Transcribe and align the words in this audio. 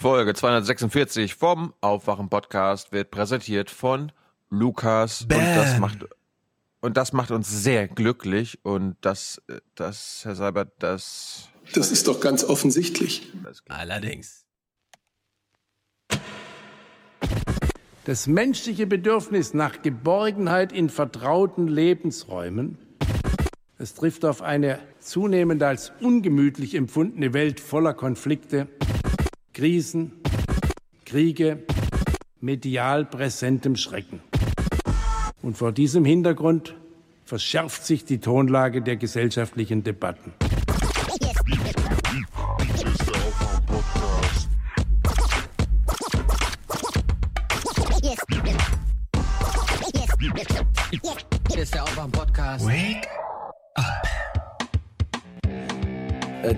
Folge 0.00 0.32
246 0.32 1.34
vom 1.34 1.74
Aufwachen 1.80 2.28
Podcast 2.28 2.92
wird 2.92 3.10
präsentiert 3.10 3.68
von 3.68 4.12
Lukas 4.48 5.26
Bam. 5.26 5.40
und 5.40 5.56
das 5.56 5.78
macht 5.80 5.98
und 6.80 6.96
das 6.96 7.12
macht 7.12 7.32
uns 7.32 7.50
sehr 7.50 7.88
glücklich 7.88 8.60
und 8.62 8.96
das 9.00 9.42
das 9.74 10.20
Herr 10.22 10.36
Seibert 10.36 10.70
das 10.78 11.48
Das 11.74 11.90
ist 11.90 12.06
doch 12.06 12.20
ganz 12.20 12.44
offensichtlich. 12.44 13.32
Allerdings. 13.66 14.44
Das 18.04 18.28
menschliche 18.28 18.86
Bedürfnis 18.86 19.52
nach 19.52 19.82
Geborgenheit 19.82 20.70
in 20.70 20.90
vertrauten 20.90 21.66
Lebensräumen, 21.66 22.78
es 23.78 23.94
trifft 23.94 24.24
auf 24.24 24.42
eine 24.42 24.78
zunehmend 25.00 25.64
als 25.64 25.90
ungemütlich 26.00 26.76
empfundene 26.76 27.34
Welt 27.34 27.58
voller 27.58 27.94
Konflikte, 27.94 28.68
Krisen, 29.58 30.12
Kriege, 31.04 31.64
medial 32.40 33.04
präsentem 33.04 33.74
Schrecken. 33.74 34.20
Und 35.42 35.56
vor 35.56 35.72
diesem 35.72 36.04
Hintergrund 36.04 36.76
verschärft 37.24 37.84
sich 37.84 38.04
die 38.04 38.18
Tonlage 38.18 38.82
der 38.82 38.94
gesellschaftlichen 38.94 39.82
Debatten. 39.82 40.32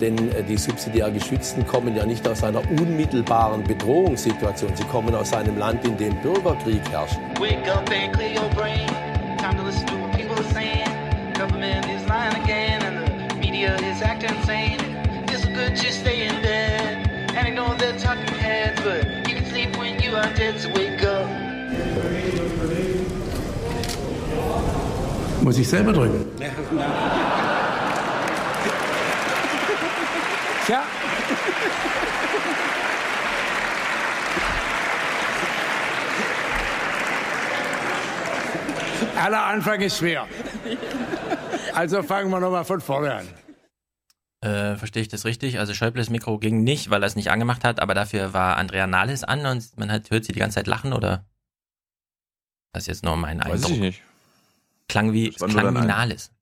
Denn 0.01 0.17
äh, 0.33 0.43
die 0.43 0.57
subsidiär 0.57 1.11
Geschützten 1.11 1.67
kommen 1.67 1.95
ja 1.95 2.07
nicht 2.07 2.27
aus 2.27 2.43
einer 2.43 2.63
unmittelbaren 2.71 3.63
Bedrohungssituation. 3.65 4.75
Sie 4.75 4.85
kommen 4.85 5.15
aus 5.15 5.33
einem 5.35 5.59
Land, 5.59 5.85
in 5.85 5.97
dem 5.97 6.17
Bürgerkrieg 6.23 6.81
herrscht. 6.91 7.19
Wake 7.39 7.69
up 7.71 7.89
and 7.91 8.13
clear 8.15 8.33
your 8.33 8.49
brain. 8.55 8.87
Time 9.39 9.57
to 9.57 9.65
listen 9.65 9.87
to 9.87 9.95
what 9.97 10.13
people 10.17 10.37
are 10.37 10.53
saying. 10.55 10.89
Government 11.35 11.85
is 11.87 12.07
lying 12.09 12.35
again, 12.43 12.83
and 12.83 13.31
the 13.31 13.37
media 13.37 13.77
is 13.77 14.01
acting 14.03 14.35
insane. 14.37 14.79
It's 15.29 15.45
good 15.45 15.77
just 15.77 16.01
stay 16.01 16.27
in 16.27 16.43
bed 16.43 17.11
and 17.37 17.49
ignore 17.49 17.75
the 17.77 17.93
talking 17.99 18.35
heads, 18.39 18.81
but 18.83 19.05
you 19.29 19.37
can 19.37 19.45
sleep 19.47 19.77
when 19.77 20.01
you 20.01 20.17
are 20.17 20.33
dead. 20.35 20.59
So 20.61 20.69
wake 20.71 21.03
up. 21.05 21.29
Muss 25.43 25.59
ich 25.59 25.69
selber 25.69 25.93
drücken? 25.93 26.27
Aller 39.21 39.45
Anfang 39.45 39.81
ist 39.81 39.99
schwer. 39.99 40.27
Also 41.75 42.03
fangen 42.03 42.31
wir 42.31 42.41
nochmal 42.41 42.65
von 42.65 42.81
vorne 42.81 43.15
an. 43.15 43.29
Äh, 44.43 44.77
verstehe 44.77 45.03
ich 45.03 45.09
das 45.09 45.25
richtig? 45.25 45.59
Also 45.59 45.75
Schäubles 45.75 46.09
Mikro 46.09 46.39
ging 46.39 46.65
nicht, 46.65 46.91
weil 46.91 47.03
er 47.03 47.07
es 47.07 47.17
nicht 47.17 47.31
angemacht 47.31 47.63
hat, 47.63 47.81
aber 47.81 47.95
dafür 47.95 48.33
war 48.33 48.57
Andrea 48.57 48.87
Nahles 48.87 49.23
an 49.23 49.45
und 49.45 49.77
man 49.79 49.93
hat, 49.93 50.11
hört 50.11 50.25
sie 50.25 50.33
die 50.33 50.39
ganze 50.39 50.55
Zeit 50.57 50.67
lachen, 50.67 50.93
oder? 50.95 51.27
Das 52.73 52.85
ist 52.85 52.87
jetzt 52.87 53.05
nur 53.05 53.17
mein 53.17 53.39
weiß 53.41 53.53
Eindruck. 53.53 53.71
ich 53.73 53.79
nicht. 53.79 54.03
Klang 54.89 55.13
wie, 55.13 55.31
klang 55.31 55.75
wie. 55.75 55.87
Nahles. 55.87 56.33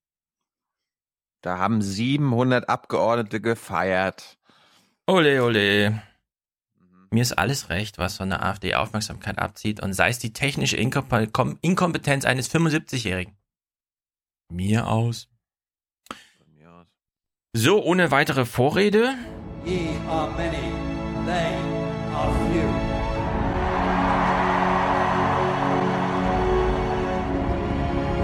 Da 1.43 1.59
haben 1.59 1.83
700 1.83 2.69
Abgeordnete 2.69 3.41
gefeiert. 3.41 4.39
Ole, 5.07 5.43
ole. 5.43 6.03
Mir 7.11 7.23
ist 7.23 7.33
alles 7.33 7.71
recht, 7.71 7.97
was 7.97 8.19
von 8.19 8.29
der 8.29 8.45
AfD 8.45 8.75
Aufmerksamkeit 8.75 9.39
abzieht 9.39 9.81
und 9.81 9.95
sei 9.95 10.11
es 10.11 10.19
die 10.19 10.33
technische 10.33 10.77
Inkom 10.77 11.33
Kom 11.33 11.59
Inkompetenz 11.63 12.25
eines 12.25 12.51
75-Jährigen. 12.51 13.35
Mir 14.51 14.87
aus. 14.87 15.29
So, 17.55 17.83
ohne 17.83 18.11
weitere 18.11 18.45
Vorrede. 18.45 19.15
Ye 19.65 19.89
are 20.09 20.31
many, 20.33 20.71
they 21.25 21.55
are 22.15 22.33
few. 22.53 22.69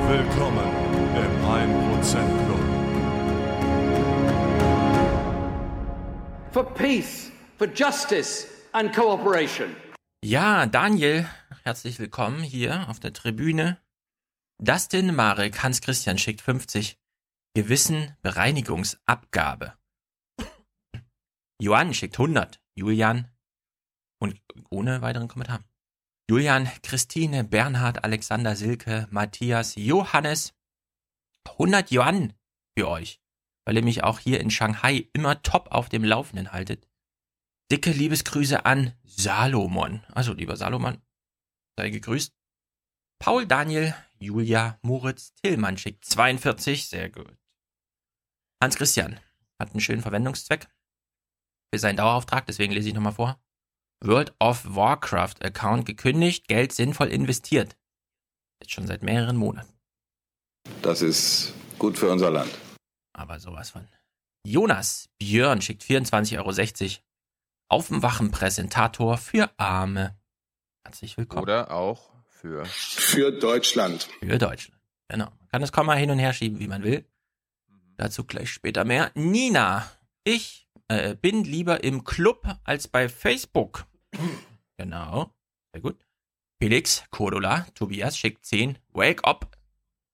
Willkommen 0.09 0.69
im 1.17 1.33
1% 2.05 2.45
Club. 2.45 2.75
for 6.53 6.63
peace, 6.63 7.33
for 7.59 7.67
justice 7.67 8.54
and 8.75 8.93
cooperation. 8.93 9.77
Ja, 10.25 10.67
Daniel, 10.67 11.29
herzlich 11.63 11.99
willkommen 12.01 12.43
hier 12.43 12.89
auf 12.89 12.99
der 12.99 13.13
Tribüne. 13.13 13.81
Dustin 14.59 15.15
Marek, 15.15 15.63
Hans 15.63 15.81
Christian 15.81 16.19
schickt 16.19 16.41
50. 16.41 16.99
Gewissen 17.55 18.17
Bereinigungsabgabe. 18.23 19.75
Johann 21.63 21.95
schickt 21.95 22.19
100. 22.19 22.61
Julian 22.75 23.31
und 24.21 24.41
ohne 24.71 25.03
weiteren 25.03 25.29
Kommentar. 25.29 25.61
Julian, 26.29 26.69
Christine, 26.83 27.45
Bernhard, 27.45 28.03
Alexander, 28.03 28.57
Silke, 28.57 29.07
Matthias, 29.11 29.75
Johannes. 29.77 30.53
100 31.47 31.93
Yuan 31.93 32.33
für 32.77 32.89
euch, 32.89 33.21
weil 33.67 33.77
ihr 33.77 33.85
mich 33.85 34.03
auch 34.03 34.19
hier 34.19 34.41
in 34.41 34.51
Shanghai 34.51 35.09
immer 35.13 35.43
top 35.43 35.69
auf 35.71 35.89
dem 35.89 36.03
Laufenden 36.03 36.51
haltet. 36.51 36.89
Dicke 37.71 37.91
Liebesgrüße 37.91 38.65
an 38.65 38.95
Salomon. 39.05 40.05
Also, 40.13 40.33
lieber 40.33 40.57
Salomon, 40.57 41.01
sei 41.79 41.91
gegrüßt. 41.91 42.33
Paul, 43.19 43.47
Daniel, 43.47 43.95
Julia, 44.19 44.79
Moritz, 44.83 45.35
Tillmann 45.35 45.79
schickt 45.79 46.05
42. 46.05 46.89
Sehr 46.89 47.11
gut. 47.11 47.37
Hans 48.63 48.77
Christian 48.77 49.21
hat 49.59 49.71
einen 49.71 49.81
schönen 49.81 50.03
Verwendungszweck 50.03 50.69
für 51.75 51.79
seinen 51.79 51.97
Dauerauftrag, 51.97 52.47
deswegen 52.47 52.73
lese 52.73 52.89
ich 52.89 52.95
nochmal 52.95 53.13
vor. 53.13 53.41
World 54.05 54.35
of 54.39 54.65
Warcraft 54.65 55.43
Account 55.43 55.87
gekündigt, 55.87 56.47
Geld 56.47 56.73
sinnvoll 56.73 57.09
investiert. 57.09 57.77
Jetzt 58.61 58.73
schon 58.73 58.87
seit 58.87 59.03
mehreren 59.03 59.37
Monaten. 59.37 59.73
Das 60.83 61.03
ist 61.03 61.53
gut 61.79 61.99
für 61.99 62.11
unser 62.11 62.31
Land. 62.31 62.51
Aber 63.13 63.41
sowas 63.41 63.71
von. 63.71 63.89
Jonas 64.47 65.09
Björn 65.19 65.63
schickt 65.63 65.83
24,60 65.83 66.39
Euro. 66.39 67.04
Aufwachen-Präsentator 67.69 69.19
für 69.19 69.51
Arme. 69.59 70.17
Herzlich 70.85 71.17
willkommen. 71.17 71.43
Oder 71.43 71.71
auch 71.71 72.13
für 72.29 72.65
Für 72.67 73.33
Deutschland. 73.33 74.09
Für 74.21 74.39
Deutschland. 74.39 74.81
Genau. 75.09 75.27
Man 75.27 75.49
kann 75.49 75.61
das 75.61 75.73
Komma 75.73 75.95
hin 75.95 76.11
und 76.11 76.19
her 76.19 76.33
schieben, 76.33 76.59
wie 76.59 76.69
man 76.69 76.83
will. 76.83 77.05
Dazu 77.97 78.25
gleich 78.25 78.51
später 78.51 78.85
mehr. 78.85 79.11
Nina, 79.15 79.91
ich 80.25 80.69
äh, 80.89 81.15
bin 81.15 81.45
lieber 81.45 81.85
im 81.85 82.05
Club 82.05 82.47
als 82.65 82.89
bei 82.89 83.09
Facebook. 83.09 83.87
genau. 84.77 85.33
Sehr 85.73 85.81
gut. 85.81 86.05
Felix, 86.61 87.05
Cordula, 87.11 87.67
Tobias 87.75 88.17
schickt 88.17 88.45
10. 88.45 88.79
Wake 88.93 89.25
up. 89.25 89.57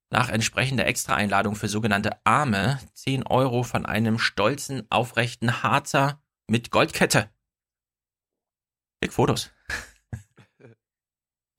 Nach 0.09 0.29
entsprechender 0.29 0.85
Extra-Einladung 0.85 1.55
für 1.55 1.69
sogenannte 1.69 2.25
Arme 2.25 2.79
10 2.93 3.25
Euro 3.27 3.63
von 3.63 3.85
einem 3.85 4.19
stolzen, 4.19 4.85
aufrechten 4.89 5.63
Harzer 5.63 6.21
mit 6.47 6.71
Goldkette. 6.71 7.29
Schick 9.01 9.13
Fotos. 9.13 9.51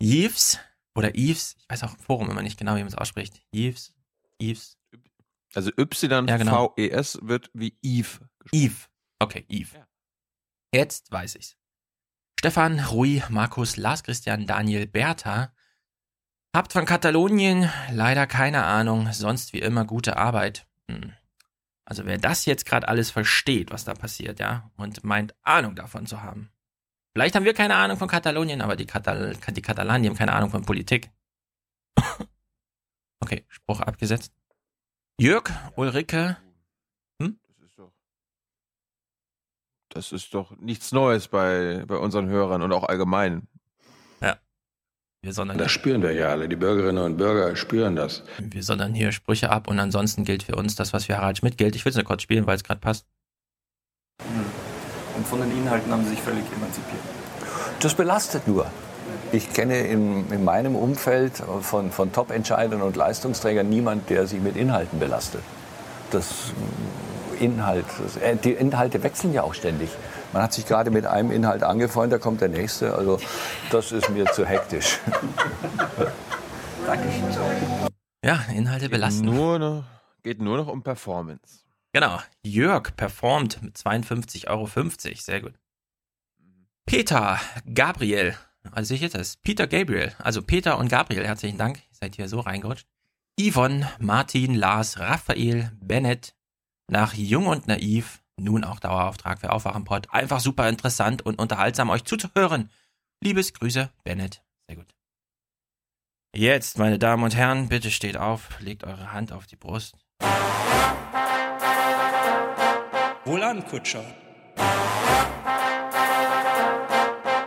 Yves 0.03 0.59
oder 0.95 1.15
Yves, 1.15 1.57
ich 1.59 1.69
weiß 1.69 1.85
auch 1.85 1.95
im 1.95 2.01
Forum 2.01 2.31
immer 2.31 2.43
nicht 2.43 2.59
genau, 2.59 2.77
wie 2.77 2.81
man 2.81 2.89
es 2.89 2.97
ausspricht. 2.97 3.43
Yves, 3.53 3.95
Yves, 4.41 4.79
also 5.55 5.71
Y 5.77 6.29
Ja, 6.29 6.37
genau. 6.37 6.75
Wird 6.77 7.51
wie 7.55 7.77
Eve 7.83 8.29
gesprochen. 8.39 8.65
Yves. 8.65 8.89
Okay, 9.19 9.47
Yves. 9.49 9.79
Jetzt 10.75 11.11
weiß 11.13 11.37
ich's. 11.37 11.57
Stefan, 12.39 12.81
Rui, 12.81 13.23
Markus, 13.29 13.77
Lars 13.77 14.03
Christian, 14.03 14.47
Daniel, 14.47 14.87
Bertha. 14.87 15.55
Habt 16.55 16.73
von 16.73 16.85
Katalonien 16.85 17.71
leider 17.91 18.27
keine 18.27 18.65
Ahnung, 18.65 19.13
sonst 19.13 19.53
wie 19.53 19.61
immer 19.61 19.85
gute 19.85 20.17
Arbeit. 20.17 20.67
Hm. 20.91 21.13
Also 21.85 22.05
wer 22.05 22.19
das 22.19 22.47
jetzt 22.47 22.67
gerade 22.67 22.89
alles 22.89 23.11
versteht, 23.11 23.71
was 23.71 23.85
da 23.85 23.95
passiert, 23.95 24.41
ja, 24.41 24.71
und 24.77 25.05
meint 25.05 25.35
Ahnung 25.43 25.75
davon 25.75 26.07
zu 26.07 26.23
haben. 26.23 26.52
Vielleicht 27.15 27.35
haben 27.35 27.45
wir 27.45 27.55
keine 27.55 27.75
Ahnung 27.77 27.99
von 27.99 28.09
Katalonien, 28.09 28.63
aber 28.63 28.77
die, 28.77 28.87
Katal 28.87 29.37
die 29.55 29.63
Katalanen, 29.63 30.03
die 30.03 30.09
haben 30.09 30.17
keine 30.17 30.33
Ahnung 30.33 30.51
von 30.51 30.63
Politik. 30.63 31.11
okay, 33.21 33.45
Spruch 33.49 33.81
abgesetzt. 33.81 34.33
Jörg, 35.21 35.51
Ulrike, 35.77 36.39
Das 37.19 37.31
ist 37.61 37.79
doch 37.79 37.93
Das 39.91 40.13
ist 40.13 40.35
doch 40.35 40.57
nichts 40.57 40.93
Neues 40.93 41.29
bei, 41.29 41.85
bei 41.87 41.97
unseren 41.97 42.29
Hörern 42.29 42.63
und 42.63 42.73
auch 42.73 42.85
allgemein. 42.85 43.47
wir 45.23 45.33
sondern 45.33 45.57
Das 45.57 45.71
spüren 45.71 46.03
wir 46.03 46.13
ja 46.13 46.31
alle. 46.31 46.49
Die 46.49 46.57
Bürgerinnen 46.57 47.03
und 47.03 47.17
Bürger 47.17 47.55
spüren 47.55 47.95
das. 47.95 48.25
Wir 48.39 48.63
sondern 48.63 48.93
hier 48.93 49.13
Sprüche 49.13 49.51
ab 49.51 49.69
und 49.69 49.79
ansonsten 49.79 50.25
gilt 50.25 50.43
für 50.43 50.57
uns 50.57 50.75
das, 50.75 50.93
was 50.93 51.05
für 51.05 51.17
Harald 51.17 51.39
Schmidt 51.39 51.59
gilt. 51.59 51.77
Ich 51.77 51.85
will 51.85 51.91
es 51.91 51.97
nur 51.97 52.05
kurz 52.05 52.23
spielen, 52.23 52.47
weil 52.47 52.57
es 52.57 52.65
gerade 52.65 52.81
passt. 52.81 53.07
Und 55.23 55.29
von 55.29 55.41
den 55.41 55.57
Inhalten 55.57 55.93
haben 55.93 56.03
Sie 56.03 56.11
sich 56.11 56.21
völlig 56.21 56.43
emanzipiert. 56.53 57.01
Das 57.79 57.95
belastet 57.95 58.49
nur. 58.49 58.67
Ich 59.31 59.53
kenne 59.53 59.79
in, 59.79 60.29
in 60.33 60.43
meinem 60.43 60.75
Umfeld 60.75 61.35
von, 61.61 61.93
von 61.93 62.13
Top-Entscheidern 62.13 62.83
und 62.83 62.97
Leistungsträgern 62.97 63.69
niemand, 63.69 64.11
der 64.11 64.27
sich 64.27 64.41
mit 64.41 64.57
Inhalten 64.57 64.99
belastet. 64.99 65.43
Das 66.11 66.27
äh, 67.39 67.45
Inhalt, 67.45 67.85
das, 68.03 68.17
äh, 68.17 68.35
die 68.35 68.51
Inhalte 68.51 69.05
wechseln 69.05 69.33
ja 69.33 69.45
auch 69.45 69.55
ständig. 69.55 69.91
Man 70.33 70.43
hat 70.43 70.55
sich 70.55 70.67
gerade 70.67 70.91
mit 70.91 71.07
einem 71.07 71.31
Inhalt 71.31 71.63
angefreundet, 71.63 72.19
da 72.19 72.23
kommt 72.23 72.41
der 72.41 72.49
nächste. 72.49 72.97
Also 72.97 73.21
das 73.71 73.93
ist 73.93 74.11
mir 74.11 74.25
zu 74.33 74.45
hektisch. 74.45 74.99
Dankeschön. 76.85 77.23
Ja, 78.25 78.41
Inhalte 78.53 78.89
belasten. 78.89 79.27
Nur 79.27 79.61
noch, 79.61 79.85
geht 80.25 80.43
nur 80.43 80.57
noch 80.57 80.67
um 80.67 80.83
Performance. 80.83 81.62
Genau. 81.93 82.21
Jörg 82.43 82.97
performt 82.97 83.63
mit 83.63 83.77
52,50 83.77 84.49
Euro. 84.49 85.17
Sehr 85.17 85.41
gut. 85.41 85.55
Peter 86.87 87.39
Gabriel. 87.73 88.37
Also 88.71 88.95
ich 88.95 89.01
jetzt 89.01 89.15
das. 89.15 89.37
Peter 89.37 89.67
Gabriel. 89.67 90.15
Also 90.19 90.43
Peter 90.43 90.79
und 90.79 90.89
Gabriel, 90.89 91.27
herzlichen 91.27 91.59
Dank. 91.59 91.79
Ihr 91.79 91.97
seid 92.01 92.17
hier 92.17 92.29
so 92.29 92.41
reingerutscht. 92.41 92.87
Yvonne, 93.41 93.91
Martin, 93.99 94.55
Lars, 94.55 94.99
Raphael, 94.99 95.73
Bennett. 95.81 96.35
Nach 96.89 97.15
Jung 97.15 97.47
und 97.47 97.67
Naiv. 97.67 98.23
Nun 98.37 98.65
auch 98.65 98.81
Dauerauftrag 98.81 99.41
für 99.41 99.53
Aufwachenpod. 99.53 100.11
Einfach 100.11 100.41
super 100.41 100.69
interessant 100.69 101.23
und 101.23 101.39
unterhaltsam 101.39 101.91
euch 101.91 102.05
zuzuhören. 102.05 102.71
Liebes 103.23 103.53
Grüße, 103.53 103.91
Bennett. 104.05 104.43
Sehr 104.67 104.77
gut. 104.77 104.95
Jetzt, 106.35 106.79
meine 106.79 106.99
Damen 106.99 107.23
und 107.25 107.37
Herren, 107.37 107.69
bitte 107.69 107.91
steht 107.91 108.17
auf, 108.17 108.59
legt 108.61 108.85
eure 108.85 109.13
Hand 109.13 109.33
auf 109.33 109.47
die 109.47 109.57
Brust. 109.57 109.97
Wohlan, 113.25 113.65
Kutscher. 113.65 114.05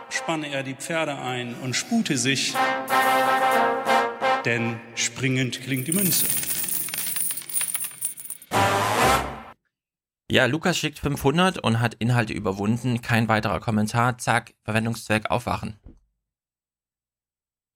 Spanne 0.08 0.48
er 0.48 0.62
die 0.62 0.74
Pferde 0.74 1.18
ein 1.18 1.54
und 1.56 1.76
spute 1.76 2.16
sich, 2.16 2.54
denn 4.46 4.80
springend 4.94 5.60
klingt 5.60 5.86
die 5.86 5.92
Münze. 5.92 6.26
Ja, 10.30 10.46
Lukas 10.46 10.78
schickt 10.78 10.98
500 10.98 11.58
und 11.58 11.78
hat 11.78 11.94
Inhalte 11.94 12.32
überwunden. 12.32 13.02
Kein 13.02 13.28
weiterer 13.28 13.60
Kommentar. 13.60 14.16
Zack, 14.16 14.54
Verwendungszweck 14.64 15.30
aufwachen. 15.30 15.78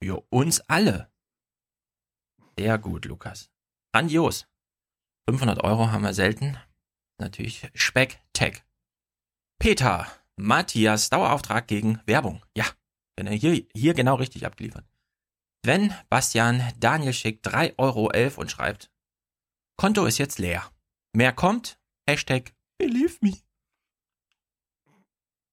Für 0.02 0.24
uns 0.30 0.60
alle. 0.68 1.10
Sehr 2.58 2.78
gut, 2.78 3.04
Lukas. 3.04 3.50
Grandios. 3.92 4.46
500 5.28 5.62
Euro 5.62 5.92
haben 5.92 6.02
wir 6.02 6.14
selten. 6.14 6.56
Natürlich 7.20 7.70
Speck 7.74 8.18
Tech. 8.32 8.62
Peter, 9.58 10.06
Matthias, 10.36 11.10
Dauerauftrag 11.10 11.68
gegen 11.68 12.00
Werbung. 12.06 12.42
Ja, 12.56 12.64
hier, 13.18 13.66
hier 13.74 13.94
genau 13.94 14.14
richtig 14.14 14.46
abgeliefert. 14.46 14.86
Sven, 15.62 15.94
Bastian, 16.08 16.72
Daniel 16.78 17.12
schickt 17.12 17.46
3,11 17.46 17.74
Euro 17.78 18.40
und 18.40 18.50
schreibt, 18.50 18.90
Konto 19.76 20.06
ist 20.06 20.16
jetzt 20.16 20.38
leer. 20.38 20.70
Mehr 21.12 21.32
kommt, 21.32 21.78
Hashtag 22.08 22.54
Believe 22.78 23.18
me. 23.20 23.36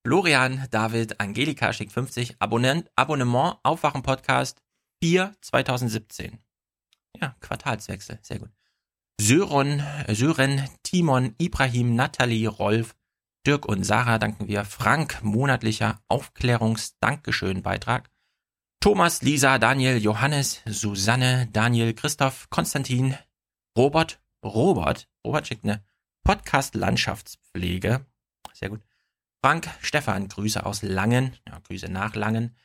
Florian, 0.05 0.67
David, 0.71 1.19
Angelika 1.19 1.73
schickt 1.73 1.91
50, 1.91 2.41
Abonnent, 2.41 2.89
Abonnement, 2.95 3.57
Aufwachen 3.63 4.03
Podcast 4.03 4.63
4 5.03 5.35
2017. 5.41 6.39
Ja, 7.19 7.35
Quartalswechsel, 7.41 8.19
sehr 8.21 8.39
gut. 8.39 8.51
Sören, 9.19 9.83
Sören, 10.09 10.69
Timon, 10.83 11.33
Ibrahim, 11.39 11.95
Nathalie, 11.95 12.47
Rolf, 12.47 12.93
Dirk 13.47 13.65
und 13.65 13.83
Sarah 13.83 14.19
danken 14.19 14.47
wir. 14.47 14.63
Frank, 14.63 15.23
monatlicher 15.23 15.99
Aufklärungs-Dankeschön-Beitrag. 16.07 18.11
Thomas, 18.79 19.23
Lisa, 19.23 19.57
Daniel, 19.57 19.97
Johannes, 19.97 20.61
Susanne, 20.65 21.47
Daniel, 21.51 21.93
Christoph, 21.93 22.49
Konstantin, 22.49 23.17
Robert, 23.77 24.21
Robert, 24.43 25.07
Robert 25.25 25.47
schickt 25.47 25.63
eine 25.63 25.83
Podcast-Landschaftspflege. 26.23 28.05
Sehr 28.53 28.69
gut. 28.69 28.81
Frank, 29.43 29.67
Stefan, 29.81 30.27
Grüße 30.27 30.63
aus 30.65 30.83
Langen, 30.83 31.35
ja, 31.47 31.57
Grüße 31.59 31.89
nach 31.89 32.15
Langen. 32.15 32.55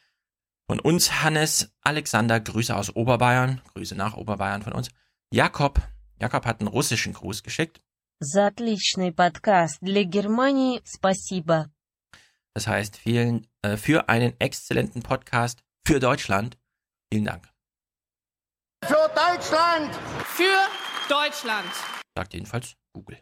Von 0.66 0.80
uns 0.80 1.22
Hannes, 1.22 1.72
Alexander, 1.80 2.40
Grüße 2.40 2.76
aus 2.76 2.90
Oberbayern, 2.90 3.60
Grüße 3.72 3.94
nach 3.94 4.16
Oberbayern 4.16 4.62
von 4.62 4.72
uns. 4.72 4.88
Jakob, 5.30 5.80
Jakob 6.21 6.45
hat 6.45 6.59
einen 6.59 6.67
russischen 6.67 7.13
Gruß 7.13 7.43
geschickt. 7.43 7.81
За 8.19 8.47
отличный 8.47 9.11
подкаст 9.11 9.77
для 9.81 10.03
Германии 10.03 10.81
спасибо. 10.83 11.69
Das 12.55 12.65
heißt, 12.65 12.97
vielen, 12.97 13.45
äh, 13.61 13.77
für 13.77 14.09
einen 14.09 14.33
exzellenten 14.39 15.03
Podcast 15.03 15.63
für 15.85 15.99
Deutschland. 15.99 16.57
Vielen 17.11 17.25
Dank. 17.25 17.47
Für 18.83 19.09
Deutschland! 19.13 19.93
Für 20.25 20.67
Deutschland! 21.07 21.71
Sagt 22.15 22.33
jedenfalls 22.33 22.75
Google. 22.93 23.21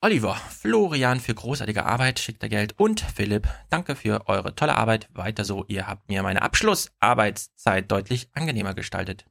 Oliver, 0.00 0.36
Florian 0.36 1.18
für 1.18 1.34
großartige 1.34 1.84
Arbeit, 1.84 2.20
schickt 2.20 2.42
er 2.42 2.48
Geld 2.48 2.78
und 2.78 3.00
Philipp, 3.00 3.48
danke 3.68 3.96
für 3.96 4.28
eure 4.28 4.54
tolle 4.54 4.76
Arbeit. 4.76 5.08
Weiter 5.12 5.44
so, 5.44 5.64
ihr 5.66 5.88
habt 5.88 6.08
mir 6.08 6.22
meine 6.22 6.42
Abschlussarbeitszeit 6.42 7.90
deutlich 7.90 8.28
angenehmer 8.32 8.74
gestaltet. 8.74 9.26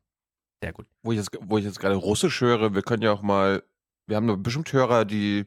Sehr 0.62 0.72
gut. 0.72 0.86
Wo 1.02 1.10
ich 1.10 1.18
jetzt, 1.18 1.36
wo 1.40 1.58
ich 1.58 1.64
jetzt 1.64 1.80
gerade 1.80 1.96
Russisch 1.96 2.40
höre, 2.40 2.72
wir 2.72 2.82
können 2.82 3.02
ja 3.02 3.10
auch 3.10 3.22
mal, 3.22 3.64
wir 4.06 4.14
haben 4.14 4.42
bestimmt 4.44 4.72
Hörer, 4.72 5.04
die 5.04 5.46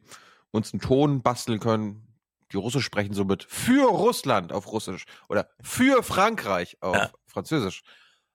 uns 0.52 0.74
einen 0.74 0.82
Ton 0.82 1.22
basteln 1.22 1.62
können, 1.62 2.06
die 2.52 2.58
Russisch 2.58 2.84
sprechen, 2.84 3.14
so 3.14 3.24
mit 3.24 3.46
für 3.46 3.88
Russland 3.88 4.52
auf 4.52 4.70
Russisch 4.74 5.06
oder 5.30 5.50
für 5.62 6.04
Frankreich 6.04 6.78
auf 6.82 6.98
ja. 6.98 7.12
Französisch 7.28 7.84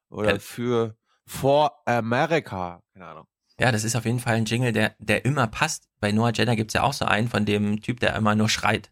oder 0.08 0.32
ja. 0.32 0.38
für 0.38 0.96
for 1.26 1.86
America, 1.86 2.82
keine 2.94 3.06
Ahnung. 3.06 3.26
Ja, 3.58 3.70
das 3.70 3.84
ist 3.84 3.94
auf 3.94 4.06
jeden 4.06 4.20
Fall 4.20 4.36
ein 4.36 4.46
Jingle, 4.46 4.72
der, 4.72 4.96
der 4.98 5.26
immer 5.26 5.46
passt. 5.48 5.90
Bei 6.00 6.12
Noah 6.12 6.32
Jenner 6.32 6.56
gibt's 6.56 6.72
ja 6.72 6.82
auch 6.82 6.94
so 6.94 7.04
einen 7.04 7.28
von 7.28 7.44
dem 7.44 7.82
Typ, 7.82 8.00
der 8.00 8.16
immer 8.16 8.34
nur 8.34 8.48
schreit. 8.48 8.90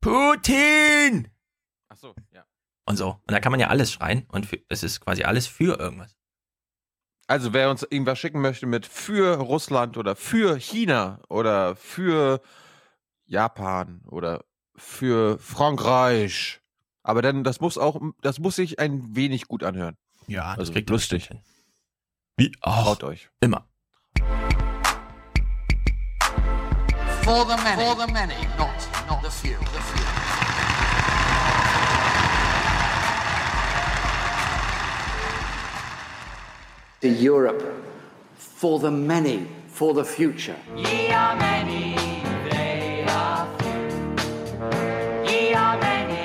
Putin! 0.00 1.28
Ach 1.88 1.96
so, 1.96 2.16
ja. 2.32 2.44
Und 2.84 2.96
so. 2.96 3.10
Und 3.10 3.30
da 3.30 3.38
kann 3.38 3.52
man 3.52 3.60
ja 3.60 3.68
alles 3.68 3.92
schreien 3.92 4.26
und 4.28 4.46
für, 4.46 4.58
es 4.68 4.82
ist 4.82 5.00
quasi 5.00 5.22
alles 5.22 5.46
für 5.46 5.78
irgendwas. 5.78 6.17
Also 7.30 7.52
wer 7.52 7.68
uns 7.68 7.82
irgendwas 7.82 8.18
schicken 8.18 8.40
möchte 8.40 8.64
mit 8.64 8.86
für 8.86 9.36
Russland 9.36 9.98
oder 9.98 10.16
für 10.16 10.58
China 10.58 11.20
oder 11.28 11.76
für 11.76 12.40
Japan 13.26 14.00
oder 14.06 14.46
für 14.74 15.38
Frankreich. 15.38 16.62
Aber 17.02 17.20
dann, 17.20 17.44
das 17.44 17.60
muss 17.60 17.76
auch, 17.76 18.00
das 18.22 18.38
muss 18.38 18.56
sich 18.56 18.78
ein 18.78 19.14
wenig 19.14 19.46
gut 19.46 19.62
anhören. 19.62 19.98
Ja, 20.26 20.52
das 20.52 20.60
also 20.60 20.72
kriegt 20.72 20.88
lustig. 20.88 21.26
Hin. 21.26 21.42
Wie 22.38 22.50
auch. 22.62 22.84
Traut 22.84 23.04
euch. 23.04 23.28
Immer. 23.40 23.68
For 27.24 27.44
the 27.44 27.62
many, 27.62 27.82
For 27.82 28.06
the 28.06 28.10
many. 28.10 28.34
Not, 28.56 28.70
not 29.06 29.22
the 29.22 29.30
few. 29.30 29.58
The 29.58 29.80
few. 29.80 30.37
To 37.00 37.06
Europe, 37.06 37.62
for 38.36 38.80
the 38.80 38.90
many, 38.90 39.46
for 39.68 39.94
the 39.94 40.02
future. 40.04 40.56
Ye 40.74 41.12
are 41.12 41.36
many, 41.36 41.94
they 42.50 43.04
are 43.06 43.46
few. 43.58 43.88
Ye 45.24 45.54
are 45.54 45.78
many, 45.78 46.18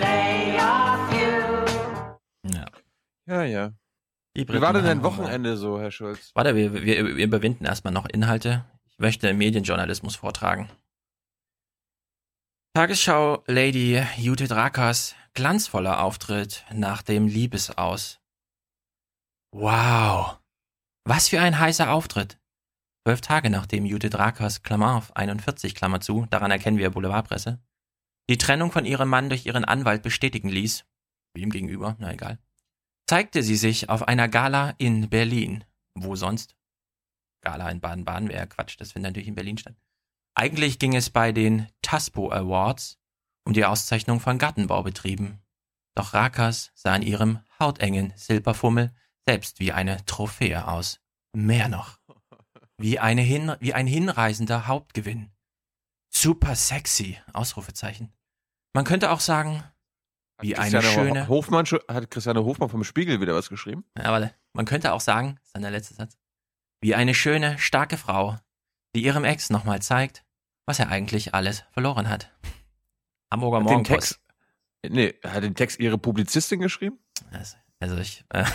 they 0.00 0.58
are 0.58 0.98
few. 1.10 2.50
Ja. 2.50 2.64
Ja, 3.26 3.44
ja. 3.44 3.72
Wie 4.34 4.48
war 4.62 4.72
denn 4.72 4.84
dein 4.84 5.02
Wochenende 5.02 5.58
so, 5.58 5.78
Herr 5.78 5.90
Schulz? 5.90 6.30
Warte, 6.34 6.56
wir, 6.56 6.72
wir, 6.72 6.84
wir 7.16 7.24
überwinden 7.24 7.66
erstmal 7.66 7.92
noch 7.92 8.06
Inhalte. 8.06 8.64
Ich 8.86 8.98
möchte 8.98 9.34
Medienjournalismus 9.34 10.16
vortragen. 10.16 10.70
Tagesschau 12.72 13.42
Lady 13.46 14.02
Judith 14.16 14.52
Rakers 14.52 15.14
glanzvoller 15.34 16.02
Auftritt 16.02 16.64
nach 16.72 17.02
dem 17.02 17.26
Liebesaus. 17.26 18.20
Wow. 19.52 20.38
Was 21.04 21.28
für 21.28 21.40
ein 21.40 21.58
heißer 21.58 21.90
Auftritt. 21.90 22.38
Zwölf 23.04 23.22
Tage 23.22 23.48
nachdem 23.48 23.86
Judith 23.86 24.14
Rakers, 24.14 24.62
Klammer 24.62 24.96
auf 24.96 25.16
41, 25.16 25.74
Klammer 25.74 26.00
zu, 26.00 26.26
daran 26.26 26.50
erkennen 26.50 26.76
wir 26.76 26.90
Boulevardpresse, 26.90 27.58
die 28.28 28.36
Trennung 28.36 28.70
von 28.70 28.84
ihrem 28.84 29.08
Mann 29.08 29.30
durch 29.30 29.46
ihren 29.46 29.64
Anwalt 29.64 30.02
bestätigen 30.02 30.50
ließ, 30.50 30.84
wem 31.34 31.48
gegenüber, 31.48 31.96
na 31.98 32.12
egal, 32.12 32.38
zeigte 33.06 33.42
sie 33.42 33.56
sich 33.56 33.88
auf 33.88 34.06
einer 34.06 34.28
Gala 34.28 34.74
in 34.76 35.08
Berlin. 35.08 35.64
Wo 35.94 36.14
sonst? 36.14 36.54
Gala 37.40 37.70
in 37.70 37.80
Baden-Baden 37.80 38.28
wäre 38.28 38.46
Quatsch, 38.46 38.76
das 38.78 38.92
findet 38.92 39.10
natürlich 39.10 39.28
in 39.28 39.34
Berlin 39.34 39.56
statt. 39.56 39.76
Eigentlich 40.34 40.78
ging 40.78 40.94
es 40.94 41.08
bei 41.08 41.32
den 41.32 41.68
TASPO 41.80 42.30
Awards 42.30 42.98
um 43.46 43.54
die 43.54 43.64
Auszeichnung 43.64 44.20
von 44.20 44.36
Gartenbaubetrieben. 44.36 45.40
Doch 45.94 46.12
Rakas 46.12 46.70
sah 46.74 46.94
in 46.94 47.02
ihrem 47.02 47.40
hautengen 47.58 48.12
Silberfummel 48.14 48.94
selbst 49.28 49.60
wie 49.60 49.72
eine 49.72 50.02
Trophäe 50.06 50.66
aus. 50.66 51.00
Mehr 51.36 51.68
noch. 51.68 51.98
Wie, 52.78 52.98
eine 52.98 53.20
hin, 53.20 53.54
wie 53.60 53.74
ein 53.74 53.86
hinreisender 53.86 54.66
Hauptgewinn. 54.66 55.30
super 56.08 56.54
sexy, 56.54 57.20
Ausrufezeichen. 57.34 58.10
Man 58.72 58.86
könnte 58.86 59.10
auch 59.10 59.20
sagen, 59.20 59.62
wie 60.40 60.56
eine 60.56 60.80
schöne, 60.80 61.28
Hofmann 61.28 61.66
hat 61.66 62.10
Christiane 62.10 62.42
Hofmann 62.42 62.70
vom 62.70 62.84
Spiegel 62.84 63.20
wieder 63.20 63.34
was 63.34 63.50
geschrieben? 63.50 63.84
ja, 63.98 64.10
warte, 64.10 64.34
man 64.54 64.64
könnte 64.64 64.94
auch 64.94 65.02
sagen, 65.02 65.34
das 65.34 65.48
ist 65.48 65.54
dann 65.54 65.62
der 65.62 65.72
letzte 65.72 65.92
Satz, 65.92 66.16
wie 66.80 66.94
eine 66.94 67.12
schöne, 67.12 67.58
starke 67.58 67.98
Frau, 67.98 68.38
die 68.96 69.04
ihrem 69.04 69.24
Ex 69.24 69.50
nochmal 69.50 69.82
zeigt, 69.82 70.24
was 70.64 70.78
er 70.78 70.88
eigentlich 70.88 71.34
alles 71.34 71.64
verloren 71.72 72.08
hat. 72.08 72.32
Hamburger 73.30 73.60
Morgenpost. 73.60 73.90
Text, 73.90 74.20
nee, 74.88 75.14
hat 75.22 75.42
den 75.42 75.54
Text 75.54 75.80
ihre 75.80 75.98
Publizistin 75.98 76.60
geschrieben? 76.60 76.98
Also, 77.30 77.58
also 77.78 77.98
ich 77.98 78.24
äh, 78.30 78.46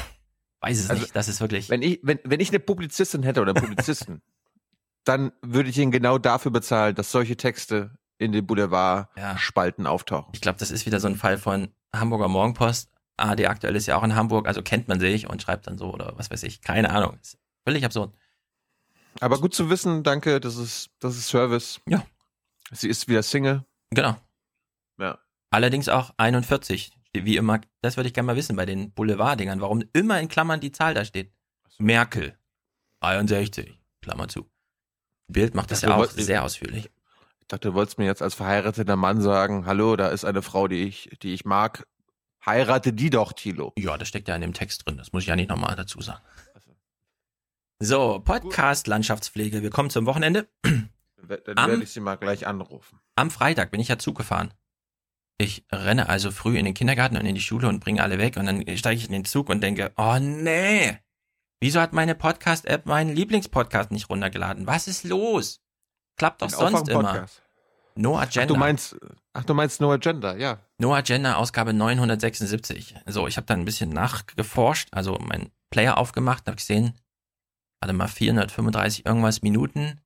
weiß 0.64 0.80
es 0.80 0.90
Also, 0.90 1.02
nicht, 1.04 1.16
das 1.16 1.28
ist 1.28 1.42
wirklich, 1.42 1.70
Wenn 1.70 1.82
ich, 1.82 2.00
wenn, 2.04 2.20
wenn 2.24 2.40
ich 2.40 2.50
eine 2.50 2.60
Publizistin 2.60 3.24
hätte 3.24 3.42
oder 3.42 3.54
einen 3.56 3.64
Publizisten, 3.64 4.22
dann 5.04 5.32
würde 5.42 5.70
ich 5.70 5.78
ihn 5.78 5.92
genau 5.92 6.18
dafür 6.18 6.52
bezahlen, 6.52 6.96
dass 6.96 7.12
solche 7.12 7.36
Texte 7.38 7.92
in 8.18 8.32
den 8.32 8.46
Boulevard-Spalten 8.46 9.86
auftauchen. 9.86 10.32
ich 10.34 10.42
glaube, 10.42 10.60
das 10.60 10.72
ist 10.72 10.86
wieder 10.86 11.00
so 11.00 11.08
ein 11.08 11.18
Fall 11.18 11.38
von 11.38 11.70
Hamburger 11.94 12.30
Morgenpost. 12.30 12.90
AD 13.18 13.46
aktuell 13.48 13.76
ist 13.76 13.86
ja 13.86 13.98
auch 13.98 14.04
in 14.04 14.16
Hamburg, 14.16 14.48
also 14.48 14.64
kennt 14.64 14.88
man 14.88 15.00
sich 15.00 15.30
und 15.30 15.42
schreibt 15.42 15.68
dann 15.68 15.78
so 15.78 15.94
oder 15.94 16.14
was 16.16 16.32
weiß 16.32 16.44
ich, 16.44 16.62
keine 16.62 16.90
Ahnung. 16.90 17.18
Ist 17.22 17.38
völlig 17.66 17.86
absurd. 17.86 18.14
Aber 19.20 19.40
gut 19.40 19.54
zu 19.54 19.70
wissen, 19.70 20.04
danke, 20.04 20.40
das 20.40 20.56
ist, 20.56 20.90
das 21.00 21.18
ist 21.18 21.28
Service. 21.28 21.80
Ja. 21.88 22.04
Sie 22.72 22.88
ist 22.90 23.08
wieder 23.08 23.22
Single. 23.22 23.66
Genau. 23.92 24.16
Ja. 24.98 25.20
Allerdings 25.52 25.90
auch 25.90 26.14
41. 26.18 26.94
Wie 27.16 27.38
immer, 27.38 27.62
das 27.82 27.96
würde 27.96 28.08
ich 28.08 28.14
gerne 28.14 28.28
mal 28.28 28.36
wissen 28.36 28.56
bei 28.56 28.66
den 28.66 28.92
Boulevard-Dingern, 28.92 29.62
warum 29.62 29.84
immer 29.94 30.20
in 30.20 30.28
Klammern 30.28 30.60
die 30.60 30.72
Zahl 30.72 30.94
da 30.94 31.06
steht. 31.06 31.32
Merkel, 31.78 32.36
61, 33.02 33.80
Klammer 34.02 34.28
zu. 34.28 34.50
Bild 35.28 35.54
macht 35.56 35.72
das 35.72 35.82
ja 35.82 35.96
auch 35.96 36.06
sehr 36.10 36.44
ausführlich. 36.44 36.90
Ich 37.42 37.48
dachte, 37.48 37.70
du 37.70 37.74
wolltest 37.76 37.98
mir 38.00 38.06
jetzt 38.06 38.22
als 38.22 38.34
verheirateter 38.34 38.96
Mann 38.96 39.22
sagen, 39.22 39.66
hallo, 39.66 39.96
da 39.96 40.08
ist 40.10 40.26
eine 40.26 40.42
Frau, 40.42 40.68
die 40.68 40.84
ich, 40.84 41.18
die 41.22 41.34
ich 41.34 41.46
mag. 41.46 41.88
Heirate 42.46 42.94
die 42.94 43.10
doch, 43.10 43.32
Thilo. 43.34 43.74
Ja, 43.78 43.98
das 43.98 44.08
steckt 44.08 44.28
ja 44.28 44.36
in 44.36 44.42
dem 44.42 44.54
Text 44.54 44.86
drin, 44.86 44.98
das 44.98 45.14
muss 45.14 45.24
ich 45.24 45.30
ja 45.30 45.36
nicht 45.36 45.50
nochmal 45.50 45.76
dazu 45.76 46.02
sagen. 46.02 46.22
So, 47.80 48.20
Podcast 48.20 48.88
Landschaftspflege, 48.88 49.62
wir 49.62 49.70
kommen 49.70 49.90
zum 49.90 50.06
Wochenende. 50.06 50.48
Dann 50.64 51.58
Am- 51.58 51.70
werde 51.72 51.84
ich 51.84 51.92
sie 51.92 52.00
mal 52.00 52.16
gleich 52.16 52.48
anrufen. 52.48 53.00
Am 53.16 53.30
Freitag 53.30 53.72
bin 53.72 53.80
ich 53.80 53.88
ja 53.90 53.98
Zug 54.00 54.18
gefahren. 54.18 54.54
Ich 55.38 55.66
renne 55.72 56.10
also 56.10 56.32
früh 56.32 56.58
in 56.58 56.66
den 56.66 56.74
Kindergarten 56.74 57.18
und 57.18 57.26
in 57.26 57.36
die 57.36 57.42
Schule 57.42 57.68
und 57.68 57.80
bringe 57.80 58.04
alle 58.04 58.20
weg 58.20 58.38
und 58.38 58.46
dann 58.46 58.78
steige 58.78 59.00
ich 59.00 59.06
in 59.06 59.12
den 59.12 59.26
Zug 59.26 59.50
und 59.50 59.62
denke, 59.62 59.92
oh 59.98 60.18
nee, 60.20 60.98
wieso 61.60 61.82
hat 61.82 61.94
meine 61.94 62.16
Podcast-App 62.16 62.86
meinen 62.86 63.16
Lieblingspodcast 63.16 63.92
nicht 63.92 64.10
runtergeladen? 64.10 64.68
Was 64.68 64.88
ist 64.88 65.04
los? 65.04 65.62
Klappt 66.18 66.42
doch 66.42 66.50
sonst 66.50 66.88
immer. 66.88 67.26
No 67.96 68.18
Ach, 68.18 68.24
Agenda. 68.24 68.48
du 68.48 68.56
meinst, 68.56 68.96
ach, 69.34 69.44
du 69.44 69.54
meinst 69.54 69.80
No 69.80 69.92
Agenda, 69.92 70.36
ja. 70.36 70.60
No 70.78 70.94
Agenda, 70.96 71.36
Ausgabe 71.36 71.74
976. 71.74 72.96
So, 73.06 73.28
ich 73.28 73.38
habe 73.38 73.46
dann 73.46 73.60
ein 73.60 73.66
bisschen 73.66 73.90
nachgeforscht, 73.92 74.90
also 74.92 75.18
meinen 75.20 75.52
Player 75.70 75.98
aufgemacht, 75.98 76.48
habe 76.48 76.58
gesehen, 76.58 76.98
warte 77.80 77.94
mal, 77.94 78.08
435 78.08 79.06
irgendwas 79.06 79.42
Minuten, 79.42 80.02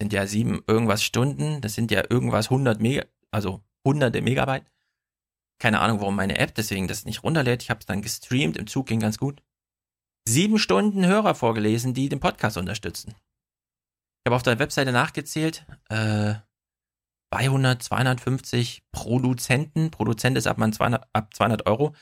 sind 0.00 0.12
ja 0.12 0.26
sieben 0.26 0.62
irgendwas 0.66 1.02
Stunden, 1.02 1.60
das 1.60 1.74
sind 1.74 1.90
ja 1.90 2.04
irgendwas 2.08 2.46
100 2.46 2.80
Mega, 2.80 3.04
also 3.30 3.62
hunderte 3.84 4.22
Megabyte. 4.22 4.66
Keine 5.58 5.80
Ahnung, 5.80 6.00
warum 6.00 6.16
meine 6.16 6.38
App 6.38 6.54
deswegen 6.54 6.88
das 6.88 7.04
nicht 7.04 7.22
runterlädt. 7.22 7.62
Ich 7.62 7.70
habe 7.70 7.80
es 7.80 7.86
dann 7.86 8.02
gestreamt, 8.02 8.56
im 8.56 8.66
Zug 8.66 8.86
ging 8.86 9.00
ganz 9.00 9.18
gut. 9.18 9.42
Sieben 10.26 10.58
Stunden 10.58 11.06
Hörer 11.06 11.34
vorgelesen, 11.34 11.94
die 11.94 12.08
den 12.08 12.20
Podcast 12.20 12.56
unterstützen. 12.56 13.14
Ich 14.22 14.28
habe 14.28 14.36
auf 14.36 14.42
der 14.42 14.58
Webseite 14.58 14.92
nachgezählt, 14.92 15.66
äh, 15.88 16.34
200, 17.32 17.82
250 17.82 18.82
Produzenten. 18.92 19.90
Produzent 19.90 20.36
ist 20.36 20.46
ab, 20.46 20.58
man 20.58 20.72
200, 20.72 21.08
ab 21.12 21.34
200 21.34 21.66
Euro. 21.66 21.94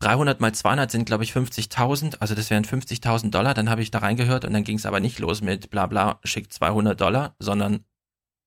300 0.00 0.40
mal 0.40 0.52
200 0.52 0.90
sind, 0.90 1.04
glaube 1.04 1.22
ich, 1.24 1.32
50.000. 1.32 2.16
Also 2.20 2.34
das 2.34 2.50
wären 2.50 2.64
50.000 2.64 3.30
Dollar. 3.30 3.54
Dann 3.54 3.70
habe 3.70 3.82
ich 3.82 3.90
da 3.90 3.98
reingehört 3.98 4.44
und 4.44 4.52
dann 4.52 4.64
ging 4.64 4.78
es 4.78 4.86
aber 4.86 4.98
nicht 4.98 5.18
los 5.20 5.42
mit 5.42 5.70
bla 5.70 5.86
bla, 5.86 6.18
schickt 6.24 6.52
200 6.52 7.00
Dollar, 7.00 7.36
sondern 7.38 7.84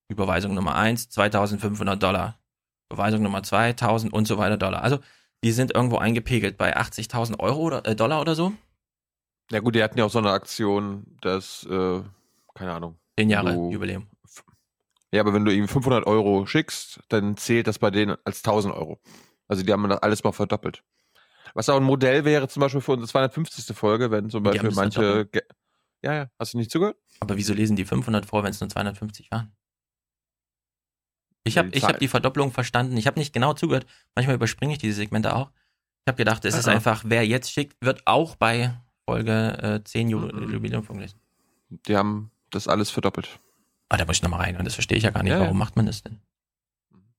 Überweisung 0.09 0.53
Nummer 0.53 0.75
1, 0.75 1.09
2.500 1.11 1.95
Dollar. 1.95 2.39
Überweisung 2.91 3.21
Nummer 3.21 3.43
2, 3.43 3.71
1.000 3.71 4.11
und 4.11 4.27
so 4.27 4.37
weiter 4.37 4.57
Dollar. 4.57 4.81
Also 4.83 4.99
die 5.43 5.51
sind 5.51 5.73
irgendwo 5.73 5.97
eingepegelt 5.97 6.57
bei 6.57 6.75
80.000 6.77 7.39
Euro 7.39 7.61
oder 7.61 7.85
äh, 7.85 7.95
Dollar 7.95 8.21
oder 8.21 8.35
so. 8.35 8.53
Ja 9.51 9.59
gut, 9.59 9.75
die 9.75 9.83
hatten 9.83 9.97
ja 9.97 10.05
auch 10.05 10.09
so 10.11 10.19
eine 10.19 10.31
Aktion, 10.31 11.17
dass, 11.21 11.63
äh, 11.69 12.01
keine 12.55 12.73
Ahnung. 12.73 12.97
10 13.19 13.29
Jahre 13.29 13.53
Du- 13.53 13.71
Jubiläum. 13.71 14.07
Ja, 15.11 15.21
aber 15.21 15.33
wenn 15.33 15.45
du 15.45 15.53
ihm 15.53 15.67
500 15.67 16.05
Euro 16.07 16.45
schickst, 16.45 16.99
dann 17.09 17.37
zählt 17.37 17.67
das 17.67 17.79
bei 17.79 17.89
denen 17.91 18.17
als 18.25 18.43
1000 18.43 18.73
Euro. 18.73 18.99
Also 19.47 19.63
die 19.63 19.71
haben 19.71 19.87
das 19.87 20.01
alles 20.01 20.23
mal 20.23 20.31
verdoppelt. 20.33 20.83
Was 21.53 21.69
auch 21.69 21.77
ein 21.77 21.83
Modell 21.83 22.25
wäre 22.25 22.47
zum 22.49 22.59
Beispiel 22.61 22.81
für 22.81 22.93
unsere 22.93 23.07
250. 23.07 23.75
Folge, 23.77 24.11
wenn 24.11 24.29
zum 24.29 24.43
Beispiel 24.43 24.71
manche... 24.71 25.29
Ja, 26.01 26.13
ja, 26.13 26.29
hast 26.37 26.53
du 26.53 26.57
nicht 26.57 26.69
zugehört? 26.71 26.97
Aber 27.19 27.37
wieso 27.37 27.53
lesen 27.53 27.75
die 27.75 27.85
500 27.85 28.25
vor, 28.25 28.43
wenn 28.43 28.49
es 28.51 28.59
nur 28.59 28.69
250 28.69 29.31
waren? 29.31 29.55
Ich 31.47 31.57
habe 31.57 31.69
hab 31.79 31.99
die 31.99 32.07
Verdopplung 32.07 32.51
verstanden. 32.51 32.97
Ich 32.97 33.07
habe 33.07 33.19
nicht 33.19 33.31
genau 33.33 33.53
zugehört. 33.53 33.85
Manchmal 34.15 34.35
überspringe 34.35 34.73
ich 34.73 34.79
diese 34.79 34.93
Segmente 34.95 35.35
auch. 35.35 35.51
Ich 36.05 36.07
habe 36.09 36.17
gedacht, 36.17 36.43
es 36.45 36.55
ist 36.55 36.67
Ah. 36.67 36.71
einfach, 36.71 37.03
wer 37.05 37.25
jetzt 37.25 37.51
schickt, 37.51 37.77
wird 37.81 38.01
auch 38.05 38.35
bei 38.35 38.73
Folge 39.07 39.79
äh, 39.81 39.83
10 39.83 40.09
Ju 40.09 40.19
Mhm. 40.19 40.51
Jubiläum 40.53 40.83
vorgelesen. 40.83 41.19
Die 41.69 41.95
haben 41.95 42.31
das 42.49 42.67
alles 42.67 42.89
verdoppelt. 42.89 43.39
Ah, 43.89 43.97
da 43.97 44.05
muss 44.05 44.17
ich 44.17 44.23
nochmal 44.23 44.41
rein. 44.41 44.57
Und 44.57 44.65
das 44.65 44.73
verstehe 44.73 44.97
ich 44.97 45.03
ja 45.03 45.11
gar 45.11 45.21
nicht. 45.23 45.31
Ja, 45.31 45.39
Warum 45.39 45.53
ja. 45.57 45.59
macht 45.59 45.75
man 45.75 45.85
das 45.85 46.01
denn? 46.03 46.19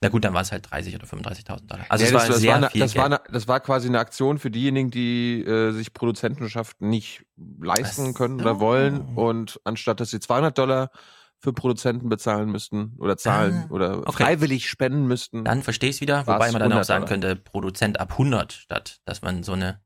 Na 0.02 0.08
gut, 0.10 0.24
dann 0.24 0.34
war 0.34 0.42
es 0.42 0.52
halt 0.52 0.70
30 0.70 0.94
oder 0.94 1.06
35.000 1.06 1.66
Dollar. 1.70 1.86
Also 1.88 2.04
Ja, 2.04 2.10
das, 2.12 2.22
war 2.22 2.28
das 2.28 2.40
sehr 2.40 2.50
war 2.50 2.56
eine, 2.58 2.70
viel 2.70 2.80
das, 2.80 2.92
Geld. 2.92 3.00
war 3.00 3.06
eine, 3.06 3.32
das 3.32 3.48
war 3.48 3.60
quasi 3.60 3.88
eine 3.88 3.98
Aktion 3.98 4.38
für 4.38 4.50
diejenigen, 4.50 4.90
die 4.90 5.42
äh, 5.42 5.70
sich 5.72 5.94
Produzentenschaft 5.94 6.80
nicht 6.82 7.24
leisten 7.60 8.08
Ach 8.10 8.14
können 8.18 8.40
oder 8.40 8.60
wollen. 8.60 9.00
Und 9.14 9.58
anstatt 9.64 10.00
dass 10.00 10.10
sie 10.10 10.20
200 10.20 10.58
Dollar 10.58 10.90
für 11.38 11.52
Produzenten 11.52 12.08
bezahlen 12.08 12.50
müssten 12.50 12.94
oder 12.98 13.16
zahlen 13.16 13.66
Ah, 13.68 13.72
oder 13.72 13.98
okay. 13.98 14.12
freiwillig 14.24 14.68
spenden 14.68 15.06
müssten. 15.06 15.44
Dann 15.44 15.62
verstehe 15.62 15.90
ich 15.90 15.96
es 15.96 16.00
wieder, 16.00 16.26
wobei 16.26 16.50
man 16.50 16.60
dann 16.60 16.72
auch 16.72 16.78
100 16.78 16.86
sagen 16.86 17.04
könnte, 17.06 17.36
Produzent 17.36 18.00
ab 18.00 18.12
100, 18.12 18.52
statt 18.52 19.00
dass 19.04 19.22
man 19.22 19.42
so 19.42 19.52
eine 19.52 19.80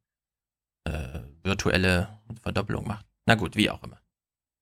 äh, 0.85 1.21
virtuelle 1.43 2.21
Verdoppelung 2.43 2.87
macht. 2.87 3.05
Na 3.27 3.35
gut, 3.35 3.57
wie 3.57 3.71
auch 3.71 3.83
immer. 3.83 3.99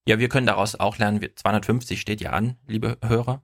Ja, 0.08 0.18
wir 0.18 0.28
können 0.28 0.46
daraus 0.46 0.74
auch 0.74 0.98
lernen, 0.98 1.20
wir- 1.20 1.36
250 1.36 2.00
steht 2.00 2.20
ja 2.20 2.30
an, 2.30 2.56
liebe 2.66 2.98
Hörer. 3.04 3.42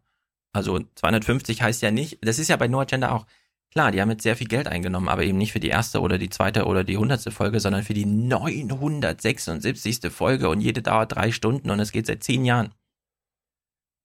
Also 0.54 0.80
250 0.94 1.62
heißt 1.62 1.82
ja 1.82 1.90
nicht, 1.90 2.18
das 2.22 2.38
ist 2.38 2.48
ja 2.48 2.56
bei 2.56 2.68
No 2.68 2.80
Agenda 2.80 3.10
auch, 3.12 3.26
klar, 3.70 3.90
die 3.92 4.00
haben 4.00 4.10
jetzt 4.10 4.22
sehr 4.22 4.36
viel 4.36 4.46
Geld 4.48 4.66
eingenommen, 4.68 5.08
aber 5.08 5.24
eben 5.24 5.36
nicht 5.36 5.52
für 5.52 5.60
die 5.60 5.68
erste 5.68 6.00
oder 6.00 6.16
die 6.16 6.30
zweite 6.30 6.64
oder 6.64 6.84
die 6.84 6.96
hundertste 6.96 7.30
Folge, 7.30 7.60
sondern 7.60 7.82
für 7.82 7.94
die 7.94 8.06
976. 8.06 10.10
Folge 10.10 10.48
und 10.48 10.60
jede 10.60 10.80
dauert 10.82 11.14
drei 11.14 11.32
Stunden 11.32 11.70
und 11.70 11.80
es 11.80 11.92
geht 11.92 12.06
seit 12.06 12.22
zehn 12.24 12.44
Jahren. 12.44 12.72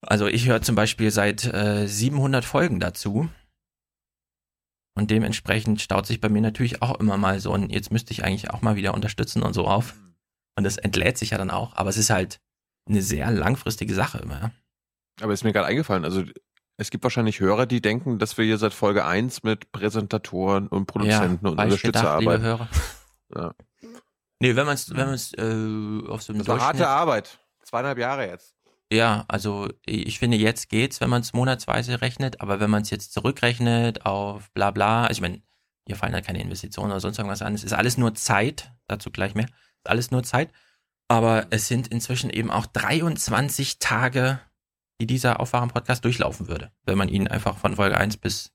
Also 0.01 0.27
ich 0.27 0.47
höre 0.47 0.61
zum 0.61 0.75
Beispiel 0.75 1.11
seit 1.11 1.45
äh, 1.45 1.87
700 1.87 2.45
Folgen 2.45 2.79
dazu. 2.79 3.29
Und 4.95 5.11
dementsprechend 5.11 5.81
staut 5.81 6.05
sich 6.05 6.19
bei 6.19 6.29
mir 6.29 6.41
natürlich 6.41 6.81
auch 6.81 6.99
immer 6.99 7.17
mal 7.17 7.39
so 7.39 7.53
ein, 7.53 7.69
jetzt 7.69 7.91
müsste 7.91 8.11
ich 8.11 8.23
eigentlich 8.23 8.49
auch 8.51 8.61
mal 8.61 8.75
wieder 8.75 8.93
unterstützen 8.93 9.43
und 9.43 9.53
so 9.53 9.67
auf. 9.67 9.93
Und 10.55 10.63
das 10.63 10.77
entlädt 10.77 11.17
sich 11.17 11.29
ja 11.29 11.37
dann 11.37 11.51
auch. 11.51 11.75
Aber 11.75 11.89
es 11.89 11.97
ist 11.97 12.09
halt 12.09 12.39
eine 12.87 13.01
sehr 13.01 13.31
langfristige 13.31 13.93
Sache 13.93 14.19
immer. 14.19 14.39
ja. 14.39 14.51
Aber 15.21 15.33
ist 15.33 15.43
mir 15.43 15.53
gerade 15.53 15.67
eingefallen, 15.67 16.05
also 16.05 16.23
es 16.77 16.91
gibt 16.91 17.03
wahrscheinlich 17.03 17.41
Hörer, 17.41 17.65
die 17.65 17.81
denken, 17.81 18.19
dass 18.19 18.37
wir 18.37 18.45
hier 18.45 18.57
seit 18.57 18.73
Folge 18.73 19.05
1 19.05 19.43
mit 19.43 19.71
Präsentatoren 19.73 20.67
und 20.67 20.85
Produzenten 20.85 21.45
und 21.45 21.57
falsch 21.57 21.65
Unterstützer 21.73 21.99
gedacht, 21.99 22.19
liebe 22.21 22.31
arbeiten. 22.31 22.43
Hörer. 22.43 22.69
Ja. 23.35 23.53
Nee, 24.39 24.55
wenn 24.55 24.65
man 24.65 24.73
es 24.73 24.89
wenn 24.89 25.05
man's, 25.05 25.33
äh, 25.33 26.09
auf 26.09 26.23
so 26.23 26.33
einem 26.33 26.39
Das 26.39 26.47
war 26.47 26.59
harte 26.59 26.87
Arbeit. 26.87 27.37
Zweieinhalb 27.61 27.99
Jahre 27.99 28.27
jetzt. 28.27 28.55
Ja, 28.91 29.25
also 29.27 29.69
ich 29.85 30.17
finde, 30.17 30.37
jetzt 30.37 30.69
geht's, 30.69 30.99
wenn 30.99 31.11
man 31.11 31.21
es 31.21 31.33
monatsweise 31.33 32.01
rechnet, 32.01 32.41
aber 32.41 32.59
wenn 32.59 32.71
man 32.71 32.81
es 32.81 32.89
jetzt 32.89 33.13
zurückrechnet 33.13 34.05
auf 34.05 34.51
bla 34.53 34.71
bla, 34.71 35.03
also 35.03 35.13
ich 35.13 35.21
meine, 35.21 35.43
hier 35.85 35.95
fallen 35.95 36.13
halt 36.13 36.25
keine 36.25 36.41
Investitionen 36.41 36.91
oder 36.91 36.99
sonst 36.99 37.19
irgendwas 37.19 37.43
an, 37.43 37.53
es 37.53 37.63
ist 37.63 37.73
alles 37.73 37.97
nur 37.97 38.15
Zeit, 38.15 38.71
dazu 38.87 39.11
gleich 39.11 39.35
mehr, 39.35 39.45
ist 39.45 39.89
alles 39.89 40.09
nur 40.09 40.23
Zeit, 40.23 40.51
aber 41.07 41.47
es 41.51 41.67
sind 41.67 41.87
inzwischen 41.87 42.31
eben 42.31 42.49
auch 42.49 42.65
23 42.65 43.77
Tage, 43.77 44.39
die 44.99 45.07
dieser 45.07 45.39
Aufwachen-Podcast 45.39 46.03
durchlaufen 46.03 46.47
würde, 46.47 46.71
wenn 46.85 46.97
man 46.97 47.09
ihn 47.09 47.27
einfach 47.27 47.57
von 47.57 47.75
Folge 47.75 47.97
1 47.97 48.17
bis 48.17 48.51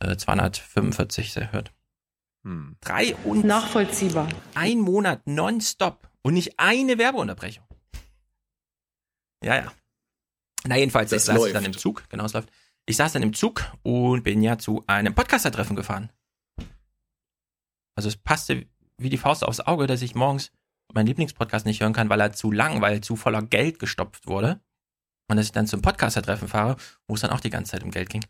äh, 0.00 0.16
245 0.16 1.52
hört. 1.52 1.72
Hm. 2.44 2.76
Drei 2.80 3.16
und 3.24 3.44
Nachvollziehbar. 3.44 4.28
ein 4.54 4.80
Monat 4.80 5.26
nonstop 5.26 6.08
und 6.22 6.34
nicht 6.34 6.58
eine 6.58 6.98
Werbeunterbrechung. 6.98 7.65
Ja, 9.46 9.54
ja. 9.56 9.72
Na, 10.66 10.76
jedenfalls, 10.76 11.10
Das 11.10 11.22
ich 11.22 11.26
saß 11.26 11.36
läuft. 11.36 11.54
dann 11.54 11.64
im 11.64 11.76
Zug, 11.76 12.08
genau, 12.08 12.24
es 12.24 12.32
läuft. 12.32 12.50
Ich 12.86 12.96
saß 12.96 13.12
dann 13.12 13.22
im 13.22 13.32
Zug 13.32 13.64
und 13.82 14.22
bin 14.24 14.42
ja 14.42 14.58
zu 14.58 14.84
einem 14.86 15.14
Podcaster-Treffen 15.14 15.76
gefahren. 15.76 16.10
Also 17.96 18.08
es 18.08 18.16
passte 18.16 18.66
wie 18.98 19.08
die 19.10 19.18
Faust 19.18 19.44
aufs 19.44 19.60
Auge, 19.60 19.86
dass 19.86 20.02
ich 20.02 20.14
morgens 20.14 20.50
meinen 20.92 21.06
Lieblingspodcast 21.06 21.66
nicht 21.66 21.80
hören 21.80 21.92
kann, 21.92 22.08
weil 22.08 22.20
er 22.20 22.32
zu 22.32 22.50
lang, 22.52 22.80
weil 22.80 23.00
zu 23.02 23.16
voller 23.16 23.42
Geld 23.42 23.78
gestopft 23.78 24.26
wurde. 24.26 24.60
und 25.28 25.36
dass 25.36 25.46
ich 25.46 25.52
dann 25.52 25.66
zum 25.66 25.82
Podcaster-Treffen 25.82 26.46
fahre, 26.48 26.76
wo 27.08 27.14
es 27.14 27.20
dann 27.20 27.30
auch 27.30 27.40
die 27.40 27.50
ganze 27.50 27.72
Zeit 27.72 27.82
um 27.82 27.90
Geld 27.90 28.08
ging. 28.10 28.24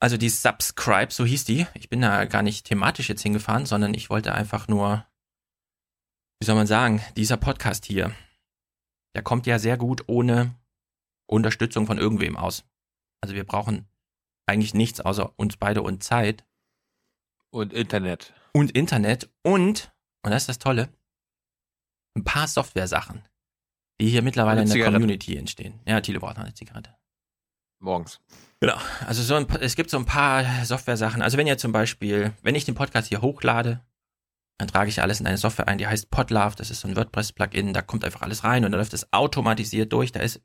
Also 0.00 0.16
die 0.16 0.28
Subscribe, 0.28 1.12
so 1.12 1.24
hieß 1.24 1.44
die. 1.44 1.66
Ich 1.74 1.88
bin 1.88 2.00
da 2.02 2.24
gar 2.24 2.42
nicht 2.42 2.66
thematisch 2.66 3.08
jetzt 3.08 3.22
hingefahren, 3.22 3.64
sondern 3.66 3.94
ich 3.94 4.10
wollte 4.10 4.34
einfach 4.34 4.66
nur, 4.68 5.06
wie 6.40 6.46
soll 6.46 6.56
man 6.56 6.66
sagen, 6.66 7.00
dieser 7.16 7.36
Podcast 7.36 7.84
hier, 7.86 8.12
der 9.16 9.22
kommt 9.22 9.46
ja 9.46 9.58
sehr 9.58 9.78
gut 9.78 10.04
ohne 10.08 10.54
Unterstützung 11.26 11.86
von 11.86 11.96
irgendwem 11.96 12.36
aus. 12.36 12.66
Also 13.22 13.34
wir 13.34 13.44
brauchen 13.44 13.88
eigentlich 14.44 14.74
nichts 14.74 15.00
außer 15.00 15.32
uns 15.36 15.56
beide 15.56 15.80
und 15.80 16.04
Zeit. 16.04 16.44
Und 17.50 17.72
Internet. 17.72 18.34
Und 18.52 18.72
Internet 18.72 19.30
und, 19.42 19.90
und 20.22 20.32
das 20.32 20.42
ist 20.42 20.48
das 20.50 20.58
Tolle, 20.58 20.90
ein 22.14 22.24
paar 22.24 22.46
Software-Sachen, 22.46 23.22
die 24.02 24.10
hier 24.10 24.20
mittlerweile 24.20 24.60
in 24.60 24.66
der 24.66 24.74
Zigarette. 24.74 24.96
Community 24.96 25.38
entstehen. 25.38 25.80
Ja, 25.86 25.98
Thilo 26.02 26.20
braucht 26.20 26.36
noch 26.36 26.44
eine 26.44 26.52
Zigarette. 26.52 26.94
Morgens. 27.78 28.20
Genau. 28.60 28.76
Also 29.06 29.22
so 29.22 29.34
ein, 29.34 29.48
es 29.60 29.76
gibt 29.76 29.88
so 29.88 29.96
ein 29.96 30.04
paar 30.04 30.44
Software-Sachen. 30.66 31.22
Also 31.22 31.38
wenn 31.38 31.46
ihr 31.46 31.56
zum 31.56 31.72
Beispiel, 31.72 32.34
wenn 32.42 32.54
ich 32.54 32.66
den 32.66 32.74
Podcast 32.74 33.08
hier 33.08 33.22
hochlade, 33.22 33.82
dann 34.58 34.68
trage 34.68 34.88
ich 34.88 35.02
alles 35.02 35.20
in 35.20 35.26
eine 35.26 35.36
Software 35.36 35.68
ein, 35.68 35.78
die 35.78 35.86
heißt 35.86 36.10
Podlove. 36.10 36.56
Das 36.56 36.70
ist 36.70 36.80
so 36.80 36.88
ein 36.88 36.96
WordPress-Plugin. 36.96 37.72
Da 37.72 37.82
kommt 37.82 38.04
einfach 38.04 38.22
alles 38.22 38.44
rein 38.44 38.64
und 38.64 38.72
dann 38.72 38.80
läuft 38.80 38.94
es 38.94 39.12
automatisiert 39.12 39.92
durch. 39.92 40.12
Da 40.12 40.20
ist 40.20 40.40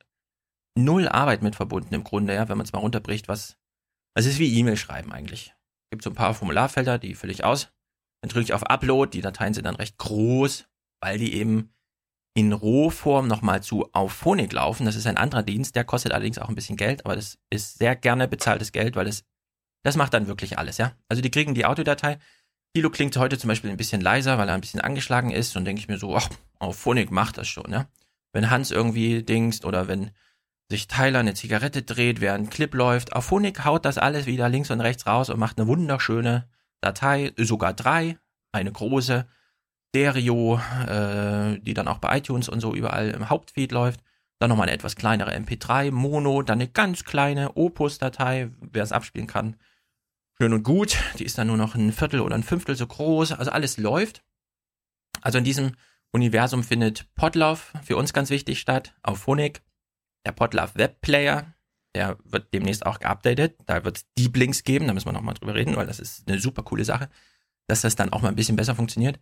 null 0.77 1.07
Arbeit 1.07 1.41
mit 1.41 1.55
verbunden 1.55 1.93
im 1.93 2.03
Grunde, 2.03 2.33
ja, 2.33 2.49
wenn 2.49 2.57
man 2.57 2.65
es 2.65 2.73
mal 2.73 2.79
runterbricht, 2.79 3.27
was. 3.27 3.57
Es 4.13 4.25
ist 4.25 4.39
wie 4.39 4.53
E-Mail 4.57 4.75
schreiben 4.75 5.13
eigentlich. 5.13 5.55
Gibt 5.91 6.03
so 6.03 6.09
ein 6.09 6.15
paar 6.15 6.33
Formularfelder, 6.33 6.99
die 6.99 7.15
fülle 7.15 7.31
ich 7.31 7.45
aus. 7.45 7.71
Dann 8.21 8.29
drücke 8.29 8.43
ich 8.43 8.53
auf 8.53 8.63
Upload. 8.63 9.11
Die 9.11 9.21
Dateien 9.21 9.53
sind 9.53 9.65
dann 9.65 9.75
recht 9.75 9.97
groß, 9.97 10.67
weil 11.01 11.17
die 11.17 11.33
eben 11.33 11.73
in 12.33 12.53
Rohform 12.53 13.27
nochmal 13.27 13.63
zu 13.63 13.89
Auphonic 13.93 14.53
laufen. 14.53 14.85
Das 14.85 14.95
ist 14.95 15.07
ein 15.07 15.17
anderer 15.17 15.43
Dienst, 15.43 15.75
der 15.75 15.83
kostet 15.83 16.11
allerdings 16.11 16.37
auch 16.37 16.49
ein 16.49 16.55
bisschen 16.55 16.77
Geld, 16.77 17.05
aber 17.05 17.15
das 17.15 17.37
ist 17.49 17.77
sehr 17.77 17.95
gerne 17.95 18.27
bezahltes 18.27 18.71
Geld, 18.71 18.95
weil 18.95 19.05
das, 19.05 19.25
das 19.83 19.97
macht 19.97 20.13
dann 20.13 20.27
wirklich 20.27 20.57
alles, 20.57 20.77
ja. 20.77 20.95
Also 21.09 21.21
die 21.21 21.31
kriegen 21.31 21.55
die 21.55 21.65
Audiodatei. 21.65 22.19
Thilo 22.73 22.89
klingt 22.89 23.17
heute 23.17 23.37
zum 23.37 23.49
Beispiel 23.49 23.69
ein 23.69 23.77
bisschen 23.77 24.01
leiser, 24.01 24.37
weil 24.37 24.47
er 24.47 24.55
ein 24.55 24.61
bisschen 24.61 24.81
angeschlagen 24.81 25.31
ist 25.31 25.57
und 25.57 25.65
denke 25.65 25.81
ich 25.81 25.87
mir 25.87 25.97
so, 25.97 26.15
ach, 26.15 26.29
Auphonic 26.59 27.11
macht 27.11 27.37
das 27.37 27.47
schon, 27.47 27.71
ja. 27.71 27.87
Wenn 28.33 28.49
Hans 28.49 28.71
irgendwie 28.71 29.23
dingst 29.23 29.65
oder 29.65 29.89
wenn 29.89 30.11
sich 30.69 30.87
Tyler 30.87 31.19
eine 31.19 31.33
Zigarette 31.33 31.81
dreht, 31.81 32.21
während 32.21 32.47
ein 32.47 32.49
Clip 32.49 32.73
läuft, 32.73 33.13
Auphonic 33.13 33.65
haut 33.65 33.83
das 33.83 33.97
alles 33.97 34.25
wieder 34.25 34.47
links 34.47 34.71
und 34.71 34.79
rechts 34.79 35.05
raus 35.05 35.29
und 35.29 35.37
macht 35.37 35.57
eine 35.57 35.67
wunderschöne 35.67 36.47
Datei, 36.79 37.33
sogar 37.37 37.73
drei, 37.73 38.17
eine 38.53 38.71
große, 38.71 39.27
Stereo, 39.93 40.57
äh, 40.87 41.59
die 41.59 41.73
dann 41.73 41.89
auch 41.89 41.97
bei 41.97 42.17
iTunes 42.17 42.47
und 42.47 42.61
so 42.61 42.73
überall 42.73 43.09
im 43.09 43.29
Hauptfeed 43.29 43.73
läuft. 43.73 43.99
Dann 44.39 44.49
nochmal 44.49 44.67
eine 44.67 44.75
etwas 44.75 44.95
kleinere 44.95 45.35
MP3, 45.35 45.91
Mono, 45.91 46.41
dann 46.41 46.59
eine 46.59 46.69
ganz 46.69 47.03
kleine 47.03 47.57
Opus-Datei, 47.57 48.49
wer 48.61 48.83
es 48.83 48.93
abspielen 48.93 49.27
kann. 49.27 49.57
Schön 50.41 50.53
und 50.53 50.63
gut. 50.63 50.97
Die 51.19 51.23
ist 51.23 51.37
dann 51.37 51.45
nur 51.45 51.55
noch 51.55 51.75
ein 51.75 51.91
Viertel 51.91 52.19
oder 52.19 52.33
ein 52.33 52.41
Fünftel 52.41 52.75
so 52.75 52.87
groß. 52.87 53.33
Also 53.33 53.51
alles 53.51 53.77
läuft. 53.77 54.23
Also 55.21 55.37
in 55.37 55.43
diesem 55.43 55.73
Universum 56.11 56.63
findet 56.63 57.13
Podlove 57.13 57.61
für 57.83 57.95
uns 57.95 58.11
ganz 58.11 58.31
wichtig 58.31 58.59
statt, 58.59 58.95
auf 59.03 59.19
Phonik. 59.19 59.61
Der 60.25 60.31
Podlove 60.31 60.71
Webplayer, 60.73 61.53
der 61.93 62.17
wird 62.23 62.55
demnächst 62.55 62.87
auch 62.87 62.97
geupdatet. 62.97 63.55
Da 63.67 63.85
wird 63.85 63.97
es 63.97 64.05
Deep 64.17 64.35
Links 64.35 64.63
geben, 64.63 64.87
da 64.87 64.95
müssen 64.95 65.05
wir 65.05 65.13
nochmal 65.13 65.35
drüber 65.35 65.53
reden, 65.53 65.75
weil 65.75 65.85
das 65.85 65.99
ist 65.99 66.27
eine 66.27 66.39
super 66.39 66.63
coole 66.63 66.85
Sache, 66.85 67.11
dass 67.67 67.81
das 67.81 67.95
dann 67.95 68.11
auch 68.11 68.23
mal 68.23 68.29
ein 68.29 68.35
bisschen 68.35 68.55
besser 68.55 68.73
funktioniert. 68.73 69.19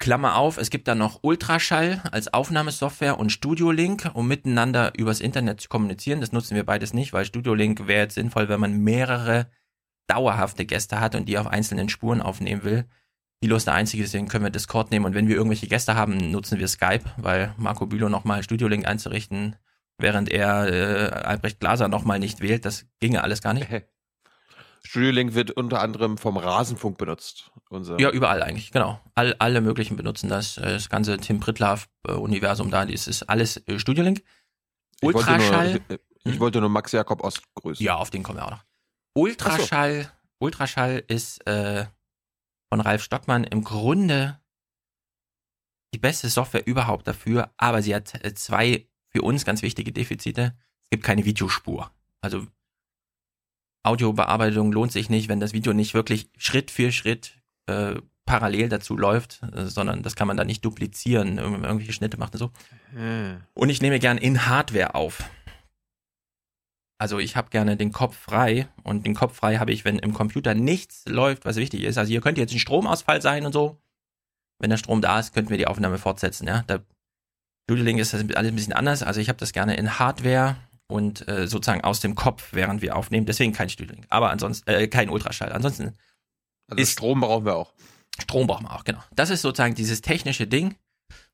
Klammer 0.00 0.34
auf, 0.34 0.58
es 0.58 0.70
gibt 0.70 0.88
dann 0.88 0.98
noch 0.98 1.20
Ultraschall 1.22 2.02
als 2.10 2.34
Aufnahmesoftware 2.34 3.20
und 3.20 3.30
Studio 3.30 3.70
Link, 3.70 4.10
um 4.14 4.26
miteinander 4.26 4.98
übers 4.98 5.20
Internet 5.20 5.60
zu 5.60 5.68
kommunizieren. 5.68 6.20
Das 6.20 6.32
nutzen 6.32 6.56
wir 6.56 6.66
beides 6.66 6.92
nicht, 6.92 7.12
weil 7.12 7.24
Studio 7.24 7.54
Link 7.54 7.86
wäre 7.86 8.02
jetzt 8.02 8.14
sinnvoll, 8.14 8.48
wenn 8.48 8.58
man 8.58 8.80
mehrere 8.80 9.46
dauerhafte 10.06 10.66
Gäste 10.66 11.00
hat 11.00 11.14
und 11.14 11.28
die 11.28 11.38
auf 11.38 11.46
einzelnen 11.46 11.88
Spuren 11.88 12.20
aufnehmen 12.20 12.64
will. 12.64 12.84
Hilo 13.40 13.56
ist 13.56 13.66
der 13.66 13.74
Einzige, 13.74 14.02
deswegen 14.02 14.28
können 14.28 14.44
wir 14.44 14.50
Discord 14.50 14.90
nehmen 14.90 15.04
und 15.04 15.14
wenn 15.14 15.28
wir 15.28 15.36
irgendwelche 15.36 15.66
Gäste 15.66 15.94
haben, 15.96 16.30
nutzen 16.30 16.58
wir 16.58 16.68
Skype, 16.68 17.04
weil 17.16 17.54
Marco 17.58 17.86
Bülow 17.86 18.08
nochmal 18.08 18.42
Studio 18.42 18.68
Link 18.68 18.86
einzurichten, 18.86 19.56
während 19.98 20.30
er 20.30 20.66
äh, 20.72 21.10
Albrecht 21.12 21.60
Glaser 21.60 21.88
nochmal 21.88 22.18
nicht 22.18 22.40
wählt, 22.40 22.64
das 22.64 22.86
ginge 23.00 23.22
alles 23.22 23.42
gar 23.42 23.52
nicht. 23.54 23.68
Studio 24.86 25.10
Link 25.10 25.34
wird 25.34 25.50
unter 25.50 25.80
anderem 25.80 26.18
vom 26.18 26.36
Rasenfunk 26.36 26.98
benutzt. 26.98 27.50
Unser 27.70 27.98
Ja, 27.98 28.10
überall 28.10 28.42
eigentlich, 28.42 28.70
genau. 28.70 29.00
All, 29.14 29.34
alle 29.38 29.60
möglichen 29.62 29.96
benutzen 29.96 30.28
das. 30.28 30.58
äh, 30.58 30.74
Das 30.74 30.88
ganze 30.90 31.16
Tim 31.16 31.40
Pritlove-Universum 31.40 32.70
da, 32.70 32.84
das 32.84 33.06
ist 33.08 33.22
alles 33.24 33.56
äh, 33.66 33.78
Studio 33.78 34.04
Link. 34.04 34.22
ich 35.00 35.02
wollte 35.02 35.18
Ultraschall. 35.18 35.70
nur, 35.88 35.98
ich, 36.24 36.34
ich 36.34 36.40
wollte 36.40 36.60
nur 36.60 36.68
Max 36.68 36.92
Jakob 36.92 37.24
Ost 37.24 37.42
grüßen. 37.54 37.84
Ja, 37.84 37.96
auf 37.96 38.10
den 38.10 38.22
kommen 38.22 38.38
wir 38.38 38.44
auch 38.46 38.50
noch. 38.52 38.64
Ultraschall, 39.14 40.10
Ultraschall 40.38 41.02
ist 41.06 41.46
äh, 41.46 41.86
von 42.68 42.80
Ralf 42.80 43.02
Stockmann 43.02 43.44
im 43.44 43.62
Grunde 43.62 44.40
die 45.94 45.98
beste 45.98 46.28
Software 46.28 46.66
überhaupt 46.66 47.06
dafür, 47.06 47.52
aber 47.56 47.80
sie 47.82 47.94
hat 47.94 48.24
äh, 48.24 48.34
zwei 48.34 48.88
für 49.08 49.22
uns 49.22 49.44
ganz 49.44 49.62
wichtige 49.62 49.92
Defizite. 49.92 50.56
Es 50.84 50.90
gibt 50.90 51.04
keine 51.04 51.24
Videospur. 51.24 51.92
Also 52.20 52.46
Audiobearbeitung 53.84 54.72
lohnt 54.72 54.92
sich 54.92 55.08
nicht, 55.08 55.28
wenn 55.28 55.40
das 55.40 55.52
Video 55.52 55.72
nicht 55.72 55.94
wirklich 55.94 56.30
Schritt 56.36 56.70
für 56.70 56.90
Schritt 56.90 57.38
äh, 57.66 57.94
parallel 58.24 58.68
dazu 58.68 58.96
läuft, 58.96 59.42
äh, 59.52 59.66
sondern 59.66 60.02
das 60.02 60.16
kann 60.16 60.26
man 60.26 60.36
da 60.36 60.44
nicht 60.44 60.64
duplizieren, 60.64 61.38
irgendwelche 61.38 61.92
Schnitte 61.92 62.16
macht 62.16 62.34
und 62.34 62.38
so. 62.38 62.50
Hm. 62.90 63.42
Und 63.54 63.68
ich 63.68 63.80
nehme 63.80 64.00
gern 64.00 64.18
in 64.18 64.46
Hardware 64.46 64.94
auf. 64.94 65.22
Also 66.98 67.18
ich 67.18 67.36
habe 67.36 67.50
gerne 67.50 67.76
den 67.76 67.92
Kopf 67.92 68.16
frei 68.16 68.68
und 68.82 69.04
den 69.04 69.14
Kopf 69.14 69.36
frei 69.36 69.56
habe 69.58 69.72
ich, 69.72 69.84
wenn 69.84 69.98
im 69.98 70.14
Computer 70.14 70.54
nichts 70.54 71.04
läuft, 71.06 71.44
was 71.44 71.56
wichtig 71.56 71.82
ist. 71.82 71.98
Also 71.98 72.10
hier 72.10 72.20
könnte 72.20 72.40
jetzt 72.40 72.52
ein 72.52 72.58
Stromausfall 72.60 73.20
sein 73.20 73.44
und 73.46 73.52
so. 73.52 73.78
Wenn 74.60 74.70
der 74.70 74.76
Strom 74.76 75.02
da 75.02 75.18
ist, 75.18 75.34
könnten 75.34 75.50
wir 75.50 75.58
die 75.58 75.66
Aufnahme 75.66 75.98
fortsetzen. 75.98 76.46
Ja, 76.46 76.62
da 76.66 76.78
Link 77.68 77.98
ist 77.98 78.12
das 78.14 78.22
alles 78.34 78.52
ein 78.52 78.56
bisschen 78.56 78.72
anders. 78.72 79.02
Also 79.02 79.20
ich 79.20 79.28
habe 79.28 79.38
das 79.38 79.52
gerne 79.52 79.76
in 79.76 79.98
Hardware 79.98 80.56
und 80.86 81.26
äh, 81.28 81.48
sozusagen 81.48 81.82
aus 81.82 82.00
dem 82.00 82.14
Kopf, 82.14 82.48
während 82.52 82.80
wir 82.82 82.94
aufnehmen. 82.94 83.26
Deswegen 83.26 83.52
kein 83.52 83.68
Link, 83.68 84.06
aber 84.10 84.30
ansonsten 84.30 84.70
äh, 84.70 84.86
kein 84.86 85.08
Ultraschall. 85.10 85.52
Ansonsten 85.52 85.94
Also 86.68 86.80
ist- 86.82 86.92
Strom 86.92 87.20
brauchen 87.20 87.44
wir 87.46 87.56
auch. 87.56 87.72
Strom 88.22 88.46
brauchen 88.46 88.66
wir 88.66 88.72
auch, 88.72 88.84
genau. 88.84 89.02
Das 89.16 89.30
ist 89.30 89.42
sozusagen 89.42 89.74
dieses 89.74 90.00
technische 90.00 90.46
Ding. 90.46 90.76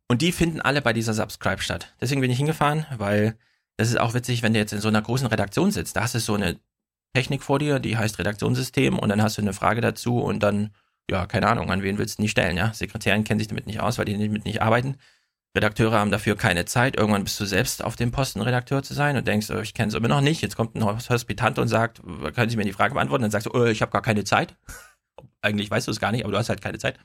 Und 0.08 0.22
die 0.22 0.32
finden 0.32 0.60
alle 0.60 0.80
bei 0.82 0.92
dieser 0.94 1.12
Subscribe 1.14 1.60
statt. 1.62 1.92
Deswegen 2.00 2.20
bin 2.22 2.30
ich 2.30 2.38
hingefahren, 2.38 2.86
weil 2.96 3.36
das 3.80 3.88
ist 3.88 3.98
auch 3.98 4.12
witzig, 4.12 4.42
wenn 4.42 4.52
du 4.52 4.58
jetzt 4.58 4.74
in 4.74 4.80
so 4.82 4.88
einer 4.88 5.00
großen 5.00 5.26
Redaktion 5.26 5.70
sitzt. 5.70 5.96
Da 5.96 6.02
hast 6.02 6.14
du 6.14 6.20
so 6.20 6.34
eine 6.34 6.60
Technik 7.14 7.42
vor 7.42 7.58
dir, 7.58 7.78
die 7.78 7.96
heißt 7.96 8.18
Redaktionssystem 8.18 8.98
und 8.98 9.08
dann 9.08 9.22
hast 9.22 9.38
du 9.38 9.42
eine 9.42 9.54
Frage 9.54 9.80
dazu 9.80 10.18
und 10.18 10.42
dann, 10.42 10.74
ja, 11.10 11.24
keine 11.24 11.48
Ahnung, 11.48 11.70
an 11.70 11.82
wen 11.82 11.96
willst 11.96 12.18
du 12.18 12.22
nicht 12.22 12.32
stellen, 12.32 12.58
ja? 12.58 12.74
Sekretärin 12.74 13.24
kennen 13.24 13.40
sich 13.40 13.48
damit 13.48 13.66
nicht 13.66 13.80
aus, 13.80 13.96
weil 13.96 14.04
die 14.04 14.18
damit 14.18 14.44
nicht 14.44 14.60
arbeiten. 14.60 14.98
Redakteure 15.56 15.98
haben 15.98 16.10
dafür 16.10 16.36
keine 16.36 16.66
Zeit. 16.66 16.98
Irgendwann 16.98 17.24
bist 17.24 17.40
du 17.40 17.46
selbst 17.46 17.82
auf 17.82 17.96
dem 17.96 18.12
Posten, 18.12 18.42
Redakteur 18.42 18.82
zu 18.82 18.92
sein 18.92 19.16
und 19.16 19.26
denkst, 19.26 19.50
oh, 19.50 19.60
ich 19.60 19.72
kenne 19.72 19.88
es 19.88 19.94
immer 19.94 20.08
noch 20.08 20.20
nicht. 20.20 20.42
Jetzt 20.42 20.56
kommt 20.56 20.76
ein 20.76 20.84
Hospitant 20.84 21.58
und 21.58 21.68
sagt, 21.68 22.02
können 22.34 22.50
Sie 22.50 22.58
mir 22.58 22.64
die 22.64 22.74
Frage 22.74 22.92
beantworten? 22.92 23.22
Dann 23.22 23.30
sagst 23.30 23.46
du, 23.46 23.54
oh, 23.54 23.64
ich 23.64 23.80
habe 23.80 23.92
gar 23.92 24.02
keine 24.02 24.24
Zeit. 24.24 24.56
Eigentlich 25.40 25.70
weißt 25.70 25.86
du 25.86 25.90
es 25.90 26.00
gar 26.00 26.12
nicht, 26.12 26.24
aber 26.24 26.32
du 26.32 26.38
hast 26.38 26.50
halt 26.50 26.60
keine 26.60 26.78
Zeit. 26.78 26.98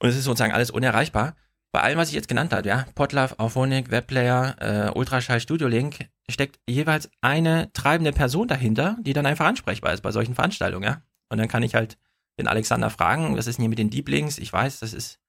Und 0.00 0.08
es 0.08 0.16
ist 0.16 0.24
sozusagen 0.24 0.52
alles 0.52 0.72
unerreichbar. 0.72 1.36
Bei 1.72 1.82
allem, 1.82 1.98
was 1.98 2.08
ich 2.08 2.14
jetzt 2.14 2.28
genannt 2.28 2.52
habe, 2.52 2.66
ja, 2.66 2.86
Podlove, 2.94 3.38
Auphonic, 3.38 3.90
Webplayer, 3.90 4.56
äh, 4.60 4.98
Ultraschall, 4.98 5.40
Studio 5.40 5.68
Link, 5.68 6.08
steckt 6.30 6.58
jeweils 6.68 7.10
eine 7.20 7.70
treibende 7.72 8.12
Person 8.12 8.48
dahinter, 8.48 8.96
die 9.00 9.12
dann 9.12 9.26
einfach 9.26 9.46
ansprechbar 9.46 9.92
ist 9.92 10.00
bei 10.00 10.12
solchen 10.12 10.34
Veranstaltungen, 10.34 10.84
ja. 10.84 11.02
Und 11.28 11.38
dann 11.38 11.48
kann 11.48 11.62
ich 11.62 11.74
halt 11.74 11.98
den 12.38 12.48
Alexander 12.48 12.88
fragen, 12.88 13.36
was 13.36 13.46
ist 13.46 13.58
denn 13.58 13.64
hier 13.64 13.68
mit 13.68 13.78
den 13.78 13.90
Deep 13.90 14.08
Links? 14.08 14.38
Ich 14.38 14.52
weiß, 14.52 14.80
das 14.80 14.94
ist 14.94 15.20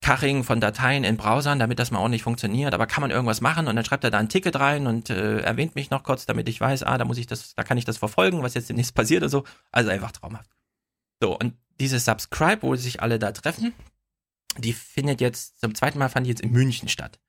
Caching 0.00 0.44
von 0.44 0.60
Dateien 0.60 1.02
in 1.02 1.16
Browsern, 1.16 1.58
damit 1.58 1.78
das 1.78 1.90
mal 1.90 1.98
ordentlich 1.98 2.22
funktioniert, 2.22 2.74
aber 2.74 2.86
kann 2.86 3.00
man 3.00 3.10
irgendwas 3.10 3.40
machen? 3.40 3.66
Und 3.66 3.74
dann 3.74 3.84
schreibt 3.86 4.04
er 4.04 4.10
da 4.10 4.18
ein 4.18 4.28
Ticket 4.28 4.60
rein 4.60 4.86
und 4.86 5.08
äh, 5.08 5.40
erwähnt 5.40 5.74
mich 5.74 5.90
noch 5.90 6.02
kurz, 6.02 6.26
damit 6.26 6.48
ich 6.48 6.60
weiß, 6.60 6.82
ah, 6.82 6.98
da 6.98 7.06
muss 7.06 7.16
ich 7.16 7.26
das, 7.26 7.54
da 7.54 7.64
kann 7.64 7.78
ich 7.78 7.86
das 7.86 7.96
verfolgen, 7.96 8.42
was 8.42 8.54
jetzt 8.54 8.68
demnächst 8.68 8.94
passiert 8.94 9.22
und 9.22 9.30
so. 9.30 9.44
Also 9.72 9.90
einfach 9.90 10.12
traumhaft. 10.12 10.50
So, 11.22 11.38
und 11.38 11.54
diese 11.80 11.98
Subscribe, 11.98 12.62
wo 12.62 12.76
sich 12.76 13.00
alle 13.00 13.18
da 13.18 13.32
treffen, 13.32 13.72
die 14.58 14.72
findet 14.72 15.20
jetzt, 15.20 15.60
zum 15.60 15.74
zweiten 15.74 15.98
Mal 15.98 16.08
fand 16.08 16.26
die 16.26 16.30
jetzt 16.30 16.42
in 16.42 16.52
München 16.52 16.88
statt. 16.88 17.20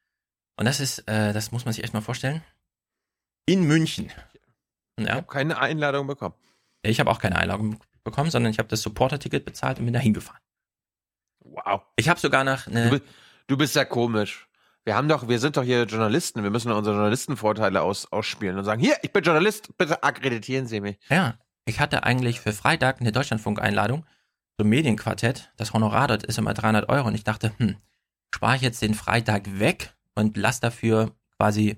Und 0.58 0.66
das 0.66 0.80
ist, 0.80 1.00
äh, 1.08 1.34
das 1.34 1.52
muss 1.52 1.66
man 1.66 1.74
sich 1.74 1.84
echt 1.84 1.94
mal 1.94 2.02
vorstellen. 2.02 2.44
In 3.46 3.64
München. 3.64 4.12
Ich 4.98 5.06
Ja, 5.08 5.16
habe 5.16 5.28
keine 5.28 5.60
Einladung 5.60 6.08
bekommen. 6.08 6.36
ich 6.84 7.00
habe 7.00 7.12
auch 7.12 7.20
keine 7.20 7.36
Einladung 7.38 7.80
bekommen, 8.04 8.32
sondern 8.32 8.52
ich 8.52 8.60
habe 8.60 8.70
das 8.70 8.82
Supporter-Ticket 8.82 9.44
bezahlt 9.46 9.80
und 9.80 9.86
bin 9.86 9.94
da 9.94 10.00
hingefahren. 10.00 10.42
Wow. 11.44 11.82
Ich 11.96 12.10
habe 12.10 12.20
sogar 12.20 12.44
nach 12.44 12.66
Du, 12.66 12.72
eine, 12.72 12.90
bi- 13.00 13.02
du 13.48 13.58
bist 13.58 13.76
ja 13.76 13.86
komisch. 13.86 14.48
Wir 14.84 14.96
haben 14.96 15.08
doch, 15.08 15.28
wir 15.28 15.40
sind 15.40 15.58
doch 15.58 15.64
hier 15.64 15.84
Journalisten. 15.84 16.44
Wir 16.44 16.52
müssen 16.52 16.72
unsere 16.72 16.96
Journalistenvorteile 16.96 17.82
aus, 17.82 18.12
ausspielen 18.12 18.58
und 18.58 18.66
sagen, 18.66 18.80
hier, 18.82 18.96
ich 19.02 19.12
bin 19.12 19.24
Journalist, 19.24 19.76
bitte 19.78 20.04
akkreditieren 20.04 20.68
Sie 20.68 20.80
mich. 20.82 20.98
ja, 21.10 21.38
ich 21.68 21.80
hatte 21.80 22.04
eigentlich 22.04 22.40
für 22.40 22.54
Freitag 22.54 23.02
eine 23.02 23.12
Deutschlandfunk-Einladung 23.12 24.06
zum 24.58 24.70
Medienquartett. 24.70 25.52
Das 25.58 25.74
Honorar 25.74 26.08
dort 26.08 26.24
ist 26.24 26.38
immer 26.38 26.54
300 26.54 26.90
Euro 26.90 27.08
und 27.08 27.16
ich 27.16 27.24
dachte, 27.24 27.52
hm, 27.58 27.76
spare 28.34 28.56
ich 28.56 28.62
jetzt 28.62 28.82
den 28.82 28.94
Freitag 28.94 29.60
weg 29.60 29.94
und 30.16 30.38
lass 30.38 30.60
dafür 30.60 31.12
quasi 31.38 31.78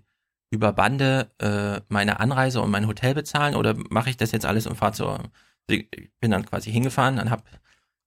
über 0.50 0.74
Bande 0.74 1.32
äh, 1.40 1.82
meine 1.90 2.20
Anreise 2.20 2.62
und 2.62 2.72
mein 2.72 2.88
Hotel 2.88 3.14
bezahlen 3.14 3.56
oder 3.56 3.76
mache 3.90 4.10
ich 4.10 4.18
das 4.18 4.32
jetzt 4.32 4.46
alles 4.46 4.68
und 4.68 4.76
fahre 4.76 4.94
zur. 4.94 5.24
Ich 5.70 5.88
bin 6.22 6.32
dann 6.32 6.46
quasi 6.46 6.72
hingefahren 6.72 7.20
und 7.20 7.30
habe 7.30 7.44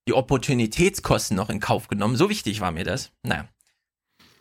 die 0.08 0.14
Opportunitätskosten 0.14 1.36
noch 1.36 1.50
in 1.50 1.60
Kauf 1.60 1.88
genommen. 1.88 2.16
So 2.16 2.30
wichtig 2.30 2.62
war 2.62 2.70
mir 2.70 2.84
das. 2.84 3.12
Naja. 3.22 3.46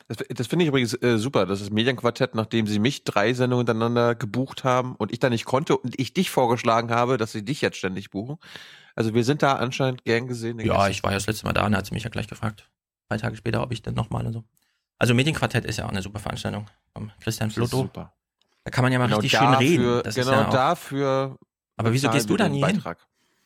Das, 0.07 0.17
das 0.29 0.47
finde 0.47 0.63
ich 0.63 0.69
übrigens 0.69 0.93
äh, 1.03 1.17
super, 1.17 1.45
dass 1.45 1.59
das 1.59 1.69
Medienquartett, 1.69 2.33
nachdem 2.33 2.65
sie 2.65 2.79
mich 2.79 3.03
drei 3.03 3.33
Sendungen 3.33 3.67
hintereinander 3.67 4.15
gebucht 4.15 4.63
haben 4.63 4.95
und 4.95 5.11
ich 5.11 5.19
da 5.19 5.29
nicht 5.29 5.45
konnte 5.45 5.77
und 5.77 5.99
ich 5.99 6.13
dich 6.13 6.31
vorgeschlagen 6.31 6.89
habe, 6.91 7.17
dass 7.17 7.33
sie 7.33 7.43
dich 7.43 7.61
jetzt 7.61 7.77
ständig 7.77 8.09
buchen. 8.09 8.37
Also 8.99 9.13
wir 9.13 9.23
sind 9.23 9.41
da 9.41 9.55
anscheinend 9.55 10.03
gern 10.03 10.27
gesehen. 10.27 10.59
Ja, 10.59 10.89
ich 10.89 11.03
war 11.03 11.11
ja 11.11 11.15
das 11.17 11.25
letzte 11.25 11.45
Mal 11.45 11.53
da 11.53 11.65
und 11.65 11.73
hat 11.73 11.85
sie 11.85 11.93
mich 11.93 12.03
ja 12.03 12.09
gleich 12.09 12.27
gefragt. 12.27 12.69
Zwei 13.07 13.15
Tage 13.15 13.37
später, 13.37 13.63
ob 13.63 13.71
ich 13.71 13.81
dann 13.81 13.93
nochmal 13.93 14.25
und 14.27 14.33
so. 14.33 14.43
Also 14.97 15.13
Medienquartett 15.13 15.63
ist 15.63 15.77
ja 15.77 15.85
auch 15.85 15.89
eine 15.89 16.01
super 16.01 16.19
Veranstaltung 16.19 16.67
vom 16.93 17.09
Christian 17.21 17.49
Flotto. 17.49 17.77
Super. 17.83 18.13
Da 18.65 18.71
kann 18.71 18.83
man 18.83 18.91
ja 18.91 18.99
mal 18.99 19.05
Genau 19.05 19.19
richtig 19.19 19.39
dafür- 19.39 19.55
schön 19.57 19.79
reden. 19.79 20.01
Das 20.03 20.15
genau 20.15 20.31
ja 20.33 20.47
auch, 20.47 20.51
dafür. 20.51 21.39
Aber 21.77 21.93
wieso 21.93 22.09
gehst 22.09 22.29
du 22.29 22.35
da 22.35 22.49
nie 22.49 22.61
hin? 22.61 22.83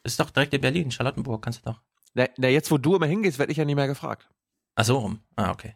Ist 0.01 0.19
doch 0.19 0.31
direkt 0.31 0.55
in 0.55 0.61
Berlin, 0.61 0.89
Charlottenburg, 0.89 1.43
kannst 1.43 1.59
du 1.63 1.69
doch. 1.69 1.81
Na, 2.15 2.25
na, 2.37 2.47
jetzt 2.47 2.71
wo 2.71 2.79
du 2.79 2.95
immer 2.95 3.05
hingehst, 3.05 3.37
werde 3.37 3.51
ich 3.51 3.59
ja 3.59 3.65
nie 3.65 3.75
mehr 3.75 3.85
gefragt. 3.87 4.27
Ach 4.73 4.83
so 4.85 4.97
rum. 4.97 5.19
Ah, 5.35 5.51
okay. 5.51 5.75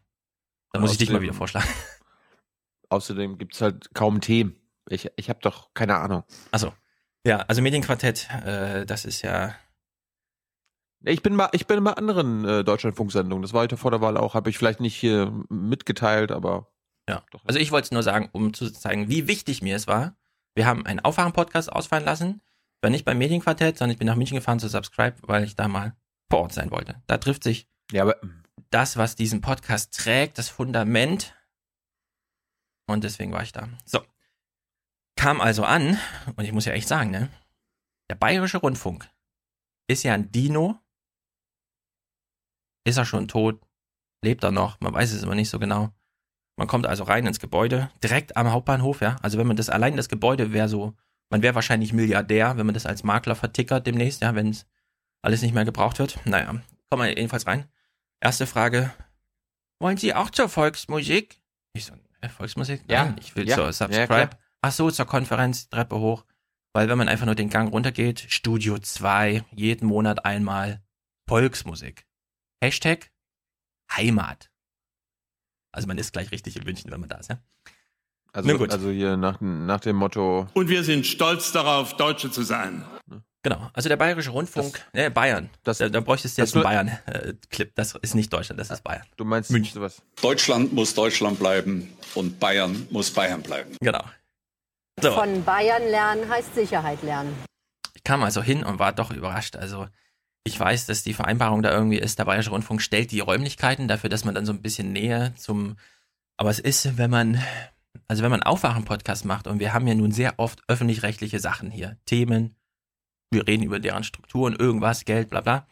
Dann 0.71 0.81
muss 0.81 0.91
ich 0.93 0.97
dich 0.97 1.11
mal 1.11 1.21
wieder 1.21 1.33
vorschlagen. 1.35 1.67
Außerdem 2.89 3.37
gibt's 3.37 3.61
halt 3.61 3.93
kaum 3.93 4.21
Themen. 4.21 4.55
Ich, 4.89 5.07
ich 5.17 5.29
habe 5.29 5.39
doch 5.41 5.73
keine 5.75 5.97
Ahnung. 5.97 6.23
Also, 6.51 6.73
ja, 7.25 7.37
also 7.41 7.61
Medienquartett, 7.61 8.27
äh, 8.43 8.85
das 8.85 9.05
ist 9.05 9.21
ja. 9.21 9.53
Ich 11.07 11.21
bin 11.21 11.35
mal, 11.35 11.49
ich 11.53 11.67
bin 11.67 11.83
bei 11.83 11.93
anderen 11.93 12.43
äh, 12.43 12.63
Deutschlandfunksendungen. 12.63 13.41
Das 13.41 13.53
war 13.53 13.61
heute 13.61 13.77
vor 13.77 13.91
der 13.91 14.01
Wahl 14.01 14.17
auch. 14.17 14.33
Habe 14.33 14.49
ich 14.49 14.57
vielleicht 14.57 14.81
nicht 14.81 14.95
hier 14.95 15.31
mitgeteilt, 15.49 16.31
aber 16.31 16.71
Ja. 17.07 17.23
Also 17.45 17.59
ich 17.59 17.71
wollte 17.71 17.85
es 17.85 17.91
nur 17.91 18.03
sagen, 18.03 18.29
um 18.33 18.53
zu 18.53 18.69
zeigen, 18.69 19.07
wie 19.07 19.27
wichtig 19.27 19.61
mir 19.61 19.75
es 19.75 19.87
war. 19.87 20.17
Wir 20.55 20.65
haben 20.65 20.85
einen 20.85 20.99
Aufwachen-Podcast 20.99 21.71
ausfallen 21.71 22.03
lassen. 22.03 22.41
Ich 22.75 22.83
war 22.83 22.89
nicht 22.89 23.05
beim 23.05 23.17
Medienquartett, 23.17 23.77
sondern 23.77 23.93
ich 23.93 23.99
bin 23.99 24.07
nach 24.07 24.15
München 24.15 24.35
gefahren 24.35 24.59
zu 24.59 24.67
Subscribe, 24.67 25.15
weil 25.21 25.43
ich 25.43 25.55
da 25.55 25.67
mal 25.67 25.95
vor 26.29 26.41
Ort 26.41 26.53
sein 26.53 26.71
wollte. 26.71 27.01
Da 27.07 27.17
trifft 27.17 27.43
sich 27.43 27.69
ja, 27.91 28.03
aber 28.03 28.17
das, 28.69 28.97
was 28.97 29.15
diesen 29.15 29.41
Podcast 29.41 29.97
trägt, 29.97 30.37
das 30.37 30.49
Fundament. 30.49 31.33
Und 32.85 33.03
deswegen 33.03 33.31
war 33.31 33.43
ich 33.43 33.53
da. 33.53 33.69
So. 33.85 34.01
Kam 35.15 35.41
also 35.41 35.63
an, 35.63 35.97
und 36.35 36.43
ich 36.43 36.51
muss 36.51 36.65
ja 36.65 36.73
echt 36.73 36.87
sagen, 36.87 37.11
ne? 37.11 37.29
Der 38.09 38.15
Bayerische 38.15 38.57
Rundfunk 38.57 39.09
ist 39.87 40.03
ja 40.03 40.13
ein 40.13 40.31
Dino. 40.31 40.79
Ist 42.87 42.97
er 42.97 43.05
schon 43.05 43.27
tot? 43.27 43.59
Lebt 44.23 44.43
er 44.45 44.51
noch? 44.51 44.79
Man 44.79 44.93
weiß 44.93 45.11
es 45.11 45.23
aber 45.23 45.35
nicht 45.35 45.49
so 45.49 45.59
genau. 45.59 45.89
Man 46.55 46.67
kommt 46.67 46.87
also 46.87 47.03
rein 47.03 47.27
ins 47.27 47.39
Gebäude, 47.39 47.91
direkt 48.01 48.37
am 48.37 48.49
Hauptbahnhof, 48.51 49.01
ja. 49.01 49.17
Also 49.21 49.37
wenn 49.37 49.45
man 49.45 49.57
das 49.57 49.69
allein 49.69 49.97
das 49.97 50.07
Gebäude 50.09 50.53
wäre 50.53 50.69
so, 50.69 50.95
man 51.29 51.41
wäre 51.43 51.53
wahrscheinlich 51.53 51.91
Milliardär, 51.91 52.57
wenn 52.57 52.65
man 52.65 52.73
das 52.73 52.85
als 52.85 53.03
Makler 53.03 53.35
vertickert 53.35 53.85
demnächst, 53.85 54.21
ja, 54.21 54.33
wenn 54.35 54.49
es 54.49 54.65
alles 55.21 55.41
nicht 55.41 55.53
mehr 55.53 55.65
gebraucht 55.65 55.99
wird. 55.99 56.17
Naja, 56.25 56.55
kommen 56.89 57.03
wir 57.03 57.09
jedenfalls 57.09 57.45
rein. 57.45 57.65
Erste 58.21 58.47
Frage. 58.47 58.91
Wollen 59.79 59.97
Sie 59.97 60.13
auch 60.15 60.29
zur 60.29 60.47
Volksmusik? 60.49 61.41
Ich 61.73 61.85
so, 61.85 61.93
äh, 62.21 62.29
Volksmusik? 62.29 62.81
Ja. 62.89 63.05
Nein, 63.05 63.17
ich 63.19 63.35
will 63.35 63.47
Ja. 63.47 63.55
zur 63.55 63.65
Ja, 63.65 63.73
Subscribe. 63.73 64.05
klar. 64.07 64.29
Ach 64.61 64.71
so, 64.71 64.89
zur 64.89 65.05
Konferenz, 65.05 65.67
Treppe 65.69 65.99
hoch. 65.99 66.25
Weil 66.73 66.87
wenn 66.89 66.97
man 66.97 67.09
einfach 67.09 67.25
nur 67.25 67.35
den 67.35 67.49
Gang 67.49 67.71
runtergeht, 67.71 68.25
Studio 68.29 68.79
2, 68.79 69.43
jeden 69.51 69.87
Monat 69.87 70.25
einmal 70.25 70.81
Volksmusik. 71.27 72.06
Hashtag 72.61 73.09
Heimat. 73.91 74.49
Also 75.71 75.87
man 75.87 75.97
ist 75.97 76.13
gleich 76.13 76.31
richtig 76.31 76.55
in 76.57 76.63
München, 76.63 76.91
wenn 76.91 76.99
man 76.99 77.09
da 77.09 77.17
ist, 77.17 77.29
ja? 77.29 77.39
also, 78.33 78.49
Na 78.49 78.57
gut. 78.57 78.71
also 78.71 78.89
hier 78.89 79.15
nach, 79.17 79.39
nach 79.41 79.79
dem 79.79 79.95
Motto. 79.95 80.47
Und 80.53 80.69
wir 80.69 80.83
sind 80.83 81.05
stolz 81.05 81.51
darauf, 81.51 81.95
Deutsche 81.97 82.31
zu 82.31 82.43
sein. 82.43 82.83
Genau. 83.43 83.69
Also 83.73 83.87
der 83.87 83.95
Bayerische 83.97 84.31
Rundfunk, 84.31 84.83
äh, 84.93 85.09
Bayern. 85.09 85.49
das- 85.63 85.77
da, 85.77 85.87
da 85.89 85.99
bräuchtest 86.01 86.37
du 86.37 86.41
das 86.41 86.49
jetzt 86.49 86.55
einen 86.55 86.63
Bayern-Clip. 86.63 87.73
das 87.75 87.95
ist 88.01 88.15
nicht 88.15 88.33
Deutschland, 88.33 88.59
das 88.59 88.71
ist 88.71 88.83
Bayern. 88.83 89.05
Du 89.15 89.23
meinst 89.23 89.51
München. 89.51 89.73
sowas? 89.75 90.01
Deutschland 90.21 90.73
muss 90.73 90.93
Deutschland 90.95 91.39
bleiben 91.39 91.93
und 92.15 92.39
Bayern 92.39 92.87
muss 92.89 93.11
Bayern 93.11 93.41
bleiben. 93.43 93.77
Genau. 93.79 94.03
So. 94.99 95.11
Von 95.13 95.43
Bayern 95.45 95.83
lernen 95.83 96.27
heißt 96.27 96.55
Sicherheit 96.55 97.03
lernen. 97.03 97.33
Ich 97.93 98.03
kam 98.03 98.23
also 98.23 98.41
hin 98.41 98.63
und 98.63 98.79
war 98.79 98.91
doch 98.93 99.11
überrascht. 99.11 99.55
Also 99.55 99.87
ich 100.47 100.59
weiß, 100.59 100.85
dass 100.85 101.03
die 101.03 101.13
Vereinbarung 101.13 101.61
da 101.61 101.71
irgendwie 101.71 101.97
ist, 101.97 102.17
der 102.17 102.25
Bayerische 102.25 102.49
Rundfunk 102.49 102.81
stellt 102.81 103.11
die 103.11 103.19
Räumlichkeiten 103.19 103.87
dafür, 103.87 104.09
dass 104.09 104.25
man 104.25 104.33
dann 104.33 104.45
so 104.45 104.53
ein 104.53 104.61
bisschen 104.61 104.91
näher 104.93 105.35
zum. 105.35 105.77
Aber 106.37 106.49
es 106.49 106.59
ist, 106.59 106.97
wenn 106.97 107.09
man, 107.09 107.41
also 108.07 108.23
wenn 108.23 108.31
man 108.31 108.43
Aufwachen-Podcast 108.43 109.25
macht 109.25 109.47
und 109.47 109.59
wir 109.59 109.73
haben 109.73 109.87
ja 109.87 109.95
nun 109.95 110.11
sehr 110.11 110.39
oft 110.39 110.61
öffentlich-rechtliche 110.67 111.39
Sachen 111.39 111.71
hier, 111.71 111.97
Themen, 112.05 112.55
wir 113.31 113.47
reden 113.47 113.63
über 113.63 113.79
deren 113.79 114.03
Strukturen, 114.03 114.55
irgendwas, 114.55 115.05
Geld, 115.05 115.29
bla 115.29 115.41
bla. 115.41 115.67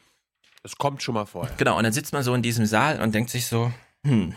Das 0.63 0.77
kommt 0.77 1.03
schon 1.03 1.15
mal 1.15 1.25
vor. 1.25 1.49
Genau, 1.57 1.77
und 1.77 1.83
dann 1.83 1.93
sitzt 1.93 2.13
man 2.13 2.23
so 2.23 2.33
in 2.33 2.41
diesem 2.41 2.65
Saal 2.65 3.01
und 3.01 3.13
denkt 3.13 3.29
sich 3.29 3.47
so, 3.47 3.71
hm. 4.05 4.35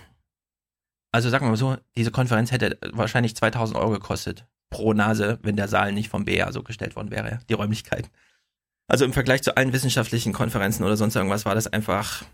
Also 1.11 1.31
sagen 1.31 1.47
wir 1.47 1.51
mal 1.51 1.57
so, 1.57 1.77
diese 1.97 2.11
Konferenz 2.11 2.53
hätte 2.53 2.79
wahrscheinlich 2.93 3.35
2000 3.35 3.79
Euro 3.79 3.93
gekostet 3.93 4.47
pro 4.71 4.93
Nase, 4.93 5.39
wenn 5.43 5.57
der 5.57 5.69
Saal 5.69 5.93
nicht 5.93 6.11
vom 6.11 6.27
BA 6.27 6.53
so 6.53 6.63
gestellt 6.63 6.97
worden 6.97 7.11
wäre, 7.11 7.41
die 7.49 7.55
Räumlichkeiten. 7.55 8.11
Also 8.89 9.05
im 9.05 9.13
Vergleich 9.13 9.43
zu 9.43 9.57
allen 9.57 9.73
wissenschaftlichen 9.73 10.33
Konferenzen 10.33 10.83
oder 10.83 10.97
sonst 10.97 11.15
irgendwas 11.15 11.45
war 11.45 11.55
das 11.55 11.67
einfach 11.67 12.25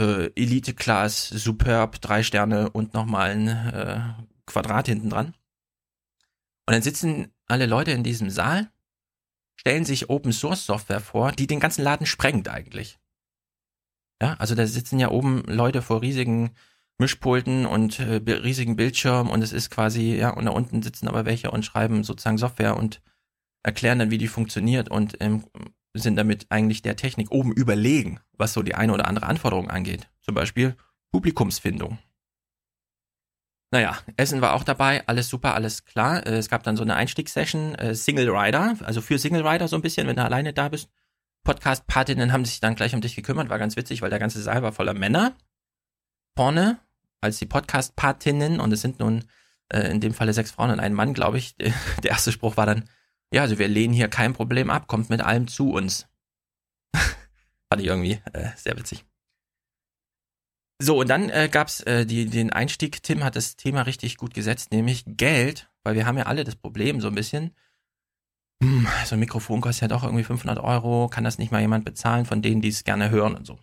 äh, 0.00 0.30
Elite-Class, 0.36 1.28
superb, 1.28 2.00
drei 2.00 2.22
Sterne 2.22 2.70
und 2.70 2.94
nochmal 2.94 3.30
ein 3.30 3.48
äh, 3.48 4.00
Quadrat 4.46 4.86
hinten 4.86 5.10
dran. 5.10 5.34
Und 6.66 6.74
dann 6.74 6.82
sitzen 6.82 7.32
alle 7.46 7.66
Leute 7.66 7.90
in 7.90 8.04
diesem 8.04 8.30
Saal, 8.30 8.70
stellen 9.56 9.84
sich 9.84 10.08
Open 10.08 10.32
Source 10.32 10.66
Software 10.66 11.00
vor, 11.00 11.32
die 11.32 11.48
den 11.48 11.60
ganzen 11.60 11.82
Laden 11.82 12.06
sprengt 12.06 12.48
eigentlich. 12.48 12.98
Ja, 14.22 14.34
also 14.34 14.54
da 14.54 14.66
sitzen 14.66 15.00
ja 15.00 15.10
oben 15.10 15.42
Leute 15.46 15.82
vor 15.82 16.00
riesigen 16.00 16.54
Mischpulten 16.98 17.66
und 17.66 17.98
äh, 17.98 18.20
riesigen 18.30 18.76
Bildschirmen 18.76 19.30
und 19.30 19.42
es 19.42 19.52
ist 19.52 19.70
quasi, 19.70 20.14
ja, 20.16 20.30
und 20.30 20.46
da 20.46 20.52
unten 20.52 20.82
sitzen 20.82 21.08
aber 21.08 21.26
welche 21.26 21.50
und 21.50 21.64
schreiben 21.64 22.04
sozusagen 22.04 22.38
Software 22.38 22.76
und 22.76 23.02
erklären 23.66 23.98
dann, 23.98 24.10
wie 24.10 24.18
die 24.18 24.28
funktioniert 24.28 24.88
und 24.88 25.16
ähm, 25.20 25.44
sind 25.92 26.16
damit 26.16 26.46
eigentlich 26.50 26.82
der 26.82 26.96
Technik 26.96 27.30
oben 27.32 27.52
überlegen, 27.52 28.20
was 28.32 28.52
so 28.52 28.62
die 28.62 28.74
eine 28.74 28.92
oder 28.92 29.08
andere 29.08 29.26
Anforderung 29.26 29.68
angeht. 29.68 30.08
Zum 30.22 30.34
Beispiel 30.34 30.76
Publikumsfindung. 31.10 31.98
Naja, 33.72 33.98
Essen 34.16 34.40
war 34.40 34.54
auch 34.54 34.62
dabei, 34.62 35.06
alles 35.08 35.28
super, 35.28 35.54
alles 35.54 35.84
klar. 35.84 36.24
Äh, 36.26 36.36
Es 36.36 36.48
gab 36.48 36.62
dann 36.62 36.76
so 36.76 36.82
eine 36.84 36.94
Einstiegssession, 36.94 37.74
äh, 37.74 37.94
Single 37.94 38.30
Rider, 38.30 38.76
also 38.84 39.00
für 39.00 39.18
Single 39.18 39.46
Rider 39.46 39.66
so 39.66 39.76
ein 39.76 39.82
bisschen, 39.82 40.06
wenn 40.06 40.16
du 40.16 40.24
alleine 40.24 40.52
da 40.52 40.68
bist. 40.68 40.88
Podcast-Partinnen 41.42 42.32
haben 42.32 42.44
sich 42.44 42.60
dann 42.60 42.76
gleich 42.76 42.94
um 42.94 43.00
dich 43.00 43.16
gekümmert, 43.16 43.48
war 43.48 43.58
ganz 43.58 43.76
witzig, 43.76 44.02
weil 44.02 44.10
der 44.10 44.18
ganze 44.18 44.40
Saal 44.40 44.62
war 44.62 44.72
voller 44.72 44.94
Männer. 44.94 45.36
Vorne, 46.36 46.78
als 47.20 47.38
die 47.38 47.46
Podcast-Partinnen, 47.46 48.60
und 48.60 48.72
es 48.72 48.80
sind 48.80 49.00
nun 49.00 49.24
äh, 49.70 49.90
in 49.90 50.00
dem 50.00 50.14
Falle 50.14 50.32
sechs 50.32 50.52
Frauen 50.52 50.70
und 50.70 50.80
ein 50.80 50.94
Mann, 50.94 51.14
glaube 51.14 51.38
ich, 51.38 51.56
der 52.02 52.10
erste 52.10 52.30
Spruch 52.30 52.56
war 52.56 52.66
dann, 52.66 52.88
ja, 53.32 53.42
also 53.42 53.58
wir 53.58 53.68
lehnen 53.68 53.94
hier 53.94 54.08
kein 54.08 54.32
Problem 54.32 54.70
ab, 54.70 54.86
kommt 54.86 55.10
mit 55.10 55.20
allem 55.20 55.48
zu 55.48 55.70
uns. 55.70 56.06
Fand 56.94 57.80
ich 57.80 57.86
irgendwie 57.86 58.20
äh, 58.32 58.50
sehr 58.56 58.78
witzig. 58.78 59.04
So, 60.80 61.00
und 61.00 61.08
dann 61.08 61.30
äh, 61.30 61.48
gab's 61.50 61.80
äh, 61.80 62.04
die, 62.04 62.26
den 62.26 62.52
Einstieg. 62.52 63.02
Tim 63.02 63.24
hat 63.24 63.34
das 63.34 63.56
Thema 63.56 63.82
richtig 63.82 64.18
gut 64.18 64.34
gesetzt, 64.34 64.72
nämlich 64.72 65.04
Geld, 65.06 65.70
weil 65.84 65.94
wir 65.94 66.06
haben 66.06 66.18
ja 66.18 66.26
alle 66.26 66.44
das 66.44 66.56
Problem 66.56 67.00
so 67.00 67.08
ein 67.08 67.14
bisschen. 67.14 67.54
Hm, 68.62 68.86
so 69.04 69.16
ein 69.16 69.20
Mikrofon 69.20 69.60
kostet 69.60 69.82
ja 69.82 69.88
doch 69.88 70.04
irgendwie 70.04 70.24
500 70.24 70.58
Euro, 70.58 71.08
kann 71.08 71.24
das 71.24 71.38
nicht 71.38 71.50
mal 71.50 71.60
jemand 71.60 71.84
bezahlen 71.84 72.26
von 72.26 72.42
denen, 72.42 72.60
die 72.60 72.68
es 72.68 72.84
gerne 72.84 73.10
hören 73.10 73.34
und 73.34 73.46
so. 73.46 73.54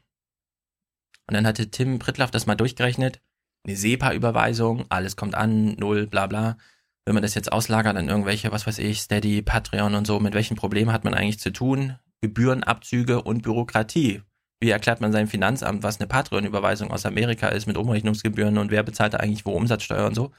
Und 1.28 1.34
dann 1.34 1.48
hatte 1.48 1.70
Tim 1.72 2.00
Prittlaff 2.00 2.32
das 2.32 2.46
mal 2.46 2.56
durchgerechnet. 2.56 3.22
Eine 3.66 3.78
SEPA-Überweisung, 3.78 4.86
alles 4.90 5.16
kommt 5.16 5.36
an, 5.36 5.76
null, 5.76 6.08
bla 6.08 6.28
bla. 6.28 6.58
Wenn 7.06 7.16
man 7.16 7.24
das 7.24 7.36
jetzt 7.36 7.52
auslagert 7.52 7.98
an 7.98 8.08
irgendwelche, 8.08 8.52
was 8.52 8.66
weiß 8.66 8.80
ich, 8.80 9.02
Steady, 9.02 9.42
Patreon 9.42 9.96
und 9.96 10.08
so, 10.08 10.20
mit 10.20 10.34
welchen 10.34 10.56
Problemen 10.56 10.94
hat 10.94 11.04
man 11.04 11.14
eigentlich 11.14 11.40
zu 11.40 11.52
tun? 11.52 11.98
Gebührenabzüge 12.22 13.22
und 13.22 13.42
Bürokratie. 13.42 14.22
Wie 14.62 14.70
erklärt 14.70 15.02
man 15.02 15.12
seinem 15.12 15.28
Finanzamt, 15.28 15.84
was 15.84 16.00
eine 16.00 16.08
Patreon-Überweisung 16.08 16.92
aus 16.92 17.06
Amerika 17.06 17.50
ist 17.50 17.66
mit 17.68 17.76
Umrechnungsgebühren 17.76 18.58
und 18.58 18.72
wer 18.72 18.84
bezahlt 18.84 19.14
da 19.14 19.18
eigentlich 19.18 19.46
wo 19.46 19.52
Umsatzsteuer 19.52 20.08
und 20.08 20.16
so? 20.16 20.32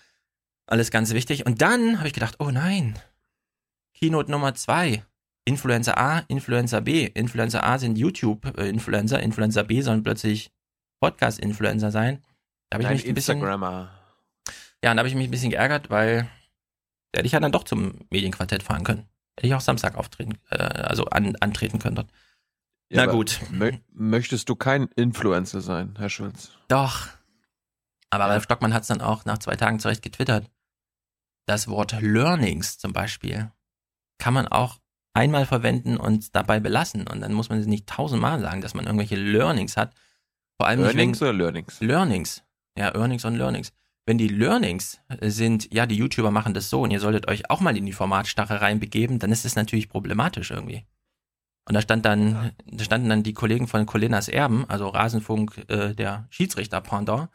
Alles 0.67 0.91
ganz 0.91 1.13
wichtig. 1.13 1.45
Und 1.45 1.61
dann 1.61 1.99
habe 1.99 2.09
ich 2.09 2.15
gedacht, 2.15 2.37
oh 2.39 2.51
nein, 2.51 2.99
Keynote 3.95 4.31
Nummer 4.31 4.55
zwei. 4.55 5.05
Influencer 5.47 5.99
A, 5.99 6.21
Influencer 6.29 6.81
B. 6.81 7.05
Influencer 7.05 7.65
A 7.65 7.79
sind 7.79 7.99
YouTube-Influencer, 7.99 9.21
Influencer 9.21 9.65
B 9.65 9.83
sollen 9.83 10.03
plötzlich 10.03 10.51
Podcast-Influencer 11.01 11.91
sein. 11.91 12.25
Da 12.71 12.77
habe 12.77 12.85
ich 12.85 13.05
mich 13.05 13.09
ein 13.09 13.15
bisschen, 13.15 13.41
ja, 13.43 14.91
und 14.91 14.97
da 14.97 14.97
habe 14.97 15.09
ich 15.09 15.15
mich 15.15 15.29
ein 15.29 15.31
bisschen 15.31 15.51
geärgert, 15.51 15.91
weil 15.91 16.29
da 17.15 17.19
hätte 17.19 17.27
ich 17.27 17.33
ja 17.33 17.41
dann 17.41 17.53
doch 17.53 17.63
zum 17.63 17.95
Medienquartett 18.11 18.65
fahren 18.65 18.83
können. 18.83 19.07
Hätte 19.37 19.47
ich 19.47 19.55
auch 19.55 19.61
Samstag 19.61 19.95
auftreten, 19.97 20.39
äh, 20.51 20.57
also 20.59 21.05
an, 21.07 21.37
antreten 21.37 21.79
können 21.79 21.95
dort. 21.95 22.11
Ja, 22.91 23.07
Na 23.07 23.13
gut. 23.13 23.41
Mö 23.51 23.73
möchtest 23.93 24.49
du 24.49 24.57
kein 24.57 24.89
Influencer 24.97 25.61
sein, 25.61 25.95
Herr 25.97 26.09
Schulz? 26.11 26.51
Doch. 26.69 27.09
Aber 28.11 28.25
Ralf 28.25 28.45
Stockmann 28.45 28.75
hat 28.75 28.83
es 28.83 28.89
dann 28.89 29.01
auch 29.01 29.25
nach 29.25 29.39
zwei 29.39 29.57
Tagen 29.57 29.79
zurecht 29.79 30.03
getwittert. 30.03 30.51
das 31.47 31.69
Wort 31.69 32.01
Learnings 32.01 32.79
zum 32.79 32.93
Beispiel 32.93 33.53
kann 34.19 34.35
man 34.35 34.49
auch 34.49 34.79
einmal 35.13 35.47
verwenden 35.47 35.97
und 35.97 36.35
dabei 36.35 36.59
belassen. 36.59 37.07
Und 37.07 37.21
dann 37.21 37.33
muss 37.33 37.49
man 37.49 37.61
nicht 37.61 37.87
tausendmal 37.87 38.41
sagen, 38.41 38.61
dass 38.61 38.75
man 38.75 38.87
irgendwelche 38.87 39.17
Learnings 39.17 39.77
hat. 39.77 39.95
Vor 40.57 40.67
allem 40.67 40.81
Earnings 40.81 40.97
nicht, 40.97 41.21
wenn, 41.21 41.29
oder 41.29 41.39
Learnings? 41.39 41.81
Learnings. 41.81 42.43
Ja, 42.77 42.95
Earnings 42.95 43.25
und 43.25 43.37
Learnings. 43.37 43.73
Wenn 44.07 44.19
die 44.19 44.29
Learnings 44.29 45.01
sind, 45.23 45.73
ja, 45.73 45.87
die 45.87 45.97
YouTuber 45.97 46.31
machen 46.31 46.53
das 46.53 46.69
so 46.69 46.83
und 46.83 46.91
ihr 46.91 47.01
solltet 47.01 47.29
euch 47.29 47.51
auch 47.51 47.61
mal 47.61 47.77
in 47.77 47.87
die 47.87 47.93
Formatstarre 47.93 48.61
reinbegeben, 48.61 49.19
dann 49.19 49.33
ist 49.33 49.45
es 49.45 49.57
natürlich 49.57 49.89
problematisch 49.89 50.51
irgendwie. 50.51 50.85
Und 51.67 51.75
da 51.75 51.81
stand 51.81 52.05
dann, 52.05 52.53
da 52.67 52.85
standen 52.85 53.09
dann 53.09 53.23
die 53.23 53.33
Kollegen 53.33 53.67
von 53.67 53.87
Colinas 53.87 54.29
Erben, 54.29 54.69
also 54.69 54.89
Rasenfunk, 54.89 55.65
äh, 55.69 55.95
der 55.95 56.27
Schiedsrichter 56.29 56.83
Pendant, 56.83 57.31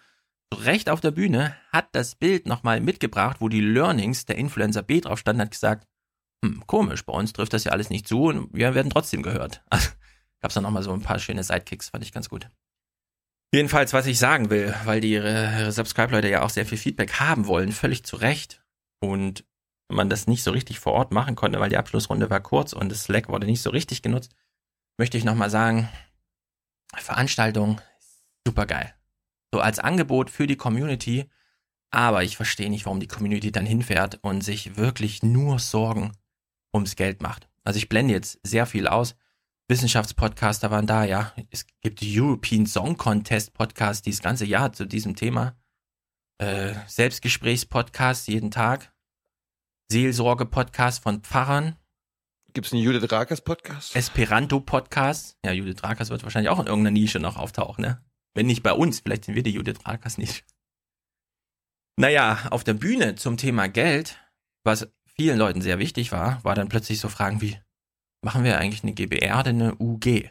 recht 0.53 0.89
auf 0.89 1.01
der 1.01 1.11
Bühne, 1.11 1.55
hat 1.71 1.87
das 1.93 2.15
Bild 2.15 2.45
nochmal 2.45 2.81
mitgebracht, 2.81 3.37
wo 3.39 3.49
die 3.49 3.61
Learnings 3.61 4.25
der 4.25 4.37
Influencer 4.37 4.83
B 4.83 5.01
drauf 5.01 5.19
standen, 5.19 5.41
hat 5.41 5.51
gesagt, 5.51 5.87
hm, 6.43 6.63
komisch, 6.67 7.05
bei 7.05 7.13
uns 7.13 7.33
trifft 7.33 7.53
das 7.53 7.63
ja 7.63 7.71
alles 7.71 7.89
nicht 7.89 8.07
zu 8.07 8.25
und 8.25 8.53
wir 8.53 8.75
werden 8.75 8.91
trotzdem 8.91 9.23
gehört. 9.23 9.63
Also, 9.69 9.89
gab's 10.41 10.53
dann 10.53 10.63
nochmal 10.63 10.83
so 10.83 10.93
ein 10.93 11.01
paar 11.01 11.19
schöne 11.19 11.43
Sidekicks, 11.43 11.89
fand 11.89 12.03
ich 12.03 12.13
ganz 12.13 12.29
gut. 12.29 12.49
Jedenfalls, 13.51 13.93
was 13.93 14.05
ich 14.05 14.19
sagen 14.19 14.49
will, 14.49 14.75
weil 14.85 15.01
die 15.01 15.15
äh, 15.15 15.71
Subscribe-Leute 15.71 16.29
ja 16.29 16.43
auch 16.43 16.51
sehr 16.51 16.65
viel 16.65 16.77
Feedback 16.77 17.19
haben 17.19 17.47
wollen, 17.47 17.71
völlig 17.71 18.03
zu 18.03 18.15
Recht. 18.15 18.63
Und 18.99 19.43
man 19.89 20.09
das 20.09 20.27
nicht 20.27 20.43
so 20.43 20.51
richtig 20.51 20.79
vor 20.79 20.93
Ort 20.93 21.11
machen 21.11 21.35
konnte, 21.35 21.59
weil 21.59 21.69
die 21.69 21.77
Abschlussrunde 21.77 22.29
war 22.29 22.39
kurz 22.39 22.73
und 22.73 22.89
das 22.89 23.03
Slack 23.03 23.27
wurde 23.27 23.47
nicht 23.47 23.61
so 23.61 23.71
richtig 23.71 24.01
genutzt, 24.01 24.33
möchte 24.97 25.17
ich 25.17 25.23
nochmal 25.23 25.49
sagen, 25.49 25.89
Veranstaltung 26.95 27.81
super 28.45 28.65
geil. 28.65 28.93
So 29.51 29.59
als 29.59 29.79
Angebot 29.79 30.29
für 30.29 30.47
die 30.47 30.57
Community, 30.57 31.29
aber 31.91 32.23
ich 32.23 32.37
verstehe 32.37 32.69
nicht, 32.69 32.85
warum 32.85 32.99
die 32.99 33.07
Community 33.07 33.51
dann 33.51 33.65
hinfährt 33.65 34.19
und 34.21 34.41
sich 34.41 34.77
wirklich 34.77 35.23
nur 35.23 35.57
Sorgen 35.57 36.11
ums 36.73 36.95
Geld 36.95 37.21
macht. 37.23 37.49
Also 37.63 37.77
ich 37.77 37.89
blende 37.89 38.13
jetzt 38.13 38.39
sehr 38.43 38.67
viel 38.67 38.87
aus. 38.87 39.15
Wissenschaftspodcaster 39.69 40.71
waren 40.71 40.87
da, 40.87 41.03
ja. 41.03 41.31
Es 41.51 41.67
gibt 41.81 41.99
European 42.03 42.65
Song 42.65 42.97
Contest 42.97 43.53
Podcast 43.53 44.03
dieses 44.07 44.21
ganze 44.21 44.45
Jahr 44.45 44.73
zu 44.73 44.85
diesem 44.85 45.15
Thema. 45.15 45.55
Äh, 46.39 46.73
Selbstgesprächspodcast 46.87 48.27
jeden 48.29 48.49
Tag. 48.49 48.91
Seelsorge-Podcast 49.91 51.03
von 51.03 51.21
Pfarrern. 51.21 51.75
Gibt 52.53 52.65
es 52.65 52.73
einen 52.73 52.81
Judith 52.81 53.11
Rakers 53.11 53.41
Podcast? 53.41 53.95
Esperanto-Podcast. 53.95 55.37
Ja, 55.45 55.51
Judith 55.51 55.83
Rakers 55.83 56.09
wird 56.09 56.23
wahrscheinlich 56.23 56.49
auch 56.49 56.59
in 56.59 56.65
irgendeiner 56.65 56.99
Nische 56.99 57.19
noch 57.19 57.37
auftauchen, 57.37 57.83
ne? 57.83 58.03
Wenn 58.33 58.47
nicht 58.47 58.63
bei 58.63 58.73
uns, 58.73 59.01
vielleicht 59.01 59.25
sind 59.25 59.35
wir 59.35 59.43
die 59.43 59.51
Judith 59.51 59.85
Rakers 59.85 60.17
nicht. 60.17 60.45
Naja, 61.95 62.47
auf 62.49 62.63
der 62.63 62.73
Bühne 62.73 63.15
zum 63.15 63.37
Thema 63.37 63.67
Geld, 63.67 64.17
was 64.63 64.91
vielen 65.05 65.37
Leuten 65.37 65.61
sehr 65.61 65.77
wichtig 65.77 66.11
war, 66.11 66.43
war 66.43 66.55
dann 66.55 66.69
plötzlich 66.69 66.99
so 66.99 67.09
Fragen 67.09 67.41
wie, 67.41 67.59
machen 68.21 68.43
wir 68.43 68.57
eigentlich 68.59 68.83
eine 68.83 68.93
GBR 68.93 69.39
oder 69.39 69.49
eine 69.49 69.75
UG? 69.75 70.29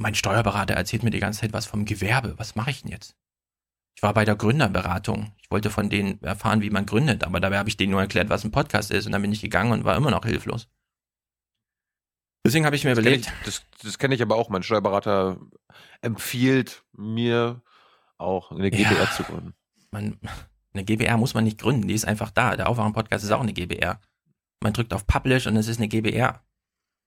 Mein 0.00 0.14
Steuerberater 0.14 0.74
erzählt 0.74 1.02
mir 1.02 1.10
die 1.10 1.18
ganze 1.18 1.40
Zeit 1.40 1.52
was 1.52 1.66
vom 1.66 1.84
Gewerbe. 1.84 2.34
Was 2.38 2.54
mache 2.54 2.70
ich 2.70 2.82
denn 2.82 2.92
jetzt? 2.92 3.16
Ich 3.96 4.02
war 4.02 4.14
bei 4.14 4.24
der 4.24 4.36
Gründerberatung. 4.36 5.32
Ich 5.42 5.50
wollte 5.50 5.70
von 5.70 5.90
denen 5.90 6.22
erfahren, 6.22 6.60
wie 6.62 6.70
man 6.70 6.86
gründet, 6.86 7.24
aber 7.24 7.40
dabei 7.40 7.58
habe 7.58 7.68
ich 7.68 7.76
denen 7.76 7.90
nur 7.90 8.00
erklärt, 8.00 8.28
was 8.28 8.44
ein 8.44 8.52
Podcast 8.52 8.92
ist 8.92 9.06
und 9.06 9.12
dann 9.12 9.22
bin 9.22 9.32
ich 9.32 9.40
gegangen 9.40 9.72
und 9.72 9.84
war 9.84 9.96
immer 9.96 10.10
noch 10.12 10.24
hilflos. 10.24 10.68
Deswegen 12.46 12.64
habe 12.64 12.76
ich 12.76 12.84
mir 12.84 12.90
Das 12.90 13.00
überlegt, 13.00 13.26
ich, 13.26 13.44
das 13.44 13.62
das 13.82 13.98
kenne 13.98 14.14
ich 14.14 14.22
aber 14.22 14.36
auch. 14.36 14.48
Mein 14.50 14.62
Steuerberater 14.62 15.40
empfiehlt 16.00 16.84
mir 16.92 17.60
auch 18.18 18.52
eine 18.52 18.70
GBR 18.70 18.92
Ja. 19.04 19.10
zu 19.10 19.24
gründen. 19.24 19.54
man, 19.90 20.20
eine 20.72 20.84
GBR 20.84 21.16
muss 21.16 21.34
man 21.34 21.44
nicht 21.44 21.58
gründen, 21.60 21.88
die 21.88 21.94
ist 21.94 22.04
einfach 22.06 22.30
da. 22.30 22.54
Der 22.56 22.68
Aufwachen-Podcast 22.68 23.24
ist 23.24 23.32
auch 23.32 23.40
eine 23.40 23.52
GBR. 23.52 24.00
Man 24.60 24.72
drückt 24.72 24.92
auf 24.92 25.06
Publish 25.06 25.46
und 25.46 25.56
es 25.56 25.68
ist 25.68 25.78
eine 25.78 25.88
GBR. 25.88 26.42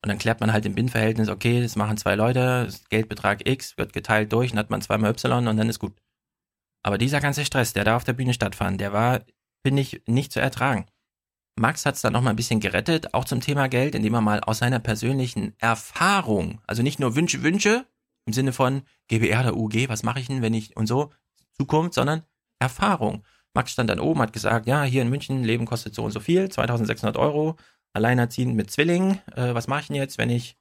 Und 0.04 0.10
dann 0.10 0.18
klärt 0.18 0.40
man 0.40 0.52
halt 0.52 0.66
im 0.66 0.74
Bin-Verhältnis, 0.74 1.30
okay, 1.30 1.62
das 1.62 1.76
machen 1.76 1.98
zwei 1.98 2.16
Leute, 2.16 2.70
Geldbetrag 2.90 3.48
X 3.48 3.78
wird 3.78 3.94
geteilt 3.94 4.34
durch, 4.34 4.52
dann 4.52 4.60
hat 4.60 4.72
man 4.72 4.82
zweimal 4.82 5.12
Y 5.12 5.48
und 5.48 5.58
dann 5.58 5.70
ist 5.70 5.80
gut. 5.80 5.94
Aber 6.84 6.98
dieser 6.98 7.20
ganze 7.20 7.46
Stress, 7.46 7.74
der 7.74 7.84
da 7.84 7.96
auf 7.96 8.04
der 8.04 8.14
Bühne 8.14 8.34
stattfand, 8.34 8.82
der 8.82 8.94
war, 8.94 9.22
finde 9.64 9.84
ich, 9.84 10.02
nicht 10.08 10.32
zu 10.32 10.40
ertragen. 10.40 10.88
Max 11.56 11.86
hat 11.86 11.96
es 11.96 12.02
dann 12.02 12.14
noch 12.14 12.22
mal 12.22 12.32
ein 12.32 12.36
bisschen 12.36 12.60
gerettet, 12.60 13.14
auch 13.14 13.26
zum 13.26 13.42
Thema 13.42 13.68
Geld, 13.68 13.94
indem 13.94 14.16
er 14.16 14.22
mal 14.22 14.40
aus 14.40 14.60
seiner 14.60 14.80
persönlichen 14.80 15.54
Erfahrung, 15.60 16.62
also 16.66 16.82
nicht 16.82 17.00
nur 17.00 17.16
Wünsche, 17.16 17.44
Wünsche, 17.44 17.86
im 18.26 18.34
Sinne 18.34 18.54
von 18.54 18.84
GBR 19.08 19.42
oder 19.42 19.58
UG, 19.58 19.90
was 19.90 20.04
mache 20.04 20.20
ich 20.20 20.28
denn, 20.28 20.42
wenn 20.42 20.54
ich 20.54 20.76
und 20.78 20.88
so, 20.88 21.12
Zukunft, 21.52 21.94
sondern 21.94 22.24
Erfahrung. 22.60 23.24
Max 23.54 23.72
stand 23.72 23.90
dann 23.90 24.00
oben, 24.00 24.22
hat 24.22 24.34
gesagt, 24.34 24.68
ja, 24.68 24.84
hier 24.84 25.02
in 25.02 25.10
München, 25.10 25.44
Leben 25.44 25.66
kostet 25.66 25.94
so 25.94 26.04
und 26.04 26.12
so 26.12 26.20
viel, 26.20 26.50
2600 26.50 27.18
Euro, 27.18 27.58
alleinerziehend 27.94 28.56
mit 28.56 28.72
Zwillingen, 28.72 29.20
äh, 29.36 29.54
was 29.54 29.68
mache 29.68 29.82
ich 29.82 29.88
denn 29.88 29.98
jetzt, 29.98 30.18
wenn 30.18 30.30
ich 30.30 30.58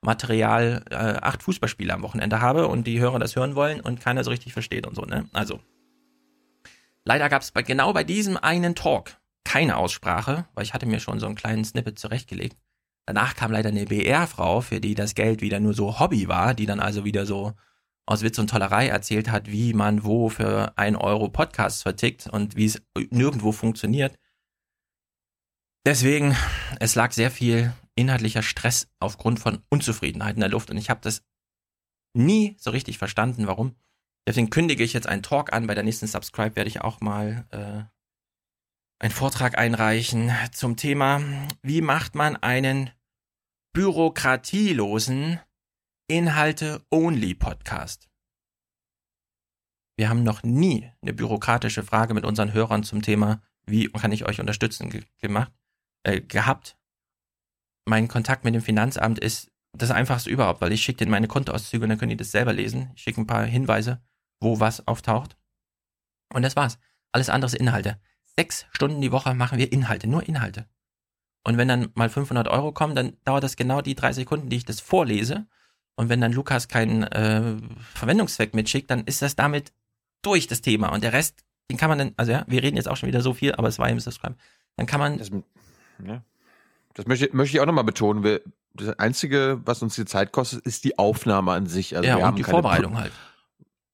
Material 0.00 0.84
äh, 0.90 0.94
acht 0.94 1.42
Fußballspiele 1.42 1.92
am 1.92 2.02
Wochenende 2.02 2.40
habe 2.40 2.68
und 2.68 2.86
die 2.86 3.00
Hörer 3.00 3.18
das 3.18 3.34
hören 3.36 3.54
wollen 3.54 3.80
und 3.80 4.00
keiner 4.00 4.22
so 4.22 4.30
richtig 4.30 4.52
versteht 4.52 4.86
und 4.86 4.94
so, 4.94 5.02
ne? 5.02 5.28
Also, 5.32 5.60
leider 7.04 7.28
gab 7.28 7.42
es 7.42 7.50
bei, 7.50 7.62
genau 7.62 7.92
bei 7.92 8.04
diesem 8.04 8.36
einen 8.36 8.74
Talk 8.74 9.16
keine 9.44 9.76
Aussprache, 9.76 10.46
weil 10.54 10.64
ich 10.64 10.74
hatte 10.74 10.86
mir 10.86 11.00
schon 11.00 11.20
so 11.20 11.26
einen 11.26 11.34
kleinen 11.34 11.64
Snippet 11.64 11.98
zurechtgelegt. 11.98 12.56
Danach 13.06 13.34
kam 13.34 13.52
leider 13.52 13.68
eine 13.68 13.84
BR-Frau, 13.84 14.62
für 14.62 14.80
die 14.80 14.94
das 14.94 15.14
Geld 15.14 15.42
wieder 15.42 15.60
nur 15.60 15.74
so 15.74 16.00
Hobby 16.00 16.28
war, 16.28 16.54
die 16.54 16.66
dann 16.66 16.80
also 16.80 17.04
wieder 17.04 17.26
so 17.26 17.52
aus 18.06 18.22
Witz 18.22 18.38
und 18.38 18.50
Tollerei 18.50 18.88
erzählt 18.88 19.30
hat, 19.30 19.50
wie 19.50 19.72
man 19.72 20.04
wo 20.04 20.28
für 20.28 20.76
ein 20.76 20.96
Euro 20.96 21.28
Podcasts 21.28 21.82
vertickt 21.82 22.26
und 22.26 22.56
wie 22.56 22.66
es 22.66 22.82
nirgendwo 23.10 23.52
funktioniert. 23.52 24.18
Deswegen, 25.86 26.36
es 26.80 26.94
lag 26.94 27.12
sehr 27.12 27.30
viel 27.30 27.72
inhaltlicher 27.94 28.42
Stress 28.42 28.88
aufgrund 29.00 29.38
von 29.38 29.62
Unzufriedenheit 29.68 30.34
in 30.34 30.40
der 30.40 30.48
Luft 30.48 30.70
und 30.70 30.76
ich 30.76 30.90
habe 30.90 31.00
das 31.02 31.22
nie 32.14 32.56
so 32.58 32.70
richtig 32.70 32.98
verstanden, 32.98 33.46
warum. 33.46 33.74
Deswegen 34.26 34.50
kündige 34.50 34.84
ich 34.84 34.92
jetzt 34.94 35.06
einen 35.06 35.22
Talk 35.22 35.52
an. 35.52 35.66
Bei 35.66 35.74
der 35.74 35.84
nächsten 35.84 36.06
Subscribe 36.06 36.56
werde 36.56 36.68
ich 36.68 36.80
auch 36.80 37.00
mal 37.00 37.46
äh, 37.50 37.84
einen 39.02 39.12
Vortrag 39.12 39.58
einreichen 39.58 40.32
zum 40.52 40.76
Thema, 40.76 41.20
wie 41.62 41.82
macht 41.82 42.14
man 42.14 42.36
einen 42.36 42.90
bürokratielosen 43.74 45.40
Inhalte-Only-Podcast. 46.06 48.10
Wir 49.96 50.10
haben 50.10 50.22
noch 50.22 50.42
nie 50.42 50.92
eine 51.00 51.14
bürokratische 51.14 51.82
Frage 51.82 52.12
mit 52.12 52.26
unseren 52.26 52.52
Hörern 52.52 52.82
zum 52.82 53.00
Thema, 53.00 53.40
wie 53.64 53.88
kann 53.88 54.12
ich 54.12 54.26
euch 54.26 54.38
unterstützen, 54.38 54.90
ge 54.90 55.04
gemacht, 55.22 55.50
äh, 56.02 56.20
gehabt. 56.20 56.76
Mein 57.86 58.08
Kontakt 58.08 58.44
mit 58.44 58.54
dem 58.54 58.60
Finanzamt 58.60 59.18
ist 59.18 59.50
das 59.72 59.90
einfachste 59.90 60.28
überhaupt, 60.28 60.60
weil 60.60 60.72
ich 60.72 60.82
schicke 60.82 60.98
denen 60.98 61.10
meine 61.10 61.26
Kontoauszüge 61.26 61.84
und 61.84 61.88
dann 61.88 61.98
können 61.98 62.10
die 62.10 62.18
das 62.18 62.32
selber 62.32 62.52
lesen. 62.52 62.90
Ich 62.94 63.02
schicke 63.02 63.22
ein 63.22 63.26
paar 63.26 63.46
Hinweise, 63.46 64.02
wo 64.40 64.60
was 64.60 64.86
auftaucht. 64.86 65.38
Und 66.34 66.42
das 66.42 66.54
war's. 66.54 66.78
Alles 67.12 67.30
andere 67.30 67.46
ist 67.46 67.54
Inhalte. 67.54 67.98
Sechs 68.36 68.66
Stunden 68.72 69.00
die 69.00 69.12
Woche 69.12 69.32
machen 69.32 69.56
wir 69.56 69.72
Inhalte, 69.72 70.06
nur 70.06 70.28
Inhalte. 70.28 70.68
Und 71.44 71.56
wenn 71.56 71.68
dann 71.68 71.92
mal 71.94 72.10
500 72.10 72.46
Euro 72.48 72.72
kommen, 72.72 72.94
dann 72.94 73.16
dauert 73.24 73.44
das 73.44 73.56
genau 73.56 73.80
die 73.80 73.94
drei 73.94 74.12
Sekunden, 74.12 74.50
die 74.50 74.56
ich 74.56 74.66
das 74.66 74.80
vorlese. 74.80 75.46
Und 75.96 76.08
wenn 76.08 76.20
dann 76.20 76.32
Lukas 76.32 76.68
keinen 76.68 77.04
äh, 77.04 77.56
Verwendungszweck 77.94 78.54
mitschickt, 78.54 78.90
dann 78.90 79.04
ist 79.04 79.22
das 79.22 79.36
damit 79.36 79.72
durch 80.22 80.46
das 80.46 80.60
Thema. 80.60 80.88
Und 80.88 81.04
der 81.04 81.12
Rest, 81.12 81.44
den 81.70 81.76
kann 81.76 81.88
man 81.88 81.98
dann, 81.98 82.12
also 82.16 82.32
ja, 82.32 82.44
wir 82.48 82.62
reden 82.62 82.76
jetzt 82.76 82.88
auch 82.88 82.96
schon 82.96 83.06
wieder 83.08 83.20
so 83.20 83.32
viel, 83.34 83.54
aber 83.54 83.68
es 83.68 83.78
war 83.78 83.88
im 83.88 84.00
Subscribe. 84.00 84.34
Dann 84.76 84.86
kann 84.86 84.98
man. 85.00 85.18
Das, 85.18 85.30
ja. 86.04 86.22
das 86.94 87.06
möchte, 87.06 87.28
möchte 87.36 87.56
ich 87.56 87.60
auch 87.60 87.66
nochmal 87.66 87.84
betonen. 87.84 88.24
Wir, 88.24 88.40
das 88.74 88.98
Einzige, 88.98 89.60
was 89.64 89.82
uns 89.82 89.94
die 89.94 90.04
Zeit 90.04 90.32
kostet, 90.32 90.66
ist 90.66 90.82
die 90.84 90.98
Aufnahme 90.98 91.52
an 91.52 91.66
sich. 91.66 91.96
Also 91.96 92.08
ja, 92.08 92.16
wir 92.16 92.22
und 92.22 92.26
haben 92.26 92.36
die 92.36 92.42
Vorbereitung 92.44 92.98
halt. 92.98 93.12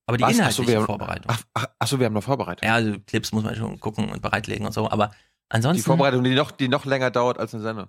Aber 0.07 0.17
die 0.17 0.25
Was? 0.25 0.31
Ach 0.31 0.35
so, 0.35 0.39
inhaltliche 0.63 0.69
wir 0.69 0.77
haben- 0.79 0.87
Vorbereitung. 0.87 1.27
Ach, 1.29 1.43
ach, 1.55 1.67
ach 1.79 1.87
so, 1.87 1.99
wir 1.99 2.07
haben 2.07 2.15
noch 2.15 2.23
Vorbereitung. 2.25 2.67
Ja, 2.67 2.75
also 2.77 2.97
Clips 3.07 3.33
muss 3.33 3.45
man 3.45 3.55
schon 3.57 3.79
gucken 3.79 4.09
und 4.11 4.23
bereitlegen 4.23 4.65
und 4.67 4.73
so, 4.73 4.91
aber 4.91 5.09
Die 5.09 5.15
ansonsten. 5.51 5.85
Vorbereitung, 5.85 6.25
die 6.25 6.35
noch, 6.35 6.51
die 6.51 6.69
noch 6.69 6.87
länger 6.87 7.11
dauert 7.11 7.39
als 7.39 7.53
eine 7.55 7.63
Sendung. 7.63 7.89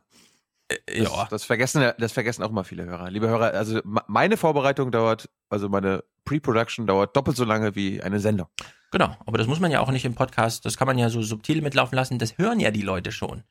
Äh, 0.86 1.04
Das, 1.04 1.12
ja. 1.12 1.28
das 1.30 1.44
vergessen, 1.44 1.82
ja- 1.82 1.94
das 1.98 2.12
vergessen 2.12 2.44
auch 2.44 2.50
immer 2.50 2.64
viele 2.64 2.86
Hörer. 2.86 3.10
Liebe 3.10 3.28
Hörer, 3.28 3.54
also 3.54 3.82
meine 3.84 4.38
Vorbereitung 4.38 4.92
dauert, 4.92 5.30
also 5.50 5.70
meine 5.70 6.04
Pre-Production 6.26 6.88
dauert 6.88 7.16
doppelt 7.16 7.38
so 7.38 7.46
lange 7.46 7.76
wie 7.76 8.02
eine 8.02 8.20
Sendung. 8.20 8.48
Genau, 8.92 9.16
aber 9.26 9.38
das 9.38 9.48
muss 9.48 9.60
man 9.60 9.72
ja 9.72 9.80
auch 9.80 9.92
nicht 9.92 10.06
im 10.06 10.16
Podcast, 10.16 10.66
das 10.66 10.78
kann 10.78 10.88
man 10.88 10.98
ja 10.98 11.10
so 11.10 11.22
subtil 11.22 11.62
mitlaufen 11.62 11.96
lassen, 11.96 12.20
das 12.20 12.38
hören 12.38 12.60
ja 12.60 12.72
die 12.72 12.82
Leute 12.82 13.12
schon. 13.12 13.44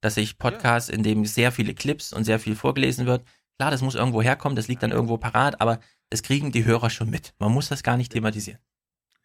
Dass 0.00 0.16
ich 0.16 0.38
Podcasts, 0.38 0.88
in 0.90 1.02
dem 1.02 1.24
sehr 1.26 1.50
viele 1.52 1.74
Clips 1.74 2.12
und 2.12 2.24
sehr 2.24 2.38
viel 2.38 2.54
vorgelesen 2.54 3.06
wird, 3.06 3.24
klar, 3.58 3.70
das 3.70 3.82
muss 3.82 3.94
irgendwo 3.96 4.22
herkommen, 4.22 4.54
das 4.54 4.68
liegt 4.68 4.82
dann 4.82 4.92
irgendwo 4.92 5.16
parat, 5.18 5.60
aber 5.60 5.80
das 6.10 6.22
kriegen 6.22 6.52
die 6.52 6.64
Hörer 6.64 6.90
schon 6.90 7.10
mit. 7.10 7.34
Man 7.38 7.50
muss 7.52 7.68
das 7.68 7.82
gar 7.82 7.96
nicht 7.96 8.12
thematisieren. 8.12 8.60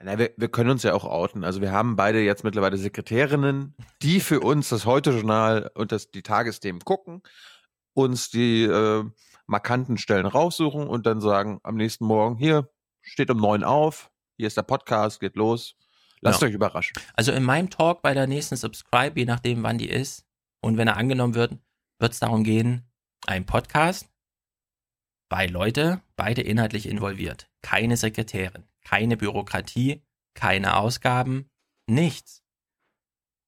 Na, 0.04 0.18
wir, 0.18 0.32
wir 0.38 0.50
können 0.50 0.70
uns 0.70 0.84
ja 0.84 0.94
auch 0.94 1.06
outen. 1.06 1.44
Also 1.44 1.62
wir 1.62 1.72
haben 1.72 1.96
beide 1.96 2.22
jetzt 2.22 2.44
mittlerweile 2.44 2.78
Sekretärinnen, 2.78 3.76
die 4.02 4.20
für 4.20 4.40
uns 4.40 4.70
das 4.70 4.86
Heute-Journal 4.86 5.72
und 5.76 5.92
das, 5.92 6.12
die 6.12 6.24
Tagesthemen 6.24 6.82
gucken, 6.82 7.22
uns 7.94 8.30
die 8.30 8.64
äh, 8.64 9.04
markanten 9.48 9.98
Stellen 9.98 10.26
raussuchen 10.26 10.88
und 10.88 11.06
dann 11.06 11.22
sagen 11.22 11.60
am 11.64 11.76
nächsten 11.76 12.06
Morgen, 12.06 12.38
hier 12.38 12.70
steht 13.02 13.30
um 13.30 13.38
neun 13.38 13.64
auf, 13.64 14.12
hier 14.38 14.48
ist 14.48 14.58
der 14.58 14.64
Podcast, 14.64 15.20
geht 15.20 15.36
los, 15.36 15.76
Lasst 16.22 16.44
euch 16.44 16.54
überraschen. 16.54 16.94
Also 17.16 17.32
in 17.32 17.44
meinem 17.44 17.72
Talk 17.72 18.04
bei 18.04 18.14
der 18.14 18.28
nächsten 18.28 18.56
Subscribe, 18.56 19.20
je 19.20 19.26
nachdem 19.26 19.64
wann 19.64 19.80
die 19.80 19.90
ist, 19.90 20.28
und 20.62 20.78
wenn 20.78 20.88
er 20.88 20.98
angenommen 20.98 21.34
wird, 21.34 21.58
wird 22.00 22.14
es 22.14 22.20
darum 22.20 22.44
gehen, 22.44 22.88
ein 23.26 23.48
Podcast, 23.48 24.08
zwei 25.30 25.48
Leute, 25.48 26.02
beide 26.16 26.42
inhaltlich 26.42 26.88
involviert. 26.88 27.50
Keine 27.64 27.98
Sekretärin, 27.98 28.68
keine 28.84 29.18
Bürokratie, 29.18 30.02
keine 30.34 30.78
Ausgaben, 30.78 31.50
nichts. 31.88 32.44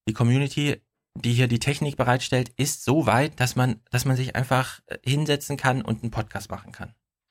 Die 0.07 0.13
Community, 0.13 0.81
die 1.15 1.33
hier 1.33 1.47
die 1.47 1.59
Technik 1.59 1.97
bereitstellt, 1.97 2.49
ist 2.57 2.83
so 2.83 3.05
weit, 3.05 3.39
dass 3.39 3.55
man, 3.55 3.81
dass 3.91 4.05
man 4.05 4.15
sich 4.15 4.35
einfach 4.35 4.81
äh, 4.87 4.97
hinsetzen 5.03 5.57
kann 5.57 5.81
und 5.81 6.01
einen 6.01 6.11
Podcast 6.11 6.49
machen 6.49 6.71
kann. 6.71 6.89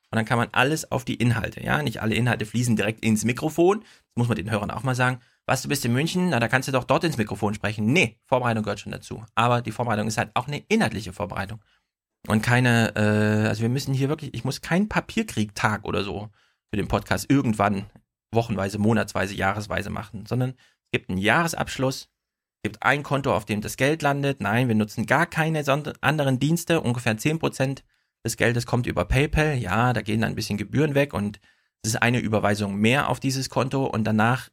Und 0.09 0.17
dann 0.17 0.25
kann 0.25 0.37
man 0.37 0.49
alles 0.51 0.91
auf 0.91 1.05
die 1.05 1.15
Inhalte, 1.15 1.63
ja, 1.63 1.81
nicht 1.81 2.01
alle 2.01 2.13
Inhalte 2.13 2.45
fließen 2.45 2.75
direkt 2.75 3.03
ins 3.03 3.25
Mikrofon. 3.25 3.79
Das 3.79 4.15
muss 4.15 4.27
man 4.27 4.37
den 4.37 4.51
Hörern 4.51 4.69
auch 4.69 4.83
mal 4.83 4.95
sagen. 4.95 5.19
Was, 5.45 5.63
du 5.63 5.69
bist 5.69 5.83
in 5.85 5.91
München, 5.91 6.29
na, 6.29 6.39
da 6.39 6.47
kannst 6.47 6.67
du 6.67 6.71
doch 6.71 6.83
dort 6.83 7.03
ins 7.03 7.17
Mikrofon 7.17 7.53
sprechen. 7.53 7.91
Nee, 7.91 8.19
Vorbereitung 8.25 8.63
gehört 8.63 8.79
schon 8.79 8.91
dazu. 8.91 9.25
Aber 9.35 9.61
die 9.61 9.71
Vorbereitung 9.71 10.07
ist 10.07 10.17
halt 10.17 10.31
auch 10.35 10.47
eine 10.47 10.59
inhaltliche 10.69 11.13
Vorbereitung. 11.13 11.61
Und 12.27 12.41
keine, 12.41 12.95
äh, 12.95 13.47
also 13.47 13.63
wir 13.63 13.69
müssen 13.69 13.93
hier 13.93 14.07
wirklich, 14.07 14.33
ich 14.33 14.45
muss 14.45 14.61
keinen 14.61 14.87
Papierkrieg-Tag 14.87 15.83
oder 15.83 16.03
so 16.03 16.29
für 16.73 16.77
den 16.77 16.87
Podcast 16.87 17.29
irgendwann 17.29 17.85
wochenweise, 18.31 18.79
monatsweise, 18.79 19.35
jahresweise 19.35 19.91
machen, 19.91 20.25
sondern 20.25 20.55
es 20.85 20.91
gibt 20.91 21.11
einen 21.11 21.19
Jahresabschluss, 21.19 22.09
es 22.55 22.63
gibt 22.63 22.81
ein 22.81 23.03
Konto, 23.03 23.31
auf 23.31 23.45
dem 23.45 23.61
das 23.61 23.77
Geld 23.77 24.01
landet. 24.01 24.41
Nein, 24.41 24.69
wir 24.69 24.73
nutzen 24.73 25.05
gar 25.05 25.27
keine 25.27 25.63
anderen 26.01 26.39
Dienste. 26.39 26.81
Ungefähr 26.81 27.15
10% 27.15 27.83
des 28.25 28.37
Geldes 28.37 28.65
kommt 28.65 28.87
über 28.87 29.05
PayPal. 29.05 29.55
Ja, 29.59 29.93
da 29.93 30.01
gehen 30.01 30.19
dann 30.21 30.31
ein 30.31 30.35
bisschen 30.35 30.57
Gebühren 30.57 30.95
weg 30.95 31.13
und 31.13 31.39
es 31.83 31.91
ist 31.91 32.01
eine 32.01 32.17
Überweisung 32.17 32.75
mehr 32.77 33.07
auf 33.07 33.19
dieses 33.19 33.51
Konto 33.51 33.85
und 33.85 34.03
danach 34.05 34.49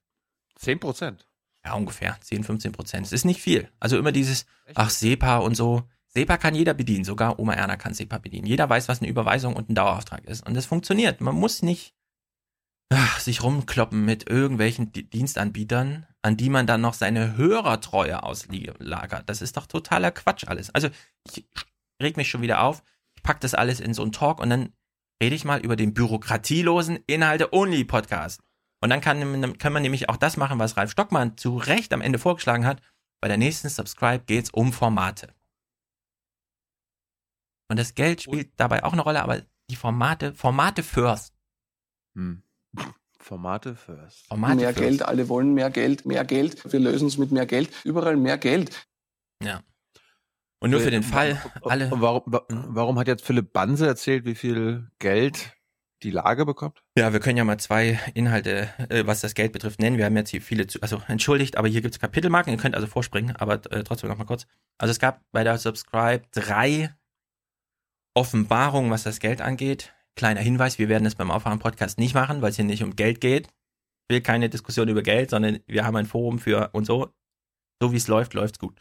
10%. 0.61 1.21
Ja, 1.65 1.73
ungefähr 1.73 2.19
10, 2.21 2.45
15 2.45 2.73
Prozent. 2.73 3.07
Es 3.07 3.13
ist 3.15 3.25
nicht 3.25 3.41
viel. 3.41 3.71
Also 3.81 3.97
immer 3.97 4.13
dieses, 4.13 4.45
ach, 4.75 4.91
SEPA 4.91 5.39
und 5.39 5.55
so. 5.55 5.85
SEPA 6.09 6.37
kann 6.37 6.55
jeder 6.55 6.75
bedienen, 6.75 7.05
sogar 7.05 7.39
Oma 7.39 7.55
Erna 7.55 7.77
kann 7.77 7.95
SEPA 7.95 8.19
bedienen. 8.19 8.47
Jeder 8.47 8.69
weiß, 8.69 8.89
was 8.89 9.01
eine 9.01 9.09
Überweisung 9.09 9.57
und 9.57 9.71
ein 9.71 9.75
Dauerauftrag 9.75 10.27
ist. 10.27 10.47
Und 10.47 10.53
das 10.53 10.67
funktioniert. 10.67 11.23
Man 11.23 11.35
muss 11.35 11.63
nicht 11.63 11.95
sich 13.19 13.43
rumkloppen 13.43 14.05
mit 14.05 14.29
irgendwelchen 14.29 14.93
Di- 14.93 15.09
Dienstanbietern, 15.09 16.07
an 16.23 16.37
die 16.37 16.51
man 16.51 16.67
dann 16.67 16.81
noch 16.81 16.95
seine 16.95 17.37
Hörertreue 17.37 18.23
auslagert. 18.23 19.29
Das 19.29 19.43
ist 19.43 19.57
doch 19.57 19.67
totaler 19.67 20.11
Quatsch 20.11 20.47
alles. 20.49 20.71
Also 20.71 20.89
ich 21.29 21.47
reg 22.03 22.17
mich 22.17 22.29
schon 22.29 22.43
wieder 22.43 22.63
auf. 22.63 22.83
Ich 23.17 23.23
pack 23.23 23.41
das 23.41 23.55
alles 23.55 23.81
in 23.81 23.95
so 23.95 24.03
einen 24.03 24.13
Talk 24.13 24.41
und 24.41 24.51
dann 24.51 24.73
rede 25.23 25.37
ich 25.37 25.45
mal 25.45 25.61
über 25.61 25.77
den 25.77 25.95
bürokratielosen 25.95 26.99
Inhalte-Only-Podcast. 27.07 28.41
Und 28.83 28.91
dann 28.91 29.03
kann, 29.03 29.59
kann 29.59 29.73
man 29.73 29.83
nämlich 29.83 30.09
auch 30.09 30.17
das 30.17 30.37
machen, 30.37 30.59
was 30.59 30.77
Ralf 30.77 30.91
Stockmann 30.91 31.37
zu 31.37 31.59
Recht 31.59 31.93
am 31.93 32.01
Ende 32.01 32.19
vorgeschlagen 32.19 32.65
hat. 32.65 32.81
Bei 33.21 33.29
der 33.29 33.37
nächsten 33.37 33.69
Subscribe 33.69 34.25
geht's 34.25 34.51
um 34.51 34.73
Formate. 34.73 35.35
Und 37.71 37.79
das 37.79 37.95
Geld 37.95 38.23
spielt 38.23 38.59
dabei 38.59 38.83
auch 38.83 38.95
eine 38.95 39.03
Rolle, 39.03 39.23
aber 39.23 39.43
die 39.71 39.77
Formate, 39.77 40.35
Formate 40.35 40.83
first. 40.83 41.37
Hm. 42.17 42.43
Formate 43.19 43.77
first. 43.77 44.27
Formate 44.27 44.57
mehr 44.57 44.69
first. 44.69 44.79
Geld, 44.81 45.03
alle 45.03 45.29
wollen 45.29 45.53
mehr 45.55 45.71
Geld, 45.71 46.07
mehr 46.07 46.25
Geld. 46.25 46.71
Wir 46.73 46.81
lösen 46.81 47.07
es 47.09 47.19
mit 47.19 47.31
mehr 47.33 47.47
Geld. 47.47 47.71
Überall 47.85 48.17
mehr 48.17 48.39
Geld. 48.39 48.87
Ja. 49.43 49.63
Und 50.63 50.71
nur 50.71 50.81
für 50.81 50.91
den 50.91 51.03
Fall, 51.03 51.41
alle. 51.63 51.91
Warum, 51.91 52.23
wa- 52.27 52.45
warum 52.49 52.99
hat 52.99 53.09
jetzt 53.09 53.25
Philipp 53.25 53.53
Banse 53.53 53.87
erzählt, 53.87 54.25
wie 54.27 54.35
viel 54.35 54.91
Geld 54.99 55.55
die 56.03 56.11
Lage 56.11 56.45
bekommt? 56.45 56.83
Ja, 56.99 57.13
wir 57.13 57.21
können 57.21 57.39
ja 57.39 57.45
mal 57.45 57.59
zwei 57.59 57.99
Inhalte, 58.15 58.69
äh, 58.91 59.07
was 59.07 59.21
das 59.21 59.35
Geld 59.35 59.53
betrifft, 59.53 59.81
nennen. 59.81 59.97
Wir 59.99 60.05
haben 60.07 60.17
jetzt 60.17 60.31
hier 60.31 60.43
viele, 60.43 60.67
zu, 60.67 60.81
also 60.83 61.03
entschuldigt, 61.09 61.57
aber 61.57 61.69
hier 61.69 61.81
gibt's 61.83 61.99
Kapitelmarken, 61.99 62.53
ihr 62.53 62.59
könnt 62.59 62.75
also 62.75 62.87
vorspringen, 62.87 63.37
aber 63.37 63.55
äh, 63.73 63.85
trotzdem 63.85 64.11
noch 64.11 64.19
mal 64.19 64.25
kurz. 64.25 64.47
Also 64.79 64.91
es 64.93 64.99
gab 64.99 65.23
bei 65.33 65.45
der 65.45 65.57
Subscribe 65.59 66.25
drei 66.33 66.95
Offenbarungen, 68.15 68.91
was 68.91 69.03
das 69.05 69.21
Geld 69.21 69.41
angeht. 69.41 69.95
Kleiner 70.17 70.41
Hinweis, 70.41 70.79
wir 70.79 70.89
werden 70.89 71.07
es 71.07 71.15
beim 71.15 71.31
Aufwachen-Podcast 71.31 71.99
nicht 71.99 72.15
machen, 72.15 72.43
weil 72.43 72.51
es 72.51 72.57
hier 72.57 72.65
nicht 72.65 72.83
um 72.83 72.97
Geld 72.97 73.21
geht. 73.21 73.47
Ich 73.47 74.15
will 74.15 74.21
keine 74.21 74.51
Diskussion 74.51 74.89
über 74.89 75.03
Geld, 75.03 75.31
sondern 75.31 75.61
wir 75.67 75.85
haben 75.85 75.97
ein 75.97 76.07
Forum 76.07 76.39
für 76.39 76.71
und 76.73 76.85
so. 76.85 77.13
So 77.81 77.93
wie 77.93 77.97
es 77.97 78.09
läuft, 78.09 78.35
läuft's 78.35 78.59
gut. 78.59 78.81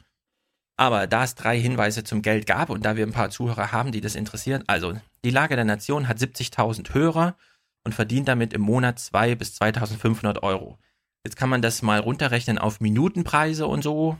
Aber 0.75 1.07
da 1.07 1.23
es 1.23 1.35
drei 1.35 1.59
Hinweise 1.59 2.03
zum 2.03 2.21
Geld 2.21 2.45
gab 2.45 2.69
und 2.69 2.85
da 2.85 2.95
wir 2.95 3.05
ein 3.05 3.11
paar 3.11 3.29
Zuhörer 3.29 3.71
haben, 3.71 3.91
die 3.91 4.01
das 4.01 4.15
interessieren, 4.15 4.63
also 4.67 4.99
die 5.25 5.29
Lage 5.29 5.55
der 5.55 5.65
Nation 5.65 6.07
hat 6.07 6.17
70.000 6.17 6.93
Hörer 6.93 7.35
und 7.83 7.93
verdient 7.93 8.27
damit 8.27 8.53
im 8.53 8.61
Monat 8.61 8.97
2 8.97 9.35
bis 9.35 9.59
2.500 9.59 10.41
Euro. 10.41 10.79
Jetzt 11.25 11.35
kann 11.35 11.49
man 11.49 11.61
das 11.61 11.81
mal 11.81 11.99
runterrechnen 11.99 12.57
auf 12.57 12.79
Minutenpreise 12.79 13.67
und 13.67 13.83
so. 13.83 14.17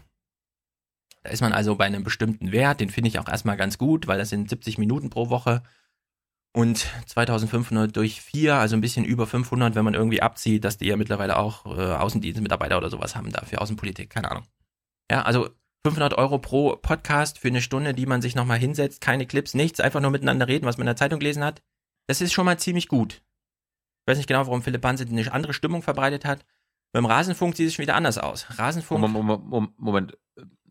Da 1.23 1.31
ist 1.31 1.41
man 1.41 1.53
also 1.53 1.75
bei 1.75 1.85
einem 1.85 2.03
bestimmten 2.03 2.51
Wert, 2.51 2.81
den 2.81 2.89
finde 2.89 3.07
ich 3.07 3.19
auch 3.19 3.29
erstmal 3.29 3.57
ganz 3.57 3.77
gut, 3.77 4.07
weil 4.07 4.17
das 4.17 4.29
sind 4.29 4.49
70 4.49 4.77
Minuten 4.77 5.09
pro 5.09 5.29
Woche 5.29 5.63
und 6.59 6.87
2500 7.07 7.95
durch 7.95 8.21
4, 8.21 8.55
also 8.55 8.75
ein 8.75 8.81
bisschen 8.81 9.05
über 9.05 9.25
500, 9.25 9.75
wenn 9.75 9.85
man 9.85 9.93
irgendwie 9.93 10.21
abzieht, 10.21 10.65
dass 10.65 10.77
die 10.77 10.87
ja 10.87 10.97
mittlerweile 10.97 11.37
auch 11.37 11.65
äh, 11.65 11.93
Außendienstmitarbeiter 11.93 12.77
oder 12.77 12.89
sowas 12.89 13.15
haben 13.15 13.31
dafür, 13.31 13.61
Außenpolitik, 13.61 14.09
keine 14.09 14.29
Ahnung. 14.29 14.43
Ja, 15.09 15.21
also 15.21 15.49
500 15.85 16.15
Euro 16.15 16.37
pro 16.37 16.75
Podcast 16.75 17.39
für 17.39 17.47
eine 17.47 17.61
Stunde, 17.61 17.93
die 17.93 18.05
man 18.05 18.21
sich 18.21 18.35
nochmal 18.35 18.57
hinsetzt, 18.57 18.99
keine 18.99 19.25
Clips, 19.25 19.53
nichts, 19.53 19.79
einfach 19.79 20.01
nur 20.01 20.11
miteinander 20.11 20.49
reden, 20.49 20.65
was 20.65 20.77
man 20.77 20.83
in 20.83 20.89
der 20.89 20.95
Zeitung 20.97 21.19
gelesen 21.19 21.45
hat. 21.45 21.61
Das 22.07 22.19
ist 22.19 22.33
schon 22.33 22.45
mal 22.45 22.59
ziemlich 22.59 22.89
gut. 22.89 23.21
Ich 24.01 24.11
weiß 24.11 24.17
nicht 24.17 24.27
genau, 24.27 24.45
warum 24.45 24.61
Philipp 24.61 24.81
Banse 24.81 25.05
eine 25.05 25.31
andere 25.31 25.53
Stimmung 25.53 25.81
verbreitet 25.81 26.25
hat. 26.25 26.45
Beim 26.91 27.05
Rasenfunk 27.05 27.55
sieht 27.55 27.69
es 27.69 27.75
schon 27.75 27.83
wieder 27.83 27.95
anders 27.95 28.17
aus. 28.17 28.47
Rasenfunk. 28.59 28.99
Moment, 28.99 29.25
Moment, 29.25 29.45
Moment, 29.45 29.79
Moment. 29.79 30.17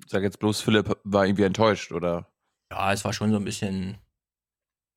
Sag 0.06 0.22
jetzt 0.22 0.38
bloß, 0.38 0.60
Philipp 0.60 0.98
war 1.04 1.24
irgendwie 1.24 1.44
enttäuscht, 1.44 1.92
oder? 1.92 2.28
Ja, 2.70 2.92
es 2.92 3.06
war 3.06 3.14
schon 3.14 3.30
so 3.30 3.36
ein 3.36 3.44
bisschen. 3.44 3.96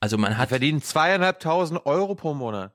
Also 0.02 0.18
man 0.18 0.38
hat. 0.38 0.50
verdienen 0.50 0.82
zweieinhalbtausend 0.82 1.86
Euro 1.86 2.16
pro 2.16 2.34
Monat. 2.34 2.74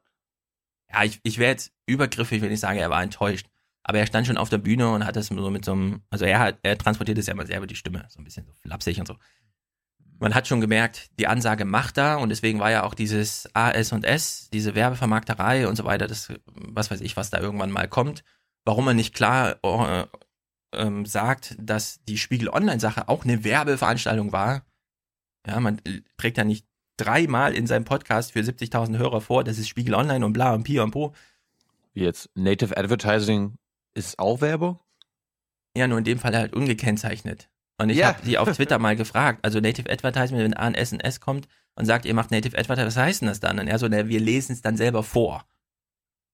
Ja, 0.90 1.02
ich, 1.02 1.20
ich 1.24 1.38
wäre 1.38 1.50
jetzt 1.50 1.72
übergriffig, 1.84 2.40
wenn 2.40 2.52
ich 2.52 2.60
sage, 2.60 2.80
er 2.80 2.88
war 2.88 3.02
enttäuscht. 3.02 3.48
Aber 3.82 3.98
er 3.98 4.06
stand 4.06 4.26
schon 4.26 4.38
auf 4.38 4.48
der 4.48 4.58
Bühne 4.58 4.90
und 4.90 5.04
hat 5.04 5.16
das 5.16 5.26
so 5.26 5.50
mit 5.50 5.64
so 5.64 5.72
einem, 5.72 6.02
also 6.10 6.24
er 6.24 6.38
hat, 6.38 6.58
er 6.62 6.78
transportiert 6.78 7.18
es 7.18 7.26
ja 7.26 7.34
immer 7.34 7.46
selber 7.46 7.66
die 7.66 7.76
Stimme, 7.76 8.06
so 8.08 8.20
ein 8.20 8.24
bisschen 8.24 8.46
so 8.46 8.52
flapsig 8.62 8.98
und 8.98 9.06
so. 9.06 9.16
Man 10.18 10.34
hat 10.34 10.48
schon 10.48 10.60
gemerkt, 10.60 11.10
die 11.18 11.26
Ansage 11.26 11.64
macht 11.64 11.98
da 11.98 12.16
und 12.16 12.30
deswegen 12.30 12.58
war 12.58 12.70
ja 12.70 12.84
auch 12.84 12.94
dieses 12.94 13.48
AS 13.54 13.92
und 13.92 14.04
S, 14.04 14.48
diese 14.52 14.74
Werbevermarkterei 14.74 15.68
und 15.68 15.76
so 15.76 15.84
weiter, 15.84 16.06
das, 16.06 16.32
was 16.46 16.90
weiß 16.90 17.00
ich, 17.00 17.16
was 17.16 17.30
da 17.30 17.38
irgendwann 17.38 17.70
mal 17.70 17.86
kommt, 17.86 18.24
warum 18.64 18.86
man 18.86 18.96
nicht 18.96 19.14
klar 19.14 19.58
äh, 19.62 20.06
ähm, 20.72 21.06
sagt, 21.06 21.54
dass 21.58 22.02
die 22.04 22.18
Spiegel 22.18 22.48
Online-Sache 22.48 23.08
auch 23.08 23.24
eine 23.24 23.44
Werbeveranstaltung 23.44 24.32
war. 24.32 24.64
Ja, 25.46 25.60
man 25.60 25.78
äh, 25.84 26.02
trägt 26.16 26.38
ja 26.38 26.44
nicht 26.44 26.66
dreimal 26.96 27.54
in 27.54 27.66
seinem 27.66 27.84
Podcast 27.84 28.32
für 28.32 28.40
70.000 28.40 28.98
Hörer 28.98 29.20
vor, 29.20 29.44
das 29.44 29.58
ist 29.58 29.68
Spiegel 29.68 29.94
Online 29.94 30.24
und 30.24 30.32
bla 30.32 30.54
und 30.54 30.62
Pi 30.64 30.78
und 30.80 30.90
Po. 30.90 31.12
Jetzt 31.94 32.30
Native 32.34 32.76
Advertising 32.76 33.56
ist 33.94 34.18
auch 34.18 34.40
Werbung? 34.40 34.78
Ja, 35.76 35.86
nur 35.88 35.98
in 35.98 36.04
dem 36.04 36.18
Fall 36.18 36.36
halt 36.36 36.54
ungekennzeichnet. 36.54 37.48
Und 37.78 37.90
ich 37.90 37.98
Ja. 37.98 38.08
habe 38.08 38.22
die 38.24 38.38
auf 38.38 38.50
Twitter 38.56 38.78
mal 38.78 38.96
gefragt, 38.96 39.40
also 39.42 39.60
Native 39.60 39.90
Advertisement, 39.90 40.42
wenn 40.44 40.54
A 40.56 40.70
S 40.70 40.92
und 40.92 41.00
S 41.00 41.20
kommt 41.20 41.48
und 41.74 41.84
sagt, 41.86 42.04
ihr 42.06 42.14
macht 42.14 42.30
Native 42.30 42.56
Advertisement, 42.56 42.86
was 42.94 42.96
heißt 43.02 43.20
denn 43.22 43.28
das 43.28 43.40
dann? 43.40 43.58
Und 43.58 43.68
er 43.68 43.78
so, 43.78 43.88
na, 43.88 44.08
wir 44.08 44.20
lesen 44.20 44.52
es 44.52 44.62
dann 44.62 44.76
selber 44.76 45.02
vor. 45.02 45.44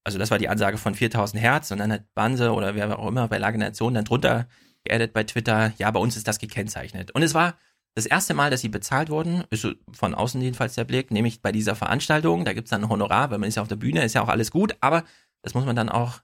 Also 0.04 0.18
das 0.18 0.30
war 0.30 0.38
die 0.38 0.48
Ansage 0.48 0.78
von 0.78 0.94
4000 0.94 1.40
Hertz 1.40 1.70
und 1.70 1.78
dann 1.78 1.92
hat 1.92 2.12
Banse 2.14 2.52
oder 2.52 2.74
wer 2.74 2.98
auch 2.98 3.06
immer 3.08 3.28
bei 3.28 3.38
Lage 3.38 3.58
Nation 3.58 3.94
dann 3.94 4.04
drunter 4.04 4.48
geaddet 4.84 5.12
bei 5.12 5.22
Twitter, 5.22 5.72
ja, 5.78 5.90
bei 5.92 6.00
uns 6.00 6.16
ist 6.16 6.26
das 6.26 6.40
gekennzeichnet. 6.40 7.12
Und 7.12 7.22
es 7.22 7.34
war 7.34 7.56
das 7.94 8.06
erste 8.06 8.34
Mal, 8.34 8.50
dass 8.50 8.62
sie 8.62 8.68
bezahlt 8.68 9.10
wurden, 9.10 9.44
ist 9.50 9.66
von 9.92 10.14
außen 10.14 10.40
jedenfalls 10.40 10.74
der 10.74 10.84
Blick, 10.84 11.10
nämlich 11.10 11.42
bei 11.42 11.52
dieser 11.52 11.76
Veranstaltung, 11.76 12.44
da 12.44 12.52
gibt's 12.52 12.70
dann 12.70 12.84
ein 12.84 12.88
Honorar, 12.88 13.30
weil 13.30 13.38
man 13.38 13.48
ist 13.48 13.56
ja 13.56 13.62
auf 13.62 13.68
der 13.68 13.76
Bühne, 13.76 14.02
ist 14.02 14.14
ja 14.14 14.22
auch 14.22 14.28
alles 14.28 14.50
gut, 14.50 14.76
aber 14.80 15.04
das 15.42 15.54
muss 15.54 15.66
man 15.66 15.76
dann 15.76 15.88
auch 15.88 16.20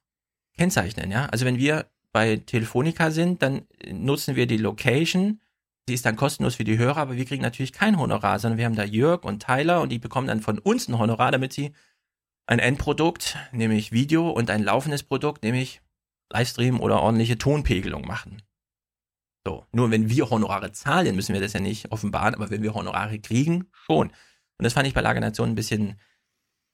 kennzeichnen, 0.57 1.11
ja. 1.11 1.27
Also 1.27 1.45
wenn 1.45 1.59
wir 1.59 1.87
bei 2.13 2.37
Telefonica 2.37 3.11
sind, 3.11 3.43
dann 3.43 3.67
nutzen 3.93 4.35
wir 4.35 4.47
die 4.47 4.57
Location, 4.57 5.41
die 5.89 5.95
ist 5.95 6.07
dann 6.07 6.17
kostenlos 6.17 6.55
für 6.55 6.65
die 6.65 6.79
Hörer, 6.79 6.99
aber 6.99 7.17
wir 7.17 7.25
kriegen 7.25 7.43
natürlich 7.43 7.73
kein 7.73 7.99
Honorar, 7.99 8.39
sondern 8.39 8.59
wir 8.59 8.65
haben 8.65 8.77
da 8.77 8.85
Jörg 8.85 9.25
und 9.25 9.43
Tyler 9.43 9.81
und 9.81 9.91
die 9.91 9.99
bekommen 9.99 10.27
dann 10.27 10.41
von 10.41 10.59
uns 10.59 10.89
ein 10.89 10.99
Honorar, 10.99 11.33
damit 11.33 11.53
sie 11.53 11.73
ein 12.47 12.59
Endprodukt, 12.59 13.37
nämlich 13.53 13.93
Video 13.93 14.31
und 14.31 14.51
ein 14.51 14.63
laufendes 14.63 15.03
Produkt, 15.03 15.43
nämlich 15.43 15.83
Livestream 16.31 16.81
oder 16.81 17.01
ordentliche 17.03 17.39
Tonpegelung 17.39 18.07
machen. 18.07 18.43
So, 19.47 19.65
nur 19.73 19.91
wenn 19.91 20.09
wir 20.09 20.31
Honorare 20.31 20.73
zahlen, 20.73 21.17
müssen 21.17 21.33
wir 21.33 21.41
das 21.41 21.53
ja 21.53 21.61
nicht 21.61 21.91
offenbaren, 21.93 22.35
aber 22.35 22.51
wenn 22.51 22.63
wir 22.63 22.75
Honorare 22.75 23.19
kriegen, 23.19 23.69
schon. 23.73 24.09
Und 24.09 24.65
das 24.65 24.73
fand 24.73 24.87
ich 24.87 24.95
bei 24.95 25.01
Lager 25.01 25.21
Nation 25.21 25.51
ein 25.51 25.55
bisschen 25.55 25.99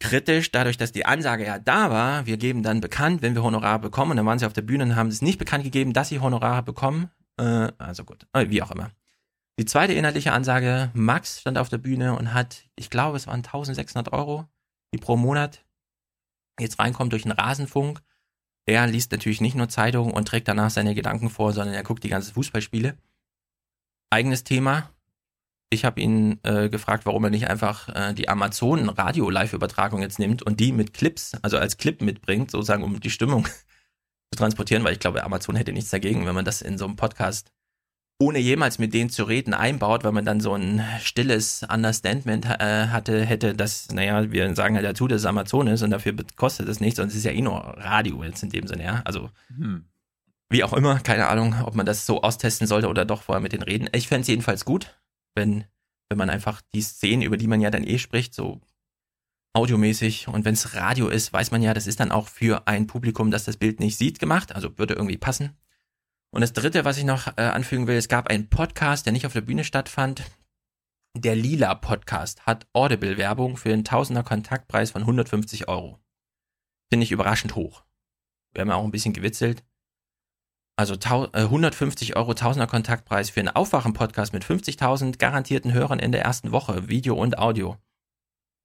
kritisch, 0.01 0.51
dadurch, 0.51 0.77
dass 0.77 0.93
die 0.93 1.07
Ansage 1.07 1.47
ja 1.47 1.59
da 1.59 1.91
war, 1.91 2.27
wir 2.27 2.37
geben 2.37 2.63
dann 2.63 2.81
bekannt, 2.81 3.23
wenn 3.23 3.35
wir 3.35 3.43
Honorare 3.43 3.79
bekommen, 3.79 4.13
und 4.13 4.17
dann 4.17 4.27
waren 4.27 4.39
sie 4.39 4.47
auf 4.47 4.53
der 4.53 4.63
Bühne 4.63 4.85
und 4.85 4.97
haben 4.97 5.09
es 5.09 5.23
nicht 5.23 5.39
bekannt 5.39 5.65
gegeben, 5.65 5.93
dass 5.93 6.09
sie 6.09 6.21
Honorare 6.21 6.63
bekommen. 6.63 7.11
Äh, 7.39 7.73
also 7.79 8.05
gut, 8.05 8.27
äh, 8.33 8.49
wie 8.51 8.63
auch 8.63 8.71
immer. 8.71 8.91
Die 9.59 9.67
zweite 9.67 9.93
inhaltliche 9.93 10.33
Ansage, 10.33 10.91
Max 10.95 11.41
stand 11.41 11.59
auf 11.59 11.69
der 11.69 11.79
Bühne 11.79 12.17
und 12.19 12.35
hat, 12.35 12.65
ich 12.75 12.91
glaube, 12.91 13.17
es 13.17 13.29
waren 13.29 13.45
1600 13.45 14.13
Euro, 14.13 14.47
die 14.93 14.99
pro 14.99 15.17
Monat 15.17 15.65
jetzt 16.59 16.79
reinkommt 16.79 17.13
durch 17.13 17.23
den 17.23 17.33
Rasenfunk. 17.33 18.01
Er 18.67 18.87
liest 18.87 19.13
natürlich 19.13 19.41
nicht 19.41 19.57
nur 19.57 19.69
Zeitungen 19.69 20.13
und 20.13 20.27
trägt 20.27 20.49
danach 20.49 20.71
seine 20.71 20.95
Gedanken 20.95 21.29
vor, 21.29 21.53
sondern 21.53 21.75
er 21.75 21.83
guckt 21.83 22.03
die 22.03 22.09
ganzen 22.09 22.33
Fußballspiele. 22.35 22.97
Eigenes 24.11 24.45
Thema. 24.45 24.91
Ich 25.71 25.85
habe 25.85 26.01
ihn 26.01 26.39
äh, 26.45 26.69
gefragt, 26.69 27.05
warum 27.05 27.25
er 27.25 27.31
nicht 27.31 27.49
einfach 27.49 27.89
äh, 27.89 28.15
die 28.15 28.29
Amazon 28.29 28.89
Radio 28.89 29.29
Live-Übertragung 29.29 30.03
jetzt 30.03 30.19
nimmt 30.19 30.43
und 30.43 30.61
die 30.61 30.73
mit 30.73 30.95
Clips, 30.95 31.33
also 31.43 31.59
als 31.59 31.77
Clip 31.77 32.01
mitbringt, 32.01 32.51
sozusagen, 32.51 32.85
um 32.85 33.01
die 33.01 33.11
Stimmung 33.11 33.47
zu 34.31 34.39
transportieren, 34.39 34.85
weil 34.85 34.93
ich 34.93 35.01
glaube, 35.01 35.25
Amazon 35.25 35.57
hätte 35.57 35.73
nichts 35.73 35.91
dagegen, 35.91 36.27
wenn 36.27 36.35
man 36.35 36.45
das 36.45 36.63
in 36.63 36.79
so 36.79 36.85
einem 36.85 36.97
Podcast 36.97 37.51
ohne 38.19 38.39
jemals 38.39 38.79
mit 38.79 38.95
denen 38.95 39.11
zu 39.11 39.25
reden 39.25 39.55
einbaut, 39.55 40.05
weil 40.05 40.13
man 40.13 40.25
dann 40.25 40.41
so 40.41 40.55
ein 40.55 40.83
stilles 41.01 41.67
Understandment 41.69 42.47
äh, 42.47 42.87
hatte, 42.89 43.25
hätte, 43.25 43.55
dass, 43.55 43.91
naja, 43.91 44.31
wir 44.31 44.55
sagen 44.55 44.77
halt 44.77 44.87
dazu, 44.87 45.09
dass 45.09 45.23
es 45.23 45.27
Amazon 45.27 45.67
ist 45.67 45.83
und 45.83 45.91
dafür 45.91 46.15
kostet 46.37 46.69
es 46.69 46.81
nichts 46.81 47.01
und 47.01 47.09
es 47.09 47.17
ist 47.17 47.25
ja 47.25 47.33
eh 47.33 47.41
nur 47.41 47.57
Radio 47.57 48.23
jetzt 48.23 48.43
in 48.43 48.51
dem 48.51 48.67
Sinne, 48.67 48.85
ja. 48.85 49.03
Also, 49.05 49.31
Hm. 49.49 49.85
wie 50.49 50.63
auch 50.63 50.73
immer, 50.73 51.01
keine 51.01 51.27
Ahnung, 51.27 51.57
ob 51.65 51.75
man 51.75 51.87
das 51.87 52.07
so 52.07 52.23
austesten 52.23 52.67
sollte 52.67 52.89
oder 52.89 53.05
doch 53.05 53.23
vorher 53.23 53.43
mit 53.43 53.53
denen 53.53 53.65
reden. 53.65 53.89
Ich 53.93 54.07
fände 54.09 54.23
es 54.23 54.29
jedenfalls 54.29 54.65
gut, 54.65 54.97
wenn, 55.35 55.65
wenn 56.09 56.19
man 56.19 56.31
einfach 56.31 56.63
die 56.73 56.83
Szenen, 56.83 57.23
über 57.23 57.37
die 57.37 57.49
man 57.49 57.61
ja 57.61 57.71
dann 57.71 57.85
eh 57.85 57.99
spricht, 57.99 58.35
so 58.35 58.61
audiomäßig 59.55 60.29
und 60.29 60.45
wenn 60.45 60.55
es 60.55 60.75
Radio 60.75 61.09
ist, 61.09 61.33
weiß 61.33 61.51
man 61.51 61.63
ja, 61.63 61.75
das 61.75 61.87
ist 61.87 62.01
dann 62.01 62.13
auch 62.13 62.29
für 62.29 62.67
ein 62.67 62.87
Publikum, 62.87 63.31
das 63.31 63.45
das 63.45 63.57
Bild 63.57 63.81
nicht 63.81 63.97
sieht, 63.99 64.19
gemacht, 64.19 64.55
also 64.55 64.79
würde 64.79 64.95
irgendwie 64.95 65.19
passen. 65.19 65.57
Und 66.35 66.41
das 66.41 66.53
dritte, 66.53 66.85
was 66.85 66.99
ich 66.99 67.05
noch 67.05 67.29
äh, 67.39 67.43
anfügen 67.43 67.87
will, 67.87 67.97
es 67.97 68.09
gab 68.09 68.27
einen 68.27 68.51
Podcast, 68.51 69.07
der 69.07 69.13
nicht 69.13 69.25
auf 69.25 69.33
der 69.35 69.41
Bühne 69.43 69.63
stattfand. 69.63 70.25
Der 71.17 71.37
Lila 71.37 71.77
Podcast 71.77 72.45
hat 72.45 72.67
Audible-Werbung 72.73 73.57
für 73.57 73.73
einen 73.73 73.85
Tausender 73.85 74.25
Kontaktpreis 74.25 74.91
von 74.91 75.03
150 75.03 75.69
Euro. 75.69 76.01
Finde 76.93 77.05
ich 77.05 77.13
überraschend 77.13 77.55
hoch. 77.55 77.85
Wir 78.53 78.63
haben 78.63 78.71
auch 78.73 78.83
ein 78.83 78.91
bisschen 78.91 79.13
gewitzelt. 79.13 79.65
Also 80.77 80.97
tau- 80.97 81.27
äh, 81.35 81.43
150 81.43 82.17
Euro 82.17 82.35
Tausender 82.35 82.67
Kontaktpreis 82.67 83.31
für 83.31 83.39
einen 83.39 83.51
Aufwachen-Podcast 83.51 84.33
mit 84.33 84.45
50.000 84.45 85.19
garantierten 85.19 85.73
Hörern 85.73 86.01
in 86.01 86.11
der 86.11 86.23
ersten 86.23 86.51
Woche, 86.51 86.89
Video 86.89 87.15
und 87.15 87.39
Audio. 87.39 87.77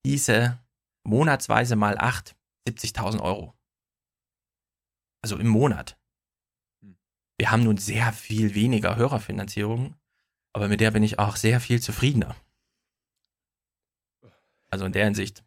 Diese 0.07 0.57
monatsweise 1.05 1.75
mal 1.75 1.99
8, 1.99 2.35
70.000 2.67 3.21
Euro. 3.21 3.53
Also 5.23 5.37
im 5.37 5.49
Monat. 5.49 5.98
Wir 7.39 7.51
haben 7.51 7.63
nun 7.63 7.77
sehr 7.77 8.11
viel 8.11 8.53
weniger 8.53 8.97
Hörerfinanzierung, 8.97 9.95
aber 10.51 10.67
mit 10.67 10.81
der 10.81 10.91
bin 10.91 11.03
ich 11.03 11.19
auch 11.19 11.37
sehr 11.37 11.61
viel 11.61 11.81
zufriedener. 11.81 12.35
Also 14.69 14.83
in 14.83 14.91
der 14.91 15.05
Hinsicht. 15.05 15.45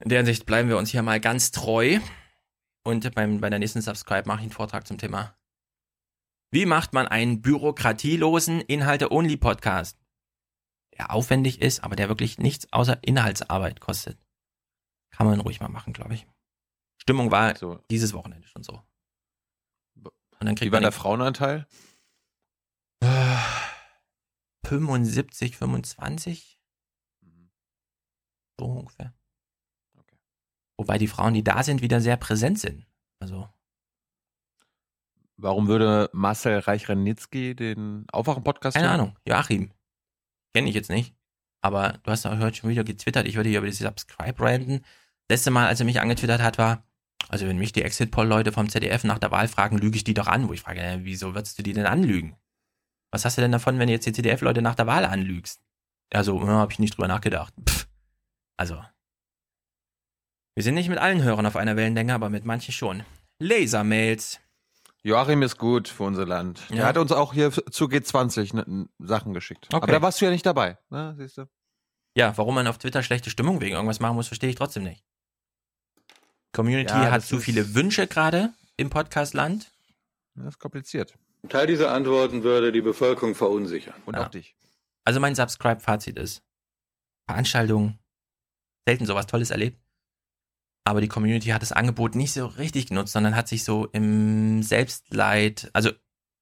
In 0.00 0.08
der 0.08 0.18
Hinsicht 0.18 0.46
bleiben 0.46 0.68
wir 0.68 0.78
uns 0.78 0.90
hier 0.90 1.02
mal 1.04 1.20
ganz 1.20 1.52
treu. 1.52 2.00
Und 2.82 3.14
beim, 3.14 3.40
bei 3.40 3.50
der 3.50 3.60
nächsten 3.60 3.80
Subscribe 3.80 4.26
mache 4.26 4.38
ich 4.38 4.42
einen 4.42 4.50
Vortrag 4.50 4.84
zum 4.84 4.98
Thema. 4.98 5.36
Wie 6.50 6.66
macht 6.66 6.92
man 6.92 7.06
einen 7.06 7.40
bürokratielosen 7.40 8.60
Inhalte-Only-Podcast? 8.60 9.96
Der 10.96 11.12
aufwendig 11.12 11.62
ist, 11.62 11.84
aber 11.84 11.94
der 11.94 12.08
wirklich 12.08 12.38
nichts 12.38 12.72
außer 12.72 12.98
Inhaltsarbeit 13.02 13.80
kostet. 13.80 14.18
Kann 15.12 15.28
man 15.28 15.38
ruhig 15.38 15.60
mal 15.60 15.68
machen, 15.68 15.92
glaube 15.92 16.14
ich. 16.14 16.26
Stimmung 16.96 17.30
war 17.30 17.56
So. 17.56 17.78
dieses 17.90 18.12
Wochenende 18.12 18.48
schon 18.48 18.64
so. 18.64 18.82
Und 20.40 20.46
dann 20.46 20.56
Wie 20.56 20.60
kriegt 20.60 20.72
war 20.72 20.80
man 20.80 20.82
der 20.82 20.92
Frauenanteil? 20.92 21.66
75, 24.64 25.56
25. 25.56 26.60
So 28.60 28.66
ungefähr. 28.66 29.14
Wobei 30.76 30.98
die 30.98 31.08
Frauen, 31.08 31.34
die 31.34 31.42
da 31.42 31.62
sind, 31.62 31.82
wieder 31.82 32.00
sehr 32.00 32.16
präsent 32.16 32.58
sind. 32.58 32.86
Also, 33.20 33.48
Warum 35.40 35.68
würde 35.68 36.10
Marcel 36.12 36.58
Reich-Renitzky 36.58 37.54
den 37.54 38.06
Aufwachen-Podcast 38.10 38.74
keine 38.76 38.88
hören? 38.88 39.00
Ahnung. 39.00 39.18
Joachim. 39.24 39.72
Kenne 40.52 40.68
ich 40.68 40.74
jetzt 40.74 40.90
nicht. 40.90 41.14
Aber 41.60 42.00
du 42.02 42.10
hast 42.10 42.26
auch 42.26 42.36
heute 42.38 42.56
schon 42.56 42.70
wieder 42.70 42.84
getwittert, 42.84 43.26
ich 43.26 43.36
würde 43.36 43.48
hier 43.48 43.58
über 43.58 43.66
diese 43.68 43.84
Subscribe 43.84 44.40
ranten. 44.40 44.84
Letzte 45.30 45.50
Mal, 45.50 45.66
als 45.68 45.80
er 45.80 45.86
mich 45.86 46.00
angetwittert 46.00 46.40
hat, 46.40 46.58
war, 46.58 46.84
also 47.28 47.46
wenn 47.46 47.58
mich 47.58 47.72
die 47.72 47.82
Exit-Poll-Leute 47.82 48.52
vom 48.52 48.68
ZDF 48.68 49.04
nach 49.04 49.18
der 49.18 49.30
Wahl 49.30 49.48
fragen, 49.48 49.78
lüge 49.78 49.96
ich 49.96 50.04
die 50.04 50.14
doch 50.14 50.26
an. 50.26 50.48
Wo 50.48 50.52
ich 50.52 50.60
frage, 50.60 50.80
äh, 50.80 50.98
wieso 51.02 51.34
würdest 51.34 51.58
du 51.58 51.62
die 51.62 51.72
denn 51.72 51.86
anlügen? 51.86 52.36
Was 53.10 53.24
hast 53.24 53.36
du 53.36 53.42
denn 53.42 53.52
davon, 53.52 53.78
wenn 53.78 53.88
du 53.88 53.92
jetzt 53.92 54.06
die 54.06 54.12
ZDF-Leute 54.12 54.62
nach 54.62 54.74
der 54.74 54.86
Wahl 54.86 55.04
anlügst? 55.04 55.60
Also, 56.10 56.38
ja, 56.40 56.46
habe 56.46 56.72
ich 56.72 56.78
nicht 56.78 56.96
drüber 56.96 57.08
nachgedacht. 57.08 57.52
Pff. 57.68 57.86
Also, 58.56 58.82
wir 60.58 60.64
sind 60.64 60.74
nicht 60.74 60.88
mit 60.88 60.98
allen 60.98 61.22
Hörern 61.22 61.46
auf 61.46 61.56
einer 61.56 61.76
Wellenlänge, 61.76 62.12
aber 62.12 62.30
mit 62.30 62.44
manchen 62.44 62.72
schon. 62.72 63.04
Lasermails. 63.38 64.40
Joachim 65.04 65.42
ist 65.42 65.56
gut 65.56 65.86
für 65.86 66.02
unser 66.02 66.26
Land. 66.26 66.62
Ja. 66.70 66.78
Er 66.78 66.86
hat 66.86 66.98
uns 66.98 67.12
auch 67.12 67.32
hier 67.32 67.52
zu 67.52 67.84
G20 67.84 68.56
ne, 68.56 68.88
Sachen 68.98 69.32
geschickt. 69.32 69.66
Okay. 69.68 69.76
Aber 69.76 69.92
da 69.92 70.02
warst 70.02 70.20
du 70.20 70.24
ja 70.24 70.30
nicht 70.30 70.44
dabei. 70.44 70.76
Ne, 70.90 71.14
siehst 71.16 71.38
du? 71.38 71.48
Ja, 72.16 72.36
warum 72.36 72.56
man 72.56 72.66
auf 72.66 72.78
Twitter 72.78 73.02
schlechte 73.04 73.30
Stimmung 73.30 73.60
wegen 73.60 73.76
irgendwas 73.76 74.00
machen 74.00 74.16
muss, 74.16 74.26
verstehe 74.26 74.50
ich 74.50 74.56
trotzdem 74.56 74.82
nicht. 74.82 75.04
Community 76.58 76.92
Ja, 76.92 77.12
hat 77.12 77.24
zu 77.24 77.38
viele 77.38 77.76
Wünsche 77.76 78.08
gerade 78.08 78.52
im 78.76 78.90
Podcastland. 78.90 79.70
Das 80.34 80.48
ist 80.48 80.58
kompliziert. 80.58 81.14
Ein 81.44 81.50
Teil 81.50 81.68
dieser 81.68 81.92
Antworten 81.92 82.42
würde 82.42 82.72
die 82.72 82.80
Bevölkerung 82.80 83.36
verunsichern. 83.36 83.94
Und 84.06 84.14
Ja. 84.16 84.26
auch 84.26 84.28
dich. 84.28 84.56
Also 85.04 85.20
mein 85.20 85.36
Subscribe-Fazit 85.36 86.18
ist, 86.18 86.42
Veranstaltungen, 87.28 88.00
selten 88.88 89.06
sowas 89.06 89.28
Tolles 89.28 89.50
erlebt. 89.50 89.80
Aber 90.82 91.00
die 91.00 91.06
Community 91.06 91.50
hat 91.50 91.62
das 91.62 91.70
Angebot 91.70 92.16
nicht 92.16 92.32
so 92.32 92.46
richtig 92.46 92.88
genutzt, 92.88 93.12
sondern 93.12 93.36
hat 93.36 93.46
sich 93.46 93.62
so 93.62 93.86
im 93.92 94.64
Selbstleid, 94.64 95.70
also 95.74 95.92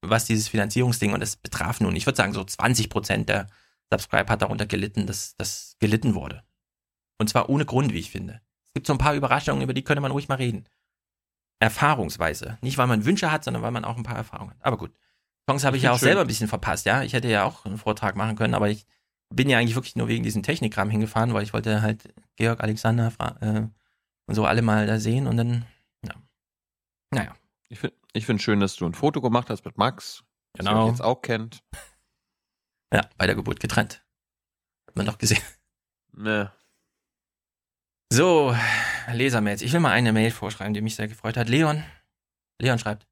was 0.00 0.24
dieses 0.24 0.48
Finanzierungsding, 0.48 1.12
und 1.12 1.20
das 1.20 1.36
betraf 1.36 1.80
nun, 1.80 1.94
ich 1.94 2.06
würde 2.06 2.16
sagen, 2.16 2.32
so 2.32 2.42
20 2.42 2.88
Prozent 2.88 3.28
der 3.28 3.48
Subscribe 3.92 4.32
hat 4.32 4.40
darunter 4.40 4.64
gelitten, 4.64 5.06
dass 5.06 5.36
das 5.36 5.76
gelitten 5.78 6.14
wurde. 6.14 6.42
Und 7.18 7.28
zwar 7.28 7.50
ohne 7.50 7.66
Grund, 7.66 7.92
wie 7.92 7.98
ich 7.98 8.10
finde. 8.10 8.40
Es 8.76 8.78
gibt 8.78 8.88
so 8.88 8.92
ein 8.92 8.98
paar 8.98 9.14
Überraschungen, 9.14 9.62
über 9.62 9.72
die 9.72 9.82
könnte 9.84 10.02
man 10.02 10.10
ruhig 10.10 10.28
mal 10.28 10.34
reden. 10.34 10.68
Erfahrungsweise. 11.60 12.58
Nicht, 12.60 12.76
weil 12.76 12.86
man 12.86 13.06
Wünsche 13.06 13.32
hat, 13.32 13.42
sondern 13.42 13.62
weil 13.62 13.70
man 13.70 13.86
auch 13.86 13.96
ein 13.96 14.02
paar 14.02 14.18
Erfahrungen 14.18 14.50
hat. 14.50 14.58
Aber 14.60 14.76
gut. 14.76 14.92
Chance 15.48 15.66
habe 15.66 15.78
Ich 15.78 15.84
ja 15.84 15.92
auch 15.92 15.98
schön. 15.98 16.08
selber 16.08 16.20
ein 16.20 16.26
bisschen 16.26 16.46
verpasst, 16.46 16.84
ja. 16.84 17.02
Ich 17.02 17.14
hätte 17.14 17.28
ja 17.28 17.44
auch 17.44 17.64
einen 17.64 17.78
Vortrag 17.78 18.16
machen 18.16 18.36
können, 18.36 18.52
aber 18.52 18.68
ich 18.68 18.84
bin 19.34 19.48
ja 19.48 19.56
eigentlich 19.56 19.76
wirklich 19.76 19.96
nur 19.96 20.08
wegen 20.08 20.24
diesem 20.24 20.42
Technikkram 20.42 20.90
hingefahren, 20.90 21.32
weil 21.32 21.42
ich 21.42 21.54
wollte 21.54 21.80
halt 21.80 22.12
Georg 22.36 22.62
Alexander 22.62 23.10
äh, 23.40 23.62
und 24.26 24.34
so 24.34 24.44
alle 24.44 24.60
mal 24.60 24.86
da 24.86 24.98
sehen 24.98 25.26
und 25.26 25.38
dann, 25.38 25.64
ja. 26.04 26.12
Naja. 27.12 27.34
Ich 27.70 27.78
finde 27.78 27.96
ich 28.12 28.26
find 28.26 28.42
schön, 28.42 28.60
dass 28.60 28.76
du 28.76 28.84
ein 28.84 28.92
Foto 28.92 29.22
gemacht 29.22 29.48
hast 29.48 29.64
mit 29.64 29.78
Max. 29.78 30.22
Genau. 30.52 30.84
euch 30.84 30.90
jetzt 30.90 31.02
auch 31.02 31.22
kennt. 31.22 31.64
Ja, 32.92 33.08
bei 33.16 33.24
der 33.24 33.36
Geburt 33.36 33.58
getrennt. 33.58 34.04
Hat 34.86 34.96
man 34.96 35.06
doch 35.06 35.16
gesehen. 35.16 35.42
Ne. 36.12 36.52
So, 38.12 38.54
Lesermails. 39.12 39.62
Ich 39.62 39.72
will 39.72 39.80
mal 39.80 39.90
eine 39.90 40.12
Mail 40.12 40.30
vorschreiben, 40.30 40.74
die 40.74 40.80
mich 40.80 40.94
sehr 40.94 41.08
gefreut 41.08 41.36
hat. 41.36 41.48
Leon. 41.48 41.82
Leon 42.60 42.78
schreibt. 42.78 43.06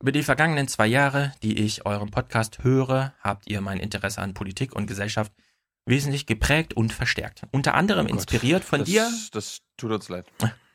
Über 0.00 0.12
die 0.12 0.22
vergangenen 0.22 0.68
zwei 0.68 0.86
Jahre, 0.86 1.32
die 1.42 1.58
ich 1.58 1.84
euren 1.86 2.10
Podcast 2.10 2.62
höre, 2.62 3.12
habt 3.20 3.48
ihr 3.48 3.60
mein 3.60 3.80
Interesse 3.80 4.20
an 4.20 4.34
Politik 4.34 4.74
und 4.76 4.86
Gesellschaft 4.86 5.32
wesentlich 5.86 6.26
geprägt 6.26 6.74
und 6.74 6.92
verstärkt. 6.92 7.42
Unter 7.52 7.74
anderem 7.74 8.06
Oh 8.06 8.08
Gott. 8.10 8.18
inspiriert 8.18 8.64
von 8.64 8.80
das, 8.80 8.88
dir. 8.88 9.10
Das 9.32 9.62
tut 9.76 9.90
uns 9.90 10.08
leid. 10.08 10.26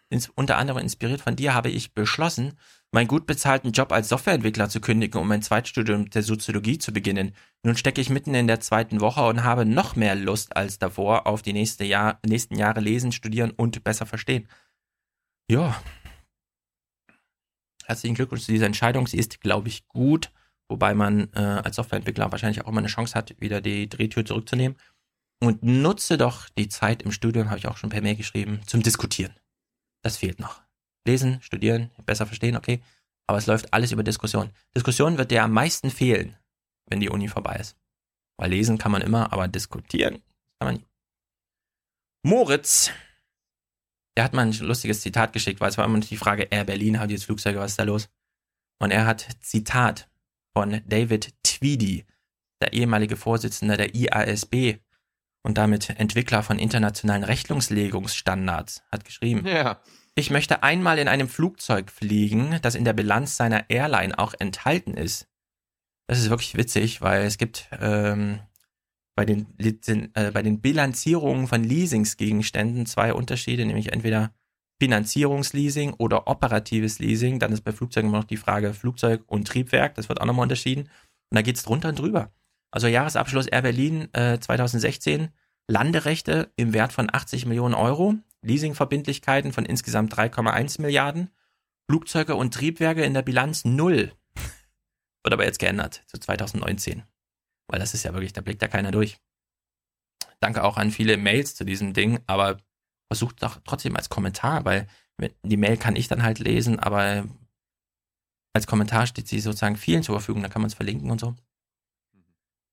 Ins, 0.10 0.30
unter 0.30 0.58
anderem 0.58 0.82
inspiriert 0.82 1.22
von 1.22 1.36
dir 1.36 1.54
habe 1.54 1.70
ich 1.70 1.94
beschlossen, 1.94 2.58
meinen 2.92 3.08
gut 3.08 3.26
bezahlten 3.26 3.72
Job 3.72 3.92
als 3.92 4.10
Softwareentwickler 4.10 4.70
zu 4.70 4.82
kündigen, 4.82 5.20
um 5.20 5.28
mein 5.28 5.42
Zweitstudium 5.42 6.10
der 6.10 6.24
Soziologie 6.24 6.78
zu 6.78 6.92
beginnen. 6.92 7.34
Nun 7.64 7.78
stecke 7.78 8.02
ich 8.02 8.10
mitten 8.10 8.36
in 8.36 8.48
der 8.48 8.60
zweiten 8.60 9.00
Woche 9.00 9.26
und 9.26 9.44
habe 9.44 9.66
noch 9.66 9.96
mehr 9.96 10.16
Lust 10.16 10.56
als 10.56 10.78
davor 10.78 11.26
auf 11.26 11.42
die 11.42 11.54
nächste 11.54 11.86
Jahr, 11.86 12.20
nächsten 12.26 12.56
Jahre 12.56 12.82
lesen, 12.82 13.12
studieren 13.12 13.52
und 13.52 13.84
besser 13.84 14.06
verstehen. 14.06 14.48
Ja. 15.50 15.82
Herzlichen 17.86 18.16
Glückwunsch 18.16 18.44
zu 18.44 18.52
dieser 18.52 18.66
Entscheidung. 18.66 19.08
Sie 19.08 19.18
ist, 19.18 19.42
glaube 19.42 19.70
ich, 19.70 19.88
gut, 19.88 20.32
wobei 20.70 20.94
man 20.94 21.30
äh, 21.34 21.40
als 21.40 21.78
Softwareentwickler 21.78 22.32
wahrscheinlich 22.32 22.62
auch 22.62 22.68
immer 22.68 22.80
eine 22.80 22.88
Chance 22.88 23.16
hat, 23.16 23.40
wieder 23.40 23.62
die 23.62 23.88
Drehtür 23.88 24.26
zurückzunehmen. 24.26 24.78
Und 25.40 25.64
nutze 25.64 26.18
doch 26.18 26.50
die 26.50 26.68
Zeit 26.68 27.02
im 27.02 27.12
Studium, 27.12 27.50
habe 27.50 27.58
ich 27.58 27.68
auch 27.68 27.78
schon 27.78 27.90
per 27.90 28.02
Mail 28.02 28.16
geschrieben, 28.16 28.62
zum 28.68 28.84
Diskutieren. 28.84 29.34
Das 30.04 30.18
fehlt 30.18 30.40
noch. 30.40 30.62
Lesen, 31.06 31.42
studieren, 31.42 31.92
besser 32.06 32.26
verstehen, 32.26 32.56
okay. 32.56 32.82
Aber 33.28 33.38
es 33.38 33.48
läuft 33.48 33.74
alles 33.74 33.92
über 33.92 34.04
Diskussion. 34.04 34.52
Diskussion 34.76 35.18
wird 35.18 35.32
dir 35.32 35.44
am 35.44 35.52
meisten 35.52 35.90
fehlen, 35.90 36.38
wenn 36.88 37.00
die 37.00 37.10
Uni 37.10 37.28
vorbei 37.28 37.56
ist. 37.56 37.78
Weil 38.38 38.50
lesen 38.50 38.78
kann 38.78 38.92
man 38.92 39.02
immer, 39.02 39.32
aber 39.32 39.48
diskutieren 39.48 40.22
kann 40.60 40.68
man 40.68 40.76
nie. 40.76 40.86
Moritz, 42.24 42.92
der 44.16 44.26
hat 44.26 44.34
mal 44.34 44.46
ein 44.46 44.54
lustiges 44.54 45.02
Zitat 45.02 45.34
geschickt, 45.34 45.62
weil 45.62 45.70
es 45.70 45.78
war 45.78 45.86
immer 45.86 46.00
die 46.00 46.18
Frage, 46.18 46.44
Air 46.44 46.66
Berlin 46.66 47.00
hat 47.00 47.10
jetzt 47.10 47.26
Flugzeuge, 47.26 47.60
was 47.60 47.72
ist 47.72 47.80
da 47.80 47.84
los? 47.84 48.10
Und 48.80 48.92
er 48.92 49.06
hat 49.06 49.28
Zitat 49.42 50.10
von 50.54 50.82
David 50.86 51.34
Tweedy, 51.44 52.06
der 52.62 52.74
ehemalige 52.74 53.16
Vorsitzende 53.16 53.78
der 53.78 53.96
IASB. 53.96 54.80
und 55.44 55.58
damit 55.58 55.90
Entwickler 55.90 56.44
von 56.44 56.60
internationalen 56.60 57.24
Rechnungslegungsstandards, 57.24 58.84
hat 58.92 59.06
geschrieben. 59.06 59.46
Ja. 59.48 59.82
Ich 60.16 60.30
möchte 60.30 60.62
einmal 60.62 61.00
in 61.00 61.08
einem 61.08 61.30
Flugzeug 61.30 61.90
fliegen, 61.90 62.60
das 62.62 62.76
in 62.76 62.84
der 62.84 62.94
Bilanz 62.94 63.38
seiner 63.38 63.70
Airline 63.70 64.18
auch 64.20 64.34
enthalten 64.38 64.96
ist. 64.96 65.28
Das 66.08 66.20
ist 66.20 66.30
wirklich 66.30 66.58
witzig, 66.58 67.02
weil 67.02 67.24
es 67.24 67.38
gibt 67.38 67.70
ähm, 67.80 68.40
bei, 69.16 69.24
den, 69.24 69.48
äh, 69.58 70.32
bei 70.32 70.42
den 70.42 70.60
Bilanzierungen 70.60 71.48
von 71.48 71.64
Leasingsgegenständen 71.64 72.86
zwei 72.86 73.14
Unterschiede, 73.14 73.66
nämlich 73.66 73.94
entweder 73.94 74.34
Finanzierungsleasing 74.82 75.94
oder 75.94 76.28
operatives 76.28 77.00
Leasing. 77.00 77.40
Dann 77.40 77.54
ist 77.54 77.62
bei 77.62 77.72
Flugzeugen 77.72 78.10
immer 78.10 78.20
noch 78.20 78.26
die 78.26 78.38
Frage 78.38 78.74
Flugzeug 78.74 79.24
und 79.28 79.48
Triebwerk, 79.48 79.96
das 79.96 80.10
wird 80.10 80.20
auch 80.20 80.26
nochmal 80.26 80.44
unterschieden. 80.44 80.90
Und 81.30 81.36
da 81.36 81.42
geht's 81.42 81.64
drunter 81.64 81.90
und 81.90 82.00
drüber. 82.00 82.34
Also 82.72 82.88
Jahresabschluss 82.88 83.48
Air 83.48 83.62
Berlin 83.62 84.14
äh, 84.14 84.40
2016, 84.40 85.30
Landerechte 85.68 86.52
im 86.58 86.74
Wert 86.74 86.92
von 86.92 87.10
80 87.14 87.46
Millionen 87.46 87.76
Euro, 87.76 88.16
Leasingverbindlichkeiten 88.44 89.54
von 89.54 89.66
insgesamt 89.66 90.14
3,1 90.16 90.82
Milliarden, 90.82 91.30
Flugzeuge 91.90 92.36
und 92.36 92.54
Triebwerke 92.54 93.04
in 93.04 93.14
der 93.14 93.22
Bilanz 93.22 93.66
null. 93.66 94.14
Wird 95.24 95.34
aber 95.34 95.46
jetzt 95.46 95.60
geändert 95.60 96.04
zu 96.08 96.18
2019. 96.18 97.04
Weil 97.68 97.80
das 97.80 97.94
ist 97.94 98.04
ja 98.04 98.14
wirklich, 98.14 98.34
da 98.34 98.42
blickt 98.42 98.62
ja 98.62 98.68
keiner 98.68 98.92
durch. 98.92 99.18
Danke 100.40 100.64
auch 100.64 100.78
an 100.78 100.92
viele 100.92 101.18
Mails 101.18 101.56
zu 101.56 101.66
diesem 101.66 101.94
Ding, 101.94 102.20
aber 102.26 102.58
versucht 103.12 103.44
doch 103.44 103.60
trotzdem 103.64 103.96
als 103.96 104.10
Kommentar, 104.10 104.66
weil 104.66 104.88
die 105.44 105.58
Mail 105.58 105.78
kann 105.78 105.96
ich 105.96 106.08
dann 106.08 106.24
halt 106.24 106.40
lesen, 106.40 106.80
aber 106.80 107.28
als 108.54 108.68
Kommentar 108.68 109.06
steht 109.06 109.28
sie 109.28 109.40
sozusagen 109.40 109.78
vielen 109.78 110.04
zur 110.04 110.16
Verfügung, 110.16 110.42
da 110.42 110.50
kann 110.50 110.62
man 110.62 110.70
es 110.70 110.74
verlinken 110.74 111.12
und 111.12 111.20
so. 111.20 111.36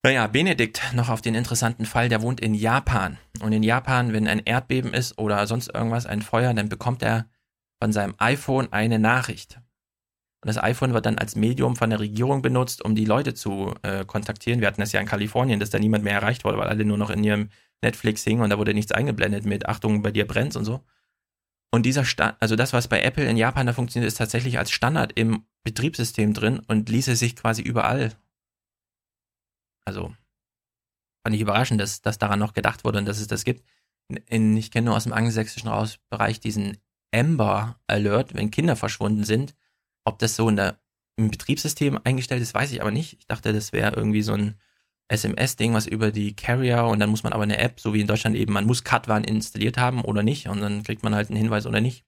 Naja, 0.01 0.27
Benedikt 0.27 0.81
noch 0.93 1.09
auf 1.09 1.21
den 1.21 1.35
interessanten 1.35 1.85
Fall, 1.85 2.07
der 2.07 2.21
wohnt 2.21 2.39
in 2.39 2.53
Japan. 2.53 3.17
Und 3.41 3.51
in 3.51 3.63
Japan, 3.63 4.13
wenn 4.13 4.27
ein 4.27 4.39
Erdbeben 4.39 4.93
ist 4.93 5.17
oder 5.17 5.45
sonst 5.45 5.73
irgendwas, 5.73 6.05
ein 6.05 6.21
Feuer, 6.21 6.53
dann 6.53 6.69
bekommt 6.69 7.03
er 7.03 7.29
von 7.81 7.91
seinem 7.91 8.15
iPhone 8.17 8.71
eine 8.71 8.97
Nachricht. 8.97 9.59
Und 10.41 10.47
das 10.47 10.57
iPhone 10.57 10.93
wird 10.93 11.05
dann 11.05 11.17
als 11.17 11.35
Medium 11.35 11.75
von 11.75 11.89
der 11.89 11.99
Regierung 11.99 12.41
benutzt, 12.41 12.83
um 12.83 12.95
die 12.95 13.03
Leute 13.03 13.33
zu 13.33 13.73
äh, 13.81 14.05
kontaktieren. 14.05 14.61
Wir 14.61 14.67
hatten 14.67 14.79
das 14.79 14.93
ja 14.93 15.01
in 15.01 15.05
Kalifornien, 15.05 15.59
dass 15.59 15.69
da 15.69 15.79
niemand 15.79 16.05
mehr 16.05 16.13
erreicht 16.13 16.45
wurde, 16.45 16.57
weil 16.57 16.69
alle 16.69 16.85
nur 16.85 16.97
noch 16.97 17.09
in 17.09 17.21
ihrem 17.21 17.49
Netflix 17.81 18.23
hingen 18.23 18.41
und 18.41 18.49
da 18.49 18.57
wurde 18.57 18.73
nichts 18.73 18.93
eingeblendet 18.93 19.45
mit 19.45 19.67
Achtung, 19.67 20.01
bei 20.01 20.11
dir 20.11 20.25
brennt's 20.25 20.55
und 20.55 20.63
so. 20.63 20.81
Und 21.71 21.85
dieser 21.85 22.05
Sta 22.05 22.37
also 22.39 22.55
das, 22.55 22.71
was 22.71 22.87
bei 22.87 23.01
Apple 23.01 23.25
in 23.25 23.35
Japan 23.35 23.67
da 23.67 23.73
funktioniert, 23.73 24.07
ist 24.07 24.17
tatsächlich 24.17 24.57
als 24.57 24.71
Standard 24.71 25.11
im 25.13 25.43
Betriebssystem 25.63 26.33
drin 26.33 26.61
und 26.67 26.87
ließe 26.87 27.17
sich 27.17 27.35
quasi 27.35 27.61
überall. 27.61 28.13
Also 29.89 30.13
fand 31.23 31.35
ich 31.35 31.41
überraschend, 31.41 31.81
dass, 31.81 32.01
dass 32.01 32.19
daran 32.19 32.37
noch 32.37 32.53
gedacht 32.53 32.83
wurde 32.83 32.99
und 32.99 33.05
dass 33.05 33.19
es 33.19 33.27
das 33.27 33.43
gibt. 33.43 33.65
In, 34.27 34.55
ich 34.55 34.69
kenne 34.69 34.85
nur 34.85 34.95
aus 34.95 35.05
dem 35.05 35.13
angelsächsischen 35.13 35.71
Bereich 36.09 36.39
diesen 36.39 36.77
Amber 37.11 37.79
Alert, 37.87 38.35
wenn 38.35 38.51
Kinder 38.51 38.75
verschwunden 38.75 39.23
sind. 39.23 39.55
Ob 40.05 40.19
das 40.19 40.35
so 40.35 40.47
in 40.47 40.57
der, 40.57 40.79
im 41.17 41.31
Betriebssystem 41.31 41.99
eingestellt 42.03 42.41
ist, 42.41 42.53
weiß 42.53 42.71
ich 42.71 42.81
aber 42.81 42.91
nicht. 42.91 43.13
Ich 43.19 43.25
dachte, 43.25 43.51
das 43.51 43.73
wäre 43.73 43.95
irgendwie 43.95 44.21
so 44.21 44.33
ein 44.33 44.59
SMS-Ding, 45.07 45.73
was 45.73 45.87
über 45.87 46.11
die 46.11 46.35
Carrier 46.35 46.85
und 46.85 46.99
dann 46.99 47.09
muss 47.09 47.23
man 47.23 47.33
aber 47.33 47.43
eine 47.43 47.57
App, 47.57 47.79
so 47.79 47.95
wie 47.95 48.01
in 48.01 48.07
Deutschland 48.07 48.35
eben, 48.35 48.53
man 48.53 48.65
muss 48.65 48.83
Katwan 48.83 49.23
installiert 49.23 49.79
haben 49.79 50.03
oder 50.03 50.21
nicht 50.21 50.47
und 50.47 50.61
dann 50.61 50.83
kriegt 50.83 51.01
man 51.01 51.15
halt 51.15 51.29
einen 51.29 51.37
Hinweis 51.37 51.65
oder 51.65 51.81
nicht. 51.81 52.05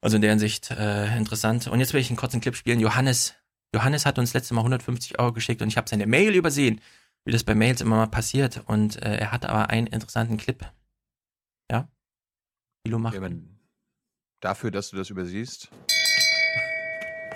Also 0.00 0.16
in 0.16 0.22
der 0.22 0.30
Hinsicht 0.30 0.72
äh, 0.72 1.16
interessant. 1.16 1.68
Und 1.68 1.78
jetzt 1.78 1.92
will 1.92 2.00
ich 2.00 2.10
einen 2.10 2.16
kurzen 2.16 2.40
Clip 2.40 2.56
spielen. 2.56 2.80
Johannes, 2.80 3.34
Johannes 3.74 4.04
hat 4.04 4.18
uns 4.18 4.34
letztes 4.34 4.52
Mal 4.52 4.60
150 4.60 5.18
Euro 5.18 5.32
geschickt 5.32 5.62
und 5.62 5.68
ich 5.68 5.76
habe 5.76 5.88
seine 5.88 6.06
Mail 6.06 6.34
übersehen, 6.34 6.80
wie 7.24 7.32
das 7.32 7.44
bei 7.44 7.54
Mails 7.54 7.80
immer 7.80 7.96
mal 7.96 8.06
passiert. 8.06 8.62
Und 8.66 9.02
äh, 9.02 9.16
er 9.16 9.32
hat 9.32 9.46
aber 9.46 9.70
einen 9.70 9.86
interessanten 9.86 10.36
Clip. 10.36 10.64
Ja? 11.70 11.88
Milo 12.84 12.98
macht. 12.98 13.14
Ja, 13.14 13.28
dafür, 14.40 14.70
dass 14.70 14.90
du 14.90 14.96
das 14.96 15.08
übersiehst. 15.10 15.70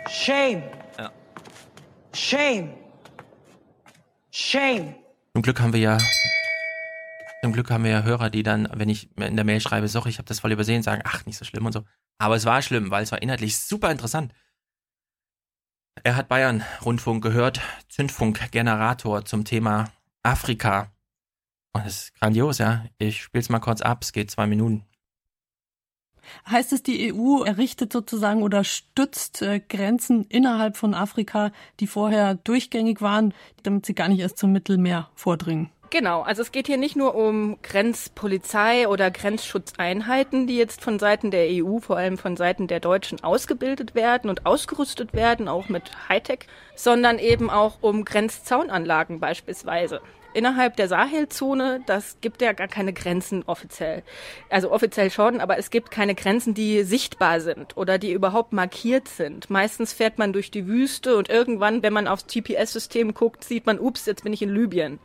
Shame. 0.09 0.62
Ja. 0.99 1.12
Shame. 2.12 2.74
Shame. 4.30 4.95
Zum 5.34 5.43
Glück 5.43 5.61
haben 5.61 5.72
wir 5.72 5.80
ja 5.80 5.99
zum 7.43 7.53
Glück 7.53 7.70
haben 7.70 7.84
wir 7.84 7.93
ja 7.93 8.03
Hörer, 8.03 8.28
die 8.28 8.43
dann, 8.43 8.68
wenn 8.74 8.89
ich 8.89 9.09
in 9.16 9.37
der 9.37 9.45
Mail 9.45 9.61
schreibe, 9.61 9.87
sorry, 9.87 10.09
ich 10.11 10.18
habe 10.18 10.26
das 10.26 10.41
voll 10.41 10.51
übersehen, 10.51 10.82
sagen, 10.82 11.03
ach, 11.05 11.26
nicht 11.26 11.39
so 11.39 11.45
schlimm 11.45 11.64
und 11.64 11.70
so. 11.70 11.84
Aber 12.18 12.34
es 12.34 12.45
war 12.45 12.61
schlimm, 12.61 12.91
weil 12.91 13.05
es 13.05 13.12
war 13.12 13.22
inhaltlich 13.22 13.57
super 13.59 13.93
interessant. 13.93 14.32
Er 16.05 16.16
hat 16.16 16.28
Bayern 16.28 16.62
Rundfunk 16.84 17.22
gehört, 17.22 17.61
Zündfunkgenerator 17.88 19.24
zum 19.24 19.44
Thema 19.44 19.90
Afrika. 20.22 20.92
Und 21.72 21.84
das 21.84 22.05
ist 22.05 22.14
grandios, 22.14 22.59
ja. 22.59 22.84
Ich 22.99 23.22
spiel's 23.22 23.49
mal 23.49 23.61
kurz 23.61 23.80
ab, 23.80 23.99
es 24.03 24.12
geht 24.12 24.30
zwei 24.30 24.47
Minuten. 24.47 24.84
Heißt 26.49 26.72
es, 26.72 26.82
die 26.82 27.12
EU 27.12 27.42
errichtet 27.42 27.92
sozusagen 27.92 28.42
oder 28.42 28.64
stützt 28.64 29.42
äh, 29.42 29.61
Grenzen 29.61 30.24
innerhalb 30.24 30.76
von 30.76 30.94
Afrika, 30.94 31.53
die 31.80 31.86
vorher 31.86 32.34
durchgängig 32.34 33.01
waren, 33.01 33.32
damit 33.62 33.86
sie 33.86 33.94
gar 33.94 34.09
nicht 34.09 34.20
erst 34.20 34.38
zum 34.38 34.53
Mittelmeer 34.53 35.09
vordringen? 35.14 35.70
Genau, 35.91 36.22
also 36.22 36.43
es 36.43 36.53
geht 36.53 36.66
hier 36.66 36.78
nicht 36.78 36.97
nur 36.97 37.14
um 37.14 37.59
Grenzpolizei 37.62 38.89
oder 38.89 39.11
Grenzschutzeinheiten, 39.11 40.47
die 40.47 40.57
jetzt 40.57 40.82
von 40.82 40.99
Seiten 40.99 41.30
der 41.30 41.47
EU, 41.49 41.78
vor 41.78 41.97
allem 41.97 42.18
von 42.18 42.37
Seiten 42.37 42.66
der 42.66 42.80
Deutschen 42.80 43.22
ausgebildet 43.22 43.95
werden 43.95 44.28
und 44.28 44.47
ausgerüstet 44.47 45.14
werden, 45.14 45.49
auch 45.49 45.68
mit 45.68 45.91
Hightech, 46.09 46.47
sondern 46.74 47.18
eben 47.18 47.51
auch 47.51 47.78
um 47.82 48.05
Grenzzaunanlagen 48.05 49.20
beispielsweise 49.20 50.01
innerhalb 50.37 50.76
der 50.76 50.87
Sahelzone, 50.87 51.80
das 51.87 52.18
gibt 52.20 52.43
ja 52.43 52.53
gar 52.53 52.68
keine 52.68 52.93
Grenzen 52.93 53.43
offiziell. 53.47 54.03
Also 54.51 54.70
offiziell 54.70 55.11
schon, 55.11 55.41
aber 55.41 55.57
es 55.57 55.70
gibt 55.70 55.91
keine 55.91 56.14
Grenzen, 56.14 56.53
die 56.53 56.82
sichtbar 56.82 57.41
sind 57.41 57.74
oder 57.78 57.97
die 57.97 58.12
überhaupt 58.12 58.53
markiert 58.53 59.09
sind. 59.09 59.49
Meistens 59.49 59.95
fährt 59.95 60.18
man 60.18 60.34
durch 60.34 60.51
die 60.51 60.66
Wüste 60.66 61.16
und 61.16 61.30
irgendwann, 61.30 61.82
wenn 61.82 61.95
man 61.95 62.07
aufs 62.07 62.26
GPS-System 62.26 63.14
guckt, 63.14 63.45
sieht 63.45 63.64
man, 63.64 63.78
ups, 63.78 64.05
jetzt 64.05 64.24
bin 64.24 64.34
ich 64.34 64.43
in 64.43 64.55
Libyen. 64.55 64.99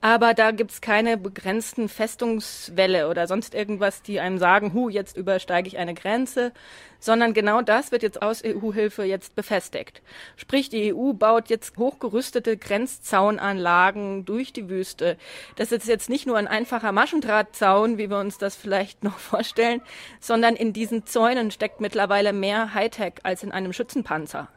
Aber 0.00 0.32
da 0.32 0.52
gibt's 0.52 0.80
keine 0.80 1.16
begrenzten 1.16 1.88
Festungswelle 1.88 3.08
oder 3.08 3.26
sonst 3.26 3.52
irgendwas, 3.52 4.00
die 4.00 4.20
einem 4.20 4.38
sagen, 4.38 4.72
hu, 4.72 4.88
jetzt 4.88 5.16
übersteige 5.16 5.66
ich 5.66 5.76
eine 5.76 5.94
Grenze, 5.94 6.52
sondern 7.00 7.34
genau 7.34 7.62
das 7.62 7.90
wird 7.90 8.04
jetzt 8.04 8.22
aus 8.22 8.44
EU-Hilfe 8.44 9.02
jetzt 9.02 9.34
befestigt. 9.34 10.00
Sprich, 10.36 10.68
die 10.68 10.94
EU 10.94 11.14
baut 11.14 11.50
jetzt 11.50 11.78
hochgerüstete 11.78 12.56
Grenzzaunanlagen 12.56 14.24
durch 14.24 14.52
die 14.52 14.68
Wüste. 14.68 15.16
Das 15.56 15.72
ist 15.72 15.88
jetzt 15.88 16.08
nicht 16.08 16.26
nur 16.26 16.36
ein 16.36 16.46
einfacher 16.46 16.92
Maschendrahtzaun, 16.92 17.98
wie 17.98 18.08
wir 18.08 18.18
uns 18.18 18.38
das 18.38 18.54
vielleicht 18.54 19.02
noch 19.08 19.18
vorstellen, 19.18 19.82
sondern 20.20 20.54
in 20.54 20.72
diesen 20.72 21.06
Zäunen 21.06 21.50
steckt 21.50 21.80
mittlerweile 21.80 22.32
mehr 22.32 22.72
Hightech 22.72 23.14
als 23.24 23.42
in 23.42 23.50
einem 23.50 23.72
Schützenpanzer. 23.72 24.48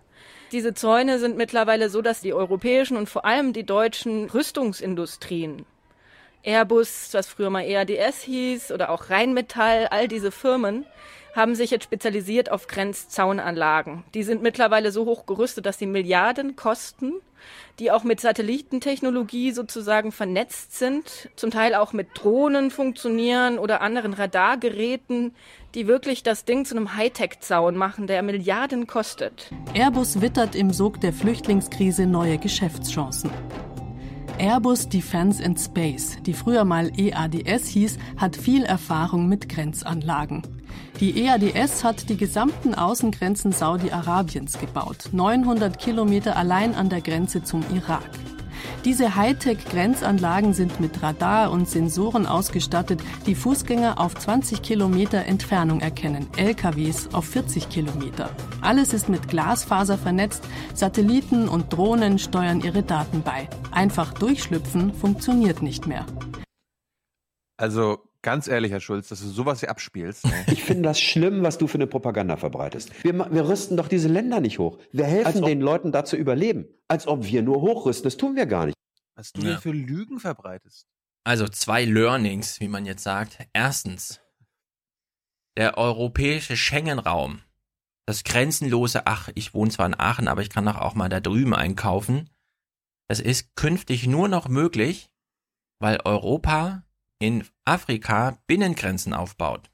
Diese 0.52 0.74
Zäune 0.74 1.18
sind 1.18 1.38
mittlerweile 1.38 1.90
so, 1.90 2.02
dass 2.02 2.20
die 2.20 2.34
europäischen 2.34 2.98
und 2.98 3.10
vor 3.10 3.24
allem 3.24 3.54
die 3.54 3.66
deutschen 3.66 4.30
Rüstungsindustrien, 4.30 5.66
Airbus, 6.44 7.10
was 7.14 7.28
früher 7.28 7.50
mal 7.50 7.64
EADS 7.64 8.22
hieß, 8.24 8.72
oder 8.74 8.90
auch 8.90 9.10
Rheinmetall, 9.10 9.88
all 9.88 10.10
diese 10.10 10.32
Firmen, 10.32 10.86
haben 11.36 11.56
sich 11.56 11.72
jetzt 11.72 11.86
spezialisiert 11.86 12.52
auf 12.52 12.68
Grenzzaunanlagen. 12.68 14.04
Die 14.14 14.24
sind 14.24 14.42
mittlerweile 14.42 14.92
so 14.92 15.06
hoch 15.06 15.26
gerüstet, 15.26 15.66
dass 15.66 15.80
sie 15.80 15.86
Milliarden 15.86 16.56
kosten, 16.56 17.14
die 17.80 17.92
auch 17.92 18.04
mit 18.04 18.20
Satellitentechnologie 18.20 19.52
sozusagen 19.52 20.12
vernetzt 20.12 20.78
sind, 20.78 21.30
zum 21.36 21.52
Teil 21.52 21.74
auch 21.76 21.94
mit 21.94 22.10
Drohnen 22.14 22.70
funktionieren 22.70 23.58
oder 23.58 23.82
anderen 23.82 24.14
Radargeräten, 24.14 25.34
die 25.74 25.88
wirklich 25.88 26.22
das 26.22 26.46
Ding 26.46 26.66
zu 26.66 26.76
einem 26.76 26.96
Hightech-Zaun 26.96 27.76
machen, 27.76 28.08
der 28.08 28.22
Milliarden 28.24 28.88
kostet. 28.88 29.50
Airbus 29.74 30.22
wittert 30.22 30.56
im 30.56 30.72
Sog 30.72 31.00
der 31.02 31.14
Flüchtlingskrise 31.14 32.06
neue 32.06 32.38
Geschäftschancen. 32.38 33.32
Airbus 34.38 34.90
Defense 34.90 35.44
and 35.44 35.60
Space, 35.60 36.18
die 36.26 36.34
früher 36.34 36.66
mal 36.66 36.92
EADS 36.98 37.68
hieß, 37.68 38.00
hat 38.18 38.36
viel 38.36 38.64
Erfahrung 38.64 39.28
mit 39.30 39.50
Grenzanlagen. 39.50 40.61
Die 41.00 41.26
EADS 41.26 41.84
hat 41.84 42.10
die 42.10 42.18
gesamten 42.18 42.76
Außengrenzen 42.76 43.52
Saudi-Arabiens 43.52 44.60
gebaut, 44.60 45.10
900 45.12 45.80
Kilometer 45.80 46.36
allein 46.36 46.76
an 46.76 46.90
der 46.90 47.02
Grenze 47.02 47.44
zum 47.44 47.64
Irak. 47.74 48.10
Diese 48.86 49.16
Hightech-Grenzanlagen 49.16 50.54
sind 50.54 50.80
mit 50.80 51.04
Radar 51.04 51.52
und 51.52 51.70
Sensoren 51.70 52.26
ausgestattet, 52.26 53.02
die 53.28 53.36
Fußgänger 53.36 54.00
auf 54.00 54.16
20 54.16 54.62
Kilometer 54.62 55.26
Entfernung 55.26 55.82
erkennen, 55.82 56.28
LKWs 56.36 57.14
auf 57.14 57.26
40 57.26 57.70
Kilometer. 57.70 58.30
Alles 58.62 58.94
ist 58.94 59.08
mit 59.08 59.28
Glasfaser 59.28 59.98
vernetzt, 59.98 60.44
Satelliten 60.74 61.48
und 61.48 61.72
Drohnen 61.72 62.18
steuern 62.18 62.62
ihre 62.62 62.82
Daten 62.82 63.22
bei. 63.22 63.48
Einfach 63.72 64.14
durchschlüpfen 64.14 64.94
funktioniert 64.94 65.62
nicht 65.62 65.86
mehr. 65.86 66.06
Also 67.58 68.00
ganz 68.22 68.48
ehrlich, 68.48 68.72
Herr 68.72 68.80
Schulz, 68.80 69.10
dass 69.10 69.22
du 69.22 69.28
sowas 69.28 69.60
hier 69.60 69.70
abspielst. 69.70 70.26
Ich 70.52 70.64
finde 70.64 70.84
das 70.84 71.00
schlimm, 71.00 71.44
was 71.44 71.58
du 71.58 71.68
für 71.68 71.76
eine 71.76 71.88
Propaganda 71.88 72.38
verbreitest. 72.38 73.04
Wir, 73.04 73.14
wir 73.14 73.48
rüsten 73.48 73.78
doch 73.78 73.88
diese 73.88 74.08
Länder 74.08 74.42
nicht 74.42 74.60
hoch. 74.60 74.80
Wir 74.92 75.06
helfen 75.06 75.44
den 75.44 75.62
Leuten 75.62 75.92
da 75.92 76.06
zu 76.06 76.16
überleben. 76.16 76.66
Als 76.88 77.08
ob 77.08 77.26
wir 77.26 77.42
nur 77.42 77.62
hochrüsten. 77.62 78.04
Das 78.04 78.18
tun 78.18 78.36
wir 78.36 78.46
gar 78.46 78.66
nicht. 78.66 78.78
Was 79.16 79.32
du 79.32 79.42
hier 79.42 79.58
für 79.60 79.72
Lügen 79.72 80.20
verbreitest. 80.20 80.88
Also 81.24 81.48
zwei 81.48 81.86
Learnings, 81.86 82.60
wie 82.60 82.68
man 82.68 82.86
jetzt 82.86 83.04
sagt. 83.04 83.38
Erstens, 83.54 84.20
der 85.58 85.78
europäische 85.78 86.58
Schengen-Raum, 86.58 87.42
das 88.08 88.24
grenzenlose, 88.24 89.06
ach, 89.06 89.30
ich 89.36 89.54
wohne 89.54 89.72
zwar 89.72 89.86
in 89.86 90.00
Aachen, 90.00 90.28
aber 90.28 90.42
ich 90.42 90.50
kann 90.50 90.66
doch 90.66 90.78
auch 90.78 90.96
mal 90.96 91.10
da 91.10 91.20
drüben 91.20 91.54
einkaufen. 91.54 92.30
Das 93.08 93.20
ist 93.20 93.56
künftig 93.56 94.08
nur 94.08 94.28
noch 94.28 94.48
möglich, 94.48 95.10
weil 95.80 96.00
Europa 96.04 96.84
in 97.22 97.48
Afrika 97.66 98.38
Binnengrenzen 98.48 99.14
aufbaut. 99.14 99.70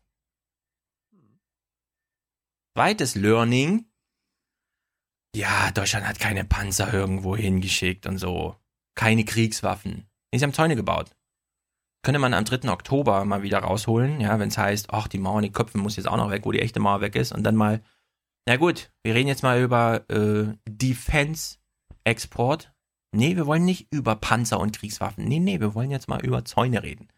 Zweites 2.75 3.15
Learning. 3.15 3.85
Ja, 5.35 5.71
Deutschland 5.71 6.07
hat 6.07 6.19
keine 6.19 6.45
Panzer 6.45 6.93
irgendwo 6.93 7.35
hingeschickt 7.35 8.05
und 8.05 8.17
so. 8.17 8.55
Keine 8.95 9.25
Kriegswaffen. 9.25 10.07
Sie 10.33 10.43
haben 10.43 10.53
Zäune 10.53 10.75
gebaut. 10.75 11.15
Könnte 12.03 12.19
man 12.19 12.33
am 12.33 12.45
3. 12.45 12.69
Oktober 12.69 13.25
mal 13.25 13.41
wieder 13.41 13.59
rausholen, 13.59 14.21
ja, 14.21 14.39
wenn 14.39 14.49
es 14.49 14.57
heißt, 14.57 14.91
ach, 14.91 15.07
die 15.07 15.17
Mauer, 15.17 15.41
die 15.41 15.51
Köpfe 15.51 15.77
muss 15.77 15.95
jetzt 15.95 16.07
auch 16.07 16.17
noch 16.17 16.29
weg, 16.29 16.45
wo 16.45 16.51
die 16.51 16.61
echte 16.61 16.79
Mauer 16.79 17.01
weg 17.01 17.15
ist. 17.15 17.31
Und 17.31 17.43
dann 17.43 17.55
mal, 17.55 17.81
na 18.45 18.57
gut, 18.57 18.91
wir 19.03 19.15
reden 19.15 19.27
jetzt 19.27 19.43
mal 19.43 19.61
über 19.61 20.07
äh, 20.09 20.53
Defense-Export. 20.69 22.73
Nee, 23.11 23.35
wir 23.35 23.47
wollen 23.47 23.65
nicht 23.65 23.91
über 23.91 24.15
Panzer 24.15 24.59
und 24.59 24.77
Kriegswaffen. 24.77 25.25
Nee, 25.25 25.39
nee, 25.39 25.59
wir 25.59 25.73
wollen 25.73 25.91
jetzt 25.91 26.07
mal 26.07 26.23
über 26.23 26.45
Zäune 26.45 26.83
reden. 26.83 27.09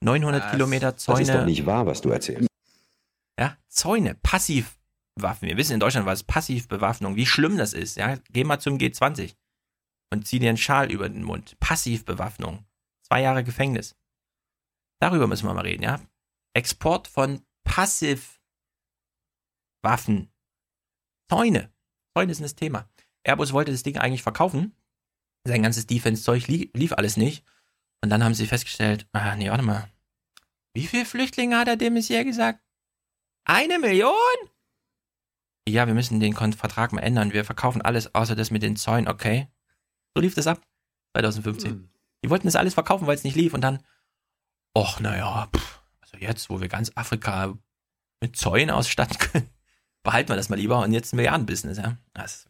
900 0.00 0.42
Das- 0.44 0.50
Kilometer 0.52 0.96
Zäune. 0.96 1.20
Das 1.20 1.28
ist 1.28 1.34
doch 1.34 1.44
nicht 1.44 1.66
wahr, 1.66 1.86
was 1.86 2.00
du 2.00 2.10
erzählst. 2.10 2.48
Ja, 3.38 3.56
Zäune, 3.68 4.14
Passivwaffen. 4.16 5.48
Wir 5.48 5.56
wissen 5.56 5.72
in 5.74 5.80
Deutschland, 5.80 6.06
was 6.06 6.22
Passivbewaffnung, 6.24 7.16
wie 7.16 7.26
schlimm 7.26 7.56
das 7.56 7.72
ist. 7.72 7.96
Ja, 7.96 8.16
geh 8.30 8.44
mal 8.44 8.60
zum 8.60 8.78
G20 8.78 9.34
und 10.12 10.26
zieh 10.26 10.38
dir 10.38 10.48
einen 10.50 10.58
Schal 10.58 10.90
über 10.90 11.08
den 11.08 11.22
Mund. 11.24 11.58
Passivbewaffnung. 11.60 12.64
Zwei 13.06 13.22
Jahre 13.22 13.44
Gefängnis. 13.44 13.96
Darüber 15.00 15.26
müssen 15.26 15.46
wir 15.46 15.54
mal 15.54 15.62
reden, 15.62 15.82
ja. 15.82 16.00
Export 16.54 17.06
von 17.08 17.42
Passivwaffen. 17.64 18.32
Zäune. 21.30 21.72
Zäune 22.16 22.34
sind 22.34 22.44
das 22.44 22.54
Thema. 22.56 22.88
Airbus 23.24 23.52
wollte 23.52 23.72
das 23.72 23.82
Ding 23.82 23.98
eigentlich 23.98 24.22
verkaufen. 24.22 24.74
Sein 25.46 25.62
ganzes 25.62 25.86
Defense-Zeug 25.86 26.46
li 26.48 26.70
lief 26.74 26.92
alles 26.92 27.16
nicht. 27.16 27.44
Und 28.02 28.10
dann 28.10 28.22
haben 28.22 28.34
sie 28.34 28.46
festgestellt, 28.46 29.06
ah, 29.12 29.34
nee, 29.36 29.50
warte 29.50 29.64
mal. 29.64 29.88
Wie 30.74 30.86
viele 30.86 31.04
Flüchtlinge 31.04 31.58
hat 31.58 31.68
er 31.68 31.76
dem 31.76 31.94
Messier 31.94 32.24
gesagt? 32.24 32.60
Eine 33.44 33.78
Million? 33.78 34.12
Ja, 35.68 35.86
wir 35.86 35.94
müssen 35.94 36.20
den 36.20 36.34
Vertrag 36.34 36.92
mal 36.92 37.00
ändern. 37.00 37.32
Wir 37.32 37.44
verkaufen 37.44 37.82
alles 37.82 38.14
außer 38.14 38.36
das 38.36 38.50
mit 38.50 38.62
den 38.62 38.76
Zäunen, 38.76 39.08
okay? 39.08 39.48
So 40.14 40.22
lief 40.22 40.34
das 40.34 40.46
ab. 40.46 40.62
2015. 41.14 41.90
Die 42.24 42.30
wollten 42.30 42.46
das 42.46 42.56
alles 42.56 42.74
verkaufen, 42.74 43.06
weil 43.06 43.14
es 43.14 43.24
nicht 43.24 43.36
lief 43.36 43.54
und 43.54 43.60
dann, 43.60 43.82
och, 44.76 45.00
naja, 45.00 45.48
also 46.00 46.16
jetzt, 46.18 46.50
wo 46.50 46.60
wir 46.60 46.68
ganz 46.68 46.92
Afrika 46.94 47.54
mit 48.20 48.36
Zäunen 48.36 48.70
ausstatten 48.70 49.18
können, 49.32 49.50
behalten 50.02 50.28
wir 50.28 50.36
das 50.36 50.48
mal 50.48 50.56
lieber 50.56 50.80
und 50.80 50.92
jetzt 50.92 51.12
ein 51.12 51.16
Milliardenbusiness, 51.16 51.78
ja. 51.78 51.96
Das, 52.14 52.47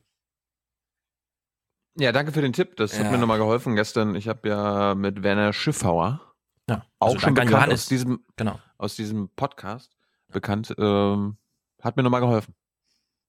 Ja, 1.99 2.13
danke 2.13 2.33
für 2.33 2.43
den 2.43 2.53
Tipp. 2.53 2.77
Das 2.77 2.97
Ja. 2.97 3.05
hat 3.05 3.11
mir 3.11 3.19
nochmal 3.19 3.39
geholfen 3.39 3.75
gestern. 3.75 4.15
Ich 4.15 4.29
habe 4.29 4.49
ja 4.49 4.95
mit 4.95 5.23
Werner 5.23 5.53
Schiffauer, 5.53 6.21
ja. 6.69 6.85
auch 6.99 7.09
Also 7.09 7.19
schon 7.19 7.35
bekannt 7.35 7.51
Johannes. 7.51 7.81
aus 7.83 7.87
diesem, 7.89 8.25
Genau. 8.37 8.61
aus 8.77 8.95
diesem 8.95 9.29
Podcast, 9.35 9.97
bekannt, 10.29 10.75
ähm, 10.79 11.39
hat 11.83 11.97
mir 11.97 12.03
nochmal 12.03 12.21
geholfen. 12.21 12.55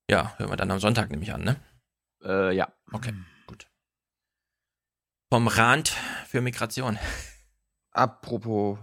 Ja, 0.09 0.33
hören 0.37 0.49
wir 0.51 0.57
dann 0.57 0.71
am 0.71 0.79
Sonntag 0.79 1.09
nämlich 1.11 1.33
an, 1.33 1.43
ne? 1.43 1.55
Äh, 2.23 2.55
ja. 2.55 2.67
Okay, 2.91 3.13
gut. 3.47 3.67
Vom 5.31 5.47
Rand 5.47 5.89
für 6.27 6.41
Migration. 6.41 6.97
Apropos, 7.91 8.77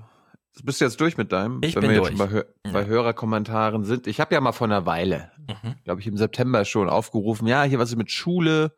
bist 0.63 0.81
du 0.81 0.85
jetzt 0.85 1.01
durch 1.01 1.17
mit 1.17 1.33
deinem? 1.33 1.61
Ich 1.63 1.75
wenn 1.77 1.83
bin 1.83 1.91
wir 1.91 1.99
durch. 1.99 2.11
jetzt 2.11 2.19
schon 2.19 2.29
bei, 2.29 2.33
Hör 2.33 2.47
bei 2.73 2.87
Hörerkommentaren 2.87 3.85
sind. 3.85 4.07
Ich 4.07 4.21
habe 4.21 4.35
ja 4.35 4.41
mal 4.41 4.53
vor 4.53 4.67
einer 4.67 4.87
Weile, 4.87 5.31
Mhm. 5.49 5.77
glaube 5.85 6.01
ich, 6.01 6.07
im 6.07 6.17
September 6.17 6.65
schon 6.65 6.89
aufgerufen, 6.89 7.47
ja, 7.47 7.63
hier 7.65 7.79
was 7.79 7.91
ist 7.91 7.97
mit 7.97 8.11
Schule? 8.11 8.77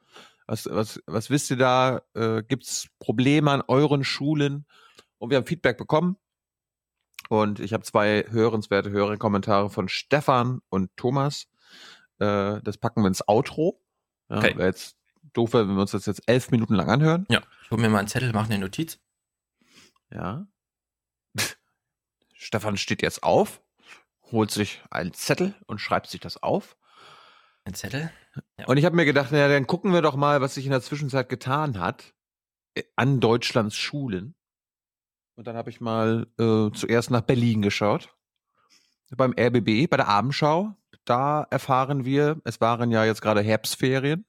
Was, 0.49 0.66
was, 0.70 1.01
was 1.07 1.28
wisst 1.28 1.51
ihr 1.51 1.59
da? 1.59 2.01
Äh, 2.14 2.42
Gibt 2.42 2.64
es 2.64 2.88
Probleme 2.99 3.51
an 3.51 3.62
euren 3.68 4.03
Schulen? 4.03 4.66
Und 5.18 5.30
wir 5.30 5.36
haben 5.36 5.46
Feedback 5.46 5.76
bekommen. 5.76 6.16
Und 7.28 7.61
ich 7.61 7.74
habe 7.74 7.84
zwei 7.84 8.24
hörenswerte 8.30 8.90
Hörerkommentare 8.90 9.68
von 9.68 9.88
Stefan 9.88 10.61
und 10.70 10.90
Thomas. 10.96 11.49
Äh, 12.18 12.62
das 12.62 12.78
packen 12.78 13.03
wir 13.03 13.09
ins 13.09 13.28
Outro. 13.28 13.82
Ja, 14.30 14.38
Okay. 14.38 14.57
Wäre 14.57 14.68
jetzt 14.68 14.96
doof, 15.34 15.53
wenn 15.53 15.68
wir 15.68 15.82
uns 15.82 15.90
das 15.90 16.07
jetzt 16.07 16.22
elf 16.26 16.51
Minuten 16.51 16.74
lang 16.74 16.88
anhören. 16.88 17.26
Ja, 17.28 17.42
ich 17.62 17.70
hole 17.70 17.82
mir 17.82 17.90
mal 17.90 17.99
einen 17.99 18.09
Zettel, 18.09 18.32
mache 18.32 18.46
eine 18.46 18.59
Notiz. 18.59 18.99
Ja. 20.11 20.46
Stefan 22.32 22.78
steht 22.78 23.03
jetzt 23.03 23.22
auf, 23.22 23.61
holt 24.32 24.51
sich 24.51 24.82
einen 24.90 25.12
Zettel 25.12 25.55
und 25.66 25.78
schreibt 25.78 26.09
sich 26.09 26.20
das 26.20 26.42
auf. 26.42 26.76
Ein 27.64 27.74
Zettel? 27.74 28.11
Und 28.66 28.76
ich 28.76 28.84
habe 28.84 28.97
mir 28.97 29.05
gedacht, 29.05 29.28
na, 29.32 29.49
dann 29.49 29.66
gucken 29.66 29.93
wir 29.93 30.03
doch 30.03 30.16
mal, 30.16 30.41
was 30.41 30.55
sich 30.55 30.64
in 30.64 30.70
der 30.72 30.82
Zwischenzeit 30.82 31.28
getan 31.28 31.78
hat 31.78 32.14
äh, 32.74 32.82
an 32.97 33.20
Deutschlands 33.20 33.76
Schulen. 33.76 34.34
Und 35.36 35.47
dann 35.47 35.57
habe 35.57 35.70
ich 35.70 35.80
mal 35.80 36.26
äh, 36.39 36.70
zuerst 36.74 37.11
nach 37.11 37.20
Berlin 37.20 37.62
geschaut. 37.62 38.14
Beim 39.16 39.32
RBB, 39.39 39.89
bei 39.89 39.97
der 39.97 40.09
Abendschau. 40.09 40.74
Da 41.05 41.47
erfahren 41.51 42.05
wir, 42.05 42.41
es 42.45 42.61
waren 42.61 42.91
ja 42.91 43.05
jetzt 43.05 43.22
gerade 43.22 43.41
Herbstferien. 43.41 44.26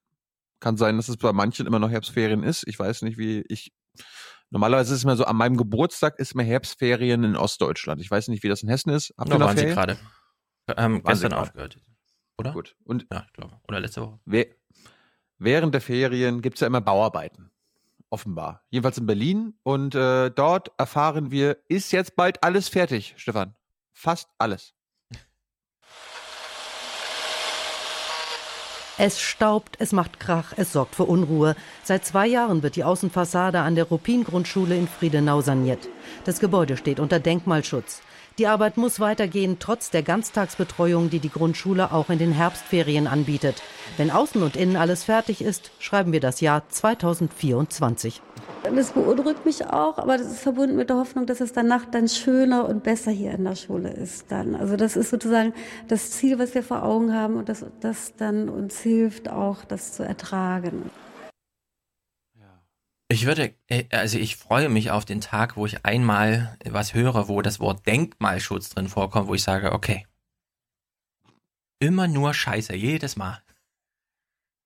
Kann 0.61 0.77
sein, 0.77 0.97
dass 0.97 1.09
es 1.09 1.17
bei 1.17 1.33
manchen 1.33 1.67
immer 1.67 1.79
noch 1.79 1.89
Herbstferien 1.89 2.43
ist. 2.43 2.65
Ich 2.67 2.77
weiß 2.79 3.01
nicht, 3.01 3.17
wie 3.17 3.43
ich. 3.49 3.73
Normalerweise 4.51 4.93
ist 4.93 4.99
es 4.99 5.03
immer 5.03 5.15
so, 5.17 5.25
an 5.25 5.35
meinem 5.35 5.57
Geburtstag 5.57 6.17
ist 6.19 6.33
immer 6.33 6.43
Herbstferien 6.43 7.23
in 7.23 7.35
Ostdeutschland. 7.35 8.01
Ich 8.01 8.09
weiß 8.09 8.29
nicht, 8.29 8.43
wie 8.43 8.49
das 8.49 8.63
in 8.63 8.69
Hessen 8.69 8.89
ist. 8.91 9.13
Habt 9.17 9.29
Da 9.29 9.35
ihr 9.35 9.39
noch 9.39 9.47
waren 9.47 9.57
sie 9.57 9.63
Ferien? 9.67 9.75
gerade. 9.75 9.99
Ähm, 10.77 10.95
sie 10.97 11.01
gestern 11.03 11.33
aufgehört. 11.33 11.77
Oder? 12.39 12.51
Gut. 12.53 12.75
Und 12.85 13.05
Ja, 13.11 13.23
ich 13.27 13.33
glaube. 13.33 13.59
Oder 13.67 13.79
letzte 13.79 14.01
Woche. 14.01 14.19
Wäh- 14.25 14.55
Während 15.37 15.73
der 15.73 15.81
Ferien 15.81 16.41
gibt's 16.41 16.59
ja 16.61 16.67
immer 16.67 16.81
Bauarbeiten. 16.81 17.51
Offenbar. 18.09 18.63
Jedenfalls 18.69 18.97
in 18.97 19.05
Berlin. 19.05 19.53
Und 19.63 19.95
äh, 19.95 20.29
dort 20.31 20.71
erfahren 20.77 21.31
wir, 21.31 21.57
ist 21.67 21.91
jetzt 21.91 22.15
bald 22.15 22.43
alles 22.43 22.67
fertig, 22.67 23.13
Stefan. 23.17 23.55
Fast 23.93 24.29
alles. 24.37 24.73
Es 29.01 29.21
staubt, 29.21 29.77
es 29.79 29.93
macht 29.93 30.19
Krach, 30.19 30.51
es 30.57 30.73
sorgt 30.73 30.93
für 30.95 31.05
Unruhe. 31.05 31.55
Seit 31.83 32.03
zwei 32.03 32.27
Jahren 32.27 32.63
wird 32.63 32.75
die 32.75 32.83
Außenfassade 32.83 33.59
an 33.61 33.75
der 33.75 33.85
Ruppin-Grundschule 33.85 34.75
in 34.75 34.89
Friedenau 34.89 35.39
saniert. 35.39 35.87
Das 36.25 36.41
Gebäude 36.41 36.75
steht 36.75 36.99
unter 36.99 37.19
Denkmalschutz. 37.21 38.01
Die 38.39 38.47
Arbeit 38.47 38.77
muss 38.77 39.01
weitergehen, 39.01 39.57
trotz 39.59 39.91
der 39.91 40.01
Ganztagsbetreuung, 40.01 41.09
die 41.09 41.19
die 41.19 41.29
Grundschule 41.29 41.91
auch 41.91 42.09
in 42.09 42.19
den 42.19 42.31
Herbstferien 42.31 43.05
anbietet. 43.05 43.61
Wenn 43.97 44.11
außen 44.11 44.41
und 44.41 44.55
innen 44.55 44.77
alles 44.77 45.03
fertig 45.03 45.41
ist, 45.41 45.71
schreiben 45.77 46.13
wir 46.13 46.21
das 46.21 46.39
Jahr 46.39 46.63
2024. 46.69 48.21
Das 48.73 48.91
beunruhigt 48.91 49.45
mich 49.45 49.65
auch, 49.65 49.97
aber 49.97 50.17
das 50.17 50.27
ist 50.27 50.39
verbunden 50.39 50.77
mit 50.77 50.89
der 50.89 50.95
Hoffnung, 50.95 51.25
dass 51.25 51.41
es 51.41 51.51
danach 51.51 51.83
dann 51.83 52.07
schöner 52.07 52.65
und 52.69 52.81
besser 52.81 53.11
hier 53.11 53.33
in 53.33 53.43
der 53.43 53.55
Schule 53.55 53.89
ist 53.89 54.31
dann. 54.31 54.55
Also 54.55 54.77
das 54.77 54.95
ist 54.95 55.09
sozusagen 55.09 55.53
das 55.89 56.11
Ziel, 56.11 56.39
was 56.39 56.55
wir 56.55 56.63
vor 56.63 56.83
Augen 56.83 57.13
haben 57.13 57.35
und 57.35 57.49
das, 57.49 57.65
das 57.81 58.13
dann 58.15 58.47
uns 58.47 58.79
hilft, 58.79 59.29
auch 59.29 59.65
das 59.65 59.91
zu 59.91 60.03
ertragen. 60.03 60.89
Ich 63.11 63.25
würde, 63.25 63.55
äh, 63.67 63.85
also 63.91 64.17
ich 64.19 64.35
freue 64.35 64.69
mich 64.69 64.91
auf 64.91 65.03
den 65.03 65.19
Tag, 65.19 65.57
wo 65.57 65.65
ich 65.65 65.83
einmal 65.83 66.57
was 66.65 66.93
höre, 66.93 67.27
wo 67.27 67.41
das 67.41 67.59
Wort 67.59 67.85
Denkmalschutz 67.87 68.69
drin 68.69 68.87
vorkommt, 68.87 69.27
wo 69.27 69.33
ich 69.35 69.43
sage, 69.43 69.71
okay. 69.71 70.05
Immer 71.79 72.07
nur 72.07 72.33
Scheiße, 72.33 72.75
jedes 72.75 73.15
Mal. 73.15 73.41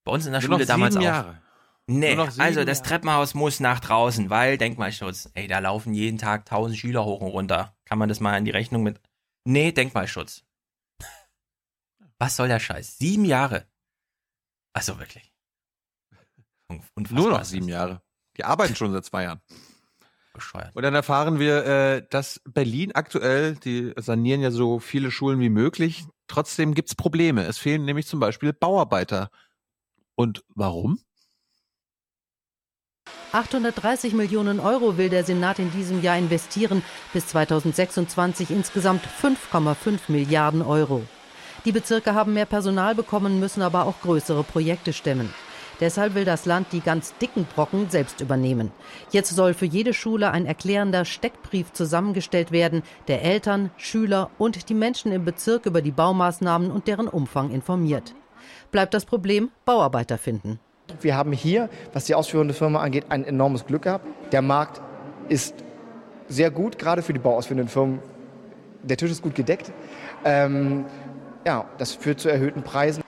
Bei 0.03 0.11
uns 0.11 0.25
in 0.25 0.33
der 0.33 0.41
Nur 0.41 0.47
Schule 0.47 0.59
noch 0.59 0.67
damals 0.67 0.93
sieben 0.95 1.05
auch. 1.05 1.09
Jahre. 1.09 1.41
Nee, 1.87 2.15
also 2.17 2.65
das 2.65 2.79
Jahre. 2.79 2.87
Treppenhaus 2.89 3.33
muss 3.33 3.59
nach 3.59 3.79
draußen, 3.79 4.29
weil 4.29 4.57
Denkmalschutz. 4.57 5.29
Ey, 5.33 5.47
da 5.47 5.59
laufen 5.59 5.93
jeden 5.93 6.17
Tag 6.17 6.45
tausend 6.45 6.77
Schüler 6.77 7.05
hoch 7.05 7.21
und 7.21 7.27
runter. 7.31 7.75
Kann 7.85 7.97
man 7.99 8.09
das 8.09 8.19
mal 8.19 8.37
in 8.37 8.45
die 8.45 8.51
Rechnung 8.51 8.83
mit. 8.83 8.99
Nee, 9.45 9.71
Denkmalschutz. 9.71 10.43
Was 12.19 12.35
soll 12.37 12.47
der 12.47 12.59
Scheiß? 12.59 12.97
Sieben 12.97 13.25
Jahre. 13.25 13.67
Also 14.73 14.97
wirklich. 14.99 15.33
Un- 16.71 16.81
Unfassbar 16.95 17.21
Nur 17.21 17.31
noch 17.37 17.43
sieben. 17.45 17.67
Jahre. 17.67 18.01
Die 18.37 18.45
arbeiten 18.45 18.75
schon 18.75 18.91
seit 18.91 19.05
zwei 19.05 19.23
Jahren. 19.23 19.41
Bescheuert. 20.33 20.75
Und 20.75 20.81
dann 20.81 20.95
erfahren 20.95 21.37
wir, 21.39 21.65
äh, 21.65 22.07
dass 22.09 22.41
Berlin 22.45 22.91
aktuell, 22.93 23.55
die 23.55 23.93
sanieren 23.97 24.41
ja 24.41 24.49
so 24.49 24.79
viele 24.79 25.11
Schulen 25.11 25.39
wie 25.39 25.49
möglich. 25.49 26.05
Trotzdem 26.27 26.73
gibt's 26.73 26.95
Probleme. 26.95 27.45
Es 27.45 27.59
fehlen 27.59 27.85
nämlich 27.85 28.07
zum 28.07 28.19
Beispiel 28.19 28.51
Bauarbeiter. 28.51 29.29
Und 30.15 30.43
warum? 30.55 30.99
830 33.31 34.13
Millionen 34.13 34.59
Euro 34.59 34.97
will 34.97 35.09
der 35.09 35.23
Senat 35.23 35.59
in 35.59 35.71
diesem 35.71 36.01
Jahr 36.01 36.17
investieren, 36.17 36.83
bis 37.13 37.27
2026 37.27 38.51
insgesamt 38.51 39.03
5,5 39.21 39.99
Milliarden 40.07 40.61
Euro. 40.61 41.03
Die 41.65 41.71
Bezirke 41.71 42.13
haben 42.13 42.33
mehr 42.33 42.45
Personal 42.45 42.93
bekommen, 42.93 43.39
müssen 43.39 43.61
aber 43.61 43.85
auch 43.85 44.01
größere 44.01 44.43
Projekte 44.43 44.93
stemmen. 44.93 45.33
Deshalb 45.83 46.15
will 46.15 46.23
das 46.23 46.45
Land 46.45 46.67
die 46.71 46.79
ganz 46.79 47.13
dicken 47.17 47.43
Brocken 47.43 47.89
selbst 47.89 48.21
übernehmen. 48.21 48.71
Jetzt 49.11 49.35
soll 49.35 49.53
für 49.53 49.65
jede 49.65 49.93
Schule 49.93 50.31
ein 50.31 50.45
erklärender 50.45 51.03
Steckbrief 51.03 51.73
zusammengestellt 51.73 52.53
werden, 52.53 52.83
der 53.09 53.21
Eltern, 53.21 53.69
Schüler 53.75 54.29
und 54.37 54.69
die 54.69 54.75
Menschen 54.75 55.11
im 55.11 55.25
Bezirk 55.25 55.65
über 55.65 55.81
die 55.81 55.91
Baumaßnahmen 55.91 56.71
und 56.71 56.87
deren 56.87 57.09
Umfang 57.09 57.51
informiert. 57.51 58.15
Bleibt 58.71 58.93
das 58.93 59.03
Problem 59.03 59.51
Bauarbeiter 59.65 60.17
finden. 60.17 60.57
Wir 61.01 61.17
haben 61.17 61.33
hier, 61.33 61.69
was 61.91 62.05
die 62.05 62.15
ausführende 62.15 62.53
Firma 62.53 62.79
angeht, 62.79 63.07
ein 63.09 63.25
enormes 63.25 63.65
Glück 63.65 63.81
gehabt. 63.81 64.07
Der 64.31 64.41
Markt 64.41 64.79
ist 65.27 65.53
sehr 66.29 66.49
gut, 66.49 66.79
gerade 66.79 67.01
für 67.01 67.11
die 67.11 67.19
bauausführenden 67.19 67.67
Firmen. 67.67 67.99
Der 68.83 68.95
Tisch 68.95 69.11
ist 69.11 69.21
gut 69.21 69.35
gedeckt. 69.35 69.73
Ähm, 70.23 70.85
ja, 71.45 71.65
das 71.77 71.91
führt 71.91 72.21
zu 72.21 72.29
erhöhten 72.29 72.63
Preisen. 72.63 73.03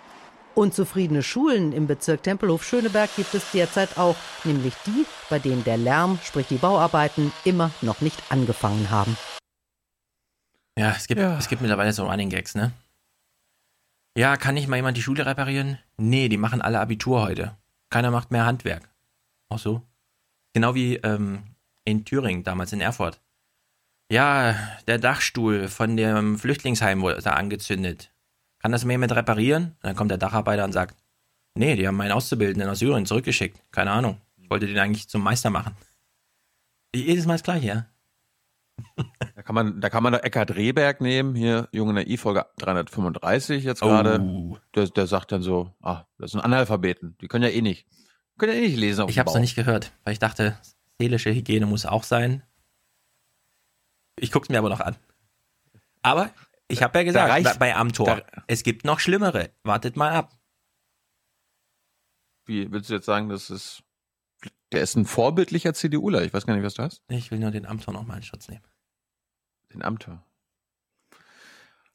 Unzufriedene 0.55 1.21
Schulen 1.21 1.73
im 1.73 1.85
Bezirk 1.85 2.23
Tempelhof-Schöneberg 2.23 3.13
gibt 3.17 3.33
es 3.33 3.51
derzeit 3.51 3.97
auch, 3.97 4.15
nämlich 4.45 4.73
die, 4.85 5.05
bei 5.29 5.37
denen 5.37 5.65
der 5.65 5.75
Lärm, 5.75 6.17
sprich 6.23 6.47
die 6.47 6.57
Bauarbeiten, 6.57 7.33
immer 7.43 7.71
noch 7.81 7.99
nicht 7.99 8.23
angefangen 8.29 8.89
haben. 8.89 9.17
Ja, 10.77 10.91
es 10.91 11.07
gibt, 11.07 11.19
ja. 11.19 11.37
es 11.37 11.49
gibt 11.49 11.61
mittlerweile 11.61 11.91
so 11.91 12.05
Running 12.07 12.29
Gags, 12.29 12.55
ne? 12.55 12.71
Ja, 14.17 14.37
kann 14.37 14.55
nicht 14.55 14.69
mal 14.69 14.77
jemand 14.77 14.95
die 14.95 15.01
Schule 15.01 15.25
reparieren? 15.25 15.77
Nee, 15.97 16.29
die 16.29 16.37
machen 16.37 16.61
alle 16.61 16.79
Abitur 16.79 17.21
heute. 17.21 17.57
Keiner 17.89 18.11
macht 18.11 18.31
mehr 18.31 18.45
Handwerk. 18.45 18.89
Auch 19.49 19.59
so. 19.59 19.81
Genau 20.53 20.73
wie 20.73 20.95
ähm, 20.95 21.43
in 21.83 22.05
Thüringen, 22.05 22.45
damals 22.45 22.71
in 22.71 22.79
Erfurt. 22.79 23.19
Ja, 24.09 24.55
der 24.87 24.99
Dachstuhl 24.99 25.67
von 25.67 25.97
dem 25.97 26.37
Flüchtlingsheim 26.39 27.01
wurde 27.01 27.21
da 27.21 27.31
angezündet. 27.31 28.11
Kann 28.65 28.71
das 28.71 28.83
jemand 28.83 29.11
reparieren? 29.11 29.63
Und 29.65 29.83
dann 29.83 29.95
kommt 29.95 30.09
der 30.09 30.17
Dacharbeiter 30.17 30.63
und 30.63 30.71
sagt, 30.71 30.97
nee, 31.53 31.75
die 31.75 31.87
haben 31.87 31.97
meinen 31.97 32.13
Auszubildenden 32.13 32.67
aus 32.67 32.79
Syrien 32.79 33.05
zurückgeschickt. 33.05 33.61
Keine 33.71 33.91
Ahnung. 33.91 34.19
Ich 34.37 34.49
wollte 34.49 34.65
den 34.65 34.79
eigentlich 34.79 35.07
zum 35.07 35.21
Meister 35.21 35.51
machen. 35.51 35.75
Jedes 36.95 37.27
Mal 37.27 37.35
das 37.35 37.43
gleiche, 37.43 37.67
ja. 37.67 37.85
Da 39.35 39.43
kann 39.43 39.53
man, 39.53 39.81
da 39.81 39.91
kann 39.91 40.01
man 40.01 40.13
doch 40.13 40.23
Eckhard 40.23 40.55
Rehberg 40.55 40.99
nehmen, 40.99 41.35
hier 41.35 41.69
Junge 41.73 41.93
Naiv, 41.93 42.21
Folge 42.21 42.47
335 42.57 43.63
jetzt 43.63 43.81
gerade. 43.81 44.19
Oh. 44.19 44.57
Der, 44.73 44.87
der 44.87 45.05
sagt 45.05 45.31
dann 45.31 45.43
so, 45.43 45.71
ah, 45.83 46.05
das 46.17 46.31
sind 46.31 46.41
Analphabeten, 46.41 47.15
die 47.21 47.27
können 47.27 47.43
ja 47.43 47.51
eh 47.51 47.61
nicht, 47.61 47.85
können 48.39 48.53
ja 48.53 48.57
eh 48.57 48.67
nicht 48.67 48.77
lesen. 48.77 49.03
Auf 49.03 49.11
ich 49.11 49.19
habe 49.19 49.29
es 49.29 49.35
noch 49.35 49.41
nicht 49.41 49.53
gehört, 49.53 49.91
weil 50.05 50.13
ich 50.13 50.19
dachte, 50.19 50.57
seelische 50.99 51.31
Hygiene 51.31 51.67
muss 51.67 51.85
auch 51.85 52.03
sein. 52.03 52.41
Ich 54.15 54.31
guck's 54.31 54.49
mir 54.49 54.57
aber 54.57 54.69
noch 54.69 54.79
an. 54.79 54.95
Aber 56.01 56.31
ich 56.67 56.83
habe 56.83 56.97
ja 56.99 57.03
gesagt, 57.03 57.31
reicht, 57.31 57.59
bei 57.59 57.75
Amtor, 57.75 58.23
es 58.47 58.63
gibt 58.63 58.85
noch 58.85 58.99
schlimmere. 58.99 59.51
Wartet 59.63 59.95
mal 59.95 60.11
ab. 60.11 60.31
Wie 62.45 62.71
willst 62.71 62.89
du 62.89 62.93
jetzt 62.93 63.05
sagen, 63.05 63.29
das 63.29 63.49
ist 63.49 63.83
der 64.71 64.81
ist 64.81 64.95
ein 64.95 65.05
vorbildlicher 65.05 65.73
CDUler. 65.73 66.23
Ich 66.23 66.33
weiß 66.33 66.45
gar 66.45 66.53
nicht, 66.53 66.65
was 66.65 66.73
du 66.73 66.83
hast. 66.83 67.01
Ich 67.07 67.31
will 67.31 67.39
nur 67.39 67.51
den 67.51 67.65
Amtor 67.65 67.93
noch 67.93 68.05
mal 68.05 68.17
in 68.17 68.23
Schutz 68.23 68.49
nehmen. 68.49 68.63
Den 69.73 69.83
Amtor. 69.83 70.23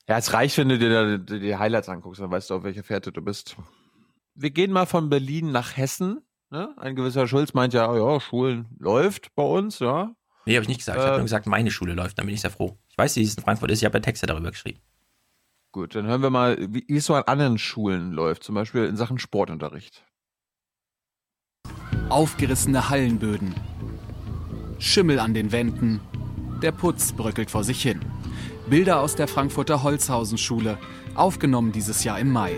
Ja, 0.09 0.18
es 0.18 0.33
reicht, 0.33 0.57
wenn 0.57 0.71
du 0.71 0.79
dir 0.79 1.18
die, 1.18 1.41
die 1.41 1.57
Highlights 1.57 1.89
anguckst, 1.89 2.21
dann 2.21 2.31
weißt 2.31 2.51
du, 2.51 2.55
auf 2.55 2.62
welcher 2.64 2.83
Fährte 2.83 3.12
du 3.12 3.23
bist. 3.23 3.57
Wir 4.35 4.51
gehen 4.51 4.73
mal 4.73 4.87
von 4.87 5.11
Berlin 5.11 5.53
nach 5.53 5.77
Hessen. 5.77 6.23
Ne? 6.51 6.75
Ein 6.79 6.97
gewisser 6.97 7.29
Schulz 7.29 7.53
meint 7.53 7.75
ja, 7.75 7.95
ja, 7.95 8.18
Schulen 8.18 8.66
läuft 8.79 9.35
bei 9.35 9.43
uns, 9.43 9.79
ja. 9.79 10.14
Nee, 10.47 10.57
habe 10.57 10.62
ich 10.62 10.68
nicht 10.68 10.79
gesagt. 10.79 10.99
Ich 10.99 11.05
habe 11.05 11.16
nur 11.16 11.21
äh, 11.21 11.25
gesagt, 11.25 11.47
meine 11.47 11.71
Schule 11.71 11.93
läuft. 11.93 12.18
Dann 12.18 12.27
bin 12.27 12.35
ich 12.35 12.41
sehr 12.41 12.51
froh. 12.51 12.79
Ich 12.91 12.99
weiß, 12.99 13.16
wie 13.16 13.22
es 13.22 13.36
in 13.36 13.43
Frankfurt 13.43 13.70
ist. 13.70 13.80
Ich 13.80 13.84
habe 13.84 13.99
ja 13.99 14.03
Texte 14.03 14.26
darüber 14.26 14.51
geschrieben. 14.51 14.80
Gut, 15.72 15.95
dann 15.95 16.07
hören 16.07 16.22
wir 16.22 16.30
mal, 16.30 16.57
wie, 16.59 16.84
wie 16.88 16.97
es 16.97 17.07
so 17.07 17.14
an 17.14 17.22
anderen 17.24 17.59
Schulen 17.59 18.12
läuft. 18.12 18.43
Zum 18.43 18.55
Beispiel 18.55 18.84
in 18.84 18.97
Sachen 18.97 19.18
Sportunterricht. 19.18 20.05
Aufgerissene 22.09 22.91
Hallenböden. 22.91 23.55
Schimmel 24.80 25.20
an 25.20 25.34
den 25.34 25.53
Wänden. 25.53 26.01
Der 26.62 26.72
Putz 26.72 27.12
bröckelt 27.12 27.51
vor 27.51 27.62
sich 27.62 27.80
hin. 27.82 28.01
Bilder 28.68 29.01
aus 29.01 29.14
der 29.14 29.28
Frankfurter 29.28 29.82
Holzhausen-Schule, 29.82 30.78
aufgenommen 31.14 31.72
dieses 31.72 32.05
Jahr 32.05 32.18
im 32.18 32.30
Mai. 32.30 32.57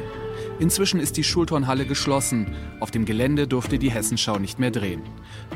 Inzwischen 0.59 1.01
ist 1.01 1.17
die 1.17 1.25
Schulturnhalle 1.25 1.87
geschlossen. 1.87 2.55
Auf 2.81 2.91
dem 2.91 3.05
Gelände 3.05 3.49
durfte 3.49 3.79
die 3.79 3.91
Hessenschau 3.91 4.39
nicht 4.39 4.59
mehr 4.59 4.71
drehen. 4.71 5.03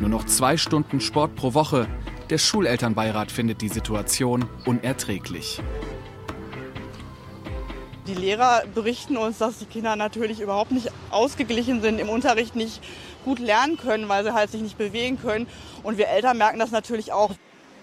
Nur 0.00 0.08
noch 0.08 0.24
zwei 0.24 0.56
Stunden 0.56 1.00
Sport 1.00 1.36
pro 1.36 1.54
Woche. 1.54 1.86
Der 2.30 2.38
Schulelternbeirat 2.38 3.30
findet 3.30 3.60
die 3.60 3.68
Situation 3.68 4.48
unerträglich. 4.64 5.60
Die 8.08 8.14
Lehrer 8.14 8.64
berichten 8.74 9.16
uns, 9.16 9.38
dass 9.38 9.58
die 9.58 9.64
Kinder 9.64 9.94
natürlich 9.94 10.40
überhaupt 10.40 10.72
nicht 10.72 10.90
ausgeglichen 11.10 11.82
sind, 11.82 12.00
im 12.00 12.08
Unterricht 12.08 12.56
nicht 12.56 12.80
gut 13.24 13.38
lernen 13.38 13.76
können, 13.76 14.08
weil 14.08 14.24
sie 14.24 14.34
halt 14.34 14.50
sich 14.50 14.60
nicht 14.60 14.76
bewegen 14.76 15.20
können. 15.20 15.46
Und 15.84 15.98
wir 15.98 16.08
Eltern 16.08 16.38
merken 16.38 16.58
das 16.58 16.72
natürlich 16.72 17.12
auch. 17.12 17.30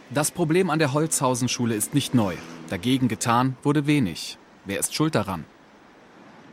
Das 0.09 0.31
Problem 0.31 0.69
an 0.69 0.79
der 0.79 0.91
Holzhausen-Schule 0.91 1.73
ist 1.73 1.93
nicht 1.93 2.13
neu. 2.13 2.35
Dagegen 2.69 3.07
getan 3.07 3.55
wurde 3.63 3.87
wenig. 3.87 4.37
Wer 4.65 4.79
ist 4.79 4.93
schuld 4.93 5.15
daran? 5.15 5.45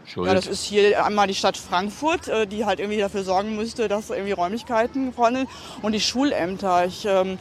Schuld. 0.04 0.28
Ja, 0.28 0.34
das 0.34 0.46
ist 0.46 0.64
hier 0.64 1.04
einmal 1.04 1.26
die 1.26 1.34
Stadt 1.34 1.56
Frankfurt, 1.56 2.28
äh, 2.28 2.46
die 2.46 2.64
halt 2.64 2.80
irgendwie 2.80 2.98
dafür 2.98 3.22
sorgen 3.22 3.56
müsste, 3.56 3.86
dass 3.86 4.10
irgendwie 4.10 4.32
Räumlichkeiten 4.32 5.12
vorhanden 5.12 5.46
sind. 5.46 5.84
Und 5.84 5.92
die 5.92 6.00
Schulämter. 6.00 6.86
Ich, 6.86 7.04
ähm, 7.04 7.38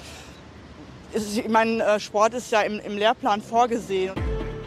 ich 1.14 1.48
meine, 1.50 1.84
äh, 1.84 2.00
Sport 2.00 2.34
ist 2.34 2.52
ja 2.52 2.62
im, 2.62 2.80
im 2.80 2.98
Lehrplan 2.98 3.42
vorgesehen. 3.42 4.14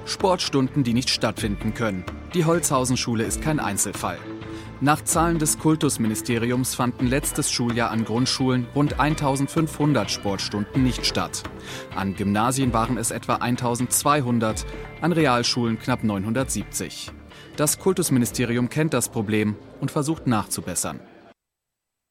Sportstunden, 0.04 0.82
die 0.84 0.94
nicht 0.94 1.10
stattfinden 1.10 1.74
können. 1.74 2.04
Die 2.34 2.44
Holzhausen-Schule 2.44 3.24
ist 3.24 3.40
kein 3.40 3.60
Einzelfall. 3.60 4.18
Nach 4.80 5.00
Zahlen 5.04 5.38
des 5.38 5.60
Kultusministeriums 5.60 6.74
fanden 6.74 7.06
letztes 7.06 7.52
Schuljahr 7.52 7.92
an 7.92 8.04
Grundschulen 8.04 8.66
rund 8.74 8.98
1500 8.98 10.10
Sportstunden 10.10 10.82
nicht 10.82 11.06
statt. 11.06 11.44
An 11.94 12.16
Gymnasien 12.16 12.72
waren 12.72 12.98
es 12.98 13.12
etwa 13.12 13.36
1200, 13.36 14.66
an 15.00 15.12
Realschulen 15.12 15.78
knapp 15.78 16.02
970. 16.02 17.12
Das 17.56 17.78
Kultusministerium 17.78 18.70
kennt 18.70 18.92
das 18.92 19.08
Problem 19.08 19.56
und 19.80 19.92
versucht 19.92 20.26
nachzubessern. 20.26 20.98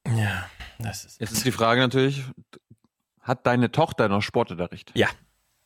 Ja, 0.07 0.45
das 0.79 1.03
ist. 1.03 1.19
Jetzt 1.19 1.33
ist 1.33 1.45
die 1.45 1.51
Frage 1.51 1.81
natürlich: 1.81 2.23
Hat 3.21 3.45
deine 3.45 3.71
Tochter 3.71 4.09
noch 4.09 4.21
Sportunterricht? 4.21 4.91
Ja, 4.95 5.07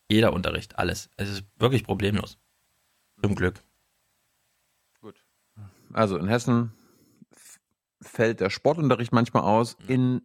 jeder 0.08 0.32
Unterricht, 0.32 0.78
alles. 0.78 1.10
Es 1.16 1.30
ist 1.30 1.44
wirklich 1.58 1.84
problemlos. 1.84 2.38
Zum 3.22 3.34
Glück. 3.34 3.62
Gut. 5.00 5.16
Also 5.92 6.16
in 6.18 6.28
Hessen 6.28 6.72
fällt 8.00 8.40
der 8.40 8.50
Sportunterricht 8.50 9.12
manchmal 9.12 9.42
aus. 9.42 9.76
Mhm. 9.80 9.88
In 9.88 10.22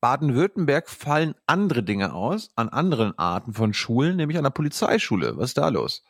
Baden-Württemberg 0.00 0.88
fallen 0.90 1.34
andere 1.46 1.82
Dinge 1.82 2.12
aus, 2.12 2.50
an 2.56 2.68
anderen 2.68 3.18
Arten 3.18 3.54
von 3.54 3.72
Schulen, 3.72 4.16
nämlich 4.16 4.36
an 4.38 4.44
der 4.44 4.50
Polizeischule. 4.50 5.36
Was 5.36 5.50
ist 5.50 5.58
da 5.58 5.68
los? 5.68 6.02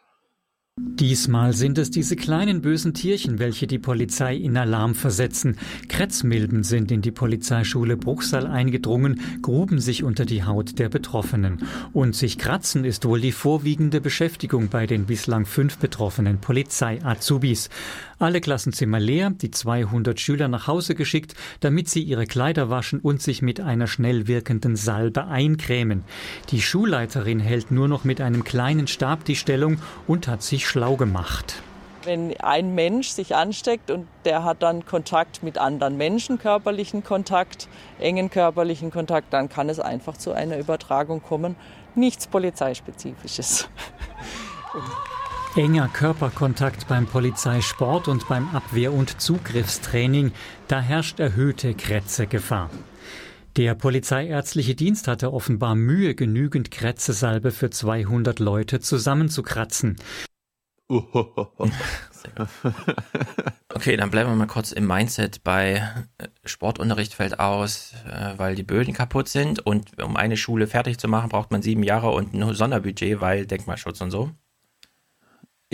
Diesmal 0.76 1.52
sind 1.52 1.78
es 1.78 1.92
diese 1.92 2.16
kleinen 2.16 2.60
bösen 2.60 2.94
Tierchen, 2.94 3.38
welche 3.38 3.68
die 3.68 3.78
Polizei 3.78 4.34
in 4.34 4.56
Alarm 4.56 4.96
versetzen. 4.96 5.56
Kretzmilben 5.88 6.64
sind 6.64 6.90
in 6.90 7.00
die 7.00 7.12
Polizeischule 7.12 7.96
Bruchsal 7.96 8.48
eingedrungen, 8.48 9.20
gruben 9.40 9.78
sich 9.78 10.02
unter 10.02 10.24
die 10.24 10.42
Haut 10.42 10.80
der 10.80 10.88
Betroffenen. 10.88 11.62
Und 11.92 12.16
sich 12.16 12.38
kratzen 12.38 12.84
ist 12.84 13.04
wohl 13.04 13.20
die 13.20 13.30
vorwiegende 13.30 14.00
Beschäftigung 14.00 14.66
bei 14.66 14.88
den 14.88 15.06
bislang 15.06 15.46
fünf 15.46 15.78
betroffenen 15.78 16.40
Polizei-Azubis. 16.40 17.70
Alle 18.18 18.40
Klassenzimmer 18.40 19.00
leer, 19.00 19.30
die 19.30 19.50
200 19.50 20.20
Schüler 20.20 20.48
nach 20.48 20.66
Hause 20.66 20.94
geschickt, 20.94 21.34
damit 21.60 21.88
sie 21.88 22.02
ihre 22.02 22.26
Kleider 22.26 22.70
waschen 22.70 23.00
und 23.00 23.20
sich 23.20 23.42
mit 23.42 23.60
einer 23.60 23.86
schnell 23.86 24.28
wirkenden 24.28 24.76
Salbe 24.76 25.26
eincremen. 25.26 26.04
Die 26.50 26.62
Schulleiterin 26.62 27.40
hält 27.40 27.70
nur 27.70 27.88
noch 27.88 28.04
mit 28.04 28.20
einem 28.20 28.44
kleinen 28.44 28.86
Stab 28.86 29.24
die 29.24 29.36
Stellung 29.36 29.78
und 30.06 30.28
hat 30.28 30.42
sich 30.42 30.68
schlau 30.68 30.96
gemacht. 30.96 31.62
Wenn 32.04 32.38
ein 32.40 32.74
Mensch 32.74 33.08
sich 33.08 33.34
ansteckt 33.34 33.90
und 33.90 34.06
der 34.26 34.44
hat 34.44 34.62
dann 34.62 34.84
Kontakt 34.84 35.42
mit 35.42 35.56
anderen 35.56 35.96
Menschen, 35.96 36.38
körperlichen 36.38 37.02
Kontakt, 37.02 37.66
engen 37.98 38.28
körperlichen 38.28 38.90
Kontakt, 38.90 39.32
dann 39.32 39.48
kann 39.48 39.70
es 39.70 39.80
einfach 39.80 40.18
zu 40.18 40.32
einer 40.32 40.58
Übertragung 40.58 41.22
kommen. 41.22 41.56
Nichts 41.94 42.26
Polizeispezifisches. 42.26 43.68
Enger 45.56 45.86
Körperkontakt 45.86 46.88
beim 46.88 47.06
Polizeisport 47.06 48.08
und 48.08 48.26
beim 48.26 48.48
Abwehr- 48.48 48.92
und 48.92 49.20
Zugriffstraining, 49.20 50.32
da 50.66 50.80
herrscht 50.80 51.20
erhöhte 51.20 51.74
Krätzegefahr. 51.74 52.70
Der 53.56 53.76
polizeiärztliche 53.76 54.74
Dienst 54.74 55.06
hatte 55.06 55.32
offenbar 55.32 55.76
Mühe, 55.76 56.16
genügend 56.16 56.72
Krätzesalbe 56.72 57.52
für 57.52 57.70
200 57.70 58.40
Leute 58.40 58.80
zusammenzukratzen. 58.80 59.96
okay, 63.72 63.96
dann 63.96 64.10
bleiben 64.10 64.30
wir 64.30 64.36
mal 64.36 64.46
kurz 64.48 64.72
im 64.72 64.88
Mindset 64.88 65.44
bei 65.44 65.88
äh, 66.18 66.26
Sportunterricht 66.44 67.14
fällt 67.14 67.38
aus, 67.38 67.94
äh, 68.10 68.34
weil 68.38 68.56
die 68.56 68.64
Böden 68.64 68.92
kaputt 68.92 69.28
sind 69.28 69.64
und 69.64 70.02
um 70.02 70.16
eine 70.16 70.36
Schule 70.36 70.66
fertig 70.66 70.98
zu 70.98 71.06
machen, 71.06 71.28
braucht 71.28 71.52
man 71.52 71.62
sieben 71.62 71.84
Jahre 71.84 72.10
und 72.10 72.34
ein 72.34 72.54
Sonderbudget, 72.54 73.20
weil 73.20 73.46
Denkmalschutz 73.46 74.00
und 74.00 74.10
so. 74.10 74.32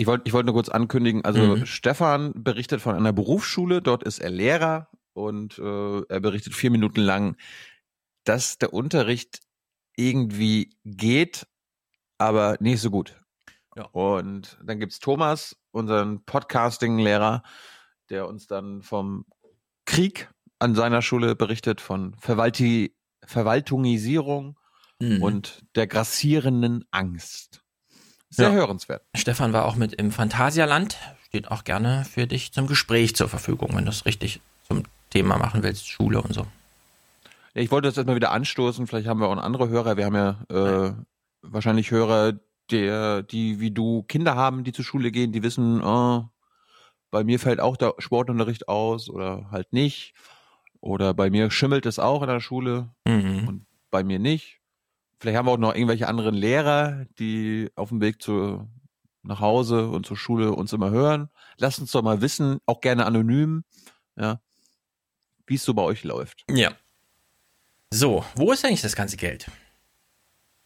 Ich 0.01 0.07
wollte 0.07 0.23
ich 0.25 0.33
wollte 0.33 0.47
nur 0.47 0.55
kurz 0.55 0.69
ankündigen, 0.69 1.23
also 1.23 1.57
mhm. 1.57 1.65
Stefan 1.67 2.33
berichtet 2.35 2.81
von 2.81 2.95
einer 2.95 3.13
Berufsschule, 3.13 3.83
dort 3.83 4.01
ist 4.01 4.17
er 4.17 4.31
Lehrer 4.31 4.89
und 5.13 5.59
äh, 5.59 6.01
er 6.09 6.19
berichtet 6.19 6.55
vier 6.55 6.71
Minuten 6.71 7.01
lang, 7.01 7.37
dass 8.23 8.57
der 8.57 8.73
Unterricht 8.73 9.41
irgendwie 9.95 10.75
geht, 10.85 11.45
aber 12.17 12.57
nicht 12.59 12.81
so 12.81 12.89
gut. 12.89 13.21
Ja. 13.75 13.83
Und 13.91 14.57
dann 14.63 14.79
gibt's 14.79 14.99
Thomas, 14.99 15.55
unseren 15.69 16.25
Podcasting-Lehrer, 16.25 17.43
der 18.09 18.27
uns 18.27 18.47
dann 18.47 18.81
vom 18.81 19.25
Krieg 19.85 20.31
an 20.57 20.73
seiner 20.73 21.03
Schule 21.03 21.35
berichtet, 21.35 21.79
von 21.79 22.15
Verwalti 22.15 22.95
Verwaltungisierung 23.23 24.57
Mhm. 24.99 25.21
und 25.21 25.63
der 25.75 25.87
grassierenden 25.87 26.85
Angst. 26.91 27.60
Sehr 28.31 28.49
Ja. 28.49 28.55
hörenswert. 28.55 29.03
Stefan 29.15 29.53
war 29.53 29.65
auch 29.65 29.75
mit 29.75 29.93
im 29.93 30.11
Phantasialand. 30.11 30.97
Steht 31.27 31.51
auch 31.51 31.63
gerne 31.63 32.05
für 32.09 32.25
dich 32.27 32.51
zum 32.53 32.65
Gespräch 32.67 33.15
zur 33.15 33.29
Verfügung, 33.29 33.75
wenn 33.75 33.85
du 33.85 33.91
es 33.91 34.05
richtig 34.05 34.41
zum 34.67 34.83
Thema 35.09 35.37
machen 35.37 35.61
willst, 35.63 35.87
Schule 35.87 36.21
und 36.21 36.33
so. 36.33 36.47
Ich 37.53 37.69
wollte 37.71 37.89
das 37.89 37.97
erstmal 37.97 38.15
wieder 38.15 38.31
anstoßen. 38.31 38.87
Vielleicht 38.87 39.07
haben 39.07 39.19
wir 39.19 39.27
auch 39.27 39.37
andere 39.37 39.67
Hörer. 39.67 39.97
Wir 39.97 40.05
haben 40.05 40.15
ja 40.15 40.37
äh, 40.49 40.93
wahrscheinlich 41.41 41.91
Hörer, 41.91 42.33
der, 42.71 43.21
die 43.23 43.59
wie 43.59 43.71
du 43.71 44.03
Kinder 44.03 44.35
haben, 44.35 44.63
die 44.63 44.71
zur 44.71 44.85
Schule 44.85 45.11
gehen, 45.11 45.33
die 45.33 45.43
wissen, 45.43 45.83
oh, 45.83 46.23
bei 47.11 47.25
mir 47.25 47.37
fällt 47.39 47.59
auch 47.59 47.75
der 47.75 47.95
Sportunterricht 47.97 48.69
aus 48.69 49.09
oder 49.09 49.49
halt 49.51 49.73
nicht. 49.73 50.13
Oder 50.79 51.13
bei 51.13 51.29
mir 51.29 51.51
schimmelt 51.51 51.85
es 51.85 51.99
auch 51.99 52.21
in 52.21 52.29
der 52.29 52.39
Schule 52.39 52.87
Mhm. 53.05 53.47
und 53.47 53.65
bei 53.91 54.05
mir 54.05 54.19
nicht. 54.19 54.60
Vielleicht 55.21 55.37
haben 55.37 55.45
wir 55.45 55.51
auch 55.51 55.57
noch 55.57 55.75
irgendwelche 55.75 56.07
anderen 56.07 56.33
Lehrer, 56.33 57.05
die 57.19 57.69
auf 57.75 57.89
dem 57.89 58.01
Weg 58.01 58.23
zu, 58.23 58.67
nach 59.21 59.39
Hause 59.39 59.87
und 59.87 60.03
zur 60.03 60.17
Schule 60.17 60.51
uns 60.51 60.73
immer 60.73 60.89
hören. 60.89 61.29
Lasst 61.57 61.77
uns 61.77 61.91
doch 61.91 62.01
mal 62.01 62.21
wissen, 62.21 62.57
auch 62.65 62.81
gerne 62.81 63.05
anonym, 63.05 63.63
ja, 64.15 64.41
wie 65.45 65.53
es 65.53 65.63
so 65.63 65.75
bei 65.75 65.83
euch 65.83 66.03
läuft. 66.03 66.43
Ja. 66.49 66.71
So, 67.91 68.25
wo 68.35 68.51
ist 68.51 68.65
eigentlich 68.65 68.81
das 68.81 68.95
ganze 68.95 69.15
Geld? 69.15 69.45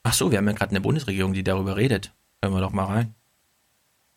Ach 0.03 0.13
so, 0.13 0.31
wir 0.31 0.37
haben 0.37 0.47
ja 0.47 0.53
gerade 0.53 0.69
eine 0.69 0.79
Bundesregierung, 0.79 1.33
die 1.33 1.43
darüber 1.43 1.75
redet. 1.75 2.13
Hören 2.41 2.53
wir 2.53 2.61
doch 2.61 2.71
mal 2.71 2.85
rein. 2.85 3.13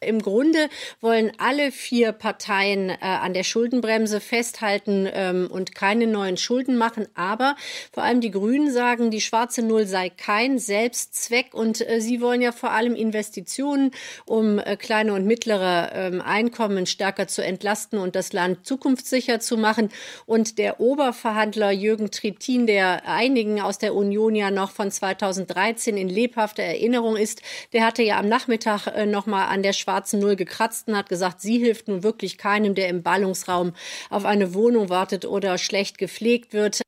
Im 0.00 0.22
Grunde 0.22 0.68
wollen 1.00 1.32
alle 1.38 1.72
vier 1.72 2.12
Parteien 2.12 2.88
äh, 2.88 2.96
an 3.00 3.34
der 3.34 3.42
Schuldenbremse 3.42 4.20
festhalten 4.20 5.08
ähm, 5.12 5.48
und 5.50 5.74
keine 5.74 6.06
neuen 6.06 6.36
Schulden 6.36 6.76
machen. 6.76 7.08
Aber 7.16 7.56
vor 7.92 8.04
allem 8.04 8.20
die 8.20 8.30
Grünen 8.30 8.70
sagen, 8.70 9.10
die 9.10 9.20
schwarze 9.20 9.60
Null 9.60 9.86
sei 9.86 10.08
kein 10.08 10.60
Selbstzweck 10.60 11.52
und 11.52 11.80
äh, 11.80 12.00
sie 12.00 12.20
wollen 12.20 12.40
ja 12.40 12.52
vor 12.52 12.70
allem 12.70 12.94
Investitionen, 12.94 13.90
um 14.24 14.60
äh, 14.60 14.76
kleine 14.76 15.14
und 15.14 15.26
mittlere 15.26 15.90
ähm, 15.92 16.20
Einkommen 16.20 16.86
stärker 16.86 17.26
zu 17.26 17.42
entlasten 17.42 17.98
und 17.98 18.14
das 18.14 18.32
Land 18.32 18.64
zukunftssicher 18.64 19.40
zu 19.40 19.56
machen. 19.56 19.88
Und 20.26 20.58
der 20.58 20.78
Oberverhandler 20.78 21.72
Jürgen 21.72 22.12
Trittin, 22.12 22.68
der 22.68 23.08
einigen 23.08 23.60
aus 23.60 23.78
der 23.78 23.96
Union 23.96 24.36
ja 24.36 24.52
noch 24.52 24.70
von 24.70 24.92
2013 24.92 25.96
in 25.96 26.08
lebhafter 26.08 26.62
Erinnerung 26.62 27.16
ist, 27.16 27.42
der 27.72 27.84
hatte 27.84 28.04
ja 28.04 28.20
am 28.20 28.28
Nachmittag 28.28 28.86
äh, 28.86 29.04
noch 29.04 29.26
mal 29.26 29.46
an 29.46 29.64
der 29.64 29.72
schwarzen 29.72 29.87
Null 30.12 30.36
gekratzt 30.36 30.88
und 30.88 30.96
hat 30.96 31.08
gesagt, 31.08 31.40
sie 31.40 31.58
hilft 31.58 31.88
nun 31.88 32.02
wirklich 32.02 32.38
keinem, 32.38 32.74
der 32.74 32.88
im 32.88 33.02
Ballungsraum 33.02 33.72
auf 34.10 34.24
eine 34.24 34.54
Wohnung 34.54 34.88
wartet 34.88 35.24
oder 35.24 35.58
schlecht 35.58 35.98
gepflegt 35.98 36.52
wird. 36.52 36.82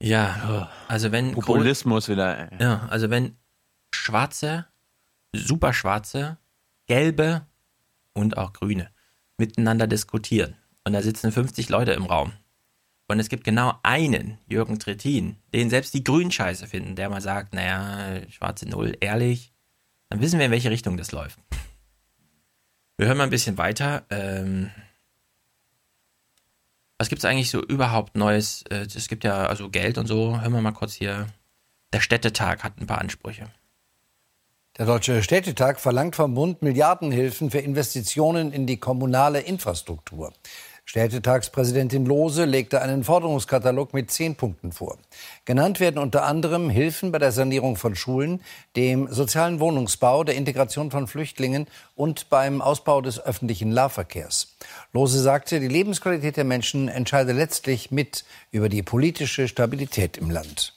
Ja, 0.00 0.70
also 0.86 1.12
wenn 1.12 1.32
Populismus 1.32 2.08
wieder. 2.08 2.52
ey. 2.52 2.58
Ja, 2.60 2.86
also 2.88 3.10
wenn 3.10 3.36
schwarze, 3.94 4.66
superschwarze, 5.32 6.38
gelbe 6.86 7.46
und 8.14 8.38
auch 8.38 8.52
grüne 8.52 8.90
miteinander 9.36 9.86
diskutieren 9.86 10.56
und 10.84 10.92
da 10.92 11.02
sitzen 11.02 11.32
50 11.32 11.68
Leute 11.68 11.92
im 11.92 12.06
Raum 12.06 12.32
und 13.08 13.20
es 13.20 13.28
gibt 13.28 13.44
genau 13.44 13.78
einen, 13.82 14.38
Jürgen 14.46 14.78
Trittin, 14.78 15.36
den 15.54 15.70
selbst 15.70 15.94
die 15.94 16.04
Grünen 16.04 16.30
scheiße 16.30 16.66
finden, 16.66 16.94
der 16.94 17.08
mal 17.08 17.22
sagt, 17.22 17.54
naja, 17.54 18.20
schwarze 18.30 18.68
Null, 18.68 18.96
ehrlich, 19.00 19.52
dann 20.08 20.20
wissen 20.20 20.38
wir, 20.38 20.46
in 20.46 20.52
welche 20.52 20.70
Richtung 20.70 20.96
das 20.96 21.12
läuft. 21.12 21.38
Wir 22.96 23.06
hören 23.06 23.18
mal 23.18 23.24
ein 23.24 23.30
bisschen 23.30 23.58
weiter. 23.58 24.04
Ähm, 24.10 24.70
was 26.98 27.08
gibt 27.08 27.20
es 27.20 27.24
eigentlich 27.24 27.50
so 27.50 27.62
überhaupt 27.62 28.16
Neues? 28.16 28.64
Äh, 28.70 28.86
Es 28.94 29.08
gibt 29.08 29.22
ja 29.24 29.46
also 29.46 29.70
Geld 29.70 29.98
und 29.98 30.06
so. 30.06 30.40
Hören 30.40 30.52
wir 30.52 30.60
mal 30.60 30.72
kurz 30.72 30.94
hier. 30.94 31.28
Der 31.92 32.00
Städtetag 32.00 32.64
hat 32.64 32.78
ein 32.78 32.86
paar 32.86 32.98
Ansprüche. 32.98 33.46
Der 34.76 34.86
Deutsche 34.86 35.22
Städtetag 35.22 35.80
verlangt 35.80 36.16
vom 36.16 36.34
Bund 36.34 36.62
Milliardenhilfen 36.62 37.50
für 37.50 37.58
Investitionen 37.58 38.52
in 38.52 38.66
die 38.66 38.78
kommunale 38.78 39.40
Infrastruktur. 39.40 40.32
Städtetagspräsidentin 40.88 42.06
Lohse 42.06 42.46
legte 42.46 42.80
einen 42.80 43.04
Forderungskatalog 43.04 43.92
mit 43.92 44.10
zehn 44.10 44.36
Punkten 44.36 44.72
vor. 44.72 44.96
Genannt 45.44 45.80
werden 45.80 45.98
unter 45.98 46.24
anderem 46.24 46.70
Hilfen 46.70 47.12
bei 47.12 47.18
der 47.18 47.30
Sanierung 47.30 47.76
von 47.76 47.94
Schulen, 47.94 48.40
dem 48.74 49.06
sozialen 49.12 49.60
Wohnungsbau, 49.60 50.24
der 50.24 50.36
Integration 50.36 50.90
von 50.90 51.06
Flüchtlingen 51.06 51.66
und 51.94 52.30
beim 52.30 52.62
Ausbau 52.62 53.02
des 53.02 53.20
öffentlichen 53.20 53.68
Nahverkehrs. 53.68 54.56
Lohse 54.94 55.20
sagte, 55.20 55.60
die 55.60 55.68
Lebensqualität 55.68 56.38
der 56.38 56.44
Menschen 56.44 56.88
entscheide 56.88 57.32
letztlich 57.32 57.90
mit 57.90 58.24
über 58.50 58.70
die 58.70 58.82
politische 58.82 59.46
Stabilität 59.46 60.16
im 60.16 60.30
Land. 60.30 60.72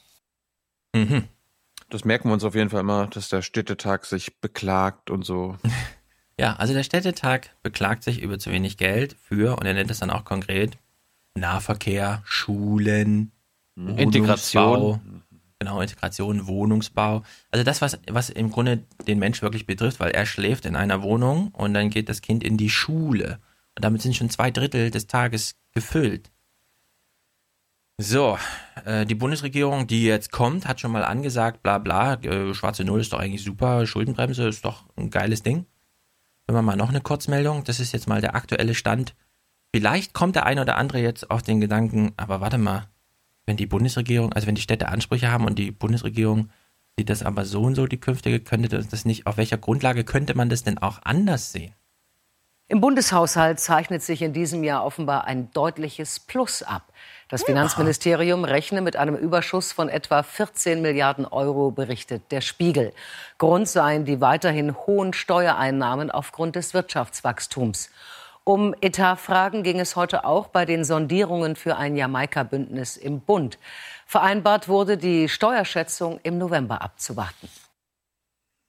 Mhm. 0.94 1.30
Das 1.90 2.04
merken 2.04 2.28
wir 2.28 2.34
uns 2.34 2.44
auf 2.44 2.56
jeden 2.56 2.70
Fall 2.70 2.82
immer, 2.82 3.08
dass 3.08 3.30
der 3.30 3.42
Städtetag 3.42 4.04
sich 4.04 4.42
beklagt 4.42 5.10
und 5.10 5.24
so. 5.24 5.56
Ja, 6.40 6.56
also 6.56 6.74
der 6.74 6.84
Städtetag 6.84 7.52
beklagt 7.62 8.04
sich 8.04 8.22
über 8.22 8.40
zu 8.40 8.52
wenig 8.52 8.78
Geld 8.78 9.16
für, 9.22 9.58
und 9.58 9.66
er 9.66 9.74
nennt 9.74 9.92
es 9.92 10.00
dann 10.00 10.10
auch 10.10 10.26
konkret, 10.26 10.78
Nahverkehr, 11.36 12.22
Schulen, 12.26 13.32
Integration. 13.76 14.64
Wohnungsbau. 14.64 15.02
Genau, 15.60 15.80
Integration, 15.80 16.48
Wohnungsbau. 16.48 17.24
Also 17.52 17.64
das, 17.64 17.82
was, 17.82 18.00
was 18.10 18.32
im 18.32 18.50
Grunde 18.50 18.84
den 19.08 19.20
Mensch 19.20 19.44
wirklich 19.44 19.68
betrifft, 19.68 20.00
weil 20.00 20.12
er 20.12 20.26
schläft 20.26 20.66
in 20.66 20.76
einer 20.76 21.04
Wohnung 21.04 21.50
und 21.50 21.76
dann 21.76 21.92
geht 21.92 22.10
das 22.10 22.22
Kind 22.22 22.44
in 22.44 22.58
die 22.58 22.72
Schule. 22.72 23.40
Und 23.76 23.86
damit 23.86 24.02
sind 24.02 24.16
schon 24.16 24.32
zwei 24.32 24.50
Drittel 24.50 24.90
des 24.90 25.06
Tages 25.06 25.56
gefüllt. 25.74 26.32
So, 28.00 28.40
äh, 28.86 29.06
die 29.06 29.14
Bundesregierung, 29.14 29.86
die 29.86 30.04
jetzt 30.06 30.32
kommt, 30.32 30.68
hat 30.68 30.80
schon 30.80 30.92
mal 30.92 31.04
angesagt, 31.04 31.62
bla 31.62 31.78
bla, 31.78 32.16
äh, 32.16 32.54
schwarze 32.56 32.84
Null 32.84 33.00
ist 33.00 33.14
doch 33.14 33.20
eigentlich 33.20 33.44
super, 33.44 33.86
Schuldenbremse 33.86 34.48
ist 34.48 34.66
doch 34.66 34.86
ein 34.96 35.12
geiles 35.12 35.44
Ding. 35.44 35.68
Hören 36.52 36.66
wir 36.66 36.72
mal 36.74 36.76
noch 36.76 36.90
eine 36.90 37.00
Kurzmeldung, 37.00 37.64
das 37.64 37.80
ist 37.80 37.94
jetzt 37.94 38.10
mal 38.10 38.20
der 38.20 38.36
aktuelle 38.36 38.76
Stand. 38.76 39.16
Vielleicht 39.74 40.12
kommt 40.12 40.36
der 40.36 40.46
ein 40.46 40.60
oder 40.60 40.76
andere 40.76 41.00
jetzt 41.00 41.32
auf 41.32 41.42
den 41.42 41.62
Gedanken, 41.62 42.12
aber 42.18 42.42
warte 42.42 42.58
mal, 42.58 42.90
wenn 43.46 43.56
die 43.56 43.68
Bundesregierung, 43.68 44.34
also 44.34 44.48
wenn 44.48 44.56
die 44.56 44.62
Städte 44.62 44.90
Ansprüche 44.90 45.32
haben 45.32 45.46
und 45.46 45.58
die 45.58 45.72
Bundesregierung 45.72 46.50
sieht 46.98 47.10
das 47.10 47.24
aber 47.24 47.46
so 47.46 47.62
und 47.62 47.76
so, 47.76 47.88
die 47.88 48.02
künftige, 48.02 48.42
könnte 48.42 48.68
das 48.68 49.06
nicht, 49.06 49.28
auf 49.28 49.38
welcher 49.38 49.58
Grundlage 49.58 50.04
könnte 50.04 50.36
man 50.36 50.50
das 50.50 50.66
denn 50.66 50.78
auch 50.78 51.00
anders 51.06 51.54
sehen? 51.54 51.74
Im 52.68 52.82
Bundeshaushalt 52.82 53.62
zeichnet 53.62 54.04
sich 54.04 54.22
in 54.22 54.34
diesem 54.34 54.66
Jahr 54.66 54.84
offenbar 54.84 55.24
ein 55.24 55.52
deutliches 55.54 56.20
Plus 56.20 56.64
ab. 56.64 56.91
Das 57.32 57.44
Finanzministerium 57.44 58.44
rechne 58.44 58.82
mit 58.82 58.98
einem 58.98 59.16
Überschuss 59.16 59.72
von 59.72 59.88
etwa 59.88 60.22
14 60.22 60.82
Milliarden 60.82 61.26
Euro, 61.26 61.72
berichtet 61.72 62.30
der 62.30 62.42
Spiegel. 62.42 62.92
Grund 63.38 63.70
seien 63.70 64.04
die 64.04 64.20
weiterhin 64.20 64.76
hohen 64.76 65.14
Steuereinnahmen 65.14 66.12
aufgrund 66.12 66.58
des 66.58 66.74
Wirtschaftswachstums. 66.74 67.90
Um 68.44 68.76
Etatfragen 68.82 69.64
ging 69.64 69.80
es 69.80 69.96
heute 69.96 70.26
auch 70.26 70.48
bei 70.48 70.66
den 70.66 70.84
Sondierungen 70.84 71.56
für 71.56 71.78
ein 71.78 71.96
Jamaika-Bündnis 71.96 72.98
im 72.98 73.22
Bund. 73.22 73.58
Vereinbart 74.06 74.68
wurde, 74.68 74.98
die 74.98 75.30
Steuerschätzung 75.30 76.20
im 76.24 76.38
November 76.38 76.82
abzuwarten. 76.82 77.48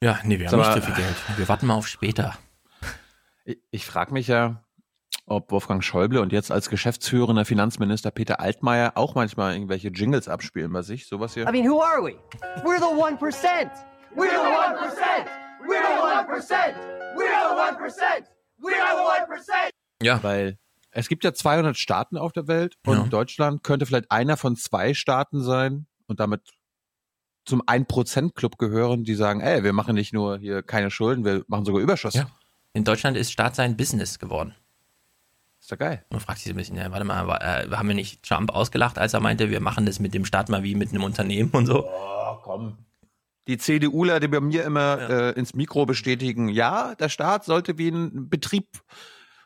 Ja, 0.01 0.21
nee, 0.23 0.39
wir 0.39 0.49
haben 0.49 0.59
nicht 0.61 0.73
so 0.73 0.81
viel 0.83 0.95
Geld. 0.95 1.17
Wir 1.37 1.49
warten 1.49 1.67
mal 1.67 1.75
auf 1.75 1.89
später. 1.89 2.39
Ich, 3.45 3.59
ich 3.73 3.87
frage 3.87 4.13
mich 4.13 4.29
ja, 4.29 4.63
ob 5.27 5.51
Wolfgang 5.51 5.83
Schäuble 5.83 6.21
und 6.21 6.33
jetzt 6.33 6.51
als 6.51 6.69
geschäftsführender 6.69 7.45
Finanzminister 7.45 8.11
Peter 8.11 8.41
Altmaier 8.41 8.93
auch 8.97 9.15
manchmal 9.15 9.55
irgendwelche 9.55 9.89
Jingles 9.89 10.29
abspielen 10.29 10.73
bei 10.73 10.83
sich, 10.83 11.07
sowas 11.07 11.35
hier. 11.35 11.49
I 11.49 11.53
mean, 11.53 11.69
who 11.69 11.81
are 11.83 12.03
we? 12.03 12.15
We're 12.65 12.79
the 12.79 12.85
1%. 12.85 13.19
We're 14.15 14.31
the 14.31 14.37
1%. 14.37 15.27
We're 15.67 15.81
the 15.81 16.03
1%. 16.03 16.75
We're 17.17 17.29
the 17.29 17.55
1%. 17.57 18.25
We're 18.59 18.71
the 18.71 19.33
1%. 19.35 19.71
Ja. 20.03 20.23
Weil 20.23 20.59
es 20.91 21.09
gibt 21.09 21.25
ja 21.25 21.33
200 21.33 21.77
Staaten 21.77 22.19
auf 22.19 22.33
der 22.33 22.49
Welt 22.49 22.77
und 22.87 22.97
Ja. 22.97 23.05
Deutschland 23.05 23.63
könnte 23.63 23.87
vielleicht 23.87 24.11
einer 24.11 24.37
von 24.37 24.57
zwei 24.57 24.93
Staaten 24.93 25.43
sein 25.43 25.87
und 26.07 26.21
damit 26.21 26.43
zum 27.45 27.63
1%-Club 27.63 28.59
gehören, 28.59 29.03
die 29.05 29.15
sagen, 29.15 29.41
ey, 29.41 29.65
wir 29.65 29.73
machen 29.73 29.95
nicht 29.95 30.13
nur 30.13 30.39
hier 30.39 30.63
keine 30.63 30.91
Schulden, 30.91 31.25
wir 31.25 31.45
machen 31.49 31.65
sogar 31.65 31.81
Überschuss. 31.81 32.15
Ja. 32.15 32.27
In 32.73 32.85
Deutschland 32.85 33.17
ist 33.17 33.33
Staat 33.33 33.55
sein 33.57 33.77
Business 33.77 34.19
geworden. 34.19 34.55
Ist 35.63 35.71
doch 35.71 35.79
geil. 35.79 36.05
Man 36.11 36.21
fragt 36.21 36.41
sich 36.41 36.49
so 36.49 36.51
ein 36.51 36.57
bisschen, 36.57 36.77
ja, 36.77 36.91
warte 36.91 37.05
mal, 37.05 37.27
war, 37.27 37.41
äh, 37.41 37.71
haben 37.71 37.87
wir 37.87 37.95
nicht 37.95 38.25
Trump 38.25 38.51
ausgelacht, 38.53 38.99
als 38.99 39.15
er 39.15 39.21
meinte, 39.21 39.49
wir 39.49 39.61
machen 39.61 39.87
das 39.87 40.01
mit 40.01 40.13
dem 40.13 40.25
Staat 40.25 40.49
mal 40.49 40.65
wie 40.65 40.75
mit 40.75 40.91
einem 40.91 41.05
Unternehmen 41.05 41.51
und 41.53 41.67
so? 41.67 41.89
Oh, 41.89 42.37
komm. 42.43 42.79
Die 43.47 43.59
CDUler, 43.59 44.19
die 44.19 44.29
bei 44.29 44.41
mir 44.41 44.65
immer 44.65 45.09
äh, 45.09 45.31
ins 45.39 45.55
Mikro 45.55 45.87
bestätigen, 45.87 46.49
ja, 46.49 46.95
der 46.97 47.09
Staat 47.09 47.45
sollte 47.45 47.79
wie 47.79 47.89
ein 47.89 48.29
Betrieb 48.29 48.67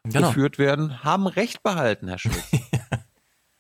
Genau. 0.05 0.29
geführt 0.29 0.59
werden, 0.59 1.03
haben 1.03 1.27
Recht 1.27 1.63
behalten, 1.63 2.09
Herr 2.09 2.19
Schulz. 2.19 2.37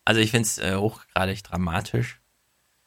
Also 0.08 0.20
ich 0.20 0.30
finde 0.30 0.42
es 0.46 0.58
äh, 0.58 0.76
hochgradig 0.76 1.42
dramatisch. 1.42 2.20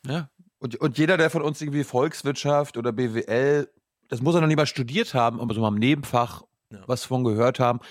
Ja. 0.08 0.30
Und, 0.60 0.78
und 0.78 0.98
jeder, 0.98 1.18
der 1.18 1.30
von 1.30 1.42
uns 1.42 1.62
irgendwie 1.62 1.84
Volkswirtschaft 1.84 2.78
oder 2.78 2.94
BWL, 2.94 3.70
das 4.08 4.22
muss 4.22 4.36
er 4.36 4.40
noch 4.42 4.48
nie 4.48 4.56
mal 4.56 4.66
studiert 4.66 5.14
haben, 5.14 5.42
aber 5.42 5.54
so 5.54 5.60
mal 5.60 5.68
im 5.68 5.76
Nebenfach 5.76 6.44
was 6.88 7.04
von 7.04 7.26
gehört 7.26 7.60
haben, 7.60 7.82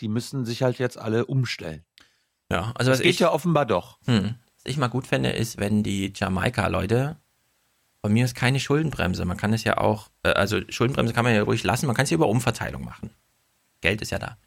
die 0.00 0.08
müssen 0.08 0.44
sich 0.44 0.62
halt 0.62 0.78
jetzt 0.78 0.98
alle 0.98 1.26
umstellen. 1.26 1.84
Ja, 2.50 2.72
also 2.74 2.90
das 2.90 2.98
was 2.98 3.02
geht 3.02 3.14
ich, 3.14 3.18
ja 3.18 3.30
offenbar 3.30 3.66
doch. 3.66 3.98
Hm. 4.06 4.36
Was 4.56 4.64
ich 4.64 4.76
mal 4.76 4.88
gut 4.88 5.06
fände, 5.06 5.30
ist, 5.30 5.58
wenn 5.58 5.82
die 5.82 6.12
Jamaika-Leute, 6.14 7.16
von 8.00 8.12
mir 8.12 8.24
ist 8.24 8.34
keine 8.34 8.60
Schuldenbremse. 8.60 9.24
Man 9.24 9.36
kann 9.36 9.52
es 9.52 9.64
ja 9.64 9.78
auch, 9.78 10.08
äh, 10.22 10.30
also 10.30 10.60
Schuldenbremse 10.68 11.12
kann 11.12 11.24
man 11.24 11.34
ja 11.34 11.42
ruhig 11.42 11.64
lassen, 11.64 11.86
man 11.86 11.96
kann 11.96 12.04
es 12.04 12.10
ja 12.10 12.14
über 12.14 12.28
Umverteilung 12.28 12.84
machen. 12.84 13.10
Geld 13.80 14.00
ist 14.02 14.10
ja 14.10 14.18
da. 14.18 14.38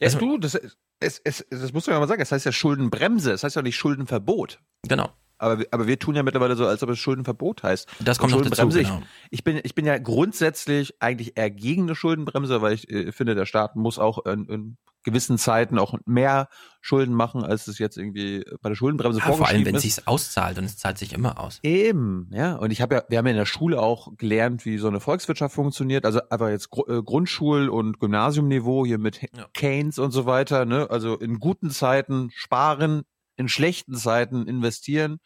Ja, 0.00 0.08
du, 0.08 0.38
das, 0.38 0.58
es, 0.98 1.20
es, 1.22 1.46
das 1.50 1.72
musst 1.72 1.86
du 1.86 1.92
ja 1.92 2.00
mal 2.00 2.08
sagen, 2.08 2.20
das 2.20 2.32
heißt 2.32 2.46
ja 2.46 2.52
Schuldenbremse, 2.52 3.30
das 3.30 3.44
heißt 3.44 3.56
ja 3.56 3.62
nicht 3.62 3.76
Schuldenverbot. 3.76 4.60
Genau. 4.82 5.12
Aber, 5.42 5.58
wir- 5.58 5.66
aber 5.70 5.86
wir 5.86 5.98
tun 5.98 6.14
ja 6.14 6.22
mittlerweile 6.22 6.56
so, 6.56 6.66
als 6.66 6.82
ob 6.82 6.90
es 6.90 6.98
Schuldenverbot 6.98 7.62
heißt. 7.62 7.88
Das 8.00 8.18
kommt 8.18 8.32
noch 8.32 8.40
dazu, 8.42 8.54
Schuldenbremse, 8.62 8.82
genau. 8.84 9.02
ich, 9.30 9.38
ich, 9.40 9.44
bin, 9.44 9.60
ich 9.62 9.74
bin 9.74 9.84
ja 9.84 9.98
grundsätzlich 9.98 10.94
eigentlich 11.00 11.36
eher 11.36 11.50
gegen 11.50 11.82
eine 11.82 11.94
Schuldenbremse, 11.94 12.62
weil 12.62 12.74
ich 12.74 12.88
äh, 12.90 13.12
finde, 13.12 13.34
der 13.34 13.46
Staat 13.46 13.76
muss 13.76 13.98
auch 13.98 14.24
in, 14.24 14.46
in 14.46 14.76
gewissen 15.04 15.36
Zeiten 15.36 15.80
auch 15.80 15.94
mehr 16.06 16.48
Schulden 16.80 17.12
machen, 17.12 17.42
als 17.42 17.66
es 17.66 17.78
jetzt 17.80 17.96
irgendwie 17.98 18.44
bei 18.60 18.68
der 18.68 18.76
Schuldenbremse 18.76 19.18
Ja, 19.18 19.24
vor 19.24 19.32
allem, 19.32 19.38
vorgeschrieben 19.38 19.66
wenn 19.66 19.74
es 19.74 19.84
ist. 19.84 19.94
sich 19.96 20.06
auszahlt 20.06 20.58
und 20.58 20.64
es 20.64 20.76
zahlt 20.76 20.96
sich 20.96 21.12
immer 21.12 21.40
aus. 21.40 21.58
Eben, 21.64 22.30
ja. 22.32 22.54
Und 22.54 22.70
ich 22.70 22.80
habe 22.80 22.94
ja, 22.94 23.02
wir 23.08 23.18
haben 23.18 23.26
ja 23.26 23.32
in 23.32 23.36
der 23.38 23.44
Schule 23.46 23.80
auch 23.80 24.16
gelernt, 24.16 24.64
wie 24.64 24.78
so 24.78 24.86
eine 24.86 25.00
Volkswirtschaft 25.00 25.56
funktioniert. 25.56 26.04
Also 26.06 26.20
einfach 26.30 26.50
jetzt 26.50 26.70
Gru 26.70 26.84
äh, 26.86 27.02
Grundschul- 27.02 27.66
und 27.68 27.98
Gymnasiumniveau 27.98 28.86
hier 28.86 28.98
mit 28.98 29.20
Keynes 29.54 29.98
und 29.98 30.12
so 30.12 30.24
weiter. 30.26 30.66
Ne? 30.66 30.88
Also 30.88 31.16
in 31.18 31.40
guten 31.40 31.70
Zeiten 31.70 32.30
sparen, 32.32 33.02
in 33.42 33.48
schlechten 33.48 33.96
Zeiten 33.96 34.46
investieren. 34.46 35.18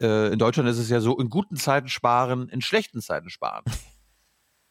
Äh, 0.00 0.32
in 0.32 0.38
Deutschland 0.38 0.68
ist 0.68 0.78
es 0.78 0.90
ja 0.90 1.00
so, 1.00 1.18
in 1.18 1.30
guten 1.30 1.56
Zeiten 1.56 1.88
sparen, 1.88 2.48
in 2.48 2.60
schlechten 2.60 3.00
Zeiten 3.00 3.30
sparen. 3.30 3.64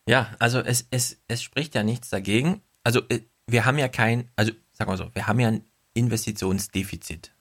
Ja, 0.07 0.31
also 0.39 0.59
es, 0.59 0.87
es, 0.89 1.21
es 1.27 1.43
spricht 1.43 1.75
ja 1.75 1.83
nichts 1.83 2.09
dagegen. 2.09 2.63
Also 2.83 3.01
äh, 3.09 3.19
wir 3.45 3.65
haben 3.65 3.77
ja 3.77 3.87
kein, 3.87 4.31
also 4.35 4.51
sag 4.73 4.87
mal 4.87 4.97
so, 4.97 5.13
wir 5.13 5.27
haben 5.27 5.39
ja 5.39 5.49
ein 5.49 5.63
Investitionsdefizit. 5.93 7.31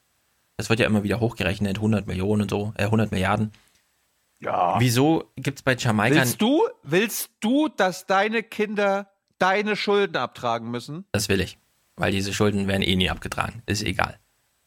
Das 0.55 0.69
wird 0.69 0.79
ja 0.79 0.85
immer 0.85 1.01
wieder 1.01 1.19
hochgerechnet, 1.19 1.77
100 1.77 2.05
Millionen 2.05 2.43
und 2.43 2.51
so, 2.51 2.71
äh, 2.77 2.83
100 2.83 3.11
Milliarden. 3.11 3.53
Ja. 4.39 4.79
Wieso 4.79 5.31
gibt 5.35 5.57
es 5.57 5.63
bei 5.63 5.75
Jamaika... 5.75 6.17
Willst 6.17 6.39
du, 6.43 6.61
willst 6.83 7.31
du, 7.39 7.69
dass 7.69 8.05
deine 8.05 8.43
Kinder 8.43 9.09
deine 9.39 9.75
Schulden 9.75 10.17
abtragen 10.17 10.69
müssen? 10.69 11.05
Das 11.11 11.27
will 11.27 11.41
ich, 11.41 11.57
weil 11.95 12.11
diese 12.11 12.35
Schulden 12.35 12.67
werden 12.67 12.83
eh 12.83 12.95
nie 12.95 13.09
abgetragen. 13.09 13.63
Ist 13.65 13.81
egal. 13.81 14.19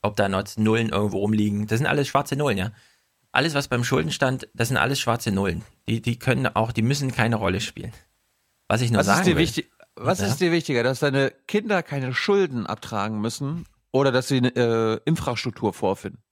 Ob 0.03 0.17
da 0.17 0.29
noch 0.29 0.45
Nullen 0.57 0.89
irgendwo 0.91 1.19
rumliegen, 1.19 1.67
das 1.67 1.79
sind 1.79 1.87
alles 1.87 2.09
schwarze 2.09 2.37
Nullen, 2.37 2.59
ja. 2.59 2.73
Alles, 3.31 3.55
was 3.55 3.69
beim 3.69 3.83
Schuldenstand, 3.85 4.49
das 4.53 4.69
sind 4.69 4.77
alles 4.77 5.01
schwarze 5.01 5.33
Nullen. 5.33 5.63
Die, 5.89 6.03
die 6.03 6.19
können 6.19 6.47
auch, 6.49 6.73
die 6.73 6.83
müssen 6.83 7.13
keine 7.13 7.37
Rolle 7.37 7.61
spielen. 7.61 7.93
Was 8.69 8.81
ich 8.83 8.91
nur 8.91 8.99
Was, 9.01 9.07
sagen 9.07 9.21
ist 9.21 9.27
dir, 9.27 9.35
will. 9.37 9.43
wichtig, 9.43 9.71
was 9.97 10.21
Ja. 10.21 10.27
ist 10.27 10.41
dir 10.41 10.53
wichtiger, 10.53 10.83
dass 10.83 11.01
deine 11.01 11.31
Kinder 11.47 11.83
keine 11.83 12.13
Schulden 12.15 12.67
abtragen 12.67 13.21
müssen 13.21 13.65
oder 13.91 14.13
dass 14.13 14.29
sie 14.29 14.39
eine 14.39 14.49
äh, 14.55 15.01
Infrastruktur 15.07 15.73
vorfinden? 15.73 16.23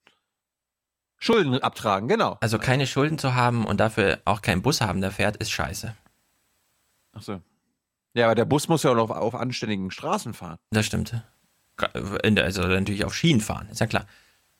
Schulden 1.17 1.59
abtragen, 1.61 2.07
genau. 2.07 2.37
Also 2.41 2.57
keine 2.57 2.87
Schulden 2.87 3.17
zu 3.19 3.35
haben 3.35 3.65
und 3.65 3.79
dafür 3.79 4.19
auch 4.25 4.41
keinen 4.41 4.61
Bus 4.63 4.81
haben, 4.81 5.01
der 5.01 5.11
fährt, 5.11 5.37
ist 5.37 5.51
scheiße. 5.51 5.95
Ach 7.13 7.21
so. 7.21 7.41
Ja, 8.13 8.25
aber 8.25 8.35
der 8.35 8.45
Bus 8.45 8.67
muss 8.67 8.83
ja 8.83 8.91
auch 8.91 8.95
noch 8.95 9.09
auf, 9.11 9.17
auf 9.17 9.35
anständigen 9.35 9.91
Straßen 9.91 10.33
fahren. 10.33 10.57
Das 10.71 10.85
stimmt. 10.85 11.13
In 12.23 12.35
der- 12.35 12.45
Also 12.45 12.61
natürlich 12.63 13.05
auf 13.05 13.15
Schienen 13.15 13.41
fahren, 13.41 13.67
ist 13.69 13.79
ja 13.79 13.87
klar. 13.87 14.05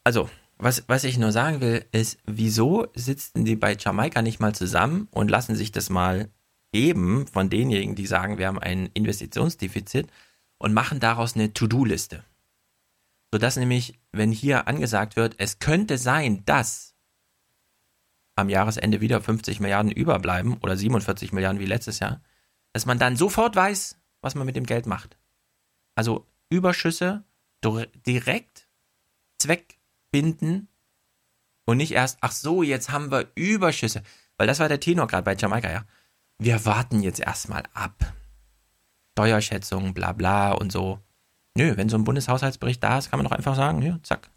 Also, 0.03 0.29
was, 0.57 0.83
was 0.87 1.03
ich 1.03 1.17
nur 1.17 1.31
sagen 1.31 1.61
will, 1.61 1.85
ist, 1.91 2.19
wieso 2.25 2.87
sitzen 2.93 3.45
die 3.45 3.55
bei 3.55 3.75
Jamaika 3.75 4.21
nicht 4.21 4.39
mal 4.39 4.53
zusammen 4.53 5.07
und 5.11 5.31
lassen 5.31 5.55
sich 5.55 5.71
das 5.71 5.89
mal 5.89 6.29
geben 6.71 7.27
von 7.27 7.49
denjenigen, 7.49 7.95
die 7.95 8.05
sagen, 8.05 8.37
wir 8.37 8.47
haben 8.47 8.59
ein 8.59 8.89
Investitionsdefizit 8.93 10.07
und 10.57 10.73
machen 10.73 10.99
daraus 10.99 11.35
eine 11.35 11.53
To-Do-Liste. 11.53 12.23
Sodass 13.31 13.57
nämlich, 13.57 13.99
wenn 14.11 14.31
hier 14.31 14.67
angesagt 14.67 15.15
wird, 15.15 15.35
es 15.37 15.59
könnte 15.59 15.97
sein, 15.97 16.43
dass 16.45 16.93
am 18.35 18.49
Jahresende 18.49 19.01
wieder 19.01 19.21
50 19.21 19.59
Milliarden 19.59 19.91
überbleiben 19.91 20.57
oder 20.61 20.77
47 20.77 21.33
Milliarden 21.33 21.59
wie 21.59 21.65
letztes 21.65 21.99
Jahr, 21.99 22.21
dass 22.73 22.85
man 22.85 22.99
dann 22.99 23.15
sofort 23.17 23.55
weiß, 23.55 23.97
was 24.21 24.35
man 24.35 24.45
mit 24.45 24.55
dem 24.55 24.65
Geld 24.65 24.85
macht. 24.85 25.17
Also 25.95 26.25
Überschüsse 26.51 27.23
dir- 27.63 27.87
direkt 28.05 28.67
zweckbinden 29.39 30.67
und 31.65 31.77
nicht 31.77 31.93
erst, 31.93 32.17
ach 32.21 32.31
so, 32.31 32.61
jetzt 32.61 32.91
haben 32.91 33.09
wir 33.11 33.31
Überschüsse. 33.35 34.03
Weil 34.37 34.47
das 34.47 34.59
war 34.59 34.67
der 34.67 34.79
Tenor 34.79 35.07
gerade 35.07 35.23
bei 35.23 35.35
Jamaika, 35.35 35.71
ja. 35.71 35.85
Wir 36.37 36.65
warten 36.65 37.01
jetzt 37.01 37.19
erstmal 37.19 37.63
ab. 37.73 38.13
Steuerschätzung, 39.13 39.93
bla 39.93 40.11
bla 40.13 40.51
und 40.53 40.71
so. 40.71 40.99
Nö, 41.55 41.75
wenn 41.77 41.89
so 41.89 41.97
ein 41.97 42.03
Bundeshaushaltsbericht 42.03 42.83
da 42.83 42.97
ist, 42.97 43.09
kann 43.09 43.19
man 43.19 43.25
doch 43.25 43.35
einfach 43.37 43.55
sagen, 43.55 43.81
ja, 43.81 43.99
zack. 44.03 44.29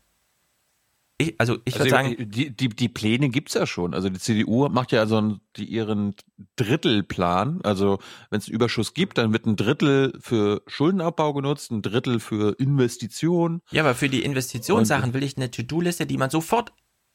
Ich, 1.18 1.34
also 1.38 1.58
ich 1.64 1.74
würde 1.78 1.94
Also, 1.94 2.10
sagen, 2.12 2.30
die, 2.30 2.50
die, 2.50 2.68
die 2.68 2.88
Pläne 2.88 3.28
gibt's 3.28 3.54
ja 3.54 3.66
schon. 3.66 3.94
Also 3.94 4.08
die 4.08 4.18
CDU 4.18 4.68
macht 4.68 4.90
ja 4.90 5.06
so 5.06 5.36
die, 5.56 5.64
ihren 5.64 6.16
Drittelplan. 6.56 7.60
Also 7.62 7.98
wenn 8.30 8.40
es 8.40 8.48
einen 8.48 8.54
Überschuss 8.56 8.94
gibt, 8.94 9.18
dann 9.18 9.32
wird 9.32 9.46
ein 9.46 9.54
Drittel 9.56 10.12
für 10.20 10.62
Schuldenabbau 10.66 11.32
genutzt, 11.32 11.70
ein 11.70 11.82
Drittel 11.82 12.18
für 12.18 12.58
Investitionen. 12.58 13.60
ja, 13.70 13.82
aber 13.82 13.94
für 13.94 14.08
die 14.08 14.24
Investitionssachen 14.24 15.14
will 15.14 15.22
ich 15.22 15.36
eine 15.36 15.50
To-Do-Liste, 15.50 16.06
die 16.06 16.16
man 16.16 16.30
sofort, 16.30 16.72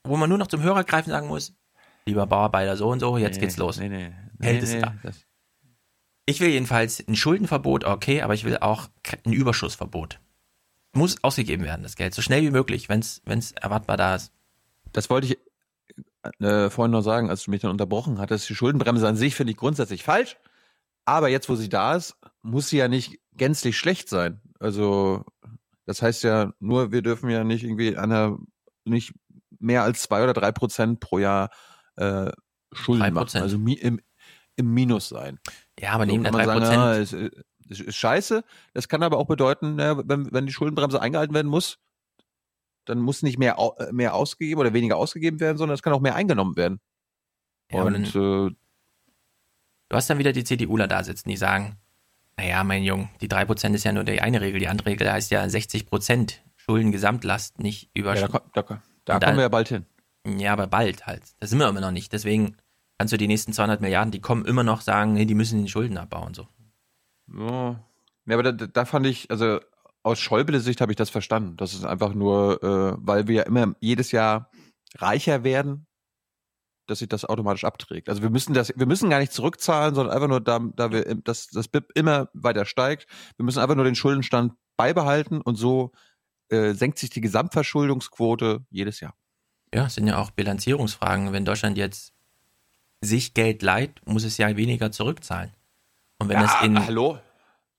wo 0.07 0.15
man 0.15 0.29
nur 0.29 0.37
noch 0.37 0.47
zum 0.47 0.61
Hörer 0.63 0.85
greifen 0.85 1.09
sagen 1.09 1.27
muss, 1.27 1.53
lieber 2.05 2.25
Bauarbeiter 2.25 2.77
so 2.77 2.87
und 2.89 2.99
so, 3.01 3.17
jetzt 3.17 3.35
Nee, 3.35 3.41
geht's 3.41 3.57
los. 3.57 3.79
nee, 3.79 3.89
nee. 3.89 4.59
Ist 4.59 4.73
nee, 4.73 4.79
da. 4.81 4.95
Ich 6.25 6.39
will 6.39 6.49
jedenfalls 6.49 7.05
ein 7.05 7.15
Schuldenverbot, 7.15 7.83
okay, 7.83 8.21
aber 8.21 8.33
ich 8.33 8.45
will 8.45 8.57
auch 8.59 8.87
ein 9.25 9.33
Überschussverbot. 9.33 10.19
Muss 10.93 11.23
ausgegeben 11.23 11.63
werden, 11.63 11.83
das 11.83 11.95
Geld, 11.95 12.13
so 12.13 12.21
schnell 12.21 12.41
wie 12.41 12.51
möglich, 12.51 12.89
wenn 12.89 12.99
es 12.99 13.51
erwartbar 13.51 13.97
da 13.97 14.15
ist. 14.15 14.31
Das 14.91 15.09
wollte 15.09 15.27
ich 15.27 15.37
äh, 16.41 16.69
vorhin 16.69 16.91
noch 16.91 17.01
sagen, 17.01 17.29
als 17.29 17.43
du 17.43 17.51
mich 17.51 17.61
dann 17.61 17.71
unterbrochen 17.71 18.19
hattest. 18.19 18.49
Die 18.49 18.55
Schuldenbremse 18.55 19.07
an 19.07 19.15
sich 19.15 19.35
finde 19.35 19.51
ich 19.51 19.57
grundsätzlich 19.57 20.03
falsch. 20.03 20.37
Aber 21.05 21.29
jetzt, 21.29 21.49
wo 21.49 21.55
sie 21.55 21.69
da 21.69 21.95
ist, 21.95 22.15
muss 22.41 22.69
sie 22.69 22.77
ja 22.77 22.87
nicht 22.87 23.19
gänzlich 23.33 23.77
schlecht 23.77 24.09
sein. 24.09 24.41
Also, 24.59 25.25
das 25.85 26.01
heißt 26.01 26.23
ja 26.23 26.53
nur, 26.59 26.91
wir 26.91 27.01
dürfen 27.01 27.29
ja 27.29 27.43
nicht 27.43 27.63
irgendwie 27.63 27.95
an 27.95 28.11
einer, 28.11 28.37
nicht 28.85 29.13
mehr 29.59 29.83
als 29.83 30.03
zwei 30.03 30.23
oder 30.23 30.33
drei 30.33 30.51
Prozent 30.51 30.99
pro 30.99 31.19
Jahr 31.19 31.49
äh, 31.95 32.31
Schulden 32.73 33.13
machen. 33.13 33.41
Also 33.41 33.57
im, 33.57 33.99
im 34.55 34.73
Minus 34.73 35.09
sein. 35.09 35.39
Ja, 35.79 35.93
aber 35.93 36.05
So 36.05 36.11
neben 36.11 36.23
der 36.23 36.33
kann 36.33 36.45
man 36.45 36.63
3%. 36.63 36.65
sagen, 36.65 36.73
ja, 36.73 36.95
es, 36.97 37.13
es 37.13 37.31
ist 37.69 37.95
scheiße. 37.95 38.43
Das 38.73 38.87
kann 38.87 39.03
aber 39.03 39.17
auch 39.17 39.27
bedeuten, 39.27 39.79
ja, 39.79 39.97
wenn, 40.07 40.31
wenn 40.31 40.45
die 40.45 40.53
Schuldenbremse 40.53 41.01
eingehalten 41.01 41.33
werden 41.33 41.47
muss, 41.47 41.77
dann 42.85 42.99
muss 42.99 43.21
nicht 43.21 43.37
mehr, 43.37 43.57
äh, 43.77 43.91
mehr 43.91 44.15
ausgegeben 44.15 44.59
oder 44.61 44.73
weniger 44.73 44.97
ausgegeben 44.97 45.39
werden, 45.39 45.57
sondern 45.57 45.75
es 45.75 45.83
kann 45.83 45.93
auch 45.93 46.01
mehr 46.01 46.15
eingenommen 46.15 46.55
werden. 46.55 46.79
Ja, 47.71 47.83
Und 47.83 48.15
äh, 48.15 48.55
Du 49.89 49.95
hast 49.95 50.09
dann 50.09 50.19
wieder 50.19 50.33
die 50.33 50.43
CDUler 50.43 50.87
da 50.87 51.03
sitzen, 51.03 51.29
die 51.29 51.35
sagen, 51.35 51.77
naja, 52.37 52.63
mein 52.63 52.83
Junge, 52.83 53.09
die 53.21 53.27
3% 53.27 53.73
ist 53.73 53.83
ja 53.83 53.91
nur 53.91 54.03
die 54.03 54.21
eine 54.21 54.39
Regel, 54.39 54.59
die 54.59 54.67
andere 54.67 54.91
Regel 54.91 55.11
heißt 55.11 55.31
ja 55.31 55.43
60% 55.43 56.35
Schuldengesamtlast, 56.57 57.59
nicht 57.59 57.89
ja, 57.95 58.01
Überschuss. 58.01 58.29
da, 58.53 58.61
da, 58.61 58.81
da 59.05 59.15
Und 59.15 59.23
kommen 59.23 59.37
wir 59.37 59.43
ja 59.43 59.49
bald 59.49 59.69
hin. 59.69 59.85
Ja, 60.37 60.53
aber 60.53 60.67
bald 60.67 61.07
halt. 61.07 61.23
Da 61.39 61.47
sind 61.47 61.57
wir 61.57 61.67
immer 61.67 61.81
noch 61.81 61.91
nicht. 61.91 62.13
Deswegen 62.13 62.55
kannst 62.99 63.13
du 63.13 63.17
die 63.17 63.27
nächsten 63.27 63.51
200 63.51 63.81
Milliarden, 63.81 64.11
die 64.11 64.21
kommen 64.21 64.45
immer 64.45 64.63
noch 64.63 64.81
sagen, 64.81 65.13
nee, 65.13 65.25
die 65.25 65.33
müssen 65.33 65.63
die 65.63 65.71
Schulden 65.71 65.97
abbauen. 65.97 66.35
So. 66.35 66.47
Ja, 67.37 67.83
aber 68.29 68.43
da, 68.43 68.51
da 68.51 68.85
fand 68.85 69.05
ich, 69.07 69.29
also 69.31 69.59
aus 70.03 70.19
Schäubles 70.19 70.63
Sicht 70.63 70.81
habe 70.81 70.91
ich 70.91 70.95
das 70.95 71.09
verstanden. 71.09 71.57
Das 71.57 71.73
ist 71.73 71.85
einfach 71.85 72.13
nur, 72.13 72.63
äh, 72.63 72.97
weil 72.99 73.27
wir 73.27 73.35
ja 73.35 73.43
immer 73.43 73.75
jedes 73.79 74.11
Jahr 74.11 74.49
reicher 74.95 75.43
werden, 75.43 75.87
dass 76.87 76.99
sich 76.99 77.09
das 77.09 77.25
automatisch 77.25 77.63
abträgt. 77.63 78.09
Also 78.09 78.21
wir 78.21 78.29
müssen 78.29 78.53
das, 78.53 78.73
wir 78.75 78.85
müssen 78.85 79.09
gar 79.09 79.19
nicht 79.19 79.33
zurückzahlen, 79.33 79.93
sondern 79.93 80.13
einfach 80.13 80.27
nur 80.27 80.41
da, 80.41 80.59
da 80.75 80.91
wir, 80.91 81.03
dass 81.23 81.47
das 81.47 81.67
BIP 81.67 81.91
immer 81.95 82.29
weiter 82.33 82.65
steigt. 82.65 83.07
Wir 83.37 83.45
müssen 83.45 83.59
einfach 83.59 83.75
nur 83.75 83.85
den 83.85 83.95
Schuldenstand 83.95 84.53
beibehalten 84.77 85.41
und 85.41 85.55
so 85.55 85.91
äh, 86.49 86.73
senkt 86.73 86.97
sich 86.97 87.09
die 87.09 87.21
Gesamtverschuldungsquote 87.21 88.65
jedes 88.69 88.99
Jahr. 89.01 89.15
Ja, 89.73 89.85
es 89.85 89.95
sind 89.95 90.07
ja 90.07 90.17
auch 90.17 90.31
Bilanzierungsfragen. 90.31 91.31
Wenn 91.31 91.45
Deutschland 91.45 91.77
jetzt 91.77 92.13
sich 93.01 93.33
Geld 93.33 93.61
leiht, 93.61 94.01
muss 94.05 94.23
es 94.23 94.37
ja 94.37 94.55
weniger 94.57 94.91
zurückzahlen. 94.91 95.51
Und 96.19 96.29
wenn 96.29 96.37
ja, 96.37 96.43
das 96.43 96.61
in, 96.63 96.85
hallo? 96.85 97.17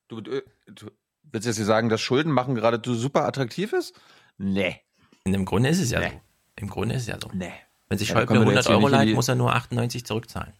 Du, 0.08 0.20
du, 0.20 0.42
du 0.66 0.90
willst 1.22 1.46
jetzt 1.46 1.56
hier 1.56 1.64
sagen, 1.64 1.88
dass 1.88 2.00
Schulden 2.00 2.32
machen 2.32 2.54
gerade 2.54 2.80
super 2.94 3.24
attraktiv 3.26 3.72
ist? 3.72 3.94
Nee. 4.38 4.80
in 5.24 5.32
dem 5.32 5.44
Grunde 5.44 5.68
ist 5.68 5.80
es 5.80 5.90
ja 5.90 6.00
so. 6.02 6.20
Im 6.56 6.68
Grunde 6.68 6.94
ist 6.94 7.02
es 7.02 7.08
ja 7.08 7.18
so. 7.20 7.30
Nee. 7.32 7.52
Wenn 7.88 7.98
sich 7.98 8.08
Ja, 8.08 8.16
wir 8.16 8.22
100 8.30 8.54
jetzt 8.54 8.66
hier 8.66 8.76
Euro 8.76 8.88
leiht, 8.88 9.08
die- 9.08 9.14
muss 9.14 9.28
er 9.28 9.34
nur 9.34 9.54
98 9.54 10.04
zurückzahlen. 10.06 10.52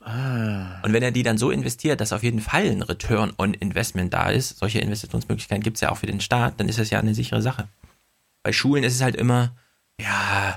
Ah. 0.00 0.80
Und 0.82 0.92
wenn 0.92 1.02
er 1.02 1.12
die 1.12 1.22
dann 1.22 1.38
so 1.38 1.50
investiert, 1.50 2.00
dass 2.00 2.12
auf 2.12 2.22
jeden 2.22 2.40
Fall 2.40 2.64
ein 2.66 2.82
Return 2.82 3.32
on 3.38 3.54
Investment 3.54 4.12
da 4.12 4.30
ist, 4.30 4.58
solche 4.58 4.80
Investitionsmöglichkeiten 4.80 5.62
gibt 5.62 5.76
es 5.76 5.80
ja 5.80 5.90
auch 5.90 5.96
für 5.96 6.06
den 6.06 6.20
Staat, 6.20 6.58
dann 6.58 6.68
ist 6.68 6.78
das 6.78 6.90
ja 6.90 6.98
eine 6.98 7.14
sichere 7.14 7.42
Sache. 7.42 7.68
bei 8.42 8.52
Schulen 8.52 8.82
ist 8.82 8.94
es 8.96 9.02
halt 9.02 9.14
immer, 9.14 9.54
ja, 10.00 10.56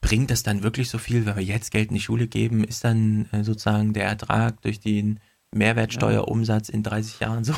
bringt 0.00 0.32
das 0.32 0.42
dann 0.42 0.64
wirklich 0.64 0.90
so 0.90 0.98
viel, 0.98 1.24
wenn 1.26 1.36
wir 1.36 1.44
jetzt 1.44 1.70
Geld 1.70 1.90
in 1.90 1.94
die 1.94 2.00
Schule 2.00 2.26
geben? 2.26 2.64
Ist 2.64 2.82
dann 2.82 3.28
äh, 3.30 3.44
sozusagen 3.44 3.92
der 3.92 4.06
Ertrag 4.06 4.60
durch 4.62 4.80
den 4.80 5.20
Mehrwertsteuerumsatz 5.52 6.68
in 6.68 6.82
30 6.82 7.20
Jahren 7.20 7.44
so? 7.44 7.54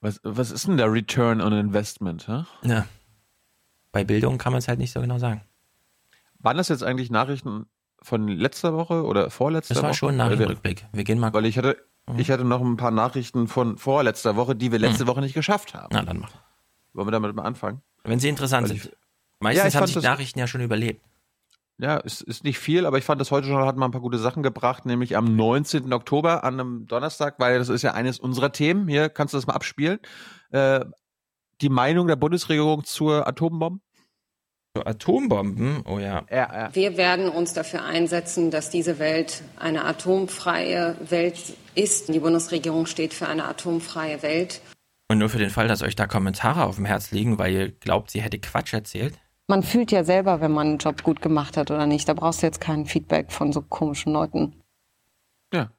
Was, 0.00 0.20
was 0.22 0.50
ist 0.50 0.66
denn 0.66 0.76
der 0.76 0.92
Return 0.92 1.40
on 1.40 1.52
Investment? 1.52 2.26
Hä? 2.28 2.44
Ja. 2.62 2.86
Bei 3.92 4.04
Bildung 4.04 4.38
kann 4.38 4.52
man 4.52 4.58
es 4.58 4.68
halt 4.68 4.78
nicht 4.78 4.92
so 4.92 5.00
genau 5.00 5.18
sagen. 5.18 5.42
Waren 6.38 6.56
das 6.56 6.68
jetzt 6.68 6.82
eigentlich 6.82 7.10
Nachrichten 7.10 7.66
von 8.00 8.26
letzter 8.28 8.74
Woche 8.74 9.04
oder 9.04 9.30
vorletzter 9.30 9.74
Das 9.74 9.82
Woche? 9.82 9.88
war 9.88 9.94
schon 9.94 10.10
ein 10.10 10.16
Nachrichtenrückblick. 10.16 10.86
Wir 10.92 11.04
gehen 11.04 11.18
mal. 11.18 11.32
Weil 11.32 11.44
ich 11.46 11.58
hatte, 11.58 11.76
ich 12.16 12.30
hatte 12.30 12.44
noch 12.44 12.60
ein 12.60 12.76
paar 12.76 12.90
Nachrichten 12.90 13.46
von 13.48 13.76
vorletzter 13.78 14.34
Woche, 14.34 14.56
die 14.56 14.72
wir 14.72 14.78
letzte 14.78 15.06
Woche 15.06 15.20
nicht 15.20 15.34
geschafft 15.34 15.74
haben. 15.74 15.88
Na, 15.92 16.02
dann 16.02 16.18
machen. 16.20 16.38
Wollen 16.94 17.06
wir 17.06 17.12
damit 17.12 17.34
mal 17.36 17.42
anfangen? 17.44 17.82
Wenn 18.04 18.18
sie 18.18 18.28
interessant 18.28 18.68
Weil 18.68 18.76
sind. 18.78 18.86
ich- 18.92 18.96
Meistens 19.40 19.74
Ja, 19.74 19.80
haben 19.80 19.86
sich 19.86 19.94
das- 19.94 20.04
Nachrichten 20.04 20.38
ja 20.38 20.46
schon 20.46 20.60
überlebt. 20.60 21.04
Ja, 21.82 22.00
es 22.04 22.20
ist 22.20 22.44
nicht 22.44 22.60
viel, 22.60 22.86
aber 22.86 22.98
ich 22.98 23.04
fand, 23.04 23.20
das 23.20 23.32
heute 23.32 23.48
schon 23.48 23.66
hat 23.66 23.76
mal 23.76 23.86
ein 23.86 23.90
paar 23.90 24.00
gute 24.00 24.18
Sachen 24.18 24.44
gebracht, 24.44 24.86
nämlich 24.86 25.16
am 25.16 25.34
19. 25.34 25.92
Oktober, 25.92 26.44
an 26.44 26.60
einem 26.60 26.86
Donnerstag, 26.86 27.40
weil 27.40 27.58
das 27.58 27.68
ist 27.68 27.82
ja 27.82 27.92
eines 27.92 28.20
unserer 28.20 28.52
Themen. 28.52 28.86
Hier 28.86 29.08
kannst 29.08 29.34
du 29.34 29.38
das 29.38 29.48
mal 29.48 29.54
abspielen. 29.54 29.98
Äh, 30.52 30.84
die 31.60 31.68
Meinung 31.68 32.06
der 32.06 32.14
Bundesregierung 32.14 32.84
zur 32.84 33.26
Atombombe. 33.26 33.80
Atombomben? 34.78 35.82
Oh 35.84 35.98
ja. 35.98 36.24
Ja, 36.30 36.36
ja. 36.54 36.68
Wir 36.72 36.96
werden 36.96 37.28
uns 37.28 37.52
dafür 37.52 37.84
einsetzen, 37.84 38.52
dass 38.52 38.70
diese 38.70 39.00
Welt 39.00 39.42
eine 39.58 39.84
atomfreie 39.84 40.96
Welt 41.00 41.56
ist. 41.74 42.14
Die 42.14 42.20
Bundesregierung 42.20 42.86
steht 42.86 43.12
für 43.12 43.26
eine 43.26 43.44
atomfreie 43.46 44.22
Welt. 44.22 44.60
Und 45.08 45.18
nur 45.18 45.28
für 45.28 45.38
den 45.38 45.50
Fall, 45.50 45.66
dass 45.66 45.82
euch 45.82 45.96
da 45.96 46.06
Kommentare 46.06 46.62
auf 46.62 46.76
dem 46.76 46.84
Herz 46.84 47.10
liegen, 47.10 47.38
weil 47.38 47.52
ihr 47.52 47.72
glaubt, 47.72 48.12
sie 48.12 48.22
hätte 48.22 48.38
Quatsch 48.38 48.72
erzählt. 48.72 49.18
Man 49.52 49.62
fühlt 49.62 49.92
ja 49.92 50.02
selber, 50.02 50.40
wenn 50.40 50.52
man 50.52 50.66
einen 50.66 50.78
Job 50.78 51.02
gut 51.02 51.20
gemacht 51.20 51.58
hat 51.58 51.70
oder 51.70 51.84
nicht. 51.84 52.08
Da 52.08 52.14
brauchst 52.14 52.40
du 52.40 52.46
jetzt 52.46 52.58
kein 52.58 52.86
Feedback 52.86 53.30
von 53.30 53.52
so 53.52 53.60
komischen 53.60 54.14
Leuten. 54.14 54.62
Ja. 55.52 55.70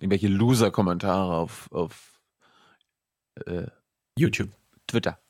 Irgendwelche 0.00 0.26
Loser-Kommentare 0.26 1.36
auf, 1.36 1.70
auf 1.70 2.20
äh, 3.46 3.68
YouTube. 4.18 4.50
Twitter. 4.88 5.20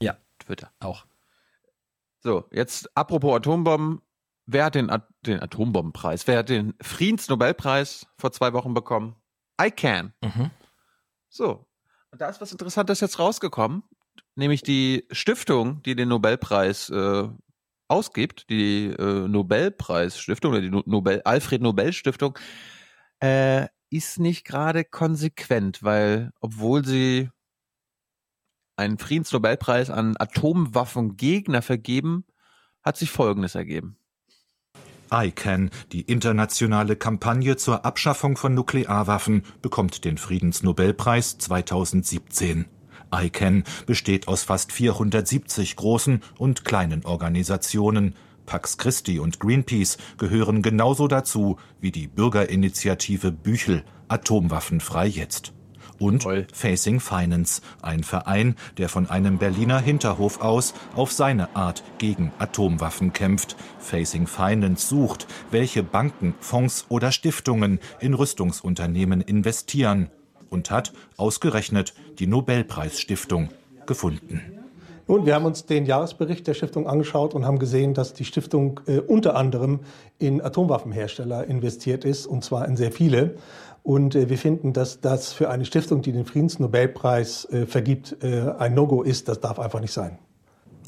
Ja. 0.00 0.16
Twitter. 0.38 0.72
Auch. 0.80 1.04
So, 2.20 2.48
jetzt 2.50 2.88
apropos 2.96 3.36
Atombomben. 3.36 4.00
Wer 4.46 4.64
hat 4.64 4.74
den, 4.74 4.88
At 4.88 5.06
den 5.26 5.42
Atombombenpreis? 5.42 6.26
Wer 6.26 6.38
hat 6.38 6.48
den 6.48 6.72
Friedensnobelpreis 6.80 8.06
vor 8.16 8.32
zwei 8.32 8.54
Wochen 8.54 8.72
bekommen? 8.72 9.14
ICANN. 9.60 10.14
Mhm. 10.22 10.50
So, 11.28 11.66
und 12.14 12.20
da 12.20 12.28
ist 12.28 12.40
was 12.40 12.52
Interessantes 12.52 13.00
jetzt 13.00 13.18
rausgekommen, 13.18 13.82
nämlich 14.36 14.62
die 14.62 15.06
Stiftung, 15.10 15.82
die 15.82 15.94
den 15.94 16.08
Nobelpreis 16.08 16.90
äh, 16.90 17.28
ausgibt, 17.88 18.48
die 18.50 18.86
äh, 18.86 19.28
Nobelpreisstiftung 19.28 20.52
oder 20.52 20.60
die 20.60 20.70
no 20.70 20.82
Nobel 20.86 21.22
Alfred 21.24 21.62
Nobel 21.62 21.92
Stiftung, 21.92 22.38
äh, 23.20 23.66
ist 23.90 24.18
nicht 24.18 24.44
gerade 24.44 24.84
konsequent, 24.84 25.82
weil 25.82 26.32
obwohl 26.40 26.84
sie 26.84 27.30
einen 28.76 28.98
Friedensnobelpreis 28.98 29.90
an 29.90 30.16
Atomwaffengegner 30.18 31.62
vergeben, 31.62 32.24
hat 32.82 32.96
sich 32.96 33.10
Folgendes 33.10 33.54
ergeben. 33.54 33.96
ICANN, 35.12 35.70
die 35.92 36.00
internationale 36.00 36.96
Kampagne 36.96 37.56
zur 37.56 37.84
Abschaffung 37.84 38.36
von 38.36 38.54
Nuklearwaffen, 38.54 39.44
bekommt 39.62 40.04
den 40.04 40.18
Friedensnobelpreis 40.18 41.38
2017. 41.38 42.64
ICANN 43.22 43.64
besteht 43.86 44.28
aus 44.28 44.42
fast 44.42 44.72
470 44.72 45.76
großen 45.76 46.22
und 46.38 46.64
kleinen 46.64 47.04
Organisationen. 47.04 48.14
Pax 48.46 48.76
Christi 48.76 49.18
und 49.18 49.40
Greenpeace 49.40 49.96
gehören 50.18 50.62
genauso 50.62 51.08
dazu 51.08 51.58
wie 51.80 51.90
die 51.90 52.08
Bürgerinitiative 52.08 53.32
Büchel 53.32 53.84
Atomwaffenfrei 54.08 55.06
jetzt. 55.06 55.52
Und 55.98 56.26
Facing 56.52 56.98
Finance, 56.98 57.62
ein 57.80 58.02
Verein, 58.02 58.56
der 58.78 58.88
von 58.88 59.08
einem 59.08 59.38
Berliner 59.38 59.78
Hinterhof 59.80 60.40
aus 60.40 60.74
auf 60.96 61.12
seine 61.12 61.54
Art 61.54 61.84
gegen 61.98 62.32
Atomwaffen 62.38 63.12
kämpft. 63.12 63.56
Facing 63.78 64.26
Finance 64.26 64.88
sucht, 64.88 65.26
welche 65.50 65.82
Banken, 65.82 66.34
Fonds 66.40 66.86
oder 66.88 67.12
Stiftungen 67.12 67.78
in 68.00 68.14
Rüstungsunternehmen 68.14 69.20
investieren 69.20 70.10
und 70.50 70.70
hat 70.70 70.92
ausgerechnet 71.16 71.94
die 72.18 72.26
Nobelpreisstiftung 72.26 73.48
gefunden. 73.86 74.40
Nun, 75.06 75.26
wir 75.26 75.34
haben 75.34 75.44
uns 75.44 75.66
den 75.66 75.84
Jahresbericht 75.84 76.46
der 76.46 76.54
Stiftung 76.54 76.86
angeschaut 76.86 77.34
und 77.34 77.44
haben 77.44 77.58
gesehen, 77.58 77.92
dass 77.92 78.14
die 78.14 78.24
Stiftung 78.24 78.80
äh, 78.86 79.00
unter 79.00 79.36
anderem 79.36 79.80
in 80.18 80.40
Atomwaffenhersteller 80.40 81.44
investiert 81.44 82.06
ist, 82.06 82.26
und 82.26 82.42
zwar 82.42 82.66
in 82.66 82.76
sehr 82.76 82.90
viele. 82.90 83.34
Und 83.82 84.14
äh, 84.14 84.30
wir 84.30 84.38
finden, 84.38 84.72
dass 84.72 85.00
das 85.00 85.34
für 85.34 85.50
eine 85.50 85.66
Stiftung, 85.66 86.00
die 86.00 86.12
den 86.12 86.24
Friedensnobelpreis 86.24 87.44
äh, 87.50 87.66
vergibt, 87.66 88.16
äh, 88.22 88.52
ein 88.58 88.74
No-Go 88.74 89.02
ist. 89.02 89.28
Das 89.28 89.40
darf 89.40 89.58
einfach 89.58 89.80
nicht 89.80 89.92
sein. 89.92 90.18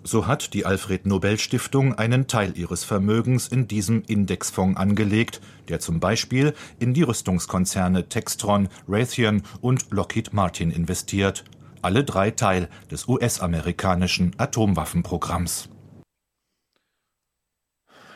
So 0.06 0.28
hat 0.28 0.54
die 0.54 0.64
Alfred 0.64 1.04
Nobel 1.04 1.36
Stiftung 1.36 1.92
einen 1.94 2.28
Teil 2.28 2.56
ihres 2.56 2.84
Vermögens 2.84 3.48
in 3.48 3.66
diesem 3.66 4.04
Indexfonds 4.06 4.78
angelegt, 4.78 5.40
der 5.68 5.80
zum 5.80 5.98
Beispiel 5.98 6.54
in 6.78 6.94
die 6.94 7.02
Rüstungskonzerne 7.02 8.08
Textron, 8.08 8.68
Raytheon 8.86 9.42
und 9.60 9.90
Lockheed 9.90 10.32
Martin 10.32 10.70
investiert. 10.70 11.42
Alle 11.82 12.04
drei 12.04 12.30
Teil 12.30 12.68
des 12.88 13.08
US-amerikanischen 13.08 14.30
Atomwaffenprogramms. 14.38 15.70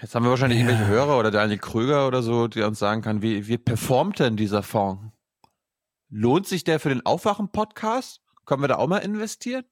Jetzt 0.00 0.14
haben 0.14 0.22
wir 0.24 0.30
wahrscheinlich 0.30 0.60
Ja. 0.60 0.66
irgendwelche 0.66 0.88
Hörer 0.92 1.18
oder 1.18 1.32
Daniel 1.32 1.58
Kröger 1.58 2.06
oder 2.06 2.22
so, 2.22 2.46
der 2.46 2.68
uns 2.68 2.78
sagen 2.78 3.02
kann, 3.02 3.20
wie, 3.20 3.48
wie 3.48 3.58
performt 3.58 4.20
denn 4.20 4.36
dieser 4.36 4.62
Fonds? 4.62 5.02
Lohnt 6.08 6.46
sich 6.46 6.62
der 6.62 6.78
für 6.78 6.90
den 6.90 7.04
Aufwachen-Podcast? 7.04 8.20
Können 8.46 8.62
wir 8.62 8.68
da 8.68 8.76
auch 8.76 8.86
mal 8.86 8.98
investieren? 8.98 9.64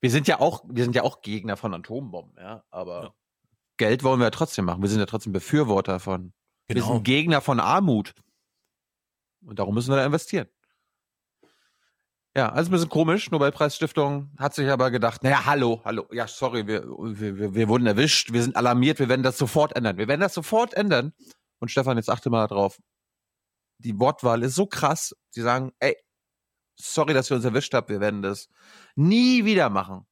Wir 0.00 0.10
sind 0.10 0.28
ja 0.28 0.40
auch, 0.40 0.64
wir 0.68 0.84
sind 0.84 0.94
ja 0.94 1.02
auch 1.02 1.22
Gegner 1.22 1.56
von 1.56 1.72
Atombomben, 1.74 2.36
ja, 2.38 2.64
aber 2.70 3.14
Geld 3.78 4.02
wollen 4.04 4.20
wir 4.20 4.24
ja 4.26 4.30
trotzdem 4.30 4.64
machen. 4.66 4.82
Wir 4.82 4.88
sind 4.88 5.00
ja 5.00 5.06
trotzdem 5.06 5.32
Befürworter 5.32 6.00
von. 6.00 6.32
Wir 6.66 6.74
Genau. 6.76 6.94
sind 6.94 7.04
Gegner 7.04 7.40
von 7.40 7.60
Armut. 7.60 8.14
Und 9.44 9.58
darum 9.58 9.74
müssen 9.74 9.90
wir 9.90 9.96
da 9.96 10.04
investieren. 10.06 10.48
Ja, 12.36 12.50
also 12.50 12.68
ein 12.68 12.72
bisschen 12.72 12.88
komisch. 12.90 13.30
Nobelpreisstiftung 13.30 14.30
hat 14.38 14.54
sich 14.54 14.68
aber 14.68 14.90
gedacht, 14.90 15.22
naja, 15.22 15.46
hallo, 15.46 15.80
hallo, 15.84 16.06
ja, 16.12 16.26
sorry, 16.26 16.66
wir, 16.66 16.84
wir, 16.86 17.38
wir- 17.38 17.54
wir 17.54 17.68
wurden 17.68 17.86
erwischt, 17.86 18.32
wir 18.32 18.42
sind 18.42 18.56
alarmiert, 18.56 18.98
wir 18.98 19.08
werden 19.08 19.22
das 19.22 19.38
sofort 19.38 19.74
ändern. 19.74 19.96
Wir 19.96 20.08
werden 20.08 20.20
das 20.20 20.34
sofort 20.34 20.74
ändern. 20.74 21.14
Und 21.60 21.70
Stefan, 21.70 21.96
jetzt 21.96 22.10
achte 22.10 22.28
mal 22.28 22.46
drauf. 22.46 22.78
Die 23.78 23.98
Wortwahl 23.98 24.42
ist 24.42 24.54
so 24.54 24.66
krass. 24.66 25.14
Sie 25.30 25.40
sagen, 25.42 25.72
ey, 25.78 25.96
sorry, 26.76 27.14
dass 27.14 27.30
ihr 27.30 27.36
uns 27.36 27.44
erwischt 27.44 27.74
habt, 27.74 27.88
wir 27.88 28.00
werden 28.00 28.22
das 28.22 28.48
nie 28.94 29.44
wieder 29.44 29.70
machen. 29.70 30.06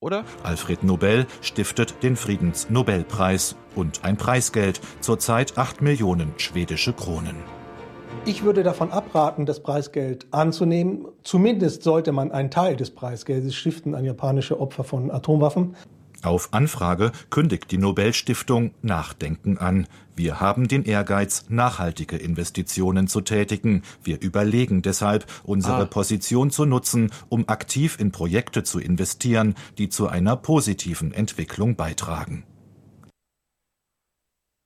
Oder? 0.00 0.24
Alfred 0.44 0.84
Nobel 0.84 1.26
stiftet 1.40 2.02
den 2.02 2.14
Friedensnobelpreis 2.14 3.56
und 3.74 4.04
ein 4.04 4.16
Preisgeld, 4.16 4.80
zurzeit 5.00 5.58
8 5.58 5.82
Millionen 5.82 6.32
schwedische 6.36 6.92
Kronen. 6.92 7.36
Ich 8.24 8.44
würde 8.44 8.62
davon 8.62 8.92
abraten, 8.92 9.44
das 9.44 9.60
Preisgeld 9.62 10.26
anzunehmen. 10.32 11.06
Zumindest 11.24 11.82
sollte 11.82 12.12
man 12.12 12.30
einen 12.30 12.50
Teil 12.50 12.76
des 12.76 12.90
Preisgeldes 12.90 13.54
stiften 13.54 13.94
an 13.94 14.04
japanische 14.04 14.60
Opfer 14.60 14.84
von 14.84 15.10
Atomwaffen. 15.10 15.74
Auf 16.22 16.52
Anfrage 16.52 17.12
kündigt 17.30 17.70
die 17.70 17.78
Nobelstiftung 17.78 18.74
Nachdenken 18.82 19.56
an. 19.58 19.86
Wir 20.16 20.40
haben 20.40 20.66
den 20.66 20.82
Ehrgeiz, 20.84 21.44
nachhaltige 21.48 22.16
Investitionen 22.16 23.06
zu 23.06 23.20
tätigen. 23.20 23.82
Wir 24.02 24.20
überlegen 24.20 24.82
deshalb, 24.82 25.26
unsere 25.44 25.82
Ah. 25.82 25.86
Position 25.86 26.50
zu 26.50 26.64
nutzen, 26.64 27.12
um 27.28 27.48
aktiv 27.48 28.00
in 28.00 28.10
Projekte 28.10 28.64
zu 28.64 28.80
investieren, 28.80 29.54
die 29.78 29.88
zu 29.90 30.08
einer 30.08 30.34
positiven 30.36 31.12
Entwicklung 31.12 31.76
beitragen. 31.76 32.44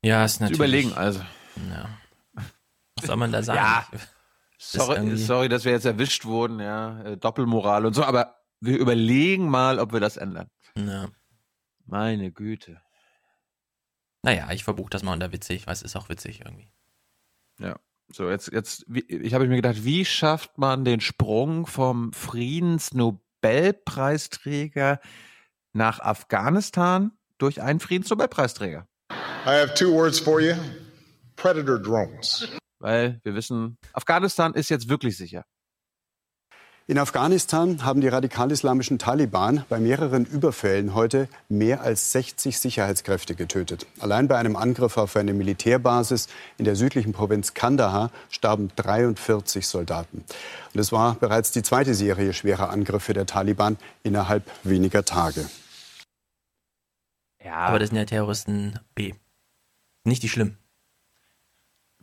Ja, 0.04 0.24
ist 0.24 0.40
natürlich. 0.40 0.58
überlegen, 0.58 0.92
also. 0.94 1.20
Ja. 1.68 1.88
Was 2.96 3.06
soll 3.06 3.16
man 3.16 3.30
da 3.30 3.42
sagen? 3.42 3.58
Ja. 3.58 3.84
Sorry, 4.58 4.96
irgendwie- 4.96 5.16
sorry, 5.22 5.48
dass 5.48 5.64
wir 5.64 5.72
jetzt 5.72 5.84
erwischt 5.84 6.24
wurden, 6.24 6.60
ja, 6.60 7.02
äh, 7.02 7.16
Doppelmoral 7.16 7.84
und 7.84 7.94
so, 7.94 8.04
aber 8.04 8.36
wir 8.60 8.78
überlegen 8.78 9.48
mal, 9.50 9.78
ob 9.78 9.92
wir 9.92 10.00
das 10.00 10.16
ändern. 10.16 10.48
Ja. 10.76 11.08
Meine 11.86 12.32
Güte. 12.32 12.82
Naja, 14.22 14.50
ich 14.52 14.64
verbuche 14.64 14.90
das 14.90 15.02
mal 15.02 15.14
unter 15.14 15.32
witzig, 15.32 15.66
weil 15.66 15.72
es 15.74 15.82
ist 15.82 15.96
auch 15.96 16.08
witzig 16.08 16.40
irgendwie. 16.40 16.70
Ja. 17.58 17.78
So, 18.08 18.30
jetzt, 18.30 18.50
jetzt, 18.52 18.84
wie, 18.88 19.00
ich 19.00 19.34
habe 19.34 19.48
mir 19.48 19.56
gedacht, 19.56 19.84
wie 19.84 20.04
schafft 20.04 20.58
man 20.58 20.84
den 20.84 21.00
Sprung 21.00 21.66
vom 21.66 22.12
Friedensnobelpreisträger 22.12 25.00
nach 25.72 25.98
Afghanistan 26.00 27.12
durch 27.38 27.62
einen 27.62 27.80
Friedensnobelpreisträger? 27.80 28.86
I 29.10 29.60
have 29.60 29.74
two 29.74 29.92
words 29.92 30.20
for 30.20 30.40
you 30.40 30.54
predator 31.36 31.78
drones. 31.78 32.48
Weil 32.78 33.20
wir 33.24 33.34
wissen, 33.34 33.78
Afghanistan 33.92 34.54
ist 34.54 34.70
jetzt 34.70 34.88
wirklich 34.88 35.16
sicher. 35.16 35.44
In 36.88 36.98
Afghanistan 36.98 37.84
haben 37.84 38.00
die 38.00 38.08
radikal-islamischen 38.08 38.98
Taliban 38.98 39.64
bei 39.68 39.78
mehreren 39.78 40.24
Überfällen 40.24 40.94
heute 40.94 41.28
mehr 41.48 41.82
als 41.82 42.10
60 42.10 42.58
Sicherheitskräfte 42.58 43.36
getötet. 43.36 43.86
Allein 44.00 44.26
bei 44.26 44.36
einem 44.36 44.56
Angriff 44.56 44.96
auf 44.96 45.14
eine 45.14 45.32
Militärbasis 45.32 46.26
in 46.58 46.64
der 46.64 46.74
südlichen 46.74 47.12
Provinz 47.12 47.54
Kandahar 47.54 48.10
starben 48.30 48.72
43 48.74 49.64
Soldaten. 49.64 50.24
Und 50.74 50.80
es 50.80 50.90
war 50.90 51.14
bereits 51.14 51.52
die 51.52 51.62
zweite 51.62 51.94
Serie 51.94 52.32
schwerer 52.32 52.70
Angriffe 52.70 53.12
der 53.12 53.26
Taliban 53.26 53.78
innerhalb 54.02 54.50
weniger 54.64 55.04
Tage. 55.04 55.48
Ja. 57.44 57.54
Aber 57.54 57.78
das 57.78 57.90
sind 57.90 57.98
ja 57.98 58.04
Terroristen 58.06 58.80
B. 58.96 59.14
Nicht 60.02 60.24
die 60.24 60.28
schlimm. 60.28 60.56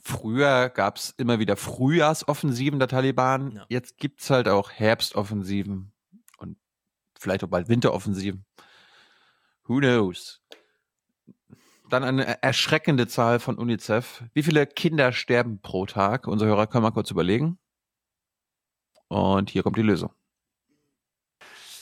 Früher 0.10 0.70
gab 0.70 0.98
es 0.98 1.12
immer 1.18 1.38
wieder 1.38 1.56
Frühjahrsoffensiven 1.56 2.80
der 2.80 2.88
Taliban. 2.88 3.52
Ja. 3.52 3.66
Jetzt 3.70 4.00
gibt 4.00 4.22
es 4.22 4.32
halt 4.32 4.48
auch 4.48 4.72
Herbstoffensiven 4.72 5.92
und 6.40 6.58
vielleicht 7.18 7.44
auch 7.44 7.48
bald 7.48 7.70
Winteroffensiven. 7.70 8.44
Who 9.66 9.78
knows? 9.78 10.42
Dann 11.90 12.04
eine 12.04 12.42
erschreckende 12.42 13.08
Zahl 13.08 13.40
von 13.40 13.60
UNICEF. 13.60 14.24
Wie 14.34 14.42
viele 14.42 14.66
Kinder 14.66 15.12
sterben 15.12 15.62
pro 15.62 15.86
Tag? 15.86 16.26
Unser 16.26 16.48
Hörer 16.48 16.66
kann 16.66 16.82
mal 16.82 16.90
kurz 16.90 17.12
überlegen. 17.12 17.60
Und 19.10 19.52
hier 19.52 19.62
kommt 19.62 19.78
die 19.78 19.84
Lösung. 19.84 20.12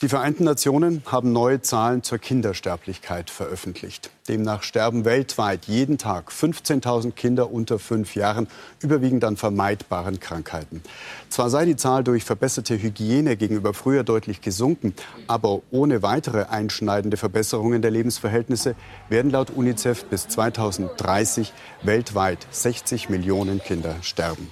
Die 0.00 0.08
Vereinten 0.08 0.44
Nationen 0.44 1.02
haben 1.06 1.32
neue 1.32 1.60
Zahlen 1.60 2.04
zur 2.04 2.18
Kindersterblichkeit 2.18 3.30
veröffentlicht. 3.30 4.10
Demnach 4.28 4.62
sterben 4.62 5.04
weltweit 5.04 5.64
jeden 5.64 5.98
Tag 5.98 6.30
15.000 6.30 7.10
Kinder 7.14 7.50
unter 7.50 7.80
fünf 7.80 8.14
Jahren, 8.14 8.46
überwiegend 8.80 9.24
an 9.24 9.36
vermeidbaren 9.36 10.20
Krankheiten. 10.20 10.84
Zwar 11.30 11.50
sei 11.50 11.64
die 11.64 11.74
Zahl 11.74 12.04
durch 12.04 12.22
verbesserte 12.22 12.80
Hygiene 12.80 13.36
gegenüber 13.36 13.74
früher 13.74 14.04
deutlich 14.04 14.40
gesunken, 14.40 14.94
aber 15.26 15.62
ohne 15.72 16.00
weitere 16.00 16.44
einschneidende 16.44 17.16
Verbesserungen 17.16 17.82
der 17.82 17.90
Lebensverhältnisse 17.90 18.76
werden 19.08 19.32
laut 19.32 19.50
UNICEF 19.50 20.04
bis 20.04 20.28
2030 20.28 21.52
weltweit 21.82 22.46
60 22.52 23.08
Millionen 23.08 23.60
Kinder 23.60 23.96
sterben. 24.02 24.48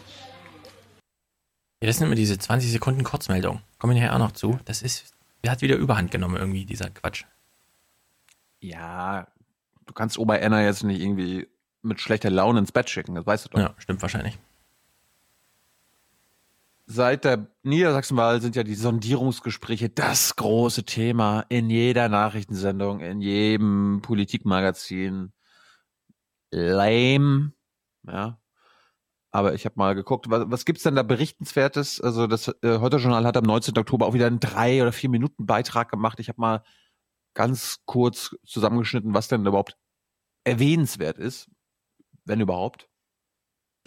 Ja, 1.81 1.87
das 1.87 1.99
sind 1.99 2.07
immer 2.07 2.17
diese 2.17 2.37
20 2.37 2.73
Sekunden 2.73 3.05
Kurzmeldung. 3.05 3.61
Kommen 3.79 3.95
wir 3.95 4.03
nachher 4.03 4.15
auch 4.17 4.19
noch 4.19 4.33
zu. 4.33 4.59
Das 4.65 4.83
ist 4.83 5.16
der 5.45 5.53
hat 5.53 5.63
wieder 5.63 5.77
Überhand 5.77 6.11
genommen, 6.11 6.37
irgendwie, 6.37 6.65
dieser 6.65 6.91
Quatsch. 6.91 7.25
Ja, 8.61 9.29
du 9.87 9.93
kannst 9.93 10.19
Ober 10.19 10.41
Enna 10.41 10.63
jetzt 10.63 10.83
nicht 10.83 11.01
irgendwie 11.01 11.49
mit 11.83 12.01
schlechter 12.01 12.31
Laune 12.31 12.59
ins 12.59 12.73
Bett 12.73 12.91
schicken, 12.91 13.15
das 13.15 13.27
weißt 13.27 13.47
du 13.47 13.49
doch. 13.51 13.61
Ja, 13.61 13.75
stimmt 13.79 14.03
wahrscheinlich. 14.03 14.39
Seit 16.89 17.25
der 17.25 17.49
Niedersachsenwahl 17.65 18.41
sind 18.41 18.55
ja 18.55 18.63
die 18.63 18.77
Sondierungsgespräche 18.77 19.89
das 19.89 20.37
große 20.37 20.85
Thema 20.85 21.45
in 21.49 21.69
jeder 21.69 22.09
Nachrichtensendung, 22.09 23.01
in 23.01 23.21
jedem 23.21 24.03
Politikmagazin. 24.03 25.33
Lame, 26.53 27.53
ja. 28.05 28.39
Aber 29.31 29.55
ich 29.55 29.65
habe 29.65 29.75
mal 29.77 29.95
geguckt, 29.95 30.31
was, 30.31 30.45
was 30.49 30.65
gibt's 30.65 30.83
denn 30.83 30.95
da 30.95 31.03
Berichtenswertes? 31.03 32.01
Also 32.01 32.27
das 32.27 32.49
äh, 32.63 32.79
Heute 32.79 32.97
Journal 32.97 33.27
hat 33.27 33.37
am 33.37 33.45
19. 33.45 33.77
Oktober 33.77 34.07
auch 34.07 34.15
wieder 34.15 34.27
einen 34.27 34.41
drei 34.41 34.81
oder 34.83 34.93
vier 34.93 35.11
Minuten 35.11 35.47
Beitrag 35.47 35.91
gemacht. 35.91 36.21
Ich 36.21 36.29
habe 36.29 36.41
mal 36.41 36.63
ganz 37.35 37.81
kurz 37.85 38.35
zusammengeschnitten, 38.45 39.15
was 39.15 39.29
denn 39.29 39.45
überhaupt 39.45 39.77
erwähnenswert 40.45 41.19
ist, 41.19 41.51
wenn 42.25 42.41
überhaupt. 42.41 42.89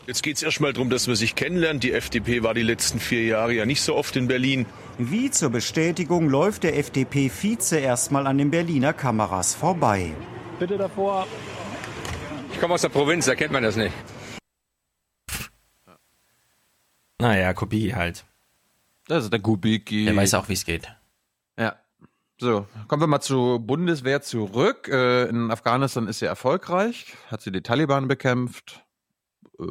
Jetzt 0.08 0.24
geht 0.24 0.38
es 0.38 0.44
erstmal 0.44 0.74
darum, 0.74 0.90
dass 0.90 1.08
man 1.08 1.16
sich 1.16 1.36
kennenlernt. 1.36 1.84
Die 1.84 1.92
FDP 1.92 2.42
war 2.44 2.54
die 2.54 2.64
letzten 2.64 3.00
vier 3.00 3.26
Jahre 3.26 3.54
ja 3.54 3.66
nicht 3.66 3.82
so 3.82 3.96
oft 3.96 4.16
in 4.16 4.28
Berlin. 4.28 4.66
Wie 4.98 5.30
zur 5.30 5.50
Bestätigung 5.50 6.30
läuft 6.30 6.64
der 6.64 6.78
FDP-Vize 6.78 7.78
erstmal 7.78 8.28
an 8.28 8.38
den 8.38 8.50
Berliner 8.50 8.94
Kameras 8.94 9.56
vorbei. 9.56 10.14
Bitte 10.58 10.78
davor. 10.78 11.28
Ich 12.52 12.60
komme 12.60 12.74
aus 12.74 12.82
der 12.82 12.90
Provinz, 12.90 13.26
da 13.26 13.36
kennt 13.36 13.52
man 13.52 13.64
das 13.64 13.76
nicht. 13.76 13.94
Naja, 17.20 17.54
Kubicki 17.54 17.92
halt. 17.92 18.26
Das 19.08 19.26
ist 19.26 19.34
der 19.34 19.42
Kubicki. 19.42 20.06
Der 20.06 20.16
weiß 20.16 20.34
auch, 20.36 20.48
wie 20.50 20.54
es 20.54 20.66
geht. 20.66 20.88
Ja. 21.58 21.76
So, 22.40 22.66
kommen 22.88 23.02
wir 23.02 23.08
mal 23.08 23.20
zur 23.20 23.60
Bundeswehr 23.60 24.22
zurück. 24.22 24.88
Äh, 24.88 25.26
in 25.26 25.52
Afghanistan 25.52 26.08
ist 26.08 26.20
sie 26.20 26.26
erfolgreich, 26.26 27.14
hat 27.28 27.42
sie 27.42 27.52
die 27.52 27.62
Taliban 27.62 28.08
bekämpft 28.08 28.86
äh, 29.60 29.64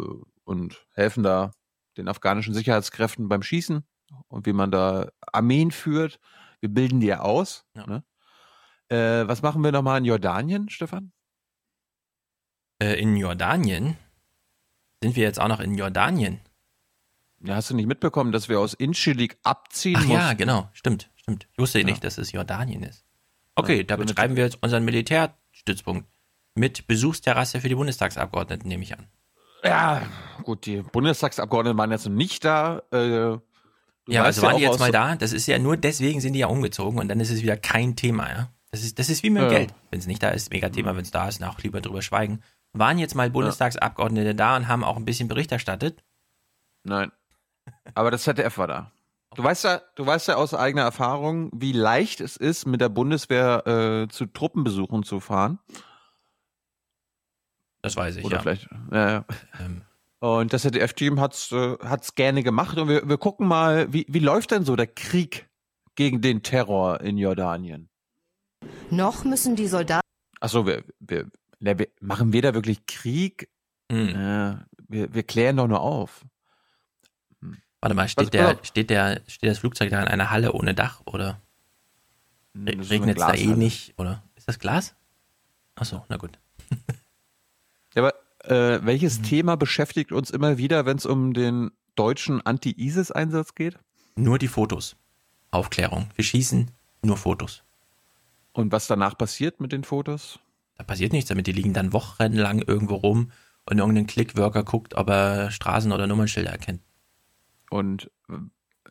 und 0.44 0.86
helfen 0.92 1.22
da 1.22 1.52
den 1.96 2.08
afghanischen 2.08 2.52
Sicherheitskräften 2.52 3.28
beim 3.28 3.42
Schießen 3.42 3.84
und 4.28 4.46
wie 4.46 4.52
man 4.52 4.70
da 4.70 5.08
Armeen 5.32 5.70
führt. 5.70 6.20
Wir 6.60 6.68
bilden 6.68 7.00
die 7.00 7.06
ja 7.06 7.20
aus. 7.20 7.64
Ja. 7.74 7.86
Ne? 7.86 8.04
Äh, 8.88 9.28
was 9.28 9.40
machen 9.40 9.64
wir 9.64 9.72
nochmal 9.72 9.98
in 9.98 10.04
Jordanien, 10.04 10.68
Stefan? 10.68 11.12
Äh, 12.82 13.00
in 13.00 13.16
Jordanien? 13.16 13.96
Sind 15.02 15.16
wir 15.16 15.22
jetzt 15.22 15.40
auch 15.40 15.48
noch 15.48 15.60
in 15.60 15.74
Jordanien? 15.74 16.40
Ja, 17.40 17.54
hast 17.54 17.70
du 17.70 17.74
nicht 17.74 17.86
mitbekommen, 17.86 18.32
dass 18.32 18.48
wir 18.48 18.58
aus 18.58 18.74
Inchilik 18.74 19.38
abziehen 19.42 19.96
Ach, 19.98 20.04
Ja, 20.06 20.32
genau, 20.32 20.68
stimmt, 20.72 21.10
stimmt. 21.16 21.46
Ich 21.52 21.58
wusste 21.58 21.78
ja. 21.78 21.84
nicht, 21.84 22.02
dass 22.02 22.18
es 22.18 22.32
Jordanien 22.32 22.82
ist. 22.82 23.04
Okay, 23.54 23.78
ja, 23.78 23.82
da 23.84 23.96
betreiben 23.96 24.36
wir 24.36 24.44
jetzt 24.44 24.62
unseren 24.62 24.84
Militärstützpunkt 24.84 26.06
mit 26.54 26.86
Besuchsterrasse 26.86 27.60
für 27.60 27.68
die 27.68 27.74
Bundestagsabgeordneten, 27.74 28.68
nehme 28.68 28.82
ich 28.82 28.96
an. 28.96 29.06
Ja, 29.64 30.02
gut, 30.44 30.66
die 30.66 30.82
Bundestagsabgeordneten 30.82 31.78
waren 31.78 31.90
jetzt 31.90 32.08
nicht 32.08 32.44
da. 32.44 32.82
Äh, 32.92 33.38
ja, 34.08 34.22
also 34.22 34.42
waren 34.42 34.52
ja 34.52 34.58
die 34.58 34.64
jetzt 34.64 34.78
mal 34.78 34.92
da. 34.92 35.16
Das 35.16 35.32
ist 35.32 35.46
ja 35.46 35.58
nur 35.58 35.76
deswegen 35.76 36.20
sind 36.20 36.32
die 36.32 36.40
ja 36.40 36.46
umgezogen 36.46 36.98
und 36.98 37.08
dann 37.08 37.20
ist 37.20 37.30
es 37.30 37.42
wieder 37.42 37.56
kein 37.56 37.96
Thema, 37.96 38.28
ja. 38.28 38.48
Das 38.70 38.82
ist, 38.82 38.98
das 38.98 39.08
ist 39.08 39.22
wie 39.22 39.30
mit 39.30 39.42
dem 39.42 39.50
ja. 39.50 39.58
Geld. 39.58 39.74
Wenn 39.90 39.98
es 39.98 40.06
nicht 40.06 40.22
da 40.22 40.28
ist, 40.30 40.50
mega 40.50 40.68
Thema. 40.68 40.94
Wenn 40.94 41.02
es 41.02 41.10
da 41.10 41.28
ist, 41.28 41.42
auch 41.42 41.58
lieber 41.60 41.80
drüber 41.80 42.02
schweigen. 42.02 42.42
Waren 42.72 42.98
jetzt 42.98 43.14
mal 43.14 43.30
Bundestagsabgeordnete 43.30 44.34
da 44.34 44.56
und 44.56 44.68
haben 44.68 44.84
auch 44.84 44.96
ein 44.96 45.06
bisschen 45.06 45.26
Bericht 45.26 45.50
erstattet? 45.52 46.04
Nein. 46.84 47.10
Aber 47.94 48.10
das 48.10 48.22
ZDF 48.22 48.58
war 48.58 48.66
da. 48.66 48.92
Du 49.34 49.44
weißt 49.44 49.64
ja, 49.64 49.82
du 49.94 50.06
weißt 50.06 50.28
ja 50.28 50.36
aus 50.36 50.54
eigener 50.54 50.82
Erfahrung, 50.82 51.50
wie 51.54 51.72
leicht 51.72 52.20
es 52.20 52.36
ist, 52.36 52.66
mit 52.66 52.80
der 52.80 52.88
Bundeswehr 52.88 53.66
äh, 53.66 54.08
zu 54.08 54.26
Truppenbesuchen 54.26 55.02
zu 55.02 55.20
fahren. 55.20 55.58
Das 57.82 57.96
weiß 57.96 58.16
ich, 58.16 58.24
Oder 58.24 58.36
ja. 58.36 58.42
vielleicht, 58.42 58.68
ja. 58.92 59.24
Ähm. 59.60 59.82
Und 60.20 60.52
das 60.52 60.62
ZDF-Team 60.62 61.20
hat's, 61.20 61.52
äh, 61.52 61.76
hat's 61.80 62.16
gerne 62.16 62.42
gemacht. 62.42 62.76
Und 62.78 62.88
wir, 62.88 63.08
wir 63.08 63.18
gucken 63.18 63.46
mal, 63.46 63.92
wie, 63.92 64.04
wie 64.08 64.18
läuft 64.18 64.50
denn 64.50 64.64
so 64.64 64.74
der 64.74 64.88
Krieg 64.88 65.48
gegen 65.94 66.20
den 66.20 66.42
Terror 66.42 67.00
in 67.00 67.18
Jordanien? 67.18 67.88
Noch 68.90 69.24
müssen 69.24 69.54
die 69.54 69.68
Soldaten. 69.68 70.06
Achso, 70.40 70.66
wir, 70.66 70.82
wir, 70.98 71.26
wir, 71.60 71.88
machen 72.00 72.32
wir 72.32 72.42
da 72.42 72.54
wirklich 72.54 72.86
Krieg? 72.86 73.48
Hm. 73.92 74.08
Ja, 74.08 74.64
wir, 74.88 75.14
wir 75.14 75.22
klären 75.22 75.56
doch 75.56 75.68
nur 75.68 75.80
auf. 75.80 76.24
Warte 77.80 77.94
mal, 77.94 78.08
steht, 78.08 78.34
der, 78.34 78.58
steht, 78.62 78.90
der, 78.90 79.20
steht 79.28 79.50
das 79.50 79.58
Flugzeug 79.58 79.90
da 79.90 80.02
in 80.02 80.08
einer 80.08 80.30
Halle 80.30 80.52
ohne 80.52 80.74
Dach 80.74 81.00
oder 81.04 81.40
regnet 82.54 83.18
es 83.18 83.26
da 83.26 83.34
eh 83.34 83.46
nicht? 83.46 83.94
Oder 83.98 84.22
ist 84.36 84.48
das 84.48 84.58
Glas? 84.58 84.94
Achso, 85.76 86.04
na 86.08 86.16
gut. 86.16 86.38
ja, 87.94 88.02
aber 88.02 88.14
äh, 88.44 88.84
welches 88.84 89.20
mhm. 89.20 89.24
Thema 89.24 89.56
beschäftigt 89.56 90.10
uns 90.10 90.30
immer 90.30 90.58
wieder, 90.58 90.86
wenn 90.86 90.96
es 90.96 91.06
um 91.06 91.34
den 91.34 91.70
deutschen 91.94 92.44
Anti-ISIS-Einsatz 92.44 93.54
geht? 93.54 93.78
Nur 94.16 94.38
die 94.38 94.48
Fotos. 94.48 94.96
Aufklärung. 95.50 96.08
Wir 96.16 96.24
schießen 96.24 96.70
nur 97.02 97.16
Fotos. 97.16 97.62
Und 98.52 98.72
was 98.72 98.88
danach 98.88 99.16
passiert 99.16 99.60
mit 99.60 99.70
den 99.70 99.84
Fotos? 99.84 100.40
Da 100.76 100.84
passiert 100.84 101.12
nichts 101.12 101.28
damit. 101.28 101.46
Die 101.46 101.52
liegen 101.52 101.72
dann 101.72 101.92
wochenlang 101.92 102.60
irgendwo 102.60 102.96
rum 102.96 103.30
und 103.66 103.78
irgendein 103.78 104.06
Clickworker 104.06 104.64
guckt, 104.64 104.94
ob 104.94 105.08
er 105.10 105.50
Straßen- 105.50 105.92
oder 105.92 106.06
Nummernschilder 106.06 106.50
erkennt. 106.50 106.80
Und 107.70 108.10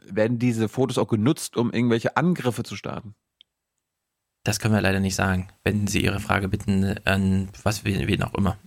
werden 0.05 0.39
diese 0.39 0.69
Fotos 0.69 0.97
auch 0.97 1.07
genutzt, 1.07 1.57
um 1.57 1.71
irgendwelche 1.71 2.17
Angriffe 2.17 2.63
zu 2.63 2.75
starten? 2.75 3.15
Das 4.43 4.59
können 4.59 4.73
wir 4.73 4.81
leider 4.81 4.99
nicht 4.99 5.15
sagen. 5.15 5.49
Wenden 5.63 5.87
Sie 5.87 6.03
Ihre 6.03 6.19
Frage 6.19 6.47
bitten 6.47 6.97
an 7.05 7.49
was 7.63 7.83
wen 7.83 8.23
auch 8.23 8.33
immer. 8.33 8.57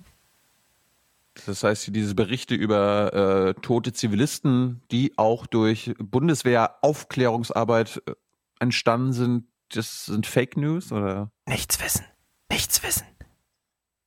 Das 1.47 1.65
heißt, 1.65 1.95
diese 1.95 2.15
Berichte 2.15 2.55
über 2.55 3.55
äh, 3.57 3.61
tote 3.61 3.93
Zivilisten, 3.93 4.83
die 4.91 5.17
auch 5.17 5.47
durch 5.47 5.95
Bundeswehr-Aufklärungsarbeit 5.99 8.03
äh, 8.07 8.15
entstanden 8.59 9.13
sind, 9.13 9.45
das 9.71 10.07
sind 10.07 10.27
Fake 10.27 10.57
News 10.57 10.91
oder? 10.93 11.31
Nichts 11.47 11.83
wissen. 11.83 12.05
Nichts 12.51 12.83
wissen. 12.83 13.07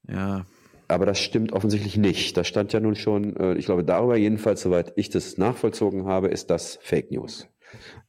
Ja, 0.08 0.46
aber 0.94 1.06
das 1.06 1.20
stimmt 1.20 1.54
offensichtlich 1.54 1.98
nicht. 1.98 2.38
Das 2.38 2.48
stand 2.48 2.74
ja 2.74 2.80
nun 2.80 2.96
schon, 2.96 3.36
äh, 3.38 3.54
ich 3.56 3.66
glaube, 3.66 3.84
darüber 3.84 4.16
jedenfalls, 4.16 4.62
soweit 4.62 4.94
ich 4.96 5.10
das 5.10 5.38
nachvollzogen 5.38 6.06
habe, 6.06 6.28
ist 6.28 6.50
das 6.50 6.80
Fake 6.82 7.12
News. 7.12 7.48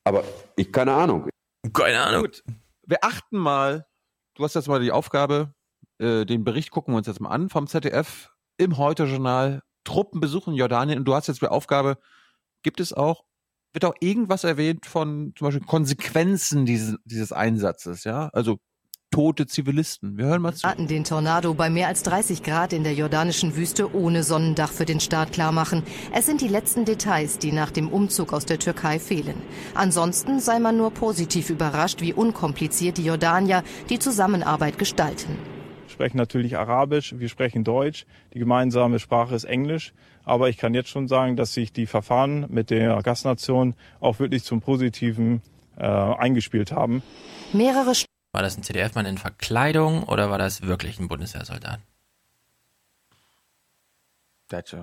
Aber 0.05 0.25
ich 0.57 0.73
keine 0.73 0.93
Ahnung. 0.93 1.29
Keine 1.73 2.01
Ahnung. 2.01 2.23
Gut. 2.23 2.45
Wir 2.87 2.99
achten 3.03 3.39
mal, 3.39 3.87
du 4.35 4.45
hast 4.45 4.55
jetzt 4.55 4.69
mal 4.69 4.81
die 4.81 4.93
Aufgabe, 4.93 5.55
äh, 5.99 6.25
den 6.25 6.45
Bericht 6.45 6.71
gucken 6.71 6.95
wir 6.95 6.99
uns 6.99 7.07
jetzt 7.07 7.21
mal 7.21 7.31
an 7.31 7.49
vom 7.49 7.67
ZDF 7.67 8.31
im 8.59 8.77
Heute-Journal. 8.77 9.63
Truppen 9.85 10.21
besuchen 10.21 10.55
Jordanien 10.55 10.99
und 10.99 11.05
du 11.05 11.15
hast 11.15 11.27
jetzt 11.27 11.43
die 11.43 11.47
Aufgabe, 11.47 11.99
gibt 12.63 12.81
es 12.81 12.95
auch 12.95 13.25
wird 13.75 13.85
auch 13.85 13.95
irgendwas 14.01 14.45
erwähnt 14.45 14.87
von 14.87 15.35
zum 15.37 15.49
Beispiel 15.49 15.67
Konsequenzen 15.67 16.65
dieses, 16.65 16.97
dieses 17.05 17.33
Einsatzes, 17.33 18.05
ja? 18.05 18.29
Also 18.33 18.59
tote 19.15 19.47
Zivilisten. 19.47 20.19
Wir 20.19 20.27
hören 20.27 20.43
mal 20.43 20.55
zu. 20.55 20.69
Hatten 20.69 20.89
den 20.89 21.05
Tornado 21.05 21.55
bei 21.55 21.71
mehr 21.71 21.87
als 21.87 22.03
30 22.03 22.43
Grad 22.43 22.73
in 22.73 22.83
der 22.83 22.95
jordanischen 22.95 23.55
Wüste 23.55 23.95
ohne 23.95 24.25
Sonnendach 24.25 24.73
für 24.73 24.87
den 24.87 24.99
Start 24.99 25.31
klarmachen. 25.33 25.85
Es 26.13 26.27
sind 26.27 26.41
die 26.41 26.49
letzten 26.49 26.85
Details, 26.85 27.39
die 27.39 27.53
nach 27.53 27.71
dem 27.71 27.89
Umzug 27.89 28.33
aus 28.33 28.45
der 28.45 28.59
Türkei 28.59 28.99
fehlen. 28.99 29.37
Ansonsten 29.75 30.41
sei 30.41 30.59
man 30.59 30.77
nur 30.77 30.91
positiv 30.91 31.51
überrascht, 31.51 32.01
wie 32.01 32.13
unkompliziert 32.13 32.99
die 32.99 33.05
Jordanier 33.05 33.63
die 33.89 34.01
Zusammenarbeit 34.01 34.79
gestalten. 34.79 35.39
Wir 35.85 35.91
sprechen 35.91 36.17
natürlich 36.17 36.59
Arabisch, 36.59 37.15
wir 37.17 37.29
sprechen 37.29 37.63
Deutsch, 37.63 38.07
die 38.33 38.41
gemeinsame 38.41 38.99
Sprache 38.99 39.37
ist 39.37 39.45
Englisch. 39.45 39.93
Aber 40.25 40.49
ich 40.49 40.57
kann 40.57 40.75
jetzt 40.75 40.89
schon 40.89 41.07
sagen, 41.07 41.37
dass 41.37 41.55
sich 41.55 41.73
die 41.73 41.87
Verfahren 41.87 42.47
mit 42.49 42.71
der 42.71 43.01
Gastnation 43.03 43.75
auch 44.01 44.19
wirklich 44.19 44.43
zum 44.43 44.61
Positiven 44.61 45.41
äh, 45.77 45.85
eingespielt 45.85 46.73
haben. 46.73 47.05
Mehrere 47.53 47.95
War 48.35 48.43
das 48.43 48.57
ein 48.59 48.65
CDF-Mann 48.65 49.07
in 49.07 49.17
Verkleidung 49.17 50.03
oder 50.03 50.29
war 50.29 50.39
das 50.39 50.63
wirklich 50.63 50.99
ein 50.99 51.07
Bundeswehrsoldat? 51.07 51.79
Das, 54.49 54.75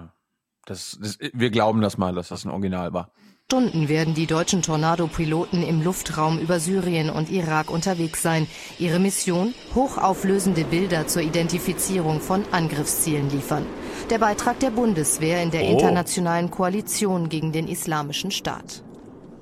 das, 0.65 0.97
das, 1.01 1.17
wir 1.33 1.49
glauben 1.49 1.81
das 1.81 1.97
mal, 1.97 2.15
dass 2.15 2.29
das 2.29 2.45
ein 2.45 2.51
Original 2.51 2.93
war. 2.93 3.11
Stunden 3.51 3.89
werden 3.89 4.13
die 4.13 4.25
deutschen 4.25 4.61
Tornado-Piloten 4.61 5.63
im 5.63 5.81
Luftraum 5.81 6.39
über 6.39 6.61
Syrien 6.61 7.09
und 7.09 7.29
Irak 7.29 7.69
unterwegs 7.69 8.21
sein. 8.21 8.47
Ihre 8.79 8.99
Mission? 8.99 9.53
Hochauflösende 9.75 10.63
Bilder 10.63 11.07
zur 11.07 11.21
Identifizierung 11.21 12.21
von 12.21 12.45
Angriffszielen 12.53 13.29
liefern. 13.31 13.65
Der 14.09 14.19
Beitrag 14.19 14.61
der 14.61 14.71
Bundeswehr 14.71 15.43
in 15.43 15.51
der 15.51 15.63
Oh. 15.63 15.71
internationalen 15.73 16.51
Koalition 16.51 17.27
gegen 17.27 17.51
den 17.51 17.67
Islamischen 17.67 18.31
Staat. 18.31 18.81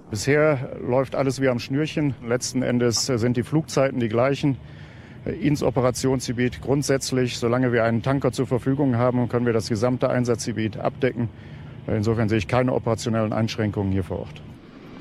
Bisher 0.09 0.75
läuft 0.81 1.13
alles 1.15 1.39
wie 1.39 1.49
am 1.49 1.59
Schnürchen. 1.59 2.15
Letzten 2.25 2.63
Endes 2.63 3.09
äh, 3.09 3.19
sind 3.19 3.37
die 3.37 3.43
Flugzeiten 3.43 3.99
die 3.99 4.09
gleichen. 4.09 4.57
Äh, 5.25 5.31
Ins 5.33 5.61
Operationsgebiet 5.61 6.61
grundsätzlich, 6.61 7.37
solange 7.37 7.71
wir 7.71 7.83
einen 7.83 8.01
Tanker 8.01 8.31
zur 8.31 8.47
Verfügung 8.47 8.97
haben, 8.97 9.29
können 9.29 9.45
wir 9.45 9.53
das 9.53 9.69
gesamte 9.69 10.09
Einsatzgebiet 10.09 10.77
abdecken. 10.77 11.29
Äh, 11.87 11.97
Insofern 11.97 12.27
sehe 12.27 12.39
ich 12.39 12.47
keine 12.47 12.73
operationellen 12.73 13.33
Einschränkungen 13.33 13.91
hier 13.91 14.03
vor 14.03 14.21
Ort. 14.21 14.41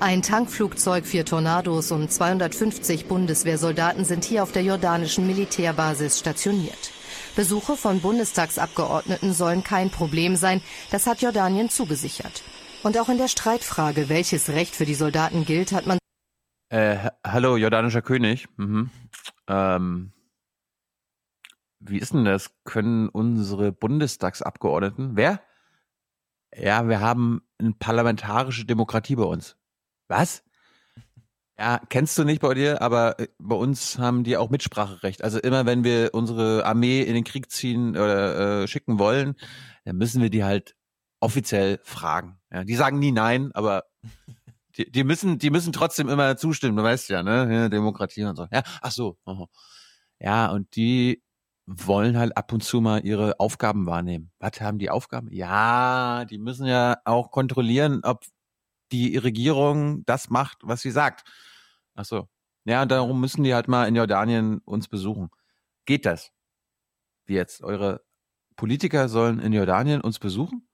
Ein 0.01 0.23
Tankflugzeug, 0.23 1.07
vier 1.07 1.25
Tornados 1.25 1.91
und 1.91 2.13
250 2.13 3.07
Bundeswehrsoldaten 3.07 4.05
sind 4.05 4.25
hier 4.25 4.43
auf 4.43 4.53
der 4.53 4.63
jordanischen 4.63 5.27
Militärbasis 5.27 6.21
stationiert. 6.21 6.93
Besuche 7.35 7.77
von 7.77 8.01
Bundestagsabgeordneten 8.01 9.33
sollen 9.33 9.65
kein 9.65 9.91
Problem 9.91 10.37
sein, 10.37 10.61
das 10.91 11.07
hat 11.07 11.23
Jordanien 11.23 11.69
zugesichert. 11.69 12.43
Und 12.83 12.97
auch 12.99 13.09
in 13.09 13.19
der 13.19 13.29
Streitfrage, 13.29 14.09
welches 14.09 14.49
Recht 14.51 14.75
für 14.75 14.85
die 14.87 14.95
Soldaten 14.95 15.45
gilt, 15.45 15.73
hat 15.73 15.87
man 15.87 15.99
Äh, 16.71 16.97
ha- 16.99 17.13
hallo, 17.27 17.57
jordanischer 17.57 18.03
König. 18.03 18.47
Mhm. 18.57 18.91
Ähm, 19.49 20.13
wie 21.81 21.99
ist 21.99 22.13
denn 22.13 22.25
das? 22.25 22.51
Können 22.65 23.09
unsere 23.09 23.73
Bundestagsabgeordneten, 23.73 25.17
wer? 25.17 25.41
Ja, 26.55 26.89
wir 26.89 27.01
haben 27.01 27.43
eine 27.59 27.73
parlamentarische 27.73 28.65
Demokratie 28.65 29.17
bei 29.17 29.25
uns. 29.25 29.57
Was? 30.09 30.43
Ja, 31.59 31.81
kennst 31.89 32.17
du 32.19 32.25
nicht 32.25 32.41
bei 32.41 32.55
dir, 32.55 32.81
aber 32.83 33.19
äh, 33.19 33.29
bei 33.39 33.57
uns 33.57 33.99
haben 33.99 34.23
die 34.25 34.37
auch 34.37 34.51
Mitspracherecht. 34.51 35.25
Also 35.25 35.39
immer 35.41 35.67
wenn 35.67 35.85
wir 35.85 36.11
unsere 36.13 36.65
Armee 36.65 37.03
in 37.03 37.15
den 37.15 37.25
Krieg 37.25 37.51
ziehen 37.51 37.91
oder 37.91 38.63
äh, 38.63 38.69
schicken 38.69 38.99
wollen, 38.99 39.37
dann 39.85 39.97
müssen 39.97 40.23
wir 40.23 40.31
die 40.31 40.45
halt 40.45 40.77
offiziell 41.21 41.81
fragen. 41.83 42.38
Ja, 42.51 42.65
die 42.65 42.75
sagen 42.77 42.99
nie 42.99 43.13
nein, 43.13 43.51
aber 43.55 43.85
die, 44.77 44.91
die 44.91 45.05
müssen, 45.05 45.39
die 45.39 45.51
müssen 45.51 45.73
trotzdem 45.73 46.09
immer 46.09 46.37
zustimmen, 46.37 46.77
du 46.77 46.83
weißt 46.83 47.09
ja, 47.11 47.23
ne? 47.23 47.49
Ja, 47.53 47.69
Demokratie 47.69 48.25
und 48.25 48.37
so. 48.37 48.47
Ja, 48.53 48.63
ach 48.83 48.93
so. 48.93 49.19
Ja, 50.21 50.49
und 50.51 50.75
die 50.77 51.23
wollen 51.67 52.17
halt 52.17 52.37
ab 52.37 52.53
und 52.53 52.65
zu 52.65 52.81
mal 52.81 53.05
ihre 53.05 53.39
Aufgaben 53.41 53.87
wahrnehmen. 53.87 54.33
Was 54.39 54.61
haben 54.61 54.79
die 54.79 54.91
Aufgaben? 54.91 55.29
Ja, 55.31 56.25
die 56.25 56.39
müssen 56.39 56.67
ja 56.67 56.97
auch 57.05 57.31
kontrollieren, 57.31 58.01
ob 58.05 58.25
die 58.93 59.17
Regierung 59.19 60.05
das 60.07 60.31
macht, 60.31 60.59
was 60.63 60.81
sie 60.83 60.91
sagt. 60.91 61.29
Ach 61.95 62.05
so. 62.05 62.29
Ja, 62.65 62.87
darum 62.87 63.21
müssen 63.21 63.45
die 63.45 63.55
halt 63.55 63.69
mal 63.69 63.87
in 63.87 63.97
Jordanien 63.97 64.59
uns 64.65 64.89
besuchen. 64.89 65.31
Geht 65.87 66.07
das? 66.07 66.33
Wie 67.27 67.35
jetzt? 67.35 67.63
Eure 67.63 68.03
Politiker 68.57 69.09
sollen 69.09 69.39
in 69.39 69.53
Jordanien 69.53 70.01
uns 70.01 70.19
besuchen? 70.19 70.68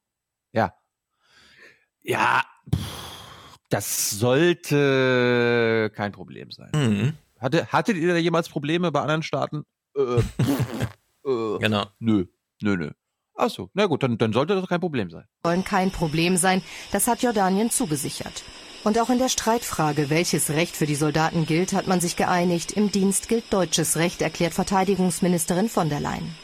Ja. 2.05 2.43
Pff, 2.75 3.59
das 3.71 4.11
sollte 4.11 5.91
kein 5.95 6.13
Problem 6.13 6.51
sein. 6.51 6.71
Mhm. 6.75 7.15
Hatte, 7.41 7.67
hattet 7.67 7.97
ihr 7.97 8.09
da 8.13 8.17
jemals 8.19 8.49
Probleme 8.49 8.93
bei 8.93 9.01
anderen 9.01 9.23
Staaten? 9.23 9.65
Äh, 9.97 10.21
pff, 10.21 10.39
äh, 11.27 11.59
Genau. 11.59 11.87
Nö, 11.99 12.27
nö, 12.63 12.77
nö. 12.77 12.91
Ach 13.37 13.51
so, 13.51 13.69
na 13.75 13.87
gut, 13.87 14.03
dann, 14.05 14.17
dann 14.17 14.33
sollte 14.33 14.55
das 14.55 14.69
kein 14.69 14.81
Problem 14.81 15.11
sein. 15.11 15.25
sollen 15.45 15.65
kein 15.65 15.91
Problem 15.91 16.37
sein, 16.37 16.63
das 16.93 17.09
hat 17.09 17.23
Jordanien 17.23 17.69
zugesichert. 17.71 18.45
Und 18.85 18.99
auch 19.01 19.11
in 19.11 19.19
der 19.19 19.29
Streitfrage, 19.31 20.09
welches 20.11 20.51
Recht 20.51 20.77
für 20.77 20.87
die 20.87 20.95
Soldaten 20.95 21.47
gilt, 21.47 21.73
hat 21.73 21.87
man 21.89 22.01
sich 22.01 22.17
geeinigt. 22.17 22.71
Im 22.73 22.93
Dienst 22.93 23.29
gilt 23.29 23.51
deutsches 23.53 23.97
Recht, 23.97 24.21
erklärt 24.23 24.53
Verteidigungsministerin 24.53 25.69
von 25.71 25.89
der 25.89 26.01
Leyen. 26.01 26.35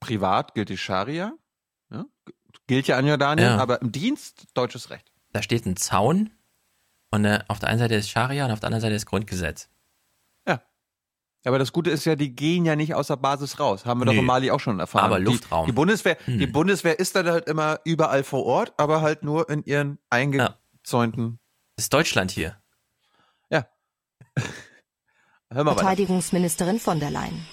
Privat 0.00 0.54
gilt 0.54 0.68
die 0.68 0.78
Scharia, 0.78 1.32
ja? 1.90 2.04
Gilt 2.66 2.86
ja 2.88 2.96
an 2.96 3.06
Jordanien, 3.06 3.46
Ja. 3.48 3.58
aber 3.58 3.80
im 3.82 3.92
Dienst 3.92 4.46
deutsches 4.54 4.90
Recht. 4.90 5.10
Da 5.32 5.42
steht 5.42 5.66
ein 5.66 5.76
Zaun 5.76 6.30
und 7.10 7.24
äh, 7.24 7.40
auf 7.48 7.58
der 7.58 7.68
einen 7.68 7.78
Seite 7.78 7.94
ist 7.94 8.08
Scharia 8.10 8.44
und 8.46 8.50
auf 8.52 8.60
der 8.60 8.68
anderen 8.68 8.82
Seite 8.82 8.94
ist 8.94 9.06
Grundgesetz. 9.06 9.68
Aber 11.44 11.60
das 11.60 11.72
Gute 11.72 11.90
ist 11.90 12.04
ja, 12.04 12.16
die 12.16 12.34
gehen 12.34 12.64
ja 12.64 12.74
nicht 12.74 12.96
aus 12.96 13.06
der 13.06 13.14
Basis 13.18 13.60
raus. 13.60 13.84
Haben 13.86 14.00
wir 14.00 14.06
doch 14.06 14.14
Nö. 14.14 14.18
in 14.18 14.24
Mali 14.24 14.50
auch 14.50 14.58
schon 14.58 14.80
erfahren. 14.80 15.04
Aber 15.04 15.18
Die- 15.20 15.26
Luftraum. 15.26 15.64
Die, 15.66 15.70
Bundeswehr, 15.70 16.16
Hm. 16.24 16.40
die 16.40 16.46
Bundeswehr 16.48 16.98
ist 16.98 17.14
dann 17.14 17.28
halt 17.28 17.46
immer 17.46 17.78
überall 17.84 18.24
vor 18.24 18.44
Ort, 18.44 18.72
aber 18.78 19.00
halt 19.00 19.22
nur 19.22 19.48
in 19.48 19.62
ihren 19.62 20.00
eingezäunten. 20.10 21.38
Ist 21.76 21.92
Deutschland 21.94 22.32
hier? 22.32 22.56
Ja. 23.48 23.64
Hör 25.52 25.62
mal 25.62 25.66
weiter. 25.70 25.82
Verteidigungsministerin 25.82 26.80
von 26.80 26.98
der 26.98 27.10
Leyen. 27.12 27.46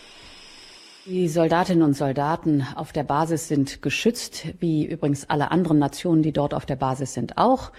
Die 1.05 1.27
Soldatinnen 1.27 1.83
und 1.83 1.95
Soldaten 1.95 2.65
auf 2.75 2.93
der 2.93 3.03
Basis 3.03 3.49
sind 3.49 3.81
geschützt, 3.81 4.45
wie 4.59 4.85
übrigens 4.85 5.29
alle 5.29 5.51
anderen 5.51 5.77
Nationen, 5.77 6.23
die 6.23 6.31
dort 6.31 6.53
auf 6.53 6.65
der 6.65 6.77
Basis 6.77 7.13
sind, 7.13 7.37
auch. 7.37 7.73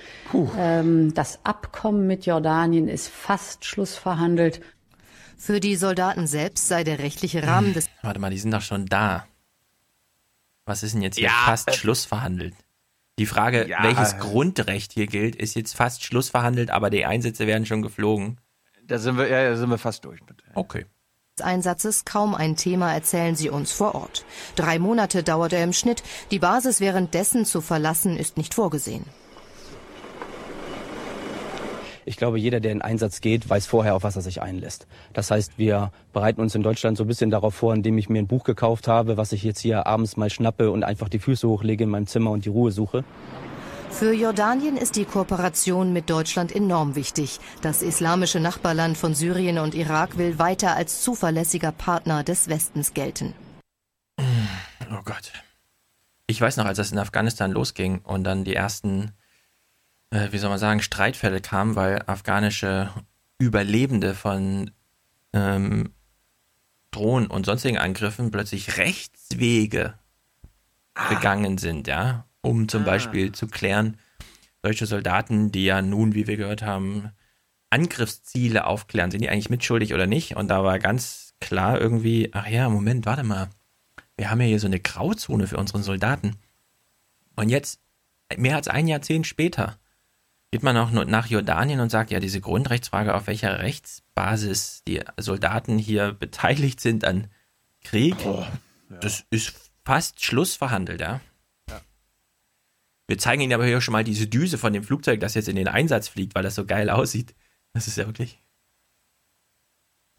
Ähm, 0.58 1.14
das 1.14 1.38
Abkommen 1.44 2.06
mit 2.06 2.26
Jordanien 2.26 2.86
ist 2.86 3.08
fast 3.08 3.64
schlussverhandelt. 3.64 4.60
Für 5.38 5.58
die 5.58 5.76
Soldaten 5.76 6.26
selbst 6.26 6.68
sei 6.68 6.84
der 6.84 6.98
rechtliche 6.98 7.46
Rahmen 7.46 7.72
des 7.72 7.88
Warte 8.02 8.20
mal, 8.20 8.30
die 8.30 8.38
sind 8.38 8.50
doch 8.52 8.60
schon 8.60 8.84
da. 8.86 9.26
Was 10.66 10.82
ist 10.82 10.94
denn 10.94 11.02
jetzt 11.02 11.16
hier 11.16 11.28
Ja, 11.28 11.42
fast 11.46 11.68
äh, 11.68 11.72
schlussverhandelt? 11.72 12.54
Die 13.18 13.26
Frage, 13.26 13.66
Ja. 13.68 13.82
welches 13.84 14.18
Grundrecht 14.18 14.92
hier 14.92 15.06
gilt, 15.06 15.34
ist 15.36 15.54
jetzt 15.54 15.74
fast 15.74 16.04
schlussverhandelt, 16.04 16.70
aber 16.70 16.90
die 16.90 17.06
Einsätze 17.06 17.46
werden 17.46 17.64
schon 17.64 17.80
geflogen. 17.80 18.38
Da 18.86 18.98
sind 18.98 19.16
wir, 19.16 19.28
ja, 19.28 19.48
da 19.50 19.56
sind 19.56 19.70
wir 19.70 19.78
fast 19.78 20.04
durch 20.04 20.20
mit. 20.26 20.42
Okay. 20.54 20.84
Einsatzes 21.42 22.04
kaum 22.04 22.34
ein 22.34 22.54
Thema, 22.54 22.94
erzählen 22.94 23.34
sie 23.34 23.50
uns 23.50 23.72
vor 23.72 23.96
Ort. 23.96 24.24
Drei 24.54 24.78
Monate 24.78 25.24
dauert 25.24 25.52
er 25.52 25.64
im 25.64 25.72
Schnitt. 25.72 26.04
Die 26.30 26.38
Basis 26.38 26.80
währenddessen 26.80 27.44
zu 27.44 27.60
verlassen, 27.60 28.16
ist 28.16 28.36
nicht 28.36 28.54
vorgesehen. 28.54 29.04
Ich 32.06 32.18
glaube, 32.18 32.38
jeder, 32.38 32.60
der 32.60 32.70
in 32.70 32.82
Einsatz 32.82 33.20
geht, 33.20 33.48
weiß 33.48 33.66
vorher, 33.66 33.96
auf 33.96 34.04
was 34.04 34.14
er 34.14 34.22
sich 34.22 34.42
einlässt. 34.42 34.86
Das 35.12 35.30
heißt, 35.30 35.58
wir 35.58 35.90
bereiten 36.12 36.40
uns 36.40 36.54
in 36.54 36.62
Deutschland 36.62 36.96
so 36.98 37.04
ein 37.04 37.08
bisschen 37.08 37.30
darauf 37.30 37.54
vor, 37.54 37.74
indem 37.74 37.98
ich 37.98 38.08
mir 38.08 38.20
ein 38.20 38.28
Buch 38.28 38.44
gekauft 38.44 38.86
habe, 38.86 39.16
was 39.16 39.32
ich 39.32 39.42
jetzt 39.42 39.58
hier 39.60 39.86
abends 39.86 40.16
mal 40.16 40.30
schnappe 40.30 40.70
und 40.70 40.84
einfach 40.84 41.08
die 41.08 41.18
Füße 41.18 41.48
hochlege 41.48 41.82
in 41.82 41.90
meinem 41.90 42.06
Zimmer 42.06 42.30
und 42.30 42.44
die 42.44 42.50
Ruhe 42.50 42.70
suche. 42.70 43.04
Für 43.90 44.12
Jordanien 44.12 44.76
ist 44.76 44.96
die 44.96 45.04
Kooperation 45.04 45.92
mit 45.92 46.10
Deutschland 46.10 46.54
enorm 46.54 46.94
wichtig. 46.94 47.40
Das 47.62 47.82
islamische 47.82 48.40
Nachbarland 48.40 48.98
von 48.98 49.14
Syrien 49.14 49.58
und 49.58 49.74
Irak 49.74 50.18
will 50.18 50.38
weiter 50.38 50.76
als 50.76 51.02
zuverlässiger 51.02 51.72
Partner 51.72 52.22
des 52.22 52.48
Westens 52.48 52.94
gelten. 52.94 53.34
Oh 54.18 55.02
Gott. 55.04 55.32
Ich 56.26 56.40
weiß 56.40 56.56
noch, 56.56 56.66
als 56.66 56.78
das 56.78 56.92
in 56.92 56.98
Afghanistan 56.98 57.52
losging 57.52 58.00
und 58.00 58.24
dann 58.24 58.44
die 58.44 58.54
ersten, 58.54 59.12
äh, 60.10 60.28
wie 60.32 60.38
soll 60.38 60.50
man 60.50 60.58
sagen, 60.58 60.82
Streitfälle 60.82 61.40
kamen, 61.40 61.76
weil 61.76 62.02
afghanische 62.06 62.90
Überlebende 63.38 64.14
von 64.14 64.70
ähm, 65.32 65.92
Drohnen 66.90 67.26
und 67.26 67.44
sonstigen 67.44 67.78
Angriffen 67.78 68.30
plötzlich 68.30 68.78
Rechtswege 68.78 69.94
gegangen 71.08 71.58
sind, 71.58 71.88
ja, 71.88 72.24
um 72.44 72.68
zum 72.68 72.82
Ah. 72.82 72.86
Beispiel 72.86 73.32
zu 73.32 73.48
klären, 73.48 73.98
deutsche 74.62 74.86
Soldaten, 74.86 75.50
die 75.50 75.64
ja 75.64 75.82
nun, 75.82 76.14
wie 76.14 76.26
wir 76.26 76.36
gehört 76.36 76.62
haben, 76.62 77.10
Angriffsziele 77.70 78.66
aufklären, 78.66 79.10
sind 79.10 79.20
die 79.22 79.28
eigentlich 79.28 79.50
mitschuldig 79.50 79.94
oder 79.94 80.06
nicht? 80.06 80.36
Und 80.36 80.48
da 80.48 80.62
war 80.62 80.78
ganz 80.78 81.34
klar 81.40 81.80
irgendwie, 81.80 82.30
ach 82.32 82.46
ja, 82.46 82.68
Moment, 82.68 83.04
warte 83.06 83.24
mal, 83.24 83.48
wir 84.16 84.30
haben 84.30 84.40
ja 84.40 84.46
hier 84.46 84.60
so 84.60 84.68
eine 84.68 84.78
Grauzone 84.80 85.48
für 85.48 85.56
unsere 85.56 85.82
Soldaten. 85.82 86.36
Und 87.34 87.48
jetzt, 87.48 87.80
mehr 88.36 88.54
als 88.56 88.68
ein 88.68 88.86
Jahrzehnt 88.86 89.26
später, 89.26 89.76
geht 90.52 90.62
man 90.62 90.76
auch 90.76 90.92
nach 90.92 91.26
Jordanien 91.26 91.80
und 91.80 91.90
sagt, 91.90 92.12
ja, 92.12 92.20
diese 92.20 92.40
Grundrechtsfrage, 92.40 93.12
auf 93.14 93.26
welcher 93.26 93.58
Rechtsbasis 93.58 94.82
die 94.86 95.00
Soldaten 95.16 95.78
hier 95.78 96.12
beteiligt 96.18 96.80
sind 96.80 97.04
an 97.04 97.26
Krieg, 97.82 98.14
das 99.00 99.24
ist 99.30 99.52
fast 99.84 100.24
schlussverhandelt, 100.24 101.00
ja. 101.00 101.20
Wir 103.06 103.18
zeigen 103.18 103.42
Ihnen 103.42 103.52
aber 103.52 103.66
hier 103.66 103.80
schon 103.80 103.92
mal 103.92 104.04
diese 104.04 104.26
Düse 104.26 104.56
von 104.58 104.72
dem 104.72 104.82
Flugzeug, 104.82 105.20
das 105.20 105.34
jetzt 105.34 105.48
in 105.48 105.56
den 105.56 105.68
Einsatz 105.68 106.08
fliegt, 106.08 106.34
weil 106.34 106.42
das 106.42 106.54
so 106.54 106.64
geil 106.64 106.88
aussieht. 106.90 107.34
Das 107.74 107.86
ist 107.86 107.96
ja 107.98 108.06
wirklich 108.06 108.40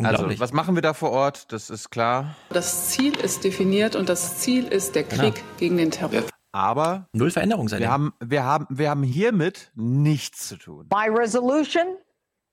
Also, 0.01 0.11
unglaublich. 0.13 0.39
was 0.39 0.53
machen 0.53 0.75
wir 0.75 0.81
da 0.81 0.93
vor 0.93 1.11
Ort? 1.11 1.51
Das 1.51 1.69
ist 1.69 1.89
klar. 1.89 2.35
Das 2.49 2.89
Ziel 2.89 3.15
ist 3.17 3.43
definiert 3.43 3.95
und 3.95 4.09
das 4.09 4.37
Ziel 4.39 4.67
ist 4.67 4.93
der 4.95 5.03
Genau. 5.03 5.23
Krieg 5.31 5.43
gegen 5.57 5.77
den 5.77 5.89
Terror. 5.91 6.23
Aber 6.51 7.09
null 7.11 7.31
Veränderung 7.31 7.69
wir 7.69 7.89
haben, 7.91 8.13
wir 8.23 8.43
haben, 8.43 8.65
wir 8.69 8.89
haben 8.89 9.03
hiermit 9.03 9.71
nichts 9.75 10.47
zu 10.47 10.57
tun. 10.57 10.87
My 10.93 11.09
resolution 11.09 11.97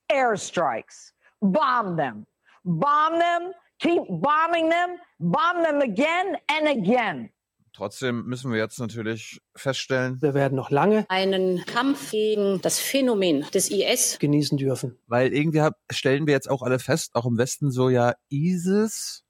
airstrikes. 0.08 1.14
Bomb 1.40 1.96
them. 1.98 2.26
Bomb 2.64 3.18
them. 3.20 3.52
Keep 3.78 4.02
bombing 4.08 4.70
them. 4.70 4.98
Bomb 5.18 5.62
them 5.64 5.80
again 5.82 6.36
and 6.48 6.68
again. 6.68 7.30
Trotzdem 7.74 8.26
müssen 8.26 8.52
wir 8.52 8.58
jetzt 8.58 8.78
natürlich 8.78 9.40
feststellen, 9.56 10.20
Wir 10.20 10.34
werden 10.34 10.56
noch 10.56 10.70
lange 10.70 11.06
einen 11.08 11.64
Kampf 11.64 12.10
gegen 12.10 12.60
das 12.60 12.78
Phänomen 12.78 13.46
des 13.54 13.70
IS 13.70 14.18
genießen 14.18 14.58
dürfen. 14.58 14.98
weil 15.06 15.32
irgendwie 15.32 15.66
stellen 15.90 16.26
wir 16.26 16.34
jetzt 16.34 16.50
auch 16.50 16.62
alle 16.62 16.78
fest, 16.78 17.14
auch 17.14 17.24
im 17.24 17.38
Westen 17.38 17.70
so, 17.70 17.88
ja, 17.88 18.14
ISIS 18.28 19.24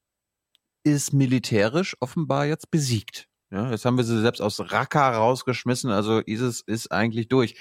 ist 0.85 1.13
militärisch 1.13 1.97
offenbar 2.01 2.47
jetzt 2.47 2.71
besiegt. 2.73 3.29
Ja, 3.53 3.71
jetzt 3.71 3.85
haben 3.85 3.97
wir 3.97 4.05
sie 4.05 4.21
selbst 4.21 4.41
aus 4.41 4.59
Raqqa 4.59 5.15
rausgeschmissen, 5.17 5.91
also 5.91 6.21
ISIS 6.27 6.63
ist 6.67 6.91
eigentlich 6.91 7.29
durch. 7.29 7.55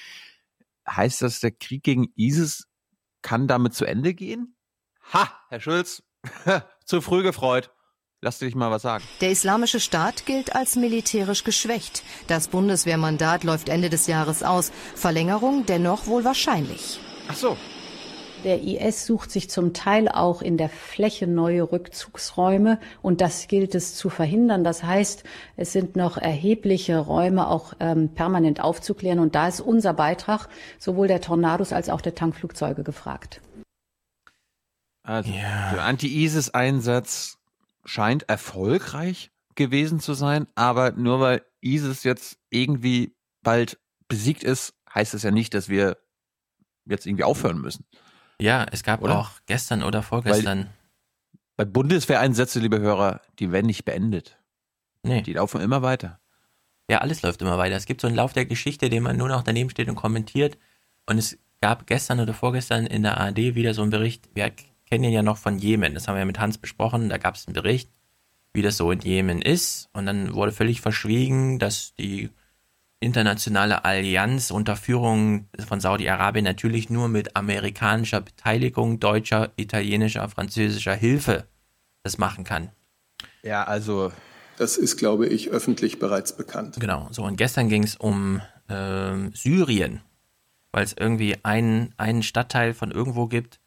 Heißt 0.90 1.22
das, 1.22 1.41
der 1.41 1.52
Krieg 1.52 1.84
gegen 1.84 2.08
ISIS 2.16 2.68
kann 3.22 3.48
damit 3.48 3.76
zu 3.76 3.86
Ende 3.86 4.16
gehen? 4.16 4.56
Ha, 5.14 5.32
Herr 5.49 5.60
Schulz, 5.60 6.02
zu 6.86 7.02
früh 7.02 7.22
gefreut. 7.22 7.72
Lass 8.23 8.38
dich 8.38 8.53
mal 8.53 8.69
was 8.69 8.84
sagen. 8.84 9.03
Der 9.19 9.31
Islamische 9.31 9.80
Staat 9.80 10.27
gilt 10.27 10.56
als 10.56 10.76
militärisch 10.76 11.43
geschwächt. 11.43 12.03
Das 12.27 12.49
Bundeswehrmandat 12.49 13.43
läuft 13.43 13.68
Ende 13.68 13.89
des 13.89 14.06
Jahres 14.06 14.43
aus. 14.43 14.72
Verlängerung 14.93 15.65
dennoch 15.65 16.06
wohl 16.06 16.23
wahrscheinlich. 16.23 16.99
Ach 17.27 17.35
so. 17.35 17.57
Der 18.43 18.61
IS 18.61 19.07
sucht 19.07 19.31
sich 19.31 19.49
zum 19.49 19.73
Teil 19.73 20.07
auch 20.07 20.43
in 20.43 20.57
der 20.57 20.69
Fläche 20.69 21.26
neue 21.26 21.72
Rückzugsräume 21.72 22.80
und 23.02 23.22
das 23.22 23.48
gilt 23.48 23.73
es 23.73 23.95
zu 23.95 24.10
verhindern. 24.10 24.64
Das 24.64 24.84
heißt, 24.84 25.23
es 25.57 25.73
sind 25.73 25.95
noch 25.95 26.18
erhebliche 26.18 26.99
Räume 26.99 27.48
auch 27.48 27.73
ähm, 27.80 28.10
permanent 28.10 28.60
aufzuklären 28.60 29.19
und 29.19 29.34
da 29.34 29.48
ist 29.48 29.61
unser 29.61 29.93
Beitrag 29.93 30.48
sowohl 30.77 31.07
der 31.07 31.22
Tornados 31.22 31.73
als 31.73 31.89
auch 31.89 32.02
der 32.02 32.15
Tankflugzeuge 32.15 32.84
gefragt. 32.84 33.41
Also, 35.03 35.31
der 35.31 35.84
Anti-ISIS-Einsatz 35.84 37.41
scheint 37.86 38.28
erfolgreich 38.30 39.32
gewesen 39.56 39.99
zu 39.99 40.14
sein, 40.14 40.48
aber 40.56 40.91
nur 40.91 41.20
weil 41.20 41.45
ISIS 41.62 42.03
jetzt 42.03 42.40
irgendwie 42.49 43.16
bald 43.41 43.80
besiegt 44.08 44.44
ist, 44.44 44.74
heißt 44.94 45.14
es 45.14 45.24
ja 45.24 45.32
nicht, 45.32 45.53
dass 45.53 45.70
wir 45.70 45.98
jetzt 46.86 47.06
irgendwie 47.06 47.24
aufhören 47.24 47.60
müssen. 47.60 47.86
Ja, 48.40 48.66
es 48.72 48.84
gab 48.84 49.02
Oder? 49.02 49.20
auch 49.20 49.32
gestern 49.45 49.84
oder 49.84 50.02
vorgestern. 50.02 50.70
Bei 51.58 51.66
Bundeswehreinsätze, 51.66 52.60
liebe 52.60 52.80
Hörer, 52.80 53.22
die 53.40 53.52
werden 53.52 53.68
nicht 53.68 53.86
beendet. 53.86 54.40
Nee. 55.03 55.22
Die 55.22 55.34
laufen 55.34 55.62
immer 55.62 55.82
weiter. 55.82 56.20
Ja, 56.90 56.99
alles 56.99 57.22
läuft 57.22 57.41
immer 57.41 57.58
weiter. 57.58 57.76
Es 57.76 57.86
gibt 57.86 58.02
so 58.02 58.08
einen 58.08 58.16
Lauf 58.16 58.34
der 58.34 58.45
Geschichte, 58.45 58.90
den 58.90 59.03
man 59.03 59.18
nur 59.18 59.28
noch 59.28 59.44
daneben 59.44 59.70
steht 59.70 59.90
und 59.90 59.95
kommentiert. 59.95 60.58
Und 61.06 61.18
es 61.18 61.38
gab 61.62 61.86
gestern 61.88 62.20
oder 62.20 62.34
vorgestern 62.34 62.86
in 62.86 63.03
der 63.03 63.18
ARD 63.20 63.56
wieder 63.56 63.74
so 63.74 63.82
einen 63.82 63.91
Bericht. 63.91 64.28
Wir 64.34 64.52
kennen 64.92 65.06
ihn 65.06 65.14
ja 65.14 65.24
noch 65.24 65.38
von 65.38 65.58
Jemen. 65.58 65.94
Das 65.94 66.08
haben 66.08 66.16
wir 66.16 66.20
ja 66.20 66.26
mit 66.26 66.40
Hans 66.40 66.58
besprochen. 66.58 67.10
Da 67.10 67.18
gab 67.18 67.36
es 67.36 67.48
einen 67.48 67.54
Bericht, 67.54 67.90
wie 68.54 68.62
das 68.62 68.76
so 68.76 68.92
in 68.92 69.00
Jemen 69.00 69.42
ist. 69.42 69.90
Und 69.94 70.06
dann 70.06 70.34
wurde 70.34 70.52
völlig 70.52 70.82
verschwiegen, 70.82 71.60
dass 71.60 71.96
die 71.96 72.30
internationale 73.00 73.86
Allianz 73.86 74.52
unter 74.52 74.76
Führung 74.76 75.48
von 75.66 75.80
Saudi-Arabien 75.80 76.44
natürlich 76.44 76.90
nur 76.90 77.08
mit 77.08 77.38
amerikanischer 77.38 78.20
Beteiligung, 78.20 79.00
deutscher, 79.00 79.52
italienischer, 79.56 80.28
französischer 80.28 80.94
Hilfe 80.94 81.48
das 82.04 82.18
machen 82.18 82.44
kann. 82.44 82.70
Ja, 83.44 83.64
also. 83.64 84.12
Das 84.58 84.78
ist, 84.78 84.98
glaube 84.98 85.26
ich, 85.26 85.50
öffentlich 85.50 86.00
bereits 86.00 86.36
bekannt. 86.36 86.76
Genau, 86.80 87.08
so 87.12 87.24
und 87.24 87.38
gestern 87.38 87.70
ging 87.70 87.84
es 87.84 87.96
um 87.96 88.42
ähm, 88.70 89.32
Syrien, 89.34 90.02
weil 90.72 90.84
es 90.84 90.94
irgendwie 90.94 91.38
einen, 91.44 91.94
einen 91.98 92.22
Stadtteil 92.22 92.74
von 92.74 92.92
irgendwo 92.92 93.26
gibt, 93.28 93.60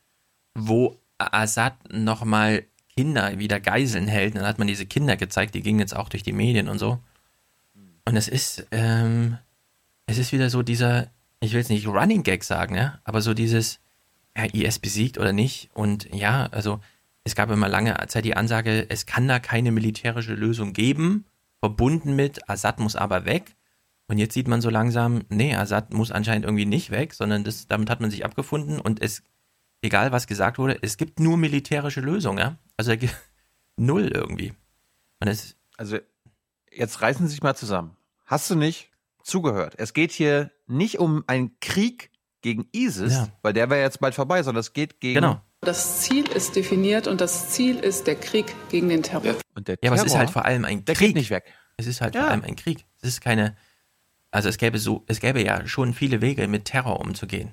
wo 0.54 1.00
Assad 1.32 1.74
nochmal 1.92 2.64
Kinder 2.96 3.38
wieder 3.38 3.60
Geiseln 3.60 4.06
hält. 4.06 4.34
Und 4.34 4.40
dann 4.40 4.48
hat 4.48 4.58
man 4.58 4.68
diese 4.68 4.86
Kinder 4.86 5.16
gezeigt, 5.16 5.54
die 5.54 5.62
gingen 5.62 5.80
jetzt 5.80 5.96
auch 5.96 6.08
durch 6.08 6.22
die 6.22 6.32
Medien 6.32 6.68
und 6.68 6.78
so. 6.78 6.98
Und 8.04 8.16
es 8.16 8.28
ist, 8.28 8.66
ähm, 8.70 9.38
es 10.06 10.18
ist 10.18 10.32
wieder 10.32 10.50
so 10.50 10.62
dieser, 10.62 11.08
ich 11.40 11.52
will 11.52 11.60
jetzt 11.60 11.70
nicht 11.70 11.86
Running 11.86 12.22
Gag 12.22 12.44
sagen, 12.44 12.76
ja, 12.76 12.98
aber 13.04 13.20
so 13.20 13.34
dieses, 13.34 13.80
ja, 14.36 14.44
IS 14.44 14.78
besiegt 14.78 15.18
oder 15.18 15.32
nicht. 15.32 15.70
Und 15.74 16.12
ja, 16.14 16.46
also 16.52 16.80
es 17.24 17.34
gab 17.34 17.50
immer 17.50 17.68
lange 17.68 17.96
Zeit 18.08 18.24
die 18.24 18.36
Ansage, 18.36 18.86
es 18.90 19.06
kann 19.06 19.26
da 19.26 19.38
keine 19.38 19.72
militärische 19.72 20.34
Lösung 20.34 20.72
geben, 20.72 21.24
verbunden 21.60 22.14
mit 22.14 22.48
Assad 22.48 22.78
muss 22.78 22.96
aber 22.96 23.24
weg. 23.24 23.56
Und 24.06 24.18
jetzt 24.18 24.34
sieht 24.34 24.48
man 24.48 24.60
so 24.60 24.68
langsam, 24.68 25.22
nee, 25.30 25.54
Assad 25.54 25.94
muss 25.94 26.12
anscheinend 26.12 26.44
irgendwie 26.44 26.66
nicht 26.66 26.90
weg, 26.90 27.14
sondern 27.14 27.42
das, 27.42 27.66
damit 27.66 27.88
hat 27.88 28.00
man 28.00 28.10
sich 28.10 28.24
abgefunden 28.24 28.78
und 28.78 29.00
es, 29.00 29.22
egal 29.84 30.10
was 30.12 30.26
gesagt 30.26 30.58
wurde, 30.58 30.78
es 30.82 30.96
gibt 30.96 31.20
nur 31.20 31.36
militärische 31.36 32.00
Lösungen, 32.00 32.38
ja. 32.38 32.56
Also 32.76 32.92
null 33.76 34.08
irgendwie. 34.08 34.54
Also, 35.76 35.98
jetzt 36.70 37.00
reißen 37.00 37.26
Sie 37.26 37.30
sich 37.32 37.42
mal 37.42 37.54
zusammen. 37.54 37.96
Hast 38.26 38.50
du 38.50 38.54
nicht 38.56 38.90
zugehört? 39.22 39.74
Es 39.78 39.92
geht 39.92 40.12
hier 40.12 40.50
nicht 40.66 40.98
um 40.98 41.24
einen 41.26 41.58
Krieg 41.60 42.10
gegen 42.42 42.66
ISIS, 42.72 43.12
Ja. 43.14 43.28
weil 43.42 43.52
der 43.54 43.70
wäre 43.70 43.80
jetzt 43.80 44.00
bald 44.00 44.14
vorbei, 44.14 44.42
sondern 44.42 44.60
es 44.60 44.72
geht 44.72 45.00
gegen. 45.00 45.14
Genau. 45.14 45.40
Das 45.60 46.02
Ziel 46.02 46.28
ist 46.28 46.56
definiert 46.56 47.06
und 47.06 47.22
das 47.22 47.50
Ziel 47.50 47.78
ist 47.78 48.06
der 48.06 48.16
Krieg 48.16 48.54
gegen 48.70 48.90
den 48.90 49.02
Terror. 49.02 49.34
Und 49.54 49.66
der 49.68 49.78
Ja, 49.82 49.90
aber 49.90 49.96
es 49.96 50.02
ist 50.02 50.08
Terror, 50.08 50.18
halt 50.18 50.30
vor 50.30 50.44
allem 50.44 50.64
ein 50.66 50.84
der 50.84 50.94
Krieg. 50.94 51.08
geht 51.08 51.16
nicht 51.16 51.30
weg. 51.30 51.44
Es 51.78 51.86
ist 51.86 52.02
halt 52.02 52.14
Ja. 52.14 52.22
vor 52.22 52.30
allem 52.30 52.42
ein 52.44 52.54
Krieg. 52.56 52.84
Es 53.00 53.08
ist 53.08 53.20
keine, 53.22 53.56
also 54.30 54.50
es 54.50 54.58
gäbe 54.58 54.78
so, 54.78 55.04
es 55.06 55.20
gäbe 55.20 55.42
ja 55.42 55.66
schon 55.66 55.94
viele 55.94 56.20
Wege, 56.20 56.46
mit 56.48 56.66
Terror 56.66 57.00
umzugehen. 57.00 57.52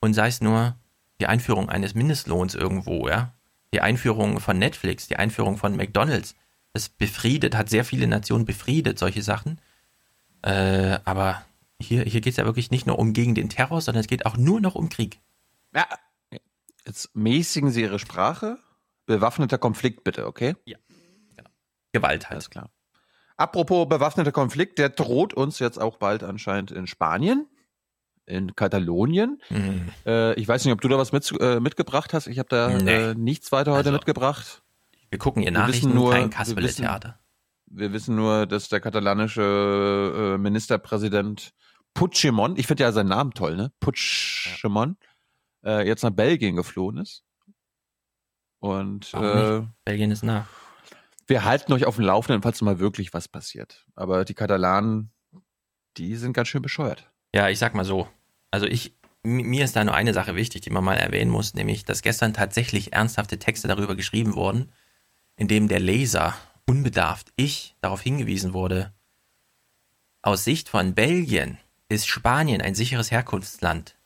Und 0.00 0.14
sei 0.14 0.26
es 0.26 0.40
nur 0.40 0.76
die 1.22 1.28
Einführung 1.28 1.68
eines 1.68 1.94
Mindestlohns 1.94 2.56
irgendwo, 2.56 3.06
ja. 3.06 3.32
Die 3.72 3.80
Einführung 3.80 4.40
von 4.40 4.58
Netflix, 4.58 5.06
die 5.06 5.16
Einführung 5.16 5.56
von 5.56 5.76
McDonalds. 5.76 6.34
Das 6.72 6.88
befriedet, 6.88 7.54
hat 7.54 7.70
sehr 7.70 7.84
viele 7.84 8.08
Nationen 8.08 8.44
befriedet, 8.44 8.98
solche 8.98 9.22
Sachen. 9.22 9.60
Äh, 10.42 10.98
aber 11.04 11.44
hier, 11.80 12.02
hier 12.02 12.20
geht 12.20 12.32
es 12.32 12.38
ja 12.38 12.44
wirklich 12.44 12.72
nicht 12.72 12.88
nur 12.88 12.98
um 12.98 13.12
gegen 13.12 13.36
den 13.36 13.48
Terror, 13.48 13.80
sondern 13.80 14.00
es 14.00 14.08
geht 14.08 14.26
auch 14.26 14.36
nur 14.36 14.60
noch 14.60 14.74
um 14.74 14.88
Krieg. 14.88 15.20
Ja. 15.72 15.86
Jetzt 16.84 17.14
mäßigen 17.14 17.70
Sie 17.70 17.82
Ihre 17.82 18.00
Sprache. 18.00 18.58
Bewaffneter 19.06 19.58
Konflikt 19.58 20.02
bitte, 20.02 20.26
okay? 20.26 20.56
Ja. 20.64 20.76
Gewalt 21.92 22.24
halt. 22.24 22.32
Alles 22.32 22.50
klar. 22.50 22.68
Apropos 23.36 23.88
bewaffneter 23.88 24.32
Konflikt, 24.32 24.80
der 24.80 24.88
droht 24.88 25.34
uns 25.34 25.60
jetzt 25.60 25.80
auch 25.80 25.98
bald 25.98 26.24
anscheinend 26.24 26.72
in 26.72 26.88
Spanien, 26.88 27.46
in 28.26 28.54
Katalonien. 28.54 29.40
Mhm. 29.50 29.88
Äh, 30.06 30.34
ich 30.34 30.46
weiß 30.46 30.64
nicht, 30.64 30.72
ob 30.72 30.80
du 30.80 30.88
da 30.88 30.98
was 30.98 31.12
mit, 31.12 31.30
äh, 31.40 31.60
mitgebracht 31.60 32.12
hast. 32.14 32.26
Ich 32.28 32.38
habe 32.38 32.48
da 32.48 32.68
Nee. 32.68 33.10
äh, 33.10 33.14
nichts 33.14 33.52
weiter 33.52 33.72
heute 33.72 33.78
Also, 33.88 33.92
mitgebracht. 33.92 34.62
Wir 35.10 35.18
gucken 35.18 35.42
ihr 35.42 35.46
Wir 35.46 35.52
Nachrichten, 35.52 35.88
wissen 35.88 35.94
nur- 35.94 36.12
kein 36.12 36.22
wir 36.24 36.30
Kasperle-Theater. 36.30 37.18
Wir 37.66 37.92
wissen 37.92 38.14
nur, 38.16 38.46
dass 38.46 38.68
der 38.68 38.80
katalanische 38.80 40.34
äh, 40.34 40.38
Ministerpräsident 40.38 41.52
Puigdemont, 41.94 42.58
ich 42.58 42.66
finde 42.66 42.84
ja 42.84 42.92
seinen 42.92 43.08
Namen 43.08 43.32
toll, 43.32 43.56
ne? 43.56 43.72
Puigdemont, 43.80 44.96
äh, 45.64 45.86
jetzt 45.86 46.02
nach 46.02 46.10
Belgien 46.10 46.56
geflohen 46.56 46.98
ist. 46.98 47.24
Und 48.60 49.12
äh? 49.14 49.62
Belgien 49.84 50.10
ist 50.10 50.22
nah. 50.22 50.46
wir 51.26 51.44
halten 51.44 51.72
euch 51.72 51.84
auf 51.84 51.96
dem 51.96 52.04
Laufenden, 52.04 52.42
falls 52.42 52.60
mal 52.62 52.78
wirklich 52.78 53.12
was 53.12 53.28
passiert. 53.28 53.84
Aber 53.94 54.24
die 54.24 54.34
Katalanen, 54.34 55.10
die 55.96 56.16
sind 56.16 56.32
ganz 56.32 56.48
schön 56.48 56.62
bescheuert. 56.62 57.10
Ja, 57.34 57.48
ich 57.48 57.58
sag 57.58 57.74
mal 57.74 57.84
so. 57.84 58.08
Also 58.50 58.66
ich, 58.66 58.94
mi- 59.22 59.44
mir 59.44 59.64
ist 59.64 59.76
da 59.76 59.84
nur 59.84 59.94
eine 59.94 60.14
Sache 60.14 60.34
wichtig, 60.36 60.62
die 60.62 60.70
man 60.70 60.84
mal 60.84 60.96
erwähnen 60.96 61.30
muss, 61.30 61.54
nämlich, 61.54 61.84
dass 61.84 62.02
gestern 62.02 62.34
tatsächlich 62.34 62.92
ernsthafte 62.92 63.38
Texte 63.38 63.68
darüber 63.68 63.96
geschrieben 63.96 64.34
wurden, 64.34 64.70
in 65.36 65.48
dem 65.48 65.68
der 65.68 65.80
Leser 65.80 66.34
unbedarft 66.66 67.32
ich 67.36 67.74
darauf 67.80 68.02
hingewiesen 68.02 68.52
wurde, 68.52 68.92
aus 70.22 70.44
Sicht 70.44 70.68
von 70.68 70.94
Belgien 70.94 71.58
ist 71.88 72.06
Spanien 72.06 72.62
ein 72.62 72.74
sicheres 72.74 73.10
Herkunftsland. 73.10 73.96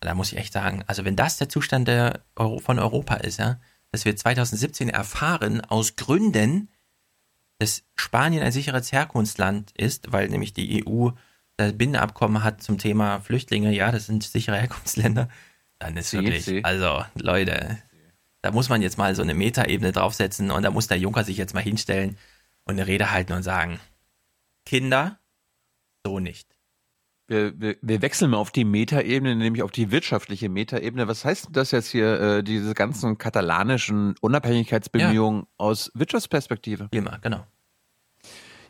Da 0.00 0.14
muss 0.14 0.32
ich 0.32 0.38
echt 0.38 0.52
sagen, 0.52 0.82
also 0.86 1.04
wenn 1.04 1.16
das 1.16 1.38
der 1.38 1.48
Zustand 1.48 1.88
der 1.88 2.24
Euro 2.36 2.58
von 2.58 2.78
Europa 2.78 3.14
ist, 3.14 3.38
ja, 3.38 3.60
dass 3.92 4.04
wir 4.04 4.16
2017 4.16 4.88
erfahren, 4.88 5.60
aus 5.60 5.96
Gründen, 5.96 6.68
dass 7.58 7.84
Spanien 7.94 8.42
ein 8.42 8.52
sicheres 8.52 8.90
Herkunftsland 8.92 9.70
ist, 9.72 10.12
weil 10.12 10.28
nämlich 10.28 10.52
die 10.52 10.84
EU 10.84 11.10
das 11.56 11.76
Binnenabkommen 11.76 12.42
hat 12.42 12.62
zum 12.62 12.78
Thema 12.78 13.20
Flüchtlinge, 13.20 13.72
ja, 13.72 13.92
das 13.92 14.06
sind 14.06 14.22
sichere 14.22 14.56
Herkunftsländer, 14.56 15.28
dann 15.78 15.96
ist 15.96 16.10
Sie, 16.10 16.18
wirklich, 16.18 16.44
Sie. 16.44 16.64
also 16.64 17.04
Leute, 17.14 17.78
da 18.42 18.50
muss 18.50 18.68
man 18.68 18.82
jetzt 18.82 18.98
mal 18.98 19.14
so 19.14 19.22
eine 19.22 19.34
Metaebene 19.34 19.92
draufsetzen 19.92 20.50
und 20.50 20.62
da 20.62 20.70
muss 20.70 20.88
der 20.88 20.98
Juncker 20.98 21.24
sich 21.24 21.36
jetzt 21.36 21.54
mal 21.54 21.62
hinstellen 21.62 22.18
und 22.64 22.74
eine 22.74 22.86
Rede 22.86 23.10
halten 23.10 23.32
und 23.32 23.42
sagen, 23.42 23.78
Kinder, 24.66 25.18
so 26.04 26.18
nicht. 26.18 26.48
Wir, 27.28 27.58
wir, 27.58 27.76
wir 27.80 28.02
wechseln 28.02 28.32
mal 28.32 28.36
auf 28.36 28.50
die 28.50 28.64
Metaebene, 28.64 29.36
nämlich 29.36 29.62
auf 29.62 29.70
die 29.70 29.90
wirtschaftliche 29.90 30.48
Metaebene. 30.48 31.08
Was 31.08 31.24
heißt 31.24 31.48
das 31.52 31.70
jetzt 31.70 31.88
hier, 31.88 32.20
äh, 32.20 32.42
diese 32.42 32.74
ganzen 32.74 33.16
katalanischen 33.16 34.16
Unabhängigkeitsbemühungen 34.20 35.46
aus 35.56 35.90
Wirtschaftsperspektive? 35.94 36.88
Immer, 36.90 37.18
genau. 37.20 37.46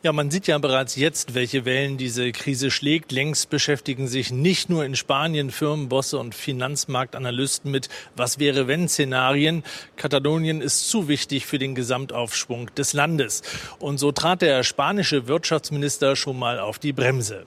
Ja, 0.04 0.12
man 0.12 0.32
sieht 0.32 0.48
ja 0.48 0.58
bereits 0.58 0.96
jetzt, 0.96 1.34
welche 1.34 1.64
Wellen 1.64 1.96
diese 1.96 2.32
Krise 2.32 2.72
schlägt. 2.72 3.12
Längst 3.12 3.50
beschäftigen 3.50 4.08
sich 4.08 4.32
nicht 4.32 4.68
nur 4.68 4.84
in 4.84 4.96
Spanien 4.96 5.52
Firmenbosse 5.52 6.18
und 6.18 6.34
Finanzmarktanalysten 6.34 7.70
mit 7.70 7.88
Was 8.16 8.40
wäre 8.40 8.66
wenn 8.66 8.88
Szenarien. 8.88 9.62
Katalonien 9.94 10.60
ist 10.60 10.88
zu 10.88 11.06
wichtig 11.06 11.46
für 11.46 11.60
den 11.60 11.76
Gesamtaufschwung 11.76 12.74
des 12.74 12.94
Landes. 12.94 13.42
Und 13.78 13.98
so 13.98 14.10
trat 14.10 14.42
der 14.42 14.64
spanische 14.64 15.28
Wirtschaftsminister 15.28 16.16
schon 16.16 16.36
mal 16.36 16.58
auf 16.58 16.80
die 16.80 16.92
Bremse. 16.92 17.46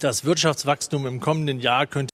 Das 0.00 0.26
Wirtschaftswachstum 0.26 1.06
im 1.06 1.20
kommenden 1.20 1.60
Jahr 1.60 1.86
könnte 1.86 2.12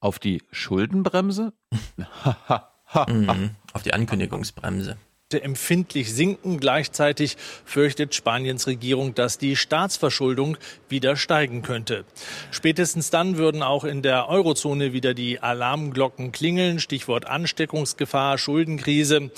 Auf 0.00 0.18
die 0.18 0.42
Schuldenbremse? 0.52 1.52
Mhm, 3.08 3.50
auf 3.72 3.82
die 3.82 3.94
Ankündigungsbremse. 3.94 4.96
Empfindlich 5.38 6.12
sinken. 6.12 6.58
Gleichzeitig 6.58 7.36
fürchtet 7.64 8.14
Spaniens 8.14 8.66
Regierung, 8.66 9.14
dass 9.14 9.38
die 9.38 9.56
Staatsverschuldung 9.56 10.56
wieder 10.88 11.16
steigen 11.16 11.62
könnte. 11.62 12.04
Spätestens 12.50 13.10
dann 13.10 13.38
würden 13.38 13.62
auch 13.62 13.84
in 13.84 14.02
der 14.02 14.28
Eurozone 14.28 14.92
wieder 14.92 15.14
die 15.14 15.40
Alarmglocken 15.40 16.32
klingeln. 16.32 16.80
Stichwort 16.80 17.26
Ansteckungsgefahr, 17.26 18.38
Schuldenkrise. 18.38 19.30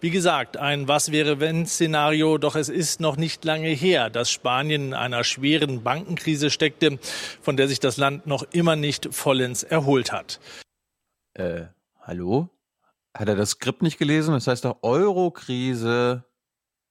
Wie 0.00 0.10
gesagt, 0.10 0.56
ein 0.56 0.86
Was 0.88 1.10
wäre 1.10 1.40
wenn 1.40 1.66
Szenario. 1.66 2.38
Doch 2.38 2.56
es 2.56 2.68
ist 2.68 3.00
noch 3.00 3.16
nicht 3.16 3.44
lange 3.44 3.68
her, 3.68 4.10
dass 4.10 4.30
Spanien 4.30 4.88
in 4.88 4.94
einer 4.94 5.24
schweren 5.24 5.82
Bankenkrise 5.82 6.50
steckte, 6.50 6.98
von 7.42 7.56
der 7.56 7.68
sich 7.68 7.80
das 7.80 7.96
Land 7.96 8.26
noch 8.26 8.44
immer 8.52 8.76
nicht 8.76 9.08
vollends 9.12 9.62
erholt 9.62 10.12
hat. 10.12 10.38
Äh, 11.34 11.66
hallo? 12.02 12.48
Hat 13.20 13.28
er 13.28 13.36
das 13.36 13.50
Skript 13.50 13.82
nicht 13.82 13.98
gelesen? 13.98 14.32
Das 14.32 14.46
heißt 14.46 14.64
doch 14.64 14.78
Euro-Krise 14.80 16.24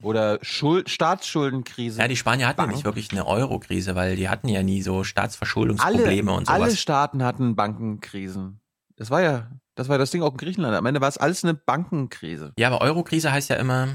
oder 0.04 0.38
Schuld 0.44 0.92
Staatsschuldenkrise. 0.92 2.00
Ja, 2.00 2.08
die 2.08 2.16
Spanier 2.16 2.48
hatten 2.48 2.58
Banken. 2.58 2.70
nämlich 2.70 2.86
wirklich 2.86 3.12
eine 3.12 3.26
Euro-Krise, 3.26 3.96
weil 3.96 4.16
die 4.16 4.30
hatten 4.30 4.48
ja 4.48 4.62
nie 4.62 4.84
so 4.84 5.04
Staatsverschuldungsprobleme 5.04 6.30
alle, 6.30 6.38
und 6.38 6.46
sowas. 6.46 6.62
Alle 6.62 6.76
Staaten 6.76 7.24
hatten 7.24 7.56
Bankenkrisen. 7.56 8.62
Das 8.96 9.10
war 9.10 9.24
ja, 9.24 9.50
das 9.74 9.90
war 9.90 9.98
das 9.98 10.12
Ding 10.12 10.22
auch 10.22 10.34
in 10.34 10.38
Griechenland. 10.38 10.76
Am 10.76 10.86
Ende 10.86 11.02
war 11.02 11.08
es 11.08 11.18
alles 11.18 11.44
eine 11.44 11.56
Bankenkrise. 11.56 12.54
Ja, 12.60 12.68
aber 12.68 12.82
Euro-Krise 12.82 13.32
heißt 13.32 13.50
ja 13.50 13.56
immer, 13.56 13.88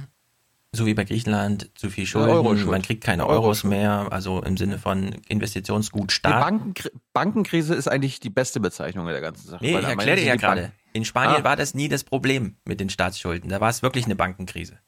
so 0.73 0.87
wie 0.87 0.95
bei 0.95 1.05
Griechenland, 1.05 1.71
zu 1.79 1.89
viel 1.89 2.05
Schulden, 2.05 2.31
Euroschuld. 2.31 2.69
man 2.69 2.83
kriegt 2.83 3.05
keine. 3.05 3.29
Euros 3.29 3.63
mehr, 3.63 4.09
also 4.11 4.43
im 4.43 4.57
Sinne 4.57 4.81
von 4.81 5.13
Investitionsgut 5.29 6.11
Die 6.11 6.15
Staat. 6.15 6.45
Bankenkri 6.45 6.91
Bankenkrise 7.13 7.77
ist 7.77 7.87
eigentlich 7.87 8.19
die 8.19 8.31
beste 8.31 8.59
Bezeichnung 8.59 9.07
der 9.07 9.21
ganzen 9.21 9.47
Sache. 9.47 9.65
Nee, 9.65 9.79
ich 9.79 9.87
erkläre 9.87 10.17
dir 10.17 10.25
ja 10.25 10.35
gerade. 10.35 10.73
In 10.95 11.05
Spanien 11.05 11.43
Ah. 11.43 11.45
war 11.45 11.57
das 11.57 11.75
nie 11.75 11.89
das 11.89 12.05
Problem 12.05 12.57
mit 12.65 12.81
den 12.81 12.89
Staatsschulden. 12.89 13.51
Da 13.51 13.61
war 13.61 13.69
es 13.69 13.83
wirklich 13.83 14.07
eine 14.07 14.17
Bankenkrise. 14.17 14.79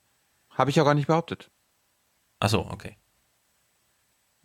Habe 0.51 0.71
ich 0.71 0.77
ja 0.77 0.85
gar 0.85 0.95
nicht 0.95 1.09
behauptet. 1.09 1.51
Ach 2.41 2.49
so, 2.49 2.61
okay. 2.71 2.97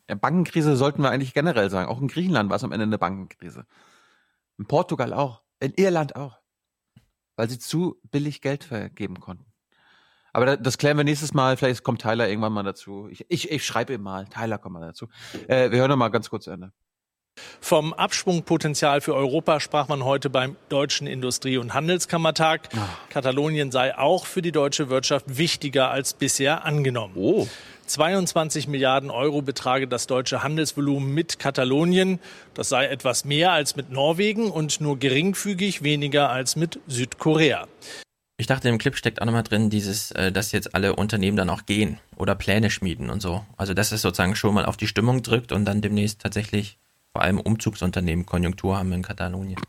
Ja, 0.09 0.15
Bankenkrise 0.15 0.75
sollten 0.75 1.01
wir 1.03 1.11
eigentlich 1.11 1.33
generell 1.33 1.69
sagen. 1.69 1.87
Auch 1.89 2.01
in 2.01 2.07
Griechenland 2.09 2.49
war 2.49 2.57
es 2.57 2.63
am 2.63 2.71
Ende 2.73 2.83
eine 2.83 2.97
Bankenkrise. 2.97 3.65
In 4.57 4.65
Portugal 4.65 5.13
auch. 5.13 5.43
In 5.59 5.73
Irland 5.75 6.15
auch. 6.15 6.39
Weil 7.35 7.49
sie 7.49 7.59
zu 7.59 8.01
billig 8.11 8.41
Geld 8.41 8.63
vergeben 8.63 9.19
konnten. 9.19 9.45
Aber 10.33 10.45
da- 10.45 10.55
das 10.57 10.77
klären 10.77 10.97
wir 10.97 11.03
nächstes 11.03 11.33
Mal. 11.33 11.57
Vielleicht 11.57 11.83
kommt 11.83 12.01
Tyler 12.01 12.27
irgendwann 12.27 12.53
mal 12.53 12.63
dazu. 12.63 13.07
Ich, 13.09 13.25
ich, 13.29 13.51
ich 13.51 13.65
schreibe 13.65 13.93
ihm 13.93 14.01
mal. 14.01 14.25
Tyler 14.27 14.57
kommt 14.57 14.73
mal 14.73 14.81
dazu. 14.85 15.07
Äh, 15.47 15.69
wir 15.71 15.79
hören 15.79 15.89
noch 15.89 15.97
mal 15.97 16.09
ganz 16.09 16.29
kurz 16.29 16.45
zu 16.45 16.51
Ende. 16.51 16.73
Vom 17.63 17.93
Abschwungpotenzial 17.93 18.99
für 18.99 19.15
Europa 19.15 19.59
sprach 19.59 19.87
man 19.87 20.03
heute 20.03 20.29
beim 20.29 20.57
Deutschen 20.67 21.07
Industrie- 21.07 21.57
und 21.57 21.73
Handelskammertag. 21.73 22.67
Katalonien 23.09 23.71
sei 23.71 23.97
auch 23.97 24.25
für 24.25 24.41
die 24.41 24.51
deutsche 24.51 24.89
Wirtschaft 24.89 25.37
wichtiger 25.37 25.89
als 25.89 26.13
bisher 26.13 26.65
angenommen. 26.65 27.13
Oh. 27.15 27.47
22 27.85 28.67
Milliarden 28.67 29.09
Euro 29.09 29.41
betrage 29.41 29.87
das 29.87 30.07
deutsche 30.07 30.43
Handelsvolumen 30.43 31.13
mit 31.13 31.39
Katalonien. 31.39 32.19
Das 32.53 32.69
sei 32.69 32.87
etwas 32.87 33.25
mehr 33.25 33.51
als 33.51 33.75
mit 33.75 33.89
Norwegen 33.89 34.51
und 34.51 34.81
nur 34.81 34.97
geringfügig 34.99 35.81
weniger 35.81 36.29
als 36.29 36.55
mit 36.55 36.79
Südkorea. 36.87 37.67
Ich 38.37 38.47
dachte, 38.47 38.69
im 38.69 38.79
Clip 38.79 38.95
steckt 38.95 39.21
auch 39.21 39.25
nochmal 39.25 39.43
drin, 39.43 39.69
dieses, 39.69 40.11
äh, 40.11 40.31
dass 40.31 40.51
jetzt 40.51 40.73
alle 40.73 40.95
Unternehmen 40.95 41.37
dann 41.37 41.49
auch 41.49 41.65
gehen 41.65 41.99
oder 42.17 42.33
Pläne 42.33 42.71
schmieden 42.71 43.09
und 43.09 43.21
so. 43.21 43.45
Also, 43.55 43.73
dass 43.73 43.91
es 43.91 44.01
sozusagen 44.01 44.35
schon 44.35 44.55
mal 44.55 44.65
auf 44.65 44.77
die 44.77 44.87
Stimmung 44.87 45.21
drückt 45.21 45.51
und 45.51 45.63
dann 45.65 45.81
demnächst 45.81 46.21
tatsächlich 46.21 46.79
vor 47.11 47.21
allem 47.21 47.39
Umzugsunternehmen 47.39 48.25
Konjunktur 48.25 48.77
haben 48.77 48.91
in 48.93 49.01
Katalonien. 49.03 49.59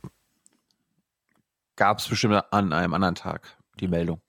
Gab 1.77 1.99
es 1.99 2.09
bestimmt 2.09 2.35
an 2.53 2.73
einem 2.73 2.95
anderen 2.95 3.15
Tag 3.15 3.57
die 3.81 3.89
Meldung. 3.89 4.21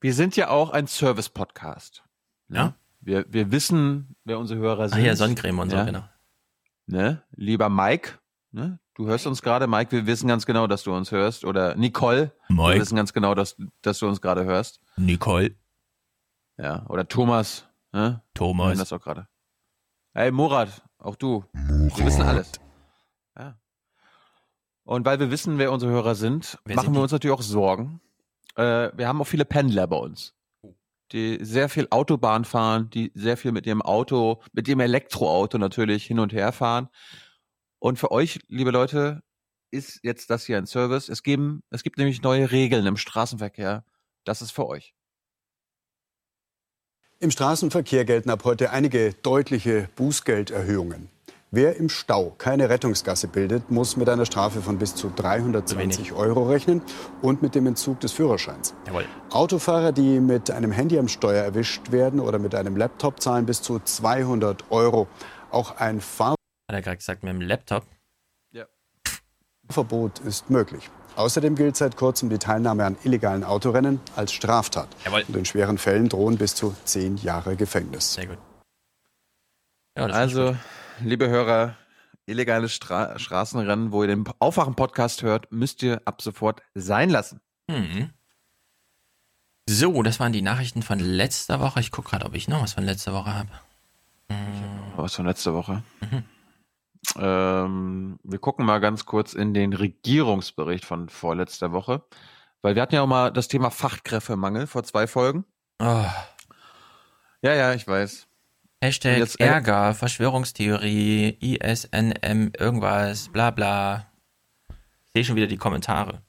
Wir 0.00 0.14
sind 0.14 0.36
ja 0.36 0.48
auch 0.50 0.70
ein 0.70 0.86
Service-Podcast. 0.86 2.04
Ne? 2.48 2.58
Ja. 2.58 2.74
Wir, 3.00 3.26
wir 3.32 3.50
wissen, 3.50 4.16
wer 4.24 4.38
unsere 4.38 4.60
Hörer 4.60 4.84
Ach 4.84 4.94
sind. 4.94 5.04
ja, 5.04 5.16
Sonnencreme 5.16 5.58
und 5.58 5.70
so, 5.70 5.76
Ja. 5.76 5.84
genau. 5.84 6.04
Ne? 6.86 7.22
Lieber 7.34 7.68
Mike, 7.70 8.18
ne? 8.52 8.78
du 8.94 9.06
hörst 9.06 9.26
uns 9.26 9.40
gerade, 9.42 9.66
Mike, 9.66 9.90
wir 9.92 10.06
wissen 10.06 10.28
ganz 10.28 10.44
genau, 10.46 10.66
dass 10.66 10.82
du 10.84 10.94
uns 10.94 11.10
hörst. 11.10 11.44
Oder 11.44 11.74
Nicole, 11.76 12.32
wir 12.48 12.56
Mike. 12.56 12.80
wissen 12.80 12.96
ganz 12.96 13.12
genau, 13.12 13.34
dass, 13.34 13.56
dass 13.82 13.98
du 13.98 14.06
uns 14.06 14.20
gerade 14.20 14.44
hörst. 14.44 14.80
Nicole. 14.96 15.54
Ja, 16.58 16.84
oder 16.88 17.08
Thomas. 17.08 17.66
Ne? 17.92 18.22
Thomas. 18.34 18.68
Wir 18.72 18.76
das 18.78 18.92
auch 18.92 19.00
gerade. 19.00 19.26
Hey, 20.12 20.30
Murat, 20.30 20.82
auch 21.04 21.16
du. 21.16 21.44
Wir 21.52 22.06
wissen 22.06 22.22
alles. 22.22 22.52
Ja. 23.38 23.58
Und 24.84 25.04
weil 25.04 25.18
wir 25.20 25.30
wissen, 25.30 25.58
wer 25.58 25.72
unsere 25.72 25.92
Hörer 25.92 26.14
sind, 26.14 26.58
Wer 26.64 26.76
machen 26.76 26.86
sind 26.86 26.94
wir 26.94 27.02
uns 27.02 27.12
natürlich 27.12 27.36
auch 27.36 27.42
Sorgen. 27.42 28.00
Äh, 28.56 28.90
wir 28.96 29.08
haben 29.08 29.20
auch 29.20 29.26
viele 29.26 29.44
Pendler 29.44 29.86
bei 29.86 29.96
uns, 29.96 30.34
die 31.12 31.38
sehr 31.42 31.68
viel 31.68 31.88
Autobahn 31.90 32.44
fahren, 32.44 32.90
die 32.90 33.10
sehr 33.14 33.36
viel 33.36 33.52
mit 33.52 33.66
ihrem 33.66 33.82
Auto, 33.82 34.42
mit 34.52 34.68
dem 34.68 34.80
Elektroauto 34.80 35.58
natürlich 35.58 36.04
hin 36.04 36.20
und 36.20 36.32
her 36.32 36.52
fahren. 36.52 36.88
Und 37.78 37.98
für 37.98 38.10
euch, 38.10 38.40
liebe 38.48 38.70
Leute, 38.70 39.22
ist 39.70 40.00
jetzt 40.02 40.30
das 40.30 40.46
hier 40.46 40.56
ein 40.56 40.66
Service. 40.66 41.08
Es, 41.08 41.22
geben, 41.22 41.62
es 41.70 41.82
gibt 41.82 41.98
nämlich 41.98 42.22
neue 42.22 42.50
Regeln 42.50 42.86
im 42.86 42.96
Straßenverkehr. 42.96 43.84
Das 44.24 44.40
ist 44.40 44.52
für 44.52 44.66
euch. 44.66 44.94
Im 47.24 47.30
Straßenverkehr 47.30 48.04
gelten 48.04 48.28
ab 48.28 48.44
heute 48.44 48.70
einige 48.70 49.14
deutliche 49.14 49.88
Bußgelderhöhungen. 49.96 51.08
Wer 51.50 51.76
im 51.76 51.88
Stau 51.88 52.34
keine 52.36 52.68
Rettungsgasse 52.68 53.28
bildet, 53.28 53.70
muss 53.70 53.96
mit 53.96 54.10
einer 54.10 54.26
Strafe 54.26 54.60
von 54.60 54.76
bis 54.76 54.94
zu 54.94 55.08
320 55.08 56.12
Euro 56.12 56.42
rechnen 56.42 56.82
und 57.22 57.40
mit 57.40 57.54
dem 57.54 57.66
Entzug 57.66 57.98
des 58.00 58.12
Führerscheins. 58.12 58.74
Jawohl. 58.86 59.06
Autofahrer, 59.30 59.92
die 59.92 60.20
mit 60.20 60.50
einem 60.50 60.70
handy 60.70 60.98
am 60.98 61.08
Steuer 61.08 61.42
erwischt 61.42 61.92
werden 61.92 62.20
oder 62.20 62.38
mit 62.38 62.54
einem 62.54 62.76
Laptop, 62.76 63.22
zahlen 63.22 63.46
bis 63.46 63.62
zu 63.62 63.78
200 63.78 64.70
Euro. 64.70 65.08
Auch 65.50 65.78
ein 65.78 66.02
Hat 66.02 66.36
er 66.68 66.82
gerade 66.82 66.98
gesagt, 66.98 67.22
mit 67.22 67.32
dem 67.32 67.40
Laptop. 67.40 67.84
Fahrverbot 69.68 70.18
ist 70.18 70.50
möglich. 70.50 70.90
Außerdem 71.16 71.54
gilt 71.54 71.76
seit 71.76 71.96
kurzem 71.96 72.28
die 72.28 72.38
Teilnahme 72.38 72.84
an 72.84 72.96
illegalen 73.04 73.44
Autorennen 73.44 74.00
als 74.16 74.32
Straftat. 74.32 74.88
Jawohl. 75.04 75.24
Und 75.28 75.36
in 75.36 75.44
schweren 75.44 75.78
Fällen 75.78 76.08
drohen 76.08 76.38
bis 76.38 76.54
zu 76.54 76.74
zehn 76.84 77.16
Jahre 77.18 77.56
Gefängnis. 77.56 78.14
Sehr 78.14 78.26
gut. 78.26 78.38
Ja, 79.96 80.06
Also, 80.06 80.56
liebe 81.00 81.28
Hörer, 81.28 81.76
illegale 82.26 82.68
Stra 82.68 83.16
Straßenrennen, 83.18 83.92
wo 83.92 84.02
ihr 84.02 84.08
den 84.08 84.24
Aufwachen-Podcast 84.40 85.22
hört, 85.22 85.52
müsst 85.52 85.82
ihr 85.84 86.02
ab 86.04 86.20
sofort 86.20 86.62
sein 86.74 87.10
lassen. 87.10 87.40
Mhm. 87.68 88.10
So, 89.68 90.02
das 90.02 90.18
waren 90.20 90.32
die 90.32 90.42
Nachrichten 90.42 90.82
von 90.82 90.98
letzter 90.98 91.60
Woche. 91.60 91.80
Ich 91.80 91.90
gucke 91.92 92.10
gerade, 92.10 92.26
ob 92.26 92.34
ich 92.34 92.48
noch 92.48 92.62
was 92.62 92.74
von 92.74 92.84
letzter 92.84 93.12
Woche 93.14 93.34
habe. 93.34 93.48
Was 94.96 95.14
von 95.14 95.26
letzter 95.26 95.54
Woche? 95.54 95.82
Ähm, 97.16 98.18
wir 98.22 98.38
gucken 98.38 98.64
mal 98.66 98.78
ganz 98.80 99.06
kurz 99.06 99.34
in 99.34 99.54
den 99.54 99.72
Regierungsbericht 99.72 100.84
von 100.84 101.08
vorletzter 101.08 101.72
Woche. 101.72 102.02
Weil 102.62 102.74
wir 102.74 102.82
hatten 102.82 102.94
ja 102.94 103.02
auch 103.02 103.06
mal 103.06 103.30
das 103.30 103.48
Thema 103.48 103.70
Fachkräftemangel 103.70 104.66
vor 104.66 104.84
zwei 104.84 105.06
Folgen. 105.06 105.44
Oh. 105.80 106.04
Ja, 107.42 107.54
ja, 107.54 107.74
ich 107.74 107.86
weiß. 107.86 108.26
Hashtag 108.82 109.18
Jetzt, 109.18 109.40
äh, 109.40 109.46
Ärger, 109.46 109.94
Verschwörungstheorie, 109.94 111.30
ISNM, 111.40 112.52
irgendwas, 112.58 113.28
bla 113.28 113.50
bla. 113.50 114.06
Ich 114.68 115.12
sehe 115.14 115.24
schon 115.24 115.36
wieder 115.36 115.46
die 115.46 115.56
Kommentare. 115.56 116.22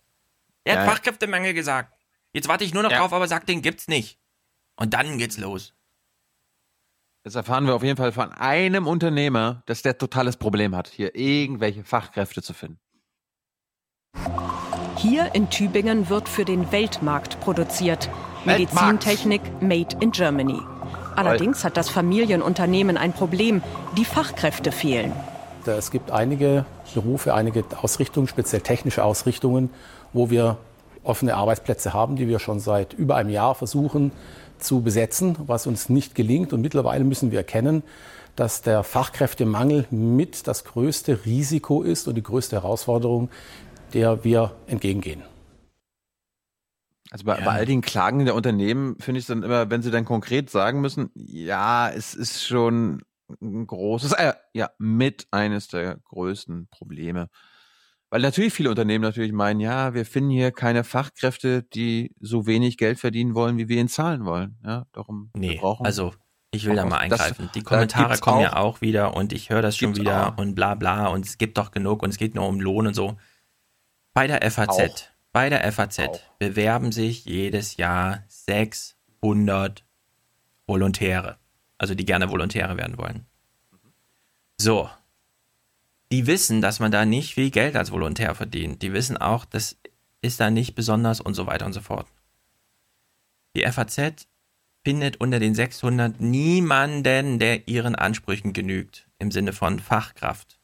Er 0.63 0.77
hat 0.79 0.85
ja. 0.85 0.91
Fachkräftemangel 0.91 1.53
gesagt. 1.53 1.93
Jetzt 2.33 2.47
warte 2.47 2.63
ich 2.63 2.73
nur 2.73 2.83
noch 2.83 2.91
Ja. 2.91 2.99
drauf, 2.99 3.13
aber 3.13 3.27
sagt, 3.27 3.47
den 3.49 3.61
gibt's 3.61 3.87
nicht. 3.87 4.19
Und 4.75 4.93
dann 4.93 5.17
geht's 5.17 5.37
los. 5.37 5.73
Jetzt 7.25 7.35
erfahren 7.35 7.65
wir 7.65 7.73
auf 7.73 7.81
jeden 7.81 7.97
Fall 7.97 8.11
von 8.11 8.31
einem 8.33 8.85
Unternehmer, 8.85 9.63
dass 9.65 9.81
der 9.81 9.97
totales 9.97 10.37
Problem 10.37 10.75
hat, 10.75 10.87
hier 10.89 11.15
irgendwelche 11.15 11.83
Fachkräfte 11.83 12.43
zu 12.43 12.53
finden. 12.53 12.77
Hier 14.97 15.33
in 15.33 15.49
Tübingen 15.49 16.07
wird 16.09 16.29
für 16.29 16.45
den 16.45 16.71
Weltmarkt 16.71 17.39
produziert. 17.39 18.11
Medizintechnik 18.45 19.41
made 19.59 19.97
in 20.01 20.11
Germany. 20.11 20.59
Allerdings 21.15 21.63
hat 21.63 21.77
das 21.77 21.89
Familienunternehmen 21.89 22.95
ein 22.95 23.11
Problem. 23.11 23.63
Die 23.97 24.05
Fachkräfte 24.05 24.71
fehlen. 24.71 25.11
Es 25.65 25.89
gibt 25.89 26.11
einige 26.11 26.67
Berufe, 26.93 27.33
einige 27.33 27.63
Ausrichtungen, 27.81 28.27
speziell 28.27 28.61
technische 28.61 29.03
Ausrichtungen, 29.03 29.71
wo 30.13 30.29
wir 30.29 30.59
offene 31.03 31.33
Arbeitsplätze 31.35 31.91
haben, 31.91 32.17
die 32.17 32.27
wir 32.27 32.37
schon 32.37 32.59
seit 32.59 32.93
über 32.93 33.15
einem 33.15 33.31
Jahr 33.31 33.55
versuchen 33.55 34.11
zu 34.65 34.81
besetzen, 34.81 35.37
was 35.47 35.67
uns 35.67 35.89
nicht 35.89 36.15
gelingt. 36.15 36.53
Und 36.53 36.61
mittlerweile 36.61 37.03
müssen 37.03 37.31
wir 37.31 37.39
erkennen, 37.39 37.83
dass 38.35 38.61
der 38.61 38.83
Fachkräftemangel 38.83 39.87
mit 39.91 40.47
das 40.47 40.65
größte 40.65 41.25
Risiko 41.25 41.83
ist 41.83 42.07
und 42.07 42.15
die 42.15 42.23
größte 42.23 42.57
Herausforderung, 42.57 43.29
der 43.93 44.23
wir 44.23 44.55
entgegengehen. 44.67 45.23
Also 47.11 47.23
bei, 47.23 47.35
bei 47.35 47.51
all 47.51 47.65
den 47.65 47.81
Klagen 47.81 48.25
der 48.25 48.35
Unternehmen 48.35 48.97
finde 48.99 49.19
ich 49.19 49.23
es 49.23 49.27
dann 49.27 49.43
immer, 49.43 49.69
wenn 49.69 49.81
sie 49.81 49.91
dann 49.91 50.05
konkret 50.05 50.49
sagen 50.49 50.81
müssen, 50.81 51.11
ja, 51.13 51.89
es 51.89 52.13
ist 52.13 52.43
schon 52.43 53.03
ein 53.41 53.65
großes, 53.67 54.13
äh, 54.13 54.33
ja, 54.53 54.71
mit 54.79 55.27
eines 55.31 55.67
der 55.67 55.97
größten 55.97 56.67
Probleme. 56.69 57.29
Weil 58.15 58.21
natürlich 58.21 58.53
viele 58.53 58.69
Unternehmen 58.69 59.01
natürlich 59.03 59.33
meinen, 59.33 59.59
ja, 59.59 59.93
wir 59.93 60.05
finden 60.05 60.29
hier 60.29 60.53
keine 60.53 60.85
Fachkräfte, 60.85 61.63
die 61.63 62.15
so 62.21 62.47
wenig 62.47 62.77
Geld 62.77 62.97
verdienen 62.97 63.35
wollen, 63.35 63.57
wie 63.57 63.67
wir 63.67 63.75
ihnen 63.77 63.89
zahlen 63.89 64.23
wollen. 64.23 64.57
Ja, 64.63 64.85
darum 64.93 65.31
wir 65.33 65.41
Nee, 65.41 65.57
brauchen 65.57 65.85
also 65.85 66.13
ich 66.51 66.65
will 66.65 66.77
da 66.77 66.85
auch- 66.85 66.89
mal 66.89 67.09
das- 67.09 67.19
eingreifen. 67.19 67.49
die 67.53 67.59
da 67.61 67.69
Kommentare 67.69 68.17
kommen 68.19 68.39
ja 68.39 68.53
auch- 68.53 68.75
auch 68.77 68.79
wieder 68.81 69.17
und 69.17 69.33
ich 69.33 69.49
höre 69.49 69.61
das 69.61 69.75
schon 69.75 69.97
wieder 69.97 70.29
auch. 70.29 70.37
und 70.37 70.55
bla 70.55 70.75
bla 70.75 71.07
und 71.07 71.25
es 71.25 71.37
gibt 71.37 71.57
doch 71.57 71.71
genug 71.71 72.03
und 72.03 72.09
es 72.11 72.17
geht 72.17 72.35
nur 72.35 72.47
um 72.47 72.61
Lohn 72.61 72.87
und 72.87 72.93
so. 72.93 73.17
Bei 74.13 74.27
der 74.27 74.49
FAZ, 74.49 74.69
Auch. 74.69 74.95
bei 75.33 75.49
der 75.49 75.65
FAZ 75.73 75.99
bewerben 76.39 76.93
sich 76.93 77.25
jedes 77.25 77.75
Jahr 77.75 78.23
600 78.29 79.83
Volontäre, 80.67 81.37
also 81.77 81.95
die 81.95 82.05
gerne 82.05 82.29
Volontäre 82.31 82.77
werden 82.77 82.97
wollen. 82.97 83.25
So. 84.57 84.89
Die 86.11 86.27
wissen, 86.27 86.61
dass 86.61 86.79
man 86.79 86.91
da 86.91 87.05
nicht 87.05 87.33
viel 87.33 87.49
Geld 87.51 87.75
als 87.75 87.91
Volontär 87.91 88.33
verdient. 88.35 88.81
Die 88.81 88.93
wissen 88.93 89.17
auch, 89.17 89.43
das 89.45 89.77
ist 90.21 90.39
da 90.39 90.49
nicht 90.49 90.75
besonders 90.75 91.19
und 91.21 91.33
so 91.33 91.47
weiter 91.47 91.65
und 91.65 91.73
so 91.73 91.81
fort. 91.81 92.07
Die 93.55 93.63
FAZ 93.63 94.27
findet 94.83 95.17
unter 95.17 95.39
den 95.39 95.55
600 95.55 96.19
niemanden, 96.21 97.39
der 97.39 97.67
ihren 97.67 97.95
Ansprüchen 97.95 98.53
genügt, 98.53 99.07
im 99.17 99.31
Sinne 99.31 99.51
von 99.53 99.79
Fachkraft. 99.79 100.59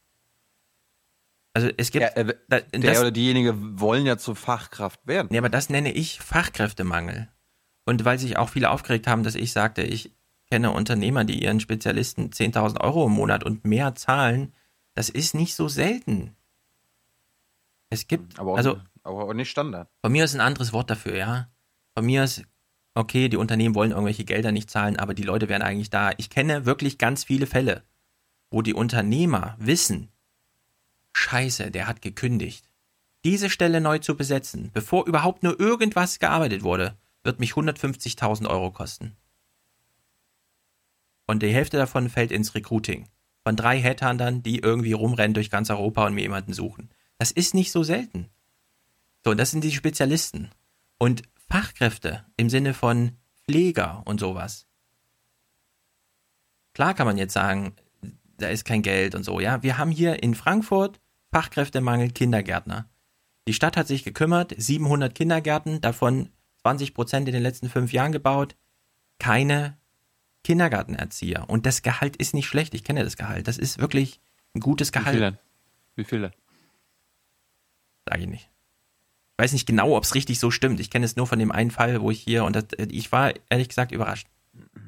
Also 1.54 1.68
es 1.76 1.90
gibt 1.90 2.02
Ja, 2.04 2.08
äh, 2.10 2.34
da- 2.48 2.60
der 2.60 2.80
das- 2.80 3.00
oder 3.00 3.10
diejenige 3.10 3.54
wollen 3.80 4.06
ja 4.06 4.16
zur 4.16 4.36
Fachkraft 4.36 5.06
werden. 5.06 5.28
ja, 5.32 5.40
aber 5.40 5.48
das 5.50 5.68
nenne 5.70 5.92
ich 5.92 6.20
Fachkräftemangel. 6.20 7.28
Und 7.84 8.04
weil 8.04 8.18
sich 8.18 8.36
auch 8.38 8.48
viele 8.48 8.70
aufgeregt 8.70 9.06
haben, 9.06 9.22
dass 9.24 9.34
ich 9.34 9.52
sagte, 9.52 9.82
ich 9.82 10.12
kenne 10.50 10.70
Unternehmer, 10.70 11.24
die 11.24 11.42
ihren 11.42 11.60
Spezialisten 11.60 12.30
10.000 12.32 12.80
Euro 12.80 13.06
im 13.06 13.12
Monat 13.12 13.42
und 13.44 13.64
mehr 13.64 13.94
zahlen, 13.96 14.54
das 14.94 15.08
ist 15.08 15.34
nicht 15.34 15.54
so 15.54 15.68
selten. 15.68 16.36
Es 17.90 18.06
gibt, 18.06 18.38
Aber 18.38 18.52
auch, 18.52 18.56
also 18.56 18.80
aber 19.02 19.24
auch 19.24 19.34
nicht 19.34 19.50
Standard. 19.50 19.88
von 20.00 20.12
mir 20.12 20.24
ist 20.24 20.34
ein 20.34 20.40
anderes 20.40 20.72
Wort 20.72 20.90
dafür, 20.90 21.16
ja. 21.16 21.50
Von 21.94 22.06
mir 22.06 22.24
ist, 22.24 22.42
okay, 22.94 23.28
die 23.28 23.36
Unternehmen 23.36 23.74
wollen 23.74 23.90
irgendwelche 23.90 24.24
Gelder 24.24 24.52
nicht 24.52 24.70
zahlen, 24.70 24.98
aber 24.98 25.12
die 25.14 25.22
Leute 25.24 25.48
wären 25.48 25.62
eigentlich 25.62 25.90
da. 25.90 26.12
Ich 26.16 26.30
kenne 26.30 26.64
wirklich 26.64 26.98
ganz 26.98 27.24
viele 27.24 27.46
Fälle, 27.46 27.82
wo 28.50 28.62
die 28.62 28.74
Unternehmer 28.74 29.56
wissen, 29.58 30.10
scheiße, 31.14 31.70
der 31.70 31.86
hat 31.86 32.00
gekündigt. 32.00 32.70
Diese 33.24 33.50
Stelle 33.50 33.80
neu 33.80 33.98
zu 33.98 34.16
besetzen, 34.16 34.70
bevor 34.72 35.06
überhaupt 35.06 35.42
nur 35.42 35.60
irgendwas 35.60 36.18
gearbeitet 36.18 36.62
wurde, 36.62 36.96
wird 37.24 37.40
mich 37.40 37.52
150.000 37.52 38.48
Euro 38.48 38.70
kosten. 38.72 39.16
Und 41.26 41.42
die 41.42 41.52
Hälfte 41.54 41.76
davon 41.76 42.08
fällt 42.10 42.32
ins 42.32 42.54
Recruiting. 42.54 43.08
Von 43.44 43.56
drei 43.56 43.80
Headhuntern, 43.80 44.42
die 44.42 44.58
irgendwie 44.58 44.92
rumrennen 44.92 45.34
durch 45.34 45.50
ganz 45.50 45.70
Europa 45.70 46.06
und 46.06 46.14
mir 46.14 46.22
jemanden 46.22 46.52
suchen. 46.52 46.90
Das 47.18 47.30
ist 47.30 47.54
nicht 47.54 47.72
so 47.72 47.82
selten. 47.82 48.28
So, 49.24 49.30
und 49.30 49.38
das 49.38 49.50
sind 49.50 49.64
die 49.64 49.72
Spezialisten. 49.72 50.50
Und 50.98 51.22
Fachkräfte 51.50 52.24
im 52.36 52.48
Sinne 52.48 52.74
von 52.74 53.12
Pfleger 53.44 54.02
und 54.04 54.20
sowas. 54.20 54.66
Klar 56.74 56.94
kann 56.94 57.06
man 57.06 57.18
jetzt 57.18 57.34
sagen, 57.34 57.74
da 58.38 58.48
ist 58.48 58.64
kein 58.64 58.82
Geld 58.82 59.14
und 59.14 59.24
so, 59.24 59.40
ja. 59.40 59.62
Wir 59.62 59.78
haben 59.78 59.90
hier 59.90 60.22
in 60.22 60.34
Frankfurt 60.34 61.00
Fachkräftemangel 61.30 62.10
Kindergärtner. 62.10 62.88
Die 63.48 63.54
Stadt 63.54 63.76
hat 63.76 63.88
sich 63.88 64.04
gekümmert, 64.04 64.54
700 64.56 65.14
Kindergärten, 65.14 65.80
davon 65.80 66.30
20 66.62 66.94
Prozent 66.94 67.28
in 67.28 67.34
den 67.34 67.42
letzten 67.42 67.68
fünf 67.68 67.92
Jahren 67.92 68.12
gebaut. 68.12 68.56
Keine 69.18 69.76
Kindergartenerzieher. 70.44 71.48
Und 71.48 71.66
das 71.66 71.82
Gehalt 71.82 72.16
ist 72.16 72.34
nicht 72.34 72.46
schlecht. 72.46 72.74
Ich 72.74 72.84
kenne 72.84 73.04
das 73.04 73.16
Gehalt. 73.16 73.48
Das 73.48 73.58
ist 73.58 73.78
wirklich 73.78 74.20
ein 74.54 74.60
gutes 74.60 74.88
Wie 74.88 74.92
viel 74.92 75.02
Gehalt. 75.02 75.20
denn? 75.20 75.38
Wie 75.96 76.04
viel 76.04 76.20
denn? 76.22 76.32
Sage 78.08 78.22
ich 78.22 78.28
nicht. 78.28 78.50
Ich 79.38 79.44
weiß 79.44 79.52
nicht 79.52 79.66
genau, 79.66 79.96
ob 79.96 80.04
es 80.04 80.14
richtig 80.14 80.38
so 80.38 80.50
stimmt. 80.50 80.80
Ich 80.80 80.90
kenne 80.90 81.04
es 81.04 81.16
nur 81.16 81.26
von 81.26 81.38
dem 81.38 81.52
einen 81.52 81.70
Fall, 81.70 82.00
wo 82.00 82.10
ich 82.10 82.20
hier 82.20 82.44
und 82.44 82.54
das, 82.54 82.66
ich 82.78 83.10
war 83.12 83.32
ehrlich 83.48 83.68
gesagt 83.68 83.92
überrascht. 83.92 84.28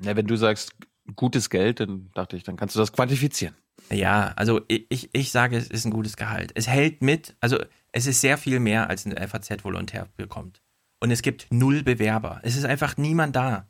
Ja, 0.03 0.17
wenn 0.17 0.27
du 0.27 0.37
sagst 0.37 0.75
gutes 1.17 1.51
Geld, 1.51 1.81
dann 1.81 2.11
dachte 2.15 2.37
ich, 2.37 2.43
dann 2.43 2.57
kannst 2.57 2.75
du 2.75 2.81
das 2.81 2.93
quantifizieren. 2.93 3.55
Ja, 3.91 4.33
also 4.37 4.63
ich, 4.69 4.87
ich, 4.89 5.11
ich 5.13 5.31
sage, 5.31 5.57
es 5.57 5.69
ist 5.69 5.85
ein 5.85 5.91
gutes 5.91 6.17
Gehalt. 6.17 6.53
Es 6.55 6.69
hält 6.69 7.03
mit, 7.03 7.37
also 7.41 7.59
es 7.93 8.07
ist 8.07 8.21
sehr 8.21 8.39
viel 8.39 8.61
mehr, 8.61 8.89
als 8.89 9.07
ein 9.07 9.13
FAZ-Volontär 9.17 10.09
bekommt. 10.17 10.61
Und 11.01 11.11
es 11.11 11.23
gibt 11.23 11.47
null 11.51 11.83
Bewerber. 11.83 12.41
Es 12.43 12.57
ist 12.57 12.65
einfach 12.65 12.97
niemand 12.97 13.37
da. 13.37 13.69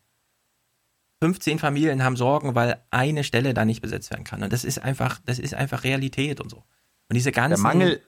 15 1.22 1.58
Familien 1.58 2.02
haben 2.04 2.16
Sorgen, 2.16 2.54
weil 2.54 2.82
eine 2.90 3.24
Stelle 3.24 3.54
da 3.54 3.64
nicht 3.64 3.80
besetzt 3.82 4.10
werden 4.10 4.24
kann. 4.24 4.42
Und 4.42 4.52
das 4.52 4.64
ist 4.64 4.78
einfach, 4.78 5.20
das 5.24 5.38
ist 5.38 5.54
einfach 5.54 5.84
Realität 5.84 6.40
und 6.40 6.50
so. 6.50 6.58
Und 7.08 7.14
diese 7.14 7.32
ganzen. 7.32 7.62
Der 7.62 7.72
Mangel, 7.72 8.02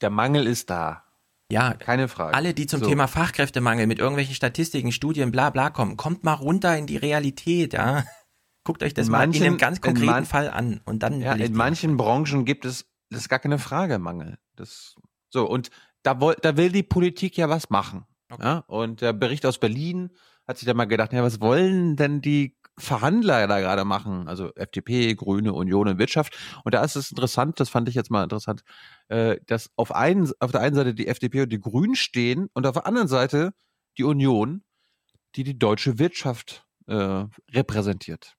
der 0.00 0.10
Mangel 0.10 0.46
ist 0.46 0.68
da. 0.70 1.04
Ja, 1.50 1.74
keine 1.74 2.08
Frage. 2.08 2.34
Alle, 2.34 2.54
die 2.54 2.66
zum 2.66 2.80
So. 2.80 2.86
Thema 2.88 3.06
Fachkräftemangel 3.08 3.86
mit 3.86 3.98
irgendwelchen 3.98 4.34
Statistiken, 4.34 4.90
Studien, 4.90 5.30
bla 5.30 5.50
bla 5.50 5.68
kommen, 5.70 5.96
kommt 5.98 6.24
mal 6.24 6.32
runter 6.34 6.76
in 6.78 6.86
die 6.86 6.96
Realität, 6.96 7.74
ja. 7.74 8.04
Guckt 8.64 8.82
euch 8.82 8.94
das 8.94 9.06
In 9.06 9.12
mal 9.12 9.24
in 9.24 9.30
manchen- 9.30 9.46
einem 9.46 9.58
ganz 9.58 9.80
konkreten 9.80 10.06
man- 10.06 10.24
Fall 10.24 10.48
an. 10.48 10.80
Und 10.84 11.02
dann 11.02 11.20
Ja, 11.20 11.34
in 11.34 11.52
manchen 11.54 11.96
Branchen 11.96 12.44
gibt 12.44 12.64
es, 12.64 12.86
das 13.10 13.22
ist 13.22 13.28
gar 13.28 13.38
keine 13.38 13.58
Frage, 13.58 13.98
Mangel. 13.98 14.38
Das, 14.56 14.94
so, 15.30 15.46
und 15.48 15.70
da, 16.02 16.14
da 16.14 16.56
will 16.56 16.72
die 16.72 16.82
Politik 16.82 17.36
ja 17.36 17.48
was 17.48 17.70
machen. 17.70 18.06
Ja? 18.40 18.58
Und 18.66 19.02
der 19.02 19.12
Bericht 19.12 19.44
aus 19.44 19.58
Berlin 19.58 20.10
hat 20.46 20.58
sich 20.58 20.66
da 20.66 20.74
mal 20.74 20.86
gedacht, 20.86 21.12
ja, 21.12 21.22
was 21.22 21.40
wollen 21.40 21.96
denn 21.96 22.20
die 22.20 22.56
Verhandler 22.78 23.46
da 23.46 23.60
gerade 23.60 23.84
machen? 23.84 24.28
Also 24.28 24.50
FDP, 24.54 25.14
Grüne, 25.14 25.52
Union 25.52 25.88
und 25.88 25.98
Wirtschaft. 25.98 26.36
Und 26.64 26.74
da 26.74 26.82
ist 26.82 26.96
es 26.96 27.10
interessant, 27.10 27.60
das 27.60 27.68
fand 27.68 27.88
ich 27.88 27.94
jetzt 27.94 28.10
mal 28.10 28.22
interessant, 28.22 28.62
äh, 29.08 29.36
dass 29.46 29.70
auf, 29.76 29.94
einen, 29.94 30.30
auf 30.40 30.52
der 30.52 30.60
einen 30.60 30.74
Seite 30.74 30.94
die 30.94 31.06
FDP 31.06 31.42
und 31.42 31.52
die 31.52 31.60
Grünen 31.60 31.94
stehen 31.94 32.48
und 32.54 32.66
auf 32.66 32.74
der 32.74 32.86
anderen 32.86 33.08
Seite 33.08 33.52
die 33.98 34.04
Union, 34.04 34.62
die 35.36 35.44
die 35.44 35.58
deutsche 35.58 35.98
Wirtschaft 35.98 36.66
äh, 36.86 37.24
repräsentiert. 37.52 38.36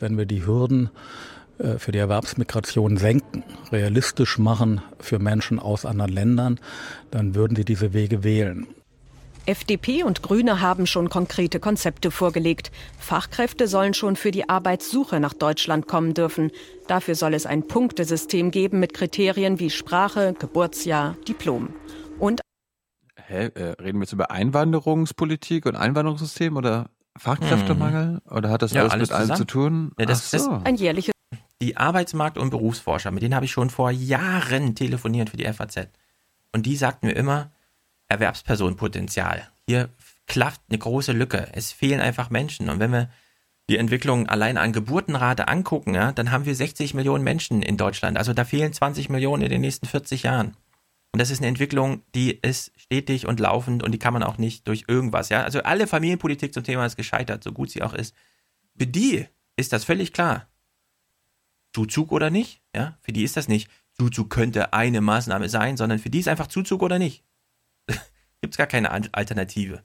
Wenn 0.00 0.16
wir 0.16 0.26
die 0.26 0.46
Hürden 0.46 0.90
äh, 1.58 1.78
für 1.78 1.92
die 1.92 1.98
Erwerbsmigration 1.98 2.96
senken, 2.96 3.42
realistisch 3.72 4.38
machen 4.38 4.80
für 5.00 5.18
Menschen 5.18 5.58
aus 5.58 5.84
anderen 5.84 6.12
Ländern, 6.12 6.60
dann 7.10 7.34
würden 7.34 7.56
sie 7.56 7.64
diese 7.64 7.92
Wege 7.92 8.22
wählen. 8.22 8.68
FDP 9.48 10.02
und 10.02 10.22
Grüne 10.22 10.60
haben 10.60 10.86
schon 10.86 11.08
konkrete 11.08 11.58
Konzepte 11.58 12.10
vorgelegt. 12.10 12.70
Fachkräfte 12.98 13.66
sollen 13.66 13.94
schon 13.94 14.14
für 14.14 14.30
die 14.30 14.48
Arbeitssuche 14.48 15.20
nach 15.20 15.32
Deutschland 15.32 15.88
kommen 15.88 16.12
dürfen. 16.12 16.50
Dafür 16.86 17.14
soll 17.14 17.32
es 17.32 17.46
ein 17.46 17.66
Punktesystem 17.66 18.50
geben 18.50 18.78
mit 18.78 18.92
Kriterien 18.92 19.58
wie 19.58 19.70
Sprache, 19.70 20.34
Geburtsjahr, 20.38 21.16
Diplom. 21.26 21.70
Und 22.18 22.42
Hä, 23.26 23.46
äh, 23.46 23.74
reden 23.80 23.98
wir 23.98 24.04
jetzt 24.04 24.12
über 24.12 24.30
Einwanderungspolitik 24.30 25.64
und 25.66 25.76
Einwanderungssystem 25.76 26.56
oder 26.56 26.90
Fachkräftemangel? 27.16 28.20
Oder 28.30 28.50
hat 28.50 28.62
das 28.62 28.72
Ja, 28.72 28.82
alles, 28.82 28.92
alles 28.92 29.08
mit 29.10 29.18
allem 29.18 29.36
zu 29.36 29.44
tun? 29.44 29.92
Ja, 29.98 30.06
das, 30.06 30.34
Ach 30.34 30.38
so. 30.38 30.50
das, 30.50 30.64
ein 30.66 30.76
jährliches 30.76 31.12
die 31.60 31.76
Arbeitsmarkt- 31.76 32.38
und 32.38 32.50
Berufsforscher, 32.50 33.10
mit 33.10 33.22
denen 33.22 33.34
habe 33.34 33.44
ich 33.44 33.50
schon 33.50 33.70
vor 33.70 33.90
Jahren 33.90 34.74
telefoniert 34.74 35.30
für 35.30 35.36
die 35.36 35.52
FAZ. 35.52 35.88
Und 36.52 36.66
die 36.66 36.76
sagten 36.76 37.06
mir 37.08 37.14
immer, 37.14 37.50
Erwerbspersonenpotenzial. 38.08 39.48
Hier 39.66 39.90
klafft 40.26 40.62
eine 40.68 40.78
große 40.78 41.12
Lücke. 41.12 41.48
Es 41.52 41.72
fehlen 41.72 42.00
einfach 42.00 42.30
Menschen. 42.30 42.68
Und 42.70 42.80
wenn 42.80 42.92
wir 42.92 43.10
die 43.68 43.76
Entwicklung 43.76 44.28
allein 44.28 44.56
an 44.56 44.72
Geburtenrate 44.72 45.48
angucken, 45.48 45.94
ja, 45.94 46.12
dann 46.12 46.30
haben 46.30 46.46
wir 46.46 46.54
60 46.54 46.94
Millionen 46.94 47.24
Menschen 47.24 47.62
in 47.62 47.76
Deutschland. 47.76 48.16
Also 48.16 48.32
da 48.32 48.44
fehlen 48.44 48.72
20 48.72 49.10
Millionen 49.10 49.42
in 49.42 49.50
den 49.50 49.60
nächsten 49.60 49.86
40 49.86 50.22
Jahren. 50.22 50.56
Und 51.12 51.20
das 51.20 51.30
ist 51.30 51.38
eine 51.38 51.48
Entwicklung, 51.48 52.02
die 52.14 52.32
ist 52.32 52.72
stetig 52.76 53.26
und 53.26 53.40
laufend 53.40 53.82
und 53.82 53.92
die 53.92 53.98
kann 53.98 54.12
man 54.12 54.22
auch 54.22 54.38
nicht 54.38 54.68
durch 54.68 54.84
irgendwas, 54.88 55.30
ja. 55.30 55.42
Also 55.42 55.62
alle 55.62 55.86
Familienpolitik 55.86 56.52
zum 56.52 56.64
Thema 56.64 56.84
ist 56.84 56.96
gescheitert, 56.96 57.42
so 57.42 57.52
gut 57.52 57.70
sie 57.70 57.82
auch 57.82 57.94
ist. 57.94 58.14
Für 58.78 58.86
die 58.86 59.26
ist 59.56 59.72
das 59.72 59.84
völlig 59.84 60.12
klar. 60.12 60.46
Zuzug 61.72 62.12
oder 62.12 62.30
nicht, 62.30 62.60
ja? 62.74 62.98
Für 63.00 63.12
die 63.12 63.24
ist 63.24 63.36
das 63.36 63.48
nicht. 63.48 63.70
Zuzug 63.92 64.30
könnte 64.30 64.72
eine 64.72 65.00
Maßnahme 65.00 65.48
sein, 65.48 65.76
sondern 65.76 65.98
für 65.98 66.10
die 66.10 66.20
ist 66.20 66.28
einfach 66.28 66.46
Zuzug 66.46 66.82
oder 66.82 66.98
nicht. 66.98 67.24
Gibt 68.40 68.54
es 68.54 68.58
gar 68.58 68.66
keine 68.66 68.90
Alternative. 68.90 69.82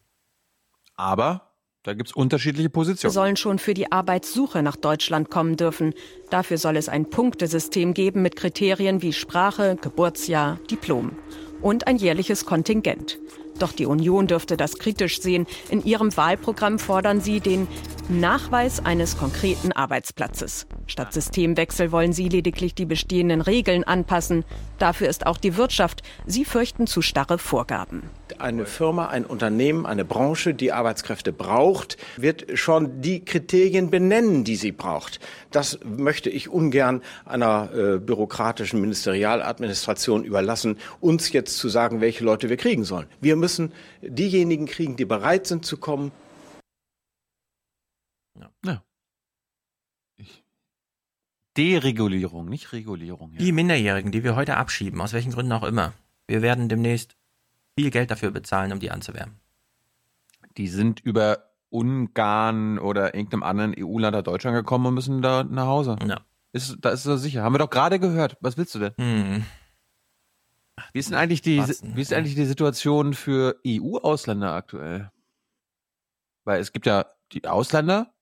Aber 0.96 1.54
da 1.84 1.94
gibt 1.94 2.10
es 2.10 2.16
unterschiedliche 2.16 2.70
Positionen. 2.70 3.12
sollen 3.12 3.36
schon 3.36 3.60
für 3.60 3.74
die 3.74 3.92
Arbeitssuche 3.92 4.64
nach 4.64 4.78
Deutschland 4.78 5.30
kommen 5.30 5.58
dürfen. 5.58 5.94
Dafür 6.30 6.58
soll 6.58 6.78
es 6.78 6.88
ein 6.88 7.10
Punktesystem 7.10 7.94
geben 7.94 8.22
mit 8.22 8.38
Kriterien 8.38 9.02
wie 9.02 9.12
Sprache, 9.12 9.76
Geburtsjahr, 9.82 10.60
Diplom 10.72 11.18
und 11.62 11.88
ein 11.88 11.98
jährliches 11.98 12.46
Kontingent. 12.46 13.20
Doch 13.60 13.72
die 13.72 13.86
Union 13.86 14.28
dürfte 14.28 14.58
das 14.58 14.78
kritisch 14.80 15.22
sehen. 15.22 15.46
In 15.70 15.84
ihrem 15.84 16.16
Wahlprogramm 16.16 16.80
fordern 16.80 17.22
sie 17.22 17.40
den 17.40 17.68
Nachweis 18.10 18.84
eines 18.84 19.18
konkreten 19.18 19.72
Arbeitsplatzes. 19.72 20.68
Statt 20.88 21.14
Systemwechsel 21.14 21.92
wollen 21.92 22.14
sie 22.14 22.30
lediglich 22.30 22.76
die 22.76 22.86
bestehenden 22.86 23.42
Regeln 23.42 23.84
anpassen. 23.84 24.44
Dafür 24.80 25.08
ist 25.08 25.26
auch 25.26 25.38
die 25.38 25.56
Wirtschaft. 25.56 26.02
Sie 26.26 26.46
fürchten 26.46 26.88
zu 26.88 27.02
starre 27.02 27.38
Vorgaben. 27.38 28.10
Eine 28.40 28.66
Firma, 28.66 29.08
ein 29.08 29.26
Unternehmen, 29.26 29.86
eine 29.86 30.06
Branche, 30.06 30.54
die 30.54 30.72
Arbeitskräfte 30.72 31.32
braucht, 31.32 31.98
wird 32.18 32.58
schon 32.58 33.02
die 33.02 33.24
Kriterien 33.24 33.90
benennen, 33.90 34.44
die 34.44 34.56
sie 34.56 34.72
braucht. 34.72 35.20
Das 35.52 35.80
möchte 35.84 36.30
ich 36.30 36.50
ungern 36.50 37.02
einer 37.26 37.70
äh, 37.74 38.00
bürokratischen 38.00 38.82
Ministerialadministration 38.82 40.24
überlassen, 40.24 40.78
uns 41.00 41.32
jetzt 41.32 41.58
zu 41.58 41.70
sagen, 41.70 42.02
welche 42.02 42.24
Leute 42.24 42.50
wir 42.50 42.58
kriegen 42.58 42.84
sollen. 42.84 43.08
Wir 43.22 43.36
müssen 43.36 43.72
diejenigen 44.02 44.66
kriegen, 44.66 44.96
die 44.96 45.06
bereit 45.06 45.48
sind 45.48 45.66
zu 45.66 45.78
kommen. 45.78 46.12
Ja. 48.66 48.84
Deregulierung, 51.58 52.50
nicht 52.50 52.74
Regulierung. 52.74 53.34
Ja. 53.34 53.40
Die 53.40 53.52
Minderjährigen, 53.52 54.12
die 54.12 54.24
wir 54.24 54.36
heute 54.36 54.58
abschieben, 54.58 55.00
aus 55.02 55.14
welchen 55.14 55.32
Gründen 55.32 55.52
auch 55.52 55.64
immer. 55.64 55.94
Wir 56.28 56.42
werden 56.42 56.70
demnächst 56.70 57.16
viel 57.78 57.92
Geld 57.92 58.12
dafür 58.12 58.32
bezahlen, 58.32 58.72
um 58.72 58.80
die 58.80 58.92
anzuwerben. 58.92 59.40
Die 60.58 60.68
sind 60.68 61.00
über 61.00 61.50
Ungarn 61.70 62.78
oder 62.78 63.16
irgendeinem 63.16 63.44
anderen 63.44 63.76
EU-Land 63.78 64.16
nach 64.16 64.24
Deutschland 64.24 64.56
gekommen 64.56 64.86
und 64.86 64.94
müssen 64.94 65.22
da 65.22 65.44
nach 65.44 65.66
Hause. 65.66 65.98
Ja. 66.08 66.22
Ist, 66.52 66.78
da 66.82 66.92
ist 66.92 67.06
er 67.08 67.18
sicher. 67.18 67.42
Haben 67.42 67.56
wir 67.56 67.60
doch 67.60 67.70
gerade 67.70 68.00
gehört. 68.00 68.38
Was 68.42 68.58
willst 68.58 68.76
du 68.76 68.80
denn? 68.80 68.94
Hm. 68.98 69.46
Wie 70.92 71.00
ist 71.00 71.10
denn 71.10 71.18
eigentlich 71.18 71.42
die, 71.42 71.58
denn? 71.58 71.96
wie 71.96 72.02
ist 72.02 72.14
eigentlich 72.14 72.36
die 72.36 72.46
Situation 72.46 73.16
für 73.16 73.60
EU-Ausländer 73.66 74.54
aktuell? 74.54 75.12
Weil 76.46 76.62
es 76.62 76.72
gibt 76.72 76.86
ja 76.86 77.08
die 77.32 77.48
Ausländer 77.48 78.14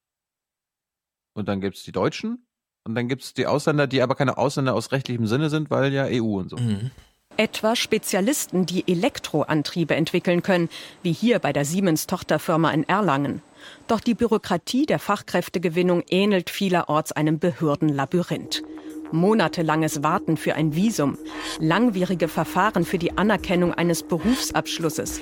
und 1.33 1.49
dann 1.49 1.59
gibt 1.59 1.77
es 1.77 1.83
die 1.83 1.91
Deutschen 1.91 2.45
und 2.83 2.95
dann 2.95 3.09
gibt 3.09 3.23
es 3.23 3.33
die 3.33 3.47
Ausländer, 3.47 3.87
die 3.87 4.01
aber 4.01 4.15
keine 4.15 4.37
Ausländer 4.37 4.73
aus 4.73 4.91
rechtlichem 4.91 5.27
Sinne 5.27 5.49
sind, 5.49 5.69
weil 5.69 5.91
ja 5.91 6.05
EU 6.05 6.39
und 6.39 6.49
so. 6.49 6.57
Mhm. 6.57 6.91
Etwa 7.37 7.75
Spezialisten, 7.75 8.65
die 8.65 8.83
Elektroantriebe 8.87 9.95
entwickeln 9.95 10.43
können, 10.43 10.69
wie 11.01 11.13
hier 11.13 11.39
bei 11.39 11.53
der 11.53 11.65
Siemens-Tochterfirma 11.65 12.71
in 12.71 12.87
Erlangen. 12.87 13.41
Doch 13.87 13.99
die 13.99 14.13
Bürokratie 14.13 14.85
der 14.85 14.99
Fachkräftegewinnung 14.99 16.03
ähnelt 16.09 16.49
vielerorts 16.49 17.11
einem 17.11 17.39
Behördenlabyrinth. 17.39 18.63
Monatelanges 19.11 20.03
Warten 20.03 20.37
für 20.37 20.55
ein 20.55 20.75
Visum, 20.75 21.17
langwierige 21.59 22.27
Verfahren 22.27 22.85
für 22.85 22.97
die 22.97 23.17
Anerkennung 23.17 23.73
eines 23.73 24.03
Berufsabschlusses, 24.03 25.19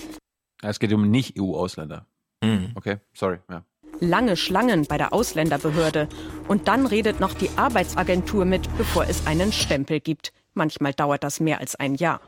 Es 0.62 0.80
geht 0.80 0.94
um 0.94 1.10
Nicht-EU-Ausländer. 1.10 2.06
Mhm. 2.44 2.72
Okay, 2.76 2.98
sorry. 3.14 3.38
Ja. 3.50 3.64
lange 4.02 4.38
Schlangen 4.38 4.86
bei 4.86 4.98
der 4.98 5.14
Ausländerbehörde. 5.14 6.08
Und 6.48 6.68
dann 6.68 6.86
redet 6.86 7.20
noch 7.20 7.34
die 7.34 7.50
Arbeitsagentur 7.56 8.46
mit, 8.46 8.70
bevor 8.78 9.06
es 9.06 9.26
einen 9.26 9.52
Stempel 9.52 10.00
gibt. 10.00 10.34
Manchmal 10.60 10.94
dauert 10.94 11.24
das 11.24 11.40
mehr 11.40 11.62
als 11.62 11.78
ein 11.78 11.96
Jahr. 11.96 12.20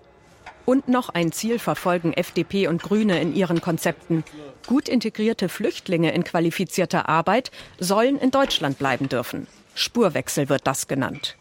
Und 0.66 0.88
noch 0.88 1.10
ein 1.10 1.34
Ziel 1.34 1.60
verfolgen 1.60 2.14
FDP 2.14 2.68
und 2.68 2.82
Grüne 2.82 3.20
in 3.20 3.36
ihren 3.36 3.60
Konzepten. 3.60 4.24
Gut 4.68 4.88
integrierte 4.88 5.50
Flüchtlinge 5.50 6.14
in 6.14 6.24
qualifizierter 6.24 7.10
Arbeit 7.10 7.52
sollen 7.78 8.18
in 8.18 8.32
Deutschland 8.32 8.80
bleiben 8.80 9.10
dürfen. 9.10 9.48
Spurwechsel 9.76 10.48
wird 10.48 10.66
das 10.66 10.88
genannt. 10.88 11.36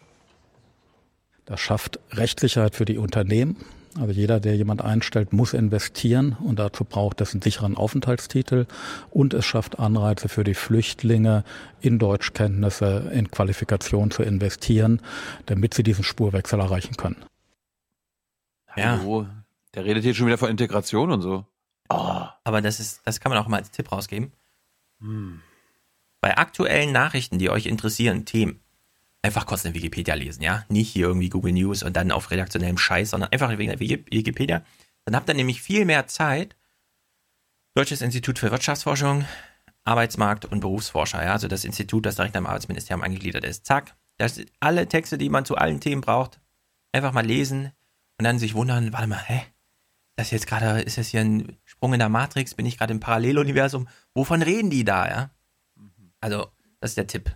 Das 1.45 1.61
schafft 1.61 1.97
Rechtssicherheit 2.11 2.75
für 2.75 2.83
die 2.83 2.97
Unternehmen. 2.97 3.55
Also 3.99 4.13
jeder, 4.13 4.39
der 4.39 4.55
jemand 4.55 4.81
einstellt, 4.81 5.33
muss 5.33 5.53
investieren 5.53 6.37
und 6.43 6.59
dazu 6.59 6.85
braucht 6.85 7.19
es 7.19 7.33
einen 7.33 7.41
sicheren 7.41 7.75
Aufenthaltstitel 7.75 8.65
und 9.09 9.33
es 9.33 9.45
schafft 9.45 9.79
Anreize 9.79 10.29
für 10.29 10.43
die 10.45 10.53
Flüchtlinge, 10.53 11.43
in 11.81 11.99
Deutschkenntnisse, 11.99 13.11
in 13.13 13.29
Qualifikation 13.29 14.11
zu 14.11 14.23
investieren, 14.23 15.01
damit 15.45 15.73
sie 15.73 15.83
diesen 15.83 16.03
Spurwechsel 16.03 16.59
erreichen 16.59 16.95
können. 16.95 17.17
Ja. 18.77 18.99
Hallo. 18.99 19.27
Der 19.73 19.83
redet 19.83 20.03
hier 20.03 20.13
schon 20.13 20.27
wieder 20.27 20.37
von 20.37 20.49
Integration 20.49 21.11
und 21.11 21.21
so. 21.21 21.45
Aber 21.89 22.61
das 22.61 22.79
ist, 22.79 23.01
das 23.03 23.19
kann 23.19 23.31
man 23.31 23.39
auch 23.39 23.47
mal 23.49 23.57
als 23.57 23.71
Tipp 23.71 23.91
rausgeben. 23.91 24.31
Bei 26.21 26.37
aktuellen 26.37 26.93
Nachrichten, 26.93 27.39
die 27.39 27.49
euch 27.49 27.65
interessieren, 27.65 28.23
Themen, 28.23 28.61
einfach 29.21 29.45
kurz 29.45 29.65
in 29.65 29.73
Wikipedia 29.73 30.15
lesen, 30.15 30.41
ja? 30.41 30.65
Nicht 30.69 30.89
hier 30.89 31.07
irgendwie 31.07 31.29
Google 31.29 31.53
News 31.53 31.83
und 31.83 31.95
dann 31.95 32.11
auf 32.11 32.31
redaktionellem 32.31 32.77
Scheiß, 32.77 33.11
sondern 33.11 33.31
einfach 33.31 33.49
wegen 33.57 33.69
der 33.69 33.79
Wiki- 33.79 34.05
Wikipedia. 34.09 34.63
Dann 35.05 35.15
habt 35.15 35.29
ihr 35.29 35.35
nämlich 35.35 35.61
viel 35.61 35.85
mehr 35.85 36.07
Zeit. 36.07 36.55
Deutsches 37.75 38.01
Institut 38.01 38.39
für 38.39 38.51
Wirtschaftsforschung, 38.51 39.25
Arbeitsmarkt 39.83 40.45
und 40.45 40.59
Berufsforscher, 40.59 41.23
ja? 41.23 41.33
Also 41.33 41.47
das 41.47 41.65
Institut, 41.65 42.05
das 42.05 42.15
direkt 42.15 42.35
am 42.35 42.45
Arbeitsministerium 42.45 43.03
angegliedert 43.03 43.45
ist. 43.45 43.65
Zack. 43.65 43.95
Das 44.17 44.35
sind 44.35 44.51
alle 44.59 44.87
Texte, 44.87 45.17
die 45.17 45.29
man 45.29 45.45
zu 45.45 45.55
allen 45.55 45.79
Themen 45.79 46.01
braucht. 46.01 46.39
Einfach 46.91 47.13
mal 47.13 47.25
lesen 47.25 47.71
und 48.17 48.25
dann 48.25 48.39
sich 48.39 48.53
wundern, 48.53 48.93
warte 48.93 49.07
mal, 49.07 49.23
hä? 49.23 49.43
Das 50.17 50.29
jetzt 50.29 50.45
gerade, 50.45 50.81
ist 50.81 50.97
das 50.97 51.07
hier 51.07 51.21
ein 51.21 51.57
Sprung 51.63 51.93
in 51.93 51.99
der 51.99 52.09
Matrix? 52.09 52.53
Bin 52.53 52.65
ich 52.65 52.77
gerade 52.77 52.93
im 52.93 52.99
Paralleluniversum? 52.99 53.87
Wovon 54.13 54.41
reden 54.41 54.69
die 54.69 54.83
da, 54.83 55.07
ja? 55.07 55.29
Also, 56.19 56.51
das 56.79 56.91
ist 56.91 56.97
der 56.97 57.07
Tipp. 57.07 57.35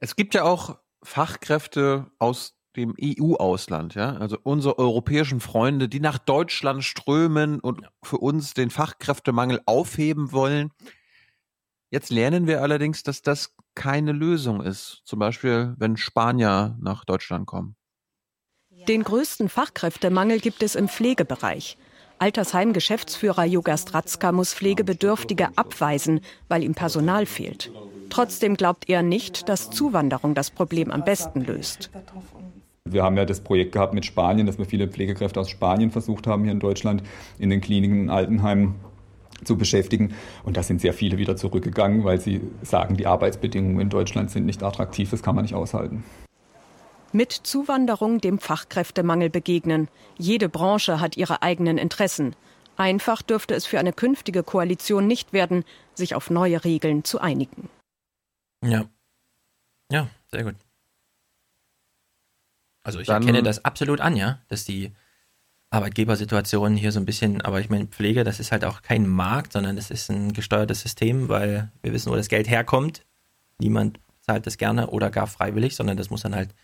Es 0.00 0.16
gibt 0.16 0.34
ja 0.34 0.44
auch 0.44 0.78
Fachkräfte 1.02 2.10
aus 2.18 2.56
dem 2.76 2.94
EU-Ausland, 3.00 3.94
ja, 3.94 4.16
also 4.16 4.38
unsere 4.42 4.78
europäischen 4.78 5.40
Freunde, 5.40 5.88
die 5.88 6.00
nach 6.00 6.18
Deutschland 6.18 6.84
strömen 6.84 7.60
und 7.60 7.82
für 8.02 8.18
uns 8.18 8.54
den 8.54 8.70
Fachkräftemangel 8.70 9.60
aufheben 9.66 10.32
wollen. 10.32 10.70
Jetzt 11.90 12.10
lernen 12.10 12.46
wir 12.46 12.62
allerdings, 12.62 13.02
dass 13.02 13.22
das 13.22 13.54
keine 13.74 14.12
Lösung 14.12 14.62
ist. 14.62 15.02
Zum 15.04 15.18
Beispiel, 15.18 15.74
wenn 15.78 15.96
Spanier 15.96 16.76
nach 16.80 17.04
Deutschland 17.04 17.46
kommen. 17.46 17.76
Den 18.70 19.02
größten 19.02 19.48
Fachkräftemangel 19.48 20.40
gibt 20.40 20.62
es 20.62 20.74
im 20.74 20.88
Pflegebereich. 20.88 21.76
Altersheim-Geschäftsführer 22.20 23.46
Juga 23.46 23.78
Stratzka 23.78 24.30
muss 24.30 24.52
Pflegebedürftige 24.52 25.48
abweisen, 25.56 26.20
weil 26.48 26.62
ihm 26.62 26.74
Personal 26.74 27.24
fehlt. 27.24 27.72
Trotzdem 28.10 28.56
glaubt 28.56 28.90
er 28.90 29.02
nicht, 29.02 29.48
dass 29.48 29.70
Zuwanderung 29.70 30.34
das 30.34 30.50
Problem 30.50 30.90
am 30.90 31.02
besten 31.02 31.40
löst. 31.40 31.90
Wir 32.84 33.04
haben 33.04 33.16
ja 33.16 33.24
das 33.24 33.40
Projekt 33.40 33.72
gehabt 33.72 33.94
mit 33.94 34.04
Spanien, 34.04 34.46
dass 34.46 34.58
wir 34.58 34.66
viele 34.66 34.86
Pflegekräfte 34.86 35.40
aus 35.40 35.48
Spanien 35.48 35.90
versucht 35.90 36.26
haben, 36.26 36.42
hier 36.42 36.52
in 36.52 36.60
Deutschland 36.60 37.02
in 37.38 37.48
den 37.48 37.62
Kliniken, 37.62 38.02
in 38.02 38.10
Altenheimen 38.10 38.74
zu 39.44 39.56
beschäftigen. 39.56 40.12
Und 40.44 40.58
da 40.58 40.62
sind 40.62 40.82
sehr 40.82 40.92
viele 40.92 41.16
wieder 41.16 41.36
zurückgegangen, 41.36 42.04
weil 42.04 42.20
sie 42.20 42.42
sagen, 42.62 42.98
die 42.98 43.06
Arbeitsbedingungen 43.06 43.80
in 43.80 43.88
Deutschland 43.88 44.30
sind 44.30 44.44
nicht 44.44 44.62
attraktiv, 44.62 45.10
das 45.10 45.22
kann 45.22 45.36
man 45.36 45.44
nicht 45.44 45.54
aushalten. 45.54 46.04
Mit 47.12 47.32
Zuwanderung 47.32 48.20
dem 48.20 48.38
Fachkräftemangel 48.38 49.30
begegnen. 49.30 49.88
Jede 50.16 50.48
Branche 50.48 51.00
hat 51.00 51.16
ihre 51.16 51.42
eigenen 51.42 51.76
Interessen. 51.78 52.36
Einfach 52.76 53.20
dürfte 53.22 53.54
es 53.54 53.66
für 53.66 53.78
eine 53.78 53.92
künftige 53.92 54.42
Koalition 54.42 55.06
nicht 55.06 55.32
werden, 55.32 55.64
sich 55.94 56.14
auf 56.14 56.30
neue 56.30 56.64
Regeln 56.64 57.04
zu 57.04 57.20
einigen. 57.20 57.68
Ja. 58.64 58.84
Ja, 59.90 60.08
sehr 60.30 60.44
gut. 60.44 60.54
Also 62.84 63.00
ich 63.00 63.06
Dann- 63.08 63.22
erkenne 63.22 63.42
das 63.42 63.64
absolut 63.64 64.00
an, 64.00 64.16
ja, 64.16 64.40
dass 64.48 64.64
die 64.64 64.92
Arbeitgebersituation 65.70 66.76
hier 66.76 66.92
so 66.92 66.98
ein 67.00 67.04
bisschen, 67.06 67.42
aber 67.42 67.60
ich 67.60 67.68
meine, 67.70 67.86
Pflege, 67.86 68.24
das 68.24 68.40
ist 68.40 68.50
halt 68.50 68.64
auch 68.64 68.82
kein 68.82 69.06
Markt, 69.06 69.52
sondern 69.52 69.76
das 69.76 69.90
ist 69.90 70.10
ein 70.10 70.32
gesteuertes 70.32 70.80
System, 70.80 71.28
weil 71.28 71.70
wir 71.82 71.92
wissen, 71.92 72.10
wo 72.10 72.16
das 72.16 72.28
Geld 72.28 72.48
herkommt. 72.48 73.04
Niemand 73.58 74.00
zahlt 74.22 74.46
das 74.46 74.58
gerne 74.58 74.88
oder 74.88 75.10
gar 75.10 75.26
freiwillig, 75.26 75.76
sondern 75.76 75.96
das 75.96 76.10
muss 76.10 76.22
dann 76.22 76.34
halt 76.34 76.54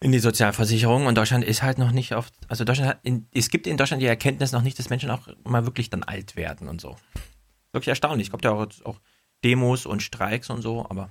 in 0.00 0.12
die 0.12 0.18
Sozialversicherung 0.18 1.06
und 1.06 1.16
Deutschland 1.16 1.44
ist 1.44 1.62
halt 1.62 1.78
noch 1.78 1.90
nicht 1.90 2.14
auf, 2.14 2.30
also 2.48 2.64
Deutschland 2.64 2.90
hat, 2.90 2.98
in, 3.02 3.26
es 3.32 3.48
gibt 3.48 3.66
in 3.66 3.76
Deutschland 3.76 4.02
die 4.02 4.06
Erkenntnis 4.06 4.52
noch 4.52 4.62
nicht, 4.62 4.78
dass 4.78 4.90
Menschen 4.90 5.10
auch 5.10 5.28
mal 5.44 5.64
wirklich 5.64 5.88
dann 5.90 6.02
alt 6.02 6.36
werden 6.36 6.68
und 6.68 6.80
so. 6.80 6.96
Wirklich 7.72 7.88
erstaunlich. 7.88 8.26
Es 8.26 8.30
kommt 8.30 8.44
ja 8.44 8.52
auch, 8.52 8.66
auch 8.84 9.00
Demos 9.44 9.86
und 9.86 10.02
Streiks 10.02 10.50
und 10.50 10.62
so, 10.62 10.84
aber 10.88 11.10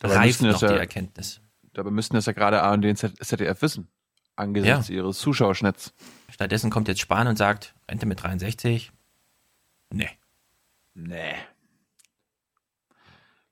Dabei 0.00 0.16
reift 0.16 0.42
noch 0.42 0.50
das 0.52 0.60
die 0.60 0.66
ja- 0.66 0.76
Erkenntnis. 0.76 1.40
Dabei 1.72 1.90
müssten 1.90 2.14
das 2.16 2.26
ja 2.26 2.32
gerade 2.32 2.62
ARD 2.62 2.84
und 2.86 2.96
ZDF 2.96 3.62
wissen. 3.62 3.88
Angesichts 4.36 4.88
ihres 4.88 5.18
Zuschauerschnitts. 5.18 5.92
Stattdessen 6.30 6.70
kommt 6.70 6.86
jetzt 6.88 7.00
Spahn 7.00 7.26
und 7.26 7.36
sagt, 7.36 7.74
Rente 7.88 8.06
mit 8.06 8.22
63. 8.22 8.92
Nee. 9.90 10.08
Nee. 10.94 11.34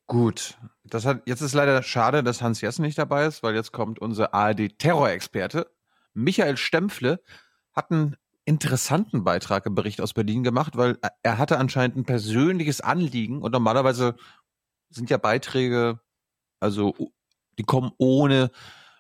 Gut. 0.06 0.56
Das 0.88 1.04
hat, 1.04 1.22
jetzt 1.26 1.40
ist 1.40 1.54
leider 1.54 1.82
schade, 1.82 2.22
dass 2.22 2.42
Hans 2.42 2.60
Jessen 2.60 2.82
nicht 2.82 2.98
dabei 2.98 3.26
ist, 3.26 3.42
weil 3.42 3.54
jetzt 3.54 3.72
kommt 3.72 3.98
unser 3.98 4.34
ARD-Terrorexperte. 4.34 5.70
Michael 6.14 6.56
Stempfle 6.56 7.20
hat 7.72 7.90
einen 7.90 8.16
interessanten 8.44 9.24
Beitrag 9.24 9.66
im 9.66 9.74
Bericht 9.74 10.00
aus 10.00 10.14
Berlin 10.14 10.44
gemacht, 10.44 10.76
weil 10.76 10.98
er 11.22 11.38
hatte 11.38 11.58
anscheinend 11.58 11.96
ein 11.96 12.04
persönliches 12.04 12.80
Anliegen 12.80 13.42
und 13.42 13.52
normalerweise 13.52 14.14
sind 14.88 15.10
ja 15.10 15.16
Beiträge, 15.18 16.00
also 16.60 16.94
die 17.58 17.64
kommen 17.64 17.90
ohne 17.98 18.50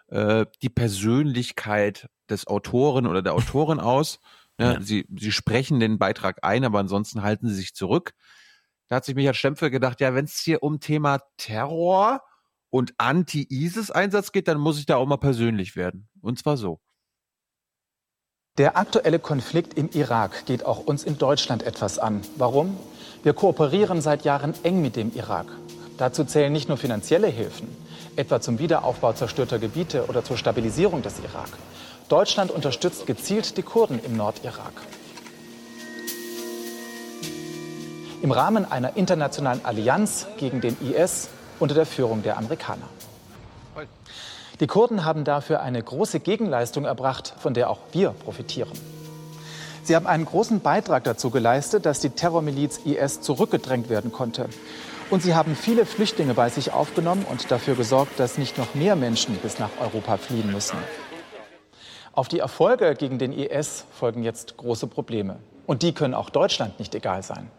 äh, 0.08 0.46
die 0.62 0.68
Persönlichkeit 0.68 2.08
des 2.28 2.46
Autoren 2.48 3.06
oder 3.06 3.22
der 3.22 3.34
Autorin 3.34 3.80
aus. 3.80 4.20
Ja, 4.58 4.74
ja. 4.74 4.80
Sie, 4.80 5.06
sie 5.16 5.32
sprechen 5.32 5.80
den 5.80 5.98
Beitrag 5.98 6.38
ein, 6.42 6.64
aber 6.64 6.80
ansonsten 6.80 7.22
halten 7.22 7.48
sie 7.48 7.54
sich 7.54 7.74
zurück. 7.74 8.14
Da 8.88 8.96
hat 8.96 9.04
sich 9.04 9.14
Michael 9.14 9.34
Stempfel 9.34 9.70
gedacht, 9.70 10.00
ja, 10.00 10.14
wenn 10.14 10.26
es 10.26 10.38
hier 10.38 10.62
um 10.62 10.80
Thema 10.80 11.20
Terror 11.36 12.22
und 12.70 12.94
Anti-ISIS-Einsatz 12.98 14.32
geht, 14.32 14.48
dann 14.48 14.58
muss 14.58 14.78
ich 14.78 14.86
da 14.86 14.96
auch 14.96 15.06
mal 15.06 15.16
persönlich 15.16 15.76
werden. 15.76 16.08
Und 16.20 16.38
zwar 16.38 16.56
so. 16.56 16.80
Der 18.58 18.76
aktuelle 18.76 19.18
Konflikt 19.18 19.74
im 19.74 19.90
Irak 19.92 20.46
geht 20.46 20.64
auch 20.64 20.78
uns 20.78 21.04
in 21.04 21.18
Deutschland 21.18 21.62
etwas 21.62 21.98
an. 21.98 22.22
Warum? 22.36 22.78
Wir 23.22 23.34
kooperieren 23.34 24.00
seit 24.00 24.24
Jahren 24.24 24.54
eng 24.62 24.80
mit 24.80 24.96
dem 24.96 25.14
Irak. 25.14 25.46
Dazu 25.98 26.24
zählen 26.24 26.52
nicht 26.52 26.68
nur 26.68 26.78
finanzielle 26.78 27.26
Hilfen, 27.26 27.68
etwa 28.16 28.40
zum 28.40 28.58
Wiederaufbau 28.58 29.12
zerstörter 29.12 29.58
Gebiete 29.58 30.06
oder 30.06 30.24
zur 30.24 30.36
Stabilisierung 30.36 31.02
des 31.02 31.18
Irak. 31.18 31.48
Deutschland 32.08 32.50
unterstützt 32.50 33.06
gezielt 33.06 33.56
die 33.56 33.62
Kurden 33.62 33.98
im 34.04 34.16
Nordirak. 34.16 34.72
Im 38.22 38.30
Rahmen 38.30 38.70
einer 38.70 38.96
internationalen 38.96 39.64
Allianz 39.64 40.26
gegen 40.38 40.60
den 40.60 40.76
IS 40.80 41.28
unter 41.60 41.74
der 41.74 41.86
Führung 41.86 42.22
der 42.22 42.38
Amerikaner. 42.38 42.88
Die 44.60 44.66
Kurden 44.66 45.04
haben 45.04 45.24
dafür 45.24 45.60
eine 45.60 45.82
große 45.82 46.20
Gegenleistung 46.20 46.86
erbracht, 46.86 47.34
von 47.38 47.52
der 47.52 47.68
auch 47.68 47.80
wir 47.92 48.10
profitieren. 48.10 48.72
Sie 49.82 49.94
haben 49.94 50.06
einen 50.06 50.24
großen 50.24 50.60
Beitrag 50.60 51.04
dazu 51.04 51.30
geleistet, 51.30 51.84
dass 51.84 52.00
die 52.00 52.10
Terrormiliz 52.10 52.80
IS 52.84 53.20
zurückgedrängt 53.20 53.88
werden 53.90 54.10
konnte. 54.12 54.48
Und 55.10 55.22
sie 55.22 55.34
haben 55.34 55.54
viele 55.54 55.86
Flüchtlinge 55.86 56.34
bei 56.34 56.48
sich 56.48 56.72
aufgenommen 56.72 57.24
und 57.30 57.50
dafür 57.50 57.76
gesorgt, 57.76 58.18
dass 58.18 58.38
nicht 58.38 58.58
noch 58.58 58.74
mehr 58.74 58.96
Menschen 58.96 59.36
bis 59.36 59.58
nach 59.58 59.70
Europa 59.80 60.16
fliehen 60.16 60.50
müssen. 60.50 60.78
Auf 62.12 62.28
die 62.28 62.40
Erfolge 62.40 62.94
gegen 62.94 63.18
den 63.18 63.32
IS 63.32 63.84
folgen 63.92 64.24
jetzt 64.24 64.56
große 64.56 64.86
Probleme. 64.86 65.36
Und 65.66 65.82
die 65.82 65.92
können 65.92 66.14
auch 66.14 66.30
Deutschland 66.30 66.78
nicht 66.78 66.94
egal 66.94 67.22
sein. 67.22 67.50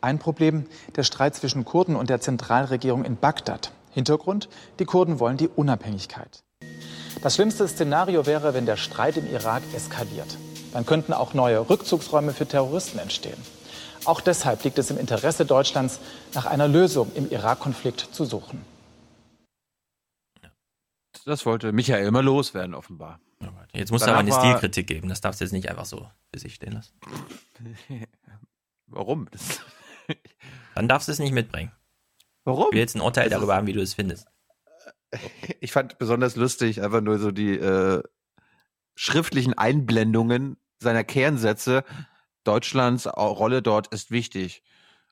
Ein 0.00 0.18
Problem, 0.18 0.66
der 0.96 1.04
Streit 1.04 1.34
zwischen 1.34 1.64
Kurden 1.64 1.94
und 1.94 2.10
der 2.10 2.20
Zentralregierung 2.20 3.04
in 3.04 3.16
Bagdad. 3.16 3.72
Hintergrund, 3.92 4.48
die 4.78 4.84
Kurden 4.84 5.20
wollen 5.20 5.36
die 5.36 5.48
Unabhängigkeit. 5.48 6.42
Das 7.22 7.36
schlimmste 7.36 7.68
Szenario 7.68 8.26
wäre, 8.26 8.54
wenn 8.54 8.66
der 8.66 8.76
Streit 8.76 9.16
im 9.16 9.30
Irak 9.30 9.62
eskaliert. 9.74 10.38
Dann 10.72 10.86
könnten 10.86 11.12
auch 11.12 11.34
neue 11.34 11.68
Rückzugsräume 11.68 12.32
für 12.32 12.46
Terroristen 12.46 12.98
entstehen. 12.98 13.36
Auch 14.04 14.20
deshalb 14.20 14.64
liegt 14.64 14.78
es 14.78 14.90
im 14.90 14.98
Interesse 14.98 15.44
Deutschlands, 15.44 16.00
nach 16.34 16.46
einer 16.46 16.66
Lösung 16.66 17.12
im 17.14 17.30
Irak-Konflikt 17.30 18.00
zu 18.00 18.24
suchen. 18.24 18.64
Das 21.24 21.46
wollte 21.46 21.70
Michael 21.72 22.06
immer 22.06 22.22
loswerden, 22.22 22.74
offenbar. 22.74 23.20
Jetzt 23.72 23.92
muss 23.92 24.02
es 24.02 24.08
aber 24.08 24.18
eine 24.18 24.32
Stilkritik 24.32 24.86
geben. 24.86 25.08
Das 25.08 25.20
darfst 25.20 25.40
du 25.40 25.44
jetzt 25.44 25.52
nicht 25.52 25.68
einfach 25.68 25.84
so 25.84 26.08
für 26.32 26.40
sich 26.40 26.54
stehen 26.54 26.72
lassen. 26.72 26.92
Warum? 28.92 29.28
Dann 30.74 30.88
darfst 30.88 31.08
du 31.08 31.12
es 31.12 31.18
nicht 31.18 31.32
mitbringen. 31.32 31.72
Warum? 32.44 32.68
Ich 32.68 32.72
will 32.72 32.80
jetzt 32.80 32.96
ein 32.96 33.02
Urteil 33.02 33.28
das 33.28 33.38
darüber 33.38 33.56
haben, 33.56 33.66
wie 33.66 33.72
du 33.72 33.82
es 33.82 33.94
findest. 33.94 34.26
Ich 35.60 35.72
fand 35.72 35.98
besonders 35.98 36.36
lustig 36.36 36.82
einfach 36.82 37.02
nur 37.02 37.18
so 37.18 37.32
die 37.32 37.50
äh, 37.50 38.02
schriftlichen 38.94 39.52
Einblendungen 39.52 40.56
seiner 40.78 41.04
Kernsätze. 41.04 41.84
Deutschlands 42.44 43.06
Rolle 43.06 43.60
dort 43.60 43.88
ist 43.88 44.10
wichtig. 44.10 44.62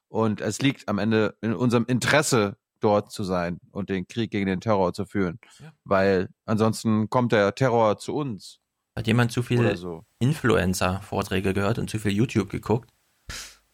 Und 0.09 0.41
es 0.41 0.63
liegt 0.63 0.89
am 0.89 0.99
Ende 0.99 1.37
in 1.43 1.55
unserem 1.55 1.85
Interesse, 1.85 2.57
dort 2.81 3.13
zu 3.13 3.25
sein 3.25 3.61
und 3.71 3.91
den 3.91 4.09
Krieg 4.09 4.31
gegen 4.31 4.47
den 4.47 4.61
Terror 4.61 4.93
zu 4.93 5.05
führen. 5.05 5.39
Ja. 5.59 5.73
Weil 5.85 6.29
ansonsten 6.47 7.11
kommt 7.11 7.33
der 7.33 7.55
Terror 7.55 7.99
zu 7.99 8.15
uns. 8.15 8.59
Hat 8.97 9.07
jemand 9.07 9.33
zu 9.33 9.43
viele 9.43 9.77
so. 9.77 10.05
Influencer-Vorträge 10.19 11.53
gehört 11.53 11.79
und 11.79 11.89
zu 11.89 11.99
viel 11.99 12.13
YouTube 12.13 12.51
geguckt? 12.51 12.91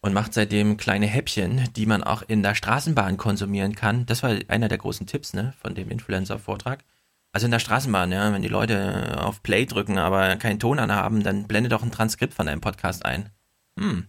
Und 0.06 0.12
macht 0.12 0.34
seitdem 0.34 0.76
kleine 0.76 1.06
Häppchen, 1.06 1.68
die 1.74 1.84
man 1.84 2.04
auch 2.04 2.22
in 2.22 2.44
der 2.44 2.54
Straßenbahn 2.54 3.16
konsumieren 3.16 3.74
kann. 3.74 4.06
Das 4.06 4.22
war 4.22 4.36
einer 4.46 4.68
der 4.68 4.78
großen 4.78 5.06
Tipps 5.06 5.34
ne, 5.34 5.52
von 5.60 5.74
dem 5.74 5.90
Influencer-Vortrag. 5.90 6.84
Also 7.32 7.46
in 7.46 7.50
der 7.50 7.58
Straßenbahn, 7.58 8.12
ja, 8.12 8.32
wenn 8.32 8.40
die 8.40 8.48
Leute 8.48 9.20
auf 9.20 9.42
Play 9.42 9.66
drücken, 9.66 9.98
aber 9.98 10.36
keinen 10.36 10.60
Ton 10.60 10.78
anhaben, 10.78 11.24
dann 11.24 11.48
blende 11.48 11.68
doch 11.68 11.82
ein 11.82 11.90
Transkript 11.90 12.34
von 12.34 12.46
deinem 12.46 12.60
Podcast 12.60 13.04
ein. 13.04 13.30
Hm. 13.78 14.06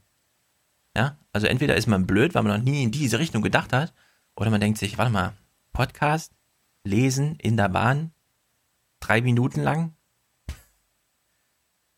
Ja, 0.95 1.17
also 1.33 1.47
entweder 1.47 1.75
ist 1.75 1.87
man 1.87 2.05
blöd, 2.05 2.35
weil 2.35 2.43
man 2.43 2.57
noch 2.57 2.63
nie 2.63 2.83
in 2.83 2.91
diese 2.91 3.17
Richtung 3.17 3.41
gedacht 3.41 3.73
hat, 3.73 3.91
oder 4.35 4.51
man 4.51 4.61
denkt 4.61 4.77
sich, 4.77 4.99
warte 4.99 5.11
mal, 5.11 5.33
Podcast, 5.73 6.31
lesen 6.83 7.37
in 7.39 7.57
der 7.57 7.69
Bahn, 7.69 8.11
drei 8.99 9.21
Minuten 9.21 9.63
lang. 9.63 9.95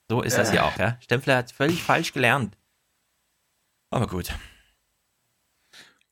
So 0.08 0.22
ist 0.22 0.38
das 0.38 0.52
hier 0.52 0.66
auch, 0.66 0.78
ja. 0.78 0.98
Stempfler 1.02 1.36
hat 1.36 1.52
völlig 1.52 1.84
falsch 1.84 2.14
gelernt. 2.14 2.58
Aber 3.92 4.08
gut. 4.08 4.34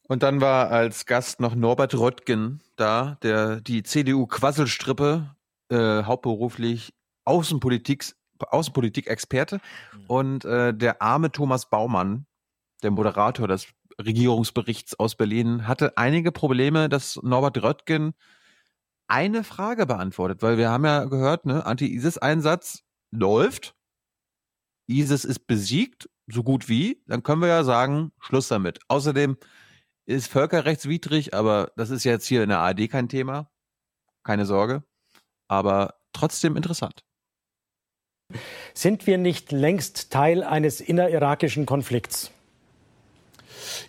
Und 0.08 0.24
dann 0.24 0.42
war 0.42 0.72
als 0.72 1.06
Gast 1.06 1.40
noch 1.40 1.54
Norbert 1.54 1.94
Röttgen 1.94 2.62
da, 2.76 3.18
der 3.24 3.60
die 3.62 3.84
CDU-Quasselstrippe 3.84 5.36
äh, 5.70 6.04
hauptberuflich 6.04 6.94
Außenpolitik, 7.26 8.14
Außenpolitik-Experte 8.40 9.60
und 10.08 10.46
äh, 10.46 10.74
der 10.74 11.02
arme 11.02 11.32
Thomas 11.32 11.70
Baumann, 11.70 12.26
der 12.84 12.92
Moderator 12.92 13.50
des 13.50 13.68
Regierungsberichts 14.00 14.98
aus 14.98 15.16
Berlin, 15.16 15.68
hatte 15.68 15.98
einige 15.98 16.32
Probleme, 16.32 16.88
dass 16.88 17.20
Norbert 17.22 17.62
Röttgen 17.62 18.14
eine 19.08 19.44
Frage 19.44 19.86
beantwortet, 19.86 20.42
weil 20.42 20.58
wir 20.58 20.70
haben 20.70 20.86
ja 20.86 21.06
gehört, 21.06 21.46
ne, 21.46 21.66
Anti-ISIS-Einsatz 21.66 22.84
läuft, 23.12 23.76
ISIS 24.88 25.26
ist 25.26 25.48
besiegt 25.48 26.10
so 26.28 26.44
gut 26.44 26.70
wie, 26.70 27.02
dann 27.08 27.24
können 27.24 27.42
wir 27.42 27.48
ja 27.48 27.64
sagen, 27.64 28.12
Schluss 28.20 28.48
damit. 28.48 28.80
Außerdem 28.88 29.38
ist 30.06 30.28
völkerrechtswidrig, 30.28 31.34
aber 31.34 31.72
das 31.76 31.90
ist 31.90 32.04
jetzt 32.04 32.28
hier 32.28 32.44
in 32.44 32.50
der 32.50 32.60
ARD 32.60 32.90
kein 32.90 33.10
Thema. 33.10 33.50
Keine 34.24 34.46
Sorge. 34.46 34.84
Aber 35.48 35.96
trotzdem 36.14 36.56
interessant. 36.56 37.04
Sind 38.74 39.08
wir 39.08 39.18
nicht 39.18 39.52
längst 39.52 40.12
Teil 40.12 40.44
eines 40.44 40.82
innerirakischen 40.82 41.66
Konflikts? 41.66 42.32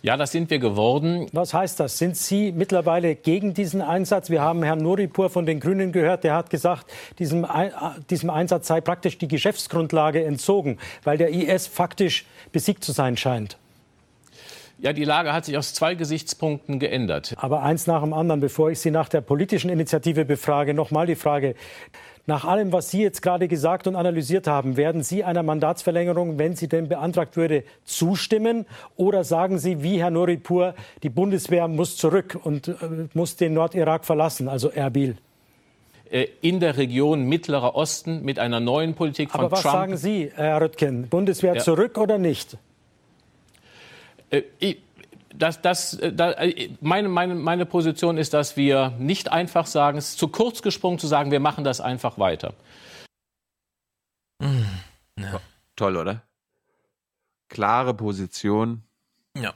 Ja, 0.01 0.17
das 0.17 0.31
sind 0.31 0.49
wir 0.49 0.59
geworden. 0.59 1.27
Was 1.33 1.53
heißt 1.53 1.79
das? 1.79 1.97
Sind 1.97 2.17
Sie 2.17 2.51
mittlerweile 2.51 3.15
gegen 3.15 3.53
diesen 3.53 3.81
Einsatz? 3.81 4.29
Wir 4.29 4.41
haben 4.41 4.63
Herrn 4.63 4.79
Nuripur 4.79 5.29
von 5.29 5.45
den 5.45 5.59
Grünen 5.59 5.91
gehört, 5.91 6.23
der 6.23 6.35
hat 6.35 6.49
gesagt, 6.49 6.91
diesem, 7.19 7.45
diesem 8.09 8.29
Einsatz 8.29 8.67
sei 8.67 8.81
praktisch 8.81 9.17
die 9.17 9.27
Geschäftsgrundlage 9.27 10.23
entzogen, 10.23 10.77
weil 11.03 11.17
der 11.17 11.29
IS 11.29 11.67
faktisch 11.67 12.25
besiegt 12.51 12.83
zu 12.83 12.91
sein 12.91 13.17
scheint. 13.17 13.57
Ja, 14.81 14.93
die 14.93 15.03
Lage 15.03 15.33
hat 15.33 15.43
sich 15.43 15.57
aus 15.57 15.73
zwei 15.73 15.93
Gesichtspunkten 15.95 16.79
geändert. 16.79 17.35
Aber 17.37 17.63
eins 17.63 17.85
nach 17.85 18.01
dem 18.01 18.13
anderen, 18.13 18.39
bevor 18.39 18.71
ich 18.71 18.79
Sie 18.79 18.91
nach 18.91 19.09
der 19.09 19.19
politischen 19.19 19.69
Initiative 19.69 20.23
befrage, 20.23 20.73
nochmal 20.73 21.05
die 21.05 21.15
Frage. 21.15 21.55
Nach 22.29 22.45
allem, 22.45 22.71
was 22.71 22.91
Sie 22.91 23.01
jetzt 23.01 23.23
gerade 23.23 23.47
gesagt 23.47 23.87
und 23.87 23.95
analysiert 23.95 24.45
haben, 24.45 24.77
werden 24.77 25.01
Sie 25.01 25.23
einer 25.23 25.41
Mandatsverlängerung, 25.41 26.37
wenn 26.37 26.55
sie 26.55 26.67
denn 26.67 26.87
beantragt 26.87 27.35
würde, 27.37 27.63
zustimmen? 27.85 28.67
Oder 28.97 29.23
sagen 29.23 29.57
Sie, 29.57 29.81
wie 29.81 29.99
Herr 29.99 30.11
Noripur, 30.11 30.75
die 31.01 31.09
Bundeswehr 31.09 31.67
muss 31.67 31.97
zurück 31.97 32.39
und 32.43 32.67
äh, 32.67 32.73
muss 33.15 33.35
den 33.35 33.55
Nordirak 33.55 34.05
verlassen, 34.05 34.47
also 34.47 34.69
Erbil? 34.69 35.17
Äh, 36.11 36.27
in 36.41 36.59
der 36.59 36.77
Region 36.77 37.23
Mittlerer 37.23 37.73
Osten 37.73 38.21
mit 38.21 38.37
einer 38.37 38.59
neuen 38.59 38.93
Politik 38.93 39.31
von 39.31 39.41
Aber 39.41 39.51
was 39.53 39.63
Trump. 39.63 39.73
sagen 39.73 39.97
Sie, 39.97 40.31
Herr 40.35 40.61
Röttgen? 40.61 41.07
Bundeswehr 41.09 41.55
ja. 41.55 41.61
zurück 41.61 41.97
oder 41.97 42.19
nicht? 42.19 42.57
Äh, 44.29 44.43
ich, 44.59 44.77
das, 45.35 45.61
das, 45.61 45.93
äh, 45.95 46.13
das, 46.13 46.35
äh, 46.37 46.69
meine, 46.81 47.09
meine, 47.09 47.35
meine 47.35 47.65
Position 47.65 48.17
ist, 48.17 48.33
dass 48.33 48.57
wir 48.57 48.91
nicht 48.99 49.31
einfach 49.31 49.65
sagen, 49.65 49.97
es 49.97 50.09
ist 50.09 50.19
zu 50.19 50.27
kurz 50.27 50.61
gesprungen 50.61 50.99
zu 50.99 51.07
sagen, 51.07 51.31
wir 51.31 51.39
machen 51.39 51.63
das 51.63 51.81
einfach 51.81 52.17
weiter. 52.17 52.53
Mm, 54.39 54.63
ja. 55.17 55.39
Toll, 55.75 55.97
oder? 55.97 56.23
Klare 57.49 57.93
Position. 57.93 58.83
Ja. 59.37 59.53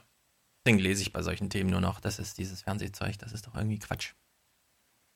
Deswegen 0.64 0.82
lese 0.82 1.02
ich 1.02 1.12
bei 1.12 1.22
solchen 1.22 1.50
Themen 1.50 1.70
nur 1.70 1.80
noch, 1.80 2.00
das 2.00 2.18
ist 2.18 2.38
dieses 2.38 2.62
Fernsehzeug, 2.62 3.18
das 3.18 3.32
ist 3.32 3.46
doch 3.46 3.54
irgendwie 3.54 3.78
Quatsch. 3.78 4.14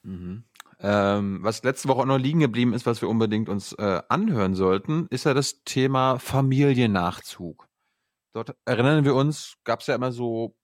Mhm. 0.03 0.43
Ähm, 0.81 1.39
was 1.43 1.63
letzte 1.63 1.89
Woche 1.89 2.01
auch 2.01 2.05
noch 2.05 2.17
liegen 2.17 2.39
geblieben 2.39 2.73
ist, 2.73 2.85
was 2.85 3.01
wir 3.01 3.09
unbedingt 3.09 3.49
uns 3.49 3.73
äh, 3.73 4.01
anhören 4.07 4.55
sollten, 4.55 5.07
ist 5.09 5.25
ja 5.25 5.33
das 5.33 5.63
Thema 5.65 6.19
Familiennachzug. 6.19 7.68
Dort 8.43 8.57
erinnern 8.65 9.03
wir 9.05 9.15
uns, 9.15 9.55
gab 9.65 9.81
es 9.81 9.87
ja 9.87 9.95
immer 9.95 10.11
so 10.11 10.55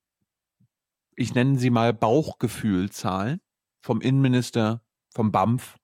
ich 1.17 1.33
nenne 1.33 1.57
sie 1.57 1.69
mal 1.69 1.93
Bauchgefühlzahlen 1.93 3.41
vom 3.81 4.01
Innenminister, 4.01 4.81
vom 5.13 5.31
BAMF. 5.31 5.77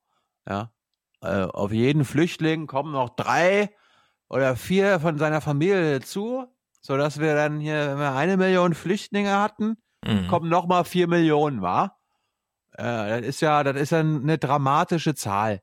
Ja, 0.48 0.74
äh, 1.22 1.44
auf 1.44 1.72
jeden 1.72 2.04
Flüchtling 2.04 2.68
kommen 2.68 2.92
noch 2.92 3.10
drei 3.16 3.74
oder 4.28 4.56
vier 4.56 5.00
von 5.00 5.18
seiner 5.18 5.40
Familie 5.42 6.00
dazu, 6.00 6.48
sodass 6.82 7.20
wir 7.20 7.36
dann 7.36 7.60
hier, 7.60 7.92
wenn 7.92 7.98
wir 8.00 8.14
eine 8.14 8.38
Million 8.38 8.74
Flüchtlinge 8.74 9.38
hatten, 9.40 9.78
Mhm. 10.04 10.28
kommen 10.28 10.50
noch 10.50 10.66
mal 10.68 10.84
vier 10.84 11.08
Millionen, 11.08 11.62
wa? 11.62 11.96
Äh, 12.72 13.22
das 13.22 13.22
ist 13.22 13.42
ja, 13.42 13.64
das 13.64 13.76
ist 13.76 13.92
ja 13.92 14.00
eine 14.00 14.38
dramatische 14.40 15.14
Zahl. 15.14 15.62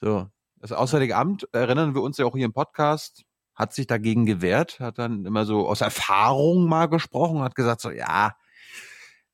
So, 0.00 0.28
das 0.56 0.72
Auswärtige 0.72 1.14
Amt, 1.16 1.46
erinnern 1.52 1.94
wir 1.94 2.02
uns 2.02 2.16
ja 2.16 2.24
auch 2.24 2.34
hier 2.34 2.46
im 2.46 2.54
Podcast, 2.54 3.24
hat 3.58 3.74
sich 3.74 3.88
dagegen 3.88 4.24
gewehrt, 4.24 4.78
hat 4.78 4.98
dann 4.98 5.26
immer 5.26 5.44
so 5.44 5.68
aus 5.68 5.80
Erfahrung 5.80 6.68
mal 6.68 6.86
gesprochen, 6.86 7.42
hat 7.42 7.56
gesagt 7.56 7.80
so, 7.80 7.90
ja, 7.90 8.36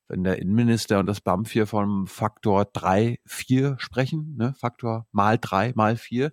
wenn 0.09 0.25
der 0.25 0.39
Innenminister 0.39 0.99
und 0.99 1.07
das 1.07 1.21
BAMF 1.21 1.53
hier 1.53 1.67
vom 1.67 2.07
Faktor 2.07 2.65
drei, 2.65 3.19
vier 3.27 3.77
sprechen, 3.79 4.35
ne, 4.37 4.55
Faktor 4.59 5.07
mal 5.13 5.39
drei, 5.39 5.73
mal 5.75 5.97
vier, 5.97 6.33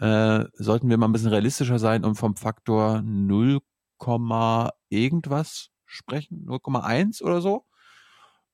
äh, 0.00 0.44
sollten 0.54 0.88
wir 0.88 0.96
mal 0.96 1.08
ein 1.08 1.12
bisschen 1.12 1.30
realistischer 1.30 1.80
sein 1.80 2.04
und 2.04 2.14
vom 2.14 2.36
Faktor 2.36 3.02
0, 3.02 3.60
irgendwas 4.88 5.70
sprechen, 5.86 6.46
0,1 6.46 7.22
oder 7.22 7.40
so. 7.40 7.64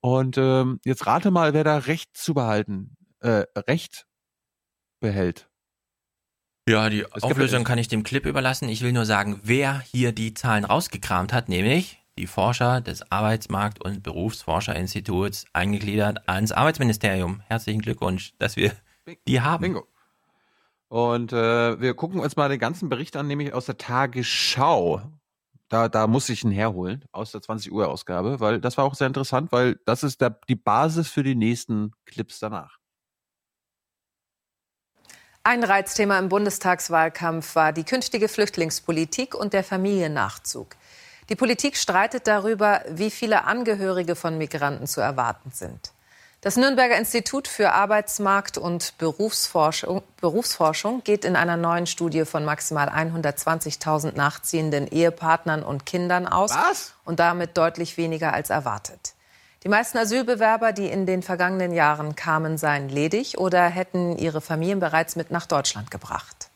Und 0.01 0.39
ähm, 0.39 0.81
jetzt 0.85 1.07
rate 1.07 1.31
mal, 1.31 1.53
wer 1.53 1.65
da 1.65 1.78
Recht 1.78 2.16
zu 2.16 2.32
behalten, 2.32 2.97
äh, 3.20 3.45
Recht 3.57 4.07
behält. 5.01 5.51
Ja, 6.66 6.89
die 6.89 6.99
gibt- 7.01 7.23
Auflösung 7.23 7.65
kann 7.65 7.78
ich 7.78 7.89
dem 7.89 8.05
Clip 8.05 8.24
überlassen. 8.24 8.69
Ich 8.69 8.82
will 8.82 8.93
nur 8.93 9.05
sagen, 9.05 9.41
wer 9.43 9.81
hier 9.81 10.12
die 10.12 10.32
Zahlen 10.35 10.65
rausgekramt 10.65 11.32
hat, 11.32 11.49
nämlich 11.49 12.01
die 12.19 12.27
Forscher 12.27 12.81
des 12.81 13.11
Arbeitsmarkt- 13.11 13.82
und 13.85 14.03
Berufsforscherinstituts, 14.03 15.47
eingegliedert 15.53 16.28
ans 16.28 16.53
Arbeitsministerium. 16.53 17.43
Herzlichen 17.49 17.82
Glückwunsch, 17.82 18.32
dass 18.39 18.57
wir 18.57 18.73
die 19.28 19.41
haben. 19.41 19.62
Bingo. 19.62 19.86
Und 20.89 21.32
äh, 21.32 21.81
wir 21.81 21.95
gucken 21.95 22.20
uns 22.20 22.36
mal 22.36 22.49
den 22.49 22.61
ganzen 22.61 22.89
Bericht 22.89 23.16
an, 23.16 23.27
nämlich 23.27 23.53
aus 23.53 23.66
der 23.66 23.77
Tagesschau. 23.77 25.03
Da, 25.69 25.89
da 25.89 26.07
muss 26.07 26.28
ich 26.28 26.45
ihn 26.45 26.53
herholen, 26.53 27.05
aus 27.11 27.32
der 27.32 27.43
20 27.43 27.73
Uhr 27.73 27.89
Ausgabe, 27.89 28.39
weil 28.39 28.61
das 28.61 28.77
war 28.78 28.85
auch 28.85 28.95
sehr 28.95 29.09
interessant, 29.09 29.51
weil 29.51 29.81
das 29.86 30.03
ist 30.05 30.20
der, 30.20 30.39
die 30.49 30.55
Basis 30.55 31.09
für 31.09 31.23
die 31.24 31.35
nächsten 31.35 31.93
Clips 32.07 32.39
danach. 32.39 32.78
Ein 35.47 35.62
Reizthema 35.62 36.19
im 36.19 36.31
Bundestagswahlkampf 36.31 37.55
war 37.55 37.75
die 37.75 37.85
künftige 37.85 38.29
Flüchtlingspolitik 38.29 39.35
und 39.35 39.53
der 39.53 39.62
Familiennachzug. 39.62 40.75
Die 41.29 41.37
Politik 41.37 41.77
streitet 41.77 42.27
darüber, 42.27 42.81
wie 42.89 43.11
viele 43.11 43.45
Angehörige 43.45 44.16
von 44.16 44.39
Migranten 44.39 44.87
zu 44.87 45.03
erwarten 45.03 45.51
sind. 45.53 45.93
Das 46.41 46.57
Nürnberger 46.57 46.97
Institut 46.97 47.47
für 47.47 47.73
Arbeitsmarkt 47.73 48.57
und 48.57 48.97
Berufsforschung, 48.97 50.03
Berufsforschung 50.19 51.05
geht 51.05 51.27
in 51.27 51.37
einer 51.37 51.59
neuen 51.59 51.87
Studie 51.87 52.25
von 52.25 52.47
maximal 52.47 52.89
120.000 52.89 54.16
nachziehenden 54.16 54.87
Ehepartnern 54.87 55.62
und 55.62 55.85
Kindern 55.85 56.27
aus 56.27 56.53
und 57.05 57.21
damit 57.21 57.59
deutlich 57.59 57.99
weniger 57.99 58.33
als 58.33 58.49
erwartet. 58.49 59.14
Die 59.65 59.70
meisten 59.70 59.97
Asylbewerber, 59.97 60.73
die 60.73 60.89
in 60.89 61.07
den 61.07 61.23
vergangenen 61.23 61.73
Jahren 61.73 62.15
kamen, 62.15 62.59
seien 62.59 62.91
ledig 62.91 63.39
oder 63.39 63.65
hätten 63.65 64.19
ihre 64.19 64.43
Familien 64.43 64.78
bereits 64.78 65.16
mit 65.16 65.31
nach 65.31 65.47
Deutschland 65.47 65.91
gebracht. 65.91 66.51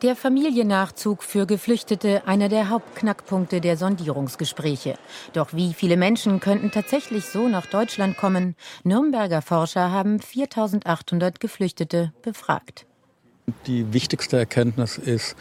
Der 0.00 0.16
Familiennachzug 0.16 1.22
für 1.22 1.44
Geflüchtete 1.44 2.22
einer 2.26 2.48
der 2.48 2.70
Hauptknackpunkte 2.70 3.60
der 3.60 3.76
Sondierungsgespräche. 3.76 4.96
Doch 5.34 5.52
wie 5.52 5.74
viele 5.74 5.98
Menschen 5.98 6.40
könnten 6.40 6.70
tatsächlich 6.70 7.26
so 7.26 7.46
nach 7.46 7.66
Deutschland 7.66 8.16
kommen? 8.16 8.56
Nürnberger 8.84 9.42
Forscher 9.42 9.90
haben 9.90 10.18
4800 10.20 11.40
Geflüchtete 11.40 12.14
befragt. 12.22 12.86
Die 13.66 13.92
wichtigste 13.92 14.38
Erkenntnis 14.38 14.96
ist, 14.96 15.36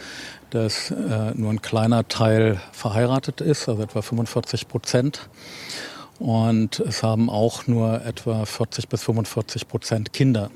dass 0.49 0.91
äh, 0.91 1.31
nur 1.33 1.51
ein 1.51 1.61
kleiner 1.61 2.07
Teil 2.09 2.59
verheiratet 2.73 3.39
ist, 3.39 3.69
also 3.69 3.83
etwa 3.83 4.01
45 4.01 4.67
Prozent. 4.67 5.29
Und 6.19 6.79
es 6.79 7.03
haben 7.03 7.29
auch 7.29 7.67
nur 7.67 8.03
etwa 8.05 8.45
40 8.45 8.89
bis 8.89 9.03
45 9.03 9.67
Prozent 9.67 10.13
Kinder. 10.13 10.49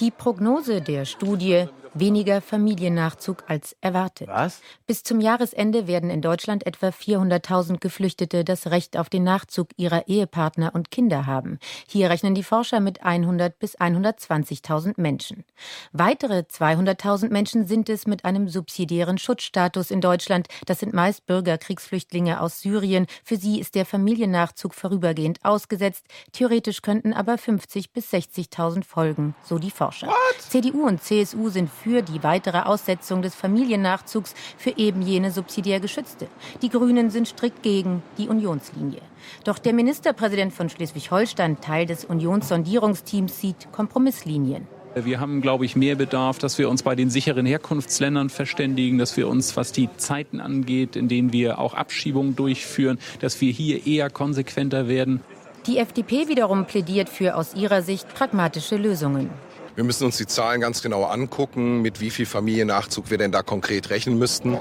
Die 0.00 0.10
Prognose 0.10 0.80
der 0.80 1.04
Studie 1.04 1.66
weniger 1.94 2.40
Familiennachzug 2.40 3.44
als 3.48 3.76
erwartet. 3.80 4.28
Was? 4.28 4.60
Bis 4.86 5.02
zum 5.02 5.20
Jahresende 5.20 5.86
werden 5.86 6.10
in 6.10 6.22
Deutschland 6.22 6.66
etwa 6.66 6.88
400.000 6.88 7.78
Geflüchtete 7.78 8.44
das 8.44 8.68
Recht 8.68 8.96
auf 8.96 9.08
den 9.08 9.24
Nachzug 9.24 9.68
ihrer 9.76 10.08
Ehepartner 10.08 10.74
und 10.74 10.90
Kinder 10.90 11.26
haben. 11.26 11.58
Hier 11.86 12.10
rechnen 12.10 12.34
die 12.34 12.42
Forscher 12.42 12.80
mit 12.80 13.02
100 13.02 13.58
bis 13.58 13.78
120.000 13.78 14.94
Menschen. 14.96 15.44
Weitere 15.92 16.40
200.000 16.40 17.30
Menschen 17.30 17.66
sind 17.66 17.88
es 17.88 18.06
mit 18.06 18.24
einem 18.24 18.48
subsidiären 18.48 19.18
Schutzstatus 19.18 19.90
in 19.90 20.00
Deutschland. 20.00 20.48
Das 20.66 20.80
sind 20.80 20.92
meist 20.92 21.26
Bürgerkriegsflüchtlinge 21.26 22.40
aus 22.40 22.60
Syrien. 22.60 23.06
Für 23.24 23.36
sie 23.36 23.60
ist 23.60 23.74
der 23.74 23.86
Familiennachzug 23.86 24.74
vorübergehend 24.74 25.44
ausgesetzt. 25.44 26.06
Theoretisch 26.32 26.82
könnten 26.82 27.12
aber 27.12 27.38
50 27.38 27.92
bis 27.92 28.12
60.000 28.12 28.84
folgen, 28.84 29.34
so 29.44 29.58
die 29.58 29.70
Forscher. 29.70 30.12
CDU 30.38 30.86
und 30.86 31.02
CSU 31.02 31.48
sind 31.48 31.70
für 31.82 32.02
die 32.02 32.22
weitere 32.22 32.60
Aussetzung 32.60 33.22
des 33.22 33.34
Familiennachzugs 33.34 34.34
für 34.56 34.76
eben 34.76 35.02
jene 35.02 35.30
subsidiär 35.30 35.80
Geschützte. 35.80 36.28
Die 36.62 36.68
Grünen 36.68 37.10
sind 37.10 37.28
strikt 37.28 37.62
gegen 37.62 38.02
die 38.18 38.28
Unionslinie. 38.28 39.00
Doch 39.44 39.58
der 39.58 39.72
Ministerpräsident 39.72 40.52
von 40.52 40.68
Schleswig-Holstein, 40.68 41.60
Teil 41.60 41.86
des 41.86 42.04
Unionssondierungsteams, 42.04 43.40
sieht 43.40 43.72
Kompromisslinien. 43.72 44.66
Wir 44.94 45.20
haben, 45.20 45.40
glaube 45.40 45.64
ich, 45.64 45.74
mehr 45.74 45.94
Bedarf, 45.94 46.38
dass 46.38 46.58
wir 46.58 46.68
uns 46.68 46.82
bei 46.82 46.94
den 46.94 47.08
sicheren 47.08 47.46
Herkunftsländern 47.46 48.28
verständigen, 48.28 48.98
dass 48.98 49.16
wir 49.16 49.26
uns, 49.26 49.56
was 49.56 49.72
die 49.72 49.88
Zeiten 49.96 50.38
angeht, 50.38 50.96
in 50.96 51.08
denen 51.08 51.32
wir 51.32 51.58
auch 51.58 51.72
Abschiebungen 51.72 52.36
durchführen, 52.36 52.98
dass 53.20 53.40
wir 53.40 53.50
hier 53.52 53.86
eher 53.86 54.10
konsequenter 54.10 54.88
werden. 54.88 55.20
Die 55.66 55.78
FDP 55.78 56.28
wiederum 56.28 56.66
plädiert 56.66 57.08
für 57.08 57.36
aus 57.36 57.54
ihrer 57.54 57.82
Sicht 57.82 58.12
pragmatische 58.12 58.76
Lösungen. 58.76 59.30
Wir 59.74 59.84
müssen 59.84 60.04
uns 60.04 60.18
die 60.18 60.26
Zahlen 60.26 60.60
ganz 60.60 60.82
genau 60.82 61.04
angucken, 61.04 61.80
mit 61.80 61.98
wie 62.00 62.10
viel 62.10 62.26
Familiennachzug 62.26 63.10
wir 63.10 63.16
denn 63.16 63.32
da 63.32 63.42
konkret 63.42 63.88
rechnen 63.88 64.18
müssten. 64.18 64.58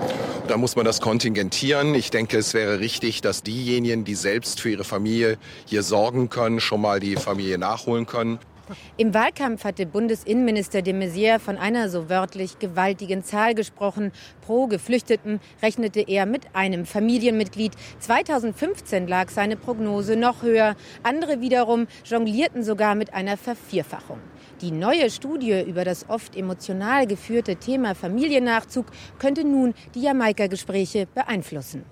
Da 0.47 0.55
muss 0.55 0.77
man 0.77 0.85
das 0.85 1.01
kontingentieren. 1.01 1.93
Ich 1.95 2.11
denke, 2.11 2.37
es 2.37 2.53
wäre 2.53 2.79
richtig, 2.79 3.19
dass 3.19 3.43
diejenigen, 3.43 4.05
die 4.05 4.15
selbst 4.15 4.61
für 4.61 4.69
ihre 4.69 4.85
Familie 4.85 5.37
hier 5.65 5.83
sorgen 5.83 6.29
können, 6.29 6.61
schon 6.61 6.79
mal 6.79 7.01
die 7.01 7.17
Familie 7.17 7.57
nachholen 7.57 8.05
können. 8.05 8.39
Im 8.95 9.13
Wahlkampf 9.13 9.65
hatte 9.65 9.85
Bundesinnenminister 9.85 10.81
de 10.81 10.93
Maizière 10.93 11.39
von 11.39 11.57
einer 11.57 11.89
so 11.89 12.09
wörtlich 12.09 12.57
gewaltigen 12.59 13.21
Zahl 13.21 13.53
gesprochen. 13.53 14.13
Pro 14.45 14.67
Geflüchteten 14.67 15.41
rechnete 15.61 15.99
er 15.99 16.25
mit 16.25 16.55
einem 16.55 16.85
Familienmitglied. 16.85 17.73
2015 17.99 19.09
lag 19.09 19.29
seine 19.29 19.57
Prognose 19.57 20.15
noch 20.15 20.41
höher. 20.41 20.77
Andere 21.03 21.41
wiederum 21.41 21.87
jonglierten 22.05 22.63
sogar 22.63 22.95
mit 22.95 23.13
einer 23.13 23.35
Vervierfachung. 23.35 24.19
Die 24.61 24.71
neue 24.71 25.09
Studie 25.09 25.61
über 25.67 25.83
das 25.85 26.07
oft 26.09 26.35
emotional 26.35 27.07
geführte 27.07 27.55
Thema 27.55 27.95
Familiennachzug 27.95 28.85
könnte 29.17 29.43
nun 29.43 29.73
die 29.95 30.01
Jamaika-Gespräche 30.03 31.07
beeinflussen. 31.07 31.83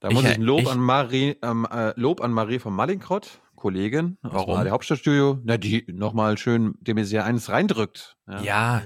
Da 0.00 0.10
muss 0.10 0.24
Ich- 0.24 0.30
ich 0.30 0.36
ein 0.36 0.42
Lob 0.42 0.60
ich- 0.62 0.68
an 0.70 0.80
Marie, 0.80 1.36
ähm, 1.42 1.66
äh, 1.72 1.98
Lob 1.98 2.20
an 2.20 2.32
Marie 2.32 2.58
von 2.58 2.74
Mallinckrodt, 2.74 3.40
Kollegin 3.54 4.18
aus 4.22 4.32
Warum? 4.32 4.62
der 4.64 4.72
Hauptstadtstudio, 4.72 5.38
na, 5.44 5.56
die 5.56 5.84
nochmal 5.88 6.36
schön 6.36 6.74
dem 6.80 6.96
Messier 6.96 7.24
eines 7.24 7.48
reindrückt. 7.48 8.16
Ja. 8.42 8.82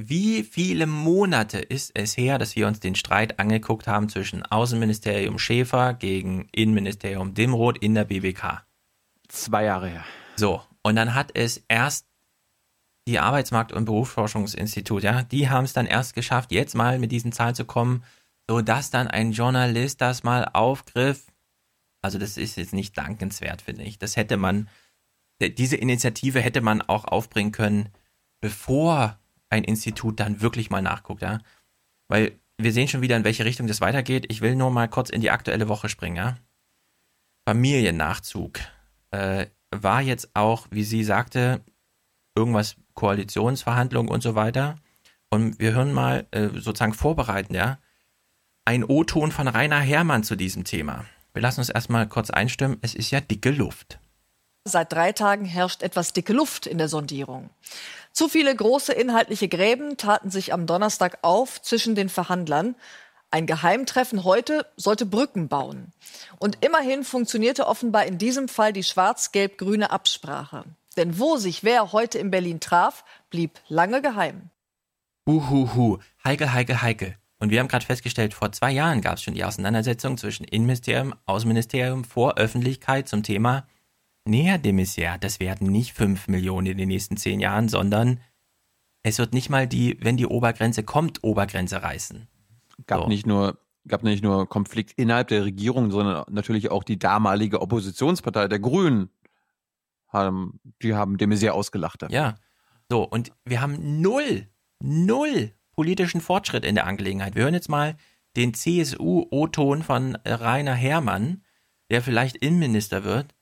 Wie 0.00 0.42
viele 0.44 0.86
Monate 0.86 1.58
ist 1.58 1.90
es 1.94 2.16
her, 2.16 2.38
dass 2.38 2.54
wir 2.54 2.66
uns 2.68 2.80
den 2.80 2.94
Streit 2.94 3.40
angeguckt 3.40 3.86
haben 3.88 4.08
zwischen 4.08 4.42
Außenministerium 4.44 5.38
Schäfer 5.38 5.94
gegen 5.94 6.48
Innenministerium 6.52 7.34
Dimroth 7.34 7.78
in 7.78 7.94
der 7.94 8.04
BBK? 8.04 8.64
Zwei 9.28 9.64
Jahre 9.64 9.88
her. 9.88 10.04
So, 10.36 10.60
und 10.86 10.94
dann 10.94 11.14
hat 11.14 11.32
es 11.34 11.64
erst 11.66 12.06
die 13.08 13.18
Arbeitsmarkt- 13.18 13.72
und 13.72 13.86
Berufsforschungsinstitut, 13.86 15.02
ja, 15.02 15.24
die 15.24 15.48
haben 15.48 15.64
es 15.64 15.72
dann 15.72 15.84
erst 15.86 16.14
geschafft, 16.14 16.52
jetzt 16.52 16.76
mal 16.76 17.00
mit 17.00 17.10
diesen 17.10 17.32
Zahlen 17.32 17.56
zu 17.56 17.64
kommen, 17.64 18.04
so 18.48 18.60
dass 18.60 18.90
dann 18.90 19.08
ein 19.08 19.32
Journalist 19.32 20.00
das 20.00 20.22
mal 20.22 20.44
aufgriff. 20.52 21.26
Also 22.02 22.18
das 22.18 22.36
ist 22.36 22.56
jetzt 22.56 22.72
nicht 22.72 22.96
dankenswert, 22.96 23.62
finde 23.62 23.82
ich. 23.82 23.98
Das 23.98 24.14
hätte 24.14 24.36
man, 24.36 24.68
diese 25.40 25.76
Initiative 25.76 26.40
hätte 26.40 26.60
man 26.60 26.82
auch 26.82 27.04
aufbringen 27.04 27.50
können, 27.50 27.88
bevor 28.40 29.18
ein 29.50 29.64
Institut 29.64 30.20
dann 30.20 30.40
wirklich 30.40 30.70
mal 30.70 30.82
nachguckt, 30.82 31.22
ja. 31.22 31.40
Weil 32.06 32.38
wir 32.58 32.72
sehen 32.72 32.86
schon 32.86 33.02
wieder, 33.02 33.16
in 33.16 33.24
welche 33.24 33.44
Richtung 33.44 33.66
das 33.66 33.80
weitergeht. 33.80 34.26
Ich 34.28 34.40
will 34.40 34.54
nur 34.54 34.70
mal 34.70 34.88
kurz 34.88 35.10
in 35.10 35.20
die 35.20 35.32
aktuelle 35.32 35.66
Woche 35.66 35.88
springen, 35.88 36.14
ja. 36.14 36.36
Familiennachzug 37.44 38.60
äh, 39.10 39.46
war 39.82 40.02
jetzt 40.02 40.30
auch, 40.34 40.66
wie 40.70 40.84
sie 40.84 41.04
sagte, 41.04 41.62
irgendwas 42.34 42.76
Koalitionsverhandlungen 42.94 44.10
und 44.10 44.22
so 44.22 44.34
weiter. 44.34 44.76
Und 45.30 45.58
wir 45.58 45.72
hören 45.72 45.92
mal 45.92 46.26
äh, 46.30 46.48
sozusagen 46.48 46.94
vorbereiten, 46.94 47.54
ja, 47.54 47.78
ein 48.64 48.84
O-Ton 48.84 49.32
von 49.32 49.48
Rainer 49.48 49.80
Herrmann 49.80 50.24
zu 50.24 50.36
diesem 50.36 50.64
Thema. 50.64 51.04
Wir 51.32 51.42
lassen 51.42 51.60
uns 51.60 51.68
erstmal 51.68 52.08
kurz 52.08 52.30
einstimmen. 52.30 52.78
Es 52.82 52.94
ist 52.94 53.10
ja 53.10 53.20
dicke 53.20 53.50
Luft. 53.50 53.98
Seit 54.64 54.92
drei 54.92 55.12
Tagen 55.12 55.44
herrscht 55.44 55.82
etwas 55.82 56.12
dicke 56.12 56.32
Luft 56.32 56.66
in 56.66 56.78
der 56.78 56.88
Sondierung. 56.88 57.50
Zu 58.12 58.28
viele 58.28 58.54
große 58.54 58.92
inhaltliche 58.92 59.46
Gräben 59.46 59.96
taten 59.96 60.30
sich 60.30 60.52
am 60.52 60.66
Donnerstag 60.66 61.18
auf 61.22 61.62
zwischen 61.62 61.94
den 61.94 62.08
Verhandlern. 62.08 62.74
Ein 63.30 63.46
Geheimtreffen 63.46 64.24
heute 64.24 64.66
sollte 64.76 65.04
Brücken 65.04 65.48
bauen. 65.48 65.92
Und 66.38 66.64
immerhin 66.64 67.04
funktionierte 67.04 67.66
offenbar 67.66 68.06
in 68.06 68.18
diesem 68.18 68.48
Fall 68.48 68.72
die 68.72 68.84
schwarz-gelb-grüne 68.84 69.90
Absprache. 69.90 70.64
Denn 70.96 71.18
wo 71.18 71.36
sich 71.36 71.64
wer 71.64 71.92
heute 71.92 72.18
in 72.18 72.30
Berlin 72.30 72.60
traf, 72.60 73.04
blieb 73.30 73.60
lange 73.68 74.00
geheim. 74.00 74.50
Uhuhu, 75.28 75.98
Heike, 76.24 76.52
Heike, 76.52 76.82
Heike. 76.82 77.16
Und 77.38 77.50
wir 77.50 77.60
haben 77.60 77.68
gerade 77.68 77.84
festgestellt, 77.84 78.32
vor 78.32 78.52
zwei 78.52 78.70
Jahren 78.70 79.02
gab 79.02 79.16
es 79.16 79.22
schon 79.22 79.34
die 79.34 79.44
Auseinandersetzung 79.44 80.16
zwischen 80.16 80.44
Innenministerium, 80.44 81.14
Außenministerium 81.26 82.04
vor 82.04 82.36
Öffentlichkeit 82.38 83.08
zum 83.08 83.22
Thema 83.22 83.66
Näher 84.26 84.58
dem 84.58 84.76
Messier, 84.76 85.18
das 85.20 85.38
werden 85.38 85.70
nicht 85.70 85.92
5 85.92 86.26
Millionen 86.26 86.66
in 86.66 86.78
den 86.78 86.88
nächsten 86.88 87.16
10 87.16 87.38
Jahren, 87.38 87.68
sondern 87.68 88.20
es 89.04 89.18
wird 89.18 89.32
nicht 89.32 89.50
mal 89.50 89.68
die, 89.68 89.98
wenn 90.00 90.16
die 90.16 90.26
Obergrenze 90.26 90.82
kommt, 90.82 91.22
Obergrenze 91.22 91.82
reißen. 91.82 92.26
Gab 92.86 93.02
so. 93.02 93.08
nicht 93.08 93.26
nur 93.26 93.58
gab 93.88 94.02
nicht 94.02 94.22
nur 94.22 94.48
Konflikt 94.48 94.92
innerhalb 94.96 95.28
der 95.28 95.44
Regierung, 95.44 95.90
sondern 95.90 96.24
natürlich 96.28 96.70
auch 96.70 96.82
die 96.82 96.98
damalige 96.98 97.60
Oppositionspartei 97.62 98.48
der 98.48 98.58
Grünen 98.58 99.10
haben, 100.08 100.60
die 100.82 100.94
haben 100.94 101.18
de 101.18 101.28
Maizière 101.28 101.50
ausgelacht. 101.50 102.02
Dann. 102.02 102.10
Ja. 102.10 102.34
So, 102.88 103.04
und 103.04 103.32
wir 103.44 103.60
haben 103.60 104.00
null, 104.00 104.48
null 104.80 105.52
politischen 105.72 106.20
Fortschritt 106.20 106.64
in 106.64 106.74
der 106.74 106.86
Angelegenheit. 106.86 107.34
Wir 107.34 107.44
hören 107.44 107.54
jetzt 107.54 107.68
mal 107.68 107.96
den 108.36 108.54
CSU-O-Ton 108.54 109.82
von 109.82 110.16
Rainer 110.24 110.74
Herrmann, 110.74 111.42
der 111.90 112.02
vielleicht 112.02 112.36
Innenminister 112.36 113.04
wird, 113.04 113.34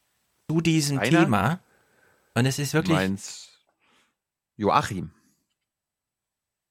zu 0.51 0.61
diesem 0.61 0.99
Rainer? 0.99 1.25
Thema. 1.25 1.61
Und 2.35 2.47
es 2.47 2.59
ist 2.59 2.75
wirklich. 2.75 2.97
Meinst 2.97 3.51
Joachim. 4.57 5.11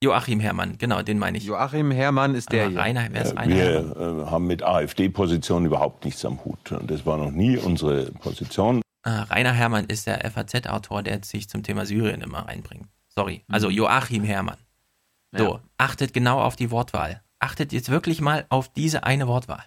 Joachim 0.04 0.42
Herrmann, 0.42 0.78
genau, 0.78 1.02
den 1.02 1.18
meine 1.18 1.38
ich. 1.38 1.46
Joachim 1.46 1.90
Herrmann 1.90 2.36
ist 2.36 2.52
der. 2.52 2.76
Rainer, 2.76 3.08
wer 3.12 3.22
ist 3.22 3.36
Wir 3.36 3.56
Herrmann? 3.56 4.20
Äh, 4.20 4.26
haben 4.26 4.48
mit 4.48 4.62
AfD-Positionen 4.62 5.66
überhaupt 5.66 6.04
nichts 6.04 6.26
am 6.26 6.44
Hut. 6.44 6.76
Das 6.82 7.06
war 7.06 7.18
noch 7.18 7.32
nie 7.32 7.58
unsere 7.58 8.12
Position. 8.12 8.82
Ah, 9.04 9.24
Rainer 9.24 9.54
Herrmann 9.54 9.86
ist 9.86 10.06
der 10.06 10.30
FAZ-Autor, 10.30 11.04
der 11.04 11.24
sich 11.24 11.48
zum 11.48 11.64
Thema 11.64 11.86
Syrien 11.86 12.22
immer 12.22 12.48
einbringt. 12.48 12.88
Sorry. 13.08 13.44
Also 13.48 13.70
mhm. 13.70 13.76
Joachim 13.76 14.24
Herrmann. 14.26 14.58
So, 15.32 15.54
ja. 15.54 15.60
achtet 15.78 16.14
genau 16.14 16.42
auf 16.42 16.58
die 16.58 16.70
Wortwahl. 16.70 17.22
Achtet 17.40 17.72
jetzt 17.72 17.90
wirklich 17.90 18.20
mal 18.20 18.46
auf 18.50 18.72
diese 18.72 19.04
eine 19.04 19.28
Wortwahl 19.28 19.64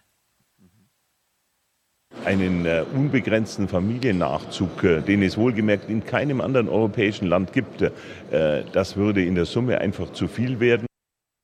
einen 2.24 2.66
äh, 2.66 2.84
unbegrenzten 2.94 3.68
Familiennachzug, 3.68 4.82
äh, 4.84 5.00
den 5.02 5.22
es 5.22 5.36
wohlgemerkt 5.36 5.88
in 5.90 6.04
keinem 6.04 6.40
anderen 6.40 6.68
europäischen 6.68 7.26
Land 7.26 7.52
gibt, 7.52 7.82
äh, 7.82 7.90
das 8.72 8.96
würde 8.96 9.24
in 9.24 9.34
der 9.34 9.44
Summe 9.44 9.80
einfach 9.80 10.12
zu 10.12 10.28
viel 10.28 10.60
werden. 10.60 10.86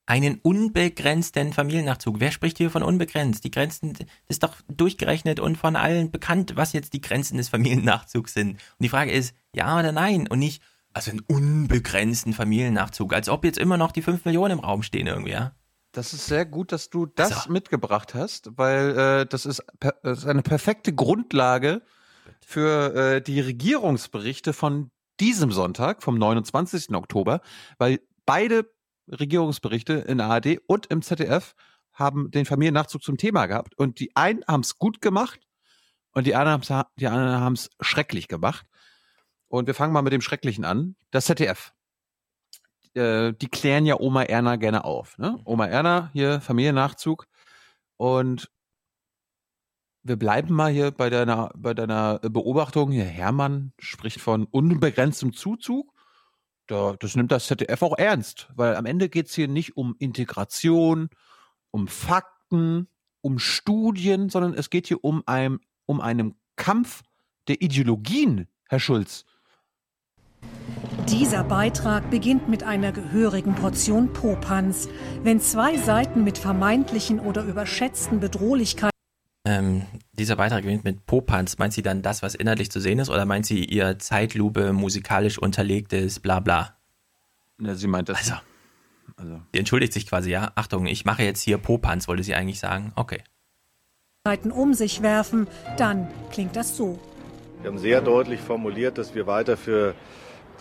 Einen 0.07 0.40
unbegrenzten 0.43 1.53
Familiennachzug. 1.53 2.16
Wer 2.19 2.32
spricht 2.32 2.59
hier 2.59 2.70
von 2.70 2.82
unbegrenzt? 2.82 3.44
Die 3.44 3.51
Grenzen, 3.51 3.94
ist 4.28 4.43
doch 4.43 4.57
durchgerechnet 4.69 5.39
und 5.39 5.57
von 5.57 5.77
allen 5.77 6.11
bekannt, 6.11 6.55
was 6.57 6.73
jetzt 6.73 6.93
die 6.93 7.01
Grenzen 7.01 7.36
des 7.36 7.49
Familiennachzugs 7.49 8.35
sind. 8.35 8.53
Und 8.53 8.59
die 8.81 8.89
Frage 8.89 9.12
ist, 9.12 9.35
ja 9.55 9.78
oder 9.78 9.93
nein? 9.93 10.27
Und 10.28 10.40
nicht, 10.40 10.62
also 10.93 11.12
einen 11.12 11.20
unbegrenzten 11.20 12.32
Familiennachzug, 12.32 13.15
als 13.15 13.28
ob 13.28 13.44
jetzt 13.44 13.59
immer 13.59 13.77
noch 13.77 13.93
die 13.93 14.03
5 14.03 14.24
Millionen 14.24 14.59
im 14.59 14.65
Raum 14.65 14.82
stehen 14.82 15.07
irgendwie, 15.07 15.32
ja? 15.32 15.53
Das 15.93 16.14
ist 16.14 16.27
sehr 16.27 16.47
gut, 16.47 16.73
dass 16.73 16.89
du 16.89 17.06
das 17.06 17.32
also. 17.32 17.52
mitgebracht 17.52 18.14
hast, 18.14 18.56
weil 18.56 18.98
äh, 18.98 19.27
das, 19.27 19.44
ist, 19.44 19.62
das 19.78 20.19
ist 20.19 20.27
eine 20.27 20.43
perfekte 20.43 20.94
Grundlage 20.94 21.82
für 22.40 22.94
äh, 22.94 23.23
die 23.23 23.40
Regierungsberichte 23.40 24.55
von 24.55 24.90
diesem 25.20 25.52
Sonntag, 25.52 26.02
vom 26.02 26.16
29. 26.16 26.94
Oktober, 26.94 27.43
weil 27.77 28.01
beide 28.24 28.70
Regierungsberichte 29.09 29.93
in 29.93 30.19
der 30.19 30.28
ARD 30.28 30.60
und 30.66 30.86
im 30.86 31.02
ZDF 31.02 31.55
haben 31.93 32.31
den 32.31 32.47
Familiennachzug 32.47 33.02
zum 33.02 33.19
Thema 33.19 33.47
gehabt 33.47 33.77
und 33.77 34.01
die 34.01 34.16
einen 34.16 34.43
haben 34.48 34.62
es 34.62 34.78
gut 34.78 35.02
gemacht 35.02 35.40
und 36.12 36.27
die 36.27 36.35
anderen 36.35 36.62
haben 37.01 37.52
es 37.55 37.70
schrecklich 37.81 38.28
gemacht. 38.28 38.66
Und 39.48 39.66
wir 39.66 39.74
fangen 39.74 39.93
mal 39.93 40.01
mit 40.01 40.14
dem 40.14 40.23
Schrecklichen 40.23 40.64
an. 40.64 40.97
Das 41.10 41.27
ZDF 41.27 41.74
äh, 42.94 43.32
die 43.32 43.48
klären 43.48 43.86
ja 43.86 43.98
Oma 43.98 44.23
Erna 44.23 44.56
gerne 44.56 44.85
auf. 44.85 45.19
Ne? 45.19 45.39
Oma 45.44 45.66
Erna, 45.66 46.10
hier 46.12 46.40
Familiennachzug. 46.40 47.27
Und 47.97 48.51
wir 50.02 50.16
bleiben 50.16 50.55
mal 50.55 50.73
hier 50.73 50.90
bei 50.90 51.10
deiner, 51.10 51.51
bei 51.56 51.74
deiner 51.74 52.19
Beobachtung. 52.19 52.90
Hier 52.90 53.05
Hermann 53.05 53.73
spricht 53.78 54.20
von 54.20 54.44
unbegrenztem 54.44 55.32
Zuzug. 55.32 55.93
Da, 56.66 56.97
das 56.98 57.16
nimmt 57.16 57.32
das 57.32 57.47
ZDF 57.47 57.82
auch 57.82 57.98
ernst, 57.98 58.48
weil 58.55 58.77
am 58.77 58.86
Ende 58.86 59.09
geht 59.09 59.27
es 59.27 59.35
hier 59.35 59.48
nicht 59.48 59.77
um 59.77 59.94
Integration, 59.98 61.09
um 61.70 61.89
Fakten, 61.89 62.89
um 63.20 63.39
Studien, 63.39 64.28
sondern 64.28 64.55
es 64.55 64.70
geht 64.70 64.86
hier 64.86 65.05
um, 65.05 65.23
ein, 65.27 65.60
um 65.86 66.01
einen 66.01 66.35
Kampf 66.56 67.02
der 67.48 67.60
Ideologien, 67.62 68.48
Herr 68.69 68.81
Schulz. 68.81 69.24
Dieser 71.09 71.44
Beitrag 71.44 72.10
beginnt 72.10 72.48
mit 72.48 72.62
einer 72.62 72.93
gehörigen 72.93 73.55
Portion 73.55 74.12
Popanz. 74.12 74.89
Wenn 75.23 75.40
zwei 75.40 75.77
Seiten 75.77 76.24
mit 76.24 76.39
vermeintlichen 76.39 77.20
oder 77.20 77.44
überschätzten 77.44 78.20
Bedrohlichkeiten 78.20 78.93
ähm, 79.44 79.82
dieser 80.12 80.36
Beitrag 80.36 80.62
beginnt 80.62 80.85
mit 80.85 81.05
Popanz. 81.06 81.59
Meint 81.59 81.73
sie 81.73 81.82
dann 81.82 82.02
das, 82.02 82.23
was 82.23 82.35
inhaltlich 82.35 82.70
zu 82.70 82.81
sehen 82.81 82.98
ist, 82.98 83.10
oder 83.10 83.24
meint 83.24 83.44
sie 83.44 83.64
ihr 83.64 83.98
Zeitlupe 83.98 84.73
musikalisch 84.73 85.39
unterlegtes 85.39 86.20
Blabla? 86.20 86.77
Ja, 87.60 87.74
sie 87.74 87.89
meint 87.89 88.09
das. 88.09 88.19
Also, 88.19 88.35
also. 89.16 89.40
Sie 89.52 89.59
entschuldigt 89.59 89.93
sich 89.93 90.06
quasi, 90.06 90.31
ja. 90.31 90.52
Achtung, 90.55 90.86
ich 90.86 91.05
mache 91.05 91.24
jetzt 91.24 91.43
hier 91.43 91.59
Popanz, 91.59 92.06
wollte 92.06 92.23
sie 92.23 92.35
eigentlich 92.35 92.60
sagen. 92.60 92.93
Okay. 92.94 93.23
um 94.51 94.74
sich 94.74 95.02
werfen, 95.02 95.48
dann 95.77 96.06
klingt 96.31 96.55
das 96.55 96.77
so. 96.77 97.01
Wir 97.60 97.70
haben 97.70 97.78
sehr 97.78 98.01
deutlich 98.01 98.40
formuliert, 98.40 98.98
dass 98.98 99.14
wir 99.14 99.27
weiter 99.27 99.56
für 99.56 99.94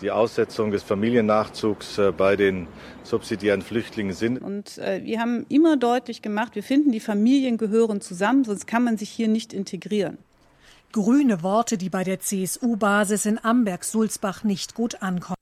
die 0.02 0.12
Aussetzung 0.12 0.72
des 0.72 0.84
Familiennachzugs 0.84 1.98
äh, 1.98 2.12
bei 2.12 2.36
den 2.36 2.68
subsidiären 3.04 3.62
Flüchtlingen 3.62 4.14
sind. 4.14 4.42
Und 4.42 4.78
äh, 4.78 5.02
wir 5.04 5.20
haben 5.20 5.46
immer 5.50 5.78
deutlich 5.78 6.22
gemacht, 6.22 6.56
wir 6.56 6.64
finden, 6.64 6.92
die 6.92 7.00
Familien 7.00 7.58
gehören 7.58 8.02
zusammen, 8.02 8.44
sonst 8.44 8.68
kann 8.68 8.84
man 8.84 8.98
sich 8.98 9.10
hier 9.10 9.28
nicht 9.28 9.54
integrieren. 9.54 10.18
Grüne 10.92 11.42
Worte, 11.42 11.78
die 11.78 11.90
bei 11.90 12.04
der 12.04 12.20
CSU-Basis 12.20 13.26
in 13.26 13.44
Amberg-Sulzbach 13.44 14.44
nicht 14.44 14.76
gut 14.76 15.02
ankommen. 15.02 15.36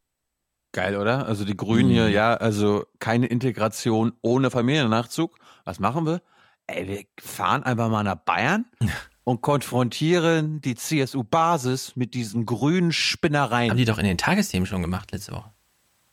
Geil, 0.72 0.98
oder? 0.98 1.26
Also 1.26 1.46
die 1.46 1.58
Grünen 1.58 1.90
mhm. 1.90 1.94
hier, 1.94 2.10
ja, 2.10 2.36
also 2.36 2.86
keine 3.00 3.26
Integration 3.26 4.14
ohne 4.22 4.52
Familiennachzug. 4.52 5.36
Was 5.66 5.80
machen 5.80 6.06
wir? 6.06 6.22
Ey, 6.68 6.88
wir 6.88 7.04
fahren 7.20 7.64
einfach 7.64 7.90
mal 7.90 8.04
nach 8.04 8.16
Bayern 8.16 8.66
und 9.30 9.42
konfrontieren 9.42 10.60
die 10.60 10.74
CSU-Basis 10.74 11.96
mit 11.96 12.16
diesen 12.16 12.48
grünen 12.48 12.92
Spinnereien. 12.92 13.70
Haben 13.70 13.78
die 13.78 13.86
doch 13.86 14.00
in 14.00 14.06
den 14.06 14.18
Tagesthemen 14.18 14.66
schon 14.66 14.82
gemacht 14.82 15.12
letzte 15.12 15.34
Woche. 15.34 15.52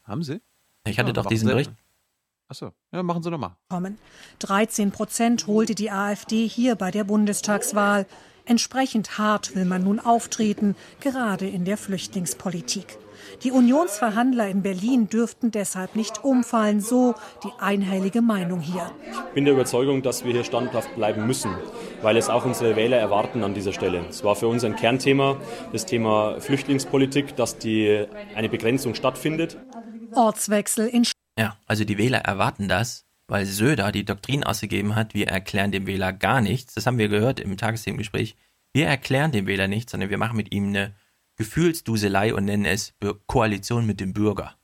Haben 0.03 0.21
sie? 0.21 0.39
Ich 0.85 0.99
hatte 0.99 1.09
ja, 1.09 1.13
doch 1.13 1.25
diesen 1.25 1.47
Bericht. 1.47 1.71
Achso, 2.47 2.73
ja, 2.91 3.01
machen 3.01 3.23
Sie 3.23 3.31
nochmal. 3.31 3.55
13 4.37 4.91
Prozent 4.91 5.47
holte 5.47 5.73
die 5.73 5.89
AfD 5.89 6.47
hier 6.47 6.75
bei 6.75 6.91
der 6.91 7.05
Bundestagswahl. 7.05 8.05
Entsprechend 8.45 9.17
hart 9.17 9.55
will 9.55 9.65
man 9.65 9.83
nun 9.83 9.99
auftreten, 9.99 10.75
gerade 10.99 11.47
in 11.47 11.65
der 11.65 11.77
Flüchtlingspolitik. 11.77 12.99
Die 13.43 13.51
Unionsverhandler 13.51 14.47
in 14.47 14.63
Berlin 14.63 15.09
dürften 15.09 15.51
deshalb 15.51 15.95
nicht 15.95 16.23
umfallen, 16.23 16.81
so 16.81 17.13
die 17.43 17.51
einhellige 17.59 18.21
Meinung 18.21 18.61
hier. 18.61 18.91
Ich 19.11 19.33
bin 19.35 19.45
der 19.45 19.53
Überzeugung, 19.53 20.01
dass 20.01 20.25
wir 20.25 20.33
hier 20.33 20.43
standhaft 20.43 20.95
bleiben 20.95 21.27
müssen, 21.27 21.51
weil 22.01 22.17
es 22.17 22.29
auch 22.29 22.45
unsere 22.45 22.75
Wähler 22.75 22.97
erwarten 22.97 23.43
an 23.43 23.53
dieser 23.53 23.73
Stelle. 23.73 24.03
Es 24.09 24.23
war 24.23 24.35
für 24.35 24.47
uns 24.47 24.63
ein 24.63 24.75
Kernthema, 24.75 25.37
das 25.71 25.85
Thema 25.85 26.41
Flüchtlingspolitik, 26.41 27.35
dass 27.35 27.59
die, 27.59 28.05
eine 28.33 28.49
Begrenzung 28.49 28.95
stattfindet. 28.95 29.57
Ortswechsel 30.15 30.87
in 30.87 31.03
Ja, 31.37 31.57
also 31.67 31.83
die 31.83 31.99
Wähler 31.99 32.19
erwarten 32.19 32.67
das, 32.67 33.05
weil 33.27 33.45
Söder 33.45 33.91
die 33.91 34.05
Doktrin 34.05 34.43
ausgegeben 34.43 34.95
hat, 34.95 35.13
wir 35.13 35.27
erklären 35.27 35.71
dem 35.71 35.85
Wähler 35.85 36.11
gar 36.11 36.41
nichts. 36.41 36.73
Das 36.73 36.87
haben 36.87 36.97
wir 36.97 37.07
gehört 37.07 37.39
im 37.39 37.55
Tagesthemengespräch. 37.55 38.35
Wir 38.73 38.87
erklären 38.87 39.31
dem 39.31 39.45
Wähler 39.45 39.67
nichts, 39.67 39.91
sondern 39.91 40.09
wir 40.09 40.17
machen 40.17 40.37
mit 40.37 40.51
ihm 40.51 40.69
eine 40.69 40.95
Gefühlsduselei 41.37 42.33
und 42.33 42.45
nennen 42.45 42.65
es 42.65 42.93
Koalition 43.27 43.85
mit 43.85 43.99
dem 43.99 44.13
Bürger. 44.13 44.55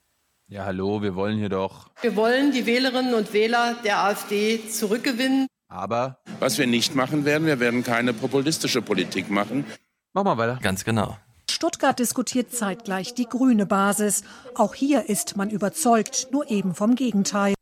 Ja, 0.47 0.65
hallo, 0.65 1.01
wir 1.01 1.15
wollen 1.15 1.37
hier 1.37 1.49
doch. 1.49 1.91
Wir 2.01 2.15
wollen 2.15 2.51
die 2.51 2.65
Wählerinnen 2.65 3.13
und 3.13 3.31
Wähler 3.33 3.75
der 3.83 4.03
AfD 4.03 4.67
zurückgewinnen. 4.69 5.47
Aber. 5.67 6.19
Was 6.39 6.57
wir 6.57 6.67
nicht 6.67 6.95
machen 6.95 7.25
werden, 7.25 7.47
wir 7.47 7.59
werden 7.59 7.83
keine 7.83 8.13
populistische 8.13 8.81
Politik 8.81 9.29
machen. 9.29 9.65
Mach 10.13 10.23
mal 10.23 10.37
weiter. 10.37 10.59
Ganz 10.61 10.83
genau. 10.83 11.17
Stuttgart 11.49 11.97
diskutiert 11.97 12.51
zeitgleich 12.51 13.13
die 13.13 13.25
grüne 13.25 13.65
Basis. 13.65 14.23
Auch 14.55 14.75
hier 14.75 15.09
ist 15.09 15.37
man 15.37 15.49
überzeugt, 15.49 16.27
nur 16.31 16.49
eben 16.51 16.75
vom 16.75 16.95
Gegenteil. 16.95 17.53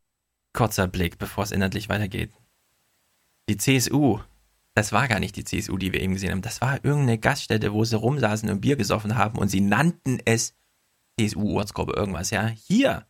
Kurzer 0.53 0.87
Blick, 0.87 1.17
bevor 1.17 1.43
es 1.43 1.51
inhaltlich 1.51 1.87
weitergeht. 1.87 2.31
Die 3.47 3.57
CSU 3.57 4.19
das 4.73 4.91
war 4.91 5.07
gar 5.07 5.19
nicht 5.19 5.35
die 5.35 5.43
CSU, 5.43 5.77
die 5.77 5.91
wir 5.91 6.01
eben 6.01 6.13
gesehen 6.13 6.31
haben. 6.31 6.41
Das 6.41 6.61
war 6.61 6.83
irgendeine 6.83 7.17
Gaststätte, 7.17 7.73
wo 7.73 7.83
sie 7.83 7.97
rumsaßen 7.97 8.49
und 8.49 8.61
Bier 8.61 8.75
gesoffen 8.75 9.17
haben 9.17 9.37
und 9.37 9.49
sie 9.49 9.61
nannten 9.61 10.19
es 10.25 10.55
CSU-Ortsgruppe 11.19 11.93
irgendwas, 11.93 12.29
ja. 12.29 12.47
Hier, 12.47 13.05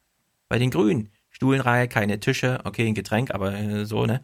bei 0.50 0.60
den 0.60 0.72
Grünen. 0.72 1.10
Stuhlenreihe, 1.30 1.88
keine 1.88 2.20
Tische, 2.20 2.60
okay, 2.66 2.88
ein 2.88 2.94
Getränk, 2.94 3.32
aber 3.34 3.54
äh, 3.54 3.86
so, 3.86 4.06
ne? 4.06 4.22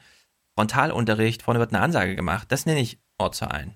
Frontalunterricht, 0.55 1.43
vorne 1.43 1.59
wird 1.59 1.73
eine 1.73 1.83
Ansage 1.83 2.15
gemacht. 2.15 2.51
Das 2.51 2.65
nenne 2.65 2.81
ich 2.81 2.99
Ortsverein. 3.17 3.75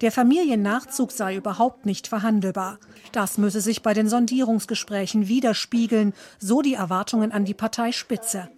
Der 0.00 0.12
Familiennachzug 0.12 1.12
sei 1.12 1.36
überhaupt 1.36 1.84
nicht 1.84 2.08
verhandelbar. 2.08 2.78
Das 3.12 3.38
müsse 3.38 3.60
sich 3.60 3.82
bei 3.82 3.92
den 3.92 4.08
Sondierungsgesprächen 4.08 5.28
widerspiegeln, 5.28 6.14
so 6.38 6.62
die 6.62 6.74
Erwartungen 6.74 7.32
an 7.32 7.44
die 7.44 7.54
Parteispitze. 7.54 8.50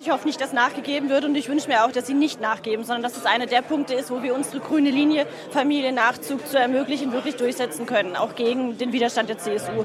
Ich 0.00 0.10
hoffe 0.10 0.26
nicht, 0.26 0.40
dass 0.40 0.52
nachgegeben 0.52 1.08
wird 1.08 1.24
und 1.24 1.34
ich 1.34 1.48
wünsche 1.48 1.68
mir 1.68 1.84
auch, 1.84 1.92
dass 1.92 2.06
sie 2.06 2.14
nicht 2.14 2.40
nachgeben, 2.40 2.84
sondern 2.84 3.02
dass 3.02 3.16
es 3.16 3.24
einer 3.24 3.46
der 3.46 3.62
Punkte 3.62 3.94
ist, 3.94 4.10
wo 4.10 4.22
wir 4.22 4.34
unsere 4.34 4.60
grüne 4.60 4.90
Linie, 4.90 5.26
Familiennachzug 5.50 6.46
zu 6.46 6.58
ermöglichen, 6.58 7.12
wirklich 7.12 7.36
durchsetzen 7.36 7.86
können, 7.86 8.14
auch 8.16 8.34
gegen 8.34 8.76
den 8.78 8.92
Widerstand 8.92 9.28
der 9.28 9.38
CSU. 9.38 9.84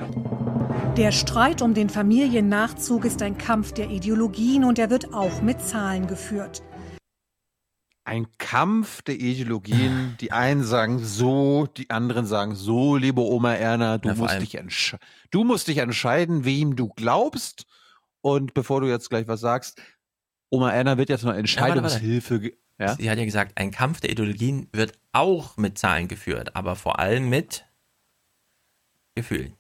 Der 0.98 1.12
Streit 1.12 1.62
um 1.62 1.74
den 1.74 1.90
Familiennachzug 1.90 3.06
ist 3.06 3.22
ein 3.22 3.38
Kampf 3.38 3.72
der 3.72 3.90
Ideologien 3.90 4.66
und 4.66 4.78
er 4.78 4.90
wird 4.90 5.14
auch 5.14 5.42
mit 5.42 5.62
Zahlen 5.62 6.08
geführt. 6.08 6.62
Ein 8.04 8.28
Kampf 8.38 9.02
der 9.04 9.16
Ideologien. 9.16 10.18
Die 10.20 10.32
einen 10.32 10.64
sagen 10.64 11.00
so, 11.00 11.68
die 11.78 11.90
anderen 11.90 12.26
sagen 12.26 12.56
so, 12.56 12.98
liebe 12.98 13.22
Oma 13.22 13.54
Erna, 13.54 14.00
du, 14.00 14.10
ja, 14.10 14.16
musst, 14.16 14.42
dich 14.42 14.98
du 15.30 15.44
musst 15.44 15.68
dich 15.68 15.78
entscheiden, 15.78 16.44
wem 16.44 16.76
du 16.76 16.90
glaubst. 16.90 17.66
Und 18.22 18.54
bevor 18.54 18.82
du 18.82 18.88
jetzt 18.88 19.10
gleich 19.10 19.28
was 19.28 19.40
sagst, 19.40 19.82
Oma 20.52 20.72
Erna 20.72 20.98
wird 20.98 21.10
jetzt 21.10 21.24
noch 21.24 21.34
Entscheidungshilfe. 21.34 22.36
Ja, 22.36 22.42
warte, 22.42 22.44
warte. 22.44 22.62
Ja? 22.78 22.96
Sie 22.96 23.10
hat 23.10 23.18
ja 23.18 23.26
gesagt, 23.26 23.54
ein 23.58 23.72
Kampf 23.72 24.02
der 24.02 24.10
Ideologien 24.10 24.68
wird 24.74 24.94
auch 25.14 25.56
mit 25.58 25.78
Zahlen 25.78 26.08
geführt, 26.08 26.56
aber 26.56 26.76
vor 26.76 27.00
allem 27.00 27.30
mit 27.30 27.66
Gefühlen. 29.16 29.56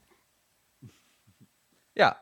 Ja. 1.96 2.18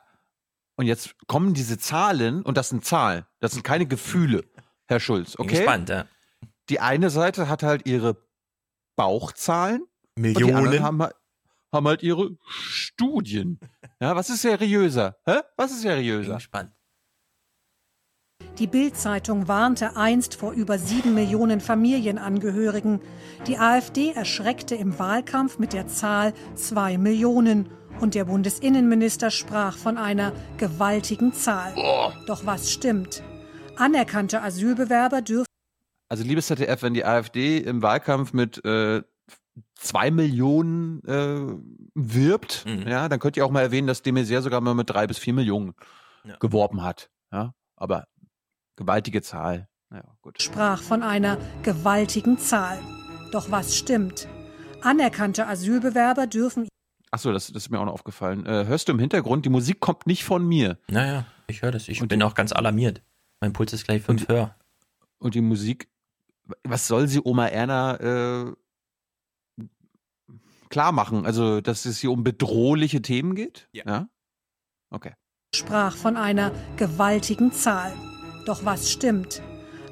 Und 0.75 0.85
jetzt 0.85 1.15
kommen 1.27 1.53
diese 1.53 1.77
Zahlen, 1.77 2.43
und 2.43 2.57
das 2.57 2.69
sind 2.69 2.85
Zahlen, 2.85 3.25
das 3.39 3.53
sind 3.53 3.63
keine 3.63 3.85
Gefühle, 3.85 4.45
Herr 4.87 4.99
Schulz, 4.99 5.37
okay? 5.37 5.57
Gespannt, 5.57 5.89
ja. 5.89 6.05
Die 6.69 6.79
eine 6.79 7.09
Seite 7.09 7.49
hat 7.49 7.63
halt 7.63 7.87
ihre 7.87 8.17
Bauchzahlen. 8.95 9.85
Millionen. 10.15 10.43
Und 10.43 10.71
die 10.71 10.77
anderen 10.77 10.83
haben, 10.83 11.13
haben 11.71 11.87
halt 11.87 12.03
ihre 12.03 12.37
Studien. 12.47 13.59
Ja, 13.99 14.15
was 14.15 14.29
ist 14.29 14.41
seriöser? 14.41 15.17
Hä? 15.25 15.39
Was 15.57 15.71
ist 15.71 15.81
seriöser? 15.81 16.29
Bin 16.29 16.37
gespannt. 16.37 16.71
Die 18.59 18.67
Bild-Zeitung 18.67 19.47
warnte 19.47 19.95
einst 19.95 20.35
vor 20.35 20.51
über 20.51 20.77
sieben 20.77 21.13
Millionen 21.13 21.61
Familienangehörigen. 21.61 22.99
Die 23.47 23.57
AfD 23.57 24.11
erschreckte 24.11 24.75
im 24.75 24.99
Wahlkampf 24.99 25.59
mit 25.59 25.71
der 25.71 25.87
Zahl 25.87 26.33
zwei 26.55 26.97
Millionen. 26.97 27.69
Und 28.01 28.15
der 28.15 28.25
Bundesinnenminister 28.25 29.31
sprach 29.31 29.77
von 29.77 29.97
einer 29.97 30.33
gewaltigen 30.57 31.31
Zahl. 31.31 31.73
Doch 32.27 32.45
was 32.45 32.69
stimmt? 32.69 33.23
Anerkannte 33.77 34.41
Asylbewerber 34.41 35.21
dürfen. 35.21 35.45
Also, 36.09 36.25
liebes 36.25 36.47
ZDF, 36.47 36.81
wenn 36.81 36.93
die 36.93 37.05
AfD 37.05 37.59
im 37.59 37.81
Wahlkampf 37.81 38.33
mit 38.33 38.65
äh, 38.65 39.03
zwei 39.75 40.11
Millionen 40.11 41.01
äh, 41.05 41.55
wirbt, 41.95 42.65
mhm. 42.65 42.89
ja, 42.89 43.07
dann 43.07 43.19
könnt 43.19 43.37
ihr 43.37 43.45
auch 43.45 43.51
mal 43.51 43.61
erwähnen, 43.61 43.87
dass 43.87 44.01
de 44.01 44.11
Maizière 44.11 44.41
sogar 44.41 44.59
mal 44.59 44.73
mit 44.73 44.89
drei 44.89 45.07
bis 45.07 45.17
vier 45.17 45.33
Millionen 45.33 45.75
ja. 46.25 46.35
geworben 46.39 46.83
hat. 46.83 47.09
Ja, 47.31 47.53
aber 47.77 48.05
gewaltige 48.79 49.21
Zahl. 49.21 49.67
Ja, 49.91 50.03
gut. 50.21 50.41
Sprach 50.41 50.81
von 50.81 51.03
einer 51.03 51.37
gewaltigen 51.63 52.37
Zahl. 52.39 52.79
Doch 53.31 53.51
was 53.51 53.75
stimmt? 53.75 54.27
Anerkannte 54.81 55.45
Asylbewerber 55.47 56.25
dürfen 56.25 56.67
Achso, 57.11 57.31
das, 57.31 57.47
das 57.47 57.63
ist 57.63 57.69
mir 57.69 57.79
auch 57.79 57.85
noch 57.85 57.93
aufgefallen. 57.93 58.45
Äh, 58.45 58.65
hörst 58.65 58.87
du 58.87 58.91
im 58.91 58.99
Hintergrund, 58.99 59.45
die 59.45 59.49
Musik 59.49 59.79
kommt 59.79 60.05
nicht 60.05 60.23
von 60.23 60.47
mir. 60.47 60.77
Naja, 60.89 61.25
ich 61.47 61.63
höre 61.63 61.71
das. 61.71 61.87
Ich 61.87 62.01
und 62.01 62.07
bin 62.07 62.21
auch 62.21 62.35
ganz 62.35 62.51
alarmiert. 62.51 63.01
Mein 63.41 63.51
Puls 63.51 63.73
ist 63.73 63.85
gleich 63.85 64.03
fünf 64.03 64.27
höher. 64.27 64.55
Und 65.17 65.33
die 65.33 65.41
Musik, 65.41 65.89
was 66.63 66.87
soll 66.87 67.07
sie 67.07 67.19
Oma 67.23 67.47
Erna 67.47 67.95
äh, 67.95 68.53
klar 70.69 70.91
machen? 70.91 71.25
Also, 71.25 71.61
dass 71.61 71.85
es 71.85 71.99
hier 71.99 72.11
um 72.11 72.23
bedrohliche 72.23 73.01
Themen 73.01 73.33
geht? 73.33 73.67
Ja. 73.71 73.83
ja? 73.87 74.09
Okay. 74.91 75.13
Sprach 75.55 75.97
von 75.97 76.15
einer 76.15 76.51
gewaltigen 76.77 77.51
Zahl. 77.51 77.91
Doch 78.45 78.65
was 78.65 78.91
stimmt? 78.91 79.41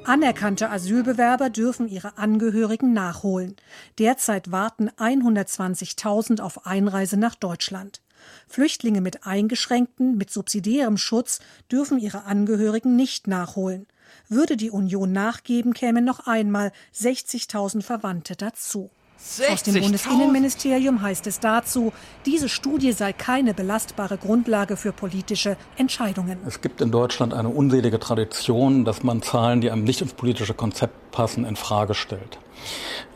Anerkannte 0.04 0.70
Asylbewerber 0.70 1.50
dürfen 1.50 1.86
ihre 1.86 2.16
Angehörigen 2.16 2.92
nachholen. 2.92 3.56
Derzeit 3.98 4.50
warten 4.50 4.90
120.000 4.90 6.40
auf 6.40 6.66
Einreise 6.66 7.18
nach 7.18 7.34
Deutschland. 7.34 8.00
Flüchtlinge 8.48 9.00
mit 9.00 9.26
eingeschränkten, 9.26 10.16
mit 10.16 10.30
subsidiärem 10.30 10.96
Schutz 10.96 11.40
dürfen 11.70 11.98
ihre 11.98 12.24
Angehörigen 12.24 12.96
nicht 12.96 13.26
nachholen. 13.26 13.86
Würde 14.28 14.56
die 14.56 14.70
Union 14.70 15.12
nachgeben, 15.12 15.74
kämen 15.74 16.04
noch 16.04 16.26
einmal 16.26 16.72
60.000 16.94 17.82
Verwandte 17.82 18.34
dazu. 18.34 18.90
Aus 19.18 19.62
dem 19.64 19.74
Bundesinnenministerium 19.80 21.02
heißt 21.02 21.26
es 21.26 21.40
dazu, 21.40 21.92
diese 22.24 22.48
Studie 22.48 22.92
sei 22.92 23.12
keine 23.12 23.52
belastbare 23.52 24.16
Grundlage 24.16 24.76
für 24.76 24.92
politische 24.92 25.56
Entscheidungen. 25.76 26.38
Es 26.46 26.60
gibt 26.60 26.80
in 26.80 26.92
Deutschland 26.92 27.34
eine 27.34 27.48
unselige 27.48 27.98
Tradition, 27.98 28.84
dass 28.84 29.02
man 29.02 29.20
Zahlen, 29.22 29.60
die 29.60 29.72
einem 29.72 29.82
nicht 29.82 30.00
ins 30.02 30.12
politische 30.12 30.54
Konzept 30.54 31.10
passen, 31.10 31.44
in 31.44 31.56
Frage 31.56 31.94
stellt. 31.94 32.38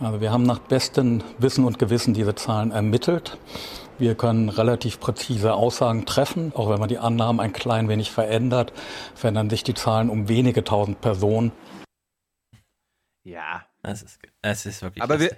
Also 0.00 0.20
wir 0.20 0.32
haben 0.32 0.42
nach 0.42 0.58
bestem 0.58 1.22
Wissen 1.38 1.64
und 1.64 1.78
Gewissen 1.78 2.14
diese 2.14 2.34
Zahlen 2.34 2.72
ermittelt. 2.72 3.38
Wir 3.98 4.16
können 4.16 4.48
relativ 4.48 4.98
präzise 4.98 5.54
Aussagen 5.54 6.04
treffen. 6.04 6.52
Auch 6.56 6.68
wenn 6.68 6.80
man 6.80 6.88
die 6.88 6.98
Annahmen 6.98 7.40
ein 7.40 7.52
klein 7.52 7.88
wenig 7.88 8.10
verändert, 8.10 8.72
verändern 9.14 9.50
sich 9.50 9.62
die 9.62 9.74
Zahlen 9.74 10.10
um 10.10 10.28
wenige 10.28 10.64
tausend 10.64 11.00
Personen. 11.00 11.52
Ja. 13.22 13.66
Es 13.84 14.02
ist, 14.02 14.18
es 14.42 14.66
ist 14.66 14.82
wirklich. 14.82 15.02
Aber 15.02 15.18
wir, 15.18 15.36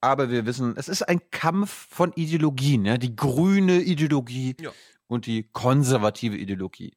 aber 0.00 0.30
wir 0.30 0.46
wissen, 0.46 0.74
es 0.76 0.88
ist 0.88 1.02
ein 1.02 1.20
Kampf 1.30 1.88
von 1.90 2.12
Ideologien, 2.14 2.84
ja, 2.84 2.96
die 2.96 3.14
grüne 3.14 3.80
Ideologie 3.80 4.56
ja. 4.60 4.70
und 5.06 5.26
die 5.26 5.44
konservative 5.52 6.36
Ideologie. 6.36 6.96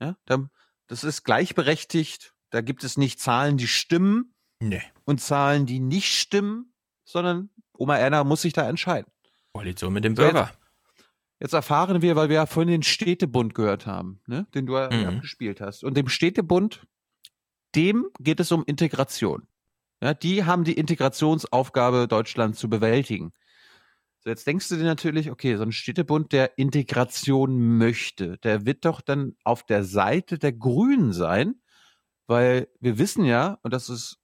Ja, 0.00 0.16
das 0.86 1.04
ist 1.04 1.24
gleichberechtigt. 1.24 2.34
Da 2.50 2.60
gibt 2.60 2.84
es 2.84 2.96
nicht 2.96 3.20
Zahlen, 3.20 3.56
die 3.56 3.66
stimmen 3.66 4.34
nee. 4.60 4.82
und 5.04 5.20
Zahlen, 5.20 5.66
die 5.66 5.80
nicht 5.80 6.12
stimmen, 6.14 6.72
sondern 7.04 7.50
Oma 7.76 7.96
Erna 7.96 8.22
muss 8.24 8.42
sich 8.42 8.52
da 8.52 8.68
entscheiden. 8.68 9.10
Koalition 9.52 9.92
mit 9.92 10.04
dem 10.04 10.14
Bürger. 10.14 10.50
Jetzt, 10.50 10.58
jetzt, 11.40 11.52
erfahren 11.54 12.02
wir, 12.02 12.16
weil 12.16 12.28
wir 12.28 12.36
ja 12.36 12.46
vorhin 12.46 12.70
den 12.70 12.82
Städtebund 12.82 13.54
gehört 13.54 13.86
haben, 13.86 14.20
ne, 14.26 14.46
den 14.54 14.66
du 14.66 14.76
ja 14.76 14.90
mhm. 14.90 15.16
abgespielt 15.16 15.60
hast. 15.60 15.84
Und 15.84 15.96
dem 15.96 16.08
Städtebund, 16.08 16.86
dem 17.74 18.06
geht 18.20 18.40
es 18.40 18.52
um 18.52 18.64
Integration. 18.66 19.48
Ja, 20.04 20.12
die 20.12 20.44
haben 20.44 20.64
die 20.64 20.74
Integrationsaufgabe 20.74 22.06
Deutschland 22.08 22.56
zu 22.56 22.68
bewältigen. 22.68 23.32
So, 24.18 24.28
jetzt 24.28 24.46
denkst 24.46 24.68
du 24.68 24.76
dir 24.76 24.84
natürlich, 24.84 25.30
okay, 25.30 25.56
so 25.56 25.62
ein 25.62 25.72
Städtebund, 25.72 26.32
der 26.32 26.58
Integration 26.58 27.78
möchte, 27.78 28.36
der 28.38 28.66
wird 28.66 28.84
doch 28.84 29.00
dann 29.00 29.34
auf 29.44 29.64
der 29.64 29.82
Seite 29.82 30.38
der 30.38 30.52
Grünen 30.52 31.14
sein, 31.14 31.54
weil 32.26 32.68
wir 32.80 32.98
wissen 32.98 33.24
ja, 33.24 33.58
und 33.62 33.72
das 33.72 33.88
ist 33.88 34.18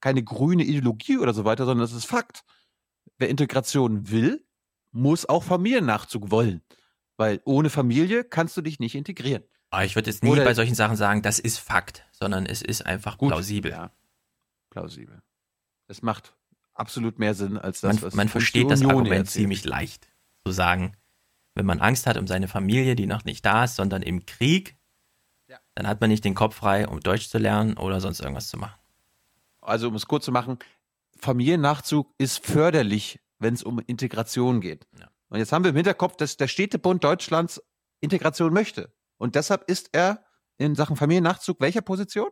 keine 0.00 0.24
grüne 0.24 0.64
Ideologie 0.64 1.18
oder 1.18 1.32
so 1.32 1.44
weiter, 1.44 1.64
sondern 1.64 1.86
das 1.86 1.96
ist 1.96 2.06
Fakt. 2.06 2.42
Wer 3.16 3.28
Integration 3.28 4.10
will, 4.10 4.44
muss 4.90 5.28
auch 5.28 5.44
Familiennachzug 5.44 6.32
wollen. 6.32 6.60
Weil 7.16 7.40
ohne 7.44 7.70
Familie 7.70 8.24
kannst 8.24 8.56
du 8.56 8.62
dich 8.62 8.80
nicht 8.80 8.96
integrieren. 8.96 9.44
Aber 9.70 9.84
ich 9.84 9.94
würde 9.94 10.10
jetzt 10.10 10.24
nie 10.24 10.30
oder 10.30 10.42
bei 10.42 10.54
solchen 10.54 10.74
Sachen 10.74 10.96
sagen, 10.96 11.22
das 11.22 11.38
ist 11.38 11.58
Fakt, 11.58 12.04
sondern 12.10 12.46
es 12.46 12.62
ist 12.62 12.84
einfach 12.84 13.16
gut, 13.16 13.28
plausibel. 13.28 13.70
Ja 13.70 13.92
plausibel. 14.74 15.22
Es 15.86 16.02
macht 16.02 16.34
absolut 16.74 17.18
mehr 17.18 17.34
Sinn 17.34 17.56
als 17.56 17.80
das, 17.80 17.94
man, 17.94 18.02
was 18.02 18.14
Man 18.14 18.28
versteht 18.28 18.70
das 18.70 18.82
Argument 18.82 19.08
erzählt. 19.08 19.30
ziemlich 19.30 19.64
leicht. 19.64 20.08
Zu 20.44 20.52
sagen, 20.52 20.96
wenn 21.54 21.64
man 21.64 21.80
Angst 21.80 22.06
hat 22.06 22.18
um 22.18 22.26
seine 22.26 22.48
Familie, 22.48 22.96
die 22.96 23.06
noch 23.06 23.24
nicht 23.24 23.46
da 23.46 23.64
ist, 23.64 23.76
sondern 23.76 24.02
im 24.02 24.26
Krieg, 24.26 24.76
ja. 25.48 25.58
dann 25.74 25.86
hat 25.86 26.00
man 26.00 26.10
nicht 26.10 26.24
den 26.24 26.34
Kopf 26.34 26.56
frei, 26.56 26.88
um 26.88 27.00
Deutsch 27.00 27.28
zu 27.28 27.38
lernen 27.38 27.78
oder 27.78 28.00
sonst 28.00 28.20
irgendwas 28.20 28.48
zu 28.48 28.58
machen. 28.58 28.78
Also, 29.60 29.88
um 29.88 29.94
es 29.94 30.06
kurz 30.06 30.24
zu 30.24 30.32
machen, 30.32 30.58
Familiennachzug 31.20 32.12
ist 32.18 32.44
förderlich, 32.44 33.20
wenn 33.38 33.54
es 33.54 33.62
um 33.62 33.78
Integration 33.78 34.60
geht. 34.60 34.86
Ja. 34.98 35.08
Und 35.28 35.38
jetzt 35.38 35.52
haben 35.52 35.64
wir 35.64 35.70
im 35.70 35.76
Hinterkopf, 35.76 36.16
dass 36.16 36.36
der 36.36 36.48
Städtebund 36.48 37.04
Deutschlands 37.04 37.62
Integration 38.00 38.52
möchte. 38.52 38.92
Und 39.16 39.36
deshalb 39.36 39.70
ist 39.70 39.90
er 39.92 40.24
in 40.58 40.74
Sachen 40.74 40.96
Familiennachzug 40.96 41.60
welcher 41.60 41.80
Position? 41.80 42.30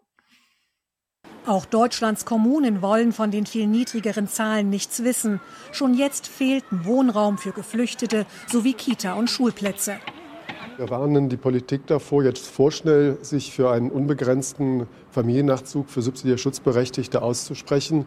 Auch 1.44 1.66
Deutschlands 1.66 2.24
Kommunen 2.24 2.82
wollen 2.82 3.10
von 3.12 3.32
den 3.32 3.46
viel 3.46 3.66
niedrigeren 3.66 4.28
Zahlen 4.28 4.70
nichts 4.70 5.02
wissen. 5.02 5.40
Schon 5.72 5.94
jetzt 5.94 6.28
fehlten 6.28 6.84
Wohnraum 6.84 7.36
für 7.36 7.50
Geflüchtete 7.50 8.26
sowie 8.46 8.74
Kita 8.74 9.14
und 9.14 9.28
Schulplätze. 9.28 9.96
Wir 10.76 10.88
warnen 10.88 11.28
die 11.28 11.36
Politik 11.36 11.86
davor, 11.88 12.22
jetzt 12.22 12.46
vorschnell 12.46 13.18
sich 13.22 13.52
für 13.52 13.72
einen 13.72 13.90
unbegrenzten 13.90 14.86
Familiennachzug 15.10 15.90
für 15.90 16.00
subsidiär 16.00 16.38
Schutzberechtigte 16.38 17.22
auszusprechen, 17.22 18.06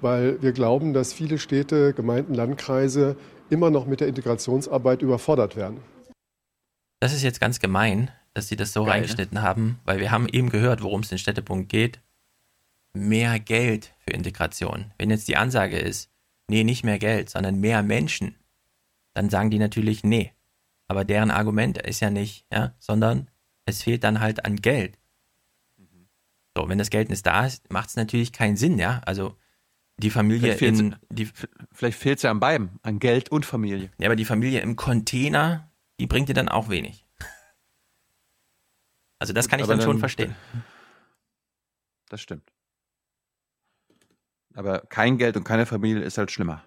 weil 0.00 0.40
wir 0.40 0.52
glauben, 0.52 0.94
dass 0.94 1.12
viele 1.12 1.38
Städte, 1.38 1.92
Gemeinden, 1.92 2.34
Landkreise 2.34 3.16
immer 3.50 3.70
noch 3.70 3.86
mit 3.86 4.00
der 4.00 4.06
Integrationsarbeit 4.06 5.02
überfordert 5.02 5.56
werden. 5.56 5.78
Das 7.00 7.12
ist 7.12 7.22
jetzt 7.22 7.40
ganz 7.40 7.58
gemein, 7.58 8.10
dass 8.32 8.46
sie 8.46 8.56
das 8.56 8.72
so 8.72 8.80
Geil, 8.80 8.86
ne? 8.86 8.92
reingeschnitten 8.92 9.42
haben, 9.42 9.80
weil 9.84 9.98
wir 9.98 10.12
haben 10.12 10.28
eben 10.28 10.50
gehört, 10.50 10.82
worum 10.82 11.00
es 11.00 11.10
in 11.10 11.18
Städtepunkt 11.18 11.68
geht. 11.68 12.00
Mehr 12.96 13.38
Geld 13.40 13.92
für 13.98 14.10
Integration. 14.12 14.92
Wenn 14.98 15.10
jetzt 15.10 15.28
die 15.28 15.36
Ansage 15.36 15.78
ist, 15.78 16.10
nee, 16.48 16.64
nicht 16.64 16.84
mehr 16.84 16.98
Geld, 16.98 17.30
sondern 17.30 17.60
mehr 17.60 17.82
Menschen, 17.82 18.36
dann 19.14 19.30
sagen 19.30 19.50
die 19.50 19.58
natürlich 19.58 20.04
nee. 20.04 20.32
Aber 20.88 21.04
deren 21.04 21.30
Argument 21.30 21.78
ist 21.78 22.00
ja 22.00 22.10
nicht, 22.10 22.46
ja, 22.52 22.74
sondern 22.78 23.28
es 23.64 23.82
fehlt 23.82 24.04
dann 24.04 24.20
halt 24.20 24.44
an 24.44 24.56
Geld. 24.56 24.98
So, 26.56 26.68
wenn 26.68 26.78
das 26.78 26.90
Geld 26.90 27.10
nicht 27.10 27.26
da 27.26 27.44
ist, 27.46 27.70
macht 27.70 27.88
es 27.90 27.96
natürlich 27.96 28.32
keinen 28.32 28.56
Sinn, 28.56 28.78
ja. 28.78 29.00
Also 29.04 29.36
die 29.98 30.10
Familie 30.10 30.56
Vielleicht 30.56 30.80
in 30.80 30.96
die 31.10 31.28
Vielleicht 31.72 31.98
fehlt 31.98 32.18
es 32.18 32.22
ja 32.22 32.30
an 32.30 32.40
beiden, 32.40 32.78
an 32.82 32.98
Geld 32.98 33.30
und 33.30 33.44
Familie. 33.44 33.90
Ja, 33.98 34.06
aber 34.08 34.16
die 34.16 34.24
Familie 34.24 34.60
im 34.60 34.76
Container, 34.76 35.70
die 36.00 36.06
bringt 36.06 36.28
dir 36.28 36.34
dann 36.34 36.48
auch 36.48 36.68
wenig. 36.68 37.04
Also 39.18 39.32
das 39.32 39.48
kann 39.48 39.58
ich 39.58 39.64
Aber 39.64 39.74
dann 39.74 39.82
schon 39.82 39.92
dann- 39.96 40.00
verstehen. 40.00 40.34
Das 42.08 42.20
stimmt. 42.20 42.52
Aber 44.56 44.80
kein 44.80 45.18
Geld 45.18 45.36
und 45.36 45.44
keine 45.44 45.66
Familie 45.66 46.02
ist 46.02 46.16
halt 46.16 46.30
schlimmer. 46.32 46.64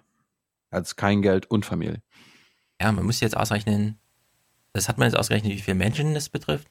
Als 0.70 0.94
kein 0.94 1.22
Geld 1.22 1.50
und 1.50 1.66
Familie. 1.66 2.00
Ja, 2.80 2.92
man 2.92 3.04
muss 3.04 3.18
jetzt 3.20 3.36
ausrechnen, 3.36 3.98
das 4.72 4.88
hat 4.88 4.96
man 4.96 5.08
jetzt 5.08 5.18
ausgerechnet, 5.18 5.52
wie 5.52 5.60
viele 5.60 5.74
Menschen 5.74 6.14
das 6.14 6.28
betrifft. 6.28 6.68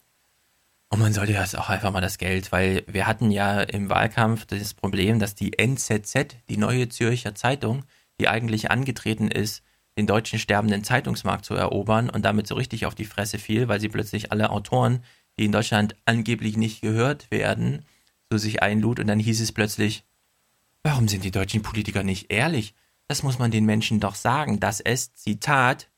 Und 0.87 0.99
man 0.99 1.13
sollte 1.13 1.33
jetzt 1.33 1.57
auch 1.57 1.69
einfach 1.69 1.91
mal 1.91 2.01
das 2.01 2.17
Geld, 2.17 2.51
weil 2.53 2.83
wir 2.87 3.05
hatten 3.05 3.31
ja 3.31 3.61
im 3.61 3.89
Wahlkampf 3.89 4.45
das 4.45 4.73
Problem, 4.73 5.19
dass 5.19 5.35
die 5.35 5.59
NZZ, 5.59 6.37
die 6.47 6.57
neue 6.57 6.87
Zürcher 6.87 7.35
Zeitung, 7.35 7.83
die 8.19 8.29
eigentlich 8.29 8.71
angetreten 8.71 9.29
ist, 9.29 9.61
den 9.97 10.07
deutschen 10.07 10.39
sterbenden 10.39 10.85
Zeitungsmarkt 10.85 11.43
zu 11.43 11.53
erobern 11.53 12.09
und 12.09 12.23
damit 12.23 12.47
so 12.47 12.55
richtig 12.55 12.85
auf 12.85 12.95
die 12.95 13.05
Fresse 13.05 13.37
fiel, 13.37 13.67
weil 13.67 13.81
sie 13.81 13.89
plötzlich 13.89 14.31
alle 14.31 14.49
Autoren, 14.49 15.03
die 15.37 15.45
in 15.45 15.51
Deutschland 15.51 15.95
angeblich 16.05 16.55
nicht 16.55 16.81
gehört 16.81 17.29
werden, 17.29 17.85
zu 18.31 18.37
sich 18.37 18.63
einlud 18.63 18.99
und 18.99 19.07
dann 19.07 19.19
hieß 19.19 19.41
es 19.41 19.51
plötzlich, 19.51 20.05
warum 20.83 21.07
sind 21.07 21.23
die 21.23 21.31
deutschen 21.31 21.61
Politiker 21.61 22.03
nicht 22.03 22.31
ehrlich? 22.31 22.73
Das 23.07 23.23
muss 23.23 23.39
man 23.39 23.51
den 23.51 23.65
Menschen 23.65 23.99
doch 23.99 24.15
sagen, 24.15 24.59
dass 24.59 24.79
es, 24.79 25.13
Zitat, 25.15 25.89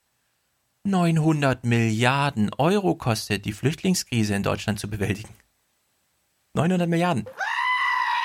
900 0.83 1.63
Milliarden 1.63 2.53
Euro 2.53 2.95
kostet, 2.95 3.45
die 3.45 3.53
Flüchtlingskrise 3.53 4.33
in 4.33 4.43
Deutschland 4.43 4.79
zu 4.79 4.89
bewältigen. 4.89 5.33
900 6.53 6.89
Milliarden. 6.89 7.25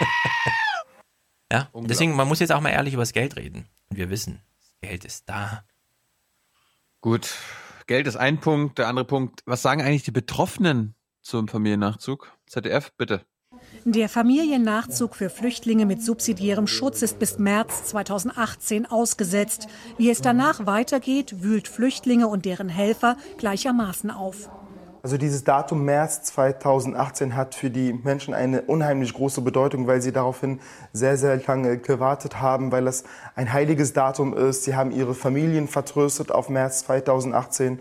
ja, 1.52 1.68
deswegen, 1.74 2.14
man 2.16 2.28
muss 2.28 2.40
jetzt 2.40 2.52
auch 2.52 2.60
mal 2.60 2.70
ehrlich 2.70 2.94
über 2.94 3.02
das 3.02 3.12
Geld 3.12 3.36
reden. 3.36 3.68
Und 3.90 3.96
wir 3.96 4.10
wissen, 4.10 4.40
das 4.58 4.74
Geld 4.80 5.04
ist 5.04 5.28
da. 5.28 5.64
Gut, 7.00 7.34
Geld 7.86 8.06
ist 8.06 8.16
ein 8.16 8.40
Punkt. 8.40 8.78
Der 8.78 8.88
andere 8.88 9.04
Punkt, 9.04 9.42
was 9.46 9.62
sagen 9.62 9.82
eigentlich 9.82 10.02
die 10.02 10.10
Betroffenen 10.10 10.94
zum 11.22 11.48
Familiennachzug? 11.48 12.32
ZDF, 12.46 12.92
bitte. 12.96 13.24
Der 13.84 14.08
Familiennachzug 14.08 15.14
für 15.14 15.30
Flüchtlinge 15.30 15.86
mit 15.86 16.02
subsidiärem 16.02 16.66
Schutz 16.66 17.02
ist 17.02 17.20
bis 17.20 17.38
März 17.38 17.84
2018 17.84 18.86
ausgesetzt. 18.86 19.68
Wie 19.96 20.10
es 20.10 20.20
danach 20.20 20.66
weitergeht, 20.66 21.42
wühlt 21.42 21.68
Flüchtlinge 21.68 22.26
und 22.26 22.44
deren 22.44 22.68
Helfer 22.68 23.16
gleichermaßen 23.38 24.10
auf. 24.10 24.50
Also 25.04 25.18
dieses 25.18 25.44
Datum 25.44 25.84
März 25.84 26.24
2018 26.24 27.36
hat 27.36 27.54
für 27.54 27.70
die 27.70 27.92
Menschen 27.92 28.34
eine 28.34 28.62
unheimlich 28.62 29.14
große 29.14 29.40
Bedeutung, 29.40 29.86
weil 29.86 30.02
sie 30.02 30.10
daraufhin 30.10 30.58
sehr, 30.92 31.16
sehr 31.16 31.40
lange 31.46 31.78
gewartet 31.78 32.40
haben, 32.40 32.72
weil 32.72 32.88
es 32.88 33.04
ein 33.36 33.52
heiliges 33.52 33.92
Datum 33.92 34.36
ist. 34.36 34.64
Sie 34.64 34.74
haben 34.74 34.90
ihre 34.90 35.14
Familien 35.14 35.68
vertröstet 35.68 36.32
auf 36.32 36.48
März 36.48 36.80
2018 36.86 37.78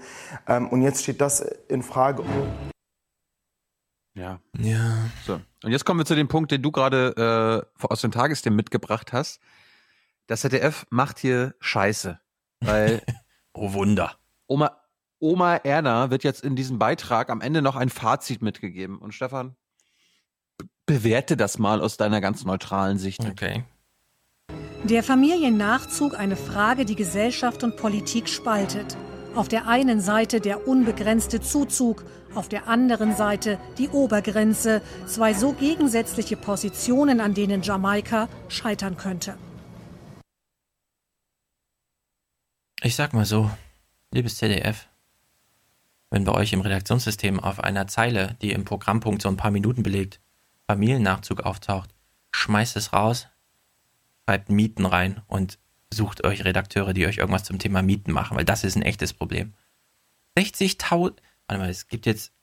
ähm, 0.48 0.68
und 0.68 0.84
jetzt 0.84 1.02
steht 1.02 1.20
das 1.20 1.44
in 1.68 1.82
Frage. 1.82 2.24
Ja. 4.16 4.40
Ja. 4.58 5.10
So. 5.26 5.42
Und 5.64 5.72
jetzt 5.72 5.86
kommen 5.86 6.00
wir 6.00 6.06
zu 6.06 6.16
dem 6.16 6.28
Punkt, 6.28 6.52
den 6.52 6.62
du 6.62 6.72
gerade 6.72 7.68
äh, 7.80 7.86
aus 7.86 8.02
den 8.02 8.12
Tagesthemen 8.12 8.56
mitgebracht 8.56 9.14
hast. 9.14 9.40
Das 10.28 10.42
ZDF 10.42 10.86
macht 10.90 11.20
hier 11.20 11.54
Scheiße. 11.60 12.20
Weil. 12.62 13.02
oh 13.54 13.74
Wunder. 13.74 14.18
Oma, 14.48 14.72
Oma 15.20 15.58
Erna 15.58 16.10
wird 16.12 16.24
jetzt 16.24 16.44
in 16.44 16.56
diesem 16.56 16.80
Beitrag 16.80 17.30
am 17.30 17.42
Ende 17.42 17.62
noch 17.62 17.76
ein 17.76 17.90
Fazit 17.90 18.42
mitgegeben. 18.42 18.98
Und 18.98 19.14
Stefan, 19.14 19.56
be- 20.58 20.66
bewerte 20.86 21.36
das 21.38 21.60
mal 21.60 21.82
aus 21.82 21.98
deiner 21.98 22.22
ganz 22.22 22.46
neutralen 22.46 22.98
Sicht. 22.98 23.26
Okay. 23.26 23.64
Der 24.84 25.04
Familiennachzug 25.04 26.18
eine 26.18 26.36
Frage, 26.36 26.86
die 26.86 26.96
Gesellschaft 26.96 27.64
und 27.64 27.76
Politik 27.76 28.30
spaltet. 28.30 28.96
Auf 29.36 29.50
der 29.50 29.68
einen 29.68 30.00
Seite 30.00 30.40
der 30.40 30.66
unbegrenzte 30.66 31.42
Zuzug, 31.42 32.06
auf 32.36 32.48
der 32.48 32.70
anderen 32.70 33.18
Seite 33.18 33.60
die 33.78 33.90
Obergrenze. 33.90 34.82
Zwei 35.08 35.34
so 35.34 35.52
gegensätzliche 35.52 36.38
Positionen, 36.38 37.20
an 37.20 37.34
denen 37.34 37.62
Jamaika 37.62 38.30
scheitern 38.48 38.96
könnte. 38.96 39.38
Ich 42.82 42.96
sag 42.96 43.14
mal 43.14 43.26
so, 43.26 43.52
liebes 44.12 44.38
ZDF, 44.38 44.88
wenn 46.12 46.24
bei 46.24 46.32
euch 46.32 46.54
im 46.54 46.62
Redaktionssystem 46.62 47.42
auf 47.42 47.60
einer 47.60 47.88
Zeile, 47.88 48.38
die 48.42 48.52
im 48.52 48.64
Programmpunkt 48.64 49.22
so 49.22 49.28
ein 49.28 49.38
paar 49.38 49.52
Minuten 49.52 49.84
belegt, 49.84 50.22
Familiennachzug 50.66 51.42
auftaucht, 51.42 51.94
schmeißt 52.32 52.78
es 52.78 52.94
raus, 52.94 53.28
schreibt 54.24 54.50
Mieten 54.50 54.86
rein 54.86 55.24
und 55.28 55.60
sucht 55.94 56.24
euch 56.24 56.44
Redakteure, 56.44 56.94
die 56.94 57.06
euch 57.06 57.18
irgendwas 57.18 57.44
zum 57.44 57.60
Thema 57.60 57.82
Mieten 57.82 58.12
machen, 58.12 58.38
weil 58.38 58.46
das 58.46 58.64
ist 58.64 58.76
ein 58.76 58.82
echtes 58.82 59.14
Problem. 59.14 59.54
60.000, 60.38 61.18
warte 61.48 61.62
mal, 61.62 61.70
es 61.70 61.88
gibt 61.88 62.06
jetzt, 62.06 62.34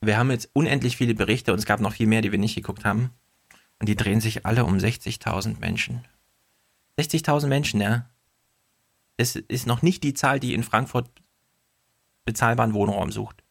wir 0.00 0.18
haben 0.18 0.30
jetzt 0.30 0.50
unendlich 0.52 0.96
viele 0.96 1.14
Berichte 1.14 1.52
und 1.52 1.58
es 1.58 1.66
gab 1.66 1.80
noch 1.80 1.94
viel 1.94 2.06
mehr, 2.06 2.22
die 2.22 2.32
wir 2.32 2.38
nicht 2.38 2.54
geguckt 2.54 2.84
haben. 2.84 3.10
Und 3.78 3.88
die 3.88 3.96
drehen 3.96 4.20
sich 4.20 4.46
alle 4.46 4.64
um 4.64 4.76
60.000 4.76 5.58
Menschen. 5.58 6.06
60.000 6.98 7.46
Menschen, 7.46 7.80
ja. 7.80 8.08
Das 9.18 9.36
ist 9.36 9.66
noch 9.66 9.82
nicht 9.82 10.02
die 10.02 10.14
Zahl, 10.14 10.40
die 10.40 10.54
in 10.54 10.62
Frankfurt 10.62 11.10
bezahlbaren 12.24 12.74
Wohnraum 12.74 13.12
sucht. 13.12 13.42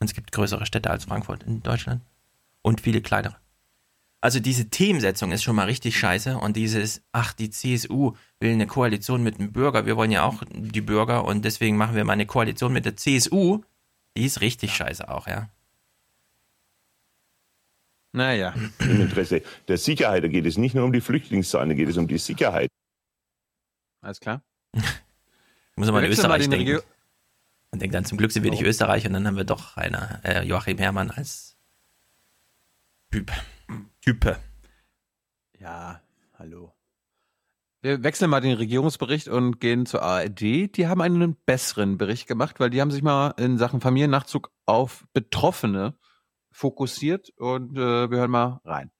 Und 0.00 0.08
es 0.08 0.14
gibt 0.14 0.32
größere 0.32 0.66
Städte 0.66 0.90
als 0.90 1.04
Frankfurt 1.04 1.42
in 1.44 1.62
Deutschland. 1.62 2.02
Und 2.62 2.80
viele 2.80 3.02
kleinere. 3.02 3.39
Also 4.22 4.38
diese 4.38 4.68
Themensetzung 4.68 5.32
ist 5.32 5.42
schon 5.42 5.56
mal 5.56 5.64
richtig 5.64 5.98
scheiße 5.98 6.36
und 6.36 6.54
dieses, 6.56 7.02
ach, 7.12 7.32
die 7.32 7.48
CSU 7.48 8.12
will 8.38 8.52
eine 8.52 8.66
Koalition 8.66 9.22
mit 9.22 9.38
dem 9.38 9.50
Bürger, 9.52 9.86
wir 9.86 9.96
wollen 9.96 10.10
ja 10.10 10.24
auch 10.24 10.42
die 10.50 10.82
Bürger 10.82 11.24
und 11.24 11.42
deswegen 11.44 11.78
machen 11.78 11.94
wir 11.96 12.04
mal 12.04 12.12
eine 12.12 12.26
Koalition 12.26 12.72
mit 12.72 12.84
der 12.84 12.96
CSU, 12.96 13.62
die 14.16 14.26
ist 14.26 14.42
richtig 14.42 14.74
scheiße 14.74 15.08
auch, 15.08 15.26
ja. 15.26 15.48
Naja. 18.12 18.54
Im 18.80 19.00
Interesse 19.02 19.42
der 19.68 19.78
Sicherheit, 19.78 20.24
da 20.24 20.28
geht 20.28 20.44
es 20.44 20.58
nicht 20.58 20.74
nur 20.74 20.84
um 20.84 20.92
die 20.92 21.00
Flüchtlingszahlen, 21.00 21.68
da 21.70 21.74
geht 21.74 21.88
es 21.88 21.96
um 21.96 22.08
die 22.08 22.18
Sicherheit. 22.18 22.68
Alles 24.02 24.20
klar. 24.20 24.42
Ich 24.74 24.82
muss 25.76 25.88
aber 25.88 26.00
mal 26.02 26.10
Österreich 26.10 26.42
den 26.42 26.50
denken. 26.50 26.66
Regio- 26.68 26.82
Und 27.70 27.80
denkt 27.80 27.94
dann, 27.94 28.04
zum 28.04 28.18
Glück 28.18 28.32
sind 28.32 28.42
wir 28.42 28.50
nicht 28.50 28.62
Österreich 28.64 29.06
und 29.06 29.12
dann 29.12 29.26
haben 29.26 29.36
wir 29.36 29.44
doch 29.44 29.76
einer, 29.76 30.20
äh, 30.24 30.42
Joachim 30.42 30.76
Herrmann 30.78 31.10
als 31.10 31.56
Typ. 33.12 33.30
Type. 34.00 34.36
Ja, 35.58 36.00
hallo. 36.38 36.74
Wir 37.82 38.02
wechseln 38.02 38.30
mal 38.30 38.40
den 38.40 38.56
Regierungsbericht 38.56 39.28
und 39.28 39.58
gehen 39.58 39.86
zur 39.86 40.02
ARD. 40.02 40.40
Die 40.76 40.86
haben 40.86 41.00
einen 41.00 41.34
besseren 41.46 41.96
Bericht 41.96 42.26
gemacht, 42.26 42.60
weil 42.60 42.70
die 42.70 42.80
haben 42.80 42.90
sich 42.90 43.02
mal 43.02 43.34
in 43.38 43.56
Sachen 43.56 43.80
Familiennachzug 43.80 44.50
auf 44.66 45.06
Betroffene 45.14 45.96
fokussiert 46.52 47.30
und 47.36 47.76
äh, 47.78 48.10
wir 48.10 48.18
hören 48.18 48.30
mal 48.30 48.60
rein. 48.64 48.90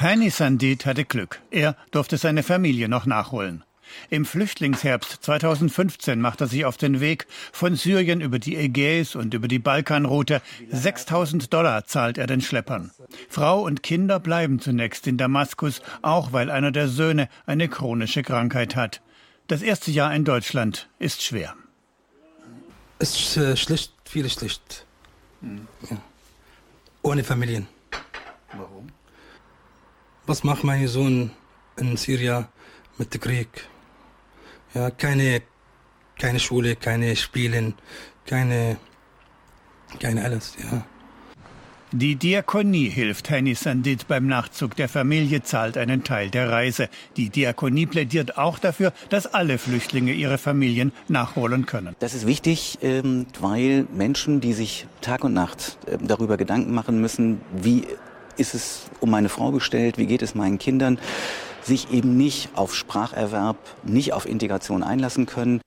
Heini 0.00 0.30
Sandit 0.30 0.86
hatte 0.86 1.04
Glück. 1.04 1.40
Er 1.50 1.76
durfte 1.90 2.16
seine 2.16 2.42
Familie 2.42 2.88
noch 2.88 3.06
nachholen. 3.06 3.64
Im 4.10 4.24
Flüchtlingsherbst 4.24 5.22
2015 5.22 6.20
macht 6.20 6.40
er 6.40 6.46
sich 6.46 6.64
auf 6.64 6.76
den 6.76 7.00
Weg 7.00 7.26
von 7.52 7.76
Syrien 7.76 8.20
über 8.20 8.38
die 8.38 8.56
Ägäis 8.56 9.14
und 9.14 9.34
über 9.34 9.48
die 9.48 9.58
Balkanroute. 9.58 10.42
6000 10.70 11.52
Dollar 11.52 11.86
zahlt 11.86 12.18
er 12.18 12.26
den 12.26 12.40
Schleppern. 12.40 12.90
Frau 13.28 13.62
und 13.62 13.82
Kinder 13.82 14.20
bleiben 14.20 14.60
zunächst 14.60 15.06
in 15.06 15.16
Damaskus, 15.16 15.82
auch 16.02 16.32
weil 16.32 16.50
einer 16.50 16.72
der 16.72 16.88
Söhne 16.88 17.28
eine 17.46 17.68
chronische 17.68 18.22
Krankheit 18.22 18.76
hat. 18.76 19.02
Das 19.48 19.62
erste 19.62 19.90
Jahr 19.90 20.14
in 20.14 20.24
Deutschland 20.24 20.88
ist 20.98 21.22
schwer. 21.22 21.54
Es 22.98 23.18
ist 23.18 23.36
äh, 23.36 23.56
schlecht, 23.56 23.92
viel 24.04 24.28
schlecht. 24.30 24.86
Ja. 25.90 25.96
Ohne 27.02 27.24
Familien. 27.24 27.66
Warum? 28.52 28.88
Was 30.26 30.44
macht 30.44 30.62
mein 30.62 30.86
Sohn 30.86 31.32
in 31.76 31.96
Syrien 31.96 32.46
mit 32.98 33.12
dem 33.12 33.20
Krieg? 33.20 33.68
Ja, 34.74 34.90
keine 34.90 35.42
keine 36.18 36.38
Schule, 36.38 36.76
keine 36.76 37.16
Spielen, 37.16 37.74
keine, 38.26 38.76
keine 39.98 40.24
alles, 40.24 40.54
ja. 40.62 40.84
Die 41.94 42.16
Diakonie 42.16 42.88
hilft 42.88 43.28
Henny 43.28 43.54
Sandit 43.54 44.08
beim 44.08 44.26
Nachzug 44.26 44.76
der 44.76 44.88
Familie, 44.88 45.42
zahlt 45.42 45.76
einen 45.76 46.04
Teil 46.04 46.30
der 46.30 46.48
Reise. 46.48 46.88
Die 47.18 47.28
Diakonie 47.28 47.84
plädiert 47.84 48.38
auch 48.38 48.58
dafür, 48.58 48.94
dass 49.10 49.26
alle 49.26 49.58
Flüchtlinge 49.58 50.12
ihre 50.12 50.38
Familien 50.38 50.92
nachholen 51.08 51.66
können. 51.66 51.94
Das 51.98 52.14
ist 52.14 52.26
wichtig, 52.26 52.78
ähm, 52.80 53.26
weil 53.40 53.86
Menschen, 53.92 54.40
die 54.40 54.54
sich 54.54 54.86
Tag 55.02 55.22
und 55.24 55.34
Nacht 55.34 55.76
ähm, 55.86 56.06
darüber 56.06 56.38
Gedanken 56.38 56.72
machen 56.72 56.98
müssen, 57.00 57.42
wie 57.60 57.84
ist 58.38 58.54
es 58.54 58.84
um 59.00 59.10
meine 59.10 59.28
Frau 59.28 59.50
bestellt, 59.50 59.98
wie 59.98 60.06
geht 60.06 60.22
es 60.22 60.34
meinen 60.34 60.58
Kindern, 60.58 60.98
sich 61.62 61.90
eben 61.90 62.16
nicht 62.16 62.50
auf 62.54 62.74
Spracherwerb, 62.74 63.56
nicht 63.84 64.12
auf 64.12 64.26
Integration 64.26 64.82
einlassen 64.82 65.26
können. 65.26 65.60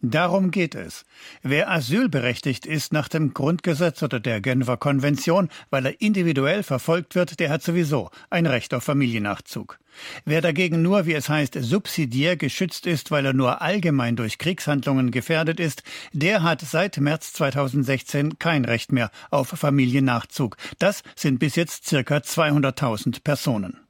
Darum 0.00 0.52
geht 0.52 0.76
es. 0.76 1.04
Wer 1.42 1.72
asylberechtigt 1.72 2.66
ist 2.66 2.92
nach 2.92 3.08
dem 3.08 3.34
Grundgesetz 3.34 4.00
oder 4.00 4.20
der 4.20 4.40
Genfer 4.40 4.76
Konvention, 4.76 5.48
weil 5.70 5.86
er 5.86 6.00
individuell 6.00 6.62
verfolgt 6.62 7.16
wird, 7.16 7.40
der 7.40 7.50
hat 7.50 7.64
sowieso 7.64 8.08
ein 8.30 8.46
Recht 8.46 8.72
auf 8.74 8.84
Familiennachzug. 8.84 9.80
Wer 10.24 10.40
dagegen 10.40 10.82
nur, 10.82 11.06
wie 11.06 11.14
es 11.14 11.28
heißt, 11.28 11.58
subsidiär 11.60 12.36
geschützt 12.36 12.86
ist, 12.86 13.10
weil 13.10 13.26
er 13.26 13.32
nur 13.32 13.60
allgemein 13.60 14.14
durch 14.14 14.38
Kriegshandlungen 14.38 15.10
gefährdet 15.10 15.58
ist, 15.58 15.82
der 16.12 16.44
hat 16.44 16.60
seit 16.60 16.98
März 16.98 17.32
2016 17.32 18.38
kein 18.38 18.64
Recht 18.64 18.92
mehr 18.92 19.10
auf 19.32 19.48
Familiennachzug. 19.48 20.56
Das 20.78 21.02
sind 21.16 21.40
bis 21.40 21.56
jetzt 21.56 21.88
circa 21.88 22.18
200.000 22.18 23.24
Personen. 23.24 23.87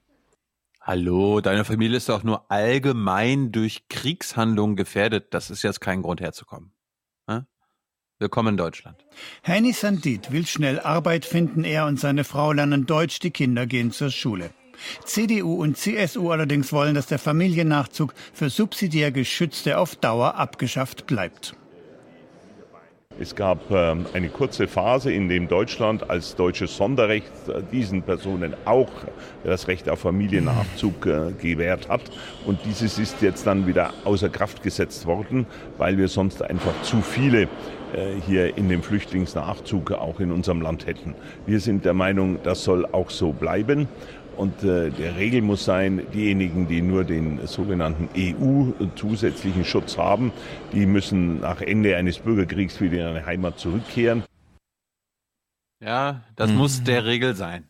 Hallo, 0.89 1.43
deine 1.43 1.67
Familie 1.67 1.99
ist 1.99 2.09
doch 2.09 2.25
nur 2.25 2.51
allgemein 2.51 3.53
durch 3.53 3.89
Kriegshandlungen 3.91 4.75
gefährdet. 4.75 5.35
Das 5.35 5.51
ist 5.51 5.63
jetzt 5.63 5.83
kein 5.83 6.01
Grund 6.01 6.23
herzukommen. 6.23 6.73
Willkommen 8.19 8.55
in 8.55 8.57
Deutschland. 8.57 9.05
Henny 9.43 9.75
Sandit 9.75 10.33
will 10.33 10.47
schnell 10.47 10.81
Arbeit 10.81 11.27
finden. 11.27 11.63
Er 11.63 11.85
und 11.85 12.01
seine 12.01 12.25
Frau 12.25 12.53
lernen 12.53 12.87
Deutsch, 12.87 13.19
die 13.21 13.31
Kinder 13.31 13.67
gehen 13.67 13.93
zur 13.93 14.11
Schule. 14.11 14.49
CDU 15.05 15.63
und 15.63 15.77
CSU 15.77 16.31
allerdings 16.31 16.73
wollen, 16.73 16.95
dass 16.95 17.07
der 17.07 17.19
Familiennachzug 17.19 18.15
für 18.33 18.49
subsidiär 18.49 19.13
Geschützte 19.13 19.77
auf 19.77 19.95
Dauer 19.95 20.37
abgeschafft 20.37 21.07
bleibt. 21.07 21.55
Es 23.21 23.35
gab 23.35 23.73
äh, 23.73 23.97
eine 24.13 24.29
kurze 24.29 24.69
Phase, 24.69 25.11
in 25.11 25.29
dem 25.29 25.49
Deutschland 25.49 26.09
als 26.09 26.37
deutsches 26.37 26.77
Sonderrecht 26.77 27.33
äh, 27.49 27.63
diesen 27.73 28.03
Personen 28.03 28.55
auch 28.65 28.91
das 29.43 29.67
Recht 29.67 29.89
auf 29.89 30.01
Familiennachzug 30.01 31.07
äh, 31.07 31.33
gewährt 31.33 31.89
hat. 31.89 32.03
Und 32.47 32.61
dieses 32.65 32.97
ist 32.97 33.21
jetzt 33.21 33.45
dann 33.45 33.67
wieder 33.67 33.93
außer 34.05 34.29
Kraft 34.29 34.63
gesetzt 34.63 35.05
worden, 35.07 35.47
weil 35.79 35.99
wir 35.99 36.07
sonst 36.07 36.43
einfach 36.43 36.81
zu 36.83 37.01
viele 37.01 37.49
äh, 37.93 38.21
hier 38.25 38.57
in 38.57 38.69
dem 38.69 38.83
Flüchtlingsnachzug 38.83 39.93
auch 39.93 40.21
in 40.21 40.31
unserem 40.31 40.61
Land 40.61 40.87
hätten. 40.87 41.15
Wir 41.45 41.59
sind 41.59 41.85
der 41.85 41.95
Meinung, 41.95 42.39
das 42.45 42.63
soll 42.63 42.87
auch 42.87 43.11
so 43.11 43.33
bleiben. 43.33 43.89
Und 44.39 44.63
äh, 44.63 44.91
der 44.91 45.17
Regel 45.17 45.43
muss 45.43 45.65
sein, 45.65 46.07
diejenigen, 46.15 46.69
die 46.69 46.81
nur 46.81 47.03
den 47.03 47.45
sogenannten 47.49 48.09
EU-zusätzlichen 48.17 49.65
Schutz 49.65 49.99
haben, 49.99 50.31
die 50.73 50.87
müssen 50.87 51.41
nach 51.41 51.61
Ende 51.61 51.97
eines 51.97 52.21
Bürgerkriegs 52.21 52.81
wieder 52.81 53.11
in 53.11 53.17
ihre 53.17 53.27
Heimat 53.27 53.59
zurückkehren. 53.59 54.23
Ja, 55.81 56.23
das 56.37 56.53
mhm. 56.53 56.57
muss 56.57 56.85
der 56.85 57.05
Regel 57.05 57.35
sein. 57.35 57.69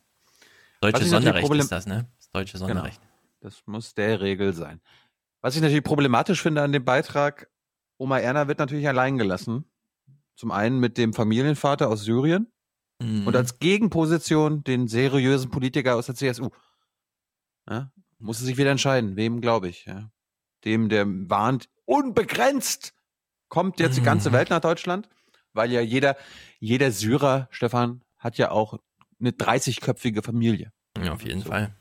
Deutsches 0.79 1.09
Sonderrecht 1.09 1.41
Problem 1.41 1.61
ist 1.61 1.71
das, 1.71 1.87
ne? 1.87 2.07
Das 2.17 2.29
deutsche 2.29 2.53
genau. 2.59 2.67
Sonderrecht. 2.67 3.01
Genau. 3.01 3.11
Das 3.41 3.63
muss 3.65 3.95
der 3.95 4.21
Regel 4.21 4.53
sein. 4.53 4.79
Was 5.41 5.55
ich 5.55 5.63
natürlich 5.63 5.83
problematisch 5.83 6.39
finde 6.39 6.61
an 6.61 6.71
dem 6.71 6.85
Beitrag, 6.85 7.49
Oma 7.97 8.19
Erna 8.19 8.47
wird 8.47 8.59
natürlich 8.59 8.87
allein 8.87 9.17
gelassen. 9.17 9.65
Zum 10.35 10.51
einen 10.51 10.79
mit 10.79 10.99
dem 10.99 11.13
Familienvater 11.13 11.89
aus 11.89 12.03
Syrien, 12.03 12.51
Mhm. 13.01 13.27
Und 13.27 13.35
als 13.35 13.59
Gegenposition 13.59 14.63
den 14.63 14.87
seriösen 14.87 15.49
Politiker 15.49 15.95
aus 15.95 16.07
der 16.07 16.15
CSU. 16.15 16.49
Ja, 17.69 17.91
muss 18.19 18.39
sich 18.39 18.57
wieder 18.57 18.71
entscheiden, 18.71 19.15
wem 19.15 19.41
glaube 19.41 19.69
ich. 19.69 19.85
Ja. 19.85 20.11
Dem, 20.65 20.89
der 20.89 21.05
warnt, 21.07 21.69
unbegrenzt 21.85 22.93
kommt 23.47 23.79
jetzt 23.79 23.97
die 23.97 24.03
ganze 24.03 24.29
mhm. 24.29 24.33
Welt 24.33 24.49
nach 24.49 24.61
Deutschland, 24.61 25.09
weil 25.53 25.71
ja 25.71 25.81
jeder, 25.81 26.17
jeder 26.59 26.91
Syrer, 26.91 27.47
Stefan, 27.51 28.03
hat 28.17 28.37
ja 28.37 28.51
auch 28.51 28.79
eine 29.19 29.31
30-köpfige 29.31 30.23
Familie. 30.23 30.71
Ja, 30.97 31.13
auf 31.13 31.23
jeden 31.23 31.41
so. 31.41 31.49
Fall. 31.49 31.75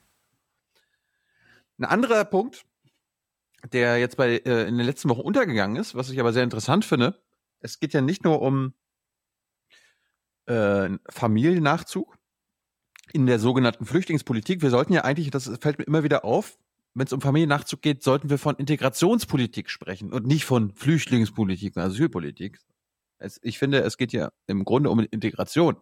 Ein 1.78 1.84
anderer 1.84 2.24
Punkt, 2.24 2.64
der 3.72 3.98
jetzt 3.98 4.16
bei 4.16 4.38
äh, 4.38 4.68
in 4.68 4.78
den 4.78 4.86
letzten 4.86 5.08
Wochen 5.08 5.20
untergegangen 5.20 5.76
ist, 5.76 5.94
was 5.94 6.10
ich 6.10 6.20
aber 6.20 6.32
sehr 6.32 6.44
interessant 6.44 6.84
finde, 6.84 7.20
es 7.60 7.80
geht 7.80 7.92
ja 7.92 8.00
nicht 8.00 8.24
nur 8.24 8.40
um 8.40 8.74
äh, 10.48 10.98
Familiennachzug 11.08 12.16
in 13.12 13.26
der 13.26 13.38
sogenannten 13.38 13.86
Flüchtlingspolitik. 13.86 14.62
Wir 14.62 14.70
sollten 14.70 14.92
ja 14.92 15.04
eigentlich, 15.04 15.30
das 15.30 15.50
fällt 15.60 15.78
mir 15.78 15.84
immer 15.84 16.02
wieder 16.02 16.24
auf, 16.24 16.58
wenn 16.94 17.06
es 17.06 17.12
um 17.12 17.20
Familiennachzug 17.20 17.80
geht, 17.80 18.02
sollten 18.02 18.30
wir 18.30 18.38
von 18.38 18.56
Integrationspolitik 18.56 19.70
sprechen 19.70 20.12
und 20.12 20.26
nicht 20.26 20.44
von 20.44 20.72
Flüchtlingspolitik 20.74 21.76
und 21.76 21.82
Asylpolitik. 21.82 22.58
Es, 23.18 23.38
ich 23.42 23.58
finde, 23.58 23.80
es 23.80 23.96
geht 23.96 24.12
ja 24.12 24.30
im 24.46 24.64
Grunde 24.64 24.90
um 24.90 25.00
Integration. 25.00 25.76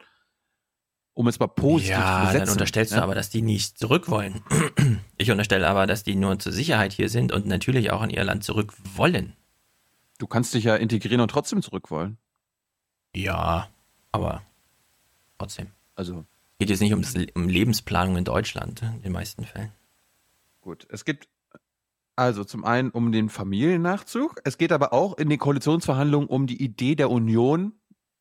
Um 1.14 1.26
es 1.28 1.38
mal 1.38 1.46
positiv 1.46 1.92
ja, 1.92 2.20
zu 2.20 2.26
besetzen. 2.26 2.46
dann 2.46 2.52
unterstellst 2.52 2.92
ja? 2.92 2.98
du 2.98 3.04
aber, 3.04 3.14
dass 3.14 3.30
die 3.30 3.40
nicht 3.40 3.78
zurück 3.78 4.10
wollen. 4.10 4.42
Ich 5.18 5.30
unterstelle 5.30 5.66
aber, 5.66 5.86
dass 5.86 6.02
die 6.02 6.14
nur 6.14 6.38
zur 6.38 6.52
Sicherheit 6.52 6.92
hier 6.92 7.08
sind 7.08 7.32
und 7.32 7.46
natürlich 7.46 7.90
auch 7.90 8.02
in 8.02 8.10
ihr 8.10 8.22
Land 8.22 8.44
zurück 8.44 8.74
wollen. 8.96 9.34
Du 10.18 10.26
kannst 10.26 10.52
dich 10.52 10.64
ja 10.64 10.76
integrieren 10.76 11.22
und 11.22 11.30
trotzdem 11.30 11.62
zurück 11.62 11.90
wollen. 11.90 12.18
Ja, 13.14 13.70
aber 14.12 14.42
Trotzdem. 15.38 15.68
Also. 15.94 16.24
Geht 16.58 16.70
jetzt 16.70 16.80
nicht 16.80 16.94
um, 16.94 17.02
das, 17.02 17.14
um 17.34 17.48
Lebensplanung 17.48 18.16
in 18.16 18.24
Deutschland, 18.24 18.82
in 18.82 19.02
den 19.02 19.12
meisten 19.12 19.44
Fällen. 19.44 19.72
Gut, 20.62 20.86
es 20.90 21.04
gibt 21.04 21.28
also 22.16 22.44
zum 22.44 22.64
einen 22.64 22.90
um 22.90 23.12
den 23.12 23.28
Familiennachzug. 23.28 24.40
Es 24.44 24.56
geht 24.56 24.72
aber 24.72 24.94
auch 24.94 25.18
in 25.18 25.28
den 25.28 25.38
Koalitionsverhandlungen 25.38 26.28
um 26.28 26.46
die 26.46 26.62
Idee 26.62 26.94
der 26.94 27.10
Union. 27.10 27.74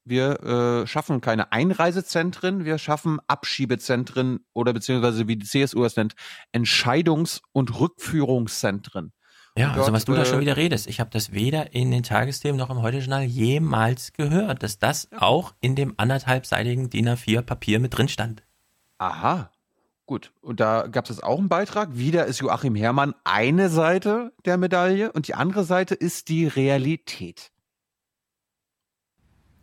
Wir 0.04 0.44
äh, 0.44 0.88
schaffen 0.88 1.22
keine 1.22 1.52
Einreisezentren, 1.52 2.66
wir 2.66 2.78
schaffen 2.78 3.20
Abschiebezentren 3.26 4.46
oder 4.54 4.74
beziehungsweise 4.74 5.28
wie 5.28 5.38
die 5.38 5.48
CSU 5.48 5.84
es 5.84 5.96
nennt, 5.96 6.14
Entscheidungs- 6.54 7.42
und 7.54 7.80
Rückführungszentren. 7.80 9.14
Ja, 9.58 9.74
also 9.74 9.94
was 9.94 10.04
du 10.04 10.14
da 10.14 10.26
schon 10.26 10.40
äh, 10.40 10.42
wieder 10.42 10.58
redest. 10.58 10.88
Ich 10.88 11.00
habe 11.00 11.10
das 11.12 11.32
weder 11.32 11.74
in 11.74 11.90
den 11.90 12.04
Tagesthemen 12.04 12.58
noch 12.58 12.70
im 12.70 12.82
Heute-Journal 12.82 13.24
jemals 13.24 14.12
gehört, 14.12 14.64
dass 14.64 14.80
das 14.80 15.08
auch 15.18 15.54
in 15.62 15.76
dem 15.76 15.94
anderthalbseitigen 15.96 16.90
DIN 16.90 17.10
A4 17.10 17.42
Papier 17.42 17.80
mit 17.80 17.98
drin 17.98 18.10
stand. 18.10 18.44
Aha. 18.98 19.52
Gut, 20.06 20.34
und 20.42 20.60
da 20.60 20.88
gab 20.88 21.10
es 21.10 21.24
auch 21.24 21.40
einen 21.40 21.50
Beitrag. 21.50 21.98
Wieder 21.98 22.26
ist 22.26 22.40
Joachim 22.40 22.76
Herrmann 22.76 23.16
eine 23.24 23.70
Seite 23.70 24.34
der 24.44 24.58
Medaille 24.58 25.12
und 25.12 25.28
die 25.28 25.36
andere 25.36 25.64
Seite 25.64 25.96
ist 25.96 26.30
die 26.30 26.46
Realität. 26.48 27.52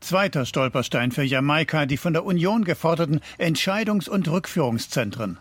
Zweiter 0.01 0.47
Stolperstein 0.47 1.12
für 1.12 1.23
Jamaika, 1.23 1.86
die 1.86 1.97
von 1.97 2.12
der 2.12 2.24
Union 2.24 2.64
geforderten 2.64 3.20
Entscheidungs- 3.39 4.09
und 4.09 4.27
Rückführungszentren. 4.27 5.39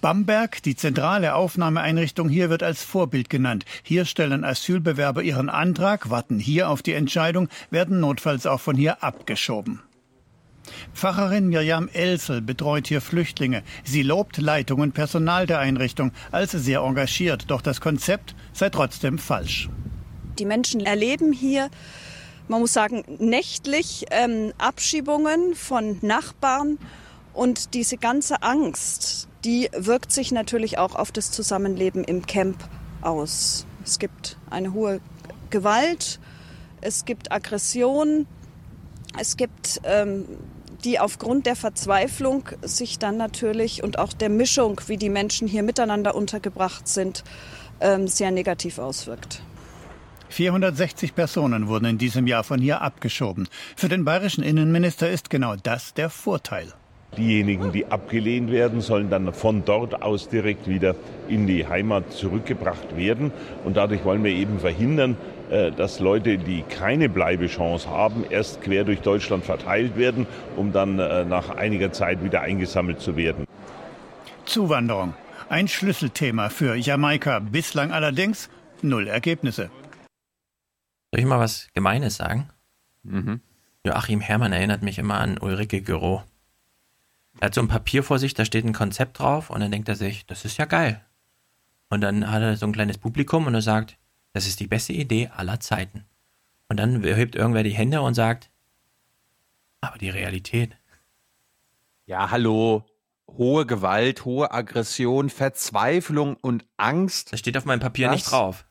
Bamberg, 0.00 0.62
die 0.62 0.76
zentrale 0.76 1.34
Aufnahmeeinrichtung 1.34 2.28
hier, 2.28 2.50
wird 2.50 2.62
als 2.62 2.82
Vorbild 2.82 3.30
genannt. 3.30 3.64
Hier 3.82 4.04
stellen 4.04 4.44
Asylbewerber 4.44 5.22
ihren 5.22 5.48
Antrag, 5.48 6.10
warten 6.10 6.38
hier 6.38 6.70
auf 6.70 6.82
die 6.82 6.92
Entscheidung, 6.92 7.48
werden 7.70 8.00
notfalls 8.00 8.46
auch 8.46 8.60
von 8.60 8.76
hier 8.76 9.02
abgeschoben. 9.02 9.80
Pfarrerin 10.94 11.48
Mirjam 11.48 11.88
Elsel 11.92 12.40
betreut 12.40 12.88
hier 12.88 13.00
Flüchtlinge. 13.00 13.62
Sie 13.84 14.02
lobt 14.02 14.38
Leitung 14.38 14.80
und 14.80 14.94
Personal 14.94 15.46
der 15.46 15.58
Einrichtung 15.58 16.12
als 16.32 16.52
sehr 16.52 16.80
engagiert, 16.80 17.44
doch 17.48 17.62
das 17.62 17.80
Konzept 17.80 18.34
sei 18.52 18.70
trotzdem 18.70 19.18
falsch. 19.18 19.68
Die 20.38 20.44
Menschen 20.44 20.80
erleben 20.80 21.32
hier, 21.32 21.70
man 22.48 22.60
muss 22.60 22.72
sagen, 22.72 23.04
nächtlich 23.18 24.06
ähm, 24.10 24.52
Abschiebungen 24.58 25.54
von 25.54 25.98
Nachbarn 26.02 26.78
und 27.36 27.74
diese 27.74 27.98
ganze 27.98 28.42
Angst, 28.42 29.28
die 29.44 29.68
wirkt 29.76 30.10
sich 30.10 30.32
natürlich 30.32 30.78
auch 30.78 30.94
auf 30.94 31.12
das 31.12 31.30
Zusammenleben 31.30 32.02
im 32.02 32.26
Camp 32.26 32.56
aus. 33.02 33.66
Es 33.84 33.98
gibt 33.98 34.38
eine 34.50 34.72
hohe 34.72 35.00
Gewalt, 35.50 36.18
es 36.80 37.04
gibt 37.04 37.30
Aggression, 37.30 38.26
es 39.18 39.36
gibt 39.36 39.80
ähm, 39.84 40.24
die 40.84 40.98
aufgrund 40.98 41.46
der 41.46 41.56
Verzweiflung 41.56 42.48
sich 42.62 42.98
dann 42.98 43.16
natürlich 43.16 43.82
und 43.82 43.98
auch 43.98 44.12
der 44.12 44.28
Mischung, 44.28 44.80
wie 44.86 44.96
die 44.96 45.08
Menschen 45.08 45.48
hier 45.48 45.62
miteinander 45.62 46.14
untergebracht 46.14 46.88
sind, 46.88 47.24
ähm, 47.80 48.08
sehr 48.08 48.30
negativ 48.30 48.78
auswirkt. 48.78 49.42
460 50.28 51.14
Personen 51.14 51.68
wurden 51.68 51.84
in 51.86 51.98
diesem 51.98 52.26
Jahr 52.26 52.44
von 52.44 52.60
hier 52.60 52.82
abgeschoben. 52.82 53.48
Für 53.76 53.88
den 53.88 54.04
bayerischen 54.04 54.42
Innenminister 54.42 55.10
ist 55.10 55.30
genau 55.30 55.54
das 55.56 55.94
der 55.94 56.10
Vorteil. 56.10 56.72
Diejenigen, 57.16 57.72
die 57.72 57.86
abgelehnt 57.86 58.50
werden, 58.50 58.80
sollen 58.80 59.10
dann 59.10 59.32
von 59.32 59.64
dort 59.64 60.02
aus 60.02 60.28
direkt 60.28 60.68
wieder 60.68 60.94
in 61.28 61.46
die 61.46 61.66
Heimat 61.66 62.12
zurückgebracht 62.12 62.96
werden. 62.96 63.32
Und 63.64 63.76
dadurch 63.76 64.04
wollen 64.04 64.22
wir 64.22 64.32
eben 64.32 64.58
verhindern, 64.58 65.16
äh, 65.50 65.70
dass 65.72 66.00
Leute, 66.00 66.38
die 66.38 66.62
keine 66.62 67.08
Bleibechance 67.08 67.88
haben, 67.88 68.24
erst 68.28 68.60
quer 68.62 68.84
durch 68.84 69.00
Deutschland 69.00 69.44
verteilt 69.44 69.96
werden, 69.96 70.26
um 70.56 70.72
dann 70.72 70.98
äh, 70.98 71.24
nach 71.24 71.50
einiger 71.50 71.92
Zeit 71.92 72.22
wieder 72.22 72.42
eingesammelt 72.42 73.00
zu 73.00 73.16
werden. 73.16 73.46
Zuwanderung. 74.44 75.14
Ein 75.48 75.68
Schlüsselthema 75.68 76.48
für 76.48 76.74
Jamaika. 76.74 77.38
Bislang 77.38 77.92
allerdings 77.92 78.50
null 78.82 79.06
Ergebnisse. 79.06 79.70
Soll 81.12 81.20
ich 81.20 81.26
mal 81.26 81.38
was 81.38 81.68
Gemeines 81.72 82.16
sagen? 82.16 82.48
Mhm. 83.04 83.40
Joachim 83.84 84.20
Herrmann 84.20 84.52
erinnert 84.52 84.82
mich 84.82 84.98
immer 84.98 85.20
an 85.20 85.38
Ulrike 85.38 85.80
Gürow. 85.80 86.24
Er 87.40 87.46
hat 87.46 87.54
so 87.54 87.60
ein 87.60 87.68
Papier 87.68 88.02
vor 88.02 88.18
sich, 88.18 88.34
da 88.34 88.44
steht 88.44 88.64
ein 88.64 88.72
Konzept 88.72 89.18
drauf 89.18 89.50
und 89.50 89.60
dann 89.60 89.70
denkt 89.70 89.88
er 89.88 89.96
sich, 89.96 90.26
das 90.26 90.44
ist 90.44 90.56
ja 90.56 90.64
geil. 90.64 91.04
Und 91.90 92.00
dann 92.00 92.30
hat 92.30 92.42
er 92.42 92.56
so 92.56 92.66
ein 92.66 92.72
kleines 92.72 92.98
Publikum 92.98 93.46
und 93.46 93.54
er 93.54 93.62
sagt, 93.62 93.98
das 94.32 94.46
ist 94.46 94.60
die 94.60 94.66
beste 94.66 94.92
Idee 94.92 95.30
aller 95.34 95.60
Zeiten. 95.60 96.04
Und 96.68 96.78
dann 96.78 97.02
hebt 97.02 97.36
irgendwer 97.36 97.62
die 97.62 97.74
Hände 97.74 98.00
und 98.00 98.14
sagt, 98.14 98.50
aber 99.80 99.98
die 99.98 100.10
Realität. 100.10 100.76
Ja, 102.06 102.30
hallo. 102.30 102.84
Hohe 103.28 103.66
Gewalt, 103.66 104.24
hohe 104.24 104.50
Aggression, 104.50 105.30
Verzweiflung 105.30 106.36
und 106.36 106.64
Angst. 106.76 107.32
Das 107.32 107.40
steht 107.40 107.56
auf 107.56 107.64
meinem 107.64 107.80
Papier 107.80 108.08
das, 108.08 108.16
nicht 108.16 108.30
drauf. 108.30 108.66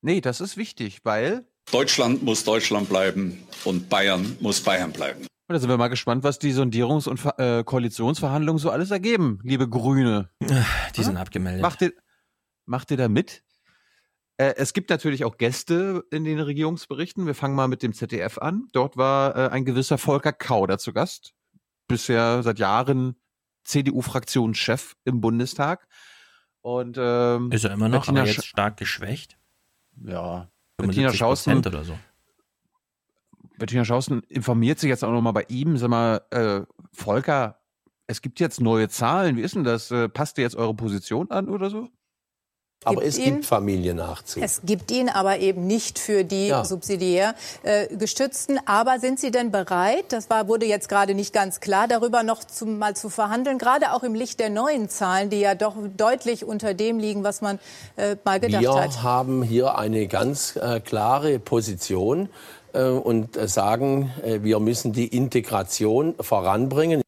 Nee, 0.00 0.20
das 0.20 0.40
ist 0.40 0.56
wichtig, 0.56 1.00
weil. 1.04 1.44
Deutschland 1.70 2.22
muss 2.22 2.44
Deutschland 2.44 2.88
bleiben 2.88 3.46
und 3.64 3.88
Bayern 3.88 4.36
muss 4.40 4.62
Bayern 4.62 4.92
bleiben. 4.92 5.26
Und 5.48 5.54
da 5.54 5.60
sind 5.60 5.70
wir 5.70 5.78
mal 5.78 5.88
gespannt, 5.88 6.24
was 6.24 6.38
die 6.38 6.52
Sondierungs- 6.52 7.08
und 7.08 7.24
äh, 7.38 7.64
Koalitionsverhandlungen 7.64 8.58
so 8.58 8.70
alles 8.70 8.90
ergeben, 8.90 9.40
liebe 9.42 9.66
Grüne. 9.66 10.28
Die 10.94 11.02
sind 11.02 11.16
abgemeldet. 11.16 11.62
Macht 11.62 11.80
ihr, 11.80 11.94
macht 12.66 12.90
ihr 12.90 12.98
da 12.98 13.08
mit? 13.08 13.42
Äh, 14.36 14.54
es 14.56 14.74
gibt 14.74 14.90
natürlich 14.90 15.24
auch 15.24 15.38
Gäste 15.38 16.04
in 16.10 16.24
den 16.24 16.38
Regierungsberichten. 16.38 17.24
Wir 17.24 17.34
fangen 17.34 17.54
mal 17.54 17.66
mit 17.66 17.82
dem 17.82 17.94
ZDF 17.94 18.36
an. 18.36 18.68
Dort 18.72 18.98
war 18.98 19.36
äh, 19.36 19.48
ein 19.48 19.64
gewisser 19.64 19.96
Volker 19.96 20.34
Kauder 20.34 20.76
zu 20.76 20.92
Gast. 20.92 21.32
Bisher 21.86 22.42
seit 22.42 22.58
Jahren 22.58 23.16
CDU-Fraktionschef 23.64 24.96
im 25.04 25.22
Bundestag. 25.22 25.88
Und 26.60 26.98
ähm, 27.00 27.50
ist 27.52 27.64
er 27.64 27.72
immer 27.72 27.88
noch, 27.88 28.02
Bettina 28.02 28.20
aber 28.20 28.30
jetzt 28.30 28.44
stark 28.44 28.76
geschwächt. 28.76 29.38
Ja, 30.04 30.50
Bettina 30.76 31.10
Schausten 31.10 31.56
oder 31.56 31.84
so. 31.84 31.98
Bettina 33.58 33.84
Schausten 33.84 34.22
informiert 34.28 34.78
sich 34.78 34.88
jetzt 34.88 35.04
auch 35.04 35.12
nochmal 35.12 35.32
bei 35.32 35.44
ihm. 35.48 35.76
Sag 35.76 35.90
mal, 35.90 36.22
äh, 36.30 36.60
Volker, 36.92 37.58
es 38.06 38.22
gibt 38.22 38.40
jetzt 38.40 38.60
neue 38.60 38.88
Zahlen. 38.88 39.36
Wie 39.36 39.42
ist 39.42 39.54
denn 39.54 39.64
das? 39.64 39.90
Äh, 39.90 40.08
passt 40.08 40.38
ihr 40.38 40.44
jetzt 40.44 40.56
eure 40.56 40.74
Position 40.74 41.30
an 41.30 41.48
oder 41.48 41.70
so? 41.70 41.88
Aber 42.84 43.04
es 43.04 43.18
ihn, 43.18 43.34
gibt 43.34 43.46
Familiennachzug. 43.46 44.40
Es 44.40 44.60
gibt 44.64 44.92
ihn 44.92 45.08
aber 45.08 45.40
eben 45.40 45.66
nicht 45.66 45.98
für 45.98 46.22
die 46.22 46.48
ja. 46.48 46.64
subsidiär 46.64 47.34
äh, 47.64 47.88
gestützten. 47.96 48.60
Aber 48.66 49.00
sind 49.00 49.18
Sie 49.18 49.32
denn 49.32 49.50
bereit, 49.50 50.04
das 50.10 50.30
war, 50.30 50.46
wurde 50.46 50.64
jetzt 50.64 50.88
gerade 50.88 51.14
nicht 51.14 51.32
ganz 51.32 51.58
klar, 51.58 51.88
darüber 51.88 52.22
noch 52.22 52.44
zu, 52.44 52.66
mal 52.66 52.94
zu 52.94 53.08
verhandeln, 53.08 53.58
gerade 53.58 53.92
auch 53.92 54.04
im 54.04 54.14
Licht 54.14 54.38
der 54.38 54.50
neuen 54.50 54.88
Zahlen, 54.88 55.28
die 55.28 55.40
ja 55.40 55.56
doch 55.56 55.74
deutlich 55.96 56.44
unter 56.44 56.72
dem 56.72 57.00
liegen, 57.00 57.24
was 57.24 57.40
man 57.40 57.58
äh, 57.96 58.14
mal 58.24 58.38
gedacht 58.38 58.62
Wir 58.62 58.74
hat? 58.74 58.94
Wir 58.94 59.02
haben 59.02 59.42
hier 59.42 59.76
eine 59.76 60.06
ganz 60.06 60.54
äh, 60.54 60.78
klare 60.78 61.40
Position 61.40 62.28
und 62.84 63.36
äh, 63.36 63.48
sagen, 63.48 64.10
äh, 64.22 64.42
wir 64.42 64.60
müssen 64.60 64.92
die 64.92 65.08
Integration 65.08 66.14
voranbringen. 66.20 67.02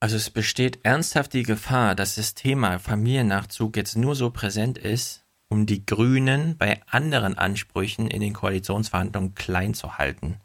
Also 0.00 0.16
es 0.16 0.30
besteht 0.30 0.80
ernsthaft 0.84 1.32
die 1.32 1.42
Gefahr, 1.42 1.94
dass 1.94 2.16
das 2.16 2.34
Thema 2.34 2.78
Familiennachzug 2.78 3.76
jetzt 3.76 3.96
nur 3.96 4.14
so 4.14 4.30
präsent 4.30 4.78
ist, 4.78 5.24
um 5.48 5.66
die 5.66 5.86
Grünen 5.86 6.56
bei 6.58 6.80
anderen 6.86 7.38
Ansprüchen 7.38 8.08
in 8.08 8.20
den 8.20 8.34
Koalitionsverhandlungen 8.34 9.34
klein 9.34 9.74
zu 9.74 9.98
halten. 9.98 10.40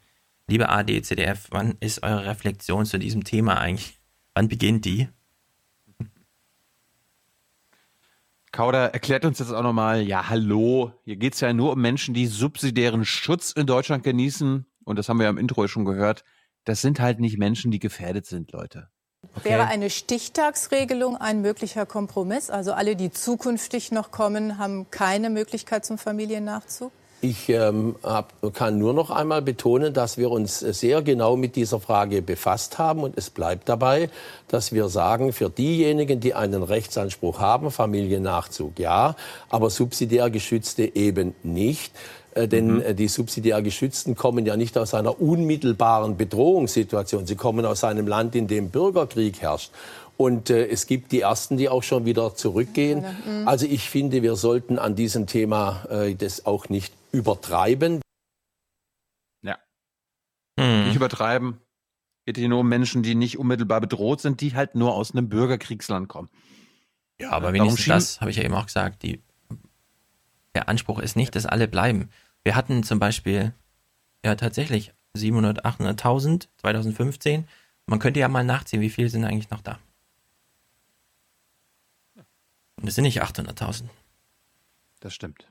Liebe 0.48 0.68
ADCDF, 0.68 1.48
wann 1.50 1.76
ist 1.80 2.02
eure 2.02 2.24
Reflexion 2.26 2.86
zu 2.86 2.98
diesem 2.98 3.24
Thema 3.24 3.58
eigentlich? 3.58 4.00
Wann 4.34 4.48
beginnt 4.48 4.84
die? 4.84 5.08
Kauder 8.52 8.92
erklärt 8.92 9.24
uns 9.24 9.38
jetzt 9.38 9.50
auch 9.50 9.62
nochmal, 9.62 10.02
ja, 10.02 10.28
hallo, 10.28 10.92
hier 11.04 11.16
geht 11.16 11.32
es 11.32 11.40
ja 11.40 11.54
nur 11.54 11.72
um 11.72 11.80
Menschen, 11.80 12.12
die 12.12 12.26
subsidiären 12.26 13.06
Schutz 13.06 13.52
in 13.52 13.66
Deutschland 13.66 14.04
genießen. 14.04 14.66
Und 14.84 14.98
das 14.98 15.08
haben 15.08 15.18
wir 15.18 15.24
ja 15.24 15.30
im 15.30 15.38
Intro 15.38 15.66
schon 15.68 15.86
gehört. 15.86 16.22
Das 16.64 16.82
sind 16.82 17.00
halt 17.00 17.18
nicht 17.18 17.38
Menschen, 17.38 17.70
die 17.70 17.78
gefährdet 17.78 18.26
sind, 18.26 18.52
Leute. 18.52 18.88
Okay. 19.36 19.50
Wäre 19.50 19.66
eine 19.66 19.88
Stichtagsregelung 19.88 21.16
ein 21.16 21.40
möglicher 21.40 21.86
Kompromiss? 21.86 22.50
Also 22.50 22.74
alle, 22.74 22.94
die 22.94 23.10
zukünftig 23.10 23.90
noch 23.90 24.10
kommen, 24.10 24.58
haben 24.58 24.90
keine 24.90 25.30
Möglichkeit 25.30 25.86
zum 25.86 25.96
Familiennachzug? 25.96 26.92
Ich 27.24 27.48
ähm, 27.50 27.94
hab, 28.02 28.32
kann 28.52 28.78
nur 28.78 28.92
noch 28.94 29.10
einmal 29.10 29.42
betonen, 29.42 29.94
dass 29.94 30.18
wir 30.18 30.28
uns 30.32 30.58
sehr 30.58 31.02
genau 31.02 31.36
mit 31.36 31.54
dieser 31.54 31.78
Frage 31.78 32.20
befasst 32.20 32.78
haben. 32.78 33.04
Und 33.04 33.16
es 33.16 33.30
bleibt 33.30 33.68
dabei, 33.68 34.10
dass 34.48 34.72
wir 34.72 34.88
sagen, 34.88 35.32
für 35.32 35.48
diejenigen, 35.48 36.18
die 36.18 36.34
einen 36.34 36.64
Rechtsanspruch 36.64 37.38
haben, 37.38 37.70
Familiennachzug 37.70 38.76
ja, 38.80 39.14
aber 39.50 39.70
subsidiär 39.70 40.30
geschützte 40.30 40.96
eben 40.96 41.36
nicht. 41.44 41.92
Äh, 42.34 42.48
denn 42.48 42.74
mhm. 42.74 42.82
Äh, 42.82 42.94
die 42.94 43.08
subsidiär 43.08 43.62
Geschützten 43.62 44.16
kommen 44.16 44.46
ja 44.46 44.56
nicht 44.56 44.76
aus 44.78 44.94
einer 44.94 45.20
unmittelbaren 45.20 46.16
Bedrohungssituation. 46.16 47.26
Sie 47.26 47.36
kommen 47.36 47.64
aus 47.64 47.84
einem 47.84 48.06
Land, 48.06 48.34
in 48.34 48.48
dem 48.48 48.70
Bürgerkrieg 48.70 49.40
herrscht. 49.40 49.70
Und 50.16 50.50
äh, 50.50 50.66
es 50.66 50.86
gibt 50.86 51.12
die 51.12 51.20
Ersten, 51.20 51.56
die 51.56 51.68
auch 51.68 51.82
schon 51.82 52.04
wieder 52.04 52.34
zurückgehen. 52.34 53.04
Mhm. 53.26 53.48
Also 53.48 53.66
ich 53.66 53.88
finde, 53.88 54.22
wir 54.22 54.36
sollten 54.36 54.78
an 54.78 54.94
diesem 54.94 55.26
Thema 55.26 55.84
äh, 55.90 56.14
das 56.14 56.46
auch 56.46 56.68
nicht 56.68 56.92
übertreiben. 57.12 58.00
Ja. 59.42 59.58
Mhm. 60.56 60.86
Nicht 60.86 60.96
übertreiben. 60.96 61.58
Geht 62.24 62.36
hier 62.36 62.48
nur 62.48 62.60
um 62.60 62.68
Menschen, 62.68 63.02
die 63.02 63.14
nicht 63.14 63.38
unmittelbar 63.38 63.80
bedroht 63.80 64.20
sind, 64.20 64.40
die 64.40 64.54
halt 64.54 64.76
nur 64.76 64.94
aus 64.94 65.12
einem 65.12 65.28
Bürgerkriegsland 65.28 66.08
kommen. 66.08 66.28
Ja, 67.20 67.30
aber 67.30 67.52
wenigstens 67.52 67.86
das, 67.86 68.20
habe 68.20 68.30
ich 68.30 68.36
ja 68.36 68.44
eben 68.44 68.54
auch 68.54 68.66
gesagt, 68.66 69.02
die 69.02 69.22
der 70.54 70.68
Anspruch 70.68 70.98
ist 70.98 71.16
nicht, 71.16 71.34
dass 71.34 71.46
alle 71.46 71.66
bleiben. 71.66 72.10
Wir 72.44 72.56
hatten 72.56 72.82
zum 72.82 72.98
Beispiel 72.98 73.54
ja 74.24 74.34
tatsächlich 74.34 74.92
700, 75.14 75.64
800.000 75.64 76.48
2015. 76.58 77.48
Man 77.86 77.98
könnte 77.98 78.20
ja 78.20 78.28
mal 78.28 78.44
nachziehen, 78.44 78.80
wie 78.80 78.90
viele 78.90 79.08
sind 79.08 79.24
eigentlich 79.24 79.50
noch 79.50 79.62
da. 79.62 79.78
Und 82.82 82.88
es 82.88 82.96
sind 82.96 83.04
nicht 83.04 83.22
800.000. 83.22 83.84
Das 85.00 85.14
stimmt. 85.14 85.48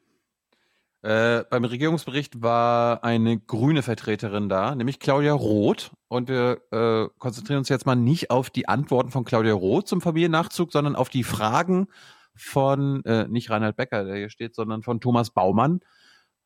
Äh, 1.02 1.46
beim 1.50 1.64
Regierungsbericht 1.64 2.42
war 2.42 3.04
eine 3.04 3.40
grüne 3.40 3.82
Vertreterin 3.82 4.50
da, 4.50 4.76
nämlich 4.76 5.00
Claudia 5.00 5.34
Roth. 5.34 5.92
Und 6.10 6.30
wir 6.30 6.62
äh, 6.72 7.10
konzentrieren 7.18 7.60
uns 7.60 7.70
jetzt 7.70 7.86
mal 7.86 7.96
nicht 7.96 8.30
auf 8.30 8.50
die 8.50 8.68
Antworten 8.68 9.12
von 9.12 9.24
Claudia 9.24 9.54
Roth 9.54 9.88
zum 9.88 10.02
Familiennachzug, 10.02 10.72
sondern 10.72 10.96
auf 10.96 11.10
die 11.10 11.24
Fragen 11.24 11.88
von, 12.36 13.04
äh, 13.06 13.28
nicht 13.30 13.50
Reinhard 13.50 13.78
Becker, 13.78 14.04
der 14.04 14.18
hier 14.18 14.30
steht, 14.30 14.54
sondern 14.54 14.84
von 14.84 15.00
Thomas 15.00 15.32
Baumann. 15.32 15.80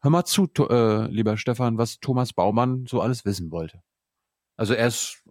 Hör 0.01 0.11
mal 0.11 0.23
zu, 0.23 0.47
äh, 0.69 1.07
lieber 1.07 1.35
Stefan, 1.35 1.77
was 1.79 1.99
Thomas 1.99 2.31
Baumann 2.31 2.85
so 2.85 3.01
alles 3.01 3.25
wissen 3.25 3.51
wollte. 3.51 3.81
Also 4.55 4.73
er 4.73 4.87
ist, 4.87 5.23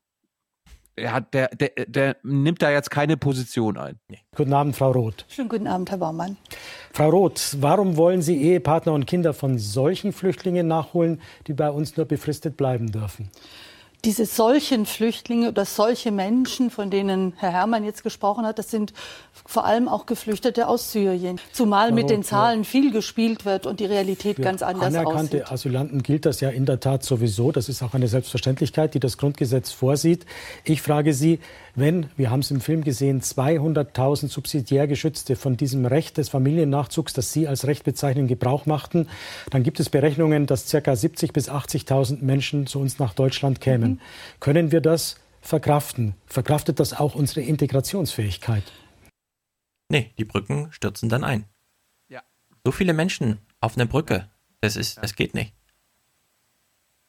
er 0.97 1.13
hat, 1.13 1.35
der, 1.35 1.49
der, 1.49 1.71
der 1.87 2.17
nimmt 2.23 2.63
da 2.63 2.71
jetzt 2.71 2.91
keine 2.91 3.17
Position 3.17 3.77
ein. 3.77 3.99
Nee. 4.09 4.19
Guten 4.37 4.53
Abend, 4.53 4.77
Frau 4.77 4.93
Roth. 4.93 5.25
Schönen 5.29 5.49
guten 5.49 5.67
Abend, 5.67 5.91
Herr 5.91 5.99
Baumann. 5.99 6.37
Frau 6.93 7.11
Roth, 7.11 7.57
warum 7.61 7.97
wollen 7.97 8.23
Sie 8.23 8.41
Ehepartner 8.41 8.93
und 8.93 9.07
Kinder 9.07 9.35
von 9.35 9.59
solchen 9.59 10.13
Flüchtlingen 10.13 10.69
nachholen, 10.69 11.21
die 11.47 11.53
bei 11.53 11.71
uns 11.71 11.97
nur 11.97 12.07
befristet 12.07 12.57
bleiben 12.57 12.93
dürfen? 12.93 13.31
Diese 14.05 14.27
solchen 14.27 14.87
Flüchtlinge 14.87 15.49
oder 15.49 15.65
solche 15.65 16.11
Menschen, 16.11 16.71
von 16.71 16.91
denen 16.91 17.33
Herr 17.37 17.53
Herrmann 17.53 17.85
jetzt 17.85 18.03
gesprochen 18.03 18.47
hat, 18.47 18.59
das 18.59 18.71
sind 18.71 18.93
vor 19.47 19.65
allem 19.65 19.89
auch 19.89 20.07
Geflüchtete 20.07 20.69
aus 20.69 20.93
Syrien. 20.93 21.41
Zumal 21.53 21.93
mit 21.93 22.11
den 22.11 22.23
Zahlen 22.23 22.65
viel 22.65 22.93
gespielt 22.93 23.45
wird 23.45 23.67
und 23.67 23.81
die 23.81 23.87
Realität 23.87 24.37
Für 24.37 24.43
ganz 24.43 24.63
anders 24.63 24.87
anerkannte 24.87 25.43
aussieht. 25.43 25.53
Asylanten 25.53 26.03
gilt 26.03 26.27
das 26.27 26.41
ja 26.41 26.51
in 26.51 26.67
der 26.67 26.81
Tat 26.81 27.03
sowieso. 27.03 27.53
Das 27.53 27.69
ist 27.69 27.83
auch 27.83 27.95
eine 27.95 28.09
Selbstverständlichkeit, 28.09 28.95
die 28.95 29.01
das 29.01 29.19
Grundgesetz 29.19 29.73
vorsieht. 29.73 30.27
Ich 30.65 30.83
frage 30.83 31.15
Sie, 31.15 31.41
wenn, 31.77 32.09
wir 32.17 32.31
haben 32.31 32.41
es 32.41 32.51
im 32.51 32.61
Film 32.61 32.85
gesehen, 32.85 33.21
200.000 33.21 34.29
subsidiär 34.29 34.87
Geschützte 34.87 35.35
von 35.35 35.57
diesem 35.57 35.87
Recht 35.87 36.19
des 36.19 36.29
Familiennachzugs, 36.29 37.13
das 37.13 37.33
Sie 37.33 37.49
als 37.49 37.67
Recht 37.67 37.85
bezeichnen, 37.85 38.29
Gebrauch 38.29 38.67
machten, 38.67 39.09
dann 39.51 39.63
gibt 39.63 39.81
es 39.81 39.91
Berechnungen, 39.91 40.47
dass 40.47 40.71
ca. 40.71 40.79
70.000 40.79 41.33
bis 41.33 41.51
80.000 41.51 42.23
Menschen 42.23 42.67
zu 42.67 42.79
uns 42.79 42.99
nach 42.99 43.15
Deutschland 43.15 43.61
kämen. 43.61 43.93
Mhm. 43.93 44.01
Können 44.41 44.73
wir 44.73 44.81
das 44.81 45.17
verkraften? 45.41 46.15
Verkraftet 46.27 46.79
das 46.79 46.93
auch 46.93 47.15
unsere 47.15 47.41
Integrationsfähigkeit? 47.41 48.65
Nee, 49.89 50.13
die 50.19 50.25
Brücken 50.25 50.69
stürzen 50.71 51.09
dann 51.09 51.25
ein. 51.25 51.45
Ja. 52.09 52.23
So 52.65 52.73
viele 52.73 52.93
Menschen 52.93 53.39
auf 53.61 53.77
einer 53.77 53.87
Brücke, 53.87 54.31
das 54.61 54.77
ist, 54.77 54.99
das 55.03 55.15
geht 55.15 55.35
nicht. 55.35 55.55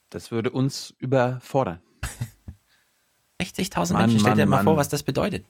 Das 0.09 0.31
würde 0.31 0.49
uns 0.49 0.93
überfordern. 0.97 1.81
60.000 3.41 3.97
Menschen, 3.97 4.19
stell 4.19 4.35
dir 4.35 4.45
mal 4.45 4.57
Mann. 4.57 4.65
vor, 4.65 4.77
was 4.77 4.89
das 4.89 5.03
bedeutet. 5.03 5.45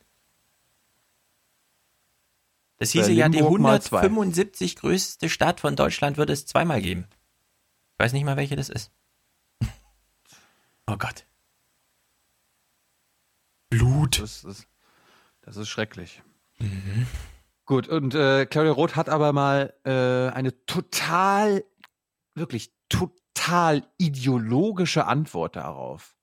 Das 2.78 2.92
hieße 2.92 3.12
ja, 3.12 3.30
die 3.30 3.38
Limburg 3.38 3.60
mal 3.60 3.82
zwei. 3.82 4.02
175 4.02 4.76
größte 4.76 5.30
Stadt 5.30 5.60
von 5.62 5.76
Deutschland 5.76 6.18
würde 6.18 6.34
es 6.34 6.46
zweimal 6.46 6.82
geben. 6.82 7.08
Ich 7.94 8.00
weiß 8.04 8.14
nicht 8.14 8.26
mal, 8.26 8.38
welche 8.38 8.56
das 8.56 8.70
ist. 8.70 8.92
Oh 10.88 10.98
Gott. 10.98 11.26
Blut. 13.72 14.22
Das 14.22 14.44
ist, 14.44 14.68
das 15.42 15.58
ist 15.58 15.68
schrecklich. 15.68 16.22
Mhm. 16.60 17.08
Gut, 17.66 17.88
und 17.88 18.14
äh, 18.14 18.46
Claudia 18.46 18.72
Roth 18.72 18.96
hat 18.96 19.10
aber 19.10 19.34
mal 19.34 19.74
äh, 19.84 20.32
eine 20.36 20.64
total, 20.68 21.64
wirklich 22.36 22.72
total 22.90 23.88
ideologische 23.98 25.08
Antwort 25.08 25.56
darauf. 25.56 26.15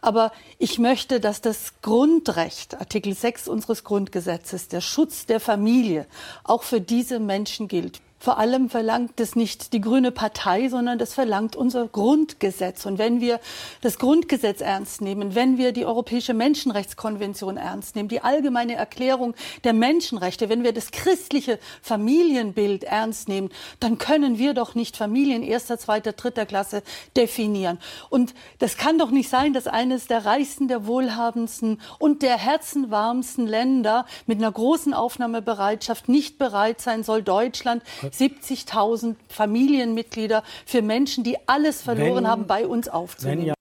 Aber 0.00 0.32
ich 0.58 0.78
möchte, 0.78 1.20
dass 1.20 1.40
das 1.40 1.80
Grundrecht, 1.82 2.78
Artikel 2.80 3.14
6 3.14 3.48
unseres 3.48 3.84
Grundgesetzes, 3.84 4.68
der 4.68 4.80
Schutz 4.80 5.26
der 5.26 5.40
Familie, 5.40 6.06
auch 6.42 6.62
für 6.62 6.80
diese 6.80 7.20
Menschen 7.20 7.68
gilt. 7.68 8.00
Vor 8.24 8.38
allem 8.38 8.70
verlangt 8.70 9.20
es 9.20 9.36
nicht 9.36 9.74
die 9.74 9.82
Grüne 9.82 10.10
Partei, 10.10 10.70
sondern 10.70 10.98
das 10.98 11.12
verlangt 11.12 11.56
unser 11.56 11.86
Grundgesetz. 11.88 12.86
Und 12.86 12.96
wenn 12.96 13.20
wir 13.20 13.38
das 13.82 13.98
Grundgesetz 13.98 14.62
ernst 14.62 15.02
nehmen, 15.02 15.34
wenn 15.34 15.58
wir 15.58 15.72
die 15.72 15.84
Europäische 15.84 16.32
Menschenrechtskonvention 16.32 17.58
ernst 17.58 17.96
nehmen, 17.96 18.08
die 18.08 18.22
allgemeine 18.22 18.76
Erklärung 18.76 19.34
der 19.62 19.74
Menschenrechte, 19.74 20.48
wenn 20.48 20.64
wir 20.64 20.72
das 20.72 20.90
christliche 20.90 21.58
Familienbild 21.82 22.84
ernst 22.84 23.28
nehmen, 23.28 23.50
dann 23.78 23.98
können 23.98 24.38
wir 24.38 24.54
doch 24.54 24.74
nicht 24.74 24.96
Familien 24.96 25.42
erster, 25.42 25.76
zweiter, 25.76 26.12
dritter 26.12 26.46
Klasse 26.46 26.82
definieren. 27.18 27.78
Und 28.08 28.32
das 28.58 28.78
kann 28.78 28.96
doch 28.96 29.10
nicht 29.10 29.28
sein, 29.28 29.52
dass 29.52 29.66
eines 29.66 30.06
der 30.06 30.24
reichsten, 30.24 30.66
der 30.66 30.86
wohlhabendsten 30.86 31.78
und 31.98 32.22
der 32.22 32.38
herzenwarmsten 32.38 33.46
Länder 33.46 34.06
mit 34.24 34.38
einer 34.38 34.50
großen 34.50 34.94
Aufnahmebereitschaft 34.94 36.08
nicht 36.08 36.38
bereit 36.38 36.80
sein 36.80 37.02
soll, 37.02 37.22
Deutschland 37.22 37.82
70.000 38.18 39.16
Familienmitglieder 39.28 40.42
für 40.66 40.82
Menschen, 40.82 41.24
die 41.24 41.36
alles 41.48 41.82
verloren 41.82 42.24
Wenn- 42.24 42.28
haben, 42.28 42.46
bei 42.46 42.66
uns 42.66 42.88
aufzunehmen. 42.88 43.46
ja- 43.46 43.54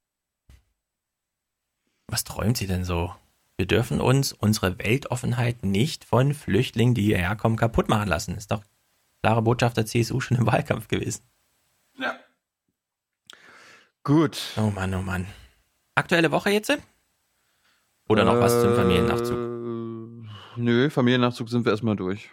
Was 2.07 2.23
träumt 2.23 2.57
sie 2.57 2.67
denn 2.67 2.83
so? 2.85 3.13
Wir 3.57 3.65
dürfen 3.67 4.01
uns 4.01 4.33
unsere 4.33 4.77
Weltoffenheit 4.79 5.63
nicht 5.63 6.05
von 6.05 6.33
Flüchtlingen, 6.33 6.95
die 6.95 7.03
hierher 7.03 7.35
kommen, 7.35 7.55
kaputt 7.55 7.87
machen 7.89 8.07
lassen. 8.09 8.35
Ist 8.35 8.51
doch 8.51 8.63
klare 9.21 9.41
Botschaft 9.41 9.77
der 9.77 9.85
CSU 9.85 10.19
schon 10.19 10.37
im 10.37 10.45
Wahlkampf 10.47 10.87
gewesen. 10.87 11.23
Ja. 11.97 12.15
Gut. 14.03 14.37
Oh 14.57 14.69
Mann, 14.71 14.93
oh 14.95 15.01
Mann. 15.01 15.27
Aktuelle 15.95 16.31
Woche 16.31 16.49
jetzt? 16.49 16.75
Oder 18.09 18.25
noch 18.25 18.39
was 18.39 18.59
zum 18.61 18.75
Familiennachzug? 18.75 19.37
Äh, 19.37 20.59
Nö, 20.59 20.89
Familiennachzug 20.89 21.49
sind 21.49 21.65
wir 21.65 21.71
erstmal 21.71 21.95
durch. 21.95 22.29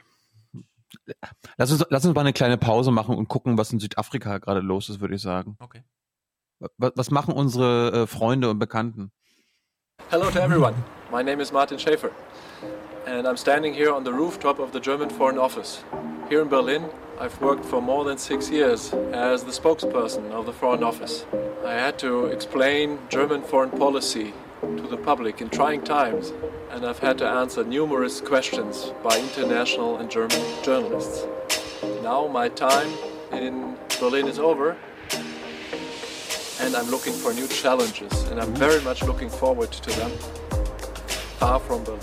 Lass 1.57 1.71
uns, 1.71 1.85
lass 1.91 2.05
uns 2.05 2.15
mal 2.15 2.23
eine 2.23 2.33
kleine 2.33 2.59
Pause 2.59 2.91
machen 2.91 3.17
und 3.17 3.29
gucken, 3.29 3.59
was 3.59 3.73
in 3.73 3.81
Südafrika 3.81 4.39
gerade 4.39 4.61
los 4.61 4.89
ist, 4.89 5.01
würde 5.01 5.15
ich 5.15 5.23
sagen. 5.23 5.57
Okay. 5.61 5.83
Was, 6.79 6.93
was 6.95 7.11
machen 7.11 7.35
unsere 7.35 8.03
äh, 8.03 8.07
Freunde 8.07 8.51
und 8.51 8.59
Bekannten? 8.59 9.13
Hello 10.11 10.31
to 10.31 10.41
everyone. 10.41 10.75
My 11.11 11.23
name 11.23 11.41
is 11.41 11.53
Martin 11.53 11.79
Schäfer, 11.79 12.11
and 13.07 13.27
I'm 13.27 13.37
standing 13.37 13.75
here 13.75 13.93
on 13.93 14.05
the 14.05 14.13
rooftop 14.13 14.59
of 14.59 14.73
the 14.73 14.81
German 14.81 15.11
Foreign 15.11 15.39
Office. 15.39 15.85
Here 16.29 16.43
in 16.43 16.49
Berlin, 16.49 16.85
I've 17.21 17.41
worked 17.41 17.65
for 17.65 17.81
more 17.81 18.05
than 18.05 18.19
six 18.19 18.51
years 18.51 18.93
as 19.13 19.45
the 19.45 19.53
spokesperson 19.53 20.31
of 20.33 20.47
the 20.47 20.53
Foreign 20.53 20.83
Office. 20.83 21.27
I 21.65 21.75
had 21.75 21.99
to 21.99 22.27
explain 22.27 22.99
German 23.09 23.43
foreign 23.43 23.71
policy 23.71 24.33
to 24.61 24.87
the 24.89 24.97
public 24.97 25.41
in 25.41 25.49
trying 25.49 25.83
times, 25.83 26.33
and 26.71 26.85
I've 26.85 26.99
had 26.99 27.17
to 27.19 27.27
answer 27.27 27.65
numerous 27.65 28.21
questions 28.21 28.93
by 29.03 29.19
international 29.19 29.97
and 29.99 30.11
German 30.11 30.41
journalists. 30.63 31.27
Now 32.03 32.27
my 32.27 32.49
time 32.49 32.91
in 33.33 33.77
Berlin 33.99 34.29
is 34.29 34.39
over, 34.39 34.77
and 36.61 36.77
I'm 36.77 36.91
looking 36.91 37.15
for 37.15 37.33
new 37.33 37.49
challenges, 37.49 38.13
and 38.25 38.41
I'm 38.41 38.55
very 38.55 38.83
much 38.83 39.03
looking 39.03 39.31
forward 39.31 39.73
to 39.73 39.91
them. 39.99 40.11
Far 41.39 41.59
from 41.59 41.83
Berlin. 41.85 42.01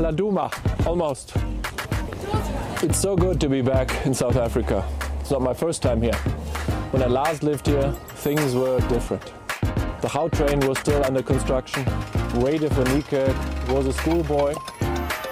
La 0.00 0.10
Duma, 0.10 0.50
almost. 0.84 1.36
It's 2.84 2.98
so 2.98 3.14
good 3.14 3.40
to 3.40 3.48
be 3.48 3.62
back 3.62 4.06
in 4.06 4.12
South 4.12 4.34
Africa. 4.34 4.84
It's 5.20 5.30
not 5.30 5.40
my 5.40 5.54
first 5.54 5.82
time 5.82 6.02
here. 6.02 6.16
When 6.90 7.00
I 7.00 7.06
last 7.06 7.44
lived 7.44 7.68
here, 7.68 7.92
things 8.16 8.56
were 8.56 8.80
different. 8.88 9.22
The 10.00 10.08
How 10.08 10.26
train 10.26 10.58
was 10.66 10.80
still 10.80 11.04
under 11.04 11.22
construction. 11.22 11.84
Rade 12.34 12.62
Vanike 12.62 13.68
was 13.72 13.86
a 13.86 13.92
schoolboy. 13.92 14.54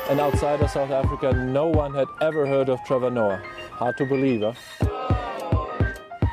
And 0.09 0.21
outside 0.21 0.61
of 0.61 0.71
South 0.71 0.93
Africa, 0.93 1.33
no 1.33 1.67
one 1.67 1.93
had 1.93 2.07
ever 2.21 2.47
heard 2.47 2.69
of 2.69 2.79
Trevor 2.85 3.11
Noah. 3.11 3.43
Hard 3.73 3.97
to 3.97 4.07
believe, 4.07 4.43
huh? 4.43 4.55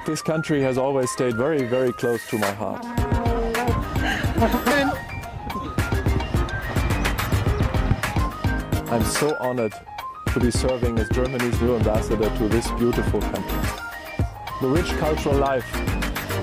This 0.06 0.22
country 0.22 0.62
has 0.62 0.78
always 0.78 1.10
stayed 1.10 1.36
very, 1.36 1.64
very 1.64 1.94
close 1.94 2.28
to 2.30 2.38
my 2.38 2.52
heart. 2.52 2.86
I'm 8.92 9.04
so 9.04 9.36
honored 9.40 9.74
to 10.40 10.46
be 10.46 10.52
serving 10.52 11.00
as 11.00 11.10
Germany's 11.10 11.60
new 11.62 11.76
ambassador 11.76 12.30
to 12.38 12.48
this 12.48 12.70
beautiful 12.72 13.20
country. 13.22 13.60
The 14.62 14.68
rich 14.68 14.88
cultural 14.98 15.36
life, 15.36 15.66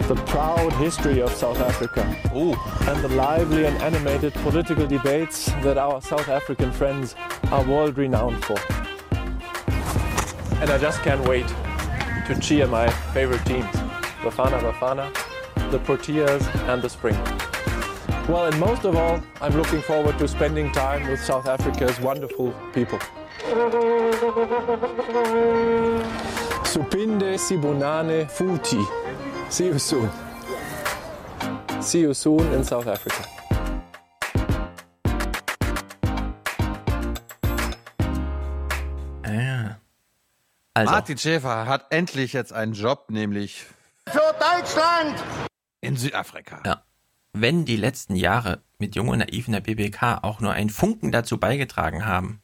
the 0.09 0.17
proud 0.27 0.73
history 0.75 1.23
of 1.23 1.33
South 1.33 1.61
Africa, 1.61 2.03
and 2.33 3.05
the 3.05 3.09
lively 3.09 3.67
and 3.67 3.77
animated 3.83 4.35
political 4.35 4.87
debates 4.87 5.47
that 5.63 5.79
our 5.79 6.01
South 6.01 6.29
African 6.29 6.73
friends 6.73 7.15
are 7.53 7.63
world 7.65 7.97
renowned 7.97 8.45
for. 8.45 8.59
And 10.61 10.71
I 10.71 10.79
just 10.79 11.01
can't 11.03 11.27
wait 11.29 11.47
to 12.27 12.37
cheer 12.41 12.67
my 12.67 12.89
favorite 13.13 13.45
teams, 13.45 13.75
Bafana 14.23 14.61
Bafana, 14.61 15.71
the 15.71 15.79
Proteas, 15.79 16.43
and 16.69 16.83
the 16.83 16.89
Spring. 16.89 17.17
Well, 18.29 18.47
and 18.47 18.59
most 18.59 18.85
of 18.85 18.97
all, 18.97 19.23
I'm 19.41 19.53
looking 19.53 19.83
forward 19.83 20.19
to 20.19 20.27
spending 20.27 20.73
time 20.73 21.09
with 21.09 21.21
South 21.21 21.47
Africa's 21.47 22.01
wonderful 22.01 22.53
people. 22.73 22.99
Supinde 26.65 27.39
Sibunane 27.39 28.27
Futi. 28.29 28.85
See 29.49 29.69
you 29.69 29.79
soon. 29.79 30.11
See 31.81 32.01
you 32.03 32.15
soon 32.15 32.53
in 32.53 32.65
South 32.65 32.87
Africa. 32.87 33.23
Ja. 39.27 39.79
Also, 40.75 40.93
Martin 40.93 41.19
Schäfer 41.19 41.67
hat 41.67 41.87
endlich 41.91 42.33
jetzt 42.33 42.53
einen 42.53 42.73
Job, 42.73 43.07
nämlich 43.11 43.65
Für 44.09 44.35
Deutschland! 44.39 45.23
in 45.81 45.97
Südafrika. 45.97 46.63
Ja. 46.65 46.83
wenn 47.35 47.65
die 47.65 47.77
letzten 47.77 48.17
Jahre 48.17 48.63
mit 48.79 48.95
Jung 48.97 49.09
und 49.09 49.19
Naiv 49.19 49.49
in 49.49 49.53
der 49.53 49.61
BBK 49.61 50.21
auch 50.23 50.41
nur 50.41 50.53
einen 50.53 50.71
Funken 50.71 51.11
dazu 51.13 51.39
beigetragen 51.39 52.07
haben, 52.07 52.41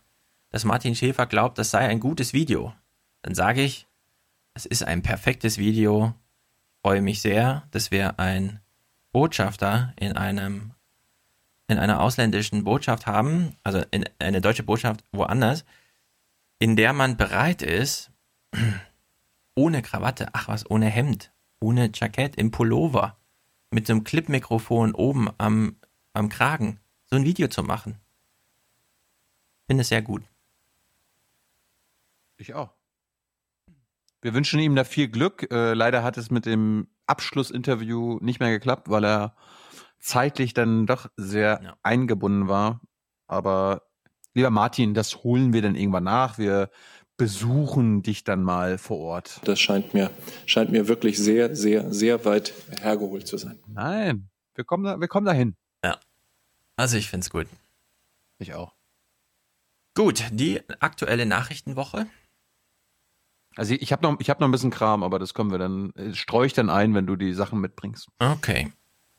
dass 0.51 0.65
Martin 0.65 0.95
Schäfer 0.95 1.27
glaubt, 1.27 1.59
das 1.59 1.71
sei 1.71 1.89
ein 1.89 2.01
gutes 2.01 2.33
Video, 2.33 2.75
dann 3.23 3.35
sage 3.35 3.63
ich, 3.63 3.87
es 4.55 4.67
ist 4.67 4.83
ein 4.83 5.03
perfektes 5.03 5.59
Video. 5.59 6.15
Freue 6.83 7.03
mich 7.03 7.21
sehr, 7.21 7.69
dass 7.71 7.91
wir 7.91 8.19
einen 8.19 8.61
Botschafter 9.13 9.95
in 9.97 10.17
einem 10.17 10.73
in 11.69 11.79
einer 11.79 12.01
ausländischen 12.01 12.65
Botschaft 12.65 13.07
haben, 13.07 13.57
also 13.63 13.83
in 13.93 14.05
eine 14.19 14.41
deutsche 14.41 14.65
Botschaft 14.65 15.05
woanders, 15.13 15.65
in 16.59 16.75
der 16.75 16.93
man 16.93 17.17
bereit 17.17 17.63
ist, 17.63 18.11
ohne 19.55 19.81
Krawatte, 19.81 20.31
ach 20.33 20.49
was, 20.49 20.69
ohne 20.69 20.87
Hemd, 20.87 21.33
ohne 21.61 21.91
Jackett, 21.95 22.35
im 22.35 22.51
Pullover, 22.51 23.17
mit 23.71 23.87
so 23.87 23.93
einem 23.93 24.03
Clipmikrofon 24.03 24.95
oben 24.95 25.29
am, 25.39 25.77
am 26.13 26.29
Kragen, 26.29 26.81
so 27.07 27.15
ein 27.15 27.25
Video 27.25 27.47
zu 27.47 27.63
machen. 27.63 28.01
Finde 29.69 29.83
es 29.83 29.89
sehr 29.89 30.03
gut. 30.03 30.25
Ich 32.41 32.55
auch. 32.55 32.73
Wir 34.23 34.33
wünschen 34.35 34.61
ihm 34.61 34.75
da 34.75 34.85
viel 34.85 35.09
Glück. 35.09 35.51
Äh, 35.53 35.75
leider 35.75 36.03
hat 36.03 36.17
es 36.17 36.31
mit 36.31 36.47
dem 36.47 36.89
Abschlussinterview 37.07 38.19
nicht 38.21 38.41
mehr 38.41 38.51
geklappt, 38.51 38.89
weil 38.89 39.05
er 39.05 39.37
zeitlich 39.99 40.55
dann 40.55 40.87
doch 40.87 41.11
sehr 41.17 41.77
eingebunden 41.83 42.49
war. 42.49 42.81
Aber 43.27 43.83
lieber 44.33 44.51
Martin, 44.51 44.95
das 44.95 45.23
holen 45.23 45.53
wir 45.53 45.61
dann 45.61 45.75
irgendwann 45.75 46.05
nach. 46.05 46.39
Wir 46.39 46.71
besuchen 47.19 48.03
dich 48.03 48.25
dann 48.25 48.43
mal 48.43 48.79
vor 48.79 48.99
Ort. 48.99 49.41
Das 49.45 49.61
scheint 49.61 49.93
mir, 49.93 50.11
scheint 50.47 50.73
mir 50.73 50.89
wirklich 50.89 51.19
sehr, 51.19 51.55
sehr, 51.55 51.93
sehr 51.93 52.25
weit 52.25 52.55
hergeholt 52.81 53.27
zu 53.27 53.37
sein. 53.37 53.59
Nein, 53.67 54.31
wir 54.55 54.65
kommen, 54.65 54.85
da, 54.85 54.99
wir 54.99 55.09
kommen 55.09 55.27
dahin. 55.27 55.57
Ja. 55.85 55.99
Also 56.77 56.97
ich 56.97 57.11
finde 57.11 57.25
es 57.25 57.31
gut. 57.31 57.47
Ich 58.39 58.55
auch. 58.55 58.75
Gut, 59.95 60.25
die 60.33 60.63
aktuelle 60.81 61.27
Nachrichtenwoche. 61.27 62.07
Also 63.57 63.75
ich 63.75 63.93
habe 63.93 64.03
noch, 64.03 64.19
ich 64.21 64.31
hab 64.31 64.41
noch 64.41 64.49
ein 64.49 64.53
bisschen 64.53 64.71
Kram, 64.71 65.03
aber 65.03 65.19
das 65.19 65.35
können 65.35 65.51
wir 65.51 65.59
dann, 65.59 65.93
äh, 65.95 66.15
streue 66.15 66.47
ich 66.47 66.53
dann 66.53 66.71
ein, 66.71 66.95
wenn 66.95 67.07
du 67.07 67.17
die 67.17 67.35
Sachen 67.35 67.61
mitbringst. 67.61 68.09
Okay. 68.19 68.73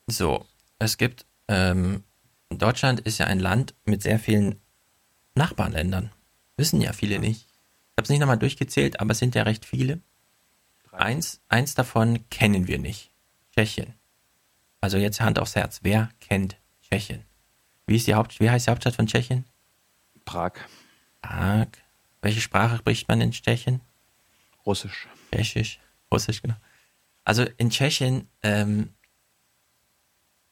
So, 0.07 0.45
es 0.79 0.97
gibt, 0.97 1.25
ähm, 1.47 2.03
Deutschland 2.49 3.01
ist 3.01 3.17
ja 3.17 3.27
ein 3.27 3.39
Land 3.39 3.75
mit 3.85 4.01
sehr 4.01 4.19
vielen 4.19 4.61
Nachbarländern. 5.35 6.11
Wissen 6.57 6.81
ja 6.81 6.93
viele 6.93 7.19
nicht. 7.19 7.47
Ich 7.47 7.97
habe 7.97 8.03
es 8.03 8.09
nicht 8.09 8.19
nochmal 8.19 8.37
durchgezählt, 8.37 8.99
aber 8.99 9.11
es 9.11 9.19
sind 9.19 9.35
ja 9.35 9.43
recht 9.43 9.65
viele. 9.65 10.01
Eins, 10.91 11.41
eins 11.47 11.73
davon 11.75 12.27
kennen 12.29 12.67
wir 12.67 12.79
nicht. 12.79 13.11
Tschechien. 13.53 13.93
Also 14.81 14.97
jetzt 14.97 15.21
Hand 15.21 15.39
aufs 15.39 15.55
Herz. 15.55 15.79
Wer 15.83 16.09
kennt 16.19 16.57
Tschechien? 16.81 17.23
Wie, 17.85 17.95
ist 17.95 18.07
die 18.07 18.15
Haupt, 18.15 18.39
wie 18.39 18.49
heißt 18.49 18.67
die 18.67 18.71
Hauptstadt 18.71 18.95
von 18.95 19.07
Tschechien? 19.07 19.45
Prag. 20.25 20.53
Prag. 21.21 21.67
Welche 22.21 22.41
Sprache 22.41 22.77
spricht 22.77 23.07
man 23.07 23.21
in 23.21 23.31
Tschechien? 23.31 23.81
Russisch. 24.65 25.07
Tschechisch. 25.33 25.79
Russisch, 26.11 26.41
genau. 26.41 26.55
Also 27.23 27.45
in 27.57 27.69
Tschechien 27.69 28.27
ähm, 28.43 28.89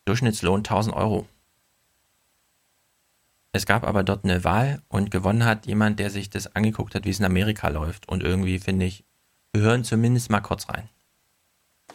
Durchschnittslohn 0.06 0.60
1000 0.60 0.96
Euro. 0.96 1.28
Es 3.52 3.66
gab 3.66 3.84
aber 3.84 4.04
dort 4.04 4.24
eine 4.24 4.44
Wahl 4.44 4.82
und 4.88 5.10
gewonnen 5.10 5.44
hat 5.44 5.66
jemand, 5.66 6.00
der 6.00 6.12
sich 6.12 6.30
das 6.30 6.56
angeguckt 6.56 6.94
hat, 6.94 7.06
wie 7.06 7.10
es 7.10 7.20
in 7.20 7.26
Amerika 7.26 7.68
läuft. 7.70 8.08
Und 8.08 8.24
irgendwie 8.24 8.60
finde 8.60 8.86
ich, 8.86 9.04
wir 9.54 9.64
hören 9.64 9.84
zumindest 9.84 10.30
mal 10.30 10.42
kurz 10.42 10.70
rein. 10.70 10.88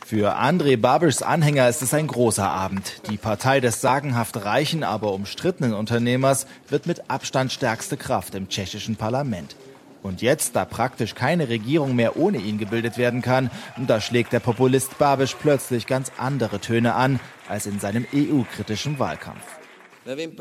Für 0.05 0.36
André 0.36 0.76
Babischs 0.76 1.23
Anhänger 1.23 1.68
ist 1.68 1.81
es 1.81 1.94
ein 1.94 2.09
großer 2.09 2.49
Abend. 2.49 3.01
Die 3.09 3.17
Partei 3.17 3.60
des 3.60 3.81
sagenhaft 3.81 4.36
reichen, 4.44 4.83
aber 4.83 5.12
umstrittenen 5.12 5.73
Unternehmers 5.73 6.47
wird 6.68 6.86
mit 6.86 7.09
Abstand 7.09 7.52
stärkste 7.52 7.97
Kraft 7.97 8.34
im 8.34 8.49
tschechischen 8.49 8.97
Parlament. 8.97 9.57
Und 10.05 10.20
jetzt, 10.20 10.55
da 10.55 10.66
praktisch 10.66 11.15
keine 11.15 11.49
Regierung 11.49 11.97
mehr 11.97 12.18
ohne 12.18 12.36
ihn 12.36 12.58
gebildet 12.58 12.99
werden 12.99 13.23
kann, 13.23 13.50
da 13.86 14.02
schlägt 14.02 14.34
der 14.34 14.41
Populist 14.41 14.99
Babisch 14.99 15.34
plötzlich 15.34 15.86
ganz 15.86 16.12
andere 16.18 16.60
Töne 16.60 16.94
an 16.94 17.20
als 17.49 17.65
in 17.65 17.81
seinem 17.81 18.05
EU-kritischen 18.15 18.99
Wahlkampf. 18.99 19.41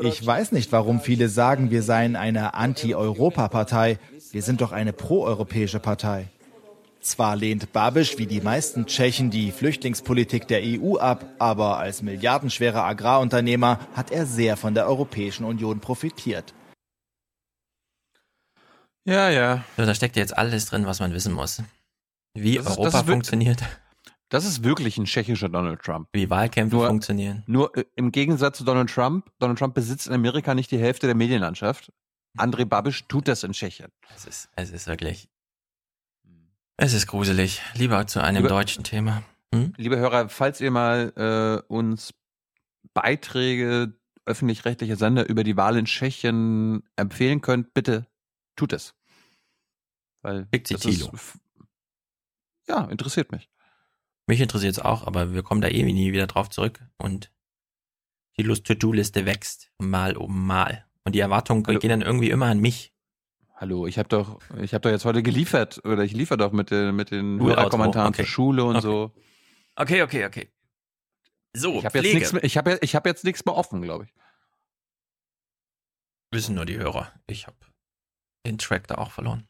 Ich 0.02 0.24
weiß 0.24 0.52
nicht, 0.52 0.70
warum 0.70 1.00
viele 1.00 1.30
sagen, 1.30 1.70
wir 1.70 1.82
seien 1.82 2.14
eine 2.14 2.52
Anti-Europa-Partei. 2.52 3.98
Wir 4.32 4.42
sind 4.42 4.60
doch 4.60 4.72
eine 4.72 4.92
proeuropäische 4.92 5.80
Partei. 5.80 6.26
Zwar 7.00 7.34
lehnt 7.34 7.72
Babisch 7.72 8.18
wie 8.18 8.26
die 8.26 8.42
meisten 8.42 8.84
Tschechen 8.84 9.30
die 9.30 9.50
Flüchtlingspolitik 9.50 10.46
der 10.46 10.60
EU 10.62 10.98
ab, 10.98 11.24
aber 11.38 11.78
als 11.78 12.02
milliardenschwerer 12.02 12.84
Agrarunternehmer 12.84 13.78
hat 13.94 14.10
er 14.10 14.26
sehr 14.26 14.58
von 14.58 14.74
der 14.74 14.86
Europäischen 14.86 15.44
Union 15.44 15.80
profitiert. 15.80 16.52
Ja, 19.06 19.28
ja. 19.30 19.64
So, 19.76 19.84
da 19.84 19.94
steckt 19.94 20.16
jetzt 20.16 20.36
alles 20.36 20.66
drin, 20.66 20.86
was 20.86 21.00
man 21.00 21.12
wissen 21.12 21.32
muss. 21.32 21.62
Wie 22.34 22.56
Das 22.56 22.66
Europa 22.66 22.84
das 22.84 22.94
ist 22.94 23.06
wir- 23.06 23.12
funktioniert, 23.12 23.62
Das 24.30 24.44
ist 24.44 24.64
wirklich 24.64 24.96
ein 24.98 25.04
tschechischer 25.04 25.48
Donald 25.48 25.80
Trump. 25.82 26.08
wie 26.12 26.28
Wahlkämpfe 26.30 26.76
Nur- 26.76 26.88
funktionieren. 26.88 27.42
Nur 27.46 27.76
äh, 27.76 27.84
im 27.96 28.10
Gegensatz 28.10 28.58
zu 28.58 28.64
Donald 28.64 28.90
Trump, 28.90 29.30
Donald 29.38 29.58
Trump 29.58 29.74
besitzt 29.74 30.06
in 30.08 30.12
Amerika 30.14 30.54
nicht 30.54 30.70
die 30.70 30.78
Hälfte 30.78 31.06
der 31.06 31.14
Medienlandschaft. 31.14 31.92
André 32.36 32.64
Babisch 32.64 33.04
tut 33.06 33.28
das 33.28 33.44
in 33.44 33.52
Tschechien. 33.52 33.92
Es 34.16 34.24
ist, 34.24 34.48
es 34.56 34.70
ist 34.70 34.86
wirklich. 34.88 35.28
Es 36.76 36.92
ist 36.94 37.06
gruselig. 37.06 37.62
Lieber 37.74 38.06
zu 38.08 38.20
einem 38.20 38.38
Lieber- 38.38 38.48
deutschen 38.48 38.82
Thema. 38.82 39.22
Hm? 39.54 39.72
Liebe 39.76 39.96
Hörer, 39.98 40.28
falls 40.28 40.60
ihr 40.60 40.72
mal 40.72 41.12
äh, 41.68 41.72
uns 41.72 42.12
Beiträge 42.94 43.94
öffentlich-rechtlicher 44.26 44.96
Sender 44.96 45.28
über 45.28 45.44
die 45.44 45.56
Wahl 45.56 45.76
in 45.76 45.84
Tschechien 45.84 46.82
empfehlen 46.96 47.40
könnt, 47.42 47.72
bitte 47.74 48.06
tut 48.56 48.72
es. 48.72 48.94
Weil 50.22 50.48
Schickt 50.52 50.68
sie 50.68 50.74
ist- 50.74 50.82
Thilo. 50.82 51.12
Ja, 52.66 52.84
interessiert 52.86 53.30
mich. 53.32 53.50
Mich 54.26 54.40
interessiert 54.40 54.72
es 54.72 54.78
auch, 54.78 55.06
aber 55.06 55.34
wir 55.34 55.42
kommen 55.42 55.60
da 55.60 55.68
eh 55.68 55.82
nie 55.82 56.12
wieder 56.12 56.26
drauf 56.26 56.48
zurück. 56.48 56.80
Und 56.96 57.30
die 58.38 58.42
Lust-To-Do-Liste 58.42 59.26
wächst 59.26 59.70
mal 59.78 60.16
um 60.16 60.46
mal. 60.46 60.86
Und 61.04 61.14
die 61.14 61.20
Erwartungen 61.20 61.62
gehen 61.62 61.90
dann 61.90 62.00
irgendwie 62.00 62.30
immer 62.30 62.46
an 62.46 62.60
mich. 62.60 62.94
Hallo, 63.56 63.86
ich 63.86 63.98
habe 63.98 64.08
doch, 64.08 64.40
ich 64.60 64.72
habe 64.72 64.80
doch 64.82 64.90
jetzt 64.90 65.04
heute 65.04 65.22
geliefert 65.22 65.84
oder 65.84 66.02
ich 66.02 66.12
liefere 66.12 66.38
doch 66.38 66.52
mit 66.52 66.70
den 66.70 66.96
mit 66.96 67.10
den 67.10 67.38
Hörerkommentaren 67.40 68.08
okay. 68.08 68.22
zur 68.22 68.26
Schule 68.26 68.64
und 68.64 68.76
Okay. 68.76 68.82
so. 68.82 69.14
Okay, 69.76 70.02
okay, 70.02 70.24
okay. 70.24 70.50
So, 71.52 71.74
Ich 71.78 71.84
habe 71.84 71.98
jetzt 71.98 72.14
nichts 72.14 72.32
mehr, 72.32 72.42
ich 72.42 72.56
habe 72.56 72.78
ich 72.80 72.94
habe 72.96 73.08
jetzt 73.08 73.24
nichts 73.24 73.44
mehr 73.44 73.54
offen, 73.54 73.82
glaube 73.82 74.04
ich. 74.06 74.14
Wissen 76.32 76.54
nur 76.56 76.64
die 76.66 76.78
Hörer. 76.78 77.12
Ich 77.26 77.46
habe 77.46 77.56
den 78.46 78.58
Track 78.58 78.86
da 78.88 78.96
auch 78.96 79.10
verloren. 79.10 79.46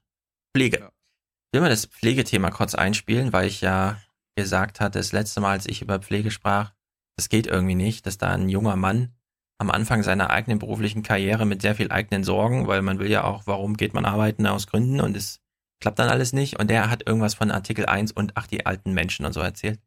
Pflege. 0.56 0.76
Ich 0.76 1.56
will 1.56 1.60
mal 1.60 1.70
das 1.70 1.86
Pflegethema 1.86 2.50
kurz 2.50 2.74
einspielen, 2.74 3.32
weil 3.32 3.46
ich 3.46 3.60
ja 3.60 4.00
gesagt 4.36 4.80
hatte, 4.80 4.98
das 4.98 5.12
letzte 5.12 5.40
Mal, 5.40 5.52
als 5.52 5.66
ich 5.66 5.82
über 5.82 5.98
Pflege 5.98 6.30
sprach, 6.30 6.72
das 7.16 7.28
geht 7.28 7.46
irgendwie 7.46 7.76
nicht, 7.76 8.06
dass 8.06 8.18
da 8.18 8.32
ein 8.32 8.48
junger 8.48 8.76
Mann 8.76 9.14
am 9.58 9.70
Anfang 9.70 10.02
seiner 10.02 10.30
eigenen 10.30 10.58
beruflichen 10.58 11.02
Karriere 11.02 11.46
mit 11.46 11.62
sehr 11.62 11.74
viel 11.74 11.92
eigenen 11.92 12.24
Sorgen, 12.24 12.66
weil 12.66 12.82
man 12.82 12.98
will 12.98 13.10
ja 13.10 13.24
auch, 13.24 13.46
warum 13.46 13.76
geht 13.76 13.94
man 13.94 14.04
arbeiten 14.04 14.46
aus 14.46 14.66
Gründen 14.66 15.00
und 15.00 15.16
es 15.16 15.40
klappt 15.80 15.98
dann 15.98 16.08
alles 16.08 16.32
nicht 16.32 16.58
und 16.58 16.68
der 16.68 16.90
hat 16.90 17.06
irgendwas 17.06 17.34
von 17.34 17.50
Artikel 17.50 17.86
1 17.86 18.12
und 18.12 18.32
ach, 18.36 18.46
die 18.46 18.66
alten 18.66 18.92
Menschen 18.92 19.24
und 19.24 19.32
so 19.32 19.40
erzählt. 19.40 19.80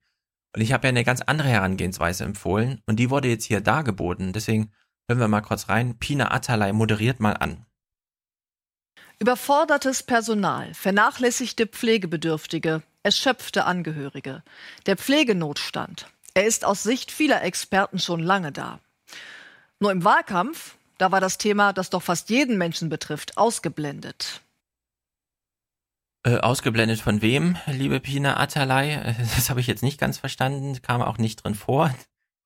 Und 0.56 0.62
ich 0.62 0.72
habe 0.72 0.88
ja 0.88 0.90
eine 0.90 1.04
ganz 1.04 1.22
andere 1.22 1.50
Herangehensweise 1.50 2.24
empfohlen 2.24 2.82
und 2.86 2.98
die 2.98 3.10
wurde 3.10 3.28
jetzt 3.28 3.46
hier 3.46 3.62
dargeboten. 3.62 4.32
Deswegen 4.32 4.72
hören 5.10 5.20
wir 5.20 5.28
mal 5.28 5.42
kurz 5.42 5.70
rein. 5.70 5.98
Pina 6.00 6.32
Atalay 6.32 6.72
moderiert 6.72 7.20
mal 7.20 7.34
an. 7.34 7.66
Überfordertes 9.20 10.04
Personal, 10.04 10.74
vernachlässigte 10.76 11.66
Pflegebedürftige, 11.66 12.84
erschöpfte 13.02 13.66
Angehörige. 13.66 14.44
Der 14.86 14.96
Pflegenotstand. 14.96 16.08
Er 16.36 16.46
ist 16.46 16.64
aus 16.64 16.84
Sicht 16.84 17.12
vieler 17.12 17.42
Experten 17.42 17.98
schon 17.98 18.20
lange 18.20 18.52
da. 18.52 18.80
Nur 19.80 19.92
im 19.92 20.04
Wahlkampf, 20.04 20.76
da 21.00 21.12
war 21.12 21.20
das 21.20 21.40
Thema, 21.40 21.74
das 21.74 21.90
doch 21.90 22.04
fast 22.04 22.30
jeden 22.30 22.60
Menschen 22.60 22.90
betrifft, 22.90 23.38
ausgeblendet. 23.38 24.42
Äh, 26.24 26.38
ausgeblendet 26.38 27.00
von 27.00 27.24
wem, 27.24 27.58
liebe 27.66 28.00
Pina 28.00 28.38
Atalay? 28.38 28.96
Äh, 28.96 29.16
Das 29.36 29.50
habe 29.50 29.62
ich 29.62 29.68
jetzt 29.68 29.82
nicht 29.82 30.00
ganz 30.00 30.20
verstanden, 30.20 30.80
kam 30.84 31.02
auch 31.02 31.18
nicht 31.18 31.44
drin 31.44 31.56
vor 31.56 31.88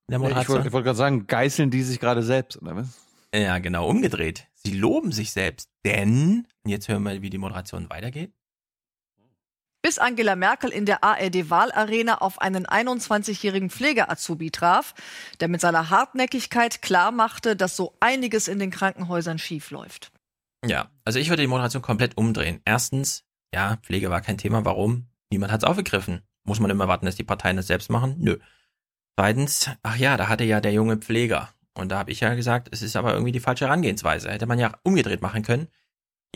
in 0.07 0.19
der 0.21 0.41
Ich 0.41 0.47
wollte 0.47 0.71
wollt 0.71 0.85
gerade 0.85 0.97
sagen, 0.97 1.27
geißeln 1.27 1.69
die 1.69 1.83
sich 1.83 1.99
gerade 1.99 2.23
selbst, 2.23 2.61
oder 2.61 2.77
was? 2.77 2.87
Ja, 3.33 3.57
genau, 3.59 3.87
umgedreht. 3.87 4.47
Sie 4.53 4.73
loben 4.73 5.11
sich 5.11 5.31
selbst, 5.31 5.69
denn, 5.85 6.47
jetzt 6.65 6.87
hören 6.87 7.03
wir, 7.03 7.21
wie 7.21 7.29
die 7.29 7.37
Moderation 7.37 7.89
weitergeht. 7.89 8.33
Bis 9.83 9.97
Angela 9.97 10.35
Merkel 10.35 10.69
in 10.69 10.85
der 10.85 11.03
ARD-Wahlarena 11.03 12.19
auf 12.19 12.39
einen 12.39 12.67
21-jährigen 12.67 13.71
Pflege-Azubi 13.71 14.51
traf, 14.51 14.93
der 15.39 15.47
mit 15.47 15.59
seiner 15.59 15.89
Hartnäckigkeit 15.89 16.83
klar 16.83 17.11
machte, 17.11 17.55
dass 17.55 17.75
so 17.75 17.95
einiges 17.99 18.47
in 18.47 18.59
den 18.59 18.69
Krankenhäusern 18.69 19.39
schiefläuft. 19.39 20.11
Ja, 20.63 20.91
also 21.03 21.17
ich 21.17 21.29
würde 21.29 21.41
die 21.41 21.47
Moderation 21.47 21.81
komplett 21.81 22.15
umdrehen. 22.15 22.61
Erstens, 22.63 23.23
ja, 23.51 23.77
Pflege 23.77 24.11
war 24.11 24.21
kein 24.21 24.37
Thema. 24.37 24.65
Warum? 24.65 25.07
Niemand 25.31 25.51
hat 25.51 25.63
es 25.63 25.67
aufgegriffen. 25.67 26.21
Muss 26.43 26.59
man 26.59 26.69
immer 26.69 26.87
warten, 26.87 27.07
dass 27.07 27.15
die 27.15 27.23
Parteien 27.23 27.57
das 27.57 27.65
selbst 27.65 27.89
machen? 27.89 28.15
Nö. 28.19 28.37
Zweitens, 29.17 29.71
ach 29.81 29.95
ja, 29.95 30.15
da 30.15 30.27
hatte 30.27 30.43
ja 30.43 30.61
der 30.61 30.73
junge 30.73 30.97
Pfleger. 30.97 31.49
Und 31.73 31.91
da 31.91 31.99
habe 31.99 32.11
ich 32.11 32.19
ja 32.19 32.33
gesagt, 32.33 32.69
es 32.71 32.81
ist 32.81 32.95
aber 32.95 33.13
irgendwie 33.13 33.31
die 33.31 33.39
falsche 33.39 33.65
Herangehensweise. 33.65 34.29
Hätte 34.29 34.45
man 34.45 34.59
ja 34.59 34.77
umgedreht 34.83 35.21
machen 35.21 35.43
können. 35.43 35.67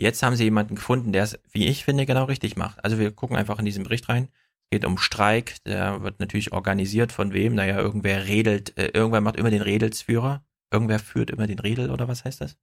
Jetzt 0.00 0.22
haben 0.22 0.36
sie 0.36 0.44
jemanden 0.44 0.74
gefunden, 0.74 1.12
der 1.12 1.24
es, 1.24 1.38
wie 1.50 1.66
ich 1.66 1.84
finde, 1.84 2.06
genau 2.06 2.24
richtig 2.24 2.56
macht. 2.56 2.84
Also 2.84 2.98
wir 2.98 3.12
gucken 3.12 3.36
einfach 3.36 3.58
in 3.58 3.64
diesen 3.64 3.84
Bericht 3.84 4.08
rein. 4.08 4.28
Es 4.64 4.70
geht 4.70 4.84
um 4.84 4.98
Streik, 4.98 5.62
der 5.64 6.02
wird 6.02 6.20
natürlich 6.20 6.52
organisiert 6.52 7.12
von 7.12 7.32
wem? 7.32 7.54
Naja, 7.54 7.78
irgendwer 7.78 8.26
redelt, 8.26 8.76
äh, 8.76 8.88
irgendwer 8.88 9.20
macht 9.20 9.36
immer 9.36 9.50
den 9.50 9.62
Redelsführer. 9.62 10.44
Irgendwer 10.72 10.98
führt 10.98 11.30
immer 11.30 11.46
den 11.46 11.58
Redel 11.58 11.90
oder 11.90 12.08
was 12.08 12.24
heißt 12.24 12.40
das? 12.40 12.56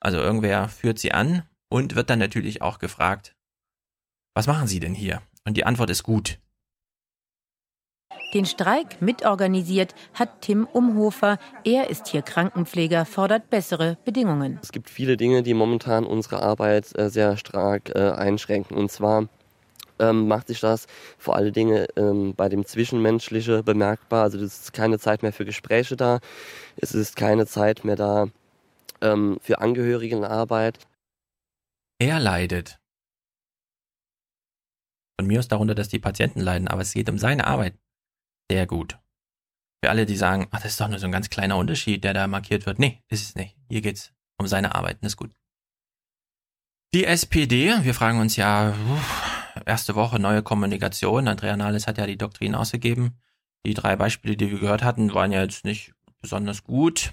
Also 0.00 0.18
irgendwer 0.18 0.68
führt 0.68 0.98
sie 0.98 1.12
an 1.12 1.42
und 1.68 1.96
wird 1.96 2.08
dann 2.10 2.18
natürlich 2.18 2.62
auch 2.62 2.78
gefragt, 2.78 3.34
was 4.34 4.46
machen 4.46 4.68
Sie 4.68 4.80
denn 4.80 4.94
hier? 4.94 5.22
Und 5.44 5.56
die 5.56 5.64
Antwort 5.64 5.90
ist 5.90 6.02
gut. 6.02 6.38
Den 8.34 8.46
Streik 8.46 9.00
mitorganisiert 9.00 9.94
hat 10.12 10.40
Tim 10.40 10.66
Umhofer. 10.72 11.38
Er 11.62 11.88
ist 11.88 12.08
hier 12.08 12.22
Krankenpfleger, 12.22 13.04
fordert 13.04 13.48
bessere 13.48 13.96
Bedingungen. 14.04 14.58
Es 14.62 14.72
gibt 14.72 14.90
viele 14.90 15.16
Dinge, 15.16 15.42
die 15.44 15.54
momentan 15.54 16.04
unsere 16.04 16.42
Arbeit 16.42 16.98
äh, 16.98 17.10
sehr 17.10 17.36
stark 17.36 17.90
äh, 17.94 18.10
einschränken. 18.10 18.76
Und 18.76 18.90
zwar 18.90 19.28
ähm, 19.98 20.26
macht 20.26 20.48
sich 20.48 20.60
das 20.60 20.86
vor 21.18 21.36
allen 21.36 21.52
Dingen 21.52 21.86
ähm, 21.96 22.34
bei 22.34 22.48
dem 22.48 22.64
Zwischenmenschliche 22.66 23.62
bemerkbar. 23.62 24.24
Also 24.24 24.38
es 24.38 24.62
ist 24.62 24.72
keine 24.72 24.98
Zeit 24.98 25.22
mehr 25.22 25.32
für 25.32 25.44
Gespräche 25.44 25.96
da. 25.96 26.18
Es 26.76 26.92
ist 26.92 27.16
keine 27.16 27.46
Zeit 27.46 27.84
mehr 27.84 27.96
da 27.96 28.26
ähm, 29.00 29.38
für 29.40 29.60
Angehörigenarbeit. 29.60 30.78
Er 32.00 32.18
leidet. 32.18 32.78
Von 35.20 35.28
mir 35.28 35.38
aus 35.38 35.46
darunter, 35.46 35.76
dass 35.76 35.88
die 35.88 36.00
Patienten 36.00 36.40
leiden, 36.40 36.66
aber 36.66 36.82
es 36.82 36.92
geht 36.92 37.08
um 37.08 37.18
seine 37.18 37.46
Arbeit. 37.46 37.74
Sehr 38.54 38.68
gut. 38.68 39.00
Für 39.82 39.90
alle, 39.90 40.06
die 40.06 40.14
sagen, 40.14 40.46
ach, 40.52 40.60
das 40.60 40.70
ist 40.70 40.80
doch 40.80 40.86
nur 40.86 41.00
so 41.00 41.06
ein 41.06 41.12
ganz 41.12 41.28
kleiner 41.28 41.56
Unterschied, 41.56 42.04
der 42.04 42.14
da 42.14 42.28
markiert 42.28 42.66
wird. 42.66 42.78
Nee, 42.78 43.02
ist 43.08 43.24
es 43.24 43.34
nicht. 43.34 43.56
Hier 43.68 43.80
geht's 43.80 44.12
um 44.38 44.46
seine 44.46 44.76
Arbeit, 44.76 44.94
und 44.94 45.02
das 45.02 45.14
ist 45.14 45.16
gut. 45.16 45.32
Die 46.94 47.04
SPD, 47.04 47.82
wir 47.82 47.94
fragen 47.94 48.20
uns 48.20 48.36
ja, 48.36 48.68
uff, 48.70 49.62
erste 49.66 49.96
Woche 49.96 50.20
neue 50.20 50.44
Kommunikation. 50.44 51.26
Andrea 51.26 51.56
Nahles 51.56 51.88
hat 51.88 51.98
ja 51.98 52.06
die 52.06 52.16
Doktrin 52.16 52.54
ausgegeben. 52.54 53.18
Die 53.66 53.74
drei 53.74 53.96
Beispiele, 53.96 54.36
die 54.36 54.52
wir 54.52 54.60
gehört 54.60 54.84
hatten, 54.84 55.12
waren 55.14 55.32
ja 55.32 55.42
jetzt 55.42 55.64
nicht 55.64 55.92
besonders 56.20 56.62
gut. 56.62 57.12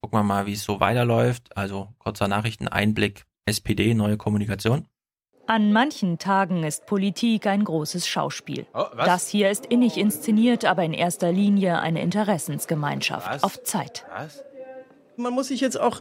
Gucken 0.00 0.18
wir 0.18 0.24
mal, 0.24 0.46
wie 0.46 0.54
es 0.54 0.64
so 0.64 0.80
weiterläuft. 0.80 1.56
Also 1.56 1.94
kurzer 1.98 2.26
Nachrichteneinblick, 2.26 3.26
SPD, 3.46 3.94
neue 3.94 4.16
Kommunikation. 4.16 4.88
An 5.46 5.72
manchen 5.72 6.18
Tagen 6.18 6.62
ist 6.62 6.86
Politik 6.86 7.46
ein 7.46 7.64
großes 7.64 8.06
Schauspiel. 8.06 8.66
Oh, 8.74 8.84
das 8.96 9.28
hier 9.28 9.50
ist 9.50 9.66
innig 9.66 9.96
inszeniert, 9.96 10.64
aber 10.64 10.84
in 10.84 10.92
erster 10.92 11.32
Linie 11.32 11.80
eine 11.80 12.00
Interessensgemeinschaft 12.00 13.28
was? 13.28 13.42
auf 13.42 13.62
Zeit. 13.64 14.04
Was? 14.16 14.44
Man 15.16 15.32
muss 15.32 15.48
sich 15.48 15.60
jetzt 15.60 15.78
auch 15.78 16.00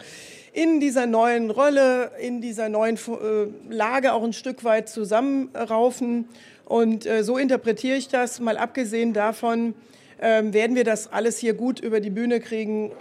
in 0.53 0.79
dieser 0.79 1.05
neuen 1.05 1.49
Rolle, 1.49 2.11
in 2.19 2.41
dieser 2.41 2.69
neuen 2.69 2.97
äh, 2.97 3.73
Lage 3.73 4.13
auch 4.13 4.23
ein 4.23 4.33
Stück 4.33 4.63
weit 4.63 4.89
zusammenraufen. 4.89 6.29
Und 6.65 7.05
äh, 7.05 7.23
so 7.23 7.37
interpretiere 7.37 7.97
ich 7.97 8.07
das. 8.07 8.39
Mal 8.39 8.57
abgesehen 8.57 9.13
davon, 9.13 9.73
äh, 10.17 10.43
werden 10.45 10.75
wir 10.75 10.83
das 10.83 11.11
alles 11.11 11.37
hier 11.37 11.53
gut 11.53 11.79
über 11.79 11.99
die 11.99 12.09
Bühne 12.09 12.39
kriegen. 12.39 12.91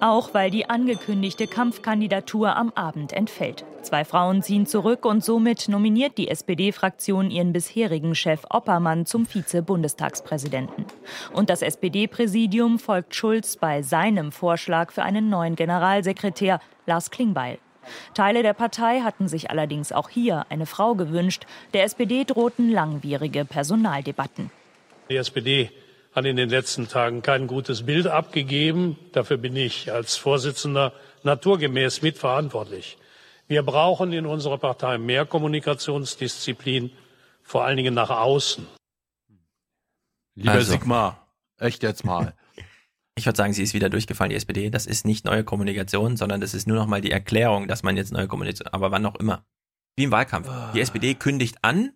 Auch 0.00 0.34
weil 0.34 0.50
die 0.50 0.68
angekündigte 0.68 1.46
Kampfkandidatur 1.46 2.56
am 2.56 2.72
Abend 2.74 3.12
entfällt. 3.12 3.64
Zwei 3.82 4.04
Frauen 4.04 4.42
ziehen 4.42 4.66
zurück 4.66 5.04
und 5.04 5.24
somit 5.24 5.68
nominiert 5.68 6.18
die 6.18 6.28
SPD-Fraktion 6.28 7.30
ihren 7.30 7.52
bisherigen 7.52 8.14
Chef 8.14 8.42
Oppermann 8.50 9.06
zum 9.06 9.26
Vize-Bundestagspräsidenten. 9.26 10.86
Und 11.32 11.50
das 11.50 11.62
SPD-Präsidium 11.62 12.78
folgt 12.78 13.14
Schulz 13.14 13.56
bei 13.56 13.82
seinem 13.82 14.32
Vorschlag 14.32 14.92
für 14.92 15.02
einen 15.02 15.28
neuen 15.28 15.56
Generalsekretär, 15.56 16.60
Lars 16.86 17.10
Klingbeil. 17.10 17.58
Teile 18.14 18.42
der 18.42 18.54
Partei 18.54 19.00
hatten 19.00 19.28
sich 19.28 19.50
allerdings 19.50 19.92
auch 19.92 20.08
hier 20.08 20.46
eine 20.48 20.66
Frau 20.66 20.94
gewünscht. 20.94 21.44
Der 21.72 21.84
SPD 21.84 22.24
drohten 22.24 22.70
langwierige 22.70 23.44
Personaldebatten. 23.44 24.50
Die 25.10 25.16
SPD 25.16 25.70
hat 26.14 26.24
in 26.24 26.36
den 26.36 26.48
letzten 26.48 26.88
Tagen 26.88 27.22
kein 27.22 27.48
gutes 27.48 27.84
Bild 27.84 28.06
abgegeben. 28.06 28.96
Dafür 29.12 29.36
bin 29.36 29.56
ich 29.56 29.92
als 29.92 30.16
Vorsitzender 30.16 30.92
naturgemäß 31.24 32.02
mitverantwortlich. 32.02 32.98
Wir 33.48 33.62
brauchen 33.62 34.12
in 34.12 34.24
unserer 34.24 34.58
Partei 34.58 34.96
mehr 34.96 35.26
Kommunikationsdisziplin, 35.26 36.92
vor 37.42 37.64
allen 37.64 37.76
Dingen 37.76 37.94
nach 37.94 38.10
außen. 38.10 38.66
Lieber 40.36 40.52
also. 40.52 40.72
Sigmar, 40.72 41.26
echt 41.58 41.82
jetzt 41.82 42.04
mal. 42.04 42.34
Ich 43.16 43.26
würde 43.26 43.36
sagen, 43.36 43.52
sie 43.52 43.62
ist 43.62 43.74
wieder 43.74 43.90
durchgefallen, 43.90 44.30
die 44.30 44.34
SPD. 44.34 44.70
Das 44.70 44.86
ist 44.86 45.06
nicht 45.06 45.24
neue 45.24 45.44
Kommunikation, 45.44 46.16
sondern 46.16 46.40
das 46.40 46.52
ist 46.52 46.66
nur 46.66 46.76
noch 46.76 46.88
mal 46.88 47.00
die 47.00 47.12
Erklärung, 47.12 47.68
dass 47.68 47.84
man 47.84 47.96
jetzt 47.96 48.12
neue 48.12 48.26
Kommunikation, 48.26 48.66
aber 48.72 48.90
wann 48.90 49.06
auch 49.06 49.14
immer. 49.14 49.46
Wie 49.94 50.02
im 50.02 50.10
Wahlkampf. 50.10 50.50
Die 50.72 50.80
SPD 50.80 51.14
kündigt 51.14 51.58
an, 51.62 51.92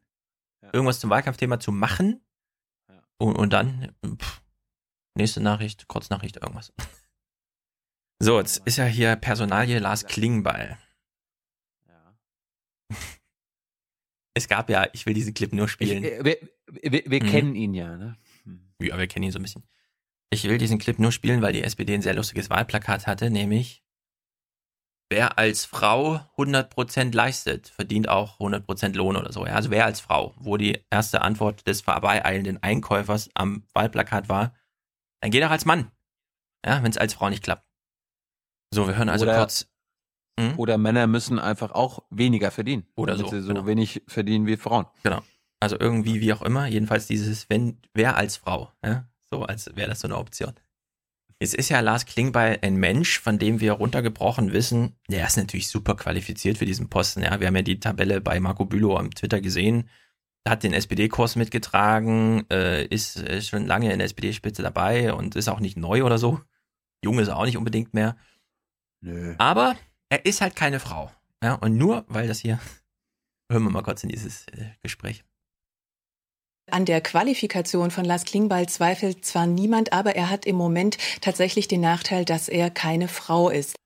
irgendwas 0.73 1.01
zum 1.01 1.11
Wahlkampfthema 1.11 1.59
zu 1.59 1.73
machen 1.73 2.21
und, 3.19 3.37
und 3.37 3.53
dann, 3.53 3.93
pff, 4.05 4.43
nächste 5.15 5.41
Nachricht, 5.41 5.89
Kurznachricht, 5.89 6.37
irgendwas. 6.37 6.73
So, 8.21 8.41
jetzt 8.41 8.67
ist 8.67 8.79
ja 8.79 8.85
hier 8.85 9.15
Personalie 9.15 9.79
Lars 9.79 10.05
Klingbeil. 10.05 10.77
Es 14.35 14.49
gab 14.49 14.71
ja, 14.71 14.89
ich 14.93 15.07
will 15.07 15.15
diesen 15.15 15.35
Clip 15.35 15.53
nur 15.53 15.69
spielen. 15.69 16.03
Ich, 16.03 16.11
äh, 16.11 16.25
wir, 16.25 16.93
wir, 16.93 17.03
wir 17.07 17.23
mhm. 17.23 17.29
kennen 17.29 17.55
ihn 17.55 17.75
ja, 17.75 17.97
ne? 17.97 18.17
Ja, 18.81 18.99
wir 18.99 19.07
kennen 19.07 19.25
ihn 19.25 19.33
so 19.33 19.39
ein 19.39 19.43
bisschen. 19.43 19.65
Ich 20.31 20.45
will 20.45 20.59
diesen 20.59 20.79
Clip 20.79 20.99
nur 20.99 21.13
spielen, 21.13 21.43
weil 21.43 21.53
die 21.53 21.63
SPD 21.63 21.95
ein 21.95 22.03
sehr 22.03 22.15
lustiges 22.15 22.51
Wahlplakat 22.51 23.07
hatte, 23.07 23.31
nämlich 23.31 23.85
wer 25.11 25.39
als 25.39 25.65
Frau 25.65 26.21
100% 26.37 27.15
leistet, 27.15 27.69
verdient 27.69 28.09
auch 28.09 28.39
100% 28.39 28.95
Lohn 28.95 29.17
oder 29.17 29.33
so. 29.33 29.47
Ja, 29.47 29.55
also 29.55 29.71
wer 29.71 29.85
als 29.85 30.01
Frau, 30.01 30.35
wo 30.39 30.57
die 30.57 30.85
erste 30.91 31.23
Antwort 31.23 31.67
des 31.67 31.81
vorbeieilenden 31.81 32.63
Einkäufers 32.63 33.31
am 33.35 33.65
Wahlplakat 33.73 34.29
war, 34.29 34.55
dann 35.21 35.31
geht 35.31 35.43
auch 35.45 35.51
als 35.51 35.65
Mann. 35.65 35.91
Ja, 36.65 36.83
wenn 36.83 36.91
es 36.91 36.99
als 36.99 37.15
Frau 37.15 37.29
nicht 37.29 37.43
klappt. 37.43 37.67
So, 38.73 38.87
wir 38.87 38.97
hören 38.97 39.09
also 39.09 39.25
oder, 39.25 39.39
kurz. 39.39 39.69
Hm? 40.39 40.59
Oder 40.59 40.79
Männer 40.79 41.07
müssen 41.07 41.39
einfach 41.39 41.73
auch 41.73 42.05
weniger 42.11 42.51
verdienen. 42.51 42.87
Oder 42.95 43.17
so. 43.17 43.29
sie 43.29 43.41
so 43.41 43.49
genau. 43.49 43.67
wenig 43.67 44.03
verdienen 44.07 44.47
wie 44.47 44.57
Frauen. 44.57 44.87
Genau. 45.03 45.23
Also 45.61 45.79
irgendwie, 45.79 46.21
wie 46.21 46.33
auch 46.33 46.43
immer, 46.43 46.67
jedenfalls 46.67 47.07
dieses, 47.07 47.49
wenn, 47.51 47.81
wer 47.95 48.17
als 48.17 48.37
Frau, 48.37 48.73
ja, 48.85 49.09
so 49.29 49.43
als 49.43 49.75
wäre 49.75 49.89
das 49.89 50.01
so 50.01 50.07
eine 50.07 50.17
Option. 50.17 50.55
Jetzt 51.41 51.55
ist 51.55 51.69
ja 51.69 51.79
Lars 51.81 52.05
Klingbeil 52.05 52.59
ein 52.63 52.77
Mensch, 52.77 53.21
von 53.21 53.39
dem 53.39 53.61
wir 53.61 53.73
runtergebrochen 53.73 54.53
wissen, 54.53 54.97
der 55.09 55.27
ist 55.27 55.37
natürlich 55.37 55.69
super 55.69 55.95
qualifiziert 55.95 56.59
für 56.59 56.67
diesen 56.67 56.89
Posten. 56.89 57.23
Ja, 57.23 57.39
wir 57.39 57.47
haben 57.47 57.55
ja 57.55 57.63
die 57.63 57.79
Tabelle 57.79 58.21
bei 58.21 58.41
Marco 58.41 58.65
Bülow 58.65 58.97
am 58.97 59.13
Twitter 59.13 59.41
gesehen. 59.41 59.89
Hat 60.49 60.65
den 60.65 60.73
SPD-Kurs 60.73 61.37
mitgetragen, 61.37 62.45
äh, 62.51 62.85
ist, 62.87 63.23
schon 63.47 63.67
lange 63.67 63.93
in 63.93 63.99
der 63.99 64.07
SPD-Spitze 64.07 64.63
dabei 64.63 65.13
und 65.13 65.37
ist 65.37 65.49
auch 65.49 65.61
nicht 65.61 65.77
neu 65.77 66.03
oder 66.03 66.19
so. 66.19 66.41
Jung 67.05 67.21
ist 67.21 67.29
er 67.29 67.37
auch 67.37 67.45
nicht 67.45 67.57
unbedingt 67.57 67.95
mehr. 67.95 68.17
Nö. 69.01 69.37
Aber 69.39 69.77
er 70.09 70.27
ist 70.27 70.41
halt 70.41 70.57
keine 70.57 70.81
Frau. 70.81 71.13
Ja, 71.43 71.55
und 71.55 71.77
nur 71.77 72.05
weil 72.09 72.27
das 72.27 72.41
hier, 72.41 72.59
hören 73.51 73.63
wir 73.63 73.71
mal 73.71 73.83
kurz 73.83 74.03
in 74.03 74.09
dieses 74.09 74.49
äh, 74.49 74.71
Gespräch. 74.83 75.23
An 76.71 76.85
der 76.85 77.01
Qualifikation 77.01 77.91
von 77.91 78.05
Lars 78.05 78.25
Klingbeil 78.25 78.69
zweifelt 78.69 79.25
zwar 79.25 79.47
niemand, 79.47 79.93
aber 79.93 80.17
er 80.17 80.31
hat 80.31 80.47
im 80.47 80.57
Moment 80.57 80.99
tatsächlich 81.21 81.69
den 81.69 81.81
Nachteil, 81.81 82.25
dass 82.25 82.49
er 82.49 82.71
keine 82.71 83.09
Frau 83.09 83.49
ist. 83.51 83.77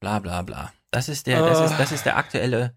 Bla 0.00 0.18
bla 0.18 0.42
bla. 0.42 0.72
Das 0.90 1.08
ist 1.08 1.26
der, 1.26 1.40
das 1.40 1.70
ist, 1.70 1.78
das 1.78 1.92
ist 1.92 2.06
der 2.06 2.16
aktuelle. 2.16 2.74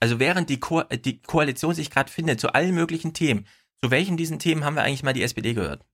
Also 0.00 0.18
während 0.18 0.48
die, 0.50 0.60
Ko 0.60 0.82
die 0.82 1.20
Koalition 1.22 1.74
sich 1.74 1.90
gerade 1.90 2.10
findet 2.10 2.40
zu 2.40 2.52
allen 2.52 2.74
möglichen 2.74 3.14
Themen, 3.14 3.46
zu 3.82 3.90
welchen 3.90 4.16
diesen 4.16 4.38
Themen 4.38 4.64
haben 4.64 4.74
wir 4.74 4.82
eigentlich 4.82 5.02
mal 5.02 5.12
die 5.12 5.22
SPD 5.22 5.54
gehört? 5.54 5.84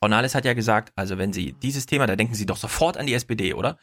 Frau 0.00 0.08
Nahles 0.08 0.34
hat 0.34 0.44
ja 0.44 0.54
gesagt, 0.54 0.92
also 0.96 1.18
wenn 1.18 1.32
Sie 1.32 1.52
dieses 1.52 1.86
Thema, 1.86 2.06
da 2.06 2.16
denken 2.16 2.34
Sie 2.34 2.46
doch 2.46 2.56
sofort 2.56 2.96
an 2.96 3.06
die 3.06 3.14
SPD, 3.14 3.54
oder? 3.54 3.78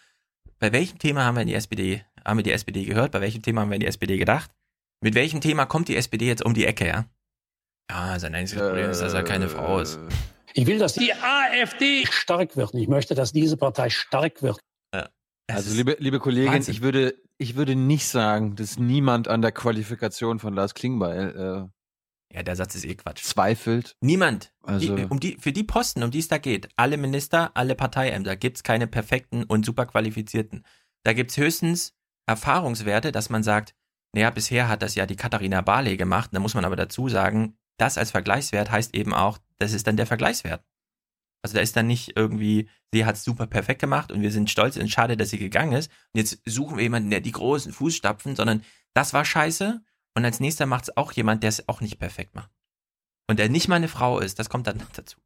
Bei 0.60 0.72
welchem 0.72 0.98
Thema 0.98 1.24
haben 1.24 1.36
wir 1.36 1.42
in 1.42 1.48
die 1.48 1.54
SPD, 1.54 2.04
haben 2.26 2.38
wir 2.38 2.44
die 2.44 2.52
SPD 2.52 2.86
gehört? 2.86 3.12
Bei 3.12 3.22
welchem 3.22 3.44
Thema 3.44 3.62
haben 3.62 3.70
wir 3.70 3.76
in 3.76 3.82
die 3.82 3.88
SPD 3.88 4.18
gedacht? 4.18 4.52
Mit 5.00 5.14
welchem 5.14 5.42
Thema 5.42 5.66
kommt 5.66 5.90
die 5.90 5.96
SPD 5.96 6.26
jetzt 6.26 6.44
um 6.44 6.56
die 6.56 6.66
Ecke, 6.66 6.88
ja? 6.88 7.06
Ja, 7.90 8.20
sein 8.20 8.36
einziges 8.36 8.64
Problem 8.64 8.90
ist, 8.90 9.02
dass 9.02 9.14
er 9.14 9.24
keine 9.24 9.50
Frau 9.50 9.80
ist. 9.80 10.00
Ich 10.54 10.66
will, 10.66 10.80
dass 10.80 10.94
die 10.94 11.14
AfD 11.14 12.06
stark 12.08 12.58
wird. 12.58 12.74
Ich 12.74 12.88
möchte, 12.88 13.16
dass 13.16 13.32
diese 13.32 13.58
Partei 13.58 13.90
stark 13.90 14.42
wird. 14.42 14.60
Ja. 14.94 15.10
Also, 15.50 15.74
liebe, 15.76 15.96
liebe 16.00 16.20
Kollegin, 16.20 16.54
Wahnsinn. 16.54 16.74
ich 16.74 16.82
würde, 16.82 17.16
ich 17.38 17.56
würde 17.56 17.76
nicht 17.76 18.08
sagen, 18.08 18.56
dass 18.56 18.78
niemand 18.78 19.28
an 19.28 19.42
der 19.42 19.52
Qualifikation 19.52 20.40
von 20.40 20.54
Lars 20.54 20.74
Klingbeil 20.74 21.70
äh, 21.70 21.78
ja, 22.34 22.44
der 22.44 22.56
Satz 22.56 22.76
ist 22.76 22.86
eh 22.86 22.96
Quatsch. 22.96 23.24
Zweifelt. 23.24 23.96
Niemand. 24.02 24.54
Also 24.64 24.96
die, 24.96 25.06
um 25.06 25.20
die, 25.20 25.38
für 25.40 25.54
die 25.54 25.64
Posten, 25.64 26.04
um 26.04 26.12
die 26.12 26.20
es 26.20 26.28
da 26.28 26.38
geht, 26.38 26.70
alle 26.76 26.98
Minister, 26.98 27.52
alle 27.54 27.76
Parteiämter, 27.76 28.36
gibt 28.36 28.58
es 28.58 28.64
keine 28.64 28.88
perfekten 28.88 29.44
und 29.44 29.66
super 29.66 29.86
qualifizierten. 29.86 30.66
Da 31.04 31.14
gibt 31.14 31.32
es 31.32 31.38
höchstens 31.38 31.96
Erfahrungswerte, 32.26 33.12
dass 33.12 33.30
man 33.30 33.44
sagt, 33.44 33.76
naja, 34.14 34.30
bisher 34.30 34.68
hat 34.68 34.82
das 34.82 34.96
ja 34.96 35.06
die 35.06 35.16
Katharina 35.16 35.62
Barley 35.62 35.96
gemacht. 35.96 36.32
Da 36.34 36.40
muss 36.40 36.54
man 36.54 36.66
aber 36.66 36.76
dazu 36.76 37.08
sagen, 37.08 37.58
das 37.78 37.98
als 37.98 38.12
Vergleichswert 38.12 38.72
heißt 38.72 38.96
eben 38.96 39.14
auch, 39.14 39.40
das 39.58 39.74
ist 39.74 39.88
dann 39.88 39.98
der 39.98 40.08
Vergleichswert. 40.08 40.64
Also 41.44 41.56
da 41.56 41.62
ist 41.62 41.76
dann 41.76 41.88
nicht 41.88 42.18
irgendwie, 42.18 42.70
sie 42.92 43.06
hat 43.06 43.16
es 43.16 43.24
super 43.24 43.48
perfekt 43.48 43.80
gemacht 43.80 44.12
und 44.12 44.22
wir 44.22 44.32
sind 44.32 44.50
stolz 44.50 44.76
und 44.76 44.90
schade, 44.90 45.18
dass 45.18 45.30
sie 45.30 45.38
gegangen 45.38 45.74
ist. 45.74 45.92
Und 46.14 46.20
jetzt 46.20 46.42
suchen 46.46 46.78
wir 46.78 46.84
jemanden, 46.84 47.10
der 47.10 47.22
die 47.22 47.32
großen 47.32 47.72
Fußstapfen, 47.72 48.36
sondern 48.36 48.64
das 48.94 49.14
war 49.14 49.24
scheiße. 49.24 49.82
Und 50.16 50.26
als 50.26 50.40
nächster 50.40 50.66
macht 50.66 50.86
es 50.86 50.98
auch 50.98 51.12
jemand, 51.12 51.44
der 51.44 51.50
es 51.50 51.70
auch 51.70 51.80
nicht 51.80 52.00
perfekt 52.00 52.36
macht. 52.36 52.50
Und 53.28 53.40
der 53.40 53.50
nicht 53.50 53.68
mal 53.68 53.76
eine 53.76 53.88
Frau 53.88 54.20
ist, 54.20 54.40
das 54.40 54.50
kommt 54.50 54.68
dann 54.68 54.82
dazu. 54.94 55.20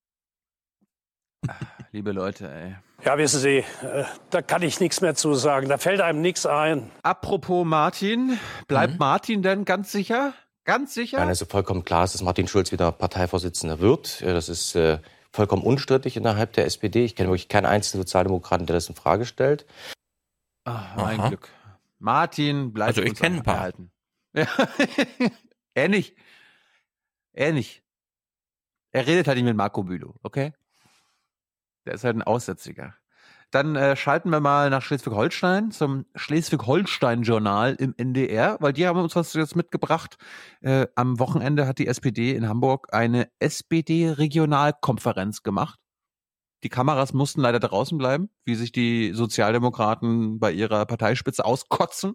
Liebe 1.93 2.13
Leute, 2.13 2.51
ey. 2.51 2.77
Ja, 3.05 3.17
wissen 3.17 3.41
Sie, 3.41 3.59
äh, 3.59 4.05
da 4.31 4.43
kann 4.43 4.63
ich 4.63 4.81
nichts 4.81 5.01
mehr 5.01 5.15
zu 5.15 5.35
sagen. 5.35 5.69
Da 5.69 5.79
fällt 5.79 6.01
einem 6.01 6.21
nichts 6.21 6.47
ein. 6.47 6.91
Apropos 7.03 7.65
Martin, 7.65 8.39
bleibt 8.67 8.95
mhm. 8.95 8.99
Martin 8.99 9.43
denn 9.43 9.65
ganz 9.65 9.93
sicher? 9.93 10.35
Ganz 10.65 10.95
sicher? 10.95 11.19
Nein, 11.19 11.29
also 11.29 11.47
vollkommen 11.47 11.85
klar 11.85 12.05
ist, 12.05 12.15
dass 12.15 12.23
Martin 12.23 12.49
Schulz 12.49 12.73
wieder 12.73 12.93
Parteivorsitzender 12.93 13.79
wird. 13.81 14.21
Das 14.23 14.49
ist 14.49 14.75
äh, 14.75 14.99
vollkommen 15.33 15.63
unstrittig 15.63 16.17
innerhalb 16.17 16.53
der 16.55 16.67
SPD. 16.67 17.05
Ich 17.05 17.15
kenne 17.15 17.29
wirklich 17.29 17.49
keinen 17.49 17.67
einzigen 17.67 17.99
Sozialdemokraten, 17.99 18.67
der 18.67 18.75
das 18.75 18.89
in 18.89 18.95
Frage 18.95 19.25
stellt. 19.25 19.65
Ach, 20.65 20.97
mein 20.97 21.21
Aha. 21.21 21.29
Glück. 21.29 21.49
Martin 21.99 22.73
bleibt 22.73 22.89
Also 22.89 23.03
ich 23.03 23.15
kenne 23.15 23.39
ein 23.39 23.43
paar. 23.43 23.57
Erhalten. 23.57 23.91
Ja. 24.35 24.47
er 25.75 25.89
nicht. 25.89 26.17
Er 27.33 27.53
nicht. 27.53 27.83
Er 28.93 29.07
redet 29.07 29.29
halt 29.29 29.37
nicht 29.37 29.45
mit 29.45 29.57
Marco 29.57 29.83
Bülow, 29.83 30.15
okay? 30.23 30.53
Der 31.87 31.95
ist 31.95 32.05
halt 32.05 32.17
ein 32.17 32.23
Aussätziger. 32.23 32.95
Dann 33.51 33.77
äh, 33.77 33.97
schalten 33.97 34.29
wir 34.29 34.41
mal 34.41 34.69
nach 34.69 34.83
Schleswig-Holstein 34.83 35.71
zum 35.71 36.05
Schleswig-Holstein-Journal 36.15 37.77
im 37.79 37.95
NDR, 37.97 38.59
weil 38.61 38.75
die 38.75 38.87
haben 38.87 39.01
uns 39.01 39.17
was 39.17 39.33
jetzt 39.33 39.57
mitgebracht. 39.57 40.19
Äh, 40.61 40.87
am 40.97 41.19
Wochenende 41.19 41.67
hat 41.67 41.79
die 41.79 41.87
SPD 41.87 42.35
in 42.35 42.47
Hamburg 42.47 42.89
eine 42.93 43.31
SPD-Regionalkonferenz 43.39 45.43
gemacht. 45.43 45.81
Die 46.65 46.69
Kameras 46.69 47.13
mussten 47.13 47.41
leider 47.41 47.61
draußen 47.61 47.97
bleiben, 47.97 48.31
wie 48.45 48.55
sich 48.55 48.73
die 48.73 49.13
Sozialdemokraten 49.13 50.41
bei 50.41 50.51
ihrer 50.53 50.87
Parteispitze 50.87 51.45
auskotzen. 51.45 52.15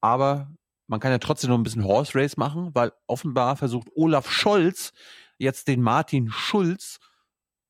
Aber 0.00 0.52
man 0.86 1.00
kann 1.00 1.12
ja 1.12 1.18
trotzdem 1.18 1.50
noch 1.50 1.56
ein 1.56 1.62
bisschen 1.62 1.84
Horse 1.84 2.14
Race 2.14 2.36
machen, 2.36 2.70
weil 2.74 2.92
offenbar 3.06 3.56
versucht 3.56 3.88
Olaf 3.94 4.30
Scholz 4.30 4.92
jetzt 5.38 5.68
den 5.68 5.80
Martin 5.80 6.30
Schulz 6.30 6.98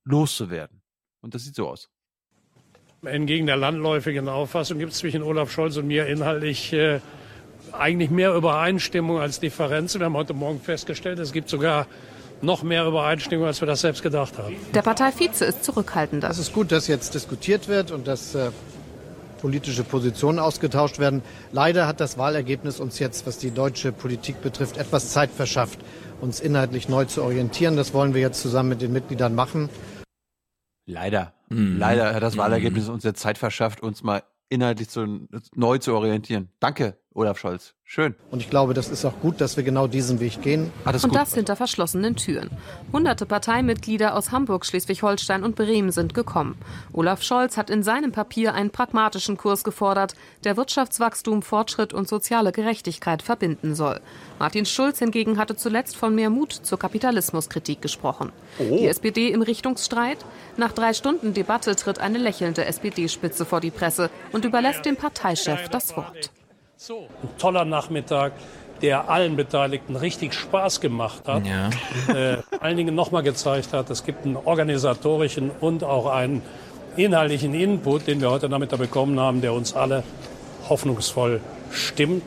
loszuwerden. 0.05 0.83
Und 1.21 1.35
das 1.35 1.45
sieht 1.45 1.55
so 1.55 1.69
aus. 1.69 1.89
Entgegen 3.05 3.47
der 3.47 3.57
landläufigen 3.57 4.29
Auffassung 4.29 4.79
gibt 4.79 4.93
es 4.93 4.99
zwischen 4.99 5.23
Olaf 5.23 5.53
Scholz 5.53 5.77
und 5.77 5.87
mir 5.87 6.07
inhaltlich 6.07 6.73
äh, 6.73 7.01
eigentlich 7.73 8.11
mehr 8.11 8.35
Übereinstimmung 8.35 9.21
als 9.21 9.41
Differenzen. 9.41 10.01
Wir 10.01 10.07
haben 10.07 10.17
heute 10.17 10.35
Morgen 10.35 10.61
festgestellt, 10.61 11.19
es 11.19 11.33
gibt 11.33 11.49
sogar 11.49 11.87
noch 12.45 12.63
mehr 12.63 12.87
Übereinstimmung, 12.87 13.47
als 13.47 13.61
wir 13.61 13.67
das 13.67 13.81
selbst 13.81 14.03
gedacht 14.03 14.39
haben. 14.39 14.57
Der 14.75 14.83
Parteivize 14.83 15.45
ist 15.45 15.65
zurückhaltender. 15.65 16.29
Es 16.31 16.39
ist 16.39 16.53
gut, 16.53 16.73
dass 16.73 16.87
jetzt 16.87 17.15
diskutiert 17.15 17.69
wird 17.69 17.91
und 17.91 18.07
dass 18.07 18.35
äh, 18.35 18.51
politische 19.41 19.85
Positionen 19.85 20.39
ausgetauscht 20.39 20.99
werden. 20.99 21.23
Leider 21.53 21.87
hat 21.87 22.01
das 22.01 22.17
Wahlergebnis 22.17 22.81
uns 22.81 22.99
jetzt, 22.99 23.27
was 23.27 23.39
die 23.39 23.51
deutsche 23.51 23.93
Politik 23.93 24.41
betrifft, 24.41 24.79
etwas 24.79 25.11
Zeit 25.11 25.31
verschafft, 25.31 25.79
uns 26.21 26.41
inhaltlich 26.41 26.89
neu 26.89 27.05
zu 27.05 27.23
orientieren. 27.23 27.77
Das 27.77 27.93
wollen 27.93 28.15
wir 28.15 28.21
jetzt 28.23 28.41
zusammen 28.41 28.71
mit 28.71 28.81
den 28.81 28.93
Mitgliedern 28.93 29.35
machen. 29.35 29.69
Leider. 30.87 31.35
Mhm. 31.51 31.77
Leider 31.79 32.15
hat 32.15 32.23
das 32.23 32.37
Wahlergebnis 32.37 32.89
mhm. 32.89 32.95
uns 32.95 33.05
jetzt 33.05 33.21
Zeit 33.21 33.37
verschafft, 33.37 33.83
uns 33.83 34.03
mal 34.03 34.23
inhaltlich 34.49 34.89
zu, 34.89 35.29
neu 35.55 35.79
zu 35.79 35.95
orientieren. 35.95 36.49
Danke, 36.61 36.97
Olaf 37.17 37.39
Scholz. 37.39 37.75
Schön. 37.85 38.17
Und 38.33 38.41
ich 38.41 38.51
glaube, 38.51 38.75
das 38.75 38.89
ist 38.89 39.05
auch 39.05 39.21
gut, 39.21 39.41
dass 39.41 39.57
wir 39.57 39.63
genau 39.63 39.87
diesen 39.87 40.19
Weg 40.19 40.43
gehen. 40.43 40.73
und 40.85 41.11
gut. 41.11 41.15
das 41.15 41.33
hinter 41.33 41.55
verschlossenen 41.55 42.17
Türen. 42.17 42.51
Hunderte 42.93 43.25
Parteimitglieder 43.25 44.17
aus 44.17 44.33
Hamburg, 44.33 44.67
Schleswig-Holstein 44.67 45.45
und 45.45 45.55
Bremen 45.55 45.93
sind 45.93 46.13
gekommen. 46.13 46.59
Olaf 46.93 47.23
Scholz 47.23 47.57
hat 47.57 47.71
in 47.71 47.85
seinem 47.85 48.11
Papier 48.11 48.55
einen 48.55 48.71
pragmatischen 48.71 49.37
Kurs 49.37 49.63
gefordert, 49.63 50.15
der 50.43 50.57
Wirtschaftswachstum, 50.57 51.43
Fortschritt 51.43 51.93
und 51.93 52.09
soziale 52.09 52.51
Gerechtigkeit 52.51 53.23
verbinden 53.23 53.77
soll. 53.77 54.01
Martin 54.41 54.67
Schulz 54.67 54.99
hingegen 54.99 55.39
hatte 55.39 55.55
zuletzt 55.55 55.97
von 55.97 56.17
mehr 56.17 56.31
Mut 56.31 56.53
zur 56.53 56.81
Kapitalismuskritik 56.81 57.81
gesprochen. 57.81 58.33
Oh. 58.59 58.77
Die 58.77 58.89
SPD 58.89 59.29
im 59.29 59.43
Richtungsstreit? 59.43 60.19
Nach 60.57 60.73
drei 60.73 60.95
Stunden 60.95 61.33
Debatte 61.33 61.77
tritt 61.77 62.01
eine 62.01 62.19
lächelnde 62.19 62.65
SPD-Spitze 62.65 63.45
vor 63.45 63.61
die 63.61 63.71
Presse 63.71 64.11
und 64.33 64.45
überlässt 64.45 64.85
dem 64.85 64.97
Parteichef 64.97 65.69
das 65.69 65.97
Wort. 65.97 66.33
Ein 66.89 67.39
toller 67.39 67.65
Nachmittag, 67.65 68.33
der 68.83 69.09
allen 69.09 69.37
Beteiligten 69.37 69.97
richtig 69.97 70.35
Spaß 70.35 70.81
gemacht 70.81 71.29
hat. 71.29 71.47
Ja. 71.47 71.71
Äh, 72.09 72.43
allen 72.61 72.77
Dingen 72.77 72.95
nochmal 72.95 73.23
gezeigt 73.23 73.73
hat, 73.73 73.91
es 73.91 74.05
gibt 74.05 74.25
einen 74.25 74.37
organisatorischen 74.37 75.51
und 75.51 75.85
auch 75.85 76.07
einen 76.07 76.43
inhaltlichen 76.97 77.55
Input, 77.55 78.07
den 78.07 78.21
wir 78.21 78.31
heute 78.31 78.49
Nachmittag 78.49 78.79
bekommen 78.79 79.19
haben, 79.21 79.41
der 79.41 79.53
uns 79.53 79.75
alle 79.75 80.03
hoffnungsvoll 80.69 81.41
stimmt. 81.71 82.25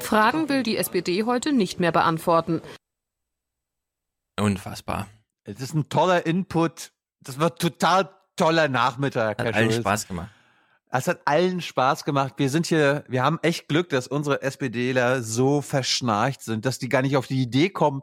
Fragen 0.00 0.48
will 0.48 0.62
die 0.62 0.76
SPD 0.76 1.24
heute 1.24 1.52
nicht 1.52 1.80
mehr 1.80 1.92
beantworten. 1.92 2.60
Unfassbar. 4.38 5.06
Es 5.44 5.60
ist 5.60 5.74
ein 5.74 5.88
toller 5.88 6.26
Input. 6.26 6.92
Das 7.20 7.38
wird 7.38 7.60
total 7.60 8.10
toller 8.36 8.68
Nachmittag. 8.68 9.38
Hat 9.38 9.54
allen 9.54 9.72
Spaß 9.72 10.08
gemacht. 10.08 10.28
Es 10.92 11.06
hat 11.06 11.20
allen 11.24 11.60
Spaß 11.60 12.04
gemacht. 12.04 12.34
Wir 12.36 12.50
sind 12.50 12.66
hier, 12.66 13.04
wir 13.08 13.22
haben 13.22 13.38
echt 13.42 13.68
Glück, 13.68 13.88
dass 13.90 14.08
unsere 14.08 14.42
SPDler 14.42 15.22
so 15.22 15.62
verschnarcht 15.62 16.42
sind, 16.42 16.66
dass 16.66 16.78
die 16.78 16.88
gar 16.88 17.02
nicht 17.02 17.16
auf 17.16 17.28
die 17.28 17.42
Idee 17.42 17.70
kommen, 17.70 18.02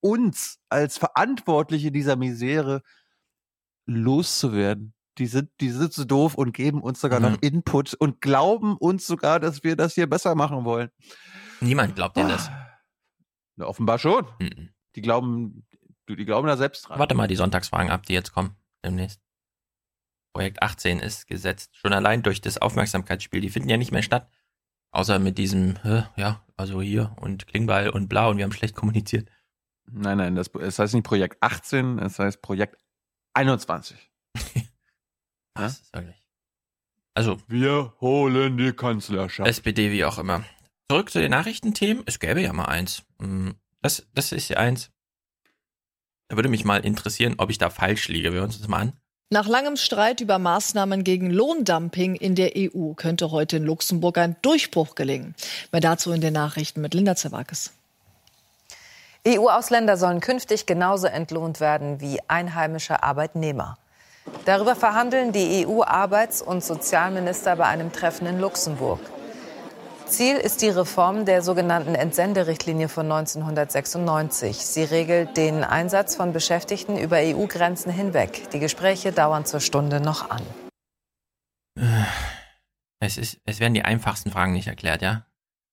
uns 0.00 0.58
als 0.68 0.98
Verantwortliche 0.98 1.90
dieser 1.90 2.16
Misere 2.16 2.82
loszuwerden. 3.86 4.92
Die 5.16 5.26
sind, 5.26 5.50
die 5.60 5.70
sind 5.70 5.94
so 5.94 6.04
doof 6.04 6.34
und 6.34 6.52
geben 6.52 6.82
uns 6.82 7.00
sogar 7.00 7.20
mhm. 7.20 7.26
noch 7.26 7.42
Input 7.42 7.94
und 7.94 8.20
glauben 8.20 8.76
uns 8.76 9.06
sogar, 9.06 9.40
dass 9.40 9.64
wir 9.64 9.76
das 9.76 9.94
hier 9.94 10.08
besser 10.08 10.34
machen 10.34 10.64
wollen. 10.64 10.90
Niemand 11.60 11.94
glaubt 11.94 12.16
dir 12.16 12.28
das. 12.28 12.50
Na, 13.56 13.66
offenbar 13.66 13.98
schon. 13.98 14.26
Mhm. 14.40 14.70
Die 14.96 15.00
glauben, 15.00 15.66
die 16.08 16.24
glauben 16.24 16.46
da 16.48 16.56
selbst 16.56 16.88
dran. 16.88 16.98
Warte 16.98 17.14
mal 17.14 17.28
die 17.28 17.36
Sonntagsfragen 17.36 17.90
ab, 17.90 18.04
die 18.04 18.12
jetzt 18.12 18.32
kommen 18.32 18.56
demnächst. 18.84 19.23
Projekt 20.34 20.62
18 20.62 20.98
ist 20.98 21.26
gesetzt. 21.26 21.70
Schon 21.76 21.92
allein 21.92 22.22
durch 22.22 22.40
das 22.40 22.58
Aufmerksamkeitsspiel. 22.58 23.40
Die 23.40 23.50
finden 23.50 23.68
ja 23.68 23.76
nicht 23.76 23.92
mehr 23.92 24.02
statt. 24.02 24.28
Außer 24.90 25.18
mit 25.18 25.38
diesem, 25.38 25.76
ja, 26.16 26.44
also 26.56 26.82
hier 26.82 27.16
und 27.20 27.46
Klingbeil 27.46 27.88
und 27.88 28.08
bla 28.08 28.28
und 28.28 28.36
wir 28.36 28.44
haben 28.44 28.52
schlecht 28.52 28.74
kommuniziert. 28.74 29.28
Nein, 29.90 30.18
nein, 30.18 30.34
das, 30.34 30.50
das 30.52 30.78
heißt 30.78 30.94
nicht 30.94 31.04
Projekt 31.04 31.38
18, 31.40 31.98
es 31.98 32.18
heißt 32.18 32.42
Projekt 32.42 32.76
21. 33.34 33.96
Was 35.54 35.80
ist 35.82 35.94
eigentlich? 35.94 36.22
Also. 37.14 37.38
Wir 37.46 37.94
holen 38.00 38.56
die 38.56 38.72
Kanzlerschaft. 38.72 39.48
SPD 39.48 39.90
wie 39.90 40.04
auch 40.04 40.18
immer. 40.18 40.44
Zurück 40.90 41.10
zu 41.10 41.20
den 41.20 41.30
Nachrichtenthemen. 41.30 42.02
Es 42.06 42.18
gäbe 42.18 42.40
ja 42.40 42.52
mal 42.52 42.66
eins. 42.66 43.04
Hm, 43.20 43.54
das, 43.82 44.06
das 44.14 44.32
ist 44.32 44.48
ja 44.48 44.58
eins. 44.58 44.90
Da 46.28 46.36
würde 46.36 46.48
mich 46.48 46.64
mal 46.64 46.84
interessieren, 46.84 47.34
ob 47.38 47.50
ich 47.50 47.58
da 47.58 47.70
falsch 47.70 48.08
liege. 48.08 48.32
Wir 48.32 48.40
hören 48.40 48.46
uns 48.46 48.58
das 48.58 48.68
mal 48.68 48.80
an. 48.80 49.00
Nach 49.34 49.48
langem 49.48 49.74
Streit 49.74 50.20
über 50.20 50.38
Maßnahmen 50.38 51.02
gegen 51.02 51.28
Lohndumping 51.28 52.14
in 52.14 52.36
der 52.36 52.52
EU 52.56 52.92
könnte 52.92 53.32
heute 53.32 53.56
in 53.56 53.64
Luxemburg 53.64 54.16
ein 54.16 54.36
Durchbruch 54.42 54.94
gelingen. 54.94 55.34
Mehr 55.72 55.80
dazu 55.80 56.12
in 56.12 56.20
den 56.20 56.34
Nachrichten 56.34 56.80
mit 56.80 56.94
Linda 56.94 57.16
Zerwakis. 57.16 57.72
EU-Ausländer 59.26 59.96
sollen 59.96 60.20
künftig 60.20 60.66
genauso 60.66 61.08
entlohnt 61.08 61.58
werden 61.58 62.00
wie 62.00 62.20
einheimische 62.28 63.02
Arbeitnehmer. 63.02 63.76
Darüber 64.44 64.76
verhandeln 64.76 65.32
die 65.32 65.66
EU-Arbeits- 65.66 66.40
und 66.40 66.62
Sozialminister 66.62 67.56
bei 67.56 67.64
einem 67.64 67.90
Treffen 67.90 68.28
in 68.28 68.38
Luxemburg. 68.38 69.00
Ziel 70.06 70.36
ist 70.36 70.62
die 70.62 70.68
Reform 70.68 71.24
der 71.24 71.42
sogenannten 71.42 71.94
Entsenderichtlinie 71.94 72.88
von 72.88 73.10
1996. 73.10 74.58
Sie 74.58 74.84
regelt 74.84 75.36
den 75.36 75.64
Einsatz 75.64 76.14
von 76.14 76.32
Beschäftigten 76.32 76.98
über 76.98 77.16
EU-Grenzen 77.18 77.90
hinweg. 77.90 78.50
Die 78.52 78.58
Gespräche 78.58 79.12
dauern 79.12 79.46
zur 79.46 79.60
Stunde 79.60 80.00
noch 80.00 80.30
an. 80.30 80.42
Es, 83.00 83.16
ist, 83.16 83.40
es 83.44 83.60
werden 83.60 83.74
die 83.74 83.84
einfachsten 83.84 84.30
Fragen 84.30 84.52
nicht 84.52 84.68
erklärt, 84.68 85.02
ja? 85.02 85.26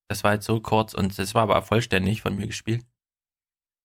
Das 0.10 0.24
war 0.24 0.34
jetzt 0.34 0.46
so 0.46 0.60
kurz 0.60 0.94
und 0.94 1.18
das 1.18 1.34
war 1.36 1.44
aber 1.44 1.62
vollständig 1.62 2.22
von 2.22 2.36
mir 2.36 2.48
gespielt. 2.48 2.86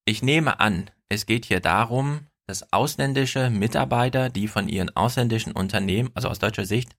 Ich 0.05 0.23
nehme 0.23 0.60
an, 0.60 0.91
es 1.08 1.26
geht 1.26 1.44
hier 1.44 1.60
darum, 1.60 2.26
dass 2.47 2.73
ausländische 2.73 3.50
Mitarbeiter, 3.50 4.31
die 4.31 4.49
von 4.49 4.68
ihren 4.68 4.94
ausländischen 4.97 5.52
Unternehmen, 5.52 6.10
also 6.15 6.28
aus 6.28 6.39
deutscher 6.39 6.65
Sicht, 6.65 6.97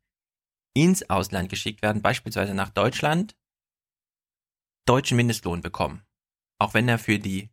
ins 0.84 1.10
Ausland 1.10 1.50
geschickt 1.50 1.82
werden, 1.82 2.02
beispielsweise 2.02 2.54
nach 2.54 2.70
Deutschland, 2.70 3.36
deutschen 4.86 5.18
Mindestlohn 5.18 5.62
bekommen. 5.62 6.06
Auch 6.60 6.74
wenn 6.74 6.88
er 6.88 7.00
für 7.00 7.20
die 7.20 7.50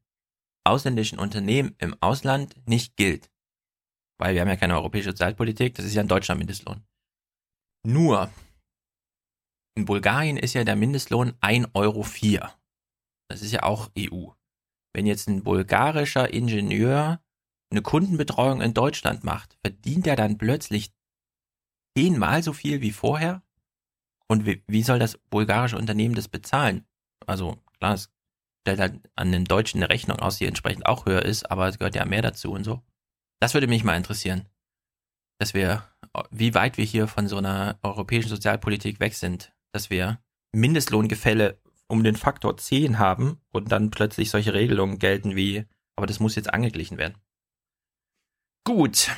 ausländischen 0.64 1.18
Unternehmen 1.18 1.74
im 1.78 1.96
Ausland 2.00 2.54
nicht 2.66 2.96
gilt. 2.96 3.30
Weil 4.18 4.34
wir 4.34 4.42
haben 4.42 4.48
ja 4.48 4.56
keine 4.56 4.74
europäische 4.74 5.10
Sozialpolitik, 5.10 5.74
das 5.74 5.84
ist 5.84 5.94
ja 5.94 6.02
ein 6.02 6.08
deutscher 6.08 6.34
Mindestlohn. 6.34 6.86
Nur, 7.86 8.30
in 9.76 9.86
Bulgarien 9.86 10.36
ist 10.36 10.54
ja 10.54 10.64
der 10.64 10.76
Mindestlohn 10.76 11.32
1,04 11.40 11.70
Euro. 11.74 12.06
Das 13.28 13.42
ist 13.42 13.52
ja 13.52 13.62
auch 13.62 13.90
EU. 13.98 14.28
Wenn 14.94 15.06
jetzt 15.06 15.28
ein 15.28 15.42
bulgarischer 15.42 16.32
Ingenieur 16.32 17.20
eine 17.70 17.82
Kundenbetreuung 17.82 18.60
in 18.60 18.74
Deutschland 18.74 19.24
macht, 19.24 19.58
verdient 19.64 20.06
er 20.06 20.16
dann 20.16 20.38
plötzlich 20.38 20.92
zehnmal 21.96 22.42
so 22.42 22.52
viel 22.52 22.80
wie 22.80 22.92
vorher? 22.92 23.42
Und 24.28 24.46
wie, 24.46 24.62
wie 24.66 24.82
soll 24.82 24.98
das 24.98 25.18
bulgarische 25.30 25.78
Unternehmen 25.78 26.14
das 26.14 26.28
bezahlen? 26.28 26.86
Also 27.26 27.62
klar, 27.78 27.94
es 27.94 28.10
stellt 28.62 28.80
halt 28.80 29.10
an 29.14 29.32
den 29.32 29.44
Deutschen 29.44 29.82
eine 29.82 29.90
Rechnung 29.90 30.18
aus, 30.18 30.38
die 30.38 30.46
entsprechend 30.46 30.86
auch 30.86 31.06
höher 31.06 31.22
ist, 31.22 31.50
aber 31.50 31.68
es 31.68 31.78
gehört 31.78 31.94
ja 31.94 32.04
mehr 32.04 32.22
dazu 32.22 32.52
und 32.52 32.64
so. 32.64 32.82
Das 33.40 33.54
würde 33.54 33.66
mich 33.66 33.84
mal 33.84 33.96
interessieren, 33.96 34.48
dass 35.38 35.52
wir, 35.52 35.86
wie 36.30 36.54
weit 36.54 36.78
wir 36.78 36.84
hier 36.84 37.06
von 37.06 37.28
so 37.28 37.36
einer 37.36 37.78
europäischen 37.82 38.28
Sozialpolitik 38.28 39.00
weg 39.00 39.14
sind, 39.14 39.52
dass 39.72 39.90
wir 39.90 40.18
Mindestlohngefälle 40.52 41.60
um 41.88 42.02
den 42.02 42.16
Faktor 42.16 42.56
10 42.56 42.98
haben 42.98 43.40
und 43.52 43.70
dann 43.70 43.90
plötzlich 43.90 44.30
solche 44.30 44.54
Regelungen 44.54 44.98
gelten 44.98 45.36
wie, 45.36 45.66
aber 45.96 46.06
das 46.06 46.20
muss 46.20 46.36
jetzt 46.36 46.52
angeglichen 46.52 46.96
werden. 46.96 47.18
Gut. 48.64 49.10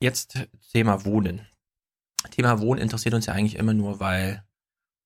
Jetzt 0.00 0.48
Thema 0.72 1.04
Wohnen. 1.04 1.46
Thema 2.30 2.60
Wohnen 2.60 2.80
interessiert 2.80 3.14
uns 3.14 3.26
ja 3.26 3.34
eigentlich 3.34 3.56
immer 3.56 3.74
nur, 3.74 4.00
weil 4.00 4.44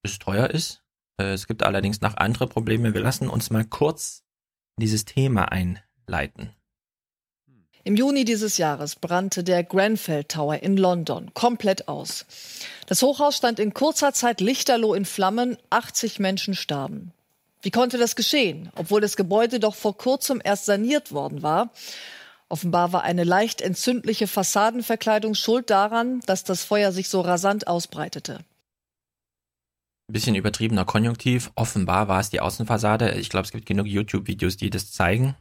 es 0.03 0.19
teuer 0.19 0.51
ist. 0.51 0.83
Äh, 1.21 1.33
es 1.33 1.47
gibt 1.47 1.63
allerdings 1.63 2.01
noch 2.01 2.17
andere 2.17 2.47
Probleme. 2.47 2.95
Wir 2.95 3.01
lassen 3.01 3.29
uns 3.29 3.51
mal 3.51 3.65
kurz 3.65 4.25
dieses 4.79 5.05
Thema 5.05 5.51
einleiten. 5.51 6.55
Im 7.85 7.97
Juni 7.97 8.25
dieses 8.25 8.59
Jahres 8.59 8.97
brannte 8.97 9.43
der 9.43 9.65
Grenfell 9.65 10.25
Tower 10.25 10.63
in 10.63 10.77
London 10.77 11.33
komplett 11.33 11.89
aus. 11.89 12.27
Das 12.87 13.03
Hochhaus 13.03 13.37
stand 13.37 13.59
in 13.59 13.73
kurzer 13.73 14.13
Zeit 14.13 14.41
lichterloh 14.41 14.95
in 14.95 15.05
Flammen, 15.05 15.57
80 15.71 16.19
Menschen 16.19 16.55
starben. 16.55 17.13
Wie 17.63 17.71
konnte 17.71 17.99
das 17.99 18.15
geschehen, 18.15 18.71
obwohl 18.77 19.01
das 19.01 19.17
Gebäude 19.17 19.59
doch 19.59 19.75
vor 19.75 19.97
kurzem 19.97 20.41
erst 20.45 20.67
saniert 20.67 21.13
worden 21.13 21.43
war? 21.43 21.71
Offenbar 22.51 22.93
war 22.93 23.03
eine 23.03 23.25
leicht 23.25 23.61
entzündliche 23.61 24.27
Fassadenverkleidung 24.27 25.35
schuld 25.35 25.69
daran, 25.71 26.21
dass 26.27 26.45
das 26.45 26.65
Feuer 26.65 26.93
sich 26.93 27.09
so 27.09 27.21
rasant 27.21 27.67
ausbreitete. 27.67 28.45
Bisschen 30.11 30.35
übertriebener 30.35 30.87
Konjunktiv. 30.87 31.53
Offenbar 31.55 32.09
war 32.09 32.21
es 32.21 32.31
die 32.31 32.41
Außenfassade. 32.41 33.13
Ich 33.13 33.29
glaube, 33.29 33.45
es 33.45 33.53
gibt 33.53 33.67
genug 33.67 33.87
YouTube-Videos, 33.87 34.57
die 34.57 34.71
das 34.71 34.91
zeigen. 34.91 35.37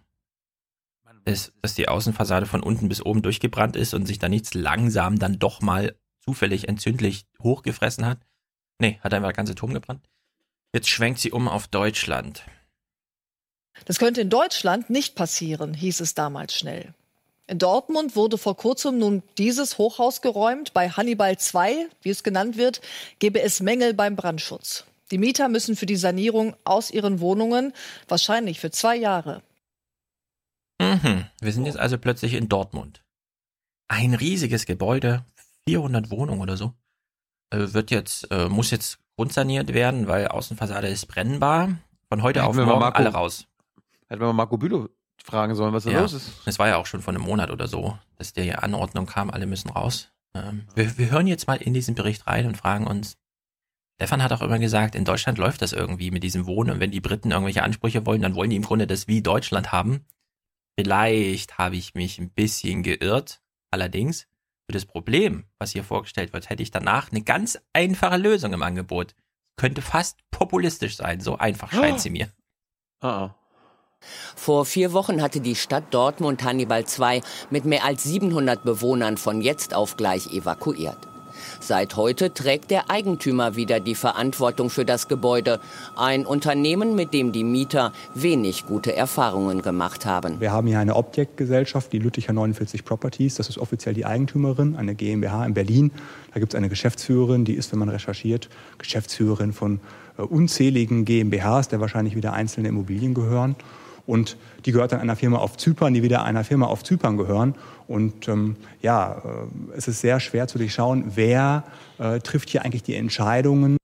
Ist, 1.24 1.54
dass 1.62 1.76
die 1.76 1.88
Außenfassade 1.88 2.46
von 2.46 2.64
unten 2.64 2.90
bis 2.90 3.06
oben 3.06 3.22
durchgebrannt 3.22 3.76
ist 3.76 3.94
und 3.94 4.06
sich 4.06 4.20
da 4.20 4.30
nichts 4.30 4.54
langsam 4.54 5.20
dann 5.20 5.40
doch 5.40 5.62
mal 5.62 5.96
zufällig 6.20 6.68
entzündlich 6.68 7.26
hochgefressen 7.42 8.06
hat. 8.06 8.20
Nee, 8.80 9.00
hat 9.02 9.14
einfach 9.14 9.30
der 9.30 9.36
ganze 9.36 9.56
Turm 9.56 9.74
gebrannt. 9.74 10.08
Jetzt 10.74 10.90
schwenkt 10.90 11.20
sie 11.20 11.32
um 11.32 11.48
auf 11.48 11.68
Deutschland. 11.68 12.46
Das 13.86 14.00
könnte 14.00 14.22
in 14.22 14.30
Deutschland 14.30 14.90
nicht 14.90 15.16
passieren, 15.16 15.74
hieß 15.74 16.02
es 16.02 16.14
damals 16.14 16.54
schnell. 16.54 16.94
In 17.50 17.60
Dortmund 17.60 18.18
wurde 18.18 18.38
vor 18.38 18.58
kurzem 18.58 19.00
nun 19.00 19.24
dieses 19.38 19.78
Hochhaus 19.78 20.22
geräumt. 20.22 20.74
Bei 20.74 20.90
Hannibal 20.90 21.38
2, 21.38 21.88
wie 22.02 22.10
es 22.10 22.24
genannt 22.24 22.58
wird, 22.58 22.82
gebe 23.20 23.42
es 23.42 23.62
Mängel 23.62 23.94
beim 23.94 24.18
Brandschutz. 24.18 24.86
Die 25.12 25.18
Mieter 25.18 25.48
müssen 25.48 25.78
für 25.78 25.86
die 25.86 25.96
Sanierung 25.96 26.58
aus 26.66 26.92
ihren 26.92 27.22
Wohnungen, 27.22 27.72
wahrscheinlich 28.10 28.60
für 28.60 28.70
zwei 28.72 28.98
Jahre. 28.98 29.42
Mhm. 30.82 31.26
Wir 31.40 31.54
sind 31.54 31.66
jetzt 31.66 31.80
also 31.80 31.98
plötzlich 31.98 32.34
in 32.34 32.50
Dortmund. 32.50 33.02
Ein 33.88 34.14
riesiges 34.14 34.66
Gebäude, 34.66 35.24
400 35.70 36.12
Wohnungen 36.12 36.42
oder 36.42 36.58
so, 36.58 36.74
äh, 37.52 37.72
wird 37.72 37.92
jetzt, 37.92 38.30
äh, 38.30 38.50
muss 38.50 38.72
jetzt 38.72 39.00
grundsaniert 39.16 39.74
werden, 39.74 40.08
weil 40.08 40.28
Außenfassade 40.28 40.90
ist 40.90 41.06
brennbar. 41.06 41.78
Von 42.10 42.24
heute 42.24 42.44
auf 42.44 42.58
morgen 42.58 42.84
alle 42.84 43.10
raus. 43.10 43.48
Hätten 44.10 44.22
wir 44.22 44.28
mal 44.28 44.34
Marco 44.34 44.58
Bülow 44.58 44.90
fragen 45.28 45.56
sollen, 45.56 45.74
was 45.74 45.84
da 45.84 45.92
ja, 45.92 46.02
los 46.02 46.14
ist. 46.14 46.32
Es 46.46 46.58
war 46.58 46.68
ja 46.68 46.78
auch 46.78 46.86
schon 46.86 47.02
vor 47.02 47.14
einem 47.14 47.24
Monat 47.24 47.52
oder 47.52 47.68
so, 47.68 47.98
dass 48.18 48.34
der 48.34 48.64
Anordnung 48.64 49.06
kam, 49.06 49.30
alle 49.30 49.46
müssen 49.46 49.70
raus. 49.70 50.12
Ähm, 50.34 50.64
wir, 50.74 50.98
wir 50.98 51.12
hören 51.12 51.28
jetzt 51.28 51.48
mal 51.48 51.62
in 51.62 51.74
diesen 51.74 51.96
Bericht 51.96 52.26
rein 52.28 52.48
und 52.48 52.58
fragen 52.58 52.88
uns, 52.88 53.18
Stefan 53.96 54.24
hat 54.24 54.32
auch 54.32 54.42
immer 54.42 54.60
gesagt, 54.60 54.96
in 54.96 55.06
Deutschland 55.06 55.38
läuft 55.38 55.62
das 55.62 55.74
irgendwie 55.74 56.12
mit 56.12 56.24
diesem 56.24 56.46
Wohnen 56.46 56.72
und 56.72 56.80
wenn 56.80 56.92
die 56.92 57.02
Briten 57.02 57.32
irgendwelche 57.32 57.64
Ansprüche 57.64 58.06
wollen, 58.06 58.22
dann 58.22 58.36
wollen 58.36 58.50
die 58.50 58.56
im 58.56 58.64
Grunde 58.64 58.88
das 58.88 59.08
wie 59.08 59.22
Deutschland 59.22 59.72
haben. 59.72 60.06
Vielleicht 60.80 61.58
habe 61.58 61.76
ich 61.76 61.96
mich 61.96 62.20
ein 62.20 62.30
bisschen 62.30 62.84
geirrt. 62.84 63.42
Allerdings, 63.72 64.28
für 64.68 64.74
das 64.74 64.86
Problem, 64.86 65.46
was 65.58 65.72
hier 65.72 65.84
vorgestellt 65.84 66.32
wird, 66.34 66.50
hätte 66.50 66.62
ich 66.62 66.72
danach 66.72 67.12
eine 67.12 67.24
ganz 67.24 67.60
einfache 67.74 68.18
Lösung 68.18 68.54
im 68.54 68.62
Angebot. 68.62 69.16
Könnte 69.56 69.82
fast 69.82 70.20
populistisch 70.30 70.96
sein, 70.98 71.20
so 71.20 71.38
einfach 71.38 71.72
scheint 71.72 71.96
oh. 71.96 72.00
sie 72.00 72.12
mir. 72.12 72.30
Oh. 73.02 73.32
Vor 74.48 74.64
vier 74.66 74.94
Wochen 74.94 75.22
hatte 75.22 75.42
die 75.42 75.56
Stadt 75.56 75.94
Dortmund 75.94 76.44
Hannibal 76.44 76.84
II 76.84 77.22
mit 77.50 77.66
mehr 77.66 77.84
als 77.84 78.04
700 78.04 78.64
Bewohnern 78.64 79.18
von 79.18 79.42
jetzt 79.42 79.74
auf 79.74 79.98
gleich 79.98 80.32
evakuiert. 80.32 80.98
Seit 81.60 81.98
heute 81.98 82.34
trägt 82.34 82.72
der 82.72 82.90
Eigentümer 82.90 83.56
wieder 83.56 83.80
die 83.80 83.94
Verantwortung 83.94 84.70
für 84.70 84.86
das 84.86 85.08
Gebäude. 85.08 85.60
Ein 85.96 86.26
Unternehmen, 86.26 86.96
mit 86.96 87.14
dem 87.14 87.32
die 87.32 87.44
Mieter 87.44 87.92
wenig 88.16 88.66
gute 88.68 88.96
Erfahrungen 88.96 89.62
gemacht 89.62 90.06
haben. 90.06 90.40
Wir 90.40 90.52
haben 90.52 90.68
hier 90.68 90.80
eine 90.80 90.96
Objektgesellschaft, 90.96 91.92
die 91.92 92.00
Lütticher 92.00 92.32
49 92.32 92.86
Properties. 92.86 93.36
Das 93.36 93.50
ist 93.50 93.58
offiziell 93.58 93.94
die 93.94 94.06
Eigentümerin, 94.06 94.78
eine 94.78 94.96
GmbH 94.96 95.46
in 95.46 95.54
Berlin. 95.54 95.92
Da 96.34 96.40
gibt 96.40 96.54
es 96.54 96.58
eine 96.58 96.70
Geschäftsführerin, 96.70 97.44
die 97.44 97.54
ist, 97.54 97.72
wenn 97.72 97.80
man 97.80 97.90
recherchiert, 97.90 98.50
Geschäftsführerin 98.78 99.52
von 99.52 99.80
äh, 100.18 100.22
unzähligen 100.22 101.06
GmbHs, 101.06 101.68
der 101.68 101.82
wahrscheinlich 101.82 102.16
wieder 102.16 102.34
einzelne 102.34 102.70
Immobilien 102.70 103.14
gehören 103.14 103.56
und 104.08 104.38
die 104.66 104.72
gehört 104.72 104.94
dann 104.94 105.02
einer 105.02 105.16
Firma 105.16 105.38
auf 105.38 105.58
Zypern, 105.58 105.94
die 105.94 106.02
wieder 106.02 106.24
einer 106.24 106.44
Firma 106.44 106.66
auf 106.66 106.84
Zypern 106.84 107.18
gehören. 107.18 107.56
Und 107.88 108.28
ähm, 108.28 108.56
ja, 108.82 109.22
äh, 109.24 109.76
es 109.76 109.88
ist 109.88 110.02
sehr 110.02 110.20
schwer 110.20 110.48
zu 110.48 110.58
durchschauen, 110.58 111.12
wer 111.16 111.66
äh, 112.00 112.20
trifft 112.20 112.50
hier 112.50 112.64
eigentlich 112.66 112.84
die 112.84 112.96
Entscheidungen. 112.96 113.78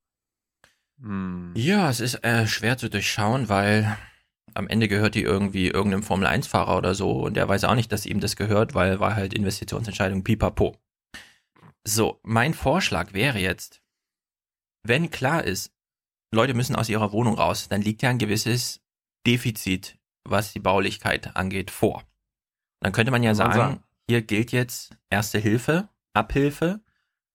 Hm. 1.01 1.51
Ja, 1.55 1.89
es 1.89 1.99
ist 1.99 2.23
äh, 2.23 2.47
schwer 2.47 2.77
zu 2.77 2.89
durchschauen, 2.89 3.49
weil 3.49 3.97
am 4.53 4.67
Ende 4.67 4.87
gehört 4.87 5.15
die 5.15 5.23
irgendwie 5.23 5.67
irgendeinem 5.67 6.03
Formel-1-Fahrer 6.03 6.77
oder 6.77 6.95
so 6.95 7.11
und 7.23 7.35
der 7.35 7.47
weiß 7.49 7.65
auch 7.65 7.75
nicht, 7.75 7.91
dass 7.91 8.05
ihm 8.05 8.19
das 8.19 8.35
gehört, 8.35 8.73
weil 8.73 8.99
war 8.99 9.15
halt 9.15 9.33
Investitionsentscheidung 9.33 10.23
pipapo. 10.23 10.77
So, 11.85 12.19
mein 12.23 12.53
Vorschlag 12.53 13.13
wäre 13.13 13.39
jetzt, 13.39 13.81
wenn 14.83 15.11
klar 15.11 15.43
ist, 15.43 15.71
Leute 16.31 16.53
müssen 16.53 16.75
aus 16.75 16.87
ihrer 16.87 17.11
Wohnung 17.11 17.35
raus, 17.35 17.67
dann 17.67 17.81
liegt 17.81 18.01
ja 18.03 18.09
ein 18.09 18.19
gewisses 18.19 18.79
Defizit 19.25 19.97
was 20.23 20.53
die 20.53 20.59
Baulichkeit 20.59 21.35
angeht, 21.35 21.71
vor. 21.71 22.03
Dann 22.79 22.91
könnte 22.91 23.11
man 23.11 23.23
ja 23.23 23.35
sagen, 23.35 23.53
sagen, 23.53 23.83
hier 24.09 24.21
gilt 24.21 24.51
jetzt 24.51 24.95
Erste 25.09 25.39
Hilfe, 25.39 25.89
Abhilfe. 26.13 26.81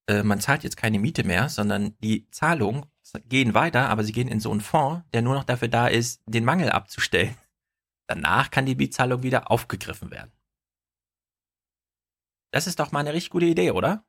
Äh, 0.08 0.22
man 0.22 0.40
zahlt 0.40 0.64
jetzt 0.64 0.76
keine 0.76 0.98
Miete 0.98 1.24
mehr, 1.24 1.48
sondern 1.48 1.96
die 2.00 2.28
Zahlungen 2.30 2.86
gehen 3.24 3.54
weiter, 3.54 3.88
aber 3.88 4.04
sie 4.04 4.12
gehen 4.12 4.28
in 4.28 4.40
so 4.40 4.50
einen 4.50 4.60
Fonds, 4.60 5.02
der 5.12 5.22
nur 5.22 5.34
noch 5.34 5.44
dafür 5.44 5.68
da 5.68 5.86
ist, 5.86 6.22
den 6.26 6.44
Mangel 6.44 6.70
abzustellen. 6.70 7.36
Danach 8.06 8.50
kann 8.50 8.66
die 8.66 8.74
Mietzahlung 8.74 9.22
wieder 9.22 9.50
aufgegriffen 9.50 10.10
werden. 10.10 10.32
Das 12.50 12.66
ist 12.66 12.80
doch 12.80 12.92
mal 12.92 13.00
eine 13.00 13.12
richtig 13.12 13.30
gute 13.30 13.46
Idee, 13.46 13.70
oder? 13.72 14.04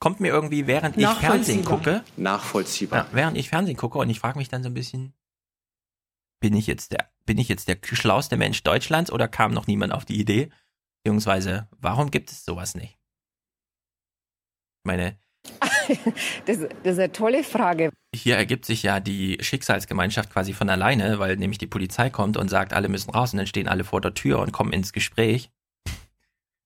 Kommt 0.00 0.20
mir 0.20 0.28
irgendwie, 0.28 0.66
während 0.66 0.96
ich 0.96 1.06
Fernsehen 1.06 1.64
gucke. 1.64 2.02
Nachvollziehbar. 2.16 3.04
Ja, 3.04 3.08
während 3.12 3.36
ich 3.36 3.48
Fernsehen 3.50 3.76
gucke 3.76 3.98
und 3.98 4.10
ich 4.10 4.18
frage 4.18 4.38
mich 4.38 4.48
dann 4.48 4.62
so 4.62 4.70
ein 4.70 4.74
bisschen, 4.74 5.14
bin 6.40 6.54
ich 6.54 6.66
jetzt 6.66 6.92
der, 6.92 7.11
bin 7.24 7.38
ich 7.38 7.48
jetzt 7.48 7.68
der 7.68 7.78
schlauste 7.82 8.36
Mensch 8.36 8.62
Deutschlands 8.62 9.10
oder 9.10 9.28
kam 9.28 9.52
noch 9.52 9.66
niemand 9.66 9.92
auf 9.92 10.04
die 10.04 10.20
Idee? 10.20 10.50
Beziehungsweise, 11.02 11.68
warum 11.78 12.10
gibt 12.10 12.30
es 12.30 12.44
sowas 12.44 12.74
nicht? 12.74 12.98
Meine. 14.84 15.18
das, 16.46 16.58
das 16.58 16.68
ist 16.84 16.98
eine 16.98 17.12
tolle 17.12 17.42
Frage. 17.42 17.90
Hier 18.14 18.36
ergibt 18.36 18.64
sich 18.64 18.82
ja 18.82 19.00
die 19.00 19.38
Schicksalsgemeinschaft 19.40 20.30
quasi 20.30 20.52
von 20.52 20.68
alleine, 20.68 21.18
weil 21.18 21.36
nämlich 21.36 21.58
die 21.58 21.66
Polizei 21.66 22.10
kommt 22.10 22.36
und 22.36 22.48
sagt, 22.48 22.72
alle 22.72 22.88
müssen 22.88 23.10
raus 23.10 23.32
und 23.32 23.38
dann 23.38 23.46
stehen 23.46 23.68
alle 23.68 23.84
vor 23.84 24.00
der 24.00 24.14
Tür 24.14 24.40
und 24.40 24.52
kommen 24.52 24.72
ins 24.72 24.92
Gespräch. 24.92 25.50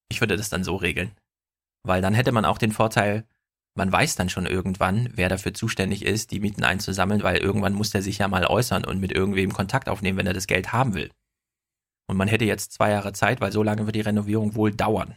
Ich 0.08 0.20
würde 0.20 0.36
das 0.36 0.50
dann 0.50 0.64
so 0.64 0.76
regeln. 0.76 1.12
Weil 1.82 2.02
dann 2.02 2.14
hätte 2.14 2.32
man 2.32 2.44
auch 2.44 2.58
den 2.58 2.72
Vorteil, 2.72 3.26
man 3.76 3.92
weiß 3.92 4.16
dann 4.16 4.28
schon 4.28 4.46
irgendwann, 4.46 5.08
wer 5.14 5.28
dafür 5.28 5.54
zuständig 5.54 6.04
ist, 6.04 6.30
die 6.30 6.40
Mieten 6.40 6.64
einzusammeln, 6.64 7.22
weil 7.22 7.38
irgendwann 7.38 7.74
muss 7.74 7.90
der 7.90 8.02
sich 8.02 8.18
ja 8.18 8.28
mal 8.28 8.46
äußern 8.46 8.84
und 8.84 9.00
mit 9.00 9.12
irgendwem 9.12 9.52
Kontakt 9.52 9.88
aufnehmen, 9.88 10.18
wenn 10.18 10.26
er 10.26 10.32
das 10.32 10.46
Geld 10.46 10.72
haben 10.72 10.94
will. 10.94 11.10
Und 12.08 12.16
man 12.16 12.28
hätte 12.28 12.44
jetzt 12.44 12.72
zwei 12.72 12.90
Jahre 12.90 13.12
Zeit, 13.12 13.40
weil 13.40 13.52
so 13.52 13.62
lange 13.62 13.86
wird 13.86 13.96
die 13.96 14.00
Renovierung 14.00 14.54
wohl 14.54 14.72
dauern. 14.72 15.16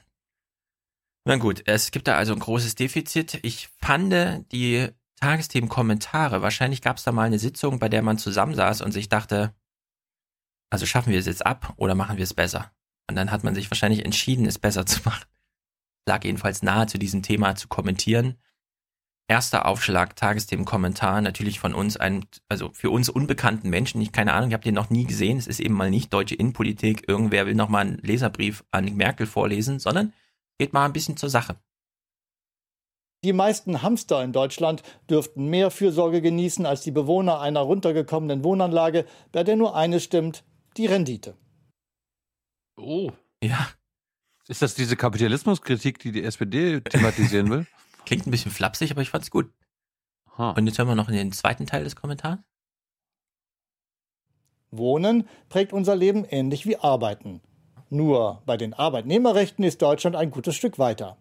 Na 1.25 1.37
gut, 1.37 1.61
es 1.65 1.91
gibt 1.91 2.07
da 2.07 2.15
also 2.15 2.33
ein 2.33 2.39
großes 2.39 2.75
Defizit. 2.75 3.39
Ich 3.43 3.69
fand 3.79 4.13
die 4.51 4.89
Tagesthemen-Kommentare, 5.21 6.41
wahrscheinlich 6.41 6.81
gab 6.81 6.97
es 6.97 7.03
da 7.03 7.11
mal 7.11 7.27
eine 7.27 7.39
Sitzung, 7.39 7.79
bei 7.79 7.89
der 7.89 8.01
man 8.01 8.17
zusammensaß 8.17 8.81
und 8.81 8.91
sich 8.91 9.09
dachte, 9.09 9.53
also 10.69 10.85
schaffen 10.85 11.11
wir 11.11 11.19
es 11.19 11.25
jetzt 11.25 11.45
ab 11.45 11.73
oder 11.77 11.95
machen 11.95 12.17
wir 12.17 12.23
es 12.23 12.33
besser? 12.33 12.71
Und 13.09 13.15
dann 13.15 13.31
hat 13.31 13.43
man 13.43 13.55
sich 13.55 13.69
wahrscheinlich 13.69 14.05
entschieden, 14.05 14.45
es 14.45 14.59
besser 14.59 14.85
zu 14.85 15.01
machen. 15.05 15.25
Lag 16.07 16.23
jedenfalls 16.23 16.63
nahe, 16.63 16.87
zu 16.87 16.97
diesem 16.97 17.21
Thema 17.21 17.55
zu 17.55 17.67
kommentieren. 17.67 18.37
Erster 19.29 19.67
Aufschlag, 19.67 20.15
Tagesthemen-Kommentar, 20.15 21.21
natürlich 21.21 21.59
von 21.59 21.75
uns, 21.75 21.97
ein, 21.97 22.25
also 22.47 22.71
für 22.73 22.89
uns 22.89 23.09
unbekannten 23.09 23.69
Menschen. 23.69 24.01
Ich 24.01 24.11
keine 24.11 24.33
Ahnung, 24.33 24.49
ich 24.49 24.55
habe 24.55 24.63
den 24.63 24.73
noch 24.73 24.89
nie 24.89 25.05
gesehen. 25.05 25.37
Es 25.37 25.45
ist 25.45 25.59
eben 25.59 25.75
mal 25.75 25.91
nicht 25.91 26.11
deutsche 26.11 26.33
Innenpolitik. 26.33 27.07
Irgendwer 27.07 27.45
will 27.45 27.53
noch 27.53 27.69
mal 27.69 27.81
einen 27.81 27.99
Leserbrief 27.99 28.63
an 28.71 28.85
Merkel 28.95 29.27
vorlesen, 29.27 29.77
sondern 29.77 30.13
geht 30.57 30.73
mal 30.73 30.83
ein 30.83 30.93
bisschen 30.93 31.15
zur 31.15 31.29
Sache. 31.29 31.57
Die 33.23 33.31
meisten 33.31 33.83
Hamster 33.83 34.23
in 34.23 34.33
Deutschland 34.33 34.81
dürften 35.11 35.47
mehr 35.47 35.69
Fürsorge 35.69 36.23
genießen 36.23 36.65
als 36.65 36.81
die 36.81 36.91
Bewohner 36.91 37.39
einer 37.39 37.59
runtergekommenen 37.59 38.43
Wohnanlage, 38.43 39.05
bei 39.31 39.43
der 39.43 39.57
nur 39.57 39.75
eines 39.75 40.03
stimmt, 40.03 40.43
die 40.75 40.87
Rendite. 40.87 41.37
Oh. 42.77 43.11
Ja. 43.43 43.69
Ist 44.47 44.63
das 44.63 44.73
diese 44.73 44.95
Kapitalismuskritik, 44.95 45.99
die 45.99 46.11
die 46.13 46.23
SPD 46.23 46.81
thematisieren 46.81 47.51
will? 47.51 47.67
Klingt 48.09 48.25
ein 48.25 48.31
bisschen 48.31 48.49
flapsig, 48.49 48.89
aber 48.89 49.03
ich 49.03 49.11
fand's 49.11 49.29
gut. 49.29 49.53
Aha. 50.25 50.53
Und 50.57 50.65
jetzt 50.65 50.79
hören 50.79 50.87
wir 50.87 50.95
noch 50.95 51.09
in 51.09 51.13
den 51.13 51.31
zweiten 51.31 51.67
Teil 51.67 51.83
des 51.83 51.95
Kommentars. 51.95 52.39
Wohnen 54.71 55.29
prägt 55.47 55.73
unser 55.73 55.95
Leben 55.95 56.25
ähnlich 56.25 56.65
wie 56.65 56.77
Arbeiten. 56.77 57.39
Nur 57.91 58.41
bei 58.47 58.57
den 58.57 58.73
Arbeitnehmerrechten 58.73 59.63
ist 59.63 59.83
Deutschland 59.83 60.15
ein 60.15 60.31
gutes 60.31 60.55
Stück 60.55 60.79
weiter. 60.79 61.17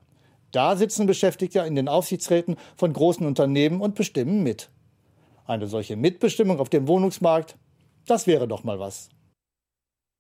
Da 0.50 0.76
sitzen 0.76 1.06
Beschäftigte 1.06 1.58
in 1.58 1.74
den 1.74 1.88
Aufsichtsräten 1.88 2.56
von 2.74 2.94
großen 2.94 3.26
Unternehmen 3.26 3.82
und 3.82 3.94
bestimmen 3.94 4.42
mit. 4.42 4.70
Eine 5.44 5.66
solche 5.66 5.94
Mitbestimmung 5.94 6.58
auf 6.58 6.70
dem 6.70 6.88
Wohnungsmarkt, 6.88 7.58
das 8.06 8.26
wäre 8.26 8.48
doch 8.48 8.64
mal 8.64 8.80
was. 8.80 9.10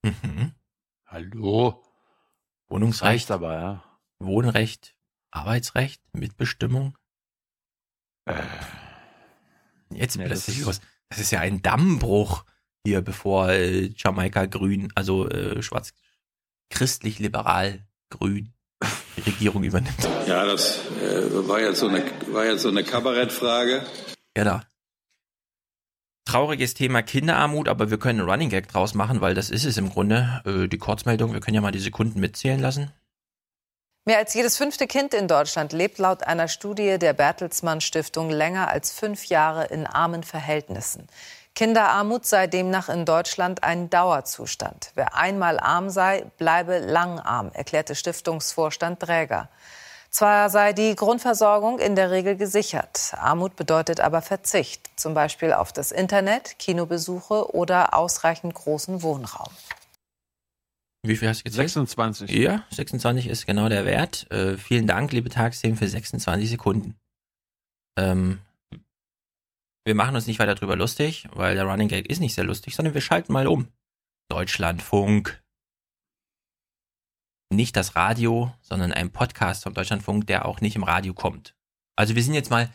Mhm. 0.02 0.52
Hallo. 1.06 1.82
Wohnungsrecht, 2.68 3.30
aber, 3.30 3.54
ja. 3.54 3.84
Wohnrecht, 4.18 4.97
Arbeitsrecht, 5.30 6.00
Mitbestimmung. 6.12 6.96
Äh. 8.26 8.42
Jetzt 9.92 10.16
Nee, 10.16 10.26
plötzlich 10.26 10.56
das 10.56 10.58
ist- 10.58 10.66
los. 10.66 10.80
Das 11.10 11.18
ist 11.18 11.30
ja 11.30 11.40
ein 11.40 11.62
Dammbruch 11.62 12.44
hier, 12.84 13.00
bevor 13.00 13.48
äh, 13.50 13.90
Jamaika 13.96 14.44
grün, 14.46 14.92
also 14.94 15.28
äh, 15.28 15.62
schwarz, 15.62 15.92
christlich-liberal 16.70 17.86
grün 18.10 18.52
die 19.16 19.22
Regierung 19.22 19.64
übernimmt. 19.64 19.96
Ja, 20.26 20.44
das 20.44 20.78
äh, 21.02 21.48
war, 21.48 21.60
jetzt 21.60 21.78
so 21.80 21.88
eine, 21.88 22.04
war 22.32 22.44
jetzt 22.44 22.62
so 22.62 22.68
eine 22.68 22.84
Kabarettfrage. 22.84 23.84
Genau. 24.34 24.60
Trauriges 26.26 26.74
Thema 26.74 27.00
Kinderarmut, 27.02 27.68
aber 27.68 27.90
wir 27.90 27.98
können 27.98 28.20
einen 28.20 28.28
Running 28.28 28.50
Gag 28.50 28.68
draus 28.68 28.92
machen, 28.94 29.22
weil 29.22 29.34
das 29.34 29.48
ist 29.48 29.64
es 29.64 29.78
im 29.78 29.88
Grunde. 29.88 30.42
Äh, 30.44 30.68
die 30.68 30.78
Kurzmeldung, 30.78 31.32
wir 31.32 31.40
können 31.40 31.54
ja 31.54 31.62
mal 31.62 31.72
die 31.72 31.78
Sekunden 31.78 32.20
mitzählen 32.20 32.60
lassen. 32.60 32.92
Mehr 34.08 34.16
als 34.16 34.32
jedes 34.32 34.56
fünfte 34.56 34.86
Kind 34.86 35.12
in 35.12 35.28
Deutschland 35.28 35.74
lebt 35.74 35.98
laut 35.98 36.22
einer 36.22 36.48
Studie 36.48 36.98
der 36.98 37.12
Bertelsmann 37.12 37.82
Stiftung 37.82 38.30
länger 38.30 38.68
als 38.68 38.90
fünf 38.90 39.26
Jahre 39.26 39.66
in 39.66 39.86
armen 39.86 40.22
Verhältnissen. 40.22 41.06
Kinderarmut 41.54 42.24
sei 42.24 42.46
demnach 42.46 42.88
in 42.88 43.04
Deutschland 43.04 43.64
ein 43.64 43.90
Dauerzustand. 43.90 44.92
Wer 44.94 45.14
einmal 45.14 45.60
arm 45.60 45.90
sei, 45.90 46.24
bleibe 46.38 46.78
lang 46.78 47.20
arm, 47.20 47.50
erklärte 47.52 47.94
Stiftungsvorstand 47.94 49.06
Dräger. 49.06 49.50
Zwar 50.08 50.48
sei 50.48 50.72
die 50.72 50.96
Grundversorgung 50.96 51.78
in 51.78 51.94
der 51.94 52.10
Regel 52.10 52.36
gesichert, 52.36 53.12
Armut 53.18 53.56
bedeutet 53.56 54.00
aber 54.00 54.22
Verzicht, 54.22 54.88
zum 54.96 55.12
Beispiel 55.12 55.52
auf 55.52 55.70
das 55.70 55.92
Internet, 55.92 56.58
Kinobesuche 56.58 57.54
oder 57.54 57.92
ausreichend 57.92 58.54
großen 58.54 59.02
Wohnraum. 59.02 59.52
Wie 61.02 61.16
viel 61.16 61.28
hast 61.28 61.40
du 61.40 61.44
gezählt? 61.44 61.70
26. 61.70 62.30
Ja, 62.30 62.64
26 62.70 63.28
ist 63.28 63.46
genau 63.46 63.68
der 63.68 63.84
Wert. 63.84 64.30
Äh, 64.30 64.56
vielen 64.56 64.86
Dank, 64.86 65.12
liebe 65.12 65.28
Tagsthemen, 65.28 65.76
für 65.76 65.88
26 65.88 66.50
Sekunden. 66.50 66.96
Ähm, 67.96 68.40
wir 69.84 69.94
machen 69.94 70.14
uns 70.14 70.26
nicht 70.26 70.38
weiter 70.38 70.54
drüber 70.54 70.76
lustig, 70.76 71.28
weil 71.32 71.54
der 71.54 71.64
Running 71.64 71.88
Gag 71.88 72.10
ist 72.10 72.20
nicht 72.20 72.34
sehr 72.34 72.44
lustig, 72.44 72.74
sondern 72.74 72.94
wir 72.94 73.00
schalten 73.00 73.32
mal 73.32 73.46
um. 73.46 73.68
Deutschlandfunk. 74.28 75.42
Nicht 77.50 77.76
das 77.76 77.96
Radio, 77.96 78.52
sondern 78.60 78.92
ein 78.92 79.10
Podcast 79.10 79.62
vom 79.62 79.72
Deutschlandfunk, 79.72 80.26
der 80.26 80.44
auch 80.44 80.60
nicht 80.60 80.76
im 80.76 80.82
Radio 80.82 81.14
kommt. 81.14 81.56
Also 81.96 82.14
wir 82.14 82.22
sind 82.22 82.34
jetzt 82.34 82.50
mal 82.50 82.70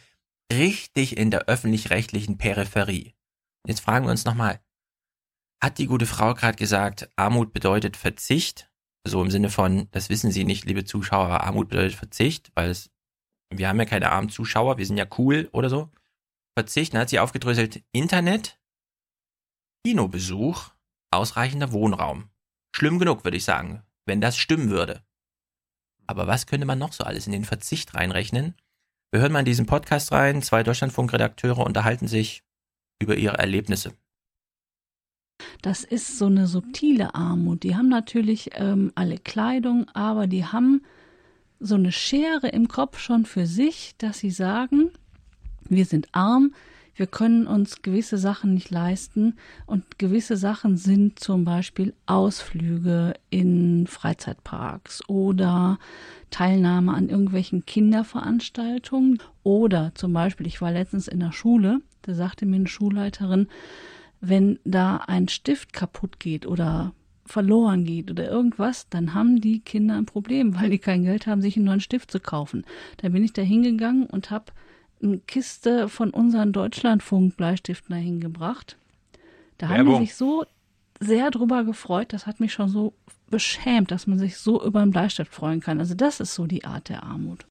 richtig 0.51 1.15
in 1.17 1.29
der 1.29 1.45
öffentlich-rechtlichen 1.45 2.37
Peripherie. 2.37 3.13
Jetzt 3.67 3.81
fragen 3.81 4.05
wir 4.05 4.11
uns 4.11 4.25
nochmal, 4.25 4.59
hat 5.63 5.77
die 5.77 5.87
gute 5.87 6.05
Frau 6.05 6.33
gerade 6.33 6.57
gesagt, 6.57 7.09
Armut 7.15 7.53
bedeutet 7.53 7.95
Verzicht? 7.95 8.69
So 9.07 9.21
im 9.21 9.31
Sinne 9.31 9.49
von, 9.49 9.87
das 9.91 10.09
wissen 10.09 10.29
Sie 10.29 10.43
nicht, 10.43 10.65
liebe 10.65 10.83
Zuschauer, 10.83 11.25
aber 11.25 11.43
Armut 11.45 11.69
bedeutet 11.69 11.95
Verzicht, 11.95 12.51
weil 12.53 12.69
es, 12.69 12.91
wir 13.49 13.69
haben 13.69 13.79
ja 13.79 13.85
keine 13.85 14.11
armen 14.11 14.27
Zuschauer, 14.27 14.77
wir 14.77 14.85
sind 14.85 14.97
ja 14.97 15.07
cool 15.17 15.47
oder 15.53 15.69
so. 15.69 15.89
Verzicht, 16.57 16.93
dann 16.93 17.01
hat 17.01 17.09
sie 17.09 17.19
aufgedröselt, 17.19 17.81
Internet, 17.93 18.59
Kinobesuch, 19.85 20.71
ausreichender 21.11 21.71
Wohnraum. 21.71 22.29
Schlimm 22.75 22.99
genug, 22.99 23.23
würde 23.23 23.37
ich 23.37 23.45
sagen, 23.45 23.83
wenn 24.05 24.19
das 24.19 24.37
stimmen 24.37 24.69
würde. 24.69 25.01
Aber 26.07 26.27
was 26.27 26.45
könnte 26.45 26.65
man 26.65 26.79
noch 26.79 26.91
so 26.91 27.05
alles 27.05 27.25
in 27.25 27.31
den 27.31 27.45
Verzicht 27.45 27.95
reinrechnen? 27.95 28.55
Wir 29.11 29.21
hören 29.21 29.31
mal 29.31 29.39
in 29.39 29.45
diesen 29.45 29.65
Podcast 29.65 30.11
rein, 30.11 30.41
zwei 30.41 30.63
Deutschlandfunk-Redakteure 30.63 31.59
unterhalten 31.59 32.09
sich 32.09 32.43
über 33.01 33.15
ihre 33.15 33.37
Erlebnisse. 33.37 33.93
Das 35.61 35.83
ist 35.83 36.17
so 36.17 36.25
eine 36.25 36.47
subtile 36.47 37.15
Armut. 37.15 37.63
Die 37.63 37.75
haben 37.75 37.89
natürlich 37.89 38.51
ähm, 38.53 38.91
alle 38.95 39.17
Kleidung, 39.17 39.87
aber 39.93 40.27
die 40.27 40.45
haben 40.45 40.81
so 41.59 41.75
eine 41.75 41.91
Schere 41.91 42.49
im 42.49 42.67
Kopf 42.67 42.99
schon 42.99 43.25
für 43.25 43.45
sich, 43.45 43.95
dass 43.97 44.19
sie 44.19 44.31
sagen, 44.31 44.91
wir 45.69 45.85
sind 45.85 46.09
arm, 46.11 46.53
wir 46.95 47.07
können 47.07 47.47
uns 47.47 47.81
gewisse 47.81 48.19
Sachen 48.19 48.53
nicht 48.53 48.69
leisten 48.69 49.35
und 49.65 49.97
gewisse 49.97 50.37
Sachen 50.37 50.77
sind 50.77 51.19
zum 51.19 51.43
Beispiel 51.43 51.93
Ausflüge 52.05 53.15
in 53.31 53.87
Freizeitparks 53.87 55.07
oder 55.09 55.79
Teilnahme 56.29 56.93
an 56.93 57.09
irgendwelchen 57.09 57.65
Kinderveranstaltungen 57.65 59.19
oder 59.41 59.91
zum 59.95 60.13
Beispiel, 60.13 60.45
ich 60.45 60.61
war 60.61 60.71
letztens 60.71 61.07
in 61.07 61.19
der 61.19 61.31
Schule, 61.31 61.81
da 62.03 62.13
sagte 62.13 62.45
mir 62.45 62.57
eine 62.57 62.67
Schulleiterin, 62.67 63.47
wenn 64.25 64.57
da 64.63 64.97
ein 65.07 65.27
Stift 65.27 65.73
kaputt 65.73 66.17
geht 66.17 66.45
oder 66.45 66.93
verloren 67.25 67.83
geht 67.83 68.09
oder 68.09 68.29
irgendwas, 68.29 68.87
dann 68.89 69.13
haben 69.13 69.41
die 69.41 69.59
Kinder 69.59 69.97
ein 69.97 70.05
Problem, 70.05 70.55
weil 70.59 70.69
die 70.69 70.79
kein 70.79 71.03
Geld 71.03 71.27
haben, 71.27 71.41
sich 71.41 71.57
einen 71.57 71.65
neuen 71.65 71.81
Stift 71.81 72.09
zu 72.09 72.21
kaufen. 72.21 72.63
Da 72.97 73.09
bin 73.09 73.23
ich 73.23 73.33
da 73.33 73.41
hingegangen 73.41 74.05
und 74.05 74.31
habe 74.31 74.45
eine 75.01 75.17
Kiste 75.19 75.89
von 75.89 76.09
unseren 76.11 76.53
Deutschlandfunk-Bleistiften 76.53 77.93
dahin 77.93 78.21
gebracht. 78.21 78.77
Da 79.57 79.67
haben 79.67 79.73
die 79.73 79.85
Werbung. 79.87 80.01
sich 80.01 80.15
so 80.15 80.45
sehr 81.01 81.29
drüber 81.29 81.65
gefreut, 81.65 82.13
das 82.13 82.25
hat 82.25 82.39
mich 82.39 82.53
schon 82.53 82.69
so 82.69 82.93
beschämt, 83.29 83.91
dass 83.91 84.07
man 84.07 84.19
sich 84.19 84.37
so 84.37 84.63
über 84.63 84.79
einen 84.79 84.91
Bleistift 84.91 85.33
freuen 85.33 85.59
kann. 85.59 85.79
Also 85.79 85.95
das 85.95 86.21
ist 86.21 86.33
so 86.33 86.47
die 86.47 86.63
Art 86.63 86.87
der 86.87 87.03
Armut. 87.03 87.45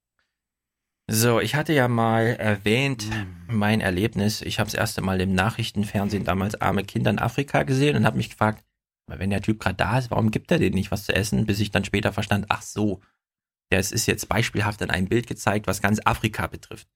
So, 1.10 1.40
ich 1.40 1.54
hatte 1.54 1.72
ja 1.72 1.88
mal 1.88 2.26
erwähnt, 2.26 3.04
mein 3.48 3.80
Erlebnis. 3.80 4.40
Ich 4.40 4.58
habe 4.58 4.70
das 4.70 4.78
erste 4.78 5.02
Mal 5.02 5.20
im 5.20 5.34
Nachrichtenfernsehen 5.34 6.24
damals 6.24 6.60
arme 6.60 6.84
Kinder 6.84 7.10
in 7.10 7.18
Afrika 7.18 7.64
gesehen 7.64 7.96
und 7.96 8.06
habe 8.06 8.16
mich 8.16 8.30
gefragt, 8.30 8.64
wenn 9.08 9.30
der 9.30 9.42
Typ 9.42 9.60
gerade 9.60 9.76
da 9.76 9.98
ist, 9.98 10.10
warum 10.10 10.30
gibt 10.30 10.50
er 10.50 10.58
denen 10.58 10.76
nicht 10.76 10.90
was 10.90 11.04
zu 11.04 11.14
essen? 11.14 11.44
Bis 11.44 11.60
ich 11.60 11.70
dann 11.70 11.84
später 11.84 12.12
verstand, 12.12 12.46
ach 12.48 12.62
so, 12.62 13.00
es 13.70 13.92
ist 13.92 14.06
jetzt 14.06 14.28
beispielhaft 14.28 14.80
in 14.80 14.90
einem 14.90 15.08
Bild 15.08 15.26
gezeigt, 15.26 15.66
was 15.66 15.82
ganz 15.82 16.00
Afrika 16.04 16.46
betrifft. 16.46 16.88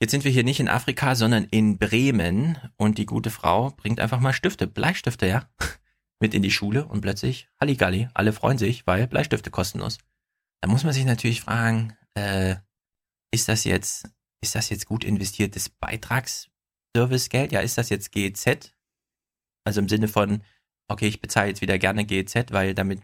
Jetzt 0.00 0.10
sind 0.10 0.24
wir 0.24 0.32
hier 0.32 0.44
nicht 0.44 0.58
in 0.58 0.68
Afrika, 0.68 1.14
sondern 1.14 1.44
in 1.44 1.78
Bremen 1.78 2.58
und 2.76 2.98
die 2.98 3.06
gute 3.06 3.30
Frau 3.30 3.70
bringt 3.70 4.00
einfach 4.00 4.20
mal 4.20 4.32
Stifte, 4.32 4.66
Bleistifte, 4.66 5.26
ja, 5.26 5.48
mit 6.20 6.34
in 6.34 6.42
die 6.42 6.50
Schule 6.50 6.86
und 6.86 7.02
plötzlich 7.02 7.48
Halligalli, 7.60 8.08
alle 8.14 8.32
freuen 8.32 8.58
sich, 8.58 8.86
weil 8.86 9.06
Bleistifte 9.06 9.50
kostenlos. 9.50 9.98
Da 10.60 10.68
muss 10.68 10.84
man 10.84 10.92
sich 10.92 11.04
natürlich 11.04 11.40
fragen, 11.40 11.96
äh, 12.14 12.56
ist 13.32 13.48
das 13.48 13.64
jetzt, 13.64 14.08
ist 14.40 14.54
das 14.54 14.70
jetzt 14.70 14.86
gut 14.86 15.04
investiertes 15.04 15.68
Beitragsservicegeld? 15.68 17.52
Ja, 17.52 17.60
ist 17.60 17.78
das 17.78 17.88
jetzt 17.88 18.12
GEZ? 18.12 18.72
Also 19.64 19.80
im 19.80 19.88
Sinne 19.88 20.08
von, 20.08 20.42
okay, 20.88 21.08
ich 21.08 21.20
bezahle 21.20 21.48
jetzt 21.48 21.60
wieder 21.60 21.78
gerne 21.78 22.04
GEZ, 22.04 22.52
weil 22.52 22.74
damit, 22.74 23.02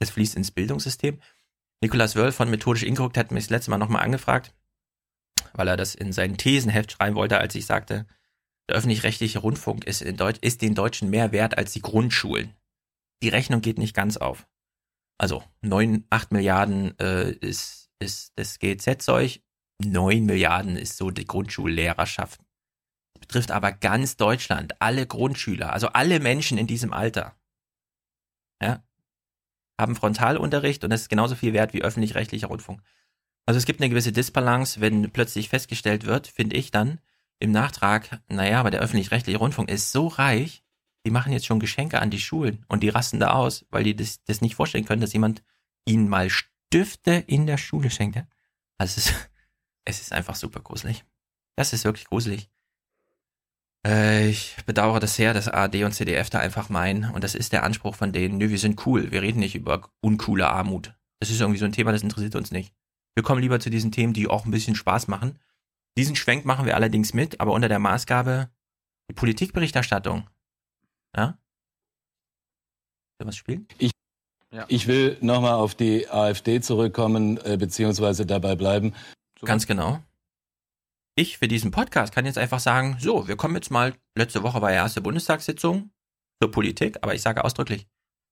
das 0.00 0.10
fließt 0.10 0.36
ins 0.36 0.50
Bildungssystem. 0.50 1.20
Nikolas 1.82 2.16
Wörl 2.16 2.32
von 2.32 2.50
Methodisch 2.50 2.82
Inkorrekt 2.82 3.16
hat 3.16 3.30
mich 3.30 3.44
das 3.44 3.50
letzte 3.50 3.70
Mal 3.70 3.78
nochmal 3.78 4.02
angefragt. 4.02 4.54
weil 5.54 5.68
er 5.68 5.76
das 5.76 5.94
in 5.94 6.12
sein 6.12 6.36
Thesenheft 6.36 6.92
schreiben 6.92 7.16
wollte, 7.16 7.38
als 7.38 7.54
ich 7.54 7.66
sagte, 7.66 8.06
der 8.68 8.76
öffentlich-rechtliche 8.76 9.40
Rundfunk 9.40 9.84
ist, 9.84 10.02
in 10.02 10.16
Deut 10.16 10.38
ist 10.38 10.62
den 10.62 10.74
Deutschen 10.74 11.10
mehr 11.10 11.32
wert 11.32 11.58
als 11.58 11.72
die 11.72 11.82
Grundschulen. 11.82 12.54
Die 13.22 13.28
Rechnung 13.28 13.60
geht 13.60 13.78
nicht 13.78 13.94
ganz 13.94 14.16
auf. 14.16 14.46
Also 15.18 15.44
neun, 15.60 16.06
acht 16.10 16.32
Milliarden 16.32 16.98
äh, 16.98 17.30
ist, 17.32 17.81
ist 18.02 18.32
das 18.36 18.58
GZ-Zeug, 18.58 19.40
neun 19.78 20.26
Milliarden 20.26 20.76
ist 20.76 20.96
so 20.96 21.10
die 21.10 21.24
Grundschullehrerschaft. 21.24 22.40
Betrifft 23.20 23.50
aber 23.50 23.72
ganz 23.72 24.16
Deutschland, 24.16 24.80
alle 24.80 25.06
Grundschüler, 25.06 25.72
also 25.72 25.88
alle 25.88 26.20
Menschen 26.20 26.58
in 26.58 26.66
diesem 26.66 26.92
Alter. 26.92 27.36
Ja, 28.60 28.82
haben 29.80 29.96
Frontalunterricht 29.96 30.84
und 30.84 30.90
das 30.90 31.02
ist 31.02 31.08
genauso 31.08 31.34
viel 31.34 31.52
wert 31.52 31.72
wie 31.72 31.82
öffentlich-rechtlicher 31.82 32.48
Rundfunk. 32.48 32.82
Also 33.46 33.58
es 33.58 33.64
gibt 33.64 33.80
eine 33.80 33.90
gewisse 33.90 34.12
Disbalance, 34.12 34.80
wenn 34.80 35.10
plötzlich 35.10 35.48
festgestellt 35.48 36.06
wird, 36.06 36.26
finde 36.28 36.56
ich 36.56 36.70
dann 36.70 37.00
im 37.40 37.50
Nachtrag, 37.50 38.20
naja, 38.28 38.60
aber 38.60 38.70
der 38.70 38.80
öffentlich-rechtliche 38.80 39.38
Rundfunk 39.38 39.68
ist 39.68 39.90
so 39.90 40.06
reich, 40.06 40.62
die 41.04 41.10
machen 41.10 41.32
jetzt 41.32 41.46
schon 41.46 41.58
Geschenke 41.58 42.00
an 42.00 42.10
die 42.10 42.20
Schulen 42.20 42.64
und 42.68 42.82
die 42.82 42.88
rasten 42.88 43.18
da 43.18 43.32
aus, 43.32 43.66
weil 43.70 43.82
die 43.82 43.96
das, 43.96 44.22
das 44.24 44.40
nicht 44.40 44.54
vorstellen 44.54 44.84
können, 44.84 45.00
dass 45.00 45.12
jemand 45.12 45.42
ihnen 45.84 46.08
mal 46.08 46.30
Stifte 46.72 47.12
in 47.26 47.46
der 47.46 47.58
Schule 47.58 47.90
schenkt. 47.90 48.16
Also 48.78 48.98
es 48.98 49.06
ist, 49.10 49.30
es 49.84 50.00
ist 50.00 50.12
einfach 50.12 50.34
super 50.34 50.60
gruselig. 50.60 51.04
Das 51.54 51.74
ist 51.74 51.84
wirklich 51.84 52.06
gruselig. 52.06 52.50
Äh, 53.86 54.30
ich 54.30 54.56
bedauere 54.64 54.98
das 54.98 55.16
sehr, 55.16 55.34
dass 55.34 55.48
ARD 55.48 55.82
und 55.84 55.92
CDF 55.92 56.30
da 56.30 56.38
einfach 56.38 56.70
meinen, 56.70 57.10
und 57.10 57.24
das 57.24 57.34
ist 57.34 57.52
der 57.52 57.64
Anspruch 57.64 57.94
von 57.94 58.12
denen, 58.12 58.38
nö, 58.38 58.48
wir 58.48 58.58
sind 58.58 58.86
cool, 58.86 59.10
wir 59.10 59.20
reden 59.20 59.40
nicht 59.40 59.54
über 59.54 59.90
uncoole 60.00 60.48
Armut. 60.48 60.94
Das 61.20 61.28
ist 61.28 61.40
irgendwie 61.40 61.58
so 61.58 61.66
ein 61.66 61.72
Thema, 61.72 61.92
das 61.92 62.02
interessiert 62.02 62.36
uns 62.36 62.52
nicht. 62.52 62.74
Wir 63.14 63.22
kommen 63.22 63.42
lieber 63.42 63.60
zu 63.60 63.68
diesen 63.68 63.92
Themen, 63.92 64.14
die 64.14 64.28
auch 64.28 64.46
ein 64.46 64.50
bisschen 64.50 64.74
Spaß 64.74 65.08
machen. 65.08 65.38
Diesen 65.98 66.16
Schwenk 66.16 66.46
machen 66.46 66.64
wir 66.64 66.74
allerdings 66.74 67.12
mit, 67.12 67.38
aber 67.38 67.52
unter 67.52 67.68
der 67.68 67.80
Maßgabe, 67.80 68.50
die 69.10 69.14
Politikberichterstattung. 69.14 70.30
Ja? 71.14 71.38
Will 73.18 73.26
was 73.26 73.36
spielen? 73.36 73.68
Ich, 73.76 73.90
ja. 74.52 74.64
ich 74.68 74.86
will 74.86 75.16
nochmal 75.20 75.54
auf 75.54 75.74
die 75.74 76.08
AfD 76.08 76.60
zurückkommen, 76.60 77.38
äh, 77.44 77.56
beziehungsweise 77.56 78.26
dabei 78.26 78.54
bleiben. 78.54 78.94
Ganz 79.44 79.66
genau 79.66 80.00
ich 81.14 81.38
für 81.38 81.48
diesen 81.48 81.70
Podcast 81.70 82.14
kann 82.14 82.26
jetzt 82.26 82.38
einfach 82.38 82.60
sagen, 82.60 82.96
so, 82.98 83.28
wir 83.28 83.36
kommen 83.36 83.54
jetzt 83.54 83.70
mal, 83.70 83.94
letzte 84.16 84.42
Woche 84.42 84.62
war 84.62 84.70
ja 84.70 84.78
erste 84.78 85.00
Bundestagssitzung 85.00 85.90
zur 86.40 86.50
Politik, 86.50 86.98
aber 87.02 87.14
ich 87.14 87.22
sage 87.22 87.44
ausdrücklich, 87.44 87.86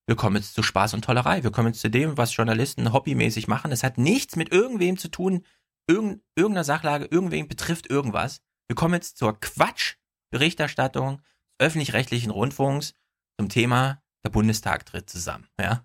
wir 0.06 0.16
kommen 0.16 0.36
jetzt 0.36 0.54
zu 0.54 0.62
Spaß 0.62 0.94
und 0.94 1.04
Tollerei. 1.04 1.44
Wir 1.44 1.52
kommen 1.52 1.68
jetzt 1.68 1.82
zu 1.82 1.90
dem, 1.90 2.16
was 2.16 2.34
Journalisten 2.34 2.92
hobbymäßig 2.92 3.46
machen. 3.46 3.70
Es 3.70 3.84
hat 3.84 3.96
nichts 3.96 4.34
mit 4.34 4.50
irgendwem 4.50 4.96
zu 4.96 5.08
tun, 5.08 5.44
irgend, 5.86 6.22
irgendeiner 6.34 6.64
Sachlage, 6.64 7.04
irgendwem 7.04 7.46
betrifft 7.46 7.88
irgendwas. 7.88 8.40
Wir 8.66 8.74
kommen 8.74 8.94
jetzt 8.94 9.18
zur 9.18 9.38
Quatsch-Berichterstattung 9.38 11.20
öffentlich-rechtlichen 11.58 12.30
Rundfunks 12.30 12.94
zum 13.38 13.48
Thema 13.48 14.02
der 14.24 14.30
Bundestag 14.30 14.86
tritt 14.86 15.08
zusammen, 15.08 15.46
ja. 15.60 15.84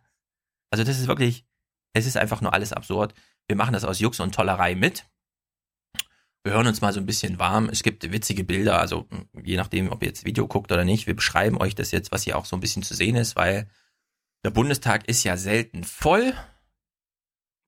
Also 0.71 0.83
das 0.83 0.99
ist 0.99 1.07
wirklich, 1.07 1.45
es 1.93 2.05
ist 2.05 2.17
einfach 2.17 2.41
nur 2.41 2.53
alles 2.53 2.73
absurd. 2.73 3.13
Wir 3.47 3.55
machen 3.55 3.73
das 3.73 3.85
aus 3.85 3.99
Jux 3.99 4.19
und 4.19 4.33
Tollerei 4.33 4.75
mit 4.75 5.05
wir 6.45 6.53
hören 6.53 6.67
uns 6.67 6.79
mal 6.79 6.93
so 6.93 6.99
ein 6.99 7.07
bisschen 7.07 7.39
warm. 7.39 7.69
Es 7.69 7.81
gibt 7.81 8.11
witzige 8.11 8.43
Bilder, 8.43 8.79
also 8.79 9.07
je 9.43 9.57
nachdem, 9.57 9.91
ob 9.91 10.03
ihr 10.03 10.09
jetzt 10.09 10.25
Video 10.25 10.47
guckt 10.47 10.71
oder 10.71 10.85
nicht. 10.85 11.07
Wir 11.07 11.15
beschreiben 11.15 11.57
euch 11.57 11.73
das 11.73 11.89
jetzt, 11.89 12.11
was 12.11 12.21
hier 12.21 12.37
auch 12.37 12.45
so 12.45 12.55
ein 12.55 12.59
bisschen 12.59 12.83
zu 12.83 12.93
sehen 12.93 13.15
ist, 13.15 13.35
weil 13.35 13.67
der 14.43 14.51
Bundestag 14.51 15.07
ist 15.07 15.23
ja 15.23 15.37
selten 15.37 15.83
voll. 15.83 16.33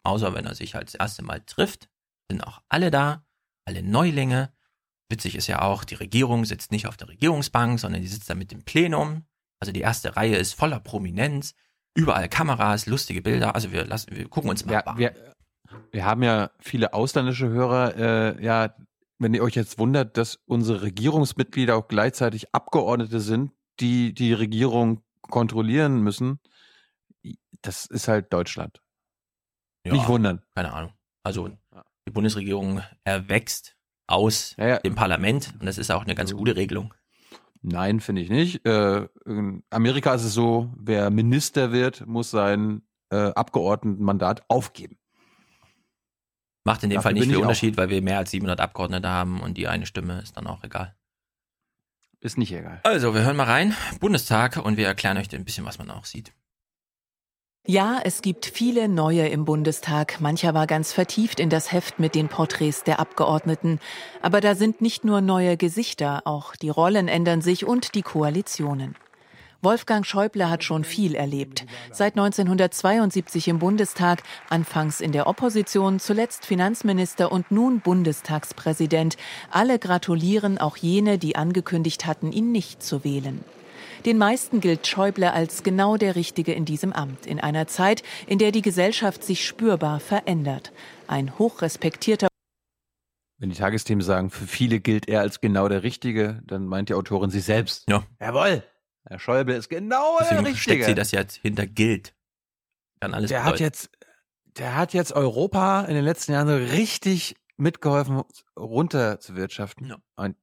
Außer 0.03 0.35
wenn 0.35 0.45
er 0.45 0.53
sich 0.53 0.75
halt 0.75 0.89
das 0.89 0.93
erste 0.93 1.23
Mal 1.23 1.41
trifft. 1.41 1.89
Sind 2.29 2.43
auch 2.43 2.61
alle 2.69 2.91
da, 2.91 3.25
alle 3.65 3.81
Neulinge. 3.81 4.53
Witzig 5.09 5.35
ist 5.35 5.47
ja 5.47 5.63
auch, 5.63 5.83
die 5.83 5.95
Regierung 5.95 6.45
sitzt 6.45 6.71
nicht 6.71 6.85
auf 6.85 6.97
der 6.97 7.07
Regierungsbank, 7.07 7.79
sondern 7.79 8.03
die 8.03 8.07
sitzt 8.07 8.29
da 8.29 8.35
mit 8.35 8.51
dem 8.51 8.63
Plenum. 8.63 9.25
Also 9.59 9.71
die 9.71 9.81
erste 9.81 10.15
Reihe 10.15 10.35
ist 10.35 10.53
voller 10.53 10.79
Prominenz. 10.79 11.55
Überall 11.97 12.29
Kameras, 12.29 12.85
lustige 12.85 13.23
Bilder. 13.23 13.55
Also 13.55 13.71
wir 13.71 13.83
lassen, 13.85 14.15
wir 14.15 14.29
gucken 14.29 14.51
uns 14.51 14.65
mal 14.65 14.73
ja, 14.73 14.97
wir, 14.97 15.13
wir 15.91 16.05
haben 16.05 16.21
ja 16.21 16.51
viele 16.59 16.93
ausländische 16.93 17.49
Hörer. 17.49 17.95
Äh, 17.97 18.43
ja, 18.45 18.75
wenn 19.17 19.33
ihr 19.33 19.41
euch 19.41 19.55
jetzt 19.55 19.79
wundert, 19.79 20.15
dass 20.15 20.35
unsere 20.45 20.83
Regierungsmitglieder 20.83 21.75
auch 21.75 21.87
gleichzeitig 21.87 22.53
Abgeordnete 22.53 23.19
sind, 23.19 23.51
die 23.79 24.13
die 24.13 24.33
Regierung 24.33 25.01
kontrollieren 25.21 26.01
müssen, 26.01 26.39
das 27.63 27.87
ist 27.87 28.07
halt 28.07 28.31
Deutschland. 28.31 28.79
Ja, 29.83 29.93
Nicht 29.93 30.07
wundern. 30.07 30.43
Keine 30.55 30.73
Ahnung. 30.73 30.93
Also 31.23 31.49
die 32.07 32.11
Bundesregierung 32.11 32.83
erwächst 33.05 33.75
aus 34.05 34.55
ja, 34.57 34.67
ja. 34.67 34.77
dem 34.79 34.93
Parlament 34.93 35.53
und 35.59 35.65
das 35.65 35.79
ist 35.79 35.91
auch 35.91 36.03
eine 36.03 36.13
ganz 36.13 36.31
gute 36.33 36.55
Regelung. 36.55 36.93
Nein, 37.69 37.99
finde 37.99 38.21
ich 38.21 38.29
nicht. 38.29 38.65
Äh, 38.65 39.09
in 39.25 39.61
Amerika 39.69 40.13
ist 40.13 40.23
es 40.23 40.33
so, 40.33 40.71
wer 40.77 41.09
Minister 41.09 41.73
wird, 41.73 42.07
muss 42.07 42.31
sein 42.31 42.81
äh, 43.09 43.31
Abgeordnetenmandat 43.33 44.43
aufgeben. 44.47 44.97
Macht 46.63 46.83
in 46.83 46.89
dem 46.89 46.95
Dafür 46.95 47.03
Fall 47.03 47.13
nicht 47.13 47.27
viel 47.27 47.37
Unterschied, 47.37 47.75
weil 47.75 47.89
wir 47.89 48.01
mehr 48.01 48.19
als 48.19 48.31
700 48.31 48.61
Abgeordnete 48.61 49.09
haben 49.09 49.41
und 49.41 49.57
die 49.57 49.67
eine 49.67 49.85
Stimme 49.85 50.21
ist 50.21 50.37
dann 50.37 50.47
auch 50.47 50.63
egal. 50.63 50.95
Ist 52.21 52.37
nicht 52.37 52.53
egal. 52.53 52.79
Also, 52.83 53.13
wir 53.13 53.23
hören 53.23 53.35
mal 53.35 53.43
rein. 53.43 53.75
Bundestag 53.99 54.57
und 54.57 54.77
wir 54.77 54.87
erklären 54.87 55.17
euch 55.17 55.33
ein 55.35 55.43
bisschen, 55.43 55.65
was 55.65 55.77
man 55.77 55.91
auch 55.91 56.05
sieht. 56.05 56.33
Ja, 57.69 57.99
es 58.01 58.21
gibt 58.21 58.45
viele 58.45 58.87
neue 58.87 59.27
im 59.27 59.43
Bundestag. 59.43 60.21
Mancher 60.21 60.53
war 60.53 60.67
ganz 60.67 60.93
vertieft 60.93 61.37
in 61.41 61.49
das 61.49 61.73
Heft 61.73 61.99
mit 61.99 62.15
den 62.15 62.29
Porträts 62.29 62.85
der 62.85 62.97
Abgeordneten. 63.01 63.79
Aber 64.21 64.39
da 64.39 64.55
sind 64.55 64.79
nicht 64.79 65.03
nur 65.03 65.19
neue 65.19 65.57
Gesichter, 65.57 66.21
auch 66.23 66.55
die 66.55 66.69
Rollen 66.69 67.09
ändern 67.09 67.41
sich 67.41 67.65
und 67.65 67.93
die 67.93 68.03
Koalitionen. 68.03 68.95
Wolfgang 69.61 70.05
Schäuble 70.05 70.49
hat 70.49 70.63
schon 70.63 70.85
viel 70.85 71.13
erlebt. 71.13 71.65
Seit 71.91 72.13
1972 72.13 73.49
im 73.49 73.59
Bundestag, 73.59 74.23
anfangs 74.49 75.01
in 75.01 75.11
der 75.11 75.27
Opposition, 75.27 75.99
zuletzt 75.99 76.45
Finanzminister 76.45 77.33
und 77.33 77.51
nun 77.51 77.81
Bundestagspräsident. 77.81 79.17
Alle 79.51 79.77
gratulieren, 79.77 80.57
auch 80.57 80.77
jene, 80.77 81.17
die 81.17 81.35
angekündigt 81.35 82.05
hatten, 82.05 82.31
ihn 82.31 82.53
nicht 82.53 82.81
zu 82.81 83.03
wählen. 83.03 83.43
Den 84.05 84.17
meisten 84.17 84.61
gilt 84.61 84.87
Schäuble 84.87 85.31
als 85.33 85.63
genau 85.63 85.97
der 85.97 86.15
Richtige 86.15 86.53
in 86.53 86.65
diesem 86.65 86.93
Amt, 86.93 87.25
in 87.25 87.39
einer 87.39 87.67
Zeit, 87.67 88.03
in 88.25 88.39
der 88.39 88.51
die 88.51 88.61
Gesellschaft 88.61 89.23
sich 89.23 89.45
spürbar 89.45 89.99
verändert. 89.99 90.71
Ein 91.07 91.37
hochrespektierter 91.37 92.27
wenn 93.39 93.49
die 93.49 93.55
Tagesthemen 93.55 94.03
sagen, 94.03 94.31
für 94.31 94.47
viele 94.47 94.79
gilt 94.79 95.07
er 95.07 95.21
als 95.21 95.41
genau 95.41 95.67
der 95.67 95.83
Richtige, 95.83 96.41
dann 96.45 96.65
meint 96.65 96.89
die 96.89 96.95
Autorin 96.95 97.29
sie 97.29 97.39
selbst. 97.39 97.87
Ja. 97.87 98.03
Jawohl. 98.19 98.63
Herr 99.05 99.19
Schäuble 99.19 99.55
ist 99.55 99.69
genau 99.69 100.17
Deswegen 100.19 100.43
der 100.43 100.53
Richtige. 100.53 100.73
steckt 100.73 100.85
sie 100.85 100.95
das 100.95 101.11
jetzt 101.11 101.35
hinter 101.35 101.67
gilt. 101.67 102.13
Kann 102.99 103.13
alles 103.13 103.29
der 103.29 103.43
hat 103.43 103.59
jetzt, 103.59 103.91
der 104.57 104.75
hat 104.75 104.93
jetzt 104.93 105.13
Europa 105.13 105.81
in 105.85 105.93
den 105.93 106.03
letzten 106.03 106.31
Jahren 106.31 106.47
so 106.47 106.55
richtig 106.55 107.35
mitgeholfen, 107.57 108.23
runterzuwirtschaften. 108.57 109.87
Ja. 109.87 109.97
Und 110.15 110.35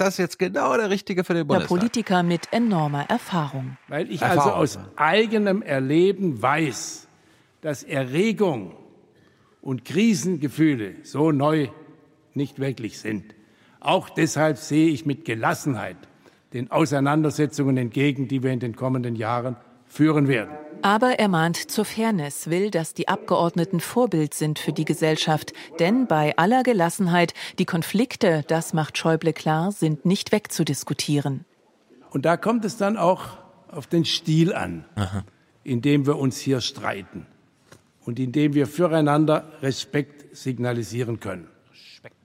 das 0.00 0.14
ist 0.14 0.18
jetzt 0.18 0.38
genau 0.38 0.76
der 0.76 0.90
Richtige 0.90 1.24
für 1.24 1.34
den 1.34 1.46
Bundestag. 1.46 1.68
Der 1.68 1.76
Politiker 1.76 2.22
mit 2.22 2.52
enormer 2.52 3.04
Erfahrung. 3.08 3.76
Weil 3.88 4.10
ich 4.10 4.22
also 4.22 4.36
Erfahrung. 4.36 4.60
also 4.60 4.78
aus 4.80 4.86
eigenem 4.96 5.62
Erleben 5.62 6.40
weiß, 6.40 7.06
dass 7.60 7.82
Erregung 7.82 8.74
und 9.60 9.84
Krisengefühle 9.84 10.94
so 11.02 11.32
neu 11.32 11.68
nicht 12.34 12.58
wirklich 12.58 12.98
sind. 12.98 13.34
Auch 13.80 14.08
deshalb 14.08 14.56
sehe 14.56 14.88
ich 14.88 15.04
mit 15.04 15.24
Gelassenheit 15.24 15.96
den 16.52 16.70
Auseinandersetzungen 16.70 17.76
entgegen, 17.76 18.26
die 18.26 18.42
wir 18.42 18.52
in 18.52 18.60
den 18.60 18.76
kommenden 18.76 19.16
Jahren 19.16 19.56
führen 19.86 20.28
werden. 20.28 20.56
Aber 20.82 21.18
er 21.18 21.28
mahnt 21.28 21.70
zur 21.70 21.84
Fairness, 21.84 22.48
will, 22.48 22.70
dass 22.70 22.94
die 22.94 23.08
Abgeordneten 23.08 23.80
Vorbild 23.80 24.32
sind 24.32 24.58
für 24.58 24.72
die 24.72 24.86
Gesellschaft. 24.86 25.52
Denn 25.78 26.06
bei 26.06 26.36
aller 26.38 26.62
Gelassenheit, 26.62 27.34
die 27.58 27.66
Konflikte, 27.66 28.44
das 28.48 28.72
macht 28.72 28.96
Schäuble 28.96 29.34
klar, 29.34 29.72
sind 29.72 30.06
nicht 30.06 30.32
wegzudiskutieren. 30.32 31.44
Und 32.10 32.24
da 32.24 32.38
kommt 32.38 32.64
es 32.64 32.78
dann 32.78 32.96
auch 32.96 33.38
auf 33.68 33.86
den 33.86 34.04
Stil 34.06 34.54
an, 34.54 34.84
Aha. 34.94 35.24
in 35.64 35.82
dem 35.82 36.06
wir 36.06 36.18
uns 36.18 36.38
hier 36.38 36.60
streiten 36.62 37.26
und 38.04 38.18
in 38.18 38.32
dem 38.32 38.54
wir 38.54 38.66
füreinander 38.66 39.52
Respekt 39.62 40.34
signalisieren 40.34 41.20
können. 41.20 41.46
Respekt. 41.70 42.16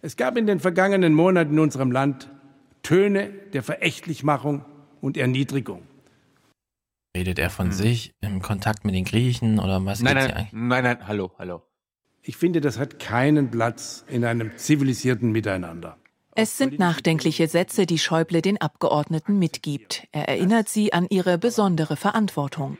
Es 0.00 0.16
gab 0.16 0.38
in 0.38 0.46
den 0.46 0.58
vergangenen 0.58 1.12
Monaten 1.12 1.52
in 1.52 1.58
unserem 1.58 1.92
Land 1.92 2.30
Töne 2.82 3.30
der 3.52 3.62
Verächtlichmachung 3.62 4.64
und 5.02 5.18
Erniedrigung. 5.18 5.82
Redet 7.16 7.38
er 7.38 7.50
von 7.50 7.66
hm. 7.66 7.72
sich 7.72 8.14
im 8.20 8.40
Kontakt 8.40 8.84
mit 8.84 8.94
den 8.94 9.04
Griechen 9.04 9.58
oder 9.58 9.84
was? 9.84 10.00
Nein, 10.00 10.14
nein, 10.14 10.48
nein, 10.52 10.84
nein, 10.84 11.06
hallo, 11.06 11.32
hallo. 11.38 11.62
Ich 12.22 12.36
finde, 12.36 12.60
das 12.60 12.78
hat 12.78 12.98
keinen 12.98 13.50
Platz 13.50 14.04
in 14.08 14.24
einem 14.24 14.56
zivilisierten 14.56 15.32
Miteinander. 15.32 15.96
Es 16.36 16.56
sind 16.56 16.78
nachdenkliche 16.78 17.48
Sätze, 17.48 17.86
die 17.86 17.98
Schäuble 17.98 18.40
den 18.40 18.60
Abgeordneten 18.60 19.38
mitgibt. 19.38 20.06
Er 20.12 20.28
erinnert 20.28 20.68
sie 20.68 20.92
an 20.92 21.06
ihre 21.10 21.38
besondere 21.38 21.96
Verantwortung. 21.96 22.78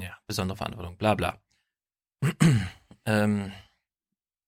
Ja, 0.00 0.16
besondere 0.26 0.56
Verantwortung, 0.56 0.96
bla 0.96 1.14
bla. 1.14 1.38
ähm, 3.06 3.52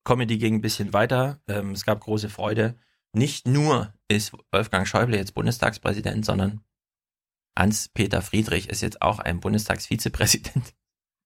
Comedy 0.05 0.39
ging 0.39 0.57
ein 0.57 0.61
bisschen 0.61 0.93
weiter. 0.93 1.41
Ähm, 1.47 1.71
es 1.71 1.85
gab 1.85 2.01
große 2.01 2.29
Freude. 2.29 2.77
Nicht 3.13 3.47
nur 3.47 3.93
ist 4.09 4.33
Wolfgang 4.51 4.87
Schäuble 4.89 5.17
jetzt 5.17 5.35
Bundestagspräsident, 5.35 6.25
sondern 6.25 6.61
Hans-Peter 7.59 8.23
Friedrich 8.23 8.69
ist 8.69 8.81
jetzt 8.81 9.03
auch 9.03 9.19
ein 9.19 9.41
Bundestagsvizepräsident. 9.41 10.75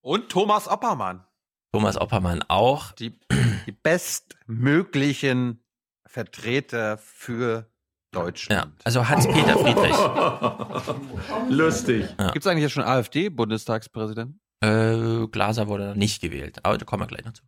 Und 0.00 0.28
Thomas 0.28 0.68
Oppermann. 0.68 1.24
Thomas 1.72 1.96
Oppermann 1.98 2.42
auch. 2.48 2.92
Die, 2.92 3.18
die 3.66 3.72
bestmöglichen 3.72 5.64
Vertreter 6.06 6.98
für 6.98 7.70
Deutschland. 8.12 8.72
Ja, 8.78 8.82
also 8.84 9.08
Hans-Peter 9.08 9.58
Friedrich. 9.58 11.50
Lustig. 11.50 12.08
Ja. 12.18 12.30
Gibt 12.30 12.44
es 12.44 12.50
eigentlich 12.50 12.62
jetzt 12.62 12.72
schon 12.72 12.84
AfD-Bundestagspräsidenten? 12.84 14.40
Äh, 14.60 15.26
Glaser 15.28 15.68
wurde 15.68 15.96
nicht 15.96 16.22
gewählt, 16.22 16.64
aber 16.64 16.78
da 16.78 16.84
kommen 16.84 17.02
wir 17.02 17.06
gleich 17.06 17.24
noch 17.24 17.34
zu. 17.34 17.42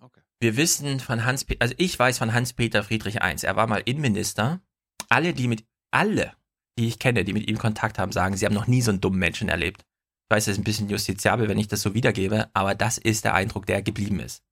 Okay. 0.00 0.22
Wir 0.40 0.56
wissen 0.56 1.00
von 1.00 1.24
Hans, 1.24 1.44
also 1.58 1.74
ich 1.76 1.98
weiß 1.98 2.18
von 2.18 2.32
Hans-Peter 2.32 2.82
Friedrich 2.82 3.20
eins. 3.20 3.44
Er 3.44 3.56
war 3.56 3.66
mal 3.66 3.82
Innenminister. 3.84 4.60
Alle, 5.08 5.34
die 5.34 5.48
mit, 5.48 5.64
alle, 5.90 6.32
die 6.78 6.88
ich 6.88 6.98
kenne, 6.98 7.24
die 7.24 7.32
mit 7.32 7.48
ihm 7.48 7.58
Kontakt 7.58 7.98
haben, 7.98 8.12
sagen, 8.12 8.36
sie 8.36 8.44
haben 8.44 8.54
noch 8.54 8.66
nie 8.66 8.82
so 8.82 8.90
einen 8.90 9.00
dummen 9.00 9.18
Menschen 9.18 9.48
erlebt. 9.48 9.84
Ich 10.28 10.34
weiß, 10.34 10.48
es 10.48 10.52
ist 10.54 10.58
ein 10.58 10.64
bisschen 10.64 10.88
justiziabel, 10.88 11.48
wenn 11.48 11.58
ich 11.58 11.68
das 11.68 11.82
so 11.82 11.94
wiedergebe, 11.94 12.50
aber 12.52 12.74
das 12.74 12.98
ist 12.98 13.24
der 13.24 13.34
Eindruck, 13.34 13.66
der 13.66 13.82
geblieben 13.82 14.20
ist. 14.20 14.42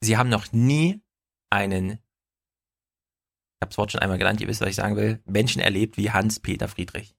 Sie 0.00 0.16
haben 0.16 0.30
noch 0.30 0.52
nie 0.52 1.02
einen, 1.50 1.90
ich 1.90 1.98
habe 3.62 3.68
das 3.70 3.78
Wort 3.78 3.92
schon 3.92 4.00
einmal 4.00 4.18
genannt, 4.18 4.40
ihr 4.40 4.48
wisst, 4.48 4.60
was 4.60 4.70
ich 4.70 4.76
sagen 4.76 4.96
will, 4.96 5.22
Menschen 5.26 5.60
erlebt 5.60 5.96
wie 5.96 6.10
Hans-Peter 6.10 6.68
Friedrich. 6.68 7.14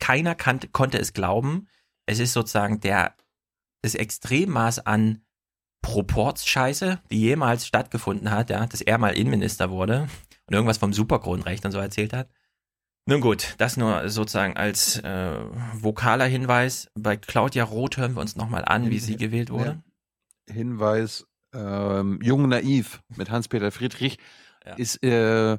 Keiner 0.00 0.34
kannte, 0.34 0.68
konnte 0.68 0.98
es 0.98 1.12
glauben. 1.12 1.68
Es 2.06 2.18
ist 2.18 2.32
sozusagen 2.32 2.80
der, 2.80 3.16
das 3.82 3.94
Extremmaß 3.94 4.80
an 4.80 5.24
Proportsscheiße, 5.82 7.00
die 7.10 7.20
jemals 7.20 7.66
stattgefunden 7.66 8.30
hat, 8.30 8.50
ja, 8.50 8.66
dass 8.66 8.80
er 8.80 8.98
mal 8.98 9.16
Innenminister 9.16 9.70
wurde 9.70 10.08
und 10.46 10.54
irgendwas 10.54 10.78
vom 10.78 10.92
Superkronrecht 10.92 11.64
und 11.64 11.72
so 11.72 11.78
erzählt 11.78 12.12
hat. 12.12 12.28
Nun 13.08 13.22
gut, 13.22 13.54
das 13.56 13.78
nur 13.78 14.06
sozusagen 14.10 14.58
als 14.58 14.98
äh, 14.98 15.38
vokaler 15.72 16.26
Hinweis. 16.26 16.90
Bei 16.94 17.16
Claudia 17.16 17.64
Roth 17.64 17.96
hören 17.96 18.14
wir 18.14 18.20
uns 18.20 18.36
nochmal 18.36 18.66
an, 18.66 18.90
wie 18.90 18.98
sie 18.98 19.16
gewählt 19.16 19.48
wurde. 19.48 19.82
Hinweis, 20.46 21.26
ähm, 21.54 22.18
Jung 22.22 22.50
Naiv 22.50 23.00
mit 23.16 23.30
Hans-Peter 23.30 23.72
Friedrich 23.72 24.18
ja. 24.66 24.74
ist 24.74 25.02
äh, 25.02 25.56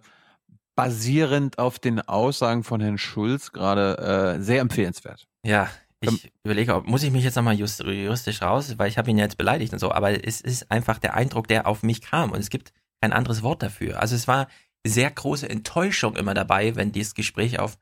basierend 0.76 1.58
auf 1.58 1.80
den 1.80 2.02
Aussagen 2.02 2.64
von 2.64 2.82
Herrn 2.82 3.00
Schulz 3.00 3.52
gerade 3.52 4.38
äh, 4.38 4.44
sehr 4.44 4.62
empfehlenswert. 4.62 5.28
Ja, 5.44 5.72
ich 6.02 6.26
ähm, 6.26 6.30
überlege, 6.44 6.76
ob, 6.76 6.86
muss 6.86 7.02
ich 7.02 7.10
mich 7.10 7.24
jetzt 7.24 7.36
nochmal 7.36 7.56
just, 7.56 7.80
juristisch 7.80 8.44
raus, 8.44 8.78
weil 8.78 8.90
ich 8.90 9.00
habe 9.00 9.10
ihn 9.10 9.18
jetzt 9.18 9.40
beleidigt 9.40 9.74
und 9.74 9.80
so, 9.80 9.92
aber 9.92 10.24
es 10.24 10.40
ist 10.40 10.70
einfach 10.70 11.00
der 11.00 11.16
Eindruck, 11.16 11.48
der 11.48 11.66
auf 11.66 11.82
mich 11.82 12.02
kam 12.02 12.32
und 12.32 12.40
es 12.40 12.52
gibt 12.52 12.74
kein 13.02 13.12
anderes 13.12 13.42
Wort 13.42 13.64
dafür. 13.64 14.00
Also 14.00 14.16
es 14.16 14.28
war 14.28 14.48
sehr 14.86 15.12
große 15.12 15.50
Enttäuschung 15.50 16.16
immer 16.16 16.34
dabei, 16.34 16.76
wenn 16.76 16.92
dieses 16.92 17.14
Gespräch 17.14 17.60
auf 17.60 17.78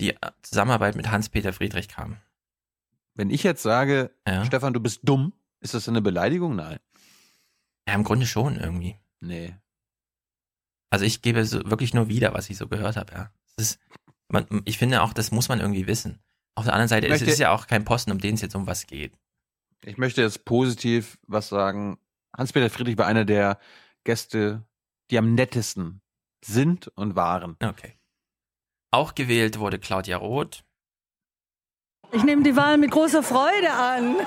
die 0.00 0.14
Zusammenarbeit 0.42 0.96
mit 0.96 1.10
Hans-Peter 1.10 1.52
Friedrich 1.52 1.88
kam. 1.88 2.16
Wenn 3.14 3.30
ich 3.30 3.42
jetzt 3.44 3.62
sage, 3.62 4.10
ja. 4.26 4.44
Stefan, 4.44 4.72
du 4.72 4.80
bist 4.80 5.00
dumm, 5.04 5.32
ist 5.60 5.74
das 5.74 5.88
eine 5.88 6.02
Beleidigung? 6.02 6.56
Nein. 6.56 6.78
Ja, 7.86 7.94
im 7.94 8.04
Grunde 8.04 8.26
schon 8.26 8.56
irgendwie. 8.56 8.96
Nee. 9.20 9.54
Also 10.90 11.04
ich 11.04 11.22
gebe 11.22 11.44
so 11.44 11.64
wirklich 11.70 11.94
nur 11.94 12.08
wieder, 12.08 12.34
was 12.34 12.50
ich 12.50 12.56
so 12.56 12.68
gehört 12.68 12.96
habe, 12.96 13.12
ja. 13.12 13.30
Ist, 13.56 13.78
man, 14.28 14.46
ich 14.64 14.78
finde 14.78 15.02
auch, 15.02 15.12
das 15.12 15.30
muss 15.30 15.48
man 15.48 15.60
irgendwie 15.60 15.86
wissen. 15.86 16.18
Auf 16.56 16.64
der 16.64 16.74
anderen 16.74 16.88
Seite 16.88 17.08
möchte, 17.08 17.24
ist 17.24 17.34
es 17.34 17.38
ja 17.38 17.52
auch 17.52 17.66
kein 17.66 17.84
Posten, 17.84 18.10
um 18.10 18.18
den 18.18 18.34
es 18.34 18.40
jetzt 18.40 18.54
um 18.54 18.66
was 18.66 18.86
geht. 18.86 19.16
Ich 19.84 19.98
möchte 19.98 20.22
jetzt 20.22 20.44
positiv 20.44 21.18
was 21.26 21.48
sagen. 21.48 21.98
Hans-Peter 22.36 22.70
Friedrich 22.70 22.98
war 22.98 23.06
einer 23.06 23.24
der 23.24 23.58
Gäste, 24.04 24.64
die 25.10 25.18
am 25.18 25.34
nettesten 25.34 26.00
sind 26.44 26.88
und 26.88 27.16
waren. 27.16 27.56
Okay. 27.62 27.94
Auch 28.90 29.14
gewählt 29.14 29.58
wurde 29.58 29.78
Claudia 29.78 30.16
Roth. 30.16 30.64
Ich 32.12 32.22
nehme 32.22 32.42
die 32.44 32.54
Wahl 32.54 32.78
mit 32.78 32.92
großer 32.92 33.22
Freude 33.24 33.72
an. 33.72 34.16
und 34.16 34.26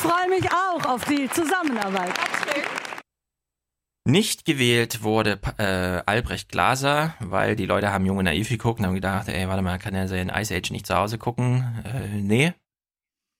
freue 0.00 0.28
mich 0.30 0.50
auch 0.50 0.86
auf 0.86 1.04
die 1.04 1.28
Zusammenarbeit. 1.28 2.14
Nicht 4.06 4.44
gewählt 4.44 5.02
wurde 5.02 5.40
äh, 5.58 6.02
Albrecht 6.06 6.50
Glaser, 6.50 7.14
weil 7.20 7.56
die 7.56 7.66
Leute 7.66 7.90
haben 7.92 8.04
junge 8.04 8.22
naiv 8.22 8.48
geguckt 8.50 8.80
und 8.80 8.86
haben 8.86 8.94
gedacht, 8.94 9.28
ey, 9.28 9.48
warte 9.48 9.62
mal, 9.62 9.78
kann 9.78 9.94
er 9.94 10.08
seinen 10.08 10.28
Ice 10.30 10.54
Age 10.54 10.70
nicht 10.70 10.86
zu 10.86 10.94
Hause 10.94 11.18
gucken? 11.18 11.82
Äh, 11.84 12.08
nee. 12.20 12.52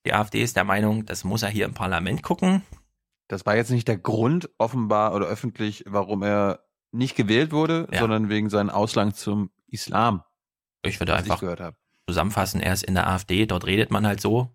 Die 0.06 0.12
AfD 0.14 0.42
ist 0.42 0.56
der 0.56 0.64
Meinung, 0.64 1.06
das 1.06 1.24
muss 1.24 1.42
er 1.42 1.50
hier 1.50 1.64
im 1.64 1.74
Parlament 1.74 2.22
gucken. 2.22 2.62
Das 3.28 3.46
war 3.46 3.56
jetzt 3.56 3.70
nicht 3.70 3.88
der 3.88 3.98
Grund 3.98 4.50
offenbar 4.58 5.14
oder 5.14 5.26
öffentlich, 5.26 5.84
warum 5.86 6.22
er 6.22 6.64
nicht 6.92 7.16
gewählt 7.16 7.52
wurde, 7.52 7.88
ja. 7.90 8.00
sondern 8.00 8.28
wegen 8.28 8.50
seinen 8.50 8.70
Auslang 8.70 9.14
zum 9.14 9.50
Islam. 9.66 10.22
Ich 10.82 11.00
würde 11.00 11.14
einfach 11.14 11.42
ich 11.42 11.58
zusammenfassen, 12.06 12.60
er 12.60 12.72
ist 12.72 12.84
in 12.84 12.94
der 12.94 13.08
AfD, 13.08 13.46
dort 13.46 13.66
redet 13.66 13.90
man 13.90 14.06
halt 14.06 14.20
so, 14.20 14.54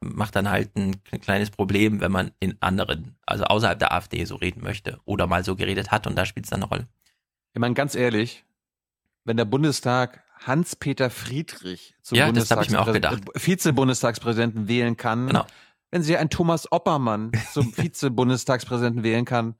macht 0.00 0.36
dann 0.36 0.48
halt 0.48 0.76
ein 0.76 1.02
kleines 1.20 1.50
Problem, 1.50 2.00
wenn 2.00 2.12
man 2.12 2.30
in 2.38 2.56
anderen, 2.60 3.16
also 3.26 3.44
außerhalb 3.44 3.78
der 3.78 3.92
AfD 3.92 4.24
so 4.24 4.36
reden 4.36 4.62
möchte 4.62 5.00
oder 5.04 5.26
mal 5.26 5.44
so 5.44 5.56
geredet 5.56 5.90
hat 5.90 6.06
und 6.06 6.16
da 6.16 6.24
spielt 6.24 6.46
es 6.46 6.50
dann 6.50 6.62
eine 6.62 6.68
Rolle. 6.68 6.88
Ich 7.52 7.60
meine, 7.60 7.74
ganz 7.74 7.94
ehrlich, 7.96 8.44
wenn 9.24 9.36
der 9.36 9.44
Bundestag 9.44 10.22
Hans-Peter 10.46 11.10
Friedrich 11.10 11.94
zum 12.00 12.16
ja, 12.16 12.26
Bundestagsprä 12.26 13.18
Vize-Bundestagspräsidenten 13.34 14.68
wählen 14.68 14.96
kann, 14.96 15.26
genau 15.26 15.44
wenn 15.90 16.02
sie 16.02 16.16
einen 16.16 16.30
Thomas 16.30 16.70
Oppermann 16.70 17.32
zum 17.52 17.72
Vize-Bundestagspräsidenten 17.76 19.02
wählen 19.02 19.24
kann, 19.24 19.54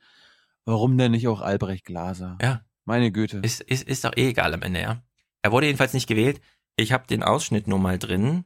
warum 0.65 0.97
denn 0.97 1.13
nicht 1.13 1.29
auch 1.29 1.41
Albrecht 1.41 1.85
Glaser? 1.85 2.39
Ja. 2.41 2.63
Meine 2.85 3.13
Güte. 3.13 3.39
Ist, 3.39 3.61
ist, 3.61 3.87
ist 3.87 4.05
doch 4.05 4.17
eh 4.17 4.31
egal 4.31 4.55
am 4.55 4.63
Ende, 4.63 4.81
ja. 4.81 5.03
Er 5.43 5.53
wurde 5.53 5.67
jedenfalls 5.67 5.95
nicht 5.95 6.09
gewählt. 6.09 6.41
Ich 6.77 6.93
habe 6.93 7.07
den 7.07 7.23
Ausschnitt 7.23 7.69
nur 7.69 7.79
mal 7.79 7.99
drin, 7.99 8.45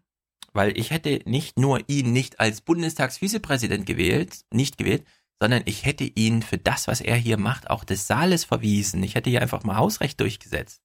weil 0.52 0.76
ich 0.78 0.90
hätte 0.90 1.20
nicht 1.24 1.58
nur 1.58 1.80
ihn 1.88 2.12
nicht 2.12 2.40
als 2.40 2.60
Bundestagsvizepräsident 2.60 3.86
gewählt, 3.86 4.44
nicht 4.52 4.76
gewählt, 4.76 5.04
sondern 5.40 5.62
ich 5.66 5.84
hätte 5.84 6.04
ihn 6.04 6.42
für 6.42 6.58
das, 6.58 6.88
was 6.88 7.00
er 7.00 7.16
hier 7.16 7.38
macht, 7.38 7.70
auch 7.70 7.84
des 7.84 8.06
Saales 8.06 8.44
verwiesen. 8.44 9.02
Ich 9.02 9.14
hätte 9.14 9.30
hier 9.30 9.42
einfach 9.42 9.64
mal 9.64 9.76
Hausrecht 9.76 10.20
durchgesetzt. 10.20 10.83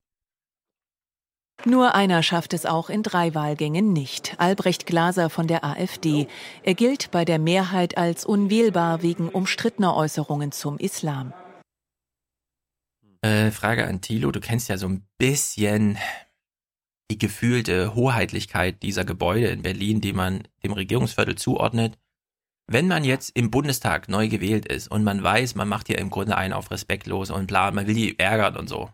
Nur 1.66 1.94
einer 1.94 2.24
schafft 2.24 2.54
es 2.54 2.66
auch 2.66 2.90
in 2.90 3.04
drei 3.04 3.36
Wahlgängen 3.36 3.92
nicht. 3.92 4.36
Albrecht 4.38 4.86
Glaser 4.86 5.30
von 5.30 5.48
der 5.48 5.66
AfD. 5.66 6.28
Er 6.64 6.74
gilt 6.74 7.12
bei 7.12 7.26
der 7.26 7.38
Mehrheit 7.38 7.98
als 7.98 8.26
unwählbar 8.26 9.02
wegen 9.02 9.28
umstrittener 9.28 9.96
Äußerungen 9.96 10.54
zum 10.54 10.78
Islam. 10.78 11.34
Äh, 13.22 13.52
Frage 13.52 13.86
an 13.86 14.00
Thilo, 14.00 14.32
du 14.32 14.40
kennst 14.40 14.70
ja 14.70 14.78
so 14.78 14.88
ein 14.88 15.06
bisschen 15.18 15.98
die 17.12 17.18
gefühlte 17.18 17.94
Hoheitlichkeit 17.94 18.82
dieser 18.82 19.04
Gebäude 19.04 19.48
in 19.48 19.62
Berlin, 19.62 20.00
die 20.00 20.14
man 20.14 20.48
dem 20.64 20.72
Regierungsviertel 20.72 21.36
zuordnet. 21.36 21.98
Wenn 22.68 22.88
man 22.88 23.04
jetzt 23.04 23.32
im 23.36 23.52
Bundestag 23.52 24.08
neu 24.08 24.30
gewählt 24.30 24.66
ist 24.66 24.90
und 24.90 25.04
man 25.04 25.22
weiß, 25.22 25.56
man 25.56 25.68
macht 25.68 25.88
hier 25.88 25.98
im 25.98 26.12
Grunde 26.12 26.38
einen 26.38 26.54
auf 26.54 26.72
respektlos 26.72 27.32
und 27.32 27.48
bla, 27.48 27.72
man 27.72 27.88
will 27.88 27.96
die 27.96 28.18
ärgern 28.18 28.56
und 28.56 28.70
so, 28.70 28.90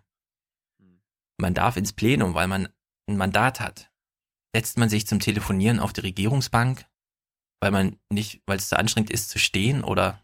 man 1.38 1.54
darf 1.54 1.78
ins 1.78 1.94
Plenum, 1.94 2.34
weil 2.34 2.48
man 2.48 2.70
ein 3.08 3.18
Mandat 3.18 3.60
hat. 3.60 3.92
Setzt 4.54 4.78
man 4.78 4.90
sich 4.90 5.08
zum 5.08 5.20
Telefonieren 5.20 5.80
auf 5.80 5.94
die 5.94 6.02
Regierungsbank, 6.02 6.86
weil 7.60 7.72
man 7.72 7.98
nicht, 8.10 8.42
weil 8.46 8.58
es 8.58 8.70
zu 8.70 8.78
anstrengend 8.78 9.12
ist 9.12 9.30
zu 9.30 9.40
stehen 9.40 9.84
oder 9.84 10.24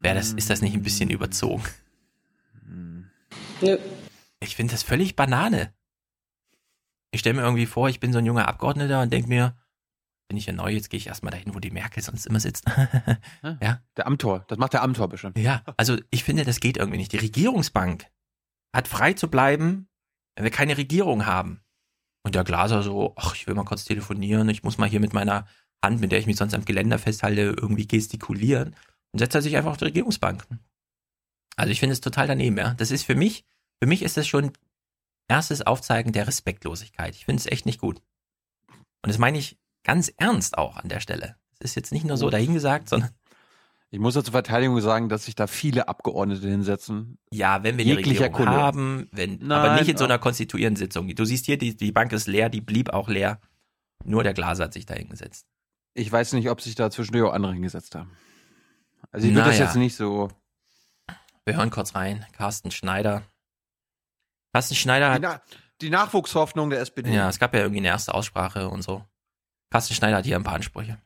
wäre 0.00 0.14
das, 0.14 0.32
ist 0.32 0.50
das 0.50 0.62
nicht 0.62 0.74
ein 0.74 0.82
bisschen 0.82 1.10
überzogen? 1.10 1.64
Nö. 3.60 3.78
Ich 4.40 4.56
finde 4.56 4.72
das 4.72 4.82
völlig 4.82 5.16
Banane. 5.16 5.74
Ich 7.10 7.20
stelle 7.20 7.36
mir 7.36 7.42
irgendwie 7.42 7.66
vor, 7.66 7.88
ich 7.88 8.00
bin 8.00 8.12
so 8.12 8.18
ein 8.18 8.26
junger 8.26 8.48
Abgeordneter 8.48 9.02
und 9.02 9.12
denke 9.12 9.28
mir, 9.28 9.56
bin 10.28 10.36
ich 10.36 10.46
ja 10.46 10.52
neu, 10.52 10.70
jetzt 10.70 10.90
gehe 10.90 10.98
ich 10.98 11.06
erstmal 11.06 11.30
dahin, 11.30 11.54
wo 11.54 11.58
die 11.58 11.70
Merkel 11.70 12.02
sonst 12.02 12.26
immer 12.26 12.38
sitzt. 12.38 12.64
ja. 13.42 13.82
Der 13.96 14.06
Amtor, 14.06 14.44
das 14.48 14.58
macht 14.58 14.74
der 14.74 14.82
Amtor 14.82 15.08
bestimmt. 15.08 15.38
Ja, 15.38 15.62
also 15.76 15.96
ich 16.10 16.22
finde, 16.22 16.44
das 16.44 16.60
geht 16.60 16.76
irgendwie 16.76 16.98
nicht. 16.98 17.12
Die 17.12 17.18
Regierungsbank 17.18 18.06
hat 18.74 18.88
frei 18.88 19.14
zu 19.14 19.28
bleiben, 19.28 19.88
wenn 20.38 20.44
wir 20.44 20.52
keine 20.52 20.78
Regierung 20.78 21.26
haben. 21.26 21.64
Und 22.24 22.36
der 22.36 22.44
Glaser 22.44 22.84
so, 22.84 23.12
ach, 23.16 23.34
ich 23.34 23.48
will 23.48 23.56
mal 23.56 23.64
kurz 23.64 23.84
telefonieren, 23.84 24.48
ich 24.48 24.62
muss 24.62 24.78
mal 24.78 24.88
hier 24.88 25.00
mit 25.00 25.12
meiner 25.12 25.48
Hand, 25.84 26.00
mit 26.00 26.12
der 26.12 26.20
ich 26.20 26.26
mich 26.26 26.36
sonst 26.36 26.54
am 26.54 26.64
Geländer 26.64 27.00
festhalte, 27.00 27.40
irgendwie 27.40 27.88
gestikulieren. 27.88 28.76
Und 29.12 29.18
setzt 29.18 29.34
er 29.34 29.42
sich 29.42 29.56
einfach 29.56 29.72
auf 29.72 29.78
die 29.78 29.86
Regierungsbank. 29.86 30.46
Also 31.56 31.72
ich 31.72 31.80
finde 31.80 31.94
es 31.94 32.00
total 32.00 32.28
daneben, 32.28 32.56
ja. 32.56 32.74
Das 32.74 32.92
ist 32.92 33.02
für 33.02 33.16
mich, 33.16 33.46
für 33.82 33.88
mich 33.88 34.02
ist 34.02 34.16
das 34.16 34.28
schon 34.28 34.52
erstes 35.26 35.62
Aufzeigen 35.62 36.12
der 36.12 36.28
Respektlosigkeit. 36.28 37.16
Ich 37.16 37.24
finde 37.24 37.40
es 37.40 37.46
echt 37.46 37.66
nicht 37.66 37.80
gut. 37.80 38.00
Und 39.02 39.08
das 39.08 39.18
meine 39.18 39.38
ich 39.38 39.58
ganz 39.82 40.12
ernst 40.18 40.56
auch 40.56 40.76
an 40.76 40.88
der 40.88 41.00
Stelle. 41.00 41.34
Es 41.58 41.70
ist 41.70 41.74
jetzt 41.74 41.90
nicht 41.90 42.04
nur 42.04 42.16
so 42.16 42.30
dahingesagt, 42.30 42.88
sondern 42.88 43.10
ich 43.90 43.98
muss 43.98 44.14
ja 44.14 44.22
zur 44.22 44.32
Verteidigung 44.32 44.80
sagen, 44.80 45.08
dass 45.08 45.24
sich 45.24 45.34
da 45.34 45.46
viele 45.46 45.88
Abgeordnete 45.88 46.46
hinsetzen. 46.48 47.18
Ja, 47.30 47.62
wenn 47.62 47.78
wir 47.78 47.84
die 47.84 47.92
Regierung 47.92 48.32
Couleur. 48.32 48.52
haben, 48.52 49.08
wenn, 49.12 49.38
Nein, 49.38 49.52
aber 49.52 49.74
nicht 49.78 49.88
in 49.88 49.96
so 49.96 50.04
einer 50.04 50.18
konstituierenden 50.18 50.76
Sitzung. 50.76 51.08
Du 51.14 51.24
siehst 51.24 51.46
hier, 51.46 51.56
die, 51.56 51.76
die 51.76 51.92
Bank 51.92 52.12
ist 52.12 52.26
leer, 52.26 52.50
die 52.50 52.60
blieb 52.60 52.90
auch 52.90 53.08
leer. 53.08 53.40
Nur 54.04 54.22
der 54.22 54.34
Glaser 54.34 54.64
hat 54.64 54.74
sich 54.74 54.84
da 54.86 54.94
hingesetzt. 54.94 55.46
Ich 55.94 56.12
weiß 56.12 56.34
nicht, 56.34 56.50
ob 56.50 56.60
sich 56.60 56.74
da 56.74 56.90
zwischendurch 56.90 57.30
auch 57.30 57.34
andere 57.34 57.54
hingesetzt 57.54 57.94
haben. 57.94 58.10
Also 59.10 59.26
ich 59.26 59.34
würde 59.34 59.48
das 59.48 59.58
jetzt 59.58 59.76
nicht 59.76 59.96
so. 59.96 60.28
Wir 61.44 61.56
hören 61.56 61.70
kurz 61.70 61.94
rein. 61.94 62.26
Carsten 62.32 62.70
Schneider. 62.70 63.22
Carsten 64.52 64.74
Schneider 64.74 65.12
hat. 65.12 65.22
Die, 65.22 65.26
Na 65.26 65.40
die 65.80 65.90
Nachwuchshoffnung 65.90 66.70
der 66.70 66.80
SPD. 66.80 67.12
Ja, 67.12 67.28
es 67.28 67.38
gab 67.38 67.54
ja 67.54 67.60
irgendwie 67.60 67.78
eine 67.78 67.88
erste 67.88 68.12
Aussprache 68.12 68.68
und 68.68 68.82
so. 68.82 69.04
Carsten 69.70 69.94
Schneider 69.94 70.18
hat 70.18 70.26
hier 70.26 70.36
ein 70.36 70.44
paar 70.44 70.54
Ansprüche. 70.54 70.98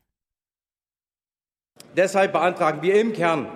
Deshalb 1.96 2.32
beantragen 2.32 2.80
wir 2.82 2.98
im 3.00 3.12
Kern, 3.12 3.48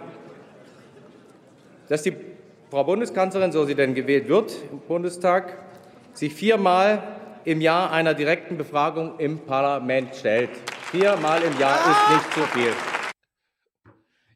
dass 1.89 2.03
die 2.03 2.15
Frau 2.71 2.85
Bundeskanzlerin, 2.85 3.53
so 3.53 3.65
sie 3.65 3.75
denn 3.75 3.95
gewählt 3.95 4.29
wird 4.29 4.53
im 4.71 4.81
Bundestag, 4.81 5.57
sich 6.13 6.35
viermal 6.35 7.03
im 7.45 7.61
Jahr 7.61 7.93
einer 7.93 8.13
direkten 8.13 8.59
Befragung 8.59 9.19
im 9.19 9.39
Parlament 9.39 10.15
stellt. 10.15 10.51
Viermal 10.91 11.43
im 11.43 11.59
Jahr 11.59 11.79
ah! 11.79 11.91
ist 11.91 12.17
nicht 12.17 12.35
zu 12.35 12.41
viel. 12.59 12.73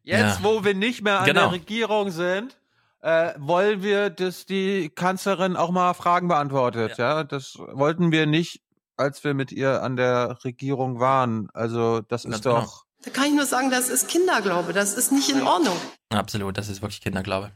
Jetzt, 0.02 0.38
ja. 0.38 0.44
wo 0.44 0.64
wir 0.64 0.74
nicht 0.74 1.02
mehr 1.02 1.20
an 1.20 1.26
genau. 1.26 1.42
der 1.42 1.52
Regierung 1.52 2.10
sind, 2.10 2.56
äh, 3.02 3.32
wollen 3.38 3.82
wir, 3.82 4.10
dass 4.10 4.46
die 4.46 4.90
Kanzlerin 4.90 5.56
auch 5.56 5.70
mal 5.70 5.92
Fragen 5.94 6.28
beantwortet. 6.28 6.98
Ja. 6.98 7.18
ja, 7.18 7.24
das 7.24 7.56
wollten 7.58 8.12
wir 8.12 8.26
nicht, 8.26 8.62
als 8.96 9.24
wir 9.24 9.34
mit 9.34 9.52
ihr 9.52 9.82
an 9.82 9.96
der 9.96 10.38
Regierung 10.44 11.00
waren. 11.00 11.48
Also 11.52 12.00
das 12.00 12.24
ist 12.24 12.44
genau. 12.44 12.60
doch. 12.60 12.84
Da 13.02 13.10
kann 13.10 13.26
ich 13.26 13.32
nur 13.34 13.46
sagen, 13.46 13.70
das 13.70 13.88
ist 13.88 14.08
Kinderglaube. 14.08 14.72
Das 14.72 14.94
ist 14.94 15.10
nicht 15.10 15.30
in 15.30 15.42
Ordnung. 15.42 15.76
Absolut, 16.10 16.58
das 16.58 16.68
ist 16.68 16.82
wirklich 16.82 17.00
Kinderglaube. 17.00 17.52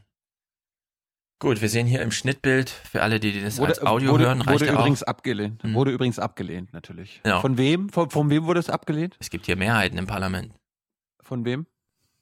Gut, 1.39 1.61
wir 1.61 1.69
sehen 1.69 1.85
hier 1.85 2.01
im 2.01 2.11
Schnittbild, 2.11 2.69
für 2.69 3.01
alle, 3.01 3.19
die 3.19 3.41
das 3.41 3.57
wurde, 3.57 3.73
als 3.73 3.81
Audio 3.81 4.13
wurde, 4.13 4.25
hören, 4.25 4.41
reicht 4.41 4.61
wurde 4.61 4.65
ja 4.67 4.73
übrigens 4.73 5.03
auch. 5.03 5.07
abgelehnt. 5.09 5.63
Mhm. 5.63 5.73
Wurde 5.73 5.91
übrigens 5.91 6.17
abgelehnt, 6.17 6.71
natürlich. 6.73 7.21
Ja. 7.25 7.41
Von 7.41 7.57
wem? 7.57 7.89
Von, 7.89 8.09
von 8.09 8.29
wem 8.29 8.45
wurde 8.45 8.61
es 8.61 8.69
abgelehnt? 8.69 9.17
Es 9.19 9.29
gibt 9.29 9.45
hier 9.45 9.57
Mehrheiten 9.57 9.97
im 9.97 10.07
Parlament. 10.07 10.53
Von 11.21 11.43
wem? 11.43 11.67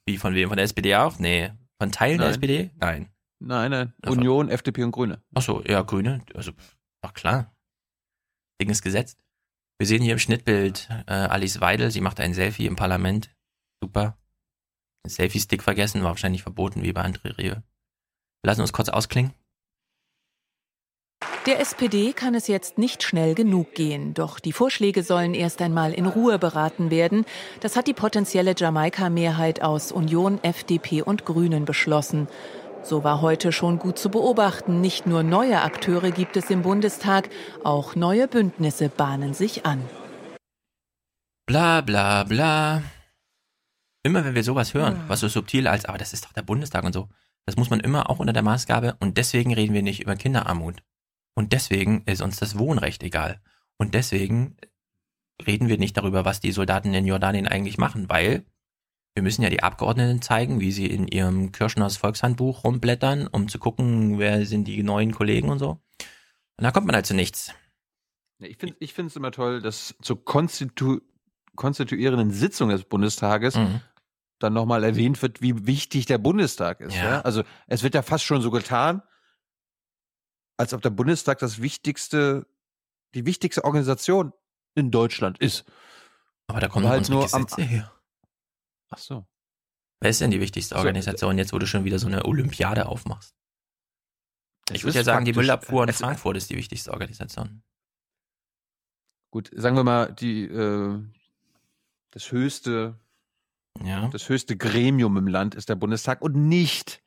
Wie, 0.05 0.17
von 0.17 0.33
wem? 0.33 0.49
Von 0.49 0.57
der 0.57 0.65
SPD 0.65 0.95
auch? 0.95 1.19
Nee. 1.19 1.51
Von 1.79 1.91
Teilen 1.91 2.17
nein. 2.17 2.25
der 2.25 2.29
SPD? 2.31 2.71
Nein. 2.79 3.09
Nein, 3.39 3.71
nein. 3.71 3.93
Ja, 4.03 4.11
Union, 4.11 4.49
FDP 4.49 4.83
und 4.83 4.91
Grüne. 4.91 5.21
Ach 5.35 5.41
so, 5.41 5.61
ja, 5.63 5.81
Grüne. 5.83 6.21
Also, 6.33 6.51
ach 7.01 7.13
klar. 7.13 7.53
Ding 8.59 8.69
ist 8.69 8.81
gesetzt. 8.81 9.22
Wir 9.79 9.87
sehen 9.87 10.01
hier 10.01 10.13
im 10.13 10.19
Schnittbild 10.19 10.87
äh, 11.07 11.13
Alice 11.13 11.59
Weidel. 11.59 11.91
Sie 11.91 12.01
macht 12.01 12.19
ein 12.19 12.33
Selfie 12.33 12.67
im 12.67 12.75
Parlament. 12.75 13.29
Super. 13.81 14.17
Selfie-Stick 15.05 15.63
vergessen, 15.63 16.03
war 16.03 16.11
wahrscheinlich 16.11 16.43
verboten, 16.43 16.83
wie 16.83 16.93
bei 16.93 17.01
André 17.01 17.37
Rewe. 17.37 17.63
Wir 18.41 18.47
lassen 18.47 18.61
uns 18.61 18.73
kurz 18.73 18.89
ausklingen. 18.89 19.33
Der 21.45 21.59
SPD 21.59 22.13
kann 22.13 22.35
es 22.35 22.47
jetzt 22.47 22.77
nicht 22.77 23.03
schnell 23.03 23.35
genug 23.35 23.73
gehen, 23.73 24.13
doch 24.13 24.39
die 24.39 24.53
Vorschläge 24.53 25.03
sollen 25.03 25.33
erst 25.33 25.61
einmal 25.61 25.91
in 25.91 26.05
Ruhe 26.05 26.39
beraten 26.39 26.89
werden. 26.89 27.25
Das 27.59 27.75
hat 27.75 27.87
die 27.87 27.93
potenzielle 27.93 28.53
Jamaika-Mehrheit 28.55 29.61
aus 29.61 29.91
Union, 29.91 30.41
FDP 30.41 31.01
und 31.01 31.25
Grünen 31.25 31.65
beschlossen. 31.65 32.29
So 32.83 33.05
war 33.05 33.21
heute 33.21 33.53
schon 33.53 33.79
gut 33.79 33.97
zu 33.97 34.09
beobachten. 34.09 34.81
Nicht 34.81 35.07
nur 35.07 35.23
neue 35.23 35.61
Akteure 35.61 36.11
gibt 36.11 36.35
es 36.35 36.49
im 36.49 36.63
Bundestag, 36.63 37.29
auch 37.63 37.95
neue 37.95 38.27
Bündnisse 38.27 38.89
bahnen 38.89 39.33
sich 39.33 39.65
an. 39.65 39.81
Bla 41.45 41.79
bla 41.79 42.23
bla. 42.23 42.83
Immer 44.03 44.25
wenn 44.25 44.35
wir 44.35 44.43
sowas 44.43 44.73
hören, 44.73 45.01
was 45.07 45.21
so 45.21 45.29
subtil 45.29 45.67
als, 45.67 45.85
aber 45.85 45.97
das 45.97 46.11
ist 46.11 46.25
doch 46.25 46.33
der 46.33 46.41
Bundestag 46.41 46.83
und 46.83 46.91
so, 46.91 47.07
das 47.45 47.55
muss 47.55 47.69
man 47.69 47.79
immer 47.79 48.09
auch 48.09 48.19
unter 48.19 48.33
der 48.33 48.43
Maßgabe 48.43 48.97
und 48.99 49.17
deswegen 49.17 49.53
reden 49.53 49.73
wir 49.73 49.81
nicht 49.81 50.01
über 50.01 50.17
Kinderarmut. 50.17 50.83
Und 51.35 51.53
deswegen 51.53 52.03
ist 52.05 52.21
uns 52.21 52.37
das 52.37 52.57
Wohnrecht 52.57 53.01
egal. 53.01 53.41
Und 53.77 53.93
deswegen 53.93 54.57
reden 55.45 55.69
wir 55.69 55.77
nicht 55.77 55.97
darüber, 55.97 56.25
was 56.25 56.41
die 56.41 56.51
Soldaten 56.51 56.93
in 56.93 57.05
Jordanien 57.05 57.47
eigentlich 57.47 57.77
machen, 57.77 58.09
weil 58.09 58.45
wir 59.15 59.23
müssen 59.23 59.43
ja 59.43 59.49
die 59.49 59.61
Abgeordneten 59.61 60.21
zeigen, 60.21 60.59
wie 60.59 60.71
sie 60.71 60.87
in 60.87 61.07
ihrem 61.07 61.51
Kirschners 61.51 61.97
Volkshandbuch 61.97 62.63
rumblättern, 62.63 63.27
um 63.27 63.47
zu 63.47 63.59
gucken, 63.59 64.17
wer 64.17 64.45
sind 64.45 64.67
die 64.67 64.81
neuen 64.81 65.13
Kollegen 65.13 65.49
und 65.49 65.59
so. 65.59 65.81
Und 66.57 66.63
da 66.63 66.71
kommt 66.71 66.87
man 66.87 66.95
halt 66.95 67.05
zu 67.05 67.13
nichts. 67.13 67.53
Ich 68.39 68.57
finde 68.57 68.75
ich 68.79 68.97
es 68.97 69.15
immer 69.15 69.31
toll, 69.31 69.61
dass 69.61 69.95
zur 70.01 70.23
konstitu 70.23 70.99
konstituierenden 71.55 72.31
Sitzung 72.31 72.69
des 72.69 72.83
Bundestages 72.83 73.55
mhm. 73.55 73.81
dann 74.39 74.53
nochmal 74.53 74.83
erwähnt 74.83 75.21
wird, 75.21 75.41
wie 75.41 75.67
wichtig 75.67 76.07
der 76.07 76.17
Bundestag 76.17 76.79
ist. 76.81 76.95
Ja. 76.95 77.03
ja. 77.03 77.21
Also 77.21 77.43
es 77.67 77.83
wird 77.83 77.93
ja 77.93 78.01
fast 78.01 78.23
schon 78.23 78.41
so 78.41 78.49
getan, 78.49 79.03
als 80.57 80.73
ob 80.73 80.81
der 80.81 80.89
Bundestag 80.89 81.37
das 81.37 81.61
wichtigste, 81.61 82.47
die 83.13 83.27
wichtigste 83.27 83.63
Organisation 83.63 84.33
in 84.73 84.89
Deutschland 84.89 85.37
ist. 85.37 85.65
Aber 86.47 86.59
da 86.59 86.67
kommen 86.67 86.87
halt 86.87 87.07
nur 87.09 87.31
am, 87.33 87.45
her. 87.57 87.91
Ach 88.93 88.99
so. 88.99 89.25
Wer 90.01 90.09
ist 90.09 90.21
denn 90.21 90.31
die 90.31 90.39
wichtigste 90.39 90.75
Organisation, 90.75 91.37
jetzt 91.37 91.53
wo 91.53 91.59
du 91.59 91.65
schon 91.65 91.85
wieder 91.85 91.97
so 91.97 92.07
eine 92.07 92.25
Olympiade 92.25 92.85
aufmachst? 92.85 93.35
ich 94.71 94.83
würde 94.83 94.97
ja 94.97 95.03
sagen, 95.03 95.25
die 95.25 95.33
Müllabfuhr 95.33 95.83
in 95.83 95.93
Frankfurt 95.93 96.37
ist 96.37 96.49
die 96.49 96.55
wichtigste 96.55 96.91
Organisation. 96.91 97.63
Gut, 99.31 99.49
sagen 99.55 99.75
wir 99.75 99.83
mal, 99.83 100.13
die, 100.13 100.43
äh, 100.43 100.99
das 102.11 102.31
höchste, 102.31 102.99
ja. 103.83 104.07
das 104.09 104.29
höchste 104.29 104.55
Gremium 104.55 105.17
im 105.17 105.27
Land 105.27 105.55
ist 105.55 105.69
der 105.69 105.75
Bundestag 105.75 106.21
und 106.21 106.35
nicht 106.35 107.01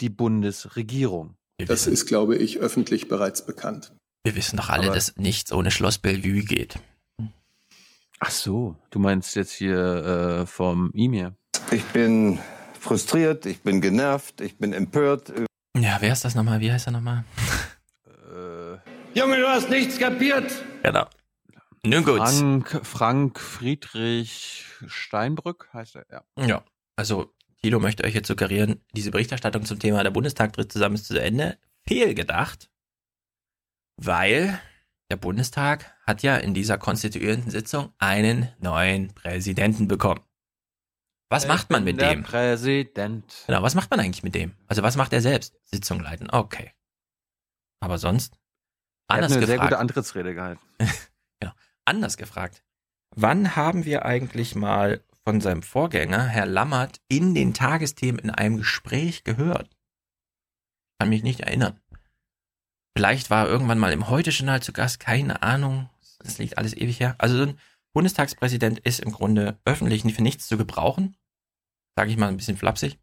die 0.00 0.08
Bundesregierung. 0.08 1.36
Das 1.58 1.86
ist, 1.86 2.06
glaube 2.06 2.36
ich, 2.36 2.58
öffentlich 2.58 3.08
bereits 3.08 3.44
bekannt. 3.44 3.94
Wir 4.24 4.34
wissen 4.34 4.56
doch 4.56 4.70
alle, 4.70 4.86
Aber 4.86 4.94
dass 4.94 5.16
nichts 5.16 5.52
ohne 5.52 5.70
Schloss 5.70 5.98
Bellevue 5.98 6.42
geht. 6.44 6.78
Ach 8.24 8.30
so, 8.30 8.76
du 8.90 9.00
meinst 9.00 9.34
jetzt 9.34 9.50
hier 9.50 10.42
äh, 10.42 10.46
vom 10.46 10.92
E-Mail. 10.94 11.34
Ich 11.72 11.82
bin 11.86 12.38
frustriert, 12.78 13.46
ich 13.46 13.62
bin 13.62 13.80
genervt, 13.80 14.40
ich 14.40 14.58
bin 14.58 14.72
empört. 14.72 15.32
Ja, 15.76 15.96
wer 15.98 16.12
ist 16.12 16.24
das 16.24 16.36
nochmal? 16.36 16.60
Wie 16.60 16.70
heißt 16.70 16.86
er 16.86 16.92
nochmal? 16.92 17.24
Äh, 18.06 19.18
Junge, 19.18 19.38
du 19.38 19.48
hast 19.48 19.70
nichts 19.70 19.98
kapiert. 19.98 20.52
Genau. 20.84 21.06
Nun 21.84 22.04
gut. 22.04 22.18
Frank, 22.18 22.86
Frank 22.86 23.40
Friedrich 23.40 24.66
Steinbrück 24.86 25.68
heißt 25.72 25.96
er, 25.96 26.06
ja. 26.08 26.46
Ja, 26.46 26.64
also 26.94 27.34
Thilo 27.60 27.80
möchte 27.80 28.04
euch 28.04 28.14
jetzt 28.14 28.28
suggerieren, 28.28 28.80
diese 28.92 29.10
Berichterstattung 29.10 29.64
zum 29.64 29.80
Thema 29.80 30.04
der 30.04 30.12
Bundestag 30.12 30.52
tritt 30.52 30.70
zusammen 30.70 30.94
ist 30.94 31.06
zu 31.06 31.20
Ende. 31.20 31.58
Fehlgedacht, 31.88 32.70
weil 33.96 34.60
der 35.12 35.18
Bundestag 35.18 35.94
hat 36.06 36.22
ja 36.22 36.38
in 36.38 36.54
dieser 36.54 36.78
konstituierenden 36.78 37.50
Sitzung 37.50 37.92
einen 37.98 38.48
neuen 38.60 39.12
Präsidenten 39.12 39.86
bekommen. 39.86 40.22
Was 41.28 41.42
ich 41.42 41.48
macht 41.50 41.68
man 41.68 41.84
mit 41.84 42.00
dem? 42.00 42.22
Präsident. 42.22 43.44
Genau, 43.46 43.62
was 43.62 43.74
macht 43.74 43.90
man 43.90 44.00
eigentlich 44.00 44.22
mit 44.22 44.34
dem? 44.34 44.56
Also 44.68 44.82
was 44.82 44.96
macht 44.96 45.12
er 45.12 45.20
selbst? 45.20 45.54
Sitzung 45.64 46.00
leiten. 46.00 46.30
Okay. 46.30 46.72
Aber 47.80 47.98
sonst? 47.98 48.38
Anders 49.06 49.32
er 49.32 49.34
hat 49.34 49.36
eine 49.36 49.40
gefragt. 49.40 49.46
sehr 49.48 49.58
gute 49.58 49.78
Antrittsrede 49.80 50.34
gehalten. 50.34 50.62
genau. 51.40 51.52
Anders 51.84 52.16
gefragt. 52.16 52.64
Wann 53.14 53.54
haben 53.54 53.84
wir 53.84 54.06
eigentlich 54.06 54.54
mal 54.54 55.04
von 55.26 55.42
seinem 55.42 55.62
Vorgänger, 55.62 56.24
Herr 56.24 56.46
Lammert, 56.46 57.02
in 57.08 57.34
den 57.34 57.52
Tagesthemen 57.52 58.18
in 58.18 58.30
einem 58.30 58.56
Gespräch 58.56 59.24
gehört. 59.24 59.76
Kann 60.98 61.10
mich 61.10 61.22
nicht 61.22 61.40
erinnern. 61.40 61.81
Vielleicht 62.96 63.30
war 63.30 63.46
er 63.46 63.50
irgendwann 63.50 63.78
mal 63.78 63.92
im 63.92 64.08
Heute-Journal 64.08 64.62
zu 64.62 64.72
Gast, 64.72 65.00
keine 65.00 65.42
Ahnung. 65.42 65.88
Das 66.18 66.38
liegt 66.38 66.58
alles 66.58 66.76
ewig 66.76 67.00
her. 67.00 67.14
Also 67.18 67.36
so 67.36 67.42
ein 67.44 67.58
Bundestagspräsident 67.92 68.78
ist 68.80 69.00
im 69.00 69.12
Grunde 69.12 69.58
öffentlich 69.64 70.02
für 70.14 70.22
nichts 70.22 70.46
zu 70.46 70.56
gebrauchen. 70.56 71.16
Sage 71.96 72.10
ich 72.10 72.16
mal 72.16 72.28
ein 72.28 72.36
bisschen 72.36 72.56
flapsig. 72.56 72.98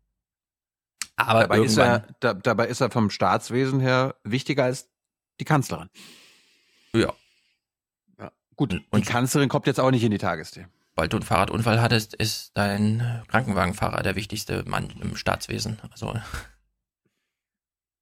Aber 1.16 1.42
dabei 1.42 1.60
ist, 1.60 1.78
er, 1.78 2.08
da, 2.22 2.34
dabei 2.34 2.68
ist 2.68 2.82
er 2.82 2.92
vom 2.92 3.10
Staatswesen 3.10 3.80
her 3.80 4.16
wichtiger 4.24 4.64
als 4.64 4.90
die 5.40 5.46
Kanzlerin. 5.46 5.90
Ja. 6.94 7.14
ja 8.18 8.32
gut, 8.56 8.74
und 8.90 9.06
die 9.06 9.12
Kanzlerin 9.12 9.50
kommt 9.50 9.68
jetzt 9.68 9.80
auch 9.80 9.92
nicht 9.92 10.04
in 10.04 10.12
die 10.12 10.18
Tagesthemen 10.18 10.72
weil 11.00 11.08
du 11.08 11.16
einen 11.16 11.26
Fahrradunfall 11.26 11.82
hattest, 11.82 12.14
ist 12.14 12.52
dein 12.56 13.24
Krankenwagenfahrer 13.30 14.04
der 14.04 14.18
wichtigste 14.18 14.66
Mann 14.68 14.90
im 15.02 15.16
Staatswesen. 15.16 15.80
Also 15.92 16.14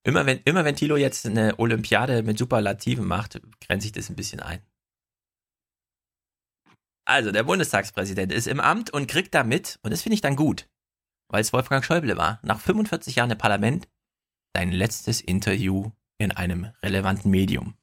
immer 0.08 0.26
wenn, 0.26 0.40
immer 0.46 0.64
wenn 0.64 0.76
Tilo 0.76 0.96
jetzt 0.96 1.26
eine 1.26 1.60
Olympiade 1.60 2.24
mit 2.24 2.38
Superlativen 2.38 3.06
macht, 3.06 3.42
grenzt 3.60 3.84
sich 3.84 3.92
das 3.92 4.10
ein 4.10 4.16
bisschen 4.16 4.40
ein. 4.40 4.62
Also, 7.06 7.32
der 7.32 7.44
Bundestagspräsident 7.44 8.32
ist 8.32 8.48
im 8.48 8.62
Amt 8.62 8.90
und 8.90 9.08
kriegt 9.08 9.36
damit, 9.36 9.80
und 9.84 9.92
das 9.92 10.02
finde 10.02 10.16
ich 10.16 10.22
dann 10.22 10.38
gut, 10.38 10.70
weil 11.28 11.42
es 11.42 11.52
Wolfgang 11.52 11.84
Schäuble 11.84 12.16
war, 12.16 12.40
nach 12.42 12.60
45 12.60 13.16
Jahren 13.18 13.32
im 13.32 13.38
Parlament, 13.38 13.90
dein 14.54 14.72
letztes 14.72 15.20
Interview 15.20 15.92
in 16.18 16.32
einem 16.32 16.72
relevanten 16.82 17.30
Medium. 17.30 17.76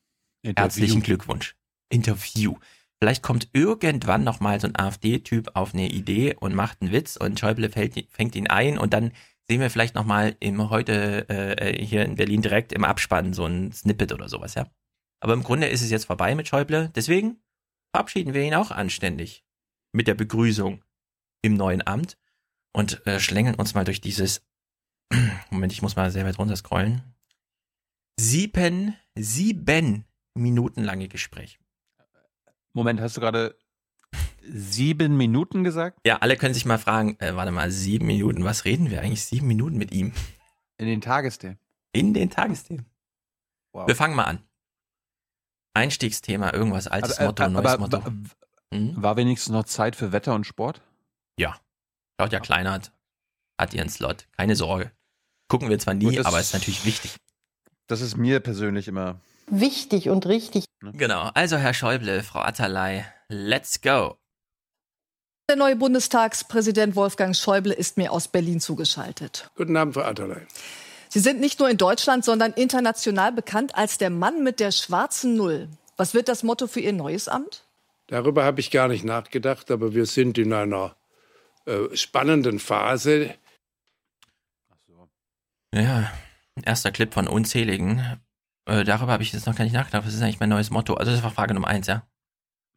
Interview. 0.43 0.63
Herzlichen 0.63 1.03
Glückwunsch. 1.03 1.57
Interview. 1.91 2.57
Vielleicht 3.01 3.23
kommt 3.23 3.51
irgendwann 3.53 4.25
nochmal 4.25 4.61
so 4.61 4.67
ein 4.67 4.77
AfD-Typ 4.77 5.51
auf 5.55 5.75
eine 5.75 5.91
Idee 5.91 6.35
und 6.35 6.55
macht 6.55 6.81
einen 6.81 6.91
Witz 6.91 7.17
und 7.17 7.39
Schäuble 7.39 7.69
fängt 7.69 8.35
ihn 8.35 8.47
ein 8.47 8.79
und 8.79 8.95
dann 8.95 9.13
sehen 9.49 9.61
wir 9.61 9.71
vielleicht 9.71 9.95
nochmal 9.95 10.37
im 10.41 10.71
heute 10.71 11.29
äh, 11.29 11.85
hier 11.85 12.05
in 12.05 12.17
Berlin 12.17 12.43
direkt 12.43 12.73
im 12.73 12.85
Abspann 12.85 13.35
so 13.35 13.45
ein 13.45 13.73
Snippet 13.73 14.13
oder 14.13 14.29
sowas, 14.29 14.55
ja. 14.55 14.67
Aber 15.21 15.33
im 15.33 15.43
Grunde 15.43 15.69
ist 15.69 15.83
es 15.83 15.91
jetzt 15.91 16.07
vorbei 16.07 16.35
mit 16.35 16.49
Schäuble. 16.49 16.91
Deswegen 16.95 17.43
verabschieden 17.95 18.35
wir 18.35 18.43
ihn 18.43 18.55
auch 18.55 18.71
anständig 18.71 19.45
mit 19.93 20.07
der 20.07 20.15
Begrüßung 20.15 20.85
im 21.43 21.55
neuen 21.55 21.87
Amt. 21.87 22.19
und 22.73 23.07
äh, 23.07 23.21
schlängeln 23.21 23.55
uns 23.55 23.75
mal 23.75 23.85
durch 23.85 24.01
dieses. 24.01 24.45
Moment, 25.51 25.73
ich 25.73 25.83
muss 25.83 25.97
mal 25.97 26.11
sehr 26.11 26.25
weit 26.25 26.39
runter 26.39 26.57
scrollen. 26.57 27.03
Sieben, 28.19 28.97
sieben 29.15 30.05
Minuten 30.35 30.83
lange 30.83 31.09
Gespräch. 31.09 31.59
Moment, 32.73 33.01
hast 33.01 33.17
du 33.17 33.21
gerade 33.21 33.57
sieben 34.53 35.17
Minuten 35.17 35.65
gesagt? 35.65 35.99
Ja, 36.07 36.19
alle 36.19 36.37
können 36.37 36.55
sich 36.55 36.65
mal 36.65 36.79
fragen, 36.79 37.17
äh, 37.21 37.35
warte 37.37 37.53
mal, 37.53 37.71
sieben 37.71 38.07
Minuten, 38.07 38.45
was 38.45 38.65
reden 38.65 38.91
wir 38.91 39.01
eigentlich 39.01 39.25
sieben 39.25 39.47
Minuten 39.47 39.77
mit 39.77 39.93
ihm? 39.93 40.13
In 40.79 40.87
den 40.87 41.01
Tagesthemen. 41.01 41.59
In 41.93 42.15
den 42.15 42.31
Tagesthemen. 42.31 42.87
Wow. 43.73 43.87
Wir 43.89 43.97
fangen 43.97 44.15
mal 44.17 44.25
an. 44.25 44.39
Einstiegsthema, 45.75 46.53
irgendwas, 46.53 46.87
altes 46.87 47.19
Aber, 47.19 47.23
äh, 47.23 47.27
Motto, 47.27 47.49
neues 47.49 47.67
aber, 47.67 47.79
Motto. 47.79 48.03
Hm? 48.73 49.03
War 49.03 49.17
wenigstens 49.17 49.53
noch 49.53 49.65
Zeit 49.65 49.97
für 49.97 50.13
Wetter 50.13 50.35
und 50.35 50.47
Sport? 50.47 50.81
Ja. 51.39 51.57
Claudia 52.19 52.41
Kleinert 52.41 52.93
hat 53.59 53.75
ihren 53.75 53.89
Slot. 53.89 54.27
Keine 54.37 54.57
Sorge. 54.57 54.93
Gucken 55.49 55.69
wir 55.69 55.79
zwar 55.79 55.95
nie, 55.95 56.15
das- 56.17 56.27
aber 56.27 56.41
ist 56.41 56.55
natürlich 56.55 56.85
wichtig. 56.85 57.17
Das 57.87 58.01
ist 58.01 58.17
mir 58.17 58.41
persönlich 58.41 58.89
immer. 58.89 59.21
Wichtig 59.47 60.09
und 60.09 60.27
richtig. 60.27 60.65
Genau. 60.81 61.31
Also, 61.35 61.57
Herr 61.57 61.75
Schäuble, 61.75 62.23
Frau 62.23 62.41
Atterlei, 62.41 63.05
let's 63.29 63.81
go. 63.81 64.17
Der 65.51 65.57
neue 65.57 65.77
Bundestagspräsident 65.77 66.97
Wolfgang 66.97 67.37
Schäuble 67.37 67.75
ist 67.75 67.99
mir 67.99 68.13
aus 68.13 68.29
Berlin 68.29 68.61
zugeschaltet. 68.61 69.51
Guten 69.57 69.77
Abend, 69.77 69.93
Frau 69.93 70.01
Atterlei. 70.01 70.47
Sie 71.11 71.21
sind 71.21 71.39
nicht 71.39 71.61
nur 71.61 71.69
in 71.69 71.77
Deutschland, 71.77 72.25
sondern 72.25 72.53
international 72.55 73.31
bekannt 73.31 73.75
als 73.75 73.99
der 73.99 74.09
Mann 74.09 74.43
mit 74.43 74.59
der 74.59 74.73
schwarzen 74.73 75.37
Null. 75.37 75.69
Was 75.99 76.15
wird 76.15 76.29
das 76.29 76.45
Motto 76.45 76.67
für 76.67 76.81
Ihr 76.81 76.95
neues 76.95 77.29
Amt? 77.29 77.65
Darüber 78.07 78.43
habe 78.45 78.61
ich 78.61 78.71
gar 78.71 78.89
nicht 78.89 79.05
nachgedacht, 79.05 79.71
aber 79.71 79.93
wir 79.93 80.07
sind 80.07 80.39
in 80.39 80.55
einer 80.55 80.97
äh, 81.67 81.95
spannenden 81.95 82.59
Phase. 82.59 83.35
Ja, 85.75 86.11
erster 86.63 86.91
Clip 86.91 87.13
von 87.13 87.29
unzähligen. 87.29 88.19
Äh, 88.65 88.85
darüber 88.85 89.13
habe 89.13 89.23
ich 89.23 89.33
jetzt 89.35 89.47
noch 89.47 89.57
gar 89.57 89.65
nicht 89.65 89.75
nachgedacht. 89.75 90.07
Was 90.07 90.15
ist 90.15 90.23
eigentlich 90.23 90.41
mein 90.41 90.49
neues 90.49 90.71
Motto? 90.71 90.95
Also, 90.95 91.13
das 91.13 91.23
war 91.23 91.31
Frage 91.31 91.53
Nummer 91.53 91.69
eins, 91.69 91.87
ja. 91.87 92.03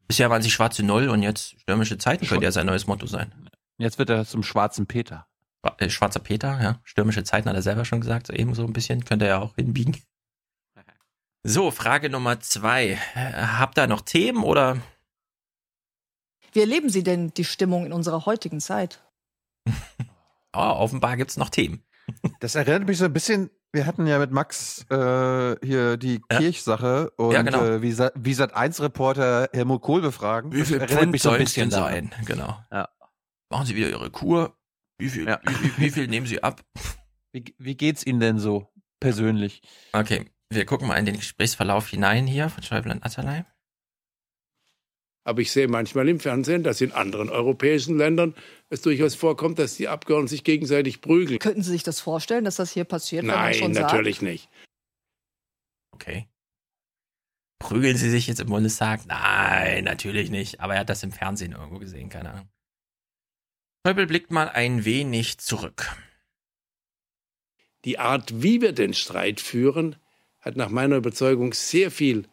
Bisher 0.07 0.29
waren 0.29 0.41
sie 0.41 0.51
schwarze 0.51 0.83
Null 0.83 1.09
und 1.09 1.21
jetzt 1.21 1.59
stürmische 1.61 1.97
Zeiten 1.97 2.25
könnte 2.27 2.45
ja 2.45 2.51
sein 2.51 2.65
neues 2.65 2.87
Motto 2.87 3.07
sein. 3.07 3.49
Jetzt 3.77 3.99
wird 3.99 4.09
er 4.09 4.25
zum 4.25 4.43
schwarzen 4.43 4.87
Peter. 4.87 5.27
Äh, 5.77 5.89
Schwarzer 5.89 6.19
Peter, 6.19 6.61
ja. 6.61 6.79
Stürmische 6.83 7.23
Zeiten 7.23 7.49
hat 7.49 7.55
er 7.55 7.61
selber 7.61 7.85
schon 7.85 8.01
gesagt, 8.01 8.27
so 8.27 8.33
eben 8.33 8.53
so 8.53 8.63
ein 8.63 8.73
bisschen. 8.73 9.05
Könnte 9.05 9.25
er 9.25 9.29
ja 9.29 9.39
auch 9.39 9.55
hinbiegen. 9.55 9.97
So, 11.43 11.71
Frage 11.71 12.09
Nummer 12.09 12.41
zwei. 12.41 12.97
Habt 12.97 13.77
ihr 13.77 13.87
noch 13.87 14.01
Themen 14.01 14.43
oder? 14.43 14.81
Wie 16.51 16.59
erleben 16.59 16.89
Sie 16.89 17.03
denn 17.03 17.33
die 17.35 17.45
Stimmung 17.45 17.85
in 17.85 17.93
unserer 17.93 18.25
heutigen 18.25 18.59
Zeit? 18.59 19.01
Oh, 19.65 19.71
offenbar 20.53 21.15
gibt's 21.15 21.37
noch 21.37 21.49
Themen. 21.49 21.85
Das 22.41 22.55
erinnert 22.55 22.85
mich 22.85 22.97
so 22.97 23.05
ein 23.05 23.13
bisschen. 23.13 23.49
Wir 23.77 23.85
hatten 23.85 24.07
ja 24.07 24.17
mit 24.17 24.31
Max 24.31 24.87
äh, 24.89 25.55
hier 25.63 25.97
die 25.97 26.19
Kirchsache 26.29 27.11
und 27.11 27.31
Ja, 27.33 27.43
genau. 27.43 27.63
äh, 27.63 27.81
wie, 27.83 27.91
Sa 27.91 28.09
wie 28.15 28.33
Sat 28.33 28.55
1 28.55 28.81
Reporter 28.81 29.49
Helmut 29.53 29.83
Kohl 29.83 30.01
befragen. 30.01 30.51
Wie 30.51 30.63
viel 30.65 30.79
Pfund 30.79 31.11
mich 31.11 31.21
so 31.21 31.29
ein 31.29 31.37
bisschen 31.37 31.69
sein? 31.69 32.11
Genau. 32.25 32.57
Ja. 32.71 32.89
Machen 33.51 33.67
Sie 33.67 33.75
wieder 33.75 33.89
Ihre 33.89 34.09
Kur. 34.09 34.57
Wie 34.97 35.09
viel, 35.09 35.27
Ja. 35.27 35.39
wie, 35.45 35.63
wie, 35.63 35.77
wie 35.77 35.89
viel 35.91 36.07
nehmen 36.07 36.25
Sie 36.25 36.41
ab? 36.41 36.61
Wie, 37.31 37.53
wie 37.59 37.77
geht's 37.77 38.03
Ihnen 38.03 38.19
denn 38.19 38.39
so 38.39 38.67
persönlich? 38.99 39.61
Okay, 39.93 40.25
wir 40.49 40.65
gucken 40.65 40.87
mal 40.87 40.95
in 40.95 41.05
den 41.05 41.17
Gesprächsverlauf 41.17 41.87
hinein 41.87 42.25
hier 42.25 42.49
von 42.49 42.63
Schäuble 42.63 42.91
und 42.93 43.05
Atterlei. 43.05 43.45
Aber 45.27 45.41
ich 45.41 45.51
sehe 45.51 45.67
manchmal 45.67 46.07
im 46.07 46.21
Fernsehen, 46.21 46.63
dass 46.63 46.79
in 46.79 46.93
anderen 46.93 47.27
europäischen 47.29 47.97
Ländern 47.97 48.33
es 48.69 48.81
durchaus 48.81 49.13
vorkommt, 49.13 49.59
dass 49.59 49.75
die 49.75 49.89
Abgeordneten 49.89 50.29
sich 50.29 50.45
gegenseitig 50.45 51.01
prügeln. 51.01 51.39
Könnten 51.39 51.63
Sie 51.63 51.71
sich 51.71 51.83
das 51.83 51.99
vorstellen, 51.99 52.45
dass 52.45 52.55
das 52.55 52.71
hier 52.71 52.85
passiert? 52.85 53.23
wenn 53.23 53.31
man 53.31 53.39
Nein, 53.39 53.53
schon 53.55 53.71
natürlich 53.73 54.19
sagt? 54.19 54.23
nicht. 54.23 54.49
Okay. 55.91 56.29
Prügeln 57.59 57.97
Sie 57.97 58.09
sich 58.09 58.27
jetzt 58.27 58.39
im 58.39 58.47
Bundestag? 58.47 59.01
Nein, 59.05 59.83
natürlich 59.83 60.29
nicht. 60.29 60.61
Aber 60.61 60.75
er 60.75 60.79
hat 60.79 60.89
das 60.89 61.03
im 61.03 61.11
Fernsehen 61.11 61.51
irgendwo 61.51 61.79
gesehen, 61.79 62.07
keine 62.07 62.31
Ahnung. 62.31 62.49
Schäuble 63.85 64.07
blickt 64.07 64.31
mal 64.31 64.47
ein 64.47 64.85
wenig 64.85 65.39
zurück. 65.39 65.93
Die 67.83 67.99
Art, 67.99 68.41
wie 68.41 68.61
wir 68.61 68.71
den 68.71 68.93
Streit 68.93 69.41
führen, 69.41 69.97
hat 70.39 70.55
nach 70.55 70.69
meiner 70.69 70.95
Überzeugung 70.95 71.51
sehr 71.51 71.91
viel 71.91 72.23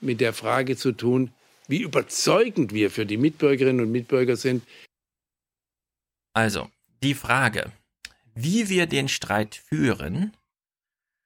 mit 0.00 0.20
der 0.20 0.32
Frage 0.32 0.76
zu 0.76 0.92
tun, 0.92 1.32
wie 1.68 1.82
überzeugend 1.82 2.72
wir 2.72 2.90
für 2.90 3.06
die 3.06 3.16
Mitbürgerinnen 3.16 3.84
und 3.84 3.92
Mitbürger 3.92 4.36
sind. 4.36 4.62
Also, 6.32 6.70
die 7.02 7.14
Frage, 7.14 7.72
wie 8.34 8.68
wir 8.68 8.86
den 8.86 9.08
Streit 9.08 9.54
führen, 9.54 10.36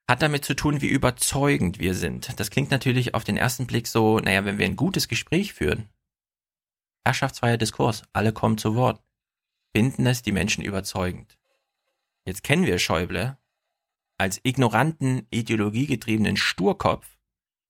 hat 0.08 0.22
damit 0.22 0.44
zu 0.44 0.54
tun, 0.54 0.80
wie 0.80 0.88
überzeugend 0.88 1.78
wir 1.78 1.94
sind. 1.94 2.38
Das 2.40 2.50
klingt 2.50 2.70
natürlich 2.70 3.14
auf 3.14 3.24
den 3.24 3.36
ersten 3.36 3.66
Blick 3.66 3.86
so, 3.86 4.18
naja, 4.18 4.44
wenn 4.44 4.58
wir 4.58 4.66
ein 4.66 4.76
gutes 4.76 5.08
Gespräch 5.08 5.52
führen, 5.52 5.88
herrschaftsfreier 7.04 7.58
Diskurs, 7.58 8.02
alle 8.12 8.32
kommen 8.32 8.58
zu 8.58 8.74
Wort, 8.74 9.02
finden 9.74 10.06
es 10.06 10.22
die 10.22 10.32
Menschen 10.32 10.64
überzeugend. 10.64 11.38
Jetzt 12.24 12.42
kennen 12.42 12.66
wir 12.66 12.78
Schäuble 12.78 13.38
als 14.18 14.40
ignoranten, 14.42 15.26
ideologiegetriebenen 15.30 16.36
Sturkopf 16.36 17.17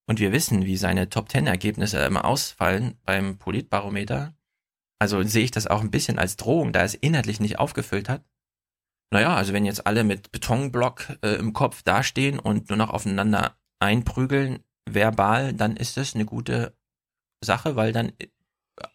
und 0.09 0.21
wir 0.21 0.33
wissen, 0.33 0.65
wie 0.65 0.79
seine 0.79 1.11
Top-Ten-Ergebnisse 1.11 1.99
immer 1.99 2.25
ausfallen 2.25 2.99
beim 3.05 3.37
Politbarometer. 3.37 4.35
Also 4.99 5.23
sehe 5.23 5.45
ich 5.45 5.51
das 5.51 5.67
auch 5.67 5.83
ein 5.83 5.91
bisschen 5.91 6.19
als 6.19 6.37
Drohung, 6.37 6.73
da 6.73 6.81
er 6.81 6.87
es 6.87 6.95
inhaltlich 6.95 7.41
nicht 7.41 7.59
aufgefüllt 7.59 8.09
hat. 8.09 8.25
Naja, 9.13 9.37
also 9.37 9.53
wenn 9.53 9.67
jetzt 9.67 9.87
alle 9.87 10.05
mit 10.05 10.33
Betonblock 10.33 11.19
äh, 11.23 11.35
im 11.35 11.53
Kopf 11.53 11.83
dastehen 11.83 12.39
und 12.39 12.71
nur 12.71 12.79
noch 12.79 12.91
aufeinander 12.91 13.57
einprügeln, 13.81 14.65
verbal, 14.89 15.53
dann 15.53 15.77
ist 15.77 15.99
das 15.99 16.15
eine 16.15 16.25
gute 16.25 16.75
Sache, 17.45 17.77
weil 17.77 17.93
dann 17.93 18.13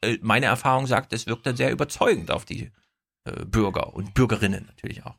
äh, 0.01 0.17
meine 0.21 0.47
Erfahrung 0.47 0.87
sagt, 0.87 1.13
es 1.13 1.27
wirkt 1.27 1.45
dann 1.45 1.55
sehr 1.55 1.71
überzeugend 1.71 2.31
auf 2.31 2.43
die 2.43 2.71
äh, 3.25 3.45
Bürger 3.45 3.93
und 3.93 4.15
Bürgerinnen 4.15 4.65
natürlich 4.65 5.05
auch. 5.05 5.15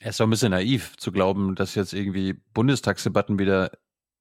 Er 0.00 0.10
ist 0.10 0.20
doch 0.20 0.26
ein 0.26 0.30
bisschen 0.30 0.52
naiv 0.52 0.96
zu 0.96 1.12
glauben, 1.12 1.54
dass 1.54 1.74
jetzt 1.74 1.92
irgendwie 1.92 2.32
Bundestagsdebatten 2.54 3.38
wieder 3.38 3.72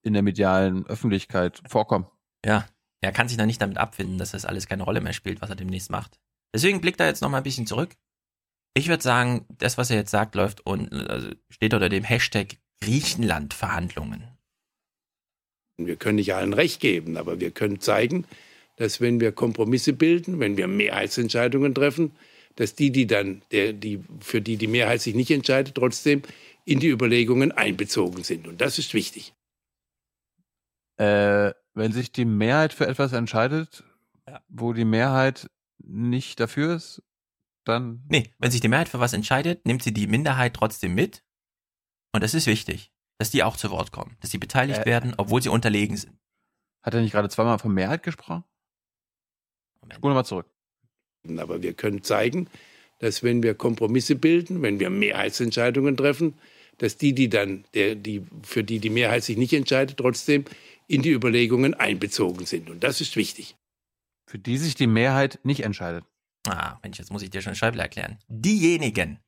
in 0.08 0.14
der 0.14 0.24
medialen 0.24 0.88
Öffentlichkeit 0.88 1.61
vorkommen. 1.68 2.08
Ja, 2.45 2.66
er 3.02 3.11
kann 3.11 3.27
sich 3.27 3.38
dann 3.38 3.48
nicht 3.48 3.61
damit 3.61 3.77
abfinden, 3.77 4.18
dass 4.18 4.32
das 4.32 4.45
alles 4.45 4.68
keine 4.68 4.84
Rolle 4.84 5.02
mehr 5.02 5.14
spielt, 5.14 5.42
was 5.42 5.50
er 5.50 5.56
demnächst 5.56 5.92
macht. 5.92 6.19
Deswegen 6.53 6.82
blickt 6.82 7.00
er 7.00 7.08
jetzt 7.08 7.22
noch 7.22 7.30
mal 7.30 7.38
ein 7.38 7.44
bisschen 7.44 7.68
zurück. 7.68 7.92
Ich 8.74 8.88
würde 8.88 9.03
sagen, 9.03 9.45
das, 9.50 9.77
was 9.77 9.90
er 9.90 9.98
jetzt 9.98 10.11
sagt, 10.11 10.36
läuft 10.36 10.66
und 10.66 10.92
also 10.94 11.30
steht 11.50 11.74
unter 11.74 11.90
dem 11.90 12.03
Hashtag 12.03 12.58
Griechenland-Verhandlungen. 12.82 14.24
Wir 15.77 15.95
können 15.95 16.16
nicht 16.16 16.34
allen 16.34 16.53
recht 16.53 16.80
geben, 16.80 17.18
aber 17.18 17.40
wir 17.40 17.52
können 17.52 17.80
zeigen, 17.82 18.26
dass 18.77 19.02
wenn 19.02 19.19
wir 19.19 19.32
Kompromisse 19.32 19.94
bilden, 19.94 20.40
wenn 20.40 20.58
wir 20.58 20.68
Mehrheitsentscheidungen 20.68 21.76
treffen, 21.76 22.11
dass 22.56 22.76
die, 22.76 22.92
die 22.92 23.08
dann, 23.08 23.42
der, 23.52 23.74
die, 23.74 24.00
für 24.19 24.42
die 24.42 24.58
die 24.58 24.68
Mehrheit 24.68 25.02
sich 25.02 25.16
nicht 25.16 25.32
entscheidet, 25.32 25.76
trotzdem 25.76 26.24
in 26.66 26.80
die 26.80 26.90
Überlegungen 26.90 27.52
einbezogen 27.52 28.24
sind. 28.24 28.48
Und 28.48 28.61
das 28.61 28.80
ist 28.80 28.94
wichtig. 28.94 29.34
Äh, 30.98 31.53
wenn 31.74 31.92
sich 31.92 32.11
die 32.11 32.26
Mehrheit 32.26 32.74
für 32.74 32.88
etwas 32.88 33.14
entscheidet, 33.14 33.84
wo 34.48 34.74
die 34.74 34.85
Mehrheit 34.85 35.50
nicht 35.77 36.40
dafür 36.40 36.76
ist, 36.76 37.03
dann. 37.64 38.03
Nee, 38.09 38.34
wenn 38.40 38.51
sich 38.51 38.61
die 38.61 38.67
Mehrheit 38.67 38.90
für 38.90 39.00
was 39.00 39.14
entscheidet, 39.14 39.66
nimmt 39.66 39.84
sie 39.84 39.93
die 39.93 40.08
Minderheit 40.08 40.53
trotzdem 40.53 40.95
mit. 40.95 41.24
Und 42.14 42.24
das 42.24 42.34
ist 42.34 42.48
wichtig, 42.48 42.92
dass 43.19 43.30
die 43.30 43.43
auch 43.43 43.58
zu 43.58 43.69
Wort 43.69 43.92
kommen, 43.92 44.17
dass 44.22 44.32
sie 44.32 44.38
beteiligt 44.38 44.82
Äh, 44.82 44.85
werden, 44.85 45.14
obwohl 45.17 45.42
sie 45.42 45.50
unterlegen 45.50 45.98
sind. 45.98 46.17
Hat 46.82 46.93
er 46.93 47.01
nicht 47.01 47.11
gerade 47.11 47.30
zweimal 47.30 47.59
von 47.59 47.74
Mehrheit 47.74 48.03
gesprochen? 48.03 48.43
Spul 49.93 50.14
mal 50.14 50.24
zurück. 50.24 50.48
Aber 51.38 51.61
wir 51.61 51.74
können 51.74 52.03
zeigen, 52.03 52.50
dass 53.00 53.24
wenn 53.24 53.43
wir 53.43 53.53
Kompromisse 53.53 54.16
bilden, 54.16 54.61
wenn 54.61 54.80
wir 54.80 54.90
Mehrheitsentscheidungen 54.90 55.95
treffen, 55.95 56.35
dass 56.77 56.98
die, 56.98 57.14
die 57.14 57.30
dann, 57.30 57.66
der, 57.74 57.95
die, 57.95 58.24
für 58.43 58.64
die 58.64 58.80
die 58.80 58.90
Mehrheit 58.90 59.24
sich 59.24 59.38
nicht 59.38 59.53
entscheidet, 59.53 59.98
trotzdem 59.98 60.45
in 60.88 61.01
die 61.01 61.11
Überlegungen 61.11 61.74
einbezogen 61.74 62.45
sind. 62.45 62.69
Und 62.69 62.83
das 62.83 63.01
ist 63.01 63.16
wichtig. 63.16 63.56
Für 64.30 64.40
die 64.40 64.57
sich 64.57 64.75
die 64.75 64.88
Mehrheit 64.88 65.40
nicht 65.43 65.61
entscheidet. 65.61 66.06
Ah, 66.48 66.77
Mensch, 66.82 66.98
jetzt 66.98 67.11
muss 67.11 67.22
ich 67.22 67.30
dir 67.30 67.41
schon 67.41 67.56
Schäuble 67.56 67.82
erklären. 67.82 68.19
Diejenigen, 68.27 69.19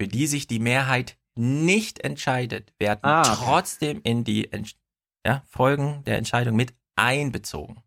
für 0.00 0.08
die 0.08 0.26
sich 0.26 0.46
die 0.46 0.58
Mehrheit 0.60 1.16
nicht 1.34 2.00
entscheidet, 2.00 2.72
werden 2.78 3.00
Ah, 3.02 3.22
okay. 3.22 3.42
trotzdem 3.44 4.00
in 4.04 4.22
die 4.24 4.52
Entsch 4.52 4.74
ja, 5.26 5.42
Folgen 5.48 6.02
der 6.04 6.18
Entscheidung 6.18 6.56
mit 6.56 6.74
einbezogen. 6.96 7.82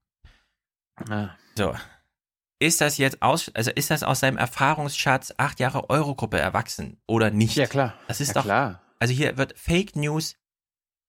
Ah. 1.10 1.30
So. 1.58 1.76
Ist 2.60 2.80
das 2.82 2.98
jetzt 2.98 3.22
aus, 3.22 3.52
also 3.54 3.70
ist 3.72 3.92
das 3.92 4.04
aus 4.04 4.22
seinem 4.22 4.38
Erfahrungsschatz 4.38 5.34
acht 5.38 5.60
Jahre 5.60 5.90
Eurogruppe 5.90 6.40
erwachsen 6.40 6.98
oder 7.06 7.30
nicht? 7.30 7.56
Ja, 7.58 7.68
klar. 7.68 7.94
Das 8.08 8.22
ist 8.22 8.30
Ja, 8.30 8.34
doch, 8.36 8.44
klar. 8.44 8.82
also 9.00 9.14
hier 9.14 9.38
wird 9.38 9.60
Fake 9.60 9.96
News 9.98 10.38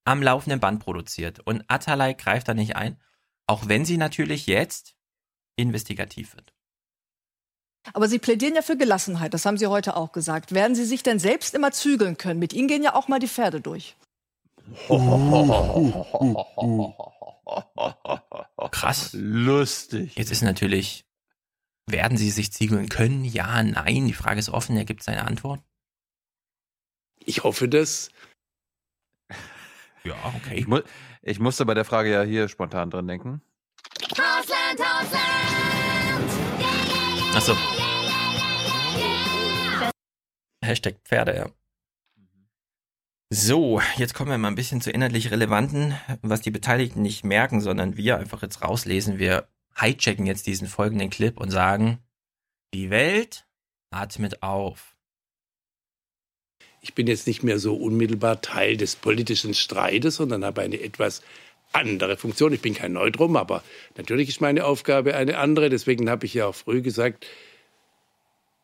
am 0.06 0.22
laufenden 0.22 0.60
Band 0.60 0.80
produziert 0.80 1.40
und 1.40 1.64
Atalay 1.68 2.14
greift 2.14 2.48
da 2.48 2.54
nicht 2.54 2.76
ein, 2.76 3.00
auch 3.46 3.68
wenn 3.68 3.84
sie 3.84 3.96
natürlich 3.96 4.46
jetzt 4.46 4.96
investigativ 5.56 6.34
wird. 6.34 6.52
Aber 7.92 8.08
Sie 8.08 8.18
plädieren 8.18 8.54
ja 8.54 8.62
für 8.62 8.76
Gelassenheit, 8.76 9.32
das 9.32 9.46
haben 9.46 9.58
Sie 9.58 9.66
heute 9.68 9.96
auch 9.96 10.12
gesagt. 10.12 10.52
Werden 10.52 10.74
Sie 10.74 10.84
sich 10.84 11.02
denn 11.02 11.18
selbst 11.18 11.54
immer 11.54 11.70
zügeln 11.70 12.16
können? 12.16 12.40
Mit 12.40 12.52
Ihnen 12.52 12.68
gehen 12.68 12.82
ja 12.82 12.94
auch 12.94 13.08
mal 13.08 13.20
die 13.20 13.28
Pferde 13.28 13.60
durch. 13.60 13.96
Krass. 18.72 19.10
Lustig. 19.12 20.16
Jetzt 20.16 20.32
ist 20.32 20.42
natürlich, 20.42 21.06
werden 21.86 22.18
Sie 22.18 22.30
sich 22.30 22.52
ziegeln 22.52 22.88
können? 22.88 23.24
Ja, 23.24 23.62
nein. 23.62 24.06
Die 24.06 24.12
Frage 24.12 24.40
ist 24.40 24.48
offen. 24.48 24.76
Er 24.76 24.84
gibt 24.84 25.04
seine 25.04 25.24
Antwort. 25.24 25.60
Ich 27.24 27.44
hoffe 27.44 27.68
das. 27.68 28.10
Ja, 30.06 30.14
okay. 30.36 30.54
Ich, 30.54 30.68
mu 30.68 30.80
ich 31.22 31.40
musste 31.40 31.66
bei 31.66 31.74
der 31.74 31.84
Frage 31.84 32.12
ja 32.12 32.22
hier 32.22 32.46
spontan 32.48 32.90
dran 32.90 33.08
denken. 33.08 33.42
Hausland, 34.12 34.78
Hausland! 34.78 35.26
Achso. 37.34 37.56
Hashtag 40.64 41.00
Pferde, 41.04 41.34
ja. 41.34 41.46
So, 43.30 43.80
jetzt 43.96 44.14
kommen 44.14 44.30
wir 44.30 44.38
mal 44.38 44.46
ein 44.46 44.54
bisschen 44.54 44.80
zu 44.80 44.92
inhaltlich 44.92 45.32
Relevanten, 45.32 45.96
was 46.22 46.40
die 46.40 46.52
Beteiligten 46.52 47.02
nicht 47.02 47.24
merken, 47.24 47.60
sondern 47.60 47.96
wir 47.96 48.18
einfach 48.18 48.42
jetzt 48.42 48.62
rauslesen. 48.62 49.18
Wir 49.18 49.48
hijacken 49.76 50.26
jetzt 50.26 50.46
diesen 50.46 50.68
folgenden 50.68 51.10
Clip 51.10 51.36
und 51.36 51.50
sagen, 51.50 51.98
die 52.72 52.90
Welt 52.90 53.48
atmet 53.90 54.44
auf. 54.44 54.95
Ich 56.86 56.94
bin 56.94 57.08
jetzt 57.08 57.26
nicht 57.26 57.42
mehr 57.42 57.58
so 57.58 57.74
unmittelbar 57.74 58.40
Teil 58.42 58.76
des 58.76 58.94
politischen 58.94 59.54
Streites, 59.54 60.14
sondern 60.14 60.44
habe 60.44 60.62
eine 60.62 60.80
etwas 60.80 61.20
andere 61.72 62.16
Funktion. 62.16 62.52
Ich 62.52 62.60
bin 62.62 62.74
kein 62.74 62.92
Neutrum, 62.92 63.36
aber 63.36 63.64
natürlich 63.96 64.28
ist 64.28 64.40
meine 64.40 64.64
Aufgabe 64.64 65.16
eine 65.16 65.38
andere. 65.38 65.68
Deswegen 65.68 66.08
habe 66.08 66.26
ich 66.26 66.34
ja 66.34 66.46
auch 66.46 66.54
früh 66.54 66.82
gesagt, 66.82 67.26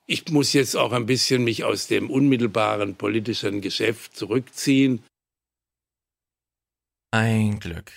ich 0.06 0.28
muss 0.30 0.52
jetzt 0.52 0.76
auch 0.76 0.92
ein 0.92 1.06
bisschen 1.06 1.42
mich 1.42 1.64
aus 1.64 1.88
dem 1.88 2.10
unmittelbaren 2.10 2.94
politischen 2.94 3.60
Geschäft 3.60 4.16
zurückziehen. 4.16 5.02
Ein 7.10 7.58
Glück. 7.58 7.90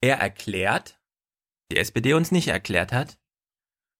Er 0.00 0.16
erklärt, 0.16 0.98
die 1.70 1.76
SPD 1.76 2.14
uns 2.14 2.32
nicht 2.32 2.48
erklärt 2.48 2.92
hat, 2.92 3.18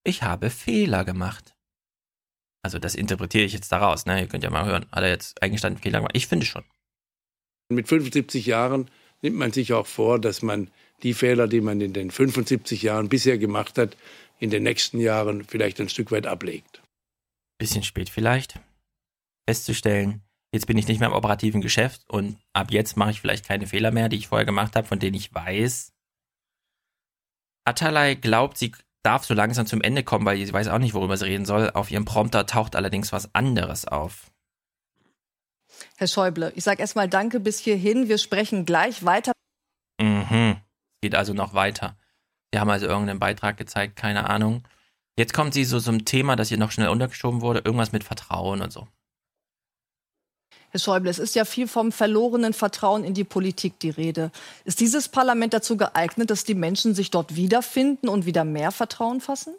ich 0.02 0.23
habe 0.23 0.49
Fehler 0.49 1.05
gemacht. 1.05 1.57
Also 2.62 2.78
das 2.78 2.94
interpretiere 2.94 3.44
ich 3.44 3.52
jetzt 3.52 3.70
daraus, 3.70 4.06
ne? 4.06 4.20
Ihr 4.20 4.26
könnt 4.26 4.44
ja 4.44 4.50
mal 4.50 4.66
hören. 4.66 4.86
Hat 4.92 5.02
er 5.02 5.10
jetzt 5.10 5.40
eingestanden 5.42 5.82
Fehler 5.82 5.98
gemacht? 5.98 6.16
Ich 6.16 6.26
finde 6.26 6.46
schon. 6.46 6.64
Mit 7.70 7.88
75 7.88 8.46
Jahren 8.46 8.90
nimmt 9.22 9.36
man 9.36 9.52
sich 9.52 9.72
auch 9.72 9.86
vor, 9.86 10.18
dass 10.18 10.42
man 10.42 10.70
die 11.02 11.14
Fehler, 11.14 11.46
die 11.46 11.60
man 11.60 11.80
in 11.80 11.92
den 11.92 12.10
75 12.10 12.82
Jahren 12.82 13.08
bisher 13.08 13.38
gemacht 13.38 13.78
hat, 13.78 13.96
in 14.38 14.50
den 14.50 14.62
nächsten 14.62 15.00
Jahren 15.00 15.44
vielleicht 15.44 15.80
ein 15.80 15.88
Stück 15.88 16.10
weit 16.10 16.26
ablegt. 16.26 16.82
Bisschen 17.58 17.82
spät 17.82 18.08
vielleicht. 18.08 18.60
Festzustellen, 19.48 20.22
jetzt 20.52 20.66
bin 20.66 20.78
ich 20.78 20.88
nicht 20.88 21.00
mehr 21.00 21.08
im 21.08 21.14
operativen 21.14 21.60
Geschäft 21.60 22.08
und 22.08 22.38
ab 22.52 22.70
jetzt 22.70 22.96
mache 22.96 23.10
ich 23.10 23.20
vielleicht 23.20 23.46
keine 23.46 23.66
Fehler 23.66 23.90
mehr, 23.90 24.08
die 24.08 24.16
ich 24.16 24.28
vorher 24.28 24.44
gemacht 24.44 24.76
habe, 24.76 24.86
von 24.86 24.98
denen 24.98 25.16
ich 25.16 25.34
weiß. 25.34 25.92
Atalay 27.64 28.16
glaubt, 28.16 28.58
sie 28.58 28.72
darf 29.02 29.24
so 29.24 29.34
langsam 29.34 29.66
zum 29.66 29.80
Ende 29.80 30.02
kommen, 30.02 30.26
weil 30.26 30.44
sie 30.44 30.52
weiß 30.52 30.68
auch 30.68 30.78
nicht, 30.78 30.94
worüber 30.94 31.16
sie 31.16 31.26
reden 31.26 31.44
soll. 31.44 31.70
Auf 31.70 31.90
ihrem 31.90 32.04
Prompter 32.04 32.46
taucht 32.46 32.76
allerdings 32.76 33.12
was 33.12 33.34
anderes 33.34 33.86
auf. 33.86 34.30
Herr 35.96 36.08
Schäuble, 36.08 36.52
ich 36.54 36.64
sage 36.64 36.80
erstmal 36.80 37.08
Danke 37.08 37.40
bis 37.40 37.58
hierhin. 37.58 38.08
Wir 38.08 38.18
sprechen 38.18 38.64
gleich 38.64 39.04
weiter. 39.04 39.32
Mhm. 40.00 40.56
Geht 41.00 41.14
also 41.14 41.32
noch 41.32 41.54
weiter. 41.54 41.96
Sie 42.52 42.58
haben 42.58 42.70
also 42.70 42.86
irgendeinen 42.86 43.20
Beitrag 43.20 43.56
gezeigt, 43.56 43.96
keine 43.96 44.28
Ahnung. 44.28 44.66
Jetzt 45.16 45.34
kommt 45.34 45.54
sie 45.54 45.64
so 45.64 45.80
zum 45.80 46.04
Thema, 46.04 46.36
das 46.36 46.48
hier 46.48 46.58
noch 46.58 46.70
schnell 46.70 46.88
untergeschoben 46.88 47.40
wurde, 47.40 47.60
irgendwas 47.64 47.92
mit 47.92 48.04
Vertrauen 48.04 48.62
und 48.62 48.72
so. 48.72 48.88
Herr 50.70 50.80
Schäuble, 50.80 51.10
es 51.10 51.18
ist 51.18 51.34
ja 51.34 51.44
viel 51.44 51.66
vom 51.66 51.92
verlorenen 51.92 52.52
Vertrauen 52.52 53.05
in 53.05 53.14
die 53.14 53.24
Politik 53.24 53.78
die 53.80 53.90
Rede. 53.90 54.30
Ist 54.64 54.80
dieses 54.80 55.08
Parlament 55.08 55.55
dazu 55.55 55.76
geeignet, 55.76 56.30
dass 56.30 56.44
die 56.44 56.55
Menschen 56.55 56.94
sich 56.94 57.10
dort 57.10 57.36
wiederfinden 57.36 58.08
und 58.08 58.26
wieder 58.26 58.44
mehr 58.44 58.70
Vertrauen 58.70 59.20
fassen? 59.20 59.55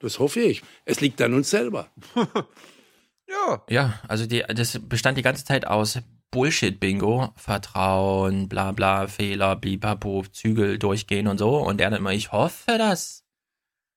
Das 0.00 0.18
hoffe 0.18 0.40
ich. 0.40 0.62
Es 0.84 1.00
liegt 1.00 1.20
an 1.20 1.34
uns 1.34 1.50
selber. 1.50 1.88
ja. 3.28 3.62
Ja, 3.68 4.00
also 4.08 4.26
die, 4.26 4.44
das 4.48 4.78
bestand 4.80 5.18
die 5.18 5.22
ganze 5.22 5.44
Zeit 5.44 5.66
aus 5.66 5.98
Bullshit-Bingo. 6.30 7.32
Vertrauen, 7.36 8.48
bla 8.48 8.72
bla, 8.72 9.08
Fehler, 9.08 9.56
blibapo, 9.56 10.24
Zügel 10.30 10.78
durchgehen 10.78 11.26
und 11.26 11.38
so. 11.38 11.58
Und 11.58 11.80
er 11.80 11.90
dann 11.90 11.98
immer, 11.98 12.12
ich 12.12 12.32
hoffe 12.32 12.78
das. 12.78 13.24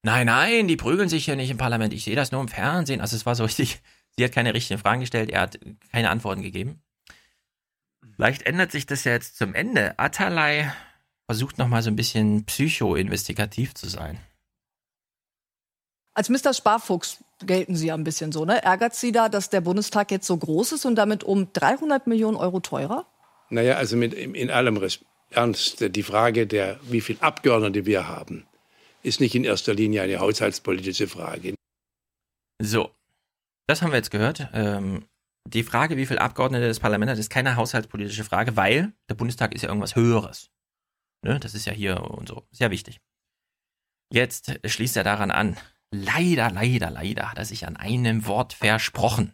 Nein, 0.02 0.26
nein, 0.26 0.68
die 0.68 0.76
prügeln 0.76 1.08
sich 1.08 1.26
hier 1.26 1.38
nicht 1.38 1.50
im 1.50 1.58
Parlament. 1.58 1.94
Ich 1.94 2.04
sehe 2.04 2.16
das 2.16 2.34
nur 2.34 2.42
im 2.42 2.50
Fernsehen. 2.50 3.00
Also 3.00 3.16
es 3.16 3.26
war 3.26 3.36
so 3.36 3.46
richtig, 3.46 3.82
sie 4.18 4.26
hat 4.26 4.32
keine 4.32 4.54
richtigen 4.54 4.80
Fragen 4.80 5.02
gestellt, 5.02 5.30
er 5.30 5.42
hat 5.42 5.60
keine 5.92 6.10
Antworten 6.10 6.42
gegeben. 6.42 6.82
Vielleicht 8.16 8.44
ändert 8.44 8.72
sich 8.72 8.86
das 8.86 9.04
ja 9.04 9.14
jetzt 9.14 9.38
zum 9.38 9.56
Ende. 9.56 9.98
Atalay 9.98 10.70
versucht 11.26 11.58
nochmal 11.58 11.82
so 11.82 11.90
ein 11.90 11.96
bisschen 11.96 12.46
psycho-investigativ 12.46 13.74
zu 13.74 13.88
sein. 13.90 14.20
Als 16.14 16.30
Mr. 16.30 16.54
Sparfuchs 16.54 17.24
gelten 17.44 17.76
Sie 17.76 17.88
ja 17.88 17.96
ein 17.96 18.04
bisschen 18.04 18.32
so, 18.32 18.46
ne? 18.46 18.64
Ärgert 18.64 18.94
Sie 18.94 19.12
da, 19.12 19.30
dass 19.30 19.50
der 19.50 19.62
Bundestag 19.62 20.12
jetzt 20.12 20.28
so 20.28 20.38
groß 20.38 20.74
ist 20.74 20.86
und 20.86 20.96
damit 20.96 21.24
um 21.24 21.52
300 21.54 22.06
Millionen 22.06 22.38
Euro 22.38 22.60
teurer? 22.60 23.08
Naja, 23.50 23.78
also 23.78 23.98
mit, 23.98 24.14
in 24.14 24.52
allem 24.52 24.80
Ernst, 25.32 25.96
die 25.96 26.04
Frage 26.04 26.46
der, 26.46 26.80
wie 26.84 27.02
viele 27.02 27.22
Abgeordnete 27.22 27.86
wir 27.88 28.08
haben, 28.08 28.46
ist 29.02 29.20
nicht 29.20 29.34
in 29.34 29.44
erster 29.44 29.74
Linie 29.74 30.04
eine 30.04 30.20
haushaltspolitische 30.20 31.08
Frage. 31.08 31.56
So, 32.62 32.92
das 33.74 33.82
haben 33.82 33.92
wir 33.92 33.98
jetzt 33.98 34.12
gehört. 34.12 34.50
Ähm, 34.54 35.08
die 35.48 35.64
Frage, 35.64 35.98
wie 35.98 36.06
viele 36.06 36.22
Abgeordnete 36.22 36.68
das 36.68 36.80
Parlament 36.80 37.12
hat, 37.12 37.18
ist 37.18 37.30
keine 37.30 37.56
haushaltspolitische 37.56 38.24
Frage, 38.24 38.56
weil 38.56 38.94
der 39.10 39.16
Bundestag 39.16 39.54
ist 39.54 39.64
ja 39.64 39.70
irgendwas 39.70 39.96
Höheres. 39.96 40.52
Ne? 41.24 41.40
Das 41.40 41.56
ist 41.56 41.66
ja 41.66 41.74
hier 41.74 42.02
und 42.02 42.28
so. 42.28 42.48
Sehr 42.52 42.72
wichtig. 42.72 43.02
Jetzt 44.12 44.60
schließt 44.66 44.96
er 44.96 45.04
daran 45.04 45.32
an. 45.32 45.58
Leider, 45.92 46.52
leider, 46.52 46.92
leider 46.92 47.32
hat 47.32 47.38
er 47.38 47.46
sich 47.46 47.66
an 47.66 47.76
einem 47.76 48.26
Wort 48.28 48.54
versprochen. 48.54 49.34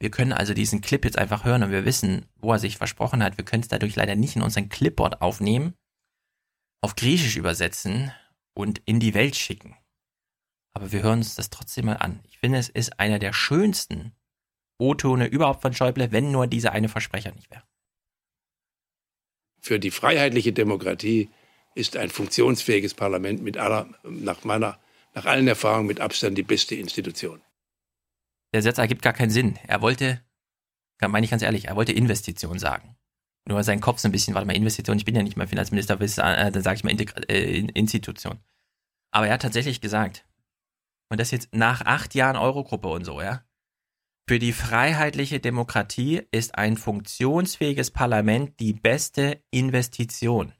Wir 0.00 0.10
können 0.10 0.32
also 0.32 0.54
diesen 0.54 0.80
Clip 0.80 1.04
jetzt 1.04 1.18
einfach 1.18 1.44
hören 1.44 1.64
und 1.64 1.70
wir 1.72 1.84
wissen, 1.84 2.26
wo 2.36 2.52
er 2.52 2.60
sich 2.60 2.76
versprochen 2.76 3.22
hat. 3.22 3.36
Wir 3.36 3.44
können 3.44 3.62
es 3.62 3.68
dadurch 3.68 3.96
leider 3.96 4.14
nicht 4.14 4.36
in 4.36 4.42
unseren 4.42 4.68
Clipboard 4.68 5.20
aufnehmen, 5.20 5.74
auf 6.82 6.94
Griechisch 6.94 7.36
übersetzen 7.36 8.12
und 8.54 8.78
in 8.84 9.00
die 9.00 9.14
Welt 9.14 9.34
schicken. 9.34 9.76
Aber 10.78 10.92
wir 10.92 11.02
hören 11.02 11.18
uns 11.18 11.34
das 11.34 11.50
trotzdem 11.50 11.86
mal 11.86 11.96
an. 11.96 12.20
Ich 12.30 12.38
finde, 12.38 12.56
es 12.56 12.68
ist 12.68 13.00
einer 13.00 13.18
der 13.18 13.32
schönsten 13.32 14.12
O-Tone 14.78 15.26
überhaupt 15.26 15.60
von 15.60 15.74
Schäuble, 15.74 16.12
wenn 16.12 16.30
nur 16.30 16.46
dieser 16.46 16.70
eine 16.70 16.88
Versprecher 16.88 17.32
nicht 17.32 17.50
wäre. 17.50 17.64
Für 19.60 19.80
die 19.80 19.90
freiheitliche 19.90 20.52
Demokratie 20.52 21.30
ist 21.74 21.96
ein 21.96 22.10
funktionsfähiges 22.10 22.94
Parlament 22.94 23.42
mit 23.42 23.56
aller, 23.56 23.88
nach 24.04 24.44
meiner, 24.44 24.78
nach 25.14 25.26
allen 25.26 25.48
Erfahrungen 25.48 25.88
mit 25.88 25.98
Abstand 25.98 26.38
die 26.38 26.44
beste 26.44 26.76
Institution. 26.76 27.42
Der 28.54 28.62
Satz 28.62 28.78
ergibt 28.78 29.02
gar 29.02 29.14
keinen 29.14 29.30
Sinn. 29.30 29.58
Er 29.66 29.80
wollte, 29.80 30.22
meine 31.00 31.24
ich 31.24 31.30
ganz 31.32 31.42
ehrlich, 31.42 31.64
er 31.64 31.74
wollte 31.74 31.90
Investition 31.90 32.60
sagen. 32.60 32.96
Nur 33.48 33.64
sein 33.64 33.80
Kopf 33.80 33.98
so 33.98 34.06
ein 34.06 34.12
bisschen, 34.12 34.34
warte 34.34 34.46
mal, 34.46 34.54
Investition, 34.54 34.96
ich 34.96 35.04
bin 35.04 35.16
ja 35.16 35.24
nicht 35.24 35.36
mal 35.36 35.48
Finanzminister, 35.48 36.00
äh, 36.00 36.52
dann 36.52 36.62
sage 36.62 36.76
ich 36.76 36.84
mal 36.84 36.90
Integra 36.90 37.20
äh, 37.22 37.66
Institution. 37.74 38.38
Aber 39.10 39.26
er 39.26 39.34
hat 39.34 39.42
tatsächlich 39.42 39.80
gesagt, 39.80 40.24
und 41.08 41.20
das 41.20 41.30
jetzt 41.30 41.54
nach 41.54 41.82
acht 41.82 42.14
Jahren 42.14 42.36
Eurogruppe 42.36 42.88
und 42.88 43.04
so, 43.04 43.20
ja. 43.20 43.42
Für 44.28 44.38
die 44.38 44.52
freiheitliche 44.52 45.40
Demokratie 45.40 46.22
ist 46.30 46.54
ein 46.54 46.76
funktionsfähiges 46.76 47.90
Parlament 47.90 48.60
die 48.60 48.74
beste 48.74 49.42
Investition. 49.50 50.52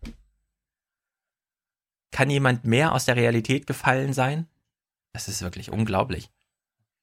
Kann 2.10 2.30
jemand 2.30 2.64
mehr 2.64 2.94
aus 2.94 3.04
der 3.04 3.16
Realität 3.16 3.66
gefallen 3.66 4.14
sein? 4.14 4.46
Das 5.12 5.28
ist 5.28 5.42
wirklich 5.42 5.70
unglaublich. 5.70 6.30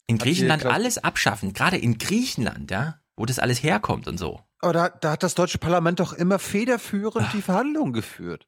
In 0.07 0.17
Griechenland 0.17 0.65
alles 0.65 0.97
abschaffen, 0.97 1.53
gerade 1.53 1.77
in 1.77 1.97
Griechenland, 1.97 2.71
ja, 2.71 2.99
wo 3.15 3.25
das 3.25 3.39
alles 3.39 3.61
herkommt 3.61 4.07
und 4.07 4.17
so. 4.17 4.41
Aber 4.59 4.73
da, 4.73 4.89
da 4.89 5.11
hat 5.11 5.23
das 5.23 5.35
deutsche 5.35 5.57
Parlament 5.59 5.99
doch 5.99 6.13
immer 6.13 6.39
federführend 6.39 7.27
Ach. 7.27 7.31
die 7.31 7.41
Verhandlungen 7.41 7.93
geführt. 7.93 8.47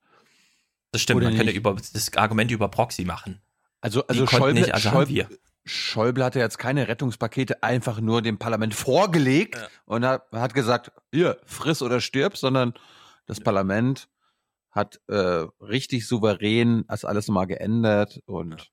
Das 0.91 1.01
stimmt, 1.01 1.17
Oder 1.17 1.29
man 1.29 1.37
könnte 1.37 1.51
über, 1.51 1.75
das 1.75 2.13
Argument 2.15 2.49
über 2.49 2.69
Proxy 2.69 3.05
machen. 3.05 3.41
Also, 3.81 4.05
also 4.07 4.25
Schäuble, 4.25 4.53
nicht, 4.53 4.73
also 4.73 4.89
Schäuble, 4.89 5.27
Schäuble 5.65 6.23
hatte 6.23 6.39
jetzt 6.39 6.57
keine 6.57 6.87
Rettungspakete 6.87 7.61
einfach 7.63 7.99
nur 7.99 8.21
dem 8.21 8.37
Parlament 8.37 8.73
vorgelegt 8.73 9.55
ja. 9.55 9.67
und 9.85 10.05
hat, 10.05 10.31
hat, 10.31 10.53
gesagt, 10.53 10.91
hier, 11.11 11.39
friss 11.45 11.81
oder 11.81 12.01
stirb, 12.01 12.37
sondern 12.37 12.73
das 13.25 13.37
ja. 13.39 13.43
Parlament 13.43 14.09
hat 14.71 14.99
äh, 15.07 15.45
richtig 15.61 16.07
souverän 16.07 16.85
das 16.87 17.05
alles 17.05 17.27
nochmal 17.27 17.47
geändert 17.47 18.21
und 18.25 18.61
ja. 18.61 18.65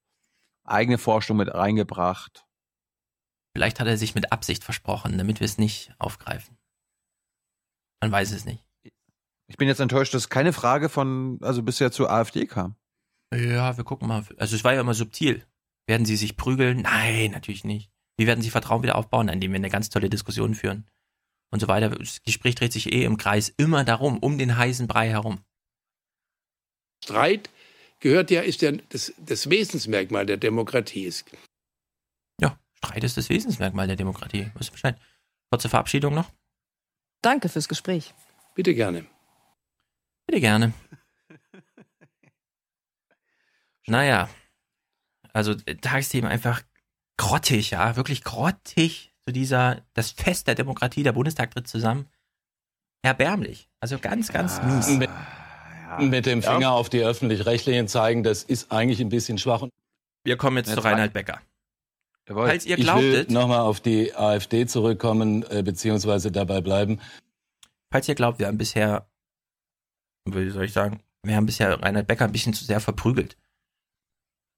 eigene 0.64 0.98
Forschung 0.98 1.36
mit 1.36 1.52
reingebracht. 1.52 2.44
Vielleicht 3.54 3.80
hat 3.80 3.86
er 3.86 3.96
sich 3.96 4.14
mit 4.14 4.32
Absicht 4.32 4.64
versprochen, 4.64 5.18
damit 5.18 5.40
wir 5.40 5.44
es 5.44 5.58
nicht 5.58 5.92
aufgreifen. 5.98 6.58
Man 8.00 8.10
weiß 8.10 8.32
es 8.32 8.44
nicht. 8.44 8.64
Ich 9.46 9.56
bin 9.56 9.68
jetzt 9.68 9.80
enttäuscht, 9.80 10.14
dass 10.14 10.28
keine 10.28 10.52
Frage 10.52 10.88
von, 10.88 11.38
also 11.42 11.62
bisher 11.62 11.92
zur 11.92 12.10
AfD 12.10 12.46
kam. 12.46 12.76
Ja, 13.34 13.76
wir 13.76 13.84
gucken 13.84 14.08
mal. 14.08 14.24
Also 14.36 14.56
es 14.56 14.64
war 14.64 14.74
ja 14.74 14.80
immer 14.80 14.94
subtil. 14.94 15.44
Werden 15.86 16.06
sie 16.06 16.16
sich 16.16 16.36
prügeln? 16.36 16.82
Nein, 16.82 17.32
natürlich 17.32 17.64
nicht. 17.64 17.90
Wie 18.16 18.26
werden 18.26 18.42
sie 18.42 18.50
Vertrauen 18.50 18.82
wieder 18.82 18.96
aufbauen, 18.96 19.28
indem 19.28 19.52
wir 19.52 19.56
eine 19.56 19.70
ganz 19.70 19.90
tolle 19.90 20.08
Diskussion 20.08 20.54
führen? 20.54 20.86
Und 21.50 21.60
so 21.60 21.68
weiter. 21.68 21.90
Das 21.90 22.22
Gespräch 22.22 22.54
dreht 22.54 22.72
sich 22.72 22.92
eh 22.92 23.04
im 23.04 23.16
Kreis 23.16 23.52
immer 23.56 23.84
darum, 23.84 24.18
um 24.18 24.38
den 24.38 24.56
heißen 24.56 24.86
Brei 24.86 25.08
herum. 25.08 25.40
Streit 27.04 27.50
gehört 28.00 28.30
ja, 28.30 28.40
ist 28.40 28.62
ja 28.62 28.72
das, 28.88 29.12
das 29.18 29.50
Wesensmerkmal 29.50 30.26
der 30.26 30.36
Demokratie. 30.36 31.04
Ist. 31.04 31.24
Ja, 32.40 32.58
Streit 32.74 33.04
ist 33.04 33.16
das 33.16 33.28
Wesensmerkmal 33.28 33.86
der 33.86 33.96
Demokratie. 33.96 34.50
Weißt 34.54 34.70
du 34.70 34.72
Bescheid? 34.72 34.98
Kurze 35.50 35.68
Verabschiedung 35.68 36.14
noch? 36.14 36.32
Danke 37.22 37.48
fürs 37.48 37.68
Gespräch. 37.68 38.14
Bitte 38.54 38.74
gerne. 38.74 39.06
Bitte 40.26 40.40
gerne. 40.40 40.72
Naja, 43.86 44.28
also 45.32 45.52
äh, 45.66 45.76
Tagesthemen 45.76 46.30
einfach 46.30 46.62
grottig, 47.16 47.70
ja, 47.70 47.96
wirklich 47.96 48.24
grottig 48.24 49.14
zu 49.26 49.32
dieser, 49.32 49.82
das 49.94 50.10
Fest 50.10 50.46
der 50.46 50.54
Demokratie, 50.54 51.02
der 51.02 51.12
Bundestag 51.12 51.50
tritt 51.50 51.68
zusammen. 51.68 52.08
Erbärmlich. 53.02 53.68
Also 53.80 53.98
ganz, 53.98 54.32
ganz 54.32 54.62
mies. 54.62 54.88
Mit, 54.88 55.10
mit 55.98 56.26
dem 56.26 56.42
Finger 56.42 56.72
auf 56.72 56.88
die 56.88 57.02
Öffentlich-Rechtlichen 57.02 57.88
zeigen, 57.88 58.22
das 58.22 58.42
ist 58.42 58.72
eigentlich 58.72 59.00
ein 59.00 59.10
bisschen 59.10 59.38
schwach. 59.38 59.66
Wir 60.24 60.36
kommen 60.36 60.56
jetzt 60.56 60.68
Jetzt 60.68 60.76
zu 60.76 60.84
Reinhard 60.84 61.12
Becker. 61.12 61.40
Jawohl. 62.28 62.46
Falls 62.46 62.64
ihr 62.64 62.78
ich 62.78 62.78
will 62.78 62.84
glaubtet, 62.84 63.30
nochmal 63.30 63.60
auf 63.60 63.80
die 63.80 64.14
AfD 64.14 64.66
zurückkommen, 64.66 65.44
äh, 65.50 65.62
beziehungsweise 65.62 66.32
dabei 66.32 66.62
bleiben. 66.62 67.00
falls 67.90 68.08
ihr 68.08 68.14
glaubt, 68.14 68.38
wir 68.38 68.46
haben 68.46 68.56
bisher, 68.56 69.06
wie 70.24 70.48
soll 70.48 70.64
ich 70.64 70.72
sagen, 70.72 71.02
wir 71.22 71.36
haben 71.36 71.46
bisher 71.46 71.80
Reinhard 71.82 72.06
Becker 72.06 72.24
ein 72.24 72.32
bisschen 72.32 72.54
zu 72.54 72.64
sehr 72.64 72.80
verprügelt. 72.80 73.36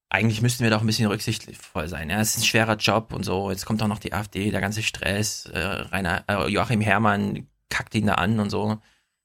Eigentlich 0.09 0.41
müssten 0.41 0.63
wir 0.63 0.71
doch 0.71 0.81
ein 0.81 0.87
bisschen 0.87 1.09
rücksichtsvoll 1.09 1.89
sein. 1.89 2.11
Ja, 2.11 2.21
es 2.21 2.37
ist 2.37 2.43
ein 2.43 2.47
schwerer 2.47 2.77
Job 2.77 3.13
und 3.13 3.25
so. 3.25 3.51
Jetzt 3.51 3.67
kommt 3.67 3.83
auch 3.83 3.89
noch 3.89 3.99
die 3.99 4.13
AfD, 4.13 4.51
der 4.51 4.61
ganze 4.61 4.83
Stress. 4.83 5.47
Äh, 5.47 5.59
Rainer, 5.59 6.25
äh, 6.29 6.49
Joachim 6.49 6.81
Herrmann 6.81 7.49
kackt 7.71 7.95
ihn 7.95 8.07
da 8.07 8.15
an 8.15 8.39
und 8.39 8.51
so. 8.51 8.79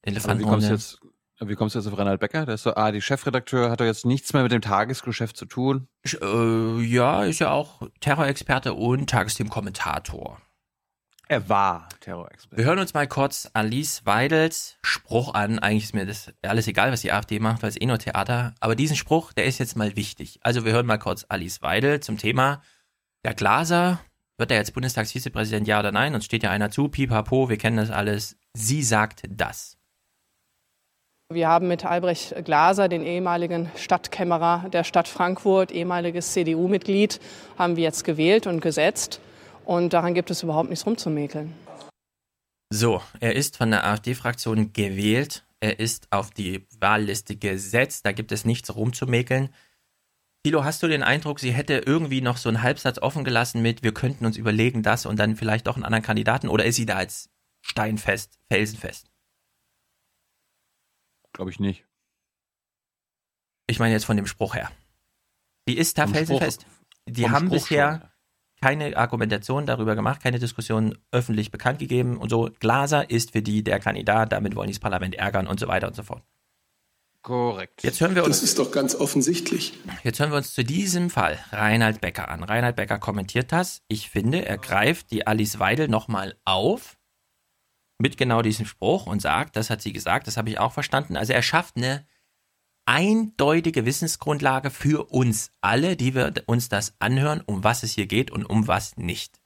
Aber 0.04 0.40
wie 0.40 0.44
kommst 0.44 0.68
du 0.68 0.74
jetzt, 0.74 1.00
wie 1.40 1.56
kommst 1.56 1.76
du 1.76 1.80
jetzt 1.80 1.88
auf 1.88 1.98
Reinhard 1.98 2.20
Becker? 2.20 2.46
Der 2.46 2.56
ist 2.56 2.64
so, 2.64 2.74
ah, 2.74 2.92
die 2.92 3.02
Chefredakteur 3.02 3.70
hat 3.70 3.80
doch 3.80 3.86
jetzt 3.86 4.06
nichts 4.06 4.34
mehr 4.34 4.42
mit 4.42 4.52
dem 4.52 4.62
Tagesgeschäft 4.62 5.38
zu 5.38 5.46
tun. 5.46 5.88
Äh, 6.20 6.82
ja, 6.82 7.24
ist 7.24 7.40
ja 7.40 7.52
auch 7.52 7.84
Terrorexperte 8.00 8.74
und 8.74 9.10
Tagesthemen-Kommentator. 9.10 10.42
Er 11.32 11.48
war 11.48 11.88
Terrorexperte. 12.02 12.58
Wir 12.58 12.66
hören 12.66 12.80
uns 12.80 12.94
mal 12.94 13.08
kurz 13.08 13.50
Alice 13.54 14.06
Weidels 14.06 14.76
Spruch 14.82 15.34
an. 15.34 15.60
Eigentlich 15.60 15.86
ist 15.86 15.94
mir 15.94 16.06
das 16.06 16.34
alles 16.42 16.68
egal, 16.68 16.92
was 16.92 17.00
die 17.00 17.14
AfD 17.14 17.40
macht, 17.40 17.64
weil 17.64 17.70
es 17.70 17.80
eh 17.80 17.86
nur 17.86 18.00
Theater. 18.00 18.54
Aber 18.60 18.76
diesen 18.76 18.98
Spruch, 18.98 19.32
der 19.32 19.46
ist 19.46 19.58
jetzt 19.58 19.78
mal 19.78 19.96
wichtig. 19.96 20.42
Also 20.42 20.66
wir 20.66 20.74
hören 20.74 20.86
mal 20.86 20.98
kurz 20.98 21.26
Alice 21.30 21.62
Weidel 21.62 22.02
zum 22.02 22.18
Thema 22.18 22.62
der 23.24 23.34
Glaser. 23.34 24.02
Wird 24.38 24.52
er 24.52 24.58
jetzt 24.58 24.74
Bundestagsvizepräsident, 24.74 25.70
ja 25.70 25.80
oder 25.80 25.94
nein? 25.94 26.16
Uns 26.16 26.26
steht 26.26 26.44
ja 26.44 26.50
einer 26.50 26.70
zu, 26.70 26.90
pipapo, 26.90 27.48
wir 27.48 27.58
kennen 27.58 27.78
das 27.78 27.92
alles. 27.92 28.36
Sie 28.54 28.84
sagt 28.84 29.24
das. 29.30 29.78
Wir 31.32 31.48
haben 31.48 31.70
mit 31.70 31.86
Albrecht 31.86 32.44
Glaser, 32.44 32.90
den 32.90 33.06
ehemaligen 33.06 33.72
Stadtkämmerer 33.78 34.66
der 34.74 34.84
Stadt 34.84 35.08
Frankfurt, 35.08 35.72
ehemaliges 35.72 36.34
CDU-Mitglied, 36.34 37.22
haben 37.58 37.78
wir 37.78 37.84
jetzt 37.84 38.04
gewählt 38.04 38.48
und 38.48 38.60
gesetzt. 38.60 39.22
Und 39.66 39.94
daran 39.94 40.14
gibt 40.14 40.32
es 40.32 40.44
überhaupt 40.44 40.70
nichts 40.70 40.86
rumzumäkeln. 40.86 41.54
So, 42.74 43.02
er 43.20 43.36
ist 43.36 43.58
von 43.58 43.72
der 43.72 43.86
AfD-Fraktion 43.86 44.74
gewählt. 44.74 45.46
Er 45.60 45.80
ist 45.80 46.08
auf 46.12 46.32
die 46.32 46.66
Wahlliste 46.80 47.36
gesetzt. 47.36 48.06
Da 48.06 48.12
gibt 48.12 48.32
es 48.32 48.46
nichts 48.46 48.74
rumzumäkeln. 48.76 49.54
Thilo, 50.44 50.64
hast 50.64 50.82
du 50.82 50.88
den 50.88 51.04
Eindruck, 51.04 51.40
sie 51.40 51.52
hätte 51.52 51.84
irgendwie 51.86 52.22
noch 52.22 52.38
so 52.38 52.50
einen 52.50 52.64
Halbsatz 52.64 52.98
offen 52.98 53.24
gelassen 53.24 53.62
mit, 53.62 53.84
wir 53.84 53.94
könnten 53.94 54.26
uns 54.26 54.38
überlegen, 54.38 54.82
das 54.82 55.06
und 55.06 55.18
dann 55.18 55.36
vielleicht 55.36 55.68
doch 55.68 55.76
einen 55.76 55.86
anderen 55.86 56.04
Kandidaten? 56.04 56.48
Oder 56.48 56.66
ist 56.66 56.78
sie 56.78 56.88
da 56.88 56.96
als 56.96 57.30
steinfest, 57.62 58.40
felsenfest? 58.50 59.12
Glaube 61.34 61.52
ich 61.52 61.60
nicht. 61.60 61.86
Ich 63.68 63.78
meine 63.80 63.94
jetzt 63.94 64.06
von 64.06 64.18
dem 64.18 64.26
Spruch 64.26 64.56
her. 64.56 64.72
Die 65.68 65.78
ist 65.78 65.98
da 65.98 66.06
Vom 66.06 66.14
felsenfest. 66.16 66.64
Spruch- 66.64 67.14
Die 67.14 67.30
haben 67.30 67.46
Spruch 67.48 67.58
bisher 67.60 68.00
schon, 68.02 68.11
keine 68.62 68.96
Argumentation 68.96 69.66
darüber 69.66 69.96
gemacht, 69.96 70.22
keine 70.22 70.40
Diskussion 70.40 70.98
öffentlich 71.12 71.52
bekannt 71.52 71.80
gegeben 71.80 72.18
und 72.18 72.30
so. 72.30 72.50
Glaser 72.60 73.10
ist 73.10 73.32
für 73.32 73.42
die 73.42 73.64
der 73.64 73.80
Kandidat, 73.80 74.32
damit 74.32 74.56
wollen 74.56 74.68
die 74.68 74.74
das 74.74 74.80
Parlament 74.80 75.16
ärgern 75.16 75.48
und 75.48 75.60
so 75.60 75.68
weiter 75.68 75.88
und 75.88 75.96
so 75.96 76.04
fort. 76.04 76.24
Korrekt. 77.24 77.84
Jetzt 77.84 78.02
hören 78.02 78.16
wir 78.16 78.24
uns. 78.24 78.38
Das 78.38 78.44
ist 78.44 78.58
doch 78.58 78.72
ganz 78.72 78.96
offensichtlich. 78.96 79.74
Jetzt 80.04 80.20
hören 80.20 80.32
wir 80.32 80.38
uns 80.38 80.54
zu 80.54 80.64
diesem 80.64 81.12
Fall 81.12 81.38
Reinhard 81.52 82.02
Becker 82.02 82.30
an. 82.30 82.44
Reinhard 82.44 82.76
Becker 82.76 82.98
kommentiert 82.98 83.52
das. 83.52 83.84
Ich 83.88 84.10
finde, 84.10 84.46
er 84.46 84.58
greift 84.58 85.12
die 85.12 85.28
Alice 85.28 85.60
Weidel 85.60 85.88
nochmal 85.88 86.36
auf 86.46 86.98
mit 88.00 88.18
genau 88.18 88.42
diesem 88.42 88.66
Spruch 88.66 89.06
und 89.06 89.22
sagt, 89.22 89.56
das 89.56 89.70
hat 89.70 89.82
sie 89.82 89.94
gesagt, 89.94 90.26
das 90.26 90.38
habe 90.38 90.50
ich 90.50 90.58
auch 90.58 90.72
verstanden. 90.72 91.16
Also 91.16 91.34
er 91.34 91.44
schafft 91.44 91.78
eine 91.78 92.08
eindeutige 92.86 93.86
Wissensgrundlage 93.86 94.70
für 94.70 95.12
uns 95.12 95.52
alle, 95.62 95.96
die 95.96 96.16
wir 96.16 96.34
uns 96.46 96.70
das 96.70 96.94
anhören, 97.00 97.42
um 97.46 97.64
was 97.64 97.84
es 97.84 97.94
hier 97.94 98.08
geht 98.08 98.32
und 98.32 98.46
um 98.46 98.68
was 98.68 98.98
nicht. 98.98 99.42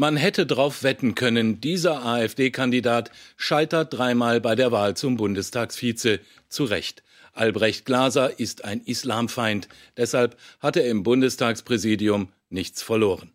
Man 0.00 0.16
hätte 0.16 0.46
drauf 0.46 0.82
wetten 0.82 1.14
können, 1.14 1.60
dieser 1.60 2.02
AfD-Kandidat 2.02 3.10
scheitert 3.36 3.92
dreimal 3.92 4.40
bei 4.40 4.54
der 4.54 4.72
Wahl 4.72 4.96
zum 4.96 5.18
Bundestagsvize. 5.18 6.20
Zu 6.48 6.64
Recht. 6.64 7.02
Albrecht 7.34 7.84
Glaser 7.84 8.40
ist 8.40 8.64
ein 8.64 8.80
Islamfeind. 8.80 9.68
Deshalb 9.98 10.38
hat 10.58 10.76
er 10.76 10.88
im 10.88 11.02
Bundestagspräsidium 11.02 12.32
nichts 12.48 12.82
verloren. 12.82 13.32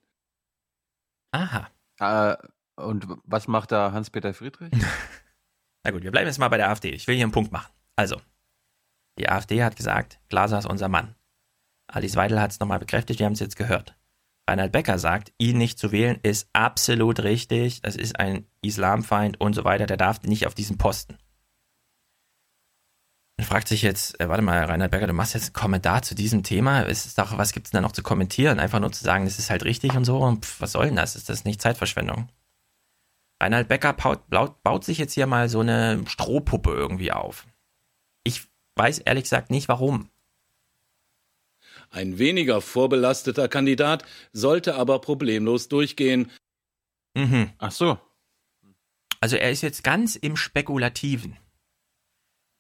Aha. 1.30 1.70
Äh, 2.00 2.36
und 2.82 3.06
was 3.26 3.48
macht 3.48 3.72
da 3.72 3.92
Hans-Peter 3.92 4.34
Friedrich? 4.34 4.72
Na 5.84 5.92
gut, 5.92 6.02
wir 6.02 6.10
bleiben 6.10 6.26
jetzt 6.26 6.40
mal 6.40 6.50
bei 6.50 6.58
der 6.58 6.70
AfD. 6.70 6.90
Ich 6.90 7.08
will 7.08 7.14
hier 7.14 7.26
einen 7.26 7.32
Punkt 7.32 7.52
machen. 7.52 7.72
Also, 7.96 8.20
die 9.18 9.30
AfD 9.30 9.64
hat 9.64 9.76
gesagt, 9.76 10.20
Glaser 10.30 10.60
ist 10.60 10.66
unser 10.66 10.90
Mann. 10.90 11.16
Alice 11.88 12.16
Weidel 12.16 12.42
hat 12.42 12.52
es 12.52 12.60
nochmal 12.60 12.80
bekräftigt, 12.80 13.20
wir 13.20 13.26
haben 13.26 13.34
es 13.34 13.40
jetzt 13.40 13.56
gehört. 13.56 13.96
Reinhard 14.48 14.72
Becker 14.72 15.00
sagt, 15.00 15.34
ihn 15.38 15.58
nicht 15.58 15.80
zu 15.80 15.92
wählen 15.92 16.20
ist 16.22 16.50
absolut 16.54 17.22
richtig, 17.22 17.82
das 17.82 17.96
ist 17.96 18.20
ein 18.20 18.46
Islamfeind 18.62 19.40
und 19.40 19.54
so 19.54 19.64
weiter, 19.64 19.88
der 19.88 19.98
darf 19.98 20.22
nicht 20.24 20.46
auf 20.46 20.54
diesen 20.54 20.78
Posten. 20.78 21.18
Man 23.38 23.48
fragt 23.48 23.68
sich 23.68 23.82
jetzt, 23.82 24.20
äh, 24.20 24.30
warte 24.30 24.44
mal, 24.44 24.64
Reinhard 24.64 24.92
Becker, 24.92 25.08
du 25.08 25.14
machst 25.14 25.34
jetzt 25.34 25.48
einen 25.48 25.54
Kommentar 25.54 26.04
zu 26.04 26.16
diesem 26.16 26.44
Thema. 26.44 26.84
Es 26.84 27.06
ist 27.06 27.18
doch, 27.18 27.38
was 27.38 27.52
gibt 27.52 27.68
es 27.68 27.72
denn 27.72 27.80
da 27.80 27.82
noch 27.82 27.92
zu 27.92 28.04
kommentieren? 28.04 28.60
Einfach 28.60 28.80
nur 28.80 28.94
zu 28.94 29.04
sagen, 29.04 29.26
das 29.26 29.40
ist 29.40 29.50
halt 29.50 29.66
richtig 29.66 29.98
und 29.98 30.06
so. 30.06 30.20
Und 30.20 30.46
pff, 30.46 30.62
was 30.62 30.72
soll 30.72 30.86
denn 30.86 30.96
das? 30.96 31.18
Ist 31.18 31.28
das 31.28 31.44
nicht 31.44 31.62
Zeitverschwendung? 31.62 32.30
Reinhard 33.42 33.68
Becker 33.68 33.92
baut, 33.92 34.30
baut 34.64 34.86
sich 34.86 34.98
jetzt 35.00 35.14
hier 35.14 35.28
mal 35.28 35.50
so 35.50 35.60
eine 35.60 36.02
Strohpuppe 36.08 36.72
irgendwie 36.72 37.12
auf. 37.12 37.46
Ich 38.78 38.84
weiß 38.84 39.00
ehrlich 39.00 39.24
gesagt 39.24 39.52
nicht 39.52 39.70
warum. 39.70 40.10
Ein 41.92 42.20
weniger 42.20 42.60
vorbelasteter 42.60 43.48
Kandidat 43.48 44.04
sollte 44.34 44.76
aber 44.76 45.00
problemlos 45.00 45.70
durchgehen. 45.70 46.30
Mhm. 47.14 47.52
Ach 47.58 47.72
so. 47.72 47.98
Also 49.22 49.38
er 49.38 49.52
ist 49.52 49.62
jetzt 49.62 49.84
ganz 49.84 50.18
im 50.18 50.36
Spekulativen. 50.36 51.38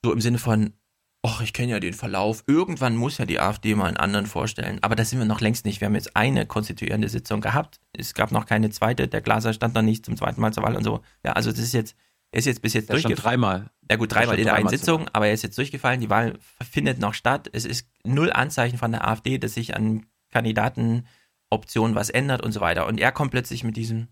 So 0.05 0.13
im 0.13 0.21
Sinne 0.21 0.37
von, 0.37 0.73
ach, 1.21 1.41
ich 1.41 1.51
kenne 1.51 1.73
ja 1.73 1.79
den 1.81 1.93
Verlauf. 1.93 2.45
Irgendwann 2.47 2.95
muss 2.95 3.17
ja 3.17 3.25
die 3.25 3.39
AfD 3.41 3.75
mal 3.75 3.87
einen 3.87 3.97
anderen 3.97 4.25
vorstellen. 4.25 4.81
Aber 4.83 4.95
das 4.95 5.09
sind 5.09 5.19
wir 5.19 5.25
noch 5.25 5.41
längst 5.41 5.65
nicht. 5.65 5.81
Wir 5.81 5.87
haben 5.87 5.95
jetzt 5.95 6.15
eine 6.15 6.45
konstituierende 6.45 7.09
Sitzung 7.09 7.41
gehabt. 7.41 7.81
Es 7.91 8.13
gab 8.13 8.31
noch 8.31 8.45
keine 8.45 8.69
zweite. 8.69 9.09
Der 9.09 9.21
Glaser 9.21 9.51
stand 9.51 9.75
noch 9.75 9.81
nicht 9.81 10.05
zum 10.05 10.15
zweiten 10.15 10.39
Mal 10.39 10.53
zur 10.53 10.63
Wahl 10.63 10.77
und 10.77 10.83
so. 10.85 11.01
Ja, 11.25 11.33
also 11.33 11.51
das 11.51 11.59
ist 11.59 11.73
jetzt, 11.73 11.97
er 12.35 12.39
ist 12.39 12.45
jetzt 12.47 12.61
bis 12.61 12.73
jetzt 12.73 12.89
durchgefallen. 12.89 13.15
dreimal. 13.15 13.69
Ja 13.89 13.95
gut, 13.95 14.11
dreimal 14.11 14.37
in 14.37 14.43
der 14.43 14.55
einen 14.55 14.67
Sitzung, 14.67 15.07
aber 15.13 15.27
er 15.27 15.33
ist 15.33 15.43
jetzt 15.43 15.57
durchgefallen. 15.57 16.01
Die 16.01 16.09
Wahl 16.09 16.37
findet 16.69 16.99
noch 16.99 17.13
statt. 17.13 17.49
Es 17.53 17.63
ist 17.63 17.87
null 18.03 18.29
Anzeichen 18.29 18.77
von 18.77 18.91
der 18.91 19.07
AfD, 19.07 19.37
dass 19.37 19.53
sich 19.53 19.73
an 19.73 20.05
Kandidatenoptionen 20.31 21.95
was 21.95 22.09
ändert 22.09 22.43
und 22.43 22.51
so 22.51 22.59
weiter. 22.59 22.87
Und 22.87 22.99
er 22.99 23.13
kommt 23.13 23.31
plötzlich 23.31 23.63
mit 23.63 23.77
diesem, 23.77 24.09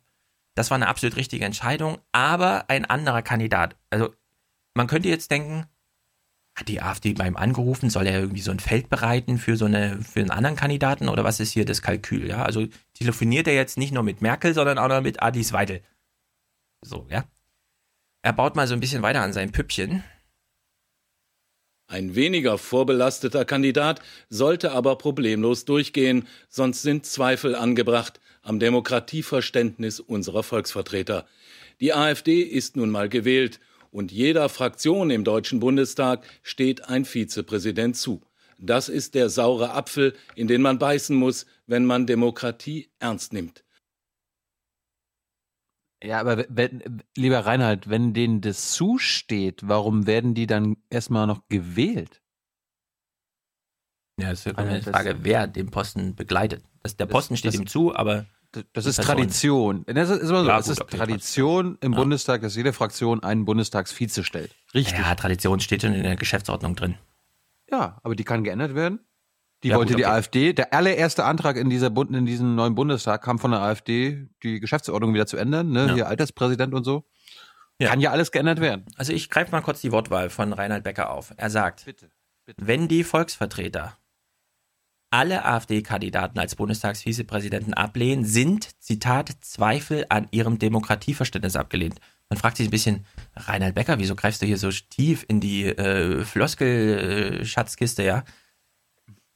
das 0.55 0.71
war 0.71 0.75
eine 0.75 0.87
absolut 0.87 1.17
richtige 1.17 1.43
Entscheidung, 1.43 1.97
aber 2.13 2.69
ein 2.69 2.85
anderer 2.85 3.23
Kandidat. 3.23 3.75
Also 3.89 4.13
man 4.73 4.87
könnte 4.87 5.09
jetzt 5.09 5.29
denken, 5.29 5.65
hat 6.55 6.69
die 6.69 6.81
AfD 6.81 7.11
beim 7.11 7.35
angerufen, 7.35 7.89
soll 7.89 8.07
er 8.07 8.21
irgendwie 8.21 8.41
so 8.41 8.51
ein 8.51 8.61
Feld 8.61 8.89
bereiten 8.89 9.37
für 9.37 9.57
so 9.57 9.65
eine, 9.65 10.01
für 10.01 10.21
einen 10.21 10.31
anderen 10.31 10.55
Kandidaten 10.55 11.09
oder 11.09 11.25
was 11.25 11.41
ist 11.41 11.51
hier 11.51 11.65
das 11.65 11.81
Kalkül? 11.81 12.29
Ja, 12.29 12.43
also 12.43 12.67
telefoniert 12.93 13.49
er 13.49 13.53
jetzt 13.53 13.77
nicht 13.77 13.91
nur 13.91 14.03
mit 14.03 14.21
Merkel, 14.21 14.53
sondern 14.53 14.77
auch 14.77 14.87
noch 14.87 15.01
mit 15.01 15.21
Alice 15.21 15.51
Weidel. 15.51 15.81
So, 16.81 17.05
ja. 17.09 17.25
Er 18.23 18.31
baut 18.31 18.55
mal 18.55 18.67
so 18.67 18.73
ein 18.73 18.79
bisschen 18.79 19.01
weiter 19.01 19.21
an 19.21 19.33
sein 19.33 19.51
Püppchen. 19.51 20.01
Ein 21.87 22.15
weniger 22.15 22.57
vorbelasteter 22.57 23.43
Kandidat 23.43 24.01
sollte 24.29 24.71
aber 24.71 24.97
problemlos 24.97 25.65
durchgehen, 25.65 26.25
sonst 26.47 26.81
sind 26.83 27.05
Zweifel 27.05 27.53
angebracht 27.53 28.21
am 28.41 28.59
Demokratieverständnis 28.59 29.99
unserer 29.99 30.41
Volksvertreter. 30.41 31.27
Die 31.81 31.93
AfD 31.93 32.39
ist 32.41 32.77
nun 32.77 32.89
mal 32.89 33.09
gewählt 33.09 33.59
und 33.91 34.13
jeder 34.13 34.47
Fraktion 34.47 35.09
im 35.09 35.25
Deutschen 35.25 35.59
Bundestag 35.59 36.23
steht 36.41 36.87
ein 36.87 37.03
Vizepräsident 37.03 37.97
zu. 37.97 38.21
Das 38.57 38.87
ist 38.87 39.15
der 39.15 39.29
saure 39.29 39.73
Apfel, 39.73 40.13
in 40.35 40.47
den 40.47 40.61
man 40.61 40.79
beißen 40.79 41.15
muss, 41.15 41.45
wenn 41.67 41.85
man 41.85 42.07
Demokratie 42.07 42.89
ernst 42.99 43.33
nimmt. 43.33 43.65
Ja, 46.03 46.19
aber 46.19 46.45
wenn, 46.49 47.01
lieber 47.15 47.39
Reinhard, 47.45 47.89
wenn 47.89 48.13
denen 48.13 48.41
das 48.41 48.73
zusteht, 48.73 49.61
warum 49.67 50.05
werden 50.05 50.33
die 50.33 50.47
dann 50.47 50.75
erstmal 50.89 51.27
noch 51.27 51.47
gewählt? 51.47 52.21
Ja, 54.19 54.29
das 54.29 54.45
ist 54.45 54.57
Also 54.57 54.69
eine 54.69 54.81
das- 54.81 54.91
Frage, 54.93 55.17
wer 55.23 55.47
den 55.47 55.71
Posten 55.71 56.15
begleitet. 56.15 56.63
Das, 56.83 56.97
der 56.97 57.07
Das- 57.07 57.11
Posten 57.13 57.37
steht 57.37 57.53
das- 57.53 57.59
ihm 57.61 57.67
zu, 57.67 57.95
aber. 57.95 58.25
Das 58.73 58.85
ist 58.85 58.97
Tradition. 59.01 59.83
Das 59.87 60.11
ist, 60.11 60.29
immer 60.29 60.43
so. 60.43 60.47
Ja, 60.47 60.59
es 60.59 60.65
gut, 60.67 60.73
ist 60.73 60.81
okay, 60.81 60.97
Tradition 60.97 61.77
im 61.81 61.93
Ja. 61.93 61.97
Bundestag, 61.99 62.41
dass 62.43 62.55
jede 62.55 62.71
Fraktion 62.71 63.23
einen 63.23 63.45
Bundestagsvize 63.45 64.23
stellt. 64.23 64.55
Richtig. 64.75 64.99
Ja, 64.99 65.15
Tradition 65.15 65.59
steht 65.59 65.81
schon 65.81 65.93
in 65.95 66.03
der 66.03 66.15
Geschäftsordnung 66.17 66.75
drin. 66.75 66.95
Ja, 67.71 67.99
aber 68.03 68.15
die 68.15 68.23
kann 68.23 68.43
geändert 68.43 68.75
werden. 68.75 68.99
Die 69.63 69.69
Ja, 69.69 69.77
wollte 69.77 69.93
gut, 69.93 69.99
die 69.99 70.05
okay. 70.05 70.13
AfD. 70.13 70.53
Der 70.53 70.73
allererste 70.73 71.23
Antrag 71.23 71.55
in, 71.55 71.69
dieser 71.69 71.89
Bund, 71.89 72.15
in 72.15 72.25
diesem 72.25 72.55
neuen 72.55 72.75
Bundestag 72.75 73.23
kam 73.23 73.39
von 73.39 73.51
der 73.51 73.61
AfD, 73.61 74.27
die 74.43 74.59
Geschäftsordnung 74.59 75.13
wieder 75.13 75.25
zu 75.25 75.37
ändern, 75.37 75.71
ne? 75.71 75.87
Ja. 75.87 75.93
Hier 75.93 76.07
Alterspräsident 76.07 76.73
und 76.73 76.83
so. 76.83 77.05
Ja. 77.79 77.89
Kann 77.89 78.01
ja 78.01 78.11
alles 78.11 78.31
geändert 78.31 78.59
werden. 78.59 78.85
Also 78.97 79.13
ich 79.13 79.29
greife 79.29 79.51
mal 79.51 79.61
kurz 79.61 79.81
die 79.81 79.91
Wortwahl 79.91 80.29
von 80.29 80.53
Reinhard 80.53 80.83
Becker 80.83 81.09
auf. 81.09 81.33
Er 81.37 81.49
sagt, 81.49 81.85
wenn 82.57 82.87
die 82.87 83.03
Volksvertreter 83.03 83.97
alle 85.09 85.45
AfD-Kandidaten 85.45 86.39
als 86.39 86.55
Bundestagsvizepräsidenten 86.55 87.75
ablehnen, 87.75 88.25
sind, 88.25 88.81
Zitat, 88.81 89.29
Zweifel 89.41 90.07
an 90.09 90.27
ihrem 90.31 90.57
Demokratieverständnis 90.57 91.55
abgelehnt. 91.55 91.99
Man 92.29 92.39
fragt 92.39 92.57
sich 92.57 92.67
ein 92.67 92.71
bisschen, 92.71 93.05
Reinhard 93.35 93.75
Becker, 93.75 93.99
wieso 93.99 94.15
greifst 94.15 94.41
du 94.41 94.47
hier 94.47 94.57
so 94.57 94.71
tief 94.71 95.23
in 95.27 95.39
die 95.39 95.65
äh, 95.65 96.25
Floskel-Schatzkiste, 96.25 98.01
ja? 98.01 98.23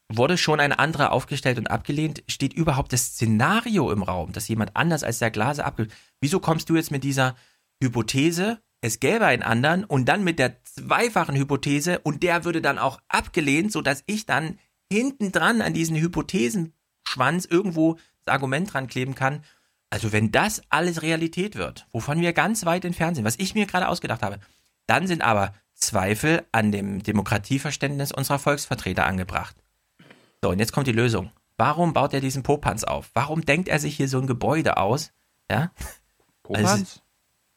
Wurde 0.10 0.38
schon 0.38 0.60
ein 0.60 0.72
anderer 0.72 1.12
aufgestellt 1.12 1.58
und 1.58 1.70
abgelehnt? 1.70 2.24
Steht 2.28 2.54
überhaupt 2.54 2.94
das 2.94 3.08
Szenario 3.08 3.92
im 3.92 4.04
Raum, 4.04 4.32
dass 4.32 4.48
jemand 4.48 4.76
anders 4.76 5.04
als 5.04 5.20
der 5.20 5.32
Glaser 5.32 5.66
abgelehnt 5.66 5.94
Wieso 6.22 6.40
kommst 6.40 6.70
du 6.70 6.76
jetzt 6.76 6.92
mit 6.92 7.04
dieser 7.04 7.36
Hypothese, 7.82 8.60
es 8.82 9.00
gäbe 9.00 9.26
einen 9.26 9.44
anderen 9.44 9.84
und 9.84 10.06
dann 10.06 10.24
mit 10.24 10.40
der 10.40 10.64
zweifachen 10.64 11.36
Hypothese 11.36 12.00
und 12.00 12.24
der 12.24 12.44
würde 12.44 12.62
dann 12.62 12.80
auch 12.80 13.00
abgelehnt, 13.08 13.72
sodass 13.72 14.04
ich 14.08 14.26
dann 14.26 14.60
hinten 14.92 15.32
dran 15.32 15.62
an 15.62 15.74
diesen 15.74 15.98
Hypothesenschwanz 15.98 17.46
irgendwo 17.46 17.98
das 18.24 18.34
Argument 18.34 18.74
dran 18.74 18.88
kleben 18.88 19.16
kann. 19.16 19.44
Also 19.90 20.12
wenn 20.12 20.32
das 20.32 20.62
alles 20.70 21.02
Realität 21.02 21.56
wird, 21.56 21.88
wovon 21.92 22.20
wir 22.20 22.34
ganz 22.34 22.66
weit 22.66 22.86
entfernt 22.86 23.16
sind, 23.16 23.26
was 23.26 23.40
ich 23.40 23.56
mir 23.56 23.66
gerade 23.66 23.88
ausgedacht 23.88 24.22
habe, 24.22 24.40
dann 24.86 25.08
sind 25.08 25.22
aber 25.22 25.54
Zweifel 25.74 26.46
an 26.52 26.72
dem 26.72 27.04
Demokratieverständnis 27.04 28.12
unserer 28.12 28.40
Volksvertreter 28.40 29.06
angebracht. 29.06 29.56
So, 30.44 30.52
und 30.52 30.60
jetzt 30.60 30.72
kommt 30.72 30.88
die 30.88 30.92
Lösung. 30.92 31.32
Warum 31.58 31.94
baut 31.94 32.14
er 32.14 32.22
diesen 32.22 32.44
Popanz 32.44 32.84
auf? 32.84 33.10
Warum 33.14 33.44
denkt 33.44 33.68
er 33.68 33.80
sich 33.80 33.96
hier 33.96 34.08
so 34.08 34.20
ein 34.20 34.28
Gebäude 34.28 34.78
aus? 34.78 35.12
Ja? 35.50 35.72
Popanz? 36.44 37.02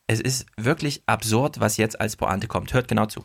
Es 0.07 0.21
ist 0.21 0.47
wirklich 0.57 1.03
absurd, 1.07 1.61
was 1.61 1.77
jetzt 1.77 2.01
als 2.01 2.17
Pointe 2.17 2.49
kommt. 2.49 2.73
Hört 2.73 2.89
genau 2.89 3.07
zu. 3.07 3.25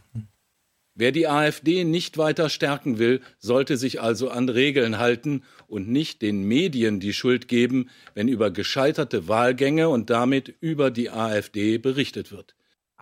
Wer 0.93 1.11
die 1.11 1.27
AfD 1.27 1.84
nicht 1.84 2.17
weiter 2.17 2.50
stärken 2.50 3.00
will, 3.00 3.22
sollte 3.38 3.75
sich 3.75 4.01
also 4.01 4.30
an 4.30 4.48
Regeln 4.48 4.98
halten 4.98 5.43
und 5.67 5.90
nicht 5.90 6.22
den 6.22 6.43
Medien 6.43 7.01
die 7.01 7.11
Schuld 7.11 7.50
geben, 7.50 7.90
wenn 8.14 8.30
über 8.30 8.51
gescheiterte 8.51 9.27
Wahlgänge 9.27 9.90
und 9.90 10.09
damit 10.09 10.56
über 10.61 10.92
die 10.92 11.09
AfD 11.09 11.77
berichtet 11.80 12.32
wird. 12.32 12.56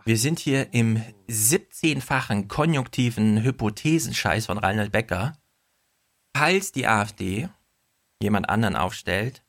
Wir 0.05 0.17
sind 0.17 0.39
hier 0.39 0.73
im 0.73 1.01
17-fachen 1.29 2.47
konjunktiven 2.47 3.43
Hypothesenscheiß 3.43 4.47
von 4.47 4.57
Reinhard 4.57 4.91
Becker. 4.91 5.37
Falls 6.35 6.71
die 6.71 6.87
AfD 6.87 7.49
jemand 8.21 8.49
anderen 8.49 8.75
aufstellt 8.75 9.43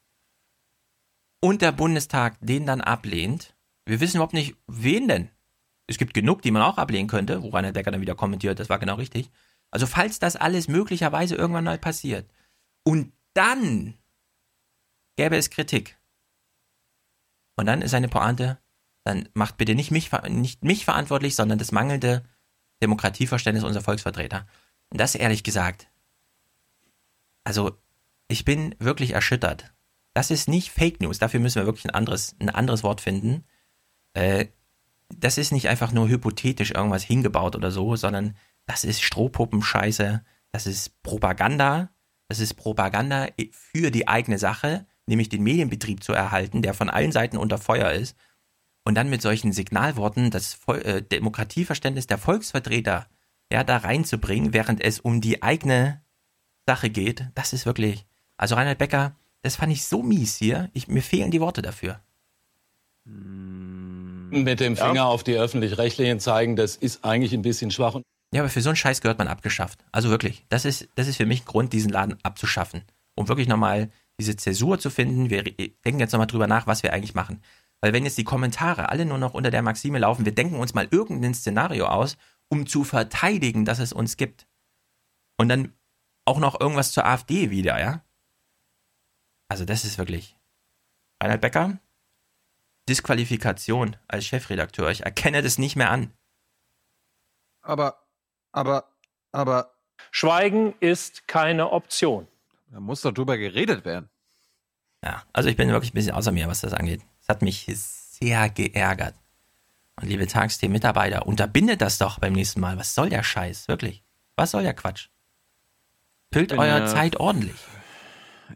und 1.41 1.63
der 1.63 1.73
Bundestag 1.73 2.37
den 2.41 2.67
dann 2.67 2.81
ablehnt, 2.81 3.55
wir 3.87 4.01
wissen 4.01 4.17
überhaupt 4.17 4.35
nicht, 4.35 4.57
wen 4.67 5.09
denn. 5.09 5.31
Es 5.87 5.99
gibt 5.99 6.15
genug, 6.15 6.43
die 6.43 6.51
man 6.51 6.63
auch 6.63 6.79
ablehnen 6.79 7.09
könnte, 7.09 7.43
wo 7.43 7.51
Reinhard 7.51 7.75
Becker 7.75 7.91
dann 7.91 8.01
wieder 8.01 8.15
kommentiert, 8.15 8.59
das 8.59 8.69
war 8.69 8.79
genau 8.79 8.95
richtig. 8.95 9.31
Also 9.71 9.87
falls 9.87 10.19
das 10.19 10.37
alles 10.37 10.69
möglicherweise 10.69 11.35
irgendwann 11.35 11.65
mal 11.65 11.79
passiert 11.79 12.31
und 12.85 13.13
dann 13.35 13.95
gäbe 15.17 15.37
es 15.37 15.51
Kritik. 15.51 15.99
Und 17.57 17.67
dann 17.67 17.83
ist 17.83 17.91
seine 17.91 18.09
Pointe, 18.09 18.59
dann 19.05 19.29
macht 19.35 19.57
bitte 19.57 19.75
nicht 19.75 19.91
mich, 19.91 20.11
nicht 20.29 20.65
mich 20.65 20.85
verantwortlich, 20.85 21.37
sondern 21.37 21.59
das 21.59 21.73
mangelnde 21.73 22.25
Demokratieverständnis 22.83 23.65
unserer 23.65 23.85
Volksvertreter. 23.85 24.47
Und 24.91 25.01
das 25.01 25.15
ehrlich 25.15 25.45
gesagt, 25.45 25.89
also 27.45 27.79
ich 28.29 28.45
bin 28.45 28.75
wirklich 28.79 29.13
erschüttert. 29.13 29.73
Das 30.15 30.31
ist 30.31 30.49
nicht 30.49 30.71
Fake 30.71 31.01
News, 31.01 31.19
dafür 31.19 31.41
müssen 31.41 31.61
wir 31.61 31.67
wirklich 31.67 31.87
ein 31.87 31.95
anderes, 31.95 32.37
ein 32.41 32.51
anderes 32.51 32.83
Wort 32.83 33.01
finden. 33.01 33.45
Äh, 34.15 34.47
das 35.09 35.39
ist 35.39 35.53
nicht 35.53 35.69
einfach 35.69 35.93
nur 35.93 36.09
hypothetisch 36.09 36.71
irgendwas 36.71 37.03
hingebaut 37.03 37.57
oder 37.57 37.71
so, 37.71 37.97
sondern 37.97 38.37
das 38.67 38.85
ist 38.85 39.03
Strohpuppenscheiße, 39.03 40.25
das 40.53 40.67
ist 40.67 41.03
Propaganda, 41.03 41.91
das 42.29 42.41
ist 42.41 42.55
Propaganda 42.55 43.29
für 43.51 43.91
die 43.91 44.09
eigene 44.09 44.39
Sache, 44.39 44.87
nämlich 45.07 45.29
den 45.29 45.43
Medienbetrieb 45.43 46.03
zu 46.03 46.13
erhalten, 46.13 46.63
der 46.63 46.75
von 46.75 46.89
allen 46.89 47.13
Seiten 47.13 47.37
unter 47.37 47.59
Feuer 47.59 47.91
ist. 47.93 48.17
Und 48.87 48.95
dann 48.97 49.11
mit 49.11 49.23
solchen 49.23 49.53
Signalworten 49.53 50.31
das 50.31 50.55
Vol 50.55 50.81
äh, 50.83 51.03
Demokratieverständnis 51.03 52.07
der 52.07 52.19
Volksvertreter 52.19 53.09
ja, 53.53 53.65
da 53.65 53.79
reinzubringen, 53.79 54.53
während 54.53 54.81
es 54.83 55.01
um 55.01 55.21
die 55.21 55.43
eigene 55.43 56.04
Sache 56.67 56.91
geht, 56.91 57.27
das 57.35 57.53
ist 57.53 57.67
wirklich. 57.67 58.07
Also 58.37 58.55
Reinhard 58.55 58.79
Becker, 58.79 59.17
das 59.43 59.57
fand 59.57 59.73
ich 59.73 59.85
so 59.85 60.03
mies 60.03 60.37
hier. 60.37 60.71
Ich, 60.73 60.89
mir 60.89 61.03
fehlen 61.03 61.31
die 61.31 61.41
Worte 61.41 61.63
dafür. 61.63 62.01
Mit 63.05 64.61
dem 64.61 64.77
Finger 64.77 65.07
auf 65.07 65.23
die 65.23 65.37
öffentlich-rechtlichen 65.37 66.19
zeigen, 66.21 66.57
das 66.57 66.77
ist 66.77 67.05
eigentlich 67.05 67.33
ein 67.35 67.43
bisschen 67.43 67.71
schwach. 67.71 68.01
Ja, 68.33 68.41
aber 68.41 68.49
für 68.49 68.63
so 68.63 68.71
einen 68.71 68.77
Scheiß 68.77 69.01
gehört 69.01 69.19
man 69.19 69.29
abgeschafft. 69.29 69.85
Also 69.93 70.11
wirklich, 70.11 70.45
das 70.49 70.65
ist, 70.65 70.89
das 70.97 71.07
ist 71.07 71.19
für 71.19 71.27
mich 71.27 71.43
ein 71.43 71.47
Grund, 71.47 71.73
diesen 71.73 71.91
Laden 71.91 72.19
abzuschaffen. 72.23 72.83
Um 73.15 73.29
wirklich 73.29 73.47
nochmal 73.47 73.91
diese 74.19 74.37
Zäsur 74.37 74.79
zu 74.79 74.91
finden. 74.91 75.31
Wir 75.31 75.43
denken 75.45 76.01
jetzt 76.01 76.13
nochmal 76.13 76.27
drüber 76.27 76.47
nach, 76.47 76.67
was 76.67 76.83
wir 76.83 76.93
eigentlich 76.93 77.15
machen. 77.15 77.43
Weil 77.81 77.93
wenn 77.93 78.05
jetzt 78.05 78.19
die 78.19 78.25
Kommentare 78.25 78.89
alle 78.89 79.05
nur 79.05 79.19
noch 79.19 79.35
unter 79.35 79.51
der 79.51 79.63
Maxime 79.63 79.99
laufen, 79.99 80.25
wir 80.25 80.35
denken 80.35 80.57
uns 80.57 80.75
mal 80.75 80.89
irgendein 80.91 81.35
Szenario 81.35 81.87
aus, 81.87 82.17
um 82.49 82.67
zu 82.67 82.83
verteidigen, 82.83 83.65
dass 83.65 83.79
es 83.79 83.93
uns 83.93 84.17
gibt. 84.17 84.47
Und 85.37 85.49
dann 85.49 85.73
auch 86.25 86.39
noch 86.39 86.61
irgendwas 86.61 86.93
zur 86.93 87.05
AfD 87.05 87.51
wieder, 87.51 87.79
ja? 87.79 88.05
Also 89.49 89.65
das 89.65 89.85
ist 89.85 89.99
wirklich. 89.99 90.37
Reinhard 91.21 91.41
Becker, 91.41 91.79
Disqualifikation 92.89 93.97
als 94.09 94.27
Chefredakteur. 94.27 94.91
Ich 94.91 95.05
erkenne 95.05 95.43
das 95.43 95.59
nicht 95.59 95.77
mehr 95.77 95.91
an. 95.91 96.13
Aber, 97.63 98.07
aber, 98.53 98.89
aber. 99.33 99.71
Schweigen 100.11 100.75
ist 100.81 101.27
keine 101.29 101.71
Option. 101.71 102.29
Da 102.67 102.81
muss 102.81 103.03
doch 103.03 103.13
drüber 103.13 103.39
geredet 103.39 103.85
werden. 103.85 104.11
Ja, 105.05 105.23
also 105.33 105.49
ich 105.49 105.57
bin 105.57 105.69
wirklich 105.69 105.93
ein 105.93 105.95
bisschen 105.95 106.15
außer 106.15 106.33
mir, 106.33 106.49
was 106.49 106.61
das 106.61 106.75
angeht. 106.75 107.03
Es 107.21 107.29
hat 107.29 107.43
mich 107.43 107.67
sehr 107.67 108.51
geärgert. 108.51 109.15
Und 109.97 110.09
liebe 110.09 110.27
Tagsthemen-Mitarbeiter, 110.27 111.27
unterbindet 111.27 111.81
das 111.81 111.99
doch 111.99 112.19
beim 112.19 112.33
nächsten 112.33 112.61
Mal. 112.61 112.79
Was 112.79 112.95
soll 112.95 113.09
der 113.09 113.23
Scheiß? 113.23 113.69
Wirklich. 113.69 114.03
Was 114.37 114.51
soll 114.51 114.65
der 114.65 114.75
Quatsch? 114.75 115.09
Füllt 116.35 116.53
eure 116.53 116.81
ja- 116.81 116.87
Zeit 116.87 117.19
ordentlich. 117.19 117.57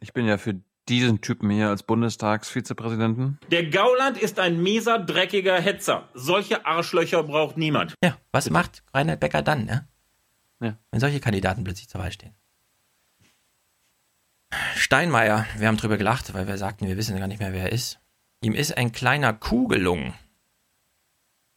Ich 0.00 0.12
bin 0.12 0.26
ja 0.26 0.36
für 0.36 0.60
diesen 0.88 1.20
Typen 1.20 1.48
hier 1.50 1.68
als 1.68 1.82
Bundestagsvizepräsidenten. 1.82 3.38
Der 3.50 3.70
Gauland 3.70 4.18
ist 4.18 4.38
ein 4.38 4.60
mieser, 4.60 4.98
dreckiger 4.98 5.60
Hetzer. 5.60 6.08
Solche 6.12 6.66
Arschlöcher 6.66 7.22
braucht 7.22 7.56
niemand. 7.56 7.94
Ja, 8.02 8.16
was 8.32 8.50
macht 8.50 8.82
Reinhard 8.92 9.20
Becker 9.20 9.42
dann, 9.42 9.64
ne? 9.64 9.86
Ja. 10.60 10.76
Wenn 10.90 11.00
solche 11.00 11.20
Kandidaten 11.20 11.62
plötzlich 11.62 11.88
zur 11.88 12.00
Wahl 12.00 12.10
stehen. 12.10 12.34
Steinmeier, 14.74 15.46
wir 15.56 15.68
haben 15.68 15.76
drüber 15.76 15.98
gelacht, 15.98 16.34
weil 16.34 16.48
wir 16.48 16.58
sagten, 16.58 16.88
wir 16.88 16.96
wissen 16.96 17.18
gar 17.18 17.28
nicht 17.28 17.38
mehr, 17.38 17.52
wer 17.52 17.64
er 17.64 17.72
ist. 17.72 18.00
Ihm 18.40 18.54
ist 18.54 18.76
ein 18.76 18.92
kleiner 18.92 19.32
Kuh 19.32 19.68
gelungen. 19.68 20.14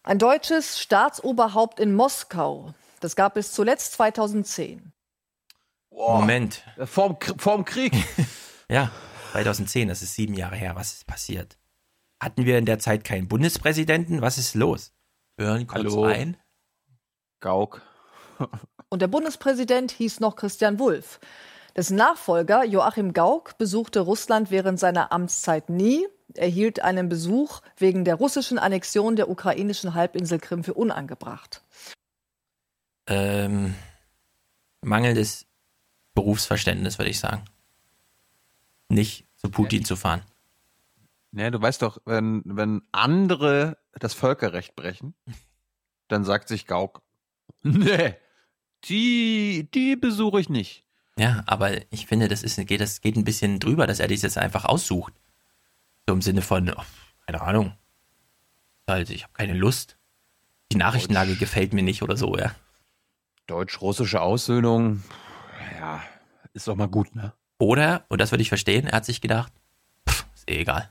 Ein 0.04 0.18
deutsches 0.18 0.80
Staatsoberhaupt 0.80 1.80
in 1.80 1.94
Moskau. 1.94 2.74
Das 3.00 3.16
gab 3.16 3.36
es 3.36 3.52
zuletzt 3.52 3.94
2010. 3.94 4.92
Moment. 5.94 6.62
Vorm, 6.84 7.16
vorm 7.38 7.64
Krieg. 7.64 7.92
ja, 8.68 8.90
2010, 9.32 9.88
das 9.88 10.02
ist 10.02 10.14
sieben 10.14 10.34
Jahre 10.34 10.56
her. 10.56 10.74
Was 10.74 10.92
ist 10.92 11.06
passiert? 11.06 11.58
Hatten 12.20 12.44
wir 12.44 12.58
in 12.58 12.66
der 12.66 12.78
Zeit 12.78 13.04
keinen 13.04 13.28
Bundespräsidenten? 13.28 14.22
Was 14.22 14.38
ist 14.38 14.54
los? 14.54 14.92
Hören 15.38 15.66
kurz 15.66 15.84
Hallo. 15.84 16.04
rein. 16.04 16.36
Gauk. 17.40 17.82
Und 18.88 19.02
der 19.02 19.08
Bundespräsident 19.08 19.90
hieß 19.90 20.20
noch 20.20 20.36
Christian 20.36 20.78
Wulff. 20.78 21.18
Dessen 21.76 21.96
Nachfolger 21.96 22.64
Joachim 22.64 23.12
Gauck 23.12 23.56
besuchte 23.56 24.00
Russland 24.00 24.50
während 24.50 24.78
seiner 24.78 25.10
Amtszeit 25.10 25.70
nie, 25.70 26.06
erhielt 26.34 26.80
einen 26.80 27.08
Besuch 27.08 27.60
wegen 27.76 28.04
der 28.04 28.16
russischen 28.16 28.58
Annexion 28.58 29.16
der 29.16 29.30
ukrainischen 29.30 29.94
Halbinsel 29.94 30.38
Krim 30.38 30.64
für 30.64 30.74
unangebracht. 30.74 31.62
Ähm, 33.08 33.74
mangelndes 34.82 35.46
Berufsverständnis, 36.14 36.98
würde 36.98 37.10
ich 37.10 37.18
sagen. 37.18 37.44
Nicht 38.88 39.26
zu 39.36 39.50
Putin 39.50 39.84
zu 39.84 39.96
fahren. 39.96 40.22
Ja, 41.32 41.50
du 41.50 41.60
weißt 41.60 41.82
doch, 41.82 41.98
wenn, 42.04 42.42
wenn 42.44 42.82
andere 42.92 43.78
das 43.94 44.14
Völkerrecht 44.14 44.76
brechen, 44.76 45.14
dann 46.08 46.24
sagt 46.24 46.48
sich 46.48 46.66
Gauck, 46.66 47.02
nee, 47.62 48.14
die, 48.84 49.68
die 49.72 49.96
besuche 49.96 50.40
ich 50.40 50.48
nicht. 50.48 50.84
Ja, 51.18 51.42
aber 51.46 51.72
ich 51.92 52.06
finde, 52.06 52.28
das 52.28 52.42
ist, 52.42 52.56
geht, 52.66 52.80
das 52.80 53.00
geht 53.00 53.16
ein 53.16 53.24
bisschen 53.24 53.60
drüber, 53.60 53.86
dass 53.86 54.00
er 54.00 54.08
dies 54.08 54.22
jetzt 54.22 54.38
einfach 54.38 54.64
aussucht. 54.64 55.12
So 56.06 56.14
im 56.14 56.22
Sinne 56.22 56.42
von, 56.42 56.70
oh, 56.70 56.82
keine 57.26 57.40
Ahnung. 57.42 57.76
Halt, 58.88 59.10
ich 59.10 59.22
habe 59.22 59.32
keine 59.32 59.54
Lust. 59.54 59.96
Die 60.72 60.76
Nachrichtenlage 60.76 61.36
gefällt 61.36 61.74
mir 61.74 61.82
nicht 61.82 62.02
oder 62.02 62.16
so, 62.16 62.36
ja. 62.36 62.54
Deutsch-russische 63.46 64.20
Aussöhnung, 64.20 65.02
ja, 65.82 66.00
ist 66.52 66.68
doch 66.68 66.76
mal 66.76 66.86
gut, 66.86 67.14
ne? 67.16 67.32
Oder, 67.58 68.04
und 68.08 68.20
das 68.20 68.30
würde 68.30 68.42
ich 68.42 68.48
verstehen, 68.48 68.86
er 68.86 68.98
hat 68.98 69.04
sich 69.04 69.20
gedacht, 69.20 69.52
pff, 70.08 70.26
ist 70.34 70.48
eh 70.48 70.60
egal. 70.60 70.90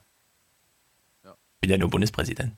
Bin 1.61 1.70
ja 1.70 1.78
nur 1.78 1.90
Bundespräsident. 1.90 2.58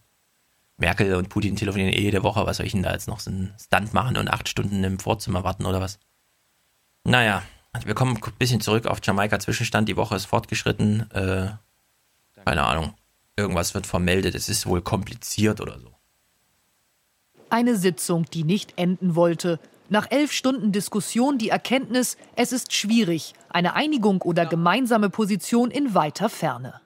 Merkel 0.77 1.13
und 1.15 1.29
Putin 1.29 1.55
telefonieren 1.55 1.93
eh 1.93 2.01
jede 2.01 2.23
Woche, 2.23 2.45
was 2.47 2.57
soll 2.57 2.65
ich 2.65 2.71
denn 2.71 2.81
da 2.81 2.91
jetzt 2.91 3.07
noch 3.07 3.19
so 3.19 3.29
einen 3.29 3.53
Stunt 3.59 3.93
machen 3.93 4.17
und 4.17 4.29
acht 4.29 4.49
Stunden 4.49 4.83
im 4.83 4.97
Vorzimmer 4.97 5.43
warten 5.43 5.65
oder 5.65 5.79
was? 5.79 5.99
Naja, 7.03 7.43
wir 7.85 7.93
kommen 7.93 8.17
ein 8.17 8.33
bisschen 8.39 8.61
zurück 8.61 8.87
auf 8.87 8.99
Jamaika 9.03 9.39
Zwischenstand. 9.39 9.87
Die 9.89 9.97
Woche 9.97 10.15
ist 10.15 10.25
fortgeschritten. 10.25 11.11
Äh, 11.11 11.51
keine 12.45 12.63
Ahnung. 12.63 12.95
Irgendwas 13.35 13.73
wird 13.73 13.85
vermeldet. 13.85 14.33
Es 14.33 14.49
ist 14.49 14.65
wohl 14.65 14.81
kompliziert 14.81 15.61
oder 15.61 15.79
so. 15.79 15.93
Eine 17.49 17.75
Sitzung, 17.75 18.25
die 18.25 18.43
nicht 18.43 18.77
enden 18.77 19.15
wollte. 19.15 19.59
Nach 19.89 20.09
elf 20.09 20.31
Stunden 20.31 20.71
Diskussion 20.71 21.37
die 21.37 21.49
Erkenntnis, 21.49 22.17
es 22.35 22.51
ist 22.51 22.73
schwierig. 22.73 23.33
Eine 23.49 23.75
Einigung 23.75 24.21
oder 24.21 24.45
gemeinsame 24.45 25.09
Position 25.09 25.71
in 25.71 25.93
weiter 25.93 26.29
Ferne. 26.29 26.81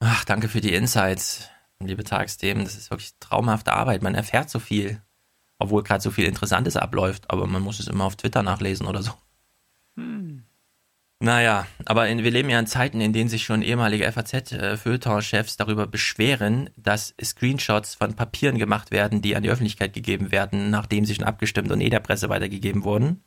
Ach, 0.00 0.24
danke 0.24 0.48
für 0.48 0.60
die 0.60 0.74
Insights, 0.74 1.48
liebe 1.80 2.04
Tagesthemen. 2.04 2.64
Das 2.64 2.76
ist 2.76 2.90
wirklich 2.90 3.12
traumhafte 3.20 3.72
Arbeit. 3.72 4.02
Man 4.02 4.14
erfährt 4.14 4.50
so 4.50 4.58
viel, 4.58 5.02
obwohl 5.58 5.82
gerade 5.82 6.02
so 6.02 6.10
viel 6.10 6.26
Interessantes 6.26 6.76
abläuft, 6.76 7.30
aber 7.30 7.46
man 7.46 7.62
muss 7.62 7.80
es 7.80 7.88
immer 7.88 8.04
auf 8.04 8.16
Twitter 8.16 8.42
nachlesen 8.42 8.86
oder 8.86 9.02
so. 9.02 9.12
Naja, 11.24 11.66
aber 11.86 12.06
in, 12.08 12.22
wir 12.22 12.30
leben 12.30 12.50
ja 12.50 12.58
in 12.58 12.66
Zeiten, 12.66 13.00
in 13.00 13.14
denen 13.14 13.30
sich 13.30 13.44
schon 13.44 13.62
ehemalige 13.62 14.04
FAZ-Feuilleton-Chefs 14.12 15.56
darüber 15.56 15.86
beschweren, 15.86 16.68
dass 16.76 17.14
Screenshots 17.22 17.94
von 17.94 18.12
Papieren 18.12 18.58
gemacht 18.58 18.90
werden, 18.90 19.22
die 19.22 19.34
an 19.34 19.42
die 19.42 19.48
Öffentlichkeit 19.48 19.94
gegeben 19.94 20.32
werden, 20.32 20.68
nachdem 20.68 21.06
sie 21.06 21.14
schon 21.14 21.24
abgestimmt 21.24 21.72
und 21.72 21.80
eh 21.80 21.88
der 21.88 22.00
Presse 22.00 22.28
weitergegeben 22.28 22.84
wurden. 22.84 23.24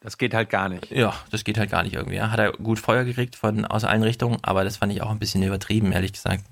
Das 0.00 0.18
geht 0.18 0.34
halt 0.34 0.50
gar 0.50 0.68
nicht. 0.68 0.90
Ja, 0.90 1.14
das 1.30 1.42
geht 1.44 1.56
halt 1.56 1.70
gar 1.70 1.82
nicht 1.82 1.94
irgendwie. 1.94 2.20
Hat 2.20 2.38
er 2.38 2.52
gut 2.52 2.78
Feuer 2.78 3.04
gekriegt 3.04 3.36
von 3.36 3.64
aus 3.64 3.84
allen 3.84 4.02
Richtungen, 4.02 4.36
aber 4.42 4.62
das 4.62 4.76
fand 4.76 4.92
ich 4.92 5.00
auch 5.00 5.10
ein 5.10 5.18
bisschen 5.18 5.42
übertrieben, 5.42 5.92
ehrlich 5.92 6.12
gesagt. 6.12 6.44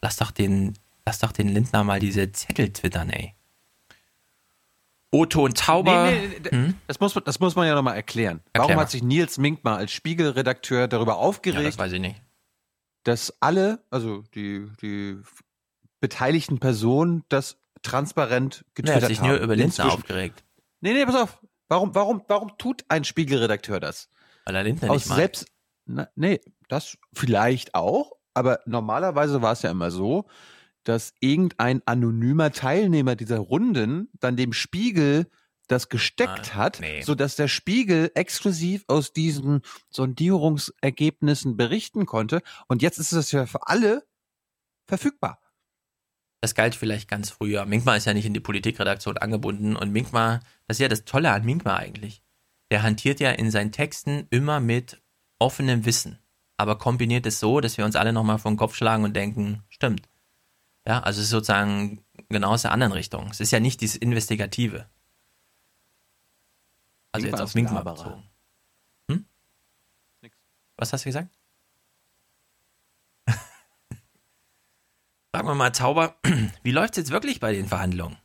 Lass 0.00 0.18
doch 0.18 0.30
den, 0.30 0.74
lass 1.04 1.18
doch 1.18 1.32
den 1.32 1.48
Lindner 1.48 1.82
mal 1.82 1.98
diese 1.98 2.30
Zettel 2.30 2.72
twittern, 2.72 3.10
ey. 3.10 3.34
Otto 5.10 5.44
und 5.44 5.56
Tauber. 5.56 6.10
Nee, 6.10 6.28
nee, 6.42 6.50
nee, 6.52 6.74
das, 6.86 7.00
muss, 7.00 7.14
man- 7.14 7.24
das 7.24 7.40
muss 7.40 7.56
man 7.56 7.66
ja 7.66 7.74
nochmal 7.74 7.96
erklären. 7.96 8.40
Warum 8.52 8.62
Erklär 8.64 8.76
mal. 8.76 8.82
hat 8.82 8.90
sich 8.90 9.02
Nils 9.02 9.38
Mink 9.38 9.64
mal 9.64 9.76
als 9.76 9.90
Spiegelredakteur 9.92 10.86
darüber 10.88 11.16
aufgeregt, 11.16 11.60
Ja, 11.62 11.66
das 11.68 11.78
weiß 11.78 11.92
ich 11.92 12.00
nicht. 12.00 12.22
dass 13.04 13.34
alle, 13.40 13.82
also 13.90 14.22
die, 14.34 14.66
die 14.82 15.18
beteiligten 16.00 16.58
Personen, 16.58 17.24
das 17.28 17.58
transparent 17.82 18.64
Er 18.66 18.74
getwittert 18.74 19.02
hat 19.02 19.08
sich 19.08 19.20
haben? 19.20 19.28
nur 19.28 19.38
über 19.38 19.56
Lindner 19.56 19.92
aufgeregt. 19.92 20.44
Nee, 20.80 20.92
nee, 20.92 21.04
pass 21.06 21.14
auf. 21.16 21.38
Warum, 21.68 21.94
warum, 21.94 22.22
warum 22.28 22.56
tut 22.58 22.84
ein 22.88 23.04
Spiegelredakteur 23.04 23.80
das? 23.80 24.08
Weil 24.44 24.56
er 24.56 24.62
Lindner 24.64 24.90
Aus 24.90 24.96
nicht 25.02 25.08
mag. 25.08 25.16
selbst, 25.18 25.46
na, 25.86 26.08
nee, 26.16 26.40
das 26.68 26.96
vielleicht 27.12 27.74
auch, 27.74 28.12
aber 28.34 28.60
normalerweise 28.66 29.42
war 29.42 29.52
es 29.52 29.62
ja 29.62 29.70
immer 29.70 29.90
so, 29.90 30.26
dass 30.88 31.12
irgendein 31.20 31.82
anonymer 31.86 32.50
Teilnehmer 32.50 33.14
dieser 33.14 33.38
Runden 33.38 34.08
dann 34.20 34.36
dem 34.36 34.54
Spiegel 34.54 35.26
das 35.66 35.90
gesteckt 35.90 36.52
Ah, 36.52 36.56
hat, 36.56 36.80
nee. 36.80 37.02
so 37.02 37.14
dass 37.14 37.36
der 37.36 37.46
Spiegel 37.46 38.10
exklusiv 38.14 38.84
aus 38.86 39.12
diesen 39.12 39.60
Sondierungsergebnissen 39.90 41.58
berichten 41.58 42.06
konnte. 42.06 42.40
Und 42.68 42.80
jetzt 42.80 42.98
ist 42.98 43.12
es 43.12 43.32
ja 43.32 43.44
für 43.44 43.66
alle 43.68 44.06
verfügbar. 44.86 45.42
Das 46.40 46.54
galt 46.54 46.74
vielleicht 46.74 47.08
ganz 47.08 47.28
früher. 47.28 47.66
Minkma 47.66 47.96
ist 47.96 48.06
ja 48.06 48.14
nicht 48.14 48.24
in 48.24 48.32
die 48.32 48.40
Politikredaktion 48.40 49.18
angebunden 49.18 49.76
und 49.76 49.92
Minkma, 49.92 50.40
das 50.66 50.76
ist 50.76 50.80
ja 50.80 50.88
das 50.88 51.04
Tolle 51.04 51.32
an 51.32 51.44
Minkma 51.44 51.76
eigentlich. 51.76 52.22
Der 52.70 52.82
hantiert 52.82 53.20
ja 53.20 53.30
in 53.32 53.50
seinen 53.50 53.72
Texten 53.72 54.26
immer 54.30 54.60
mit 54.60 55.02
offenem 55.38 55.84
Wissen, 55.84 56.18
aber 56.56 56.78
kombiniert 56.78 57.26
es 57.26 57.40
so, 57.40 57.60
dass 57.60 57.76
wir 57.76 57.84
uns 57.84 57.96
alle 57.96 58.12
nochmal 58.14 58.38
vor 58.38 58.50
den 58.50 58.56
Kopf 58.56 58.74
schlagen 58.74 59.04
und 59.04 59.14
denken, 59.14 59.64
stimmt. 59.68 60.08
Ja, 60.88 61.00
also 61.00 61.20
es 61.20 61.26
ist 61.26 61.30
sozusagen 61.32 62.02
genau 62.30 62.52
aus 62.52 62.62
der 62.62 62.72
anderen 62.72 62.94
Richtung. 62.94 63.28
Es 63.30 63.40
ist 63.40 63.50
ja 63.50 63.60
nicht 63.60 63.82
dieses 63.82 63.96
Investigative. 63.96 64.86
Also 67.12 67.26
Minkma 67.26 67.42
jetzt 67.42 67.54
auf 67.54 67.54
Laberer. 67.54 67.94
bezogen. 67.94 68.30
Hm? 69.10 69.26
Was 70.78 70.94
hast 70.94 71.04
du 71.04 71.10
gesagt? 71.10 71.28
Sagen 75.34 75.46
wir 75.46 75.54
mal, 75.54 75.74
Zauber, 75.74 76.16
wie 76.62 76.70
läuft 76.70 76.92
es 76.92 77.02
jetzt 77.02 77.10
wirklich 77.10 77.38
bei 77.38 77.52
den 77.52 77.68
Verhandlungen? 77.68 78.16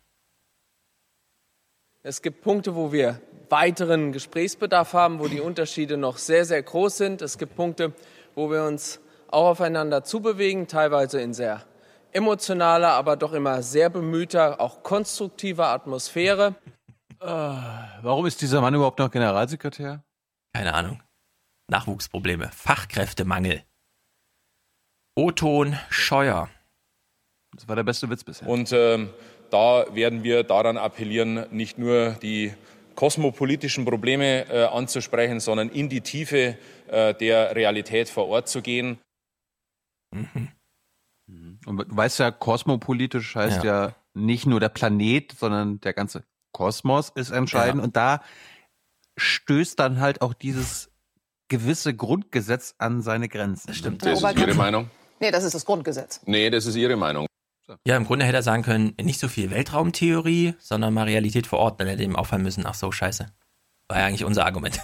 Es 2.02 2.22
gibt 2.22 2.44
Punkte, 2.44 2.76
wo 2.76 2.94
wir 2.94 3.22
weiteren 3.50 4.14
Gesprächsbedarf 4.14 4.94
haben, 4.94 5.20
wo 5.20 5.28
die 5.28 5.42
Unterschiede 5.42 5.98
noch 5.98 6.18
sehr, 6.18 6.46
sehr 6.46 6.64
groß 6.64 6.96
sind. 6.96 7.22
Es 7.22 7.38
gibt 7.38 7.58
Punkte, 7.58 7.92
wo 8.36 8.50
wir 8.50 8.64
uns 8.64 9.02
auch 9.28 9.48
aufeinander 9.48 10.06
zubewegen, 10.06 10.70
teilweise 10.70 11.20
in 11.20 11.34
sehr 11.34 11.66
emotionaler, 12.14 12.90
aber 12.90 13.16
doch 13.16 13.34
immer 13.34 13.62
sehr 13.62 13.90
bemühter, 13.90 14.60
auch 14.60 14.84
konstruktiver 14.84 15.68
Atmosphäre. 15.68 16.56
Warum 17.20 18.26
ist 18.26 18.42
dieser 18.42 18.60
Mann 18.62 18.74
überhaupt 18.74 19.00
noch 19.00 19.10
Generalsekretär? 19.10 20.04
Keine 20.54 20.74
Ahnung. 20.74 21.02
Nachwuchsprobleme, 21.70 22.50
Fachkräftemangel. 22.52 23.64
O-Ton 25.16 25.78
Scheuer. 25.90 26.50
Das 27.56 27.68
war 27.68 27.76
der 27.76 27.84
beste 27.84 28.10
Witz 28.10 28.24
bisher. 28.24 28.48
Und 28.48 28.72
ähm, 28.74 29.12
da 29.52 29.86
werden 29.94 30.24
wir 30.24 30.44
daran 30.44 30.78
appellieren, 30.78 31.46
nicht 31.52 31.78
nur 31.78 32.12
die 32.22 32.54
kosmopolitischen 32.96 33.86
Probleme 33.86 34.48
äh, 34.50 34.66
anzusprechen, 34.66 35.40
sondern 35.40 35.70
in 35.70 35.90
die 35.90 36.02
Tiefe 36.02 36.58
äh, 36.88 37.14
der 37.14 37.56
Realität 37.56 38.10
vor 38.10 38.28
Ort 38.28 38.50
zu 38.50 38.62
gehen. 38.62 39.00
Und 41.66 41.78
du 41.78 41.86
weißt 41.96 42.20
ja, 42.20 42.32
kosmopolitisch 42.32 43.36
heißt 43.36 43.64
ja, 43.64 43.96
nicht 44.14 44.46
nur 44.46 44.60
der 44.60 44.70
Planet, 44.70 45.34
sondern 45.38 45.80
der 45.82 45.94
ganze 45.94 46.24
Kosmos 46.52 47.10
ist 47.10 47.32
entscheidend. 47.32 47.80
Ja. 47.80 47.84
Und 47.84 47.96
da 47.96 48.22
stößt 49.18 49.80
dann 49.80 50.00
halt 50.00 50.22
auch 50.22 50.34
dieses 50.34 50.92
gewisse 51.48 51.94
Grundgesetz 51.96 52.76
an 52.78 53.02
seine 53.02 53.30
Grenzen. 53.30 53.68
Das 53.68 53.78
stimmt. 53.78 54.04
Das 54.04 54.22
ist 54.22 54.38
Ihre 54.38 54.54
Meinung? 54.54 54.90
Nee, 55.20 55.32
das 55.32 55.44
ist 55.44 55.54
das 55.54 55.66
Grundgesetz. 55.66 56.22
Nee, 56.26 56.50
das 56.50 56.66
ist 56.66 56.76
Ihre 56.76 56.96
Meinung. 56.96 57.28
Ja, 57.86 57.96
im 57.96 58.06
Grunde 58.06 58.26
hätte 58.26 58.38
er 58.38 58.44
sagen 58.44 58.64
können, 58.64 58.94
nicht 59.02 59.20
so 59.20 59.28
viel 59.28 59.50
Weltraumtheorie, 59.50 60.56
sondern 60.60 60.94
mal 60.94 61.04
Realität 61.04 61.48
vor 61.48 61.60
Ort. 61.60 61.80
Dann 61.80 61.88
hätte 61.88 62.04
er 62.04 62.06
ihm 62.06 62.16
auffallen 62.16 62.44
müssen, 62.44 62.66
ach 62.66 62.74
so, 62.74 62.92
scheiße. 62.92 63.28
War 63.88 64.00
ja 64.00 64.06
eigentlich 64.06 64.26
unser 64.26 64.46
Argument. 64.46 64.80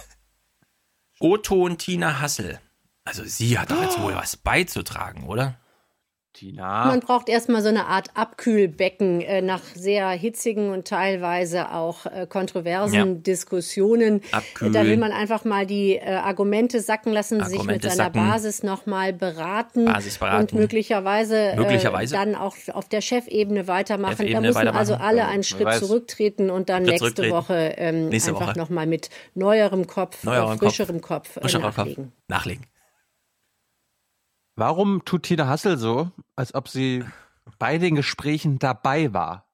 O-Ton 1.20 1.76
Tina 1.76 2.20
Hassel. 2.20 2.58
Also 3.04 3.24
sie 3.24 3.58
hat 3.58 3.70
doch 3.70 3.82
jetzt 3.82 4.00
wohl 4.00 4.14
was 4.14 4.36
beizutragen, 4.36 5.24
oder? 5.24 5.59
Tina. 6.32 6.86
Man 6.86 7.00
braucht 7.00 7.28
erstmal 7.28 7.60
so 7.60 7.68
eine 7.68 7.86
Art 7.86 8.08
Abkühlbecken 8.14 9.20
äh, 9.20 9.42
nach 9.42 9.62
sehr 9.74 10.08
hitzigen 10.10 10.70
und 10.70 10.86
teilweise 10.86 11.72
auch 11.72 12.06
äh, 12.06 12.26
kontroversen 12.28 12.94
Ja. 12.94 13.04
Diskussionen. 13.04 14.22
Abkühlen. 14.30 14.72
Da 14.72 14.84
will 14.84 14.96
man 14.96 15.12
einfach 15.12 15.44
mal 15.44 15.66
die 15.66 15.96
äh, 15.96 16.10
Argumente 16.14 16.80
sacken 16.80 17.12
lassen, 17.12 17.42
sich 17.44 17.58
Argumente 17.58 17.88
mit 17.88 17.96
seiner 17.96 18.10
sacken. 18.10 18.28
Basis 18.28 18.62
nochmal 18.62 19.12
beraten, 19.12 19.86
Basis 19.86 20.18
beraten. 20.18 20.42
und 20.42 20.52
möglicherweise, 20.54 21.54
Möglicherweise. 21.56 22.14
Äh, 22.14 22.18
dann 22.18 22.34
auch 22.36 22.56
auf 22.72 22.88
der 22.88 23.00
Chefebene 23.00 23.66
weitermachen. 23.66 24.12
da 24.12 24.22
Chefebene 24.22 24.40
müssen 24.48 24.54
weitermachen. 24.56 24.78
also 24.78 24.94
alle 24.94 25.26
einen 25.26 25.42
Schritt 25.42 25.66
weiß. 25.66 25.80
zurücktreten 25.80 26.50
und 26.50 26.68
dann 26.68 26.86
Schritt 26.86 27.00
nächste. 27.02 27.30
Woche 27.30 27.74
ähm, 27.76 28.08
Nächste 28.08 28.30
einfach 28.30 28.56
nochmal 28.56 28.86
mit 28.86 29.10
neuerem 29.34 29.86
Kopf, 29.86 30.22
Neuerem 30.24 30.54
äh, 30.54 30.58
Kopf. 30.58 30.60
frischerem 30.60 31.00
Kopf, 31.00 31.36
äh, 31.36 31.40
Frischerer 31.40 31.62
Kopf. 31.62 31.76
nachlegen. 31.76 32.12
Nachlegen. 32.28 32.69
Warum 34.60 35.06
tut 35.06 35.22
Tina 35.22 35.46
Hassel 35.48 35.78
so, 35.78 36.12
als 36.36 36.54
ob 36.54 36.68
sie 36.68 37.02
bei 37.58 37.78
den 37.78 37.94
Gesprächen 37.94 38.58
dabei 38.58 39.14
war? 39.14 39.46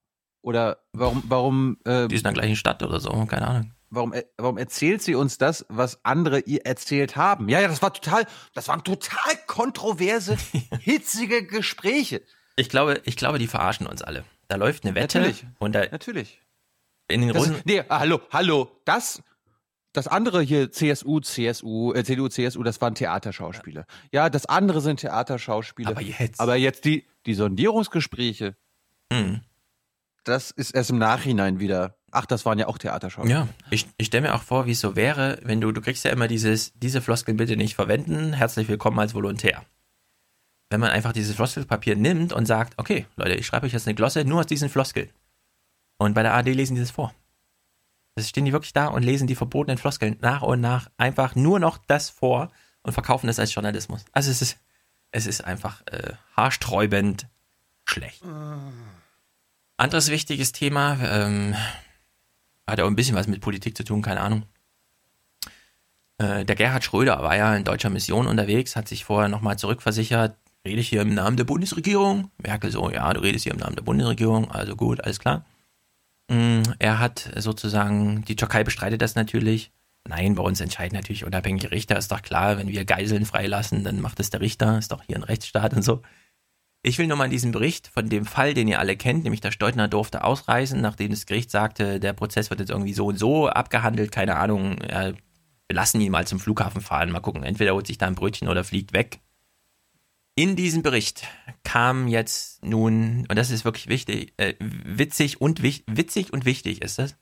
Oder 0.43 0.79
warum, 0.93 1.23
warum, 1.29 1.79
äh, 1.85 2.09
Die 2.09 2.17
ist 2.17 2.23
in 2.23 2.25
der 2.25 2.33
gleichen 2.33 2.57
Stadt 2.57 2.83
oder 2.83 2.99
so, 2.99 3.11
keine 3.27 3.47
Ahnung. 3.47 3.73
warum, 3.89 4.13
warum 4.37 4.59
erzählt 4.59 5.03
sie 5.03 5.15
uns 5.15 5.39
das, 5.39 5.65
was 5.69 6.05
andere 6.05 6.41
ihr 6.41 6.67
erzählt 6.67 7.15
haben? 7.15 7.49
Ja, 7.49 7.61
ja, 7.61 7.69
das 7.69 7.83
war 7.83 7.93
total, 7.93 8.27
das 8.53 8.67
waren 8.67 8.83
total 8.83 9.37
kontroverse, 9.47 10.37
hitzige 10.81 11.47
Gespräche. 11.47 12.23
Ich 12.57 12.69
glaube, 12.69 13.01
ich 13.05 13.15
glaube, 13.17 13.39
die 13.39 13.47
verarschen 13.47 13.87
uns 13.87 14.03
alle. 14.03 14.25
Da 14.49 14.57
läuft 14.57 14.85
eine 14.85 14.97
Wette 14.97 15.19
Natürlich. 15.21 15.47
und 15.61 15.73
da 15.77 15.85
Natürlich. 15.89 16.41
in 17.07 17.21
den 17.21 17.31
Runden. 17.31 17.61
nee, 17.65 17.85
hallo, 17.89 18.21
hallo, 18.33 18.73
das, 18.85 19.23
das 19.97 20.09
andere 20.09 20.43
hier, 20.43 20.71
CSU, 20.71 21.21
CSU, 21.21 21.93
äh, 21.95 22.05
CDU, 22.05 22.29
CSU, 22.29 22.63
das 22.63 22.81
waren 22.81 22.95
Theaterschauspiele. 22.95 23.87
Ja, 24.13 24.29
das 24.31 24.47
andere 24.47 24.81
sind 24.81 25.01
Theaterschauspiele. 25.01 25.89
Aber 25.89 26.03
jetzt. 26.03 26.41
Aber 26.41 26.57
jetzt 26.57 26.85
die, 26.85 27.07
die 27.25 27.35
Sondierungsgespräche, 27.35 28.57
Mhm. 29.13 29.41
das 30.25 30.51
ist 30.51 30.73
erst 30.73 30.91
im 30.91 30.99
Nachhinein 30.99 31.61
wieder. 31.61 31.97
Ach, 32.11 32.27
das 32.27 32.45
waren 32.45 32.59
ja 32.59 32.67
auch 32.67 32.79
Theaterschauspiele. 32.79 33.39
Ja, 33.39 33.49
ich, 33.71 33.87
ich 33.99 34.09
stelle 34.09 34.29
mir 34.29 34.35
auch 34.35 34.43
vor, 34.43 34.67
wie 34.67 34.73
es 34.73 34.81
so 34.81 34.97
wäre, 34.97 35.39
wenn 35.43 35.61
du, 35.61 35.71
du 35.73 35.81
kriegst 35.81 36.05
ja 36.05 36.11
immer 36.11 36.29
dieses, 36.29 36.73
diese 36.75 37.01
Floskeln 37.01 37.37
bitte 37.37 37.57
nicht 37.57 37.75
verwenden, 37.75 38.33
herzlich 38.33 38.69
willkommen 38.69 38.99
als 38.99 39.15
Volontär. 39.15 39.65
Wenn 40.71 40.81
man 40.81 40.91
einfach 40.91 41.13
dieses 41.13 41.37
Floskelpapier 41.37 41.95
nimmt 41.95 42.33
und 42.33 42.47
sagt, 42.47 42.75
okay, 42.79 43.07
Leute, 43.17 43.35
ich 43.35 43.47
schreibe 43.47 43.67
euch 43.67 43.73
jetzt 43.73 43.87
eine 43.87 43.95
Glosse 43.95 44.25
nur 44.25 44.41
aus 44.41 44.47
diesen 44.47 44.69
Floskeln. 44.69 45.11
Und 45.99 46.15
bei 46.15 46.23
der 46.23 46.35
AD 46.35 46.53
lesen 46.53 46.75
die 46.75 46.81
das 46.81 46.91
vor. 46.91 47.15
Das 48.17 48.31
stehen 48.31 48.47
die 48.47 48.53
wirklich 48.53 48.73
da 48.73 48.87
und 48.87 49.03
lesen 49.03 49.27
die 49.27 49.35
verbotenen 49.35 49.77
Floskeln 49.77 50.17
nach 50.21 50.43
und 50.43 50.61
nach 50.61 50.89
einfach 50.97 51.35
nur 51.35 51.61
noch 51.61 51.77
das 51.87 52.09
vor 52.09 52.51
und 52.83 52.93
verkaufen 52.93 53.27
das 53.27 53.39
als 53.39 53.55
Journalismus. 53.55 54.07
Also 54.13 54.31
es 54.31 54.41
ist, 54.41 54.59
es 55.11 55.27
ist 55.27 55.45
einfach 55.45 55.83
äh, 55.87 56.15
haarsträubend 56.35 57.29
schlecht. 57.85 58.23
Anderes 59.77 60.09
wichtiges 60.11 60.53
Thema, 60.53 60.99
ähm, 61.03 61.55
hat 62.67 62.81
auch 62.81 62.87
ein 62.87 62.97
bisschen 62.97 63.15
was 63.15 63.27
mit 63.27 63.43
Politik 63.43 63.77
zu 63.77 63.85
tun, 63.85 64.01
keine 64.01 64.23
Ahnung. 64.23 64.45
Äh, 66.17 66.47
der 66.47 66.57
Gerhard 66.57 66.85
Schröder 66.85 67.23
war 67.23 67.37
ja 67.37 67.55
in 67.55 67.65
deutscher 67.65 67.91
Mission 67.91 68.27
unterwegs, 68.27 68.77
hat 68.77 68.89
sich 68.89 69.05
vorher 69.05 69.29
nochmal 69.29 69.59
zurückversichert, 69.59 70.37
rede 70.65 70.81
ich 70.81 70.89
hier 70.89 71.03
im 71.03 71.15
Namen 71.15 71.37
der 71.37 71.45
Bundesregierung? 71.45 72.31
Merkel 72.39 72.71
so, 72.71 72.91
ja, 72.91 73.13
du 73.13 73.21
redest 73.21 73.45
hier 73.45 73.53
im 73.53 73.61
Namen 73.61 73.77
der 73.77 73.83
Bundesregierung, 73.83 74.51
also 74.51 74.75
gut, 74.75 75.03
alles 75.05 75.21
klar. 75.21 75.45
Mm, 76.29 76.63
Er 76.79 76.99
hat 76.99 77.31
sozusagen, 77.37 78.25
die 78.25 78.37
Türkei 78.37 78.65
bestreitet 78.65 79.03
das 79.03 79.15
natürlich. 79.15 79.73
Nein, 80.09 80.35
bei 80.37 80.43
uns 80.43 80.61
entscheiden 80.61 80.97
natürlich 80.97 81.25
unabhängige 81.25 81.71
Richter, 81.73 81.97
ist 81.97 82.13
doch 82.13 82.23
klar, 82.23 82.59
wenn 82.59 82.69
wir 82.69 82.85
Geiseln 82.85 83.27
freilassen, 83.27 83.83
dann 83.83 84.01
macht 84.01 84.21
es 84.21 84.31
der 84.31 84.41
Richter, 84.41 84.79
ist 84.79 84.93
doch 84.93 85.03
hier 85.03 85.17
ein 85.17 85.25
Rechtsstaat 85.25 85.75
und 85.75 85.83
so. 85.83 86.03
Ich 86.83 86.99
will 86.99 87.09
nur 87.09 87.17
mal 87.17 87.25
in 87.25 87.33
diesem 87.33 87.51
Bericht 87.51 87.89
von 87.89 88.09
dem 88.09 88.25
Fall, 88.25 88.55
den 88.55 88.69
ihr 88.69 88.79
alle 88.79 88.97
kennt, 88.97 89.25
nämlich 89.25 89.41
der 89.41 89.51
Steutner 89.51 89.89
durfte 89.89 90.23
ausreisen, 90.23 90.81
nachdem 90.81 91.11
das 91.11 91.27
Gericht 91.27 91.51
sagte, 91.51 91.99
der 91.99 92.13
Prozess 92.13 92.51
wird 92.51 92.61
jetzt 92.61 92.71
irgendwie 92.71 92.93
so 92.93 93.07
und 93.07 93.19
so 93.19 93.49
abgehandelt, 93.49 94.13
keine 94.13 94.37
Ahnung, 94.37 94.77
wir 94.79 95.17
lassen 95.75 96.01
ihn 96.01 96.13
mal 96.13 96.27
zum 96.29 96.39
Flughafen 96.39 96.81
fahren, 96.81 97.11
mal 97.11 97.19
gucken, 97.21 97.43
entweder 97.43 97.75
holt 97.75 97.89
sich 97.89 97.99
da 97.99 98.07
ein 98.07 98.15
Brötchen 98.15 98.47
oder 98.47 98.63
fliegt 98.63 98.93
weg. 98.93 99.19
In 100.39 100.55
diesem 100.55 100.83
Bericht 100.83 101.27
kam 101.65 102.09
jetzt 102.09 102.63
nun, 102.63 103.27
und 103.29 103.37
das 103.37 103.51
ist 103.51 103.65
wirklich 103.65 103.89
wichtig, 103.89 104.35
äh, 104.37 104.55
witzig 104.61 105.41
und 105.41 105.63
wich, 105.63 105.83
witzig 105.87 106.31
und 106.31 106.45
wichtig 106.45 106.83
ist 106.83 106.99
das. 106.99 107.17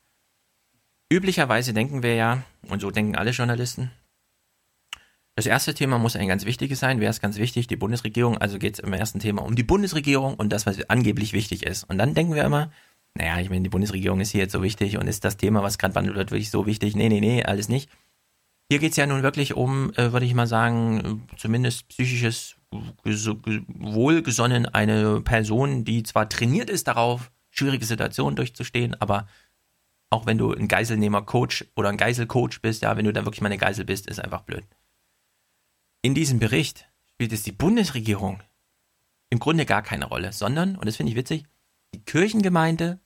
Üblicherweise 1.09 1.73
denken 1.73 2.03
wir 2.03 2.15
ja, 2.15 2.43
und 2.67 2.81
so 2.81 2.91
denken 2.91 3.15
alle 3.15 3.31
Journalisten, 3.31 3.89
das 5.37 5.45
erste 5.45 5.73
Thema 5.73 5.97
muss 5.97 6.17
ein 6.17 6.27
ganz 6.27 6.45
wichtiges 6.45 6.79
sein. 6.79 6.99
Wer 6.99 7.09
ist 7.09 7.21
ganz 7.21 7.37
wichtig? 7.37 7.67
Die 7.67 7.75
Bundesregierung. 7.75 8.37
Also 8.37 8.57
geht 8.57 8.75
es 8.75 8.79
im 8.79 8.93
ersten 8.93 9.19
Thema 9.19 9.43
um 9.43 9.55
die 9.55 9.63
Bundesregierung 9.63 10.35
und 10.35 10.49
das, 10.49 10.65
was 10.65 10.89
angeblich 10.89 11.33
wichtig 11.33 11.65
ist. 11.65 11.83
Und 11.83 11.97
dann 11.97 12.13
denken 12.13 12.35
wir 12.35 12.43
immer, 12.43 12.71
naja, 13.15 13.39
ich 13.39 13.49
meine, 13.49 13.63
die 13.63 13.69
Bundesregierung 13.69 14.21
ist 14.21 14.31
hier 14.31 14.41
jetzt 14.41 14.53
so 14.53 14.63
wichtig 14.63 14.97
und 14.97 15.07
ist 15.07 15.25
das 15.25 15.37
Thema, 15.37 15.61
was 15.61 15.77
gerade 15.77 15.93
behandelt 15.93 16.17
wird, 16.17 16.31
wirklich 16.31 16.51
so 16.51 16.65
wichtig? 16.65 16.95
Nee, 16.95 17.09
nee, 17.09 17.19
nee, 17.19 17.43
alles 17.43 17.67
nicht. 17.69 17.89
Hier 18.69 18.79
geht 18.79 18.91
es 18.91 18.97
ja 18.97 19.07
nun 19.07 19.23
wirklich 19.23 19.53
um, 19.55 19.93
äh, 19.93 20.11
würde 20.11 20.25
ich 20.25 20.33
mal 20.33 20.47
sagen, 20.47 21.27
zumindest 21.37 21.87
psychisches 21.89 22.55
Wohlgesonnen 23.03 24.65
eine 24.65 25.21
Person, 25.21 25.83
die 25.83 26.03
zwar 26.03 26.29
trainiert 26.29 26.69
ist 26.69 26.87
darauf, 26.87 27.31
schwierige 27.49 27.85
Situationen 27.85 28.35
durchzustehen, 28.35 28.99
aber 28.99 29.27
auch 30.09 30.25
wenn 30.25 30.37
du 30.37 30.53
ein 30.53 30.67
Geiselnehmer-Coach 30.67 31.65
oder 31.75 31.89
ein 31.89 31.97
Geiselcoach 31.97 32.61
bist, 32.61 32.83
ja, 32.83 32.95
wenn 32.97 33.05
du 33.05 33.13
da 33.13 33.25
wirklich 33.25 33.41
mal 33.41 33.47
eine 33.47 33.57
Geisel 33.57 33.85
bist, 33.85 34.07
ist 34.07 34.19
einfach 34.19 34.41
blöd. 34.41 34.65
In 36.01 36.13
diesem 36.13 36.39
Bericht 36.39 36.87
spielt 37.13 37.33
es 37.33 37.43
die 37.43 37.51
Bundesregierung 37.51 38.41
im 39.29 39.39
Grunde 39.39 39.65
gar 39.65 39.81
keine 39.81 40.05
Rolle, 40.05 40.31
sondern, 40.33 40.75
und 40.75 40.85
das 40.85 40.97
finde 40.97 41.11
ich 41.11 41.17
witzig, 41.17 41.45
die 41.93 42.03
Kirchengemeinde 42.03 42.99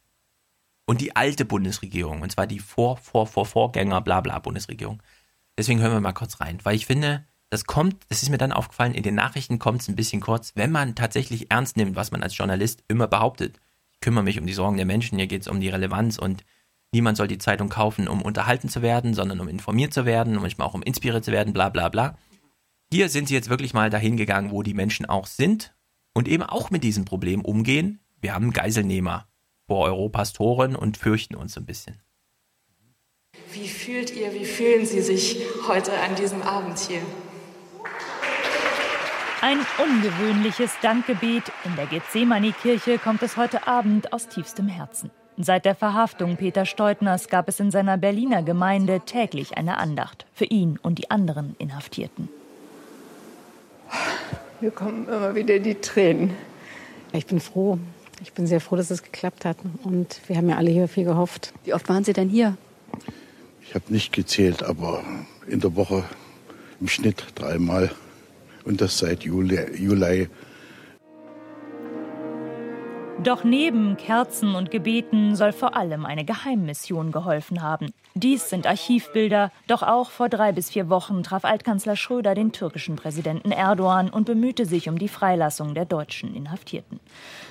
und 0.85 1.01
die 1.01 1.15
alte 1.15 1.45
Bundesregierung, 1.45 2.22
und 2.22 2.31
zwar 2.31 2.48
die 2.48 2.59
Vor, 2.59 2.98
Vor, 2.98 3.27
Vor, 3.27 3.45
Vorgänger, 3.45 4.01
bla, 4.01 4.22
bla, 4.22 4.39
Bundesregierung. 4.39 5.01
Deswegen 5.57 5.80
hören 5.80 5.93
wir 5.93 6.01
mal 6.01 6.14
kurz 6.14 6.39
rein, 6.39 6.59
weil 6.64 6.75
ich 6.75 6.85
finde, 6.85 7.25
das 7.50 7.66
kommt, 7.66 8.06
das 8.10 8.22
ist 8.22 8.30
mir 8.30 8.38
dann 8.38 8.52
aufgefallen, 8.52 8.94
in 8.94 9.03
den 9.03 9.16
Nachrichten 9.16 9.58
kommt 9.58 9.82
es 9.82 9.88
ein 9.88 9.95
bisschen 9.95 10.22
kurz, 10.22 10.52
wenn 10.56 10.72
man 10.72 10.95
tatsächlich 10.95 11.50
ernst 11.50 11.78
nimmt, 11.78 11.95
was 11.95 12.11
man 12.11 12.22
als 12.22 12.38
Journalist 12.38 12.84
immer 12.88 13.08
behauptet. 13.08 13.60
Ich 13.92 14.02
kümmere 14.02 14.24
mich 14.24 14.40
um 14.40 14.45
die 14.45 14.53
Sorgen 14.53 14.78
der 14.78 14.86
Menschen, 14.86 15.18
hier 15.18 15.28
geht 15.28 15.42
es 15.42 15.48
um 15.48 15.60
die 15.60 15.69
Relevanz 15.69 16.19
und 16.19 16.45
niemand 16.92 17.18
soll 17.18 17.28
die 17.28 17.40
Zeitung 17.40 17.69
kaufen, 17.69 18.08
um 18.08 18.22
unterhalten 18.22 18.69
zu 18.69 18.82
werden, 18.82 19.14
sondern 19.14 19.40
um 19.40 19.48
informiert 19.48 19.94
zu 19.94 20.06
werden, 20.06 20.36
manchmal 20.36 20.68
auch 20.68 20.76
um 20.76 20.84
inspiriert 20.84 21.26
zu 21.26 21.32
werden, 21.32 21.53
bla 21.53 21.69
bla 21.69 21.90
bla. 21.90 22.18
Hier 22.92 23.10
sind 23.10 23.28
sie 23.28 23.34
jetzt 23.34 23.50
wirklich 23.50 23.74
mal 23.74 23.90
dahin 23.90 24.16
gegangen, 24.16 24.52
wo 24.52 24.61
die 24.61 24.74
Menschen 24.74 25.08
auch 25.08 25.26
sind 25.26 25.76
und 26.14 26.28
eben 26.28 26.44
auch 26.44 26.69
mit 26.69 26.84
diesem 26.84 27.06
Problem 27.06 27.42
umgehen. 27.42 28.00
Wir 28.22 28.34
haben 28.36 28.52
Geiselnehmer 28.52 29.28
vor 29.68 29.86
Europas 29.86 30.34
Toren 30.34 30.76
und 30.76 30.98
fürchten 30.98 31.36
uns 31.36 31.58
ein 31.58 31.66
bisschen. 31.66 32.02
Wie 33.53 33.68
fühlt 33.68 34.16
ihr, 34.16 34.34
wie 34.34 34.45
fühlen 34.45 34.86
Sie 34.86 35.02
sich 35.02 35.38
heute 35.68 35.92
an 36.00 36.16
diesem 36.16 36.42
Abend 36.42 36.80
hier? 36.80 37.02
Ein 39.42 39.59
ungewöhnliches 39.77 40.72
Dankgebet 40.82 41.43
in 41.64 41.74
der 41.77 41.85
Gethsemane-Kirche 41.85 43.00
kommt 43.00 43.24
es 43.24 43.38
heute 43.38 43.68
Abend 43.68 44.11
aus 44.11 44.27
tiefstem 44.27 44.68
Herzen. 44.68 45.11
Seit 45.38 45.64
der 45.64 45.76
Verhaftung 45.76 46.35
Peter 46.35 46.66
Steutners 46.66 47.30
gab 47.30 47.48
es 47.48 47.58
in 47.61 47.72
seiner 47.72 47.98
Berliner 47.98 48.43
Gemeinde 48.43 49.00
täglich 49.06 49.58
eine 49.58 49.77
Andacht 49.77 50.26
für 50.34 50.43
ihn 50.43 50.77
und 50.82 51.00
die 51.00 51.09
anderen 51.09 51.56
Inhaftierten. 51.58 52.27
Mir 54.59 54.72
kommen 54.72 55.08
immer 55.08 55.34
wieder 55.35 55.59
die 55.59 55.76
Tränen. 55.76 56.34
Ich 57.14 57.26
bin 57.26 57.40
froh. 57.40 57.80
Ich 58.22 58.34
bin 58.34 58.45
sehr 58.45 58.59
froh, 58.59 58.76
dass 58.76 58.92
es 58.92 59.03
geklappt 59.03 59.45
hat. 59.45 59.56
Und 59.84 60.19
wir 60.27 60.35
haben 60.35 60.50
ja 60.50 60.58
alle 60.58 60.69
hier 60.69 60.90
viel 60.90 61.06
gehofft. 61.06 61.53
Wie 61.64 61.74
oft 61.74 61.88
waren 61.88 62.03
Sie 62.03 62.11
denn 62.11 62.27
hier? 62.27 62.58
Ich 63.61 63.74
habe 63.74 63.85
nicht 63.88 64.11
gezählt, 64.11 64.64
aber 64.64 65.01
in 65.48 65.61
der 65.61 65.77
Woche 65.77 66.03
im 66.82 66.90
Schnitt 66.90 67.24
dreimal. 67.35 67.90
Und 68.65 68.81
das 68.81 68.97
seit 68.97 69.23
Juli. 69.23 69.59
Juli. 69.77 70.29
Doch 73.23 73.43
neben 73.43 73.97
Kerzen 73.97 74.55
und 74.55 74.71
Gebeten 74.71 75.35
soll 75.35 75.51
vor 75.51 75.75
allem 75.75 76.05
eine 76.05 76.23
Geheimmission 76.23 77.11
geholfen 77.11 77.61
haben. 77.61 77.91
Dies 78.13 78.49
sind 78.49 78.65
Archivbilder, 78.65 79.51
doch 79.67 79.83
auch 79.83 80.09
vor 80.09 80.29
drei 80.29 80.53
bis 80.53 80.69
vier 80.69 80.88
Wochen 80.88 81.21
traf 81.21 81.43
Altkanzler 81.43 81.97
Schröder 81.97 82.33
den 82.33 82.53
türkischen 82.53 82.95
Präsidenten 82.95 83.51
Erdogan 83.51 84.09
und 84.09 84.23
bemühte 84.23 84.65
sich 84.65 84.88
um 84.88 84.97
die 84.97 85.09
Freilassung 85.09 85.73
der 85.73 85.83
deutschen 85.83 86.33
Inhaftierten. 86.33 87.01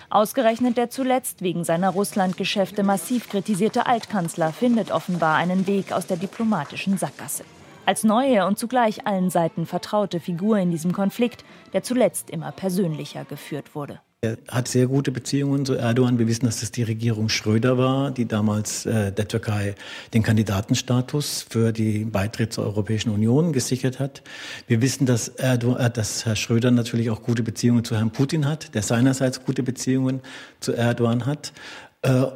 Ausgerechnet 0.09 0.79
der 0.79 0.89
zuletzt 0.89 1.43
wegen 1.43 1.65
seiner 1.65 1.91
Russlandgeschäfte 1.91 2.83
massiv 2.83 3.29
kritisierte 3.29 3.85
Altkanzler 3.85 4.55
findet 4.55 4.91
offenbar 4.91 5.37
einen 5.37 5.67
Weg 5.67 5.93
aus 5.93 6.07
der 6.07 6.17
diplomatischen 6.17 6.97
Sackgasse. 6.97 7.45
Als 7.89 8.05
neue 8.05 8.45
und 8.45 8.59
zugleich 8.59 9.07
allen 9.07 9.31
Seiten 9.31 9.65
vertraute 9.65 10.21
Figur 10.21 10.59
in 10.59 10.71
diesem 10.71 10.93
Konflikt, 10.93 11.43
der 11.73 11.83
zuletzt 11.83 12.29
immer 12.29 12.53
persönlicher 12.53 13.25
geführt 13.25 13.75
wurde. 13.75 13.99
Er 14.21 14.37
hat 14.49 14.69
sehr 14.69 14.89
gute 14.89 15.11
Beziehungen 15.11 15.65
zu 15.65 15.73
Erdogan. 15.73 16.19
Wir 16.19 16.29
wissen, 16.29 16.45
dass 16.45 16.63
es 16.63 16.71
die 16.71 16.83
Regierung 16.83 17.31
Schröder 17.31 17.79
war, 17.79 18.11
die 18.11 18.29
damals 18.29 18.85
äh, 18.85 19.11
der 19.11 19.27
Türkei 19.27 19.75
den 20.13 20.23
Kandidatenstatus 20.23 21.47
für 21.49 21.73
den 21.73 22.11
Beitritt 22.11 22.53
zur 22.53 22.65
Europäischen 22.65 23.09
Union 23.09 23.55
gesichert 23.55 24.01
hat. 24.01 24.23
Wir 24.67 24.83
wissen, 24.83 25.07
dass, 25.07 25.29
Erdogan, 25.29 25.81
äh, 25.81 25.91
dass 25.91 26.27
Herr 26.27 26.37
Schröder 26.37 26.71
natürlich 26.71 27.09
auch 27.09 27.23
gute 27.23 27.43
Beziehungen 27.43 27.85
zu 27.85 27.97
Herrn 27.97 28.11
Putin 28.11 28.45
hat, 28.45 28.75
der 28.75 28.83
seinerseits 28.83 29.47
gute 29.47 29.63
Beziehungen 29.63 30.21
zu 30.61 30.75
Erdogan 30.75 31.25
hat. 31.25 31.55
Äh, 32.03 32.27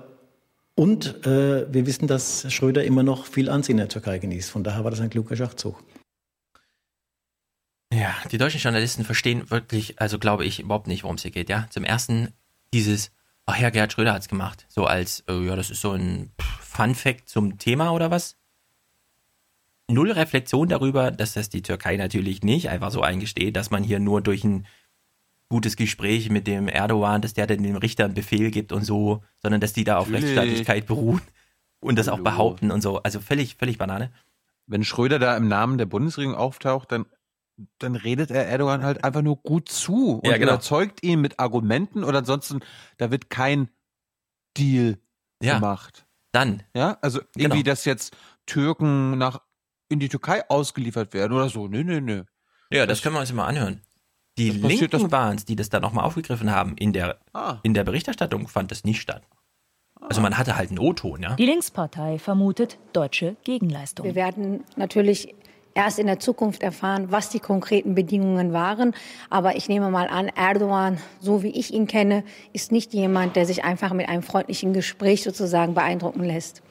und 0.75 1.27
äh, 1.27 1.73
wir 1.73 1.87
wissen, 1.87 2.07
dass 2.07 2.51
Schröder 2.53 2.85
immer 2.85 3.03
noch 3.03 3.27
viel 3.27 3.49
Ansehen 3.49 3.75
in 3.75 3.79
der 3.79 3.89
Türkei 3.89 4.19
genießt. 4.19 4.51
Von 4.51 4.65
daher 4.65 4.85
war 4.85 4.91
das 4.91 5.01
ein 5.01 5.11
kluger 5.11 5.37
Schachzug. 5.37 5.83
Ja, 7.93 8.15
die 8.31 8.39
deutschen 8.39 8.61
Journalisten 8.61 9.05
verstehen 9.05 9.51
wirklich, 9.51 10.01
also 10.01 10.19
glaube 10.19 10.47
ich, 10.47 10.61
überhaupt 10.61 10.87
nicht, 10.87 11.03
worum 11.03 11.17
es 11.17 11.23
hier 11.23 11.31
geht, 11.31 11.51
ja. 11.51 11.67
Zum 11.69 11.85
ersten 11.85 12.33
dieses, 12.73 13.13
ach 13.45 13.59
ja, 13.59 13.69
Gerhard 13.69 13.93
Schröder 13.93 14.15
hat's 14.15 14.29
gemacht. 14.29 14.65
So 14.71 14.87
als, 14.87 15.25
äh, 15.29 15.45
ja, 15.45 15.57
das 15.57 15.71
ist 15.71 15.83
so 15.83 15.93
ein 15.93 16.33
Fun-Fact 16.61 17.29
zum 17.29 17.59
Thema 17.59 17.91
oder 17.91 18.11
was? 18.11 18.37
Null 19.91 20.13
Reflexion 20.13 20.69
darüber, 20.69 21.11
dass 21.11 21.35
das 21.35 21.51
die 21.51 21.61
Türkei 21.61 21.97
natürlich 21.97 22.43
nicht 22.43 22.71
einfach 22.71 22.91
so 22.91 23.03
eingesteht, 23.03 23.57
dass 23.57 23.71
man 23.71 23.85
hier 23.85 23.99
nur 23.99 24.23
durch 24.23 24.43
ein 24.43 24.67
gutes 25.53 25.77
Gespräch 25.77 26.31
mit 26.31 26.47
dem 26.47 26.67
Erdogan, 26.67 27.21
dass 27.21 27.35
der 27.35 27.47
dann 27.47 27.63
dem 27.63 27.77
Richter 27.77 28.07
einen 28.07 28.15
Befehl 28.15 28.51
gibt 28.51 28.73
und 28.73 28.85
so, 28.85 29.23
sondern 29.43 29.61
dass 29.61 29.75
die 29.75 29.85
da 29.85 29.99
auf 29.99 30.09
Natürlich. 30.09 30.31
Rechtsstaatlichkeit 30.37 30.87
beruhen 30.87 31.21
und 31.81 31.99
das 31.99 32.09
auch 32.09 32.15
Hallo. 32.15 32.25
behaupten 32.25 32.71
und 32.71 32.81
so. 32.81 33.03
Also 33.03 33.21
völlig, 33.21 33.57
völlig 33.57 33.77
Banane. 33.77 34.11
Wenn 34.67 34.83
Schröder 34.83 35.19
da 35.19 35.37
im 35.37 35.49
Namen 35.49 35.77
der 35.77 35.85
Bundesregierung 35.87 36.35
auftaucht, 36.37 36.91
dann, 36.91 37.05
dann 37.79 37.97
redet 37.97 38.31
er 38.31 38.47
Erdogan 38.47 38.83
halt 38.83 39.05
einfach 39.05 39.21
nur 39.21 39.37
gut 39.43 39.69
zu 39.69 40.21
und 40.21 40.27
Ja, 40.31 40.39
genau. 40.39 40.53
überzeugt 40.53 41.03
ihn 41.05 41.21
mit 41.21 41.39
Argumenten 41.39 42.03
oder 42.03 42.19
ansonsten, 42.21 42.61
da 42.97 43.11
wird 43.11 43.29
kein 43.29 43.69
Deal 44.57 44.97
Ja. 45.43 45.57
gemacht. 45.57 46.07
Dann. 46.33 46.63
Ja, 46.75 46.97
also 47.03 47.21
irgendwie, 47.37 47.59
Genau. 47.63 47.73
dass 47.73 47.85
jetzt 47.85 48.17
Türken 48.47 49.19
nach 49.19 49.43
in 49.91 50.01
die 50.01 50.09
Türkei 50.09 50.49
ausgeliefert 50.49 51.13
werden 51.13 51.35
oder 51.35 51.51
so. 51.51 51.69
Nö, 51.69 51.85
nö, 51.85 52.01
nö. 52.01 52.25
Ja, 52.71 52.87
das 52.87 53.03
können 53.03 53.15
wir 53.15 53.21
uns 53.21 53.31
mal 53.35 53.47
anhören. 53.47 53.83
Die 54.39 54.61
Das 54.61 54.71
Linken 54.71 55.13
waren 55.13 55.37
es, 55.37 55.45
die 55.45 55.57
das 55.57 55.69
dann 55.69 55.83
nochmal 55.83 56.05
aufgegriffen 56.05 56.51
haben. 56.51 56.77
In 56.77 56.93
der, 56.93 57.19
Ah. 57.35 57.57
in 57.63 57.75
der 57.75 57.85
Berichterstattung 57.85 58.49
fand 58.49 58.71
das 58.71 58.85
nicht 58.85 59.01
statt. 59.01 59.23
Also 60.01 60.21
man 60.21 60.37
hatte 60.37 60.57
halt 60.57 60.71
einen 60.71 60.79
O-Ton, 60.79 61.23
ja. 61.23 61.35
Die 61.37 61.47
Linkspartei 61.47 62.19
vermutet 62.19 62.79
deutsche 62.93 63.37
Gegenleistung. 63.45 64.05
Wir 64.07 64.15
werden 64.15 64.65
natürlich 64.77 65.35
erst 65.75 65.99
in 65.99 66.07
der 66.07 66.19
Zukunft 66.19 66.63
erfahren, 66.63 67.11
was 67.13 67.29
die 67.31 67.39
konkreten 67.41 67.95
Bedingungen 67.95 68.53
waren. 68.53 68.95
Aber 69.31 69.57
ich 69.57 69.69
nehme 69.69 69.91
mal 69.91 70.09
an, 70.09 70.29
Erdogan, 70.29 70.99
so 71.21 71.43
wie 71.43 71.49
ich 71.51 71.73
ihn 71.73 71.87
kenne, 71.87 72.25
ist 72.53 72.73
nicht 72.73 72.93
jemand, 72.93 73.37
der 73.37 73.47
sich 73.47 73.65
einfach 73.65 73.93
mit 73.93 74.09
einem 74.09 74.23
freundlichen 74.23 74.73
Gespräch 74.73 75.23
sozusagen 75.23 75.75
beeindrucken 75.75 76.25
lässt. 76.25 76.63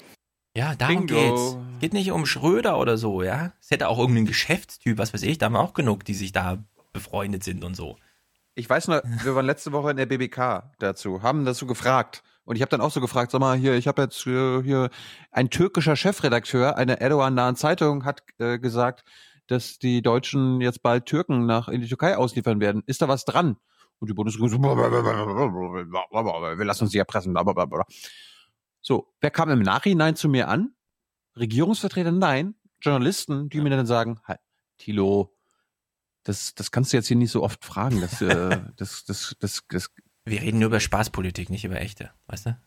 Ja, 0.55 0.75
darum 0.75 1.05
Bingo. 1.05 1.15
geht's. 1.21 1.57
Geht 1.79 1.93
nicht 1.93 2.11
um 2.11 2.25
Schröder 2.25 2.77
oder 2.77 2.97
so, 2.97 3.23
ja. 3.23 3.53
Es 3.61 3.71
hätte 3.71 3.87
auch 3.87 3.97
irgendeinen 3.97 4.27
Geschäftstyp, 4.27 4.97
was 4.97 5.13
weiß 5.13 5.23
ich, 5.23 5.37
da 5.37 5.45
haben 5.45 5.53
wir 5.53 5.61
auch 5.61 5.73
genug, 5.73 6.03
die 6.05 6.13
sich 6.13 6.31
da 6.33 6.57
befreundet 6.93 7.43
sind 7.43 7.63
und 7.63 7.75
so. 7.75 7.97
Ich 8.53 8.69
weiß 8.69 8.89
noch, 8.89 9.01
wir 9.23 9.35
waren 9.35 9.45
letzte 9.45 9.71
Woche 9.71 9.91
in 9.91 9.97
der 9.97 10.05
BBK 10.05 10.73
dazu, 10.79 11.23
haben 11.23 11.45
dazu 11.45 11.65
gefragt. 11.65 12.21
Und 12.43 12.55
ich 12.55 12.61
habe 12.61 12.69
dann 12.69 12.81
auch 12.81 12.91
so 12.91 12.99
gefragt, 12.99 13.31
sag 13.31 13.39
mal, 13.39 13.57
hier, 13.57 13.75
ich 13.75 13.87
habe 13.87 14.01
jetzt 14.01 14.25
äh, 14.27 14.61
hier 14.61 14.89
ein 15.31 15.49
türkischer 15.49 15.95
Chefredakteur 15.95 16.75
einer 16.75 16.99
Erdogan-nahen 16.99 17.55
Zeitung 17.55 18.03
hat 18.03 18.23
äh, 18.39 18.59
gesagt, 18.59 19.03
dass 19.47 19.79
die 19.79 20.01
Deutschen 20.01 20.59
jetzt 20.59 20.81
bald 20.81 21.05
Türken 21.05 21.45
nach 21.45 21.67
in 21.67 21.81
die 21.81 21.87
Türkei 21.87 22.17
ausliefern 22.17 22.59
werden. 22.59 22.83
Ist 22.87 23.01
da 23.01 23.07
was 23.07 23.25
dran? 23.25 23.57
Und 23.99 24.09
die 24.09 24.13
Bundesregierung 24.13 24.63
so, 24.63 24.77
wir 26.57 26.65
lassen 26.65 26.83
uns 26.83 26.91
die 26.91 26.97
erpressen. 26.97 27.33
blablabla. 27.33 27.85
So, 28.81 29.13
wer 29.21 29.29
kam 29.29 29.49
im 29.49 29.61
Nachhinein 29.61 30.15
zu 30.15 30.27
mir 30.27 30.47
an? 30.47 30.73
Regierungsvertreter? 31.37 32.11
Nein. 32.11 32.55
Journalisten, 32.81 33.47
die 33.49 33.61
mir 33.61 33.69
dann 33.69 33.85
sagen, 33.85 34.19
halt, 34.25 34.39
Thilo, 34.77 35.37
das, 36.23 36.53
das 36.55 36.71
kannst 36.71 36.93
du 36.93 36.97
jetzt 36.97 37.07
hier 37.07 37.17
nicht 37.17 37.31
so 37.31 37.43
oft 37.43 37.63
fragen. 37.65 38.01
Das, 38.01 38.21
äh, 38.21 38.61
das, 38.77 39.05
das, 39.05 39.35
das, 39.39 39.61
das, 39.69 39.89
Wir 40.25 40.41
reden 40.41 40.59
nur 40.59 40.67
über 40.67 40.79
Spaßpolitik, 40.79 41.49
nicht 41.49 41.65
über 41.65 41.79
echte, 41.79 42.11
weißt 42.27 42.47
du? 42.47 42.57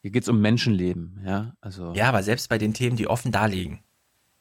hier 0.00 0.12
geht's 0.12 0.28
um 0.28 0.40
Menschenleben, 0.40 1.20
ja. 1.24 1.54
Also 1.60 1.92
Ja, 1.92 2.08
aber 2.08 2.22
selbst 2.22 2.48
bei 2.48 2.56
den 2.56 2.72
Themen, 2.72 2.96
die 2.96 3.08
offen 3.08 3.32
da 3.32 3.46
liegen. 3.46 3.82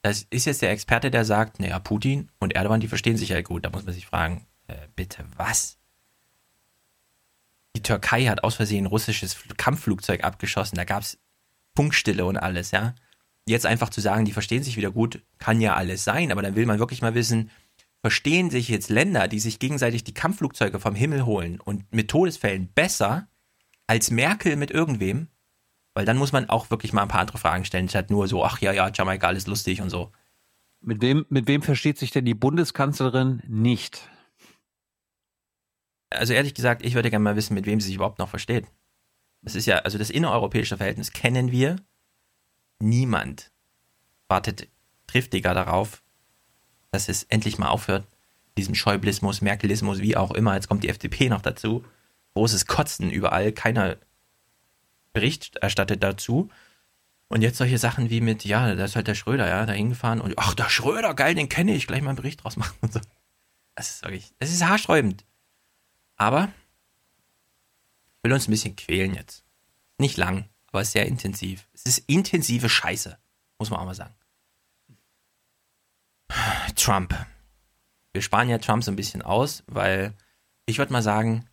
Das 0.04 0.26
ist 0.30 0.46
jetzt 0.46 0.62
der 0.62 0.70
Experte, 0.72 1.10
der 1.10 1.26
sagt, 1.26 1.60
naja, 1.60 1.80
Putin 1.80 2.30
und 2.40 2.54
Erdogan, 2.54 2.80
die 2.80 2.88
verstehen 2.88 3.18
sich 3.18 3.30
ja 3.30 3.42
gut. 3.42 3.66
Da 3.66 3.72
muss 3.72 3.84
man 3.84 3.94
sich 3.94 4.06
fragen, 4.06 4.46
äh, 4.68 4.88
bitte 4.96 5.26
was? 5.36 5.80
Die 7.76 7.82
Türkei 7.82 8.26
hat 8.28 8.44
aus 8.44 8.56
Versehen 8.56 8.84
ein 8.86 8.88
russisches 8.88 9.36
Fl- 9.36 9.56
Kampfflugzeug 9.56 10.24
abgeschossen. 10.24 10.76
Da 10.78 10.84
gab's 10.86 11.18
Funkstille 11.76 12.26
und 12.26 12.38
alles, 12.38 12.70
ja. 12.72 12.94
Jetzt 13.48 13.66
einfach 13.66 13.90
zu 13.90 14.02
sagen, 14.02 14.26
die 14.26 14.34
verstehen 14.34 14.64
sich 14.64 14.78
wieder 14.78 14.92
gut, 14.92 15.24
kann 15.38 15.62
ja 15.62 15.76
alles 15.76 16.04
sein, 16.04 16.32
aber 16.32 16.42
dann 16.42 16.56
will 16.56 16.66
man 16.66 16.80
wirklich 16.80 17.02
mal 17.02 17.16
wissen, 17.16 17.50
verstehen 18.02 18.50
sich 18.50 18.68
jetzt 18.68 18.90
Länder, 18.90 19.28
die 19.28 19.40
sich 19.40 19.60
gegenseitig 19.60 20.04
die 20.04 20.14
Kampfflugzeuge 20.14 20.80
vom 20.80 20.96
Himmel 20.96 21.26
holen 21.26 21.60
und 21.62 21.92
mit 21.94 22.10
Todesfällen 22.10 22.72
besser 22.74 23.30
als 23.88 24.12
Merkel 24.12 24.56
mit 24.58 24.72
irgendwem? 24.72 25.30
Weil 25.94 26.06
dann 26.06 26.18
muss 26.18 26.32
man 26.32 26.50
auch 26.50 26.70
wirklich 26.70 26.94
mal 26.94 27.04
ein 27.04 27.08
paar 27.08 27.22
andere 27.22 27.38
Fragen 27.38 27.66
stellen, 27.66 27.90
statt 27.90 28.12
nur 28.12 28.28
so, 28.28 28.44
ach 28.44 28.60
ja, 28.60 28.72
ja, 28.72 28.92
Jamaika, 28.94 29.28
alles 29.28 29.48
lustig 29.48 29.82
und 29.82 29.90
so. 29.90 30.12
mit 30.82 31.02
wem, 31.02 31.26
mit 31.30 31.48
wem 31.48 31.62
versteht 31.62 31.98
sich 31.98 32.12
denn 32.12 32.26
die 32.26 32.34
Bundeskanzlerin 32.34 33.42
nicht? 33.48 34.10
Also 36.10 36.34
ehrlich 36.34 36.54
gesagt, 36.54 36.86
ich 36.86 36.96
würde 36.96 37.10
gerne 37.10 37.24
mal 37.24 37.36
wissen, 37.36 37.54
mit 37.54 37.66
wem 37.66 37.80
sie 37.80 37.88
sich 37.88 37.96
überhaupt 37.96 38.20
noch 38.20 38.30
versteht. 38.30 38.68
Das 39.42 39.56
ist 39.56 39.66
ja, 39.66 39.80
also 39.80 39.98
das 39.98 40.10
innereuropäische 40.10 40.78
Verhältnis 40.78 41.12
kennen 41.12 41.52
wir. 41.52 41.78
Niemand 42.80 43.52
wartet 44.28 44.68
triftiger 45.08 45.54
darauf, 45.54 46.04
dass 46.92 47.10
es 47.10 47.24
endlich 47.24 47.58
mal 47.58 47.70
aufhört. 47.70 48.06
Diesen 48.58 48.76
Schäublismus, 48.76 49.42
Merkelismus, 49.42 50.00
wie 50.00 50.18
auch 50.18 50.32
immer. 50.32 50.56
Jetzt 50.56 50.68
kommt 50.68 50.84
die 50.84 50.90
FDP 50.90 51.30
noch 51.30 51.42
dazu. 51.42 51.86
Großes 52.34 52.66
Kotzen 52.66 53.10
überall. 53.10 53.52
Keiner 53.52 53.98
Bericht 55.14 55.58
erstattet 55.58 56.04
dazu. 56.04 56.50
Und 57.30 57.42
jetzt 57.42 57.58
solche 57.58 57.78
Sachen 57.78 58.10
wie 58.10 58.22
mit, 58.22 58.46
ja, 58.46 58.74
da 58.76 58.86
ist 58.86 58.96
halt 58.96 59.08
der 59.08 59.16
Schröder, 59.16 59.48
ja, 59.48 59.66
da 59.66 59.74
hingefahren 59.74 60.22
und, 60.22 60.38
ach, 60.38 60.54
der 60.54 60.70
Schröder, 60.70 61.14
geil, 61.14 61.36
den 61.36 61.50
kenne 61.50 61.76
ich, 61.76 61.86
gleich 61.86 62.02
mal 62.02 62.12
einen 62.12 62.16
Bericht 62.16 62.44
draus 62.44 62.56
machen 62.56 62.78
und 62.82 62.94
so. 62.94 63.02
Das 63.76 63.90
ist 63.90 64.04
wirklich, 64.04 64.32
das 64.40 64.52
ist 64.52 64.66
haarsträubend. 64.66 65.26
Aber 66.16 66.50
will 68.24 68.34
uns 68.34 68.48
ein 68.48 68.52
bisschen 68.52 68.76
quälen 68.76 69.14
jetzt. 69.14 69.44
Nicht 69.98 70.18
lang, 70.18 70.46
aber 70.68 70.84
sehr 70.86 71.06
intensiv. 71.06 71.68
Es 71.74 71.86
ist 71.86 72.00
intensive 72.08 72.70
Scheiße, 72.70 73.18
muss 73.60 73.70
man 73.70 73.80
auch 73.80 73.86
mal 73.86 73.96
sagen. 73.96 74.16
Trump. 76.76 77.16
Wir 78.14 78.22
sparen 78.22 78.50
ja 78.50 78.58
Trump 78.58 78.84
so 78.84 78.92
ein 78.92 78.96
bisschen 78.96 79.22
aus, 79.22 79.64
weil 79.68 80.14
ich 80.66 80.78
würde 80.78 80.94
mal 80.94 81.02
sagen, 81.02 81.48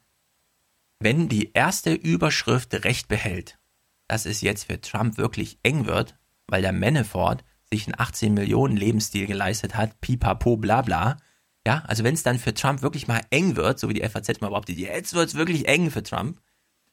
wenn 1.01 1.28
die 1.28 1.52
erste 1.52 1.93
Überschrift 1.93 2.73
Recht 2.84 3.09
behält, 3.09 3.59
dass 4.09 4.26
es 4.26 4.41
jetzt 4.41 4.65
für 4.65 4.81
Trump 4.81 5.18
wirklich 5.18 5.59
eng 5.62 5.86
wird, 5.86 6.17
weil 6.47 6.62
der 6.62 6.73
Manafort 6.73 7.44
sich 7.70 7.86
einen 7.86 7.99
18 7.99 8.34
Millionen 8.34 8.76
Lebensstil 8.76 9.26
geleistet 9.26 9.75
hat, 9.75 10.01
pipapo, 10.01 10.57
bla 10.57 10.83
bla. 10.83 11.17
Ja, 11.67 11.83
also 11.86 12.05
wenn 12.05 12.15
es 12.15 12.23
dann 12.23 12.39
für 12.39 12.55
Trump 12.55 12.83
wirklich 12.83 13.09
mal 13.09 13.23
eng 13.31 13.57
wird, 13.57 13.78
so 13.78 13.89
wie 13.89 13.94
die 13.94 14.07
FAZ 14.09 14.41
mal 14.41 14.49
behauptet, 14.49 14.76
jetzt 14.76 15.15
wird 15.15 15.28
es 15.28 15.34
wirklich 15.34 15.67
eng 15.67 15.91
für 15.91 16.02
Trump, 16.02 16.41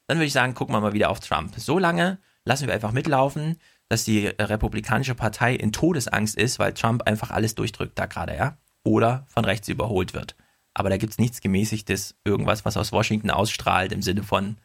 dann 0.07 0.17
würde 0.17 0.25
ich 0.25 0.33
sagen, 0.33 0.53
gucken 0.53 0.75
wir 0.75 0.81
mal 0.81 0.93
wieder 0.93 1.09
auf 1.09 1.19
Trump. 1.19 1.53
So 1.57 1.79
lange 1.79 2.19
lassen 2.45 2.67
wir 2.67 2.73
einfach 2.73 2.91
mitlaufen, 2.91 3.57
dass 3.89 4.03
die 4.03 4.27
Republikanische 4.27 5.15
Partei 5.15 5.55
in 5.55 5.71
Todesangst 5.71 6.35
ist, 6.37 6.59
weil 6.59 6.73
Trump 6.73 7.03
einfach 7.03 7.31
alles 7.31 7.55
durchdrückt 7.55 7.97
da 7.97 8.05
gerade, 8.05 8.35
ja? 8.35 8.57
Oder 8.83 9.25
von 9.27 9.45
rechts 9.45 9.67
überholt 9.67 10.13
wird. 10.13 10.35
Aber 10.73 10.89
da 10.89 10.97
gibt's 10.97 11.17
nichts 11.17 11.41
Gemäßigtes, 11.41 12.15
irgendwas, 12.23 12.65
was 12.65 12.77
aus 12.77 12.91
Washington 12.91 13.29
ausstrahlt 13.29 13.91
im 13.91 14.01
Sinne 14.01 14.23
von 14.23 14.57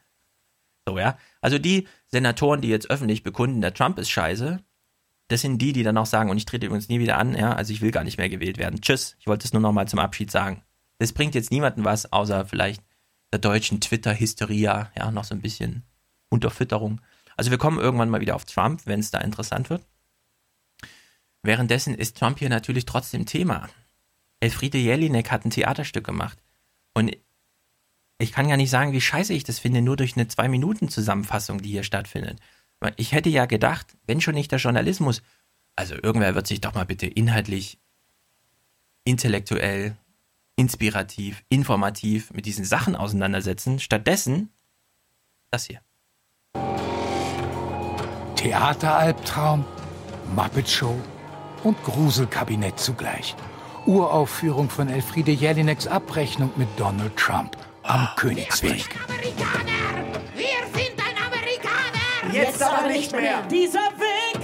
so, 0.89 0.98
ja? 0.98 1.18
Also 1.40 1.58
die 1.58 1.89
Senatoren, 2.06 2.60
die 2.60 2.68
jetzt 2.68 2.90
öffentlich 2.90 3.23
bekunden, 3.23 3.60
der 3.60 3.74
Trump 3.74 3.98
ist 3.98 4.10
scheiße, 4.10 4.60
das 5.28 5.40
sind 5.40 5.58
die, 5.58 5.73
die 5.73 5.82
dann 5.82 5.98
auch 5.98 6.06
sagen, 6.06 6.31
und 6.31 6.36
ich 6.36 6.44
trete 6.44 6.66
übrigens 6.66 6.89
nie 6.89 7.00
wieder 7.00 7.18
an, 7.18 7.34
ja, 7.34 7.52
also 7.52 7.73
ich 7.73 7.81
will 7.81 7.90
gar 7.90 8.05
nicht 8.05 8.18
mehr 8.18 8.28
gewählt 8.28 8.58
werden. 8.58 8.81
Tschüss, 8.81 9.16
ich 9.18 9.26
wollte 9.26 9.44
es 9.44 9.52
nur 9.52 9.62
noch 9.62 9.73
mal 9.73 9.89
zum 9.89 9.98
Abschied 9.98 10.31
sagen. 10.31 10.62
Das 10.98 11.12
bringt 11.12 11.34
jetzt 11.34 11.50
niemanden 11.50 11.84
was, 11.84 12.12
außer 12.12 12.47
vielleicht 12.47 12.82
der 13.36 13.50
deutschen 13.50 13.81
Twitter-Hysteria, 13.81 14.90
ja, 14.97 15.10
noch 15.10 15.24
so 15.24 15.34
ein 15.34 15.42
bisschen 15.42 15.82
Unterfütterung. 16.31 17.00
Also 17.36 17.50
wir 17.50 17.58
kommen 17.58 17.78
irgendwann 17.78 18.08
mal 18.08 18.23
wieder 18.23 18.34
auf 18.34 18.47
Trump, 18.47 18.86
wenn 18.86 19.00
es 19.00 19.10
da 19.10 19.20
interessant 19.20 19.68
wird. 19.68 19.82
Währenddessen 21.42 21.94
ist 21.94 22.16
Trump 22.16 22.39
hier 22.39 22.48
natürlich 22.48 22.86
trotzdem 22.86 23.26
Thema. 23.26 23.68
Elfriede 24.40 24.78
Jelinek 24.78 25.31
hat 25.31 25.44
ein 25.44 25.50
Theaterstück 25.50 26.05
gemacht. 26.05 26.39
Und 26.94 27.15
ich 28.18 28.32
kann 28.32 28.48
gar 28.48 28.56
nicht 28.56 28.70
sagen, 28.70 28.92
wie 28.92 29.00
scheiße 29.02 29.34
ich 29.34 29.44
das 29.44 29.58
finde, 29.58 29.82
nur 29.82 29.97
durch 29.97 30.16
eine 30.16 30.28
Zwei-Minuten-Zusammenfassung, 30.28 31.60
die 31.60 31.70
hier 31.70 31.84
stattfindet. 31.84 32.40
Ich 32.97 33.12
hätte 33.12 33.28
ja 33.28 33.44
gedacht, 33.44 33.97
wenn 34.06 34.23
schon 34.23 34.34
nicht 34.34 34.50
der 34.50 34.58
Journalismus, 34.58 35.23
also 35.76 35.94
irgendwer 35.94 36.34
wird 36.34 36.47
sich 36.47 36.62
doch 36.62 36.74
mal 36.74 36.86
bitte 36.86 37.06
inhaltlich, 37.06 37.78
intellektuell, 39.05 39.97
inspirativ, 40.57 41.44
informativ 41.49 42.33
mit 42.33 42.47
diesen 42.47 42.65
Sachen 42.65 42.97
auseinandersetzen. 42.97 43.78
Stattdessen 43.78 44.51
das 45.51 45.67
hier. 45.67 45.81
Theateralbtraum, 48.36 49.65
Muppet 50.35 50.68
Show 50.68 50.99
und 51.62 51.83
Gruselkabinett 51.85 52.78
zugleich. 52.78 53.35
Uraufführung 53.86 54.68
von 54.68 54.89
Elfriede 54.89 55.31
Jelineks 55.31 55.86
Abrechnung 55.86 56.51
mit 56.57 56.68
Donald 56.76 57.17
Trump 57.17 57.57
am 57.85 58.09
Königsweg. 58.17 58.89
Wir 60.35 60.44
sind 60.75 60.97
ein 60.99 61.17
Amerikaner! 61.25 62.33
Jetzt 62.33 62.62
aber 62.62 62.89
nicht 62.89 63.12
mehr. 63.12 63.43
Dieser 63.43 63.89
Weg 63.99 64.41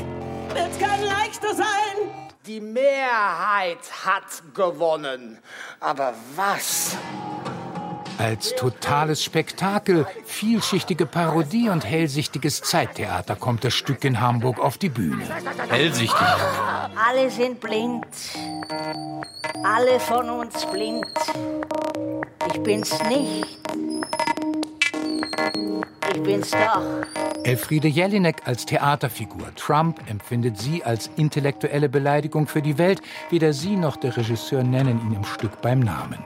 wird 0.54 0.80
kein 0.80 1.02
leichter 1.02 1.54
sein. 1.54 2.21
Die 2.52 2.60
Mehrheit 2.60 3.78
hat 4.04 4.54
gewonnen. 4.54 5.38
Aber 5.80 6.12
was? 6.36 6.98
Als 8.18 8.54
totales 8.56 9.24
Spektakel, 9.24 10.06
vielschichtige 10.26 11.06
Parodie 11.06 11.70
und 11.70 11.86
hellsichtiges 11.86 12.60
Zeittheater 12.60 13.36
kommt 13.36 13.64
das 13.64 13.72
Stück 13.72 14.04
in 14.04 14.20
Hamburg 14.20 14.58
auf 14.58 14.76
die 14.76 14.90
Bühne. 14.90 15.24
Hellsichtig. 15.70 16.20
Alle 16.94 17.30
sind 17.30 17.58
blind. 17.58 18.04
Alle 19.64 19.98
von 19.98 20.28
uns 20.28 20.66
blind. 20.66 21.06
Ich 22.52 22.62
bin's 22.62 23.02
nicht. 23.04 23.58
Ich 26.14 26.22
bin's 26.22 26.50
doch. 26.50 26.82
Elfriede 27.44 27.88
Jelinek 27.88 28.46
als 28.46 28.66
Theaterfigur. 28.66 29.54
Trump 29.56 29.98
empfindet 30.08 30.58
sie 30.58 30.84
als 30.84 31.10
intellektuelle 31.16 31.88
Beleidigung 31.88 32.46
für 32.46 32.62
die 32.62 32.78
Welt. 32.78 33.00
Weder 33.30 33.52
sie 33.52 33.76
noch 33.76 33.96
der 33.96 34.16
Regisseur 34.16 34.62
nennen 34.62 35.00
ihn 35.00 35.14
im 35.14 35.24
Stück 35.24 35.60
beim 35.60 35.80
Namen. 35.80 36.18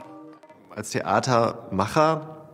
Als 0.74 0.90
Theatermacher 0.90 2.48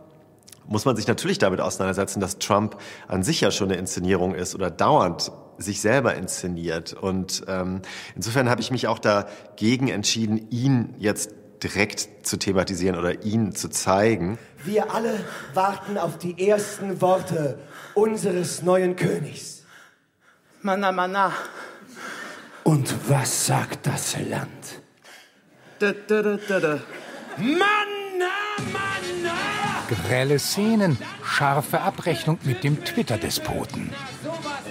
muss 0.65 0.85
man 0.85 0.95
sich 0.95 1.07
natürlich 1.07 1.39
damit 1.39 1.59
auseinandersetzen, 1.59 2.19
dass 2.19 2.39
Trump 2.39 2.77
an 3.07 3.23
sich 3.23 3.41
ja 3.41 3.51
schon 3.51 3.69
eine 3.69 3.77
Inszenierung 3.77 4.33
ist 4.33 4.55
oder 4.55 4.71
dauernd 4.71 5.31
sich 5.57 5.81
selber 5.81 6.15
inszeniert. 6.15 6.93
Und 6.93 7.43
ähm, 7.47 7.81
insofern 8.15 8.49
habe 8.49 8.61
ich 8.61 8.71
mich 8.71 8.87
auch 8.87 8.99
dagegen 8.99 9.89
entschieden, 9.89 10.47
ihn 10.49 10.95
jetzt 10.97 11.31
direkt 11.63 12.09
zu 12.23 12.37
thematisieren 12.37 12.97
oder 12.97 13.23
ihn 13.23 13.55
zu 13.55 13.69
zeigen. 13.69 14.37
Wir 14.63 14.93
alle 14.93 15.19
warten 15.53 15.97
auf 15.97 16.17
die 16.17 16.47
ersten 16.47 17.01
Worte 17.01 17.57
unseres 17.93 18.61
neuen 18.61 18.95
Königs. 18.95 19.63
Mana, 20.61 20.91
mana. 20.91 21.33
Und 22.63 23.09
was 23.09 23.47
sagt 23.47 23.87
das 23.87 24.15
Land? 24.29 24.81
Da, 25.79 25.91
da, 25.91 26.21
da, 26.21 26.37
da, 26.47 26.59
da. 26.59 26.79
Grelle 30.07 30.39
Szenen, 30.39 30.97
scharfe 31.23 31.81
Abrechnung 31.81 32.39
mit 32.43 32.63
dem 32.63 32.83
Twitter-Despoten. 32.83 33.91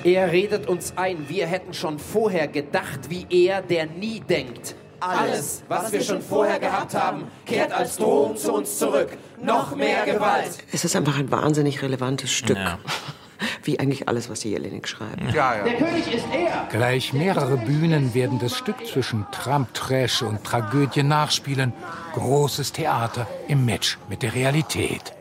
Er 0.04 0.32
redet 0.32 0.68
uns 0.68 0.94
ein, 0.96 1.28
wir 1.28 1.46
hätten 1.46 1.74
schon 1.74 1.98
vorher 1.98 2.48
gedacht 2.48 3.10
wie 3.10 3.26
er, 3.30 3.62
der 3.62 3.86
nie 3.86 4.20
denkt. 4.20 4.74
Alles, 5.02 5.64
was 5.68 5.90
wir 5.90 6.00
schon 6.00 6.22
vorher 6.22 6.60
gehabt 6.60 6.94
haben, 6.94 7.24
kehrt 7.44 7.72
als 7.72 7.96
Drohung 7.96 8.36
zu 8.36 8.52
uns 8.52 8.78
zurück. 8.78 9.08
Noch 9.42 9.74
mehr 9.74 10.04
Gewalt. 10.04 10.58
Es 10.72 10.84
ist 10.84 10.94
einfach 10.94 11.18
ein 11.18 11.28
wahnsinnig 11.30 11.82
relevantes 11.82 12.30
Stück. 12.30 12.56
Ja. 12.56 12.78
Wie 13.64 13.80
eigentlich 13.80 14.08
alles, 14.08 14.30
was 14.30 14.40
die 14.40 14.50
Jelinek 14.50 14.86
schreibt. 14.86 15.34
Ja, 15.34 15.64
Der 15.64 15.74
König 15.74 16.14
ist 16.14 16.24
er. 16.32 16.68
Gleich 16.70 17.12
mehrere 17.12 17.56
Bühnen 17.56 18.14
werden 18.14 18.38
das 18.38 18.56
Stück 18.56 18.86
zwischen 18.86 19.26
Trump-Trash 19.32 20.22
und 20.22 20.44
Tragödie 20.44 21.02
nachspielen. 21.02 21.72
Großes 22.14 22.70
Theater 22.72 23.26
im 23.48 23.64
Match 23.64 23.98
mit 24.08 24.22
der 24.22 24.34
Realität. 24.34 25.12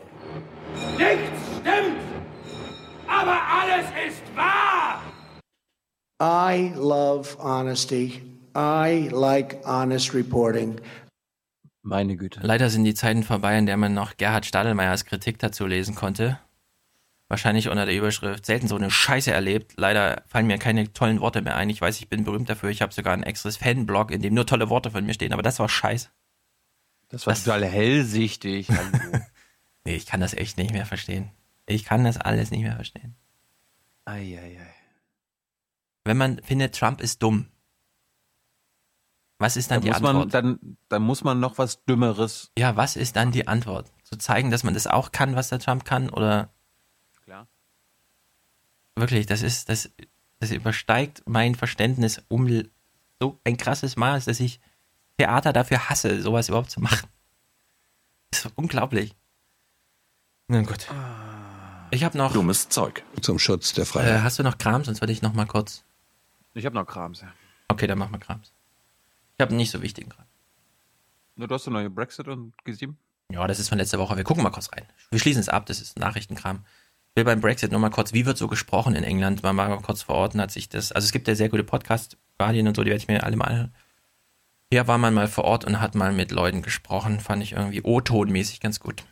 Nichts 0.96 1.40
stimmt, 1.60 1.98
aber 3.08 3.36
alles 3.60 3.86
ist 4.06 4.22
wahr. 4.36 5.02
I 6.22 6.72
love 6.76 7.36
honesty. 7.42 8.22
I 8.54 9.08
like 9.10 9.64
honest 9.64 10.14
reporting. 10.14 10.80
Meine 11.82 12.16
Güte. 12.16 12.40
Leider 12.42 12.70
sind 12.70 12.84
die 12.84 12.94
Zeiten 12.94 13.22
vorbei, 13.22 13.58
in 13.58 13.66
der 13.66 13.76
man 13.76 13.94
noch 13.94 14.16
Gerhard 14.16 14.46
Stadelmeiers 14.46 15.04
Kritik 15.04 15.38
dazu 15.38 15.66
lesen 15.66 15.94
konnte. 15.94 16.38
Wahrscheinlich 17.28 17.68
unter 17.68 17.86
der 17.86 17.96
Überschrift 17.96 18.44
selten 18.44 18.68
so 18.68 18.76
eine 18.76 18.90
Scheiße 18.90 19.32
erlebt. 19.32 19.72
Leider 19.76 20.22
fallen 20.26 20.46
mir 20.46 20.58
keine 20.58 20.92
tollen 20.92 21.20
Worte 21.20 21.40
mehr 21.40 21.56
ein. 21.56 21.70
Ich 21.70 21.80
weiß, 21.80 21.98
ich 21.98 22.08
bin 22.08 22.24
berühmt 22.24 22.48
dafür. 22.50 22.68
Ich 22.68 22.82
habe 22.82 22.92
sogar 22.92 23.14
ein 23.14 23.22
extras 23.22 23.56
Fanblog, 23.56 24.10
in 24.10 24.20
dem 24.20 24.34
nur 24.34 24.46
tolle 24.46 24.68
Worte 24.68 24.90
von 24.90 25.04
mir 25.06 25.14
stehen. 25.14 25.32
Aber 25.32 25.42
das 25.42 25.58
war 25.58 25.68
scheiße. 25.68 26.10
Das 27.08 27.26
war 27.26 27.34
total 27.34 27.64
hellsichtig. 27.64 28.68
Nee, 29.84 29.96
ich 29.96 30.06
kann 30.06 30.20
das 30.20 30.34
echt 30.34 30.58
nicht 30.58 30.72
mehr 30.72 30.86
verstehen. 30.86 31.32
Ich 31.66 31.84
kann 31.84 32.04
das 32.04 32.16
alles 32.16 32.50
nicht 32.50 32.62
mehr 32.62 32.76
verstehen. 32.76 33.16
Eieiei. 34.04 34.72
Wenn 36.04 36.16
man 36.16 36.40
findet, 36.42 36.76
Trump 36.76 37.00
ist 37.00 37.22
dumm, 37.22 37.48
was 39.42 39.56
ist 39.58 39.70
dann 39.70 39.80
Da 39.80 39.84
die 39.84 39.90
muss 39.90 40.00
man, 40.00 40.16
Antwort? 40.16 40.34
dann, 40.34 40.76
dann 40.88 41.02
muss 41.02 41.22
man 41.24 41.38
noch 41.40 41.58
was 41.58 41.84
Dümmeres. 41.84 42.50
ja, 42.56 42.76
was 42.76 42.96
ist 42.96 43.16
dann 43.16 43.30
die 43.32 43.46
Antwort? 43.46 43.92
Zu 44.04 44.16
zeigen, 44.16 44.50
dass 44.50 44.64
man 44.64 44.72
das 44.74 44.86
auch 44.86 45.12
kann, 45.12 45.36
was 45.36 45.48
der 45.50 45.58
Trump 45.58 45.84
kann? 45.84 46.08
Oder 46.08 46.48
Klar. 47.24 47.46
wirklich, 48.96 49.26
das 49.26 49.42
ist, 49.42 49.68
das, 49.68 49.90
das 50.40 50.50
übersteigt 50.50 51.22
mein 51.26 51.54
Verständnis 51.54 52.22
um 52.28 52.48
so 53.20 53.38
ein 53.44 53.56
krasses 53.56 53.96
Maß, 53.96 54.24
dass 54.24 54.40
ich 54.40 54.60
Theater 55.18 55.52
dafür 55.52 55.88
hasse, 55.88 56.20
sowas 56.22 56.48
überhaupt 56.48 56.70
zu 56.70 56.80
machen. 56.80 57.08
Das 58.30 58.46
ist 58.46 58.52
unglaublich. 58.56 59.14
Na 60.48 60.62
gut. 60.62 60.86
Ich 61.90 62.02
habe 62.04 62.16
noch. 62.18 62.32
Dummes 62.32 62.68
Zeug. 62.70 63.04
Zum 63.20 63.38
Schutz 63.38 63.72
der 63.74 63.82
Äh, 63.82 63.86
Freiheit. 63.86 64.22
hast 64.22 64.38
du 64.38 64.42
noch 64.42 64.56
Kram? 64.58 64.82
Sonst 64.84 65.00
würde 65.02 65.12
ich 65.12 65.22
noch 65.22 65.34
mal 65.34 65.46
kurz. 65.46 65.84
Ich 66.54 66.64
habe 66.66 66.74
noch 66.74 66.86
Krams, 66.86 67.20
ja. 67.20 67.28
Okay, 67.68 67.86
dann 67.86 67.98
machen 67.98 68.12
wir 68.12 68.18
Krams. 68.18 68.52
Ich 69.38 69.42
habe 69.42 69.54
nicht 69.54 69.70
so 69.70 69.82
wichtigen 69.82 70.10
Kram. 70.10 70.26
Nur 71.36 71.48
du 71.48 71.54
hast 71.54 71.66
eine 71.66 71.74
neue 71.74 71.90
Brexit 71.90 72.28
und 72.28 72.54
G7? 72.66 72.94
Ja, 73.32 73.46
das 73.46 73.58
ist 73.58 73.68
von 73.68 73.78
letzter 73.78 73.98
Woche. 73.98 74.16
Wir 74.16 74.24
gucken 74.24 74.42
mal 74.42 74.50
kurz 74.50 74.70
rein. 74.72 74.84
Wir 75.10 75.18
schließen 75.18 75.40
es 75.40 75.48
ab, 75.48 75.66
das 75.66 75.80
ist 75.80 75.98
Nachrichtenkram. 75.98 76.64
Ich 77.10 77.16
will 77.16 77.24
beim 77.24 77.40
Brexit 77.40 77.72
nur 77.72 77.80
mal 77.80 77.90
kurz, 77.90 78.12
wie 78.12 78.26
wird 78.26 78.38
so 78.38 78.48
gesprochen 78.48 78.94
in 78.94 79.04
England? 79.04 79.42
Man 79.42 79.56
mal 79.56 79.76
kurz 79.80 80.02
verorten 80.02 80.40
hat 80.40 80.50
sich 80.50 80.68
das. 80.68 80.92
Also 80.92 81.06
es 81.06 81.12
gibt 81.12 81.28
ja 81.28 81.34
sehr 81.34 81.48
gute 81.48 81.64
Podcasts, 81.64 82.16
Guardian 82.38 82.68
und 82.68 82.76
so, 82.76 82.84
die 82.84 82.90
werde 82.90 83.02
ich 83.02 83.08
mir 83.08 83.22
alle 83.22 83.36
mal 83.36 83.46
anhören. 83.46 83.74
Hier 84.70 84.88
war 84.88 84.96
man 84.96 85.12
mal 85.12 85.28
vor 85.28 85.44
Ort 85.44 85.66
und 85.66 85.80
hat 85.80 85.94
mal 85.94 86.12
mit 86.12 86.30
Leuten 86.30 86.62
gesprochen. 86.62 87.20
Fand 87.20 87.42
ich 87.42 87.52
irgendwie 87.52 87.82
O-Tonmäßig 87.82 88.60
ganz 88.60 88.80
gut. 88.80 89.04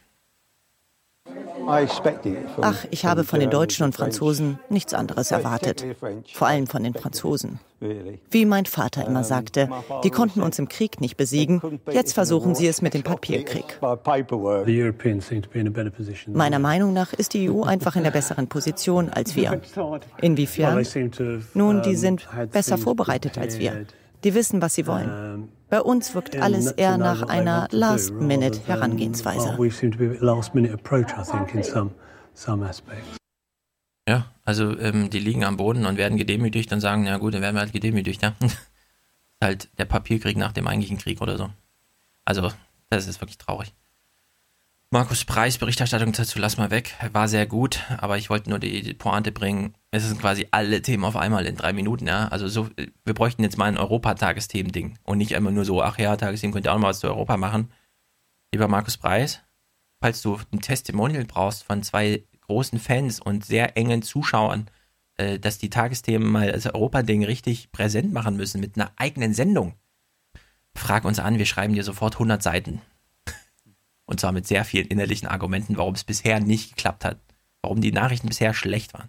Ach, 2.60 2.84
ich 2.91 3.05
habe 3.05 3.25
von 3.25 3.41
den 3.41 3.50
Deutschen 3.50 3.84
und 3.84 3.94
Franzosen 3.94 4.59
nichts 4.68 4.94
anderes 4.94 5.31
erwartet. 5.31 5.84
Vor 6.33 6.49
allem 6.49 6.67
von 6.67 6.83
den 6.83 6.94
Franzosen. 6.94 7.60
Wie 8.31 8.44
mein 8.44 8.67
Vater 8.67 9.07
immer 9.07 9.25
sagte, 9.25 9.68
die 10.05 10.10
konnten 10.10 10.42
uns 10.42 10.59
im 10.59 10.68
Krieg 10.68 11.00
nicht 11.00 11.17
besiegen, 11.17 11.81
jetzt 11.91 12.12
versuchen 12.12 12.55
sie 12.55 12.67
es 12.67 12.83
mit 12.83 12.92
dem 12.92 13.02
Papierkrieg. 13.02 13.78
Meiner 16.26 16.59
Meinung 16.59 16.92
nach 16.92 17.12
ist 17.15 17.34
die 17.34 17.50
EU 17.50 17.62
einfach 17.62 17.97
in 17.97 18.05
der 18.05 18.10
besseren 18.10 18.49
Position 18.49 19.09
als 19.09 19.34
wir. 19.34 19.60
Inwiefern? 20.20 20.84
Nun, 21.55 21.83
die 21.83 21.97
sind 21.97 22.28
besser 22.52 22.76
vorbereitet 22.76 23.39
als 23.39 23.59
wir. 23.59 23.86
Die 24.25 24.34
wissen, 24.34 24.60
was 24.60 24.75
sie 24.75 24.86
wollen. 24.86 25.49
Bei 25.70 25.81
uns 25.81 26.15
wirkt 26.15 26.36
alles 26.36 26.73
eher 26.73 26.99
nach 26.99 27.23
einer 27.23 27.68
Last-Minute-Herangehensweise. 27.70 29.57
Ja, 34.08 34.26
also 34.44 34.76
ähm, 34.78 35.10
die 35.10 35.20
liegen 35.20 35.44
am 35.44 35.57
Boden 35.57 35.86
und 35.86 35.97
werden 35.97 36.18
gedemütigt 36.18 36.73
und 36.73 36.81
sagen, 36.81 37.07
ja 37.07 37.18
gut, 37.18 37.34
dann 37.34 37.42
werden 37.42 37.55
wir 37.55 37.60
halt 37.60 37.73
gedemütigt, 37.73 38.20
ja. 38.23 38.34
halt 39.40 39.68
der 39.78 39.84
Papierkrieg 39.84 40.36
nach 40.36 40.52
dem 40.52 40.66
eigentlichen 40.66 40.99
Krieg 40.99 41.20
oder 41.20 41.39
so. 41.39 41.49
Also, 42.24 42.50
das 42.89 43.07
ist 43.07 43.20
wirklich 43.20 43.39
traurig. 43.39 43.73
Markus 44.93 45.25
Preis, 45.25 45.57
Berichterstattung 45.57 46.10
dazu 46.10 46.41
lass 46.41 46.57
mal 46.57 46.73
weg. 46.73 46.97
War 47.12 47.28
sehr 47.28 47.47
gut, 47.47 47.85
aber 47.99 48.19
ich 48.19 48.28
wollte 48.28 48.51
nur 48.51 48.59
die, 48.59 48.93
Pointe 48.94 49.31
bringen. 49.31 49.77
Es 49.93 50.02
sind 50.02 50.20
quasi 50.20 50.49
alle 50.51 50.83
Themen 50.83 51.05
auf 51.05 51.15
einmal 51.15 51.47
in 51.47 51.55
drei 51.55 51.73
Minuten, 51.73 52.09
ja. 52.09 52.27
Also 52.27 52.49
so, 52.49 52.69
wir 53.05 53.15
bräuchten 53.15 53.44
jetzt 53.44 53.57
mal 53.57 53.67
ein 53.67 53.78
Europatagesthemen-Ding 53.78 54.99
und 55.05 55.19
nicht 55.19 55.31
immer 55.31 55.52
nur 55.52 55.65
so, 55.65 55.81
ach 55.81 55.97
ja, 55.99 56.17
Tagesthemen 56.17 56.52
könnt 56.52 56.67
ihr 56.67 56.73
auch 56.73 56.75
noch 56.75 56.83
mal 56.83 56.89
was 56.89 56.99
zu 56.99 57.07
Europa 57.07 57.36
machen. 57.36 57.70
Lieber 58.52 58.67
Markus 58.67 58.97
Preis, 58.97 59.43
falls 60.01 60.23
du 60.23 60.41
ein 60.52 60.60
Testimonial 60.60 61.25
brauchst 61.25 61.62
von 61.62 61.85
zwei 61.85 62.25
großen 62.41 62.81
Fans 62.81 63.20
und 63.20 63.44
sehr 63.44 63.77
engen 63.77 64.02
Zuschauern, 64.02 64.69
äh, 65.19 65.39
dass 65.39 65.59
die 65.59 65.70
Tagesthemen 65.70 66.28
mal 66.28 66.51
das 66.51 66.67
Europa-Ding 66.67 67.25
richtig 67.25 67.70
präsent 67.70 68.12
machen 68.12 68.36
müssen 68.36 68.60
mit 68.60 68.75
einer 68.75 68.91
eigenen 68.97 69.35
Sendung, 69.35 69.75
frag 70.77 71.05
uns 71.05 71.20
an, 71.20 71.39
wir 71.39 71.47
schreiben 71.47 71.75
dir 71.75 71.85
sofort 71.85 72.15
100 72.15 72.43
Seiten. 72.43 72.83
Und 74.10 74.18
zwar 74.18 74.32
mit 74.32 74.44
sehr 74.44 74.64
vielen 74.64 74.89
innerlichen 74.89 75.28
Argumenten, 75.28 75.76
warum 75.76 75.94
es 75.94 76.02
bisher 76.02 76.40
nicht 76.40 76.74
geklappt 76.74 77.05
hat. 77.05 77.20
Warum 77.62 77.80
die 77.80 77.92
Nachrichten 77.92 78.26
bisher 78.26 78.55
schlecht 78.55 78.92
waren. 78.92 79.08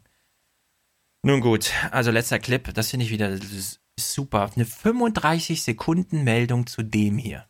Nun 1.24 1.42
gut, 1.42 1.72
also 1.90 2.12
letzter 2.12 2.38
Clip, 2.38 2.72
das 2.72 2.92
finde 2.92 3.08
ich 3.08 3.12
wieder 3.12 3.36
super. 4.00 4.52
Eine 4.56 4.66
35 4.66 5.64
Sekunden 5.64 6.24
Meldung 6.24 6.68
zu 6.68 6.84
dem 6.84 7.18
hier. 7.18 7.48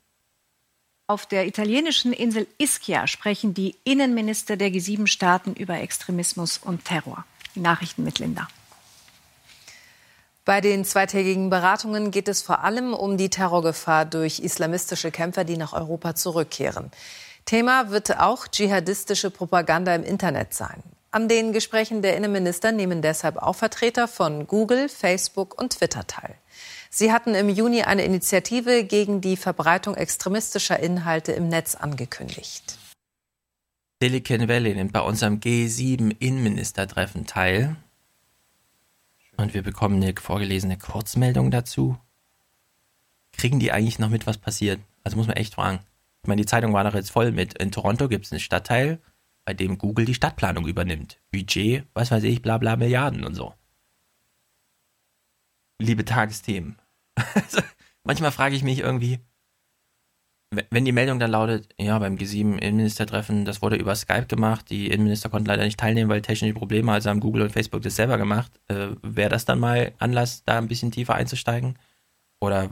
Auf 1.07 1.25
der 1.25 1.45
italienischen 1.45 2.13
Insel 2.13 2.47
Ischia 2.57 3.05
sprechen 3.05 3.53
die 3.53 3.75
Innenminister 3.83 4.55
der 4.55 4.69
G7-Staaten 4.69 5.53
über 5.53 5.77
Extremismus 5.77 6.57
und 6.57 6.85
Terror. 6.85 7.25
Die 7.55 7.59
Nachrichten 7.59 8.05
mit 8.05 8.19
Linda. 8.19 8.47
Bei 10.45 10.61
den 10.61 10.85
zweitägigen 10.85 11.49
Beratungen 11.49 12.11
geht 12.11 12.29
es 12.29 12.41
vor 12.41 12.63
allem 12.63 12.93
um 12.93 13.17
die 13.17 13.29
Terrorgefahr 13.29 14.05
durch 14.05 14.39
islamistische 14.39 15.11
Kämpfer, 15.11 15.43
die 15.43 15.57
nach 15.57 15.73
Europa 15.73 16.15
zurückkehren. 16.15 16.91
Thema 17.45 17.89
wird 17.89 18.19
auch 18.19 18.47
dschihadistische 18.47 19.31
Propaganda 19.31 19.93
im 19.95 20.03
Internet 20.03 20.53
sein. 20.53 20.83
An 21.13 21.27
den 21.27 21.51
Gesprächen 21.51 22.01
der 22.01 22.15
Innenminister 22.15 22.71
nehmen 22.71 23.01
deshalb 23.01 23.35
auch 23.37 23.55
Vertreter 23.55 24.07
von 24.07 24.47
Google, 24.47 24.87
Facebook 24.87 25.59
und 25.61 25.73
Twitter 25.73 26.07
teil. 26.07 26.35
Sie 26.89 27.11
hatten 27.11 27.35
im 27.35 27.49
Juni 27.49 27.83
eine 27.83 28.05
Initiative 28.05 28.85
gegen 28.85 29.19
die 29.19 29.35
Verbreitung 29.35 29.95
extremistischer 29.95 30.79
Inhalte 30.79 31.33
im 31.33 31.49
Netz 31.49 31.75
angekündigt. 31.75 32.77
Silicon 34.01 34.47
Valley 34.47 34.73
nimmt 34.73 34.93
bei 34.93 35.01
unserem 35.01 35.39
G7-Innenministertreffen 35.39 37.27
teil. 37.27 37.75
Und 39.37 39.53
wir 39.53 39.63
bekommen 39.63 40.01
eine 40.01 40.13
vorgelesene 40.15 40.77
Kurzmeldung 40.77 41.51
dazu. 41.51 41.97
Kriegen 43.33 43.59
die 43.59 43.71
eigentlich 43.71 43.99
noch 43.99 44.09
mit, 44.09 44.27
was 44.27 44.37
passiert? 44.37 44.79
Also 45.03 45.17
muss 45.17 45.27
man 45.27 45.35
echt 45.37 45.55
fragen. 45.55 45.79
Ich 46.23 46.27
meine, 46.27 46.41
die 46.41 46.47
Zeitung 46.47 46.73
war 46.73 46.83
doch 46.83 46.93
jetzt 46.93 47.11
voll 47.11 47.31
mit. 47.31 47.57
In 47.57 47.71
Toronto 47.71 48.07
gibt 48.07 48.25
es 48.25 48.31
einen 48.31 48.39
Stadtteil, 48.39 48.99
bei 49.45 49.53
dem 49.53 49.77
Google 49.77 50.05
die 50.05 50.13
Stadtplanung 50.13 50.67
übernimmt. 50.67 51.19
Budget, 51.31 51.85
was 51.93 52.11
weiß 52.11 52.23
ich, 52.23 52.41
bla 52.41 52.57
bla 52.57 52.75
Milliarden 52.75 53.23
und 53.23 53.33
so. 53.33 53.53
Liebe 55.79 56.05
Tagesthemen. 56.05 56.77
Manchmal 58.03 58.31
frage 58.31 58.55
ich 58.55 58.63
mich 58.63 58.79
irgendwie, 58.79 59.19
wenn 60.69 60.85
die 60.85 60.91
Meldung 60.91 61.17
dann 61.17 61.31
lautet, 61.31 61.73
ja, 61.79 61.97
beim 61.97 62.17
G7-Innenministertreffen, 62.17 63.45
das 63.45 63.61
wurde 63.61 63.77
über 63.77 63.95
Skype 63.95 64.25
gemacht, 64.25 64.69
die 64.69 64.87
Innenminister 64.87 65.29
konnten 65.29 65.47
leider 65.47 65.63
nicht 65.63 65.79
teilnehmen, 65.79 66.09
weil 66.09 66.21
technische 66.21 66.53
Probleme, 66.53 66.91
also 66.91 67.09
haben 67.09 67.21
Google 67.21 67.43
und 67.43 67.51
Facebook 67.51 67.81
das 67.81 67.95
selber 67.95 68.17
gemacht, 68.17 68.51
äh, 68.67 68.89
wäre 69.01 69.29
das 69.29 69.45
dann 69.45 69.59
mal 69.59 69.93
Anlass, 69.97 70.43
da 70.43 70.57
ein 70.57 70.67
bisschen 70.67 70.91
tiefer 70.91 71.15
einzusteigen? 71.15 71.79
Oder 72.41 72.69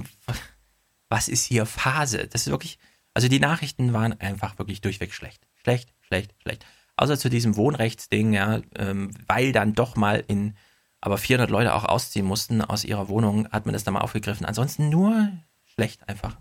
was 1.09 1.29
ist 1.29 1.45
hier 1.45 1.65
Phase? 1.65 2.27
Das 2.27 2.41
ist 2.41 2.51
wirklich, 2.51 2.79
also 3.19 3.27
die 3.27 3.41
Nachrichten 3.41 3.91
waren 3.91 4.17
einfach 4.21 4.57
wirklich 4.59 4.79
durchweg 4.79 5.13
schlecht. 5.13 5.45
Schlecht, 5.61 5.93
schlecht, 5.99 6.33
schlecht. 6.41 6.65
Außer 6.95 7.17
zu 7.17 7.29
diesem 7.29 7.57
Wohnrechtsding, 7.57 8.31
ja, 8.31 8.61
ähm, 8.77 9.11
weil 9.27 9.51
dann 9.51 9.73
doch 9.73 9.97
mal 9.97 10.23
in, 10.25 10.55
aber 11.01 11.17
400 11.17 11.49
Leute 11.49 11.73
auch 11.73 11.83
ausziehen 11.83 12.25
mussten 12.25 12.61
aus 12.61 12.85
ihrer 12.85 13.09
Wohnung, 13.09 13.49
hat 13.51 13.65
man 13.65 13.73
das 13.73 13.83
dann 13.83 13.95
mal 13.95 13.99
aufgegriffen. 13.99 14.45
Ansonsten 14.45 14.87
nur 14.87 15.33
schlecht 15.65 16.07
einfach. 16.07 16.37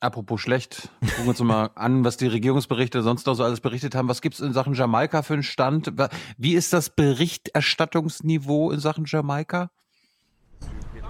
Apropos 0.00 0.40
schlecht, 0.40 0.88
gucken 1.00 1.24
wir 1.24 1.28
uns 1.28 1.40
mal 1.40 1.70
an, 1.74 2.02
was 2.02 2.16
die 2.16 2.28
Regierungsberichte 2.28 3.02
sonst 3.02 3.26
noch 3.26 3.34
so 3.34 3.44
alles 3.44 3.60
berichtet 3.60 3.94
haben. 3.94 4.08
Was 4.08 4.22
gibt 4.22 4.36
es 4.36 4.40
in 4.40 4.54
Sachen 4.54 4.72
Jamaika 4.72 5.20
für 5.20 5.34
einen 5.34 5.42
Stand? 5.42 5.92
Wie 6.38 6.54
ist 6.54 6.72
das 6.72 6.88
Berichterstattungsniveau 6.88 8.70
in 8.70 8.80
Sachen 8.80 9.04
Jamaika? 9.04 9.70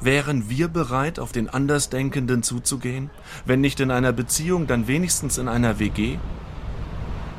Wären 0.05 0.51
wir 0.51 0.69
bereit, 0.69 1.19
auf 1.19 1.33
den 1.33 1.49
Andersdenkenden 1.49 2.43
zuzugehen? 2.43 3.09
Wenn 3.47 3.63
nicht 3.63 3.81
in 3.81 3.91
einer 3.91 4.13
Beziehung, 4.13 4.67
dann 4.67 4.87
wenigstens 4.87 5.39
in 5.39 5.49
einer 5.49 5.79
WG? 5.79 6.19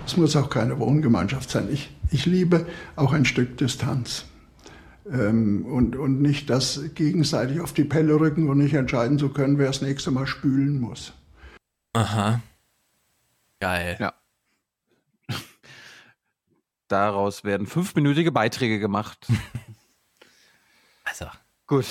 Es 0.08 0.18
muss 0.18 0.36
auch 0.36 0.50
keine 0.50 0.80
Wohngemeinschaft 0.80 1.52
sein. 1.52 1.70
Ich, 1.72 1.96
ich 2.10 2.26
liebe 2.26 2.66
auch 2.96 3.14
ein 3.14 3.26
Stück 3.26 3.60
Distanz. 3.60 4.26
Ähm, 5.08 5.64
und, 5.68 5.96
und 5.96 6.24
nicht 6.24 6.50
das 6.50 6.82
gegenseitig 6.96 7.60
auf 7.60 7.72
die 7.72 7.84
Pelle 7.84 8.20
rücken 8.20 8.50
und 8.50 8.58
nicht 8.58 8.74
entscheiden 8.74 9.20
zu 9.20 9.30
können, 9.30 9.60
wer 9.60 9.68
das 9.68 9.84
nächste 9.84 10.10
Mal 10.10 10.26
spülen 10.26 10.82
muss. 10.82 11.14
Aha. 11.94 12.42
Geil. 13.60 13.96
Ja. 14.00 14.14
Daraus 16.88 17.44
werden 17.44 17.68
fünfminütige 17.68 18.32
Beiträge 18.32 18.80
gemacht. 18.80 19.28
Also. 21.08 21.28
Gut. 21.68 21.86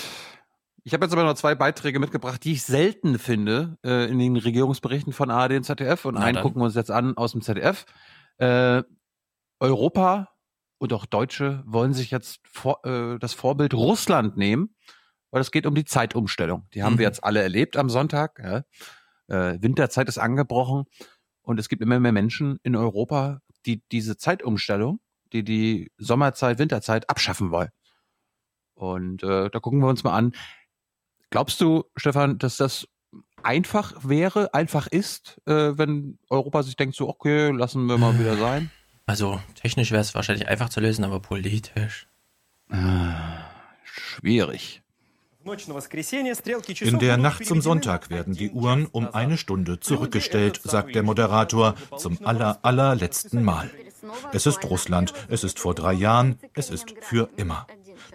Ich 0.86 0.92
habe 0.92 1.04
jetzt 1.06 1.12
aber 1.12 1.24
noch 1.24 1.34
zwei 1.34 1.54
Beiträge 1.54 1.98
mitgebracht, 1.98 2.44
die 2.44 2.52
ich 2.52 2.62
selten 2.62 3.18
finde 3.18 3.78
äh, 3.84 4.08
in 4.10 4.18
den 4.18 4.36
Regierungsberichten 4.36 5.12
von 5.14 5.30
ARD 5.30 5.52
und 5.52 5.64
ZDF. 5.64 6.04
Und 6.04 6.14
Na 6.14 6.20
einen 6.20 6.34
dann. 6.34 6.42
gucken 6.42 6.60
wir 6.60 6.66
uns 6.66 6.74
jetzt 6.74 6.90
an 6.90 7.16
aus 7.16 7.32
dem 7.32 7.40
ZDF. 7.40 7.86
Äh, 8.36 8.82
Europa 9.60 10.28
und 10.78 10.92
auch 10.92 11.06
Deutsche 11.06 11.62
wollen 11.66 11.94
sich 11.94 12.10
jetzt 12.10 12.40
vor, 12.46 12.84
äh, 12.84 13.18
das 13.18 13.32
Vorbild 13.32 13.72
Russland 13.72 14.36
nehmen, 14.36 14.74
weil 15.30 15.40
es 15.40 15.50
geht 15.50 15.64
um 15.66 15.74
die 15.74 15.86
Zeitumstellung. 15.86 16.66
Die 16.74 16.82
haben 16.82 16.94
Mhm. 16.94 16.98
wir 16.98 17.06
jetzt 17.06 17.24
alle 17.24 17.40
erlebt 17.42 17.76
am 17.78 17.88
Sonntag. 17.88 18.38
Ja. 18.42 18.64
Äh, 19.28 19.62
Winterzeit 19.62 20.08
ist 20.08 20.18
angebrochen 20.18 20.84
und 21.42 21.58
es 21.58 21.70
gibt 21.70 21.80
immer 21.80 21.98
mehr 21.98 22.12
Menschen 22.12 22.58
in 22.62 22.76
Europa, 22.76 23.40
die 23.64 23.82
diese 23.90 24.18
Zeitumstellung, 24.18 25.00
die 25.32 25.44
die 25.44 25.90
Sommerzeit, 25.96 26.58
Winterzeit 26.58 27.08
abschaffen 27.08 27.50
wollen. 27.50 27.70
Und 28.74 29.22
äh, 29.22 29.48
da 29.48 29.60
gucken 29.60 29.78
wir 29.80 29.88
uns 29.88 30.04
mal 30.04 30.12
an. 30.14 30.32
Glaubst 31.34 31.60
du, 31.60 31.82
Stefan, 31.96 32.38
dass 32.38 32.58
das 32.58 32.86
einfach 33.42 33.92
wäre, 34.04 34.54
einfach 34.54 34.86
ist, 34.86 35.40
äh, 35.46 35.76
wenn 35.76 36.16
Europa 36.30 36.62
sich 36.62 36.76
denkt, 36.76 36.94
so, 36.94 37.08
okay, 37.08 37.50
lassen 37.50 37.86
wir 37.86 37.98
mal 37.98 38.16
wieder 38.20 38.36
sein? 38.36 38.70
Also 39.06 39.40
technisch 39.60 39.90
wäre 39.90 40.00
es 40.00 40.14
wahrscheinlich 40.14 40.48
einfach 40.48 40.70
zu 40.70 40.80
lösen, 40.80 41.04
aber 41.04 41.20
politisch. 41.20 42.06
Schwierig. 43.82 44.80
In 46.80 46.98
der 47.00 47.16
Nacht 47.18 47.44
zum 47.44 47.60
Sonntag 47.60 48.08
werden 48.08 48.34
die 48.34 48.50
Uhren 48.50 48.86
um 48.86 49.12
eine 49.12 49.36
Stunde 49.36 49.78
zurückgestellt, 49.78 50.60
sagt 50.64 50.94
der 50.94 51.02
Moderator 51.02 51.74
zum 51.98 52.24
aller, 52.24 52.60
allerletzten 52.62 53.44
Mal. 53.44 53.70
Es 54.32 54.46
ist 54.46 54.64
Russland, 54.64 55.12
es 55.28 55.44
ist 55.44 55.58
vor 55.58 55.74
drei 55.74 55.92
Jahren, 55.92 56.38
es 56.54 56.70
ist 56.70 56.94
für 57.02 57.28
immer. 57.36 57.66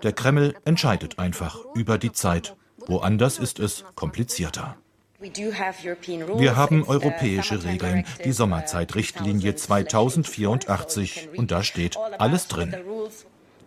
Der 0.01 0.13
Kreml 0.13 0.55
entscheidet 0.65 1.19
einfach 1.19 1.59
über 1.75 1.99
die 1.99 2.13
Zeit. 2.13 2.55
Woanders 2.89 3.37
ist 3.37 3.59
es 3.59 3.85
komplizierter. 3.93 4.75
Wir 5.21 6.55
haben 6.55 6.83
europäische 6.83 7.63
Regeln, 7.63 8.05
die 8.25 8.31
Sommerzeitrichtlinie 8.31 9.53
2084 9.53 11.29
und 11.35 11.51
da 11.51 11.61
steht 11.61 11.97
alles 12.17 12.47
drin. 12.47 12.75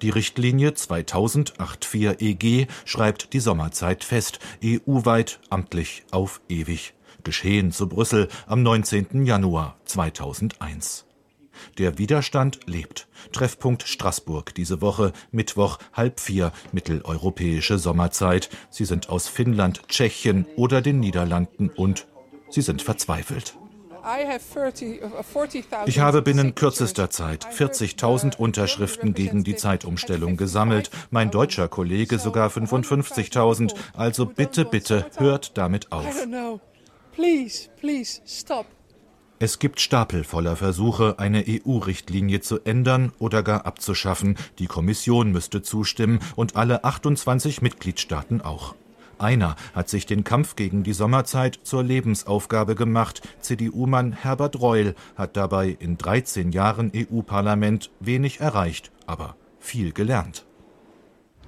Die 0.00 0.10
Richtlinie 0.10 0.70
2008-4 0.70 2.20
EG 2.20 2.66
schreibt 2.84 3.32
die 3.32 3.38
Sommerzeit 3.38 4.02
fest, 4.02 4.40
EU-weit, 4.64 5.38
amtlich, 5.50 6.02
auf 6.10 6.40
ewig. 6.48 6.94
Geschehen 7.22 7.70
zu 7.70 7.88
Brüssel 7.88 8.28
am 8.48 8.64
19. 8.64 9.24
Januar 9.24 9.76
2001. 9.84 11.06
Der 11.78 11.98
Widerstand 11.98 12.60
lebt. 12.66 13.08
Treffpunkt 13.32 13.84
Straßburg 13.84 14.54
diese 14.54 14.80
Woche, 14.80 15.12
Mittwoch 15.30 15.78
halb 15.92 16.20
vier, 16.20 16.52
mitteleuropäische 16.72 17.78
Sommerzeit. 17.78 18.50
Sie 18.70 18.84
sind 18.84 19.08
aus 19.08 19.28
Finnland, 19.28 19.88
Tschechien 19.88 20.46
oder 20.56 20.82
den 20.82 21.00
Niederlanden 21.00 21.70
und 21.70 22.06
sie 22.50 22.62
sind 22.62 22.82
verzweifelt. 22.82 23.56
Ich 25.86 26.00
habe 26.00 26.22
binnen 26.22 26.54
kürzester 26.56 27.08
Zeit 27.10 27.46
40.000 27.46 28.36
Unterschriften 28.36 29.14
gegen 29.14 29.44
die 29.44 29.54
Zeitumstellung 29.54 30.36
gesammelt, 30.36 30.90
mein 31.10 31.30
deutscher 31.30 31.68
Kollege 31.68 32.18
sogar 32.18 32.50
55.000. 32.50 33.74
Also 33.94 34.26
bitte, 34.26 34.64
bitte, 34.64 35.06
hört 35.18 35.56
damit 35.56 35.92
auf. 35.92 36.04
Please, 37.14 37.68
please, 37.78 38.20
stop. 38.26 38.66
Es 39.42 39.58
gibt 39.58 39.80
Stapel 39.80 40.22
voller 40.22 40.54
Versuche, 40.54 41.18
eine 41.18 41.44
EU-Richtlinie 41.48 42.42
zu 42.42 42.60
ändern 42.60 43.10
oder 43.18 43.42
gar 43.42 43.66
abzuschaffen. 43.66 44.36
Die 44.60 44.68
Kommission 44.68 45.32
müsste 45.32 45.62
zustimmen 45.62 46.20
und 46.36 46.54
alle 46.54 46.84
28 46.84 47.60
Mitgliedstaaten 47.60 48.40
auch. 48.40 48.76
Einer 49.18 49.56
hat 49.74 49.88
sich 49.88 50.06
den 50.06 50.22
Kampf 50.22 50.54
gegen 50.54 50.84
die 50.84 50.92
Sommerzeit 50.92 51.58
zur 51.64 51.82
Lebensaufgabe 51.82 52.76
gemacht. 52.76 53.20
CDU-Mann 53.40 54.12
Herbert 54.12 54.60
Reul 54.60 54.94
hat 55.16 55.36
dabei 55.36 55.76
in 55.76 55.98
13 55.98 56.52
Jahren 56.52 56.92
EU-Parlament 56.94 57.90
wenig 57.98 58.38
erreicht, 58.38 58.92
aber 59.08 59.34
viel 59.58 59.90
gelernt. 59.90 60.44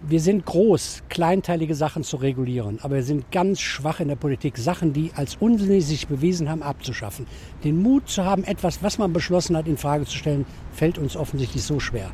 Wir 0.02 0.20
sind 0.20 0.44
groß, 0.44 1.04
kleinteilige 1.08 1.74
Sachen 1.74 2.02
zu 2.02 2.16
regulieren, 2.16 2.78
aber 2.82 2.96
wir 2.96 3.02
sind 3.02 3.30
ganz 3.30 3.60
schwach 3.60 4.00
in 4.00 4.08
der 4.08 4.16
Politik, 4.16 4.58
Sachen, 4.58 4.92
die 4.92 5.12
als 5.14 5.36
unsinnig 5.36 5.86
sich 5.86 6.08
bewiesen 6.08 6.50
haben, 6.50 6.62
abzuschaffen. 6.62 7.26
Den 7.62 7.80
Mut 7.80 8.08
zu 8.08 8.24
haben, 8.24 8.44
etwas, 8.44 8.82
was 8.82 8.98
man 8.98 9.12
beschlossen 9.14 9.56
hat, 9.56 9.66
in 9.66 9.78
Frage 9.78 10.04
zu 10.04 10.16
stellen, 10.16 10.44
fällt 10.72 10.98
uns 10.98 11.16
offensichtlich 11.16 11.62
so 11.62 11.80
schwer. 11.80 12.10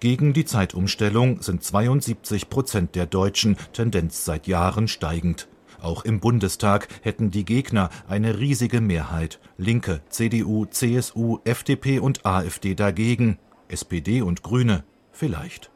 Gegen 0.00 0.32
die 0.32 0.44
Zeitumstellung 0.44 1.42
sind 1.42 1.62
72 1.62 2.50
Prozent 2.50 2.94
der 2.96 3.06
Deutschen, 3.06 3.56
Tendenz 3.72 4.24
seit 4.24 4.46
Jahren 4.46 4.88
steigend. 4.88 5.48
Auch 5.80 6.04
im 6.04 6.20
Bundestag 6.20 6.88
hätten 7.02 7.30
die 7.30 7.44
Gegner 7.44 7.90
eine 8.08 8.38
riesige 8.38 8.80
Mehrheit. 8.80 9.38
Linke, 9.58 10.00
CDU, 10.08 10.66
CSU, 10.66 11.38
FDP 11.44 12.00
und 12.00 12.26
AfD 12.26 12.74
dagegen. 12.74 13.38
SPD 13.68 14.22
und 14.22 14.42
Grüne 14.42 14.84
vielleicht. 15.12 15.70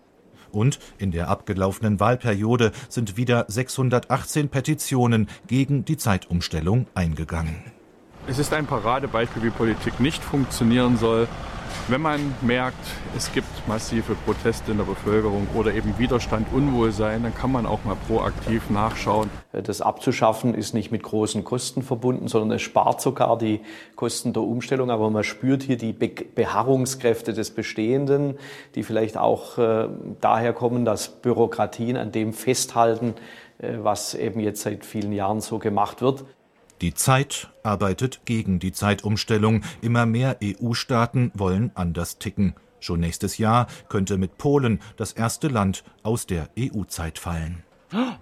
Und 0.52 0.78
in 0.98 1.10
der 1.10 1.28
abgelaufenen 1.28 2.00
Wahlperiode 2.00 2.72
sind 2.88 3.16
wieder 3.16 3.44
618 3.48 4.48
Petitionen 4.48 5.28
gegen 5.46 5.84
die 5.84 5.96
Zeitumstellung 5.96 6.86
eingegangen. 6.94 7.56
Es 8.26 8.38
ist 8.38 8.52
ein 8.52 8.66
Paradebeispiel, 8.66 9.42
wie 9.42 9.50
Politik 9.50 9.98
nicht 9.98 10.22
funktionieren 10.22 10.98
soll. 10.98 11.26
Wenn 11.90 12.02
man 12.02 12.36
merkt, 12.42 12.86
es 13.16 13.32
gibt 13.32 13.48
massive 13.66 14.14
Proteste 14.24 14.70
in 14.70 14.76
der 14.76 14.84
Bevölkerung 14.84 15.48
oder 15.56 15.74
eben 15.74 15.98
Widerstand, 15.98 16.46
Unwohlsein, 16.52 17.24
dann 17.24 17.34
kann 17.34 17.50
man 17.50 17.66
auch 17.66 17.82
mal 17.82 17.96
proaktiv 18.06 18.70
nachschauen. 18.70 19.28
Das 19.52 19.80
abzuschaffen 19.80 20.54
ist 20.54 20.72
nicht 20.72 20.92
mit 20.92 21.02
großen 21.02 21.42
Kosten 21.42 21.82
verbunden, 21.82 22.28
sondern 22.28 22.52
es 22.52 22.62
spart 22.62 23.00
sogar 23.00 23.36
die 23.36 23.58
Kosten 23.96 24.32
der 24.32 24.44
Umstellung. 24.44 24.92
Aber 24.92 25.10
man 25.10 25.24
spürt 25.24 25.64
hier 25.64 25.76
die 25.76 25.92
Be 25.92 26.12
Beharrungskräfte 26.32 27.32
des 27.32 27.50
Bestehenden, 27.50 28.38
die 28.76 28.84
vielleicht 28.84 29.16
auch 29.16 29.58
äh, 29.58 29.88
daher 30.20 30.52
kommen, 30.52 30.84
dass 30.84 31.08
Bürokratien 31.08 31.96
an 31.96 32.12
dem 32.12 32.32
festhalten, 32.32 33.14
äh, 33.58 33.78
was 33.82 34.14
eben 34.14 34.38
jetzt 34.38 34.62
seit 34.62 34.84
vielen 34.84 35.10
Jahren 35.10 35.40
so 35.40 35.58
gemacht 35.58 36.02
wird. 36.02 36.24
Die 36.80 36.94
Zeit 36.94 37.50
arbeitet 37.62 38.22
gegen 38.24 38.58
die 38.58 38.72
Zeitumstellung. 38.72 39.62
Immer 39.82 40.06
mehr 40.06 40.38
EU-Staaten 40.42 41.30
wollen 41.34 41.72
anders 41.74 42.18
ticken. 42.18 42.54
Schon 42.78 43.00
nächstes 43.00 43.36
Jahr 43.36 43.66
könnte 43.90 44.16
mit 44.16 44.38
Polen 44.38 44.80
das 44.96 45.12
erste 45.12 45.48
Land 45.48 45.84
aus 46.02 46.26
der 46.26 46.48
EU-Zeit 46.58 47.18
fallen. 47.18 47.62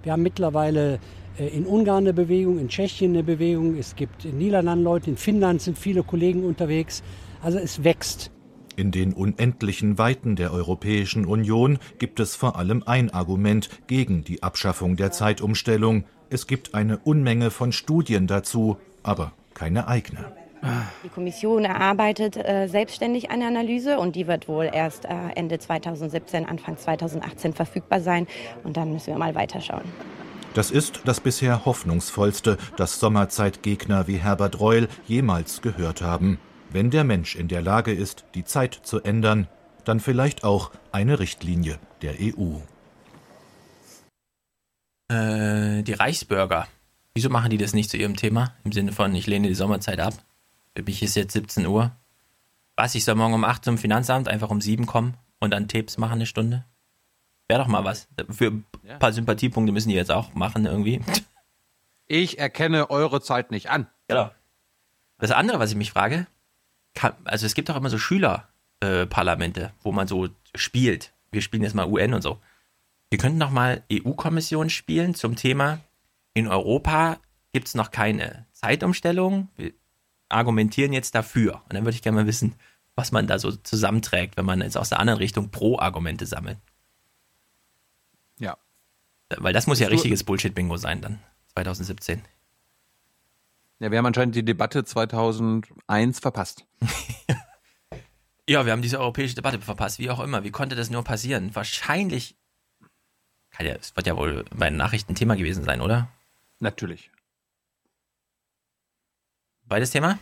Wir 0.02 0.12
haben 0.12 0.22
mittlerweile 0.22 0.98
äh, 1.38 1.46
in 1.48 1.66
Ungarn 1.66 2.04
eine 2.04 2.14
Bewegung, 2.14 2.58
in 2.58 2.68
Tschechien 2.68 3.12
eine 3.12 3.22
Bewegung, 3.22 3.76
es 3.76 3.94
gibt 3.94 4.24
in 4.24 4.38
Niederlanden 4.38 4.82
Leute, 4.82 5.10
in 5.10 5.16
Finnland 5.16 5.62
sind 5.62 5.78
viele 5.78 6.02
Kollegen 6.02 6.44
unterwegs. 6.44 7.02
Also 7.42 7.58
es 7.58 7.84
wächst. 7.84 8.32
In 8.78 8.92
den 8.92 9.12
unendlichen 9.12 9.98
Weiten 9.98 10.36
der 10.36 10.52
Europäischen 10.52 11.24
Union 11.24 11.80
gibt 11.98 12.20
es 12.20 12.36
vor 12.36 12.56
allem 12.56 12.84
ein 12.86 13.10
Argument 13.10 13.68
gegen 13.88 14.22
die 14.22 14.44
Abschaffung 14.44 14.94
der 14.94 15.10
Zeitumstellung. 15.10 16.04
Es 16.30 16.46
gibt 16.46 16.76
eine 16.76 16.98
Unmenge 16.98 17.50
von 17.50 17.72
Studien 17.72 18.28
dazu, 18.28 18.76
aber 19.02 19.32
keine 19.52 19.88
eigene. 19.88 20.32
Die 21.02 21.08
Kommission 21.08 21.64
erarbeitet 21.64 22.36
äh, 22.36 22.68
selbstständig 22.68 23.32
eine 23.32 23.48
Analyse 23.48 23.98
und 23.98 24.14
die 24.14 24.28
wird 24.28 24.46
wohl 24.46 24.70
erst 24.72 25.06
äh, 25.06 25.08
Ende 25.34 25.58
2017, 25.58 26.46
Anfang 26.46 26.78
2018 26.78 27.54
verfügbar 27.54 28.00
sein. 28.00 28.28
Und 28.62 28.76
dann 28.76 28.92
müssen 28.92 29.08
wir 29.08 29.18
mal 29.18 29.34
weiterschauen. 29.34 29.86
Das 30.54 30.70
ist 30.70 31.00
das 31.04 31.18
bisher 31.18 31.64
hoffnungsvollste, 31.64 32.58
das 32.76 33.00
Sommerzeitgegner 33.00 34.06
wie 34.06 34.18
Herbert 34.18 34.60
Reul 34.60 34.86
jemals 35.08 35.62
gehört 35.62 36.00
haben. 36.00 36.38
Wenn 36.70 36.90
der 36.90 37.04
Mensch 37.04 37.34
in 37.34 37.48
der 37.48 37.62
Lage 37.62 37.92
ist, 37.92 38.24
die 38.34 38.44
Zeit 38.44 38.74
zu 38.74 39.00
ändern, 39.00 39.48
dann 39.84 40.00
vielleicht 40.00 40.44
auch 40.44 40.70
eine 40.92 41.18
Richtlinie 41.18 41.78
der 42.02 42.16
EU. 42.20 42.58
Äh, 45.10 45.82
die 45.82 45.94
Reichsbürger. 45.94 46.68
Wieso 47.14 47.30
machen 47.30 47.50
die 47.50 47.56
das 47.56 47.72
nicht 47.72 47.88
zu 47.88 47.96
ihrem 47.96 48.16
Thema? 48.16 48.54
Im 48.64 48.72
Sinne 48.72 48.92
von, 48.92 49.14
ich 49.14 49.26
lehne 49.26 49.48
die 49.48 49.54
Sommerzeit 49.54 49.98
ab. 49.98 50.14
Für 50.76 50.82
mich 50.82 51.02
ist 51.02 51.16
jetzt 51.16 51.32
17 51.32 51.66
Uhr. 51.66 51.92
Was, 52.76 52.94
ich 52.94 53.04
soll 53.04 53.14
morgen 53.14 53.34
um 53.34 53.44
8 53.44 53.64
zum 53.64 53.78
Finanzamt, 53.78 54.28
einfach 54.28 54.50
um 54.50 54.60
7 54.60 54.84
kommen 54.84 55.16
und 55.40 55.52
dann 55.52 55.68
Tapes 55.68 55.96
machen 55.96 56.12
eine 56.12 56.26
Stunde? 56.26 56.66
Wäre 57.48 57.62
doch 57.62 57.68
mal 57.68 57.82
was. 57.82 58.08
Für 58.28 58.48
ein 58.48 58.64
paar 58.98 59.14
Sympathiepunkte 59.14 59.72
müssen 59.72 59.88
die 59.88 59.94
jetzt 59.94 60.10
auch 60.10 60.34
machen 60.34 60.66
irgendwie. 60.66 61.00
Ich 62.06 62.38
erkenne 62.38 62.90
eure 62.90 63.22
Zeit 63.22 63.50
nicht 63.50 63.70
an. 63.70 63.86
Genau. 64.06 64.30
Das 65.18 65.30
andere, 65.30 65.58
was 65.58 65.70
ich 65.70 65.76
mich 65.76 65.90
frage, 65.90 66.26
kann, 66.94 67.14
also 67.24 67.46
es 67.46 67.54
gibt 67.54 67.68
doch 67.68 67.76
immer 67.76 67.90
so 67.90 67.98
Schülerparlamente, 67.98 69.62
äh, 69.62 69.70
wo 69.82 69.92
man 69.92 70.08
so 70.08 70.28
spielt. 70.54 71.12
Wir 71.30 71.42
spielen 71.42 71.62
jetzt 71.62 71.74
mal 71.74 71.86
UN 71.86 72.14
und 72.14 72.22
so. 72.22 72.38
Wir 73.10 73.18
könnten 73.18 73.38
noch 73.38 73.50
mal 73.50 73.82
EU-Kommission 73.92 74.70
spielen 74.70 75.14
zum 75.14 75.36
Thema, 75.36 75.80
in 76.38 76.46
Europa 76.46 77.18
gibt 77.52 77.66
es 77.66 77.74
noch 77.74 77.90
keine 77.90 78.46
Zeitumstellung. 78.52 79.48
Wir 79.56 79.72
argumentieren 80.28 80.92
jetzt 80.92 81.14
dafür. 81.14 81.62
Und 81.64 81.74
dann 81.74 81.84
würde 81.84 81.96
ich 81.96 82.02
gerne 82.02 82.20
mal 82.20 82.26
wissen, 82.26 82.54
was 82.94 83.10
man 83.12 83.26
da 83.26 83.38
so 83.40 83.50
zusammenträgt, 83.50 84.36
wenn 84.36 84.44
man 84.44 84.60
jetzt 84.60 84.76
aus 84.76 84.90
der 84.90 85.00
anderen 85.00 85.18
Richtung 85.18 85.50
Pro-Argumente 85.50 86.26
sammelt. 86.26 86.58
Ja. 88.38 88.56
Weil 89.36 89.52
das 89.52 89.66
muss 89.66 89.80
ja 89.80 89.88
richtiges 89.88 90.22
Bullshit-Bingo 90.22 90.76
sein 90.76 91.00
dann, 91.00 91.18
2017. 91.54 92.22
Ja, 93.80 93.92
wir 93.92 93.98
haben 93.98 94.06
anscheinend 94.06 94.34
die 94.34 94.44
Debatte 94.44 94.84
2001 94.84 96.18
verpasst. 96.18 96.66
ja, 98.48 98.66
wir 98.66 98.72
haben 98.72 98.82
diese 98.82 98.98
europäische 98.98 99.36
Debatte 99.36 99.60
verpasst, 99.60 100.00
wie 100.00 100.10
auch 100.10 100.20
immer. 100.20 100.42
Wie 100.42 100.50
konnte 100.50 100.74
das 100.74 100.90
nur 100.90 101.04
passieren? 101.04 101.54
Wahrscheinlich, 101.54 102.36
kann 103.50 103.66
ja, 103.66 103.74
es 103.74 103.94
wird 103.94 104.08
ja 104.08 104.16
wohl 104.16 104.44
bei 104.54 104.68
den 104.68 104.76
Nachrichten 104.76 105.14
Thema 105.14 105.36
gewesen 105.36 105.62
sein, 105.62 105.80
oder? 105.80 106.08
Natürlich. 106.58 107.12
Beides 109.64 109.90
Thema? 109.90 110.18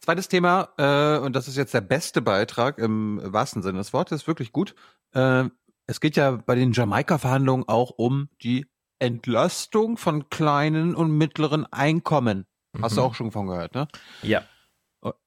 Zweites 0.00 0.28
Thema, 0.28 0.68
äh, 0.78 1.18
und 1.18 1.34
das 1.34 1.48
ist 1.48 1.56
jetzt 1.56 1.74
der 1.74 1.80
beste 1.80 2.22
Beitrag 2.22 2.78
im 2.78 3.20
wahrsten 3.24 3.62
Sinne 3.62 3.78
des 3.78 3.92
Wortes, 3.92 4.26
wirklich 4.26 4.52
gut. 4.52 4.74
Äh, 5.14 5.44
es 5.86 6.00
geht 6.00 6.16
ja 6.16 6.32
bei 6.32 6.54
den 6.54 6.72
Jamaika-Verhandlungen 6.72 7.68
auch 7.68 7.90
um 7.90 8.28
die 8.42 8.66
Entlastung 9.02 9.96
von 9.96 10.28
kleinen 10.30 10.94
und 10.94 11.10
mittleren 11.10 11.66
Einkommen. 11.66 12.46
Hast 12.80 12.96
du 12.96 13.00
Mhm. 13.00 13.06
auch 13.06 13.14
schon 13.14 13.32
von 13.32 13.48
gehört, 13.48 13.74
ne? 13.74 13.88
Ja. 14.22 14.44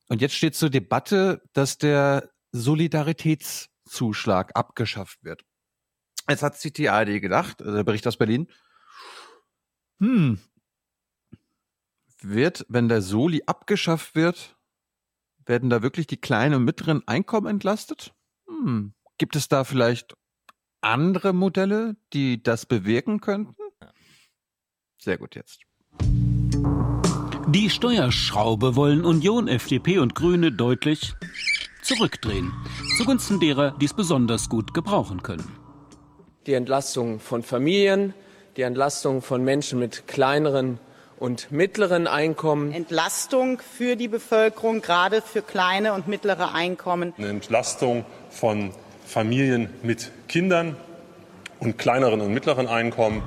Und 0.07 0.21
jetzt 0.21 0.35
steht 0.35 0.55
zur 0.55 0.69
Debatte, 0.69 1.41
dass 1.53 1.77
der 1.77 2.31
Solidaritätszuschlag 2.53 4.55
abgeschafft 4.55 5.21
wird. 5.23 5.43
Jetzt 6.29 6.41
hat 6.41 6.57
sich 6.57 6.71
die 6.73 6.89
ARD 6.89 7.19
gedacht, 7.19 7.61
also 7.61 7.75
der 7.75 7.83
Bericht 7.83 8.07
aus 8.07 8.17
Berlin, 8.17 8.47
hm, 9.99 10.39
wird, 12.21 12.65
wenn 12.69 12.87
der 12.87 13.01
Soli 13.01 13.43
abgeschafft 13.45 14.15
wird, 14.15 14.55
werden 15.45 15.69
da 15.69 15.81
wirklich 15.83 16.07
die 16.07 16.17
kleinen 16.17 16.55
und 16.55 16.63
mittleren 16.63 17.05
Einkommen 17.07 17.47
entlastet? 17.47 18.15
Hm, 18.47 18.93
gibt 19.17 19.35
es 19.35 19.49
da 19.49 19.65
vielleicht 19.65 20.15
andere 20.81 21.33
Modelle, 21.33 21.97
die 22.13 22.41
das 22.41 22.65
bewirken 22.65 23.19
könnten? 23.19 23.64
Sehr 25.05 25.19
gut 25.19 25.35
jetzt. 25.35 25.59
Die 27.47 27.69
Steuerschraube 27.69 28.75
wollen 28.75 29.05
Union, 29.05 29.47
FDP 29.47 29.99
und 29.99 30.15
Grüne 30.15 30.51
deutlich 30.51 31.13
zurückdrehen. 31.83 32.51
Zugunsten 32.97 33.39
derer, 33.39 33.75
die 33.79 33.85
es 33.85 33.93
besonders 33.93 34.49
gut 34.49 34.73
gebrauchen 34.73 35.21
können. 35.21 35.47
Die 36.47 36.53
Entlastung 36.53 37.19
von 37.19 37.43
Familien, 37.43 38.15
die 38.57 38.63
Entlastung 38.63 39.21
von 39.21 39.43
Menschen 39.43 39.77
mit 39.77 40.07
kleineren 40.07 40.79
und 41.19 41.51
mittleren 41.51 42.07
Einkommen. 42.07 42.71
Entlastung 42.71 43.59
für 43.59 43.95
die 43.95 44.07
Bevölkerung, 44.07 44.81
gerade 44.81 45.21
für 45.21 45.43
kleine 45.43 45.93
und 45.93 46.07
mittlere 46.07 46.55
Einkommen. 46.55 47.13
Eine 47.19 47.29
Entlastung 47.29 48.05
von 48.31 48.71
Familien 49.05 49.69
mit 49.83 50.11
Kindern 50.27 50.75
und 51.59 51.77
kleineren 51.77 52.21
und 52.21 52.33
mittleren 52.33 52.67
Einkommen. 52.67 53.21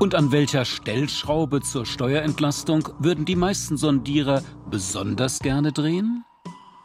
Und 0.00 0.14
an 0.14 0.32
welcher 0.32 0.64
Stellschraube 0.64 1.60
zur 1.60 1.84
Steuerentlastung 1.84 2.88
würden 3.00 3.26
die 3.26 3.36
meisten 3.36 3.76
Sondierer 3.76 4.40
besonders 4.70 5.40
gerne 5.40 5.72
drehen? 5.72 6.24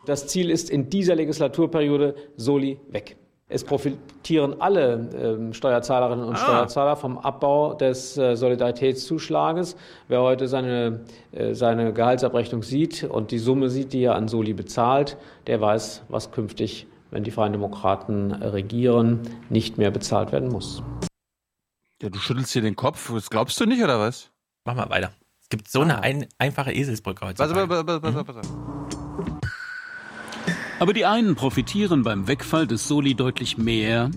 Das 0.06 0.28
Ziel 0.28 0.50
ist 0.50 0.70
in 0.70 0.90
dieser 0.90 1.16
Legislaturperiode 1.16 2.16
Soli 2.36 2.78
weg. 2.90 3.16
Es 3.48 3.64
profitieren 3.64 4.60
alle 4.60 5.10
ähm, 5.16 5.54
Steuerzahlerinnen 5.54 6.26
und 6.26 6.36
Ah. 6.36 6.40
Steuerzahler 6.40 6.98
vom 6.98 7.18
Abbau 7.18 7.74
des 7.76 8.18
äh, 8.18 8.36
Solidaritätszuschlages. 8.36 9.78
Wer 10.10 10.22
heute 10.22 10.50
seine, 10.50 11.06
äh, 11.32 11.54
seine 11.54 11.94
Gehaltsabrechnung 11.94 12.64
sieht 12.64 13.06
und 13.06 13.32
die 13.32 13.40
Summe 13.40 13.70
sieht, 13.70 13.94
die 13.94 14.04
er 14.04 14.16
an 14.16 14.28
Soli 14.28 14.52
bezahlt, 14.52 15.16
der 15.48 15.62
weiß, 15.62 16.04
was 16.10 16.32
künftig, 16.32 16.86
wenn 17.12 17.24
die 17.24 17.32
Freien 17.32 17.54
Demokraten 17.54 18.32
äh, 18.32 18.48
regieren, 18.48 19.22
nicht 19.50 19.78
mehr 19.78 19.92
bezahlt 19.92 20.34
werden 20.34 20.50
muss. 20.50 20.84
Ja, 22.06 22.12
du 22.12 22.20
schüttelst 22.20 22.54
hier 22.54 22.62
den 22.62 22.76
Kopf. 22.76 23.12
Das 23.12 23.32
glaubst 23.32 23.60
du 23.60 23.66
nicht, 23.66 23.84
oder 23.84 24.00
was? 24.00 24.30
Mach 24.64 24.76
mal 24.76 24.92
weiter. 24.92 25.12
Es 25.42 25.50
gibt 25.50 25.68
so 25.68 25.82
eine 25.82 26.04
ein, 26.04 26.28
einfache 26.38 26.72
Eselsbrücke 26.72 27.26
heute. 27.26 27.38
Pass, 27.38 27.52
pass, 27.52 27.68
pass, 27.68 27.84
pass, 27.84 28.14
pass, 28.14 28.24
pass. 28.26 28.48
Aber 30.78 30.94
die 30.94 31.08
einen 31.08 31.34
profitieren 31.34 32.04
beim 32.04 32.28
Wegfall 32.28 32.68
des 32.68 32.88
Soli 32.88 33.16
deutlich 33.16 33.58
mehr 33.58 34.12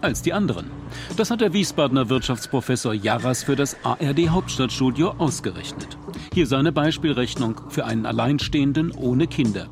als 0.00 0.22
die 0.22 0.32
anderen. 0.32 0.68
Das 1.16 1.30
hat 1.30 1.42
der 1.42 1.52
Wiesbadener 1.52 2.08
Wirtschaftsprofessor 2.08 2.92
Jarras 2.92 3.44
für 3.44 3.54
das 3.54 3.76
ARD 3.84 4.30
Hauptstadtstudio 4.30 5.10
ausgerechnet. 5.18 5.96
Hier 6.34 6.48
seine 6.48 6.72
Beispielrechnung 6.72 7.70
für 7.70 7.84
einen 7.84 8.04
Alleinstehenden 8.04 8.90
ohne 8.90 9.28
Kinder. 9.28 9.68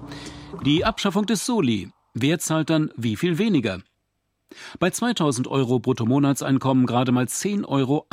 Die 0.64 0.84
Abschaffung 0.84 1.26
des 1.26 1.44
Soli. 1.44 1.90
Wer 2.14 2.38
zahlt 2.38 2.70
dann 2.70 2.92
wie 2.96 3.16
viel 3.16 3.38
weniger? 3.38 3.80
Bei 4.78 4.90
2000 4.90 5.48
Euro 5.48 5.78
Bruttomonatseinkommen 5.78 6.86
gerade 6.86 7.12
mal 7.12 7.24
10,51 7.26 7.66
Euro 7.68 8.06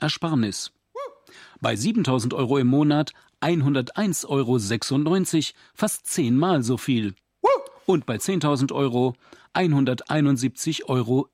Ersparnis. 0.00 0.72
Bei 1.60 1.76
7000 1.76 2.34
Euro 2.34 2.58
im 2.58 2.66
Monat 2.66 3.12
101,96 3.40 4.28
Euro, 4.28 4.58
fast 5.74 6.06
zehnmal 6.06 6.62
so 6.62 6.76
viel. 6.76 7.14
Und 7.86 8.06
bei 8.06 8.16
10.000 8.16 8.72
Euro 8.72 9.14
171,26 9.54 10.88
Euro. 10.88 11.28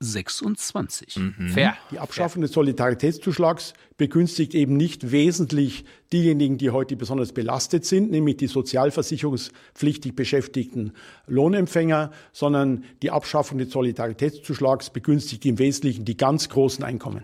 Fair. 1.53 1.77
Die 1.91 1.99
Abschaffung 1.99 2.41
des 2.41 2.51
Solidaritätszuschlags 2.51 3.73
begünstigt 3.97 4.53
eben 4.55 4.75
nicht 4.75 5.11
wesentlich 5.11 5.85
diejenigen, 6.11 6.57
die 6.57 6.71
heute 6.71 6.97
besonders 6.97 7.31
belastet 7.31 7.85
sind, 7.85 8.11
nämlich 8.11 8.35
die 8.37 8.47
sozialversicherungspflichtig 8.47 10.15
beschäftigten 10.15 10.93
Lohnempfänger, 11.27 12.11
sondern 12.33 12.83
die 13.01 13.11
Abschaffung 13.11 13.57
des 13.57 13.71
Solidaritätszuschlags 13.71 14.89
begünstigt 14.89 15.45
im 15.45 15.57
Wesentlichen 15.57 16.03
die 16.03 16.17
ganz 16.17 16.49
großen 16.49 16.83
Einkommen. 16.83 17.23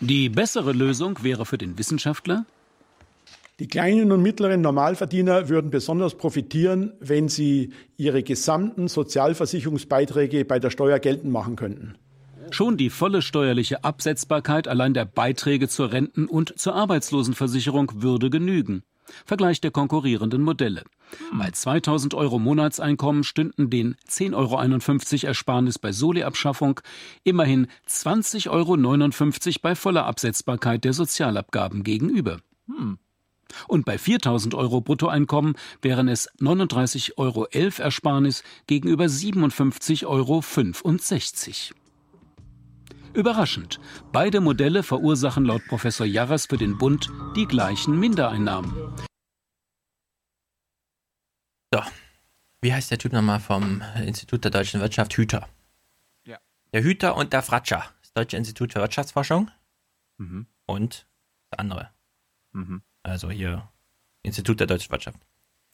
Die 0.00 0.28
bessere 0.28 0.72
Lösung 0.72 1.18
wäre 1.22 1.46
für 1.46 1.58
den 1.58 1.78
Wissenschaftler, 1.78 2.44
Die 3.60 3.66
kleinen 3.66 4.12
und 4.12 4.22
mittleren 4.22 4.60
Normalverdiener 4.60 5.48
würden 5.48 5.70
besonders 5.70 6.14
profitieren, 6.14 6.92
wenn 7.00 7.28
sie 7.28 7.72
ihre 7.96 8.22
gesamten 8.22 8.86
Sozialversicherungsbeiträge 8.86 10.44
bei 10.44 10.60
der 10.60 10.70
Steuer 10.70 11.00
geltend 11.00 11.32
machen 11.32 11.56
könnten. 11.56 11.96
Schon 12.50 12.76
die 12.76 12.88
volle 12.88 13.20
steuerliche 13.20 13.82
Absetzbarkeit 13.82 14.68
allein 14.68 14.94
der 14.94 15.04
Beiträge 15.04 15.68
zur 15.68 15.90
Renten- 15.90 16.28
und 16.28 16.56
zur 16.58 16.76
Arbeitslosenversicherung 16.76 17.90
würde 17.96 18.30
genügen. 18.30 18.84
Vergleich 19.24 19.60
der 19.60 19.72
konkurrierenden 19.72 20.42
Modelle. 20.42 20.84
Bei 21.32 21.50
2000 21.50 22.14
Euro 22.14 22.38
Monatseinkommen 22.38 23.24
stünden 23.24 23.70
den 23.70 23.96
10,51 24.08 24.34
Euro 24.34 25.26
Ersparnis 25.28 25.78
bei 25.78 25.92
Soli-Abschaffung 25.92 26.80
immerhin 27.24 27.66
20,59 27.88 28.50
Euro 28.50 29.60
bei 29.62 29.74
voller 29.74 30.06
Absetzbarkeit 30.06 30.84
der 30.84 30.92
Sozialabgaben 30.92 31.82
gegenüber. 31.82 32.38
Hm. 32.66 32.98
Und 33.66 33.84
bei 33.84 33.98
4000 33.98 34.54
Euro 34.54 34.80
Bruttoeinkommen 34.80 35.56
wären 35.82 36.08
es 36.08 36.28
39,11 36.40 37.12
Euro 37.16 37.44
Ersparnis 37.46 38.42
gegenüber 38.66 39.04
57,65 39.06 40.06
Euro. 40.06 40.42
Überraschend. 43.14 43.80
Beide 44.12 44.40
Modelle 44.40 44.82
verursachen 44.82 45.44
laut 45.44 45.64
Professor 45.66 46.06
Jarras 46.06 46.46
für 46.46 46.56
den 46.56 46.78
Bund 46.78 47.10
die 47.34 47.46
gleichen 47.46 47.98
Mindereinnahmen. 47.98 48.72
So. 51.72 51.82
Wie 52.60 52.72
heißt 52.72 52.90
der 52.90 52.98
Typ 52.98 53.12
nochmal 53.12 53.40
vom 53.40 53.82
Institut 54.04 54.44
der 54.44 54.50
deutschen 54.50 54.80
Wirtschaft? 54.80 55.16
Hüter. 55.16 55.48
Ja. 56.24 56.38
Der 56.72 56.82
Hüter 56.82 57.16
und 57.16 57.32
der 57.32 57.42
Fratscher. 57.42 57.84
Das 58.02 58.12
Deutsche 58.12 58.36
Institut 58.36 58.72
für 58.72 58.80
Wirtschaftsforschung. 58.80 59.50
Mhm. 60.18 60.46
Und 60.66 61.06
das 61.50 61.58
andere. 61.58 61.90
Mhm. 62.52 62.82
Also 63.08 63.30
hier 63.30 63.68
Institut 64.22 64.60
der 64.60 64.66
deutschen 64.66 64.90
Wirtschaft. 64.90 65.18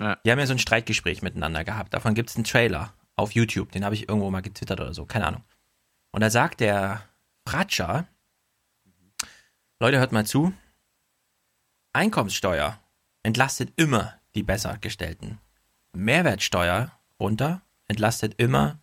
Ja. 0.00 0.16
Die 0.24 0.30
haben 0.30 0.38
ja 0.38 0.46
so 0.46 0.54
ein 0.54 0.58
Streitgespräch 0.58 1.22
miteinander 1.22 1.64
gehabt. 1.64 1.94
Davon 1.94 2.14
gibt 2.14 2.30
es 2.30 2.36
einen 2.36 2.44
Trailer 2.44 2.94
auf 3.16 3.32
YouTube. 3.32 3.72
Den 3.72 3.84
habe 3.84 3.94
ich 3.94 4.08
irgendwo 4.08 4.30
mal 4.30 4.40
getwittert 4.40 4.80
oder 4.80 4.94
so. 4.94 5.06
Keine 5.06 5.26
Ahnung. 5.26 5.44
Und 6.10 6.20
da 6.20 6.30
sagt 6.30 6.60
der 6.60 7.02
Fratscher, 7.46 8.06
Leute, 9.80 9.98
hört 9.98 10.12
mal 10.12 10.26
zu. 10.26 10.52
Einkommenssteuer 11.92 12.80
entlastet 13.22 13.72
immer 13.76 14.14
die 14.34 14.42
besser 14.42 14.78
gestellten. 14.78 15.38
Mehrwertsteuer 15.92 16.90
runter 17.20 17.62
entlastet 17.86 18.34
immer 18.38 18.80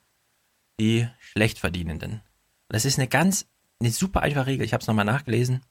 die 0.79 1.07
Schlechtverdienenden. 1.19 2.21
Das 2.69 2.85
ist 2.85 2.97
eine 2.97 3.07
ganz, 3.07 3.47
eine 3.79 3.91
super 3.91 4.21
einfache 4.21 4.47
Regel. 4.47 4.65
Ich 4.65 4.73
habe 4.73 4.81
es 4.81 4.87
nochmal 4.87 5.05
nachgelesen. 5.05 5.61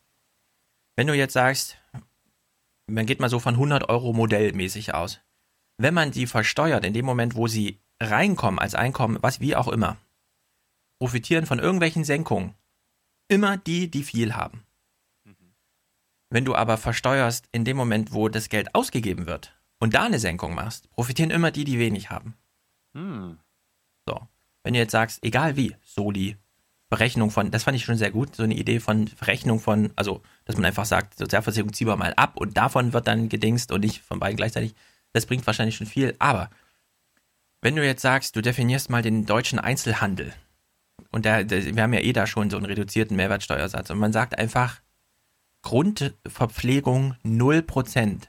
Wenn 0.97 1.07
du 1.07 1.15
jetzt 1.15 1.33
sagst, 1.33 1.79
man 2.91 3.07
geht 3.07 3.21
mal 3.21 3.31
so 3.31 3.39
von 3.39 3.55
100 3.55 3.89
Euro 3.89 4.13
modellmäßig 4.13 4.95
aus. 4.95 5.21
Wenn 5.79 5.95
man 5.95 6.11
die 6.11 6.27
versteuert, 6.27 6.85
in 6.85 6.93
dem 6.93 7.07
Moment, 7.07 7.35
wo 7.35 7.47
sie 7.47 7.81
reinkommen 8.01 8.59
als 8.59 8.75
Einkommen, 8.75 9.19
was 9.21 9.41
wie 9.41 9.57
auch 9.57 9.69
immer, 9.69 9.97
profitieren 10.99 11.47
von 11.47 11.59
irgendwelchen 11.59 12.05
Senkungen 12.05 12.55
immer 13.29 13.57
die, 13.57 13.91
die 13.91 14.03
viel 14.03 14.35
haben. 14.35 14.65
Wenn 16.31 16.45
du 16.45 16.55
aber 16.55 16.77
versteuerst 16.77 17.49
in 17.51 17.65
dem 17.65 17.77
Moment, 17.77 18.13
wo 18.13 18.29
das 18.29 18.49
Geld 18.49 18.75
ausgegeben 18.75 19.27
wird 19.27 19.53
und 19.81 19.95
da 19.95 20.05
eine 20.05 20.21
Senkung 20.21 20.55
machst, 20.55 20.89
profitieren 20.93 21.31
immer 21.31 21.51
die, 21.51 21.65
die 21.65 21.79
wenig 21.79 22.11
haben. 22.11 22.37
Hm. 22.95 23.39
So. 24.07 24.29
Wenn 24.63 24.75
du 24.75 24.79
jetzt 24.79 24.93
sagst, 24.93 25.25
egal 25.25 25.57
wie, 25.57 25.75
Soli, 25.83 26.37
Berechnung 26.91 27.31
von, 27.31 27.53
das 27.53 27.63
fand 27.63 27.77
ich 27.77 27.85
schon 27.85 27.97
sehr 27.97 28.11
gut, 28.11 28.35
so 28.35 28.43
eine 28.43 28.55
Idee 28.55 28.81
von 28.81 29.07
Verrechnung 29.07 29.61
von, 29.61 29.93
also, 29.95 30.23
dass 30.45 30.57
man 30.57 30.65
einfach 30.65 30.85
sagt, 30.85 31.17
Sozialversicherung 31.17 31.73
ziehen 31.73 31.87
wir 31.87 31.97
mal 31.97 32.13
ab 32.15 32.37
und 32.37 32.57
davon 32.57 32.93
wird 32.93 33.07
dann 33.07 33.29
gedingst 33.29 33.71
und 33.71 33.83
nicht 33.83 34.03
von 34.03 34.19
beiden 34.19 34.37
gleichzeitig, 34.37 34.75
das 35.13 35.25
bringt 35.25 35.47
wahrscheinlich 35.47 35.77
schon 35.77 35.87
viel. 35.87 36.17
Aber 36.19 36.51
wenn 37.63 37.77
du 37.77 37.87
jetzt 37.87 38.03
sagst, 38.03 38.35
du 38.35 38.43
definierst 38.43 38.91
mal 38.91 39.03
den 39.03 39.25
deutschen 39.25 39.61
Einzelhandel 39.61 40.35
und 41.13 41.25
der, 41.25 41.49
wir 41.49 41.83
haben 41.83 41.93
ja 41.93 42.01
eh 42.01 42.13
da 42.13 42.27
schon 42.27 42.51
so 42.51 42.57
einen 42.57 42.67
reduzierten 42.67 43.17
Mehrwertsteuersatz 43.17 43.91
und 43.91 43.99
man 43.99 44.13
sagt 44.13 44.37
einfach 44.37 44.81
Grundverpflegung 45.63 47.15
0%, 47.25 48.23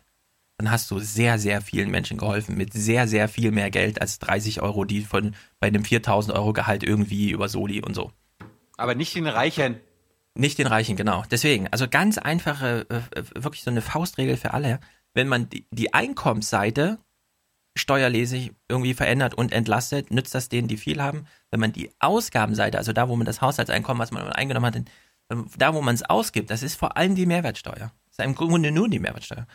dann 0.57 0.69
hast 0.69 0.91
du 0.91 0.99
sehr, 0.99 1.39
sehr 1.39 1.61
vielen 1.61 1.89
Menschen 1.89 2.17
geholfen 2.17 2.55
mit 2.57 2.73
sehr, 2.73 3.07
sehr 3.07 3.27
viel 3.27 3.49
mehr 3.51 3.71
Geld 3.71 3.99
als 3.99 4.19
30 4.19 4.61
Euro, 4.61 4.85
die 4.85 5.01
von 5.01 5.33
bei 5.59 5.67
einem 5.67 5.83
4000 5.83 6.37
Euro 6.37 6.53
Gehalt 6.53 6.83
irgendwie 6.83 7.31
über 7.31 7.49
Soli 7.49 7.81
und 7.81 7.95
so. 7.95 8.11
Aber 8.81 8.95
nicht 8.95 9.13
den 9.13 9.27
Reichen. 9.27 9.79
Nicht 10.33 10.57
den 10.57 10.65
Reichen, 10.65 10.95
genau. 10.95 11.23
Deswegen, 11.29 11.67
also 11.67 11.87
ganz 11.87 12.17
einfache, 12.17 12.87
äh, 12.89 13.23
wirklich 13.35 13.61
so 13.61 13.69
eine 13.69 13.83
Faustregel 13.83 14.37
für 14.37 14.55
alle. 14.55 14.79
Wenn 15.13 15.27
man 15.27 15.49
die, 15.49 15.93
Einkommensseite 15.93 16.97
steuerlesig 17.77 18.53
irgendwie 18.69 18.95
verändert 18.95 19.35
und 19.35 19.51
entlastet, 19.51 20.09
nützt 20.09 20.33
das 20.33 20.49
denen, 20.49 20.67
die 20.67 20.77
viel 20.77 20.99
haben. 20.99 21.27
Wenn 21.51 21.59
man 21.59 21.73
die 21.73 21.91
Ausgabenseite, 21.99 22.79
also 22.79 22.91
da, 22.91 23.07
wo 23.07 23.15
man 23.15 23.27
das 23.27 23.39
Haushaltseinkommen, 23.39 24.01
was 24.01 24.11
man 24.11 24.27
eingenommen 24.33 24.65
hat, 24.65 24.83
da, 25.57 25.75
wo 25.75 25.81
man 25.81 25.93
es 25.93 26.01
ausgibt, 26.01 26.49
das 26.49 26.63
ist 26.63 26.75
vor 26.75 26.97
allem 26.97 27.13
die 27.13 27.27
Mehrwertsteuer. 27.27 27.93
Das 28.09 28.17
ist 28.17 28.25
im 28.25 28.33
Grunde 28.33 28.71
nur 28.71 28.89
die 28.89 28.99
Mehrwertsteuer. 28.99 29.45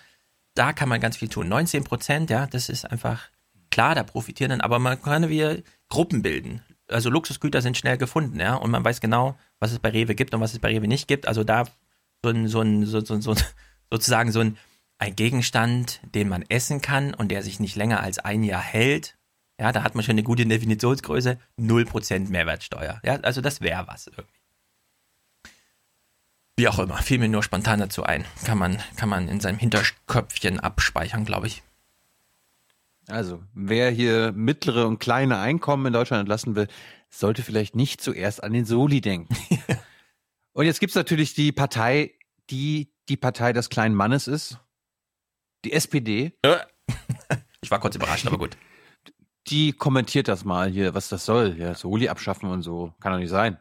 Da 0.54 0.72
kann 0.72 0.88
man 0.88 1.00
ganz 1.00 1.16
viel 1.16 1.28
tun. 1.28 1.48
19 1.48 1.82
Prozent, 1.82 2.30
ja, 2.30 2.46
das 2.46 2.68
ist 2.68 2.84
einfach 2.84 3.28
klar, 3.70 3.96
da 3.96 4.04
profitieren 4.04 4.50
dann, 4.50 4.60
aber 4.60 4.78
man 4.78 5.02
kann 5.02 5.28
wieder 5.28 5.56
Gruppen 5.88 6.22
bilden 6.22 6.62
also 6.88 7.10
Luxusgüter 7.10 7.62
sind 7.62 7.76
schnell 7.76 7.98
gefunden, 7.98 8.40
ja, 8.40 8.54
und 8.54 8.70
man 8.70 8.84
weiß 8.84 9.00
genau, 9.00 9.38
was 9.58 9.72
es 9.72 9.78
bei 9.78 9.90
Rewe 9.90 10.14
gibt 10.14 10.34
und 10.34 10.40
was 10.40 10.52
es 10.52 10.58
bei 10.58 10.68
Rewe 10.68 10.88
nicht 10.88 11.08
gibt. 11.08 11.26
Also 11.26 11.44
da 11.44 11.64
so 12.22 12.30
ein, 12.30 12.48
so 12.48 12.60
ein, 12.60 12.86
so, 12.86 13.04
so, 13.04 13.20
so, 13.20 13.34
sozusagen 13.90 14.32
so 14.32 14.40
ein, 14.40 14.56
ein 14.98 15.14
Gegenstand, 15.14 16.00
den 16.14 16.28
man 16.28 16.42
essen 16.48 16.80
kann 16.80 17.14
und 17.14 17.28
der 17.28 17.42
sich 17.42 17.60
nicht 17.60 17.76
länger 17.76 18.00
als 18.00 18.18
ein 18.18 18.42
Jahr 18.42 18.62
hält. 18.62 19.16
Ja, 19.58 19.72
da 19.72 19.82
hat 19.82 19.94
man 19.94 20.04
schon 20.04 20.14
eine 20.14 20.22
gute 20.22 20.44
Definitionsgröße, 20.44 21.38
0% 21.58 22.28
Mehrwertsteuer. 22.28 23.00
Ja, 23.04 23.14
also 23.20 23.40
das 23.40 23.60
wäre 23.60 23.86
was 23.86 24.06
irgendwie. 24.06 24.40
Wie 26.58 26.68
auch 26.68 26.78
immer, 26.78 26.96
fiel 26.98 27.18
mir 27.18 27.28
nur 27.28 27.42
spontan 27.42 27.80
dazu 27.80 28.02
ein. 28.02 28.24
Kann 28.44 28.56
man, 28.56 28.78
kann 28.96 29.10
man 29.10 29.28
in 29.28 29.40
seinem 29.40 29.58
Hinterköpfchen 29.58 30.60
abspeichern, 30.60 31.24
glaube 31.26 31.46
ich. 31.48 31.62
Also, 33.08 33.42
wer 33.54 33.90
hier 33.90 34.32
mittlere 34.32 34.86
und 34.86 34.98
kleine 34.98 35.38
Einkommen 35.38 35.86
in 35.86 35.92
Deutschland 35.92 36.20
entlassen 36.20 36.56
will, 36.56 36.66
sollte 37.08 37.42
vielleicht 37.42 37.76
nicht 37.76 38.00
zuerst 38.00 38.42
an 38.42 38.52
den 38.52 38.64
Soli 38.64 39.00
denken. 39.00 39.34
und 40.52 40.66
jetzt 40.66 40.80
gibt's 40.80 40.96
natürlich 40.96 41.34
die 41.34 41.52
Partei, 41.52 42.14
die 42.50 42.92
die 43.08 43.16
Partei 43.16 43.52
des 43.52 43.68
kleinen 43.68 43.94
Mannes 43.94 44.26
ist. 44.26 44.58
Die 45.64 45.72
SPD. 45.72 46.32
Ich 47.62 47.70
war 47.72 47.80
kurz 47.80 47.96
überrascht, 47.96 48.28
aber 48.28 48.38
gut. 48.38 48.56
Die 49.48 49.72
kommentiert 49.72 50.28
das 50.28 50.44
mal 50.44 50.70
hier, 50.70 50.94
was 50.94 51.08
das 51.08 51.24
soll. 51.24 51.56
Ja, 51.58 51.74
Soli 51.74 52.08
abschaffen 52.08 52.48
und 52.48 52.62
so. 52.62 52.92
Kann 53.00 53.12
doch 53.12 53.18
nicht 53.18 53.30
sein. 53.30 53.58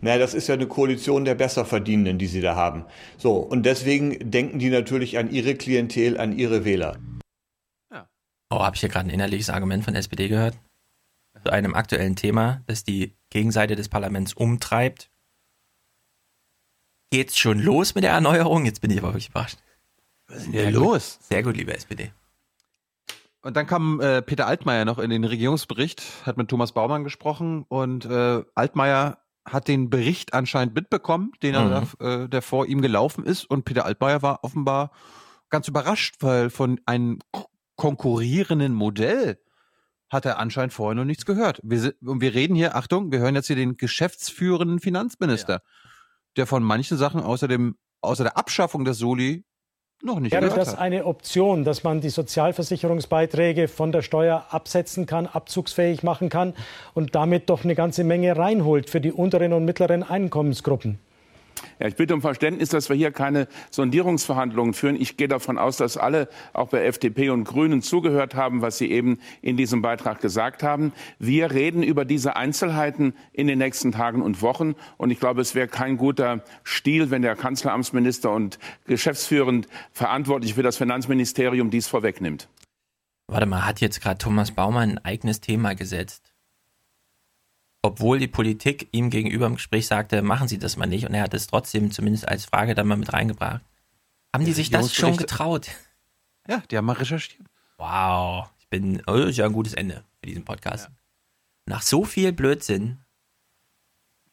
Naja, 0.00 0.18
das 0.18 0.34
ist 0.34 0.48
ja 0.48 0.54
eine 0.54 0.66
Koalition 0.66 1.24
der 1.24 1.36
Besserverdienenden, 1.36 2.18
die 2.18 2.26
sie 2.26 2.40
da 2.40 2.56
haben. 2.56 2.84
So, 3.18 3.34
und 3.36 3.64
deswegen 3.64 4.30
denken 4.32 4.58
die 4.58 4.70
natürlich 4.70 5.18
an 5.18 5.30
ihre 5.30 5.54
Klientel, 5.54 6.18
an 6.18 6.36
ihre 6.36 6.64
Wähler. 6.64 6.98
Oh, 8.52 8.62
habe 8.62 8.76
ich 8.76 8.80
hier 8.80 8.90
gerade 8.90 9.06
ein 9.06 9.14
innerliches 9.14 9.48
Argument 9.48 9.82
von 9.82 9.94
SPD 9.94 10.28
gehört? 10.28 10.58
Zu 11.42 11.50
einem 11.50 11.74
aktuellen 11.74 12.16
Thema, 12.16 12.60
das 12.66 12.84
die 12.84 13.16
Gegenseite 13.30 13.76
des 13.76 13.88
Parlaments 13.88 14.34
umtreibt. 14.34 15.10
Geht's 17.10 17.38
schon 17.38 17.58
los 17.58 17.94
mit 17.94 18.04
der 18.04 18.10
Erneuerung? 18.10 18.66
Jetzt 18.66 18.82
bin 18.82 18.90
ich 18.90 18.98
aber 18.98 19.08
wirklich 19.08 19.30
überrascht. 19.30 19.58
Was 20.26 20.38
ist 20.38 20.46
denn 20.46 20.52
hier 20.52 20.70
los? 20.70 21.18
Sehr 21.22 21.42
gut, 21.42 21.56
liebe 21.56 21.74
SPD. 21.74 22.12
Und 23.40 23.56
dann 23.56 23.66
kam 23.66 24.02
äh, 24.02 24.20
Peter 24.20 24.46
Altmaier 24.46 24.84
noch 24.84 24.98
in 24.98 25.08
den 25.08 25.24
Regierungsbericht, 25.24 26.02
hat 26.26 26.36
mit 26.36 26.48
Thomas 26.48 26.72
Baumann 26.72 27.04
gesprochen 27.04 27.64
und 27.68 28.04
äh, 28.04 28.44
Altmaier 28.54 29.18
hat 29.46 29.66
den 29.66 29.88
Bericht 29.88 30.34
anscheinend 30.34 30.74
mitbekommen, 30.74 31.32
den 31.42 31.54
er, 31.54 31.80
mhm. 31.80 31.86
äh, 32.00 32.28
der 32.28 32.42
vor 32.42 32.66
ihm 32.66 32.82
gelaufen 32.82 33.24
ist. 33.24 33.46
Und 33.46 33.64
Peter 33.64 33.86
Altmaier 33.86 34.20
war 34.20 34.44
offenbar 34.44 34.92
ganz 35.48 35.68
überrascht, 35.68 36.16
weil 36.20 36.50
von 36.50 36.80
einem 36.84 37.18
konkurrierenden 37.76 38.74
Modell 38.74 39.38
hat 40.10 40.26
er 40.26 40.38
anscheinend 40.38 40.74
vorher 40.74 40.94
noch 40.94 41.04
nichts 41.04 41.24
gehört. 41.24 41.58
Wir, 41.62 41.94
und 42.04 42.20
wir 42.20 42.34
reden 42.34 42.54
hier, 42.54 42.76
Achtung, 42.76 43.10
wir 43.10 43.18
hören 43.18 43.34
jetzt 43.34 43.46
hier 43.46 43.56
den 43.56 43.76
geschäftsführenden 43.76 44.78
Finanzminister, 44.78 45.54
ja. 45.54 45.60
der 46.36 46.46
von 46.46 46.62
manchen 46.62 46.98
Sachen 46.98 47.22
außer, 47.22 47.48
dem, 47.48 47.76
außer 48.02 48.24
der 48.24 48.36
Abschaffung 48.36 48.84
des 48.84 48.98
Soli 48.98 49.44
noch 50.02 50.20
nicht 50.20 50.32
Wäre 50.32 50.48
das 50.48 50.72
hat. 50.72 50.78
eine 50.78 51.06
Option, 51.06 51.64
dass 51.64 51.84
man 51.84 52.00
die 52.00 52.10
Sozialversicherungsbeiträge 52.10 53.68
von 53.68 53.92
der 53.92 54.02
Steuer 54.02 54.46
absetzen 54.50 55.06
kann, 55.06 55.26
abzugsfähig 55.26 56.02
machen 56.02 56.28
kann 56.28 56.54
und 56.92 57.14
damit 57.14 57.48
doch 57.48 57.64
eine 57.64 57.74
ganze 57.74 58.04
Menge 58.04 58.36
reinholt 58.36 58.90
für 58.90 59.00
die 59.00 59.12
unteren 59.12 59.52
und 59.52 59.64
mittleren 59.64 60.02
Einkommensgruppen? 60.02 60.98
Ja, 61.78 61.86
ich 61.88 61.96
bitte 61.96 62.14
um 62.14 62.20
Verständnis, 62.20 62.68
dass 62.68 62.88
wir 62.88 62.96
hier 62.96 63.12
keine 63.12 63.48
Sondierungsverhandlungen 63.70 64.74
führen. 64.74 65.00
Ich 65.00 65.16
gehe 65.16 65.28
davon 65.28 65.58
aus, 65.58 65.76
dass 65.76 65.96
alle 65.96 66.28
auch 66.52 66.68
bei 66.68 66.84
FDP 66.84 67.30
und 67.30 67.44
Grünen 67.44 67.82
zugehört 67.82 68.34
haben, 68.34 68.62
was 68.62 68.78
Sie 68.78 68.90
eben 68.90 69.18
in 69.40 69.56
diesem 69.56 69.82
Beitrag 69.82 70.20
gesagt 70.20 70.62
haben. 70.62 70.92
Wir 71.18 71.50
reden 71.50 71.82
über 71.82 72.04
diese 72.04 72.36
Einzelheiten 72.36 73.14
in 73.32 73.46
den 73.46 73.58
nächsten 73.58 73.92
Tagen 73.92 74.22
und 74.22 74.42
Wochen. 74.42 74.74
Und 74.96 75.10
ich 75.10 75.20
glaube, 75.20 75.40
es 75.40 75.54
wäre 75.54 75.68
kein 75.68 75.96
guter 75.96 76.44
Stil, 76.64 77.10
wenn 77.10 77.22
der 77.22 77.36
Kanzleramtsminister 77.36 78.30
und 78.30 78.58
geschäftsführend 78.86 79.68
verantwortlich 79.92 80.54
für 80.54 80.62
das 80.62 80.76
Finanzministerium 80.76 81.70
dies 81.70 81.88
vorwegnimmt. 81.88 82.48
Warte 83.28 83.46
mal, 83.46 83.64
hat 83.66 83.80
jetzt 83.80 84.00
gerade 84.00 84.18
Thomas 84.18 84.50
Baumann 84.50 84.90
ein 84.90 84.98
eigenes 84.98 85.40
Thema 85.40 85.74
gesetzt? 85.74 86.31
Obwohl 87.82 88.18
die 88.18 88.28
Politik 88.28 88.88
ihm 88.92 89.10
gegenüber 89.10 89.46
im 89.46 89.56
Gespräch 89.56 89.86
sagte, 89.88 90.22
machen 90.22 90.48
Sie 90.48 90.58
das 90.58 90.76
mal 90.76 90.86
nicht. 90.86 91.06
Und 91.06 91.14
er 91.14 91.22
hat 91.22 91.34
es 91.34 91.48
trotzdem 91.48 91.90
zumindest 91.90 92.28
als 92.28 92.44
Frage 92.44 92.74
dann 92.74 92.86
mal 92.86 92.96
mit 92.96 93.12
reingebracht. 93.12 93.60
Haben 94.32 94.44
die 94.44 94.52
sich 94.52 94.70
das 94.70 94.94
schon 94.94 95.16
getraut? 95.16 95.68
Ja, 96.48 96.62
die 96.70 96.76
haben 96.76 96.86
mal 96.86 96.94
recherchiert. 96.94 97.42
Wow. 97.78 98.48
Ich 98.58 98.68
bin, 98.68 99.02
oh, 99.06 99.16
das 99.16 99.30
ist 99.30 99.36
ja 99.38 99.46
ein 99.46 99.52
gutes 99.52 99.74
Ende 99.74 100.04
für 100.20 100.26
diesen 100.26 100.44
Podcast. 100.44 100.84
Ja. 100.86 100.94
Nach 101.66 101.82
so 101.82 102.04
viel 102.04 102.32
Blödsinn, 102.32 102.98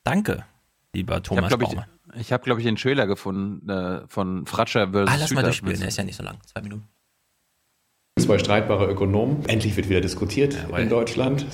danke, 0.03 0.45
lieber 0.93 1.21
Thomas 1.21 1.51
ich 1.51 1.59
hab. 1.59 1.61
Ich, 2.15 2.19
Ich 2.21 2.31
habe, 2.31 2.43
glaube 2.43 2.61
ich, 2.61 2.65
den 2.65 2.75
Trailer 2.75 3.05
gefunden 3.07 3.69
äh, 3.69 4.07
von 4.07 4.45
Fratscher 4.45 4.91
versus 4.91 5.09
Ah, 5.13 5.17
lass 5.19 5.31
mal 5.31 5.37
Hüter. 5.41 5.47
durchspielen, 5.49 5.79
der 5.79 5.89
ist 5.89 5.97
ja 5.97 6.03
nicht 6.03 6.15
so 6.15 6.23
lang. 6.23 6.37
Zwei 6.45 6.61
Minuten. 6.61 6.87
Zwei 8.19 8.37
streitbare 8.39 8.85
Ökonomen. 8.87 9.45
Endlich 9.45 9.75
wird 9.75 9.89
wieder 9.89 10.01
diskutiert 10.01 10.55
in 10.77 10.89
Deutschland. 10.89 11.45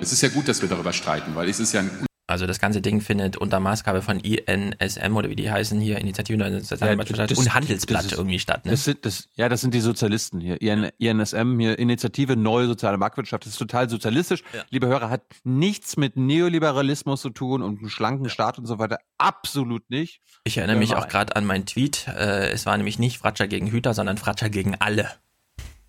Es 0.00 0.12
ist 0.12 0.22
ja 0.22 0.28
gut, 0.28 0.48
dass 0.48 0.62
wir 0.62 0.68
darüber 0.68 0.92
streiten, 0.92 1.34
weil 1.34 1.48
es 1.48 1.60
ist 1.60 1.72
ja 1.72 1.80
ein 1.80 1.90
Also 2.26 2.46
das 2.46 2.58
ganze 2.60 2.80
Ding 2.80 3.00
findet 3.00 3.36
unter 3.36 3.58
Maßgabe 3.60 4.02
von 4.02 4.20
INSM 4.20 5.16
oder 5.16 5.28
wie 5.30 5.36
die 5.36 5.50
heißen 5.50 5.80
hier, 5.80 5.98
Initiative 5.98 6.38
Neue 6.38 6.60
Soziale 6.62 6.96
Marktwirtschaft 6.96 7.36
und 7.36 7.52
Handelsblatt 7.54 8.04
das 8.04 8.12
ist- 8.12 8.18
irgendwie 8.18 8.38
statt. 8.38 8.64
Ne? 8.64 8.70
Das 8.70 8.84
sind, 8.84 9.04
das, 9.04 9.28
ja, 9.34 9.48
das 9.48 9.60
sind 9.60 9.74
die 9.74 9.80
Sozialisten 9.80 10.40
hier. 10.40 10.62
IN, 10.62 10.90
INSM 10.98 11.58
hier, 11.58 11.78
Initiative 11.78 12.36
Neue 12.36 12.66
Soziale 12.68 12.98
Marktwirtschaft. 12.98 13.44
Das 13.44 13.52
ist 13.54 13.58
total 13.58 13.90
sozialistisch. 13.90 14.42
Liebe 14.70 14.86
Hörer, 14.86 15.10
hat 15.10 15.22
nichts 15.44 15.96
mit 15.96 16.16
Neoliberalismus 16.16 17.20
zu 17.20 17.30
tun 17.30 17.60
und 17.62 17.80
einem 17.80 17.88
schlanken 17.90 18.28
Staat 18.30 18.58
und 18.58 18.66
so 18.66 18.78
weiter. 18.78 18.98
Absolut 19.18 19.90
nicht. 19.90 20.20
Ich 20.44 20.56
erinnere 20.56 20.76
Hör 20.76 20.80
mich 20.80 20.94
auch 20.94 21.08
gerade 21.08 21.34
an 21.36 21.44
meinen 21.44 21.66
Tweet. 21.66 22.06
Äh, 22.08 22.50
es 22.50 22.64
war 22.64 22.76
nämlich 22.76 22.98
nicht 22.98 23.18
Fratscher 23.18 23.48
gegen 23.48 23.66
Hüter, 23.70 23.92
sondern 23.92 24.16
Fratscher 24.18 24.48
gegen 24.50 24.76
alle. 24.76 25.10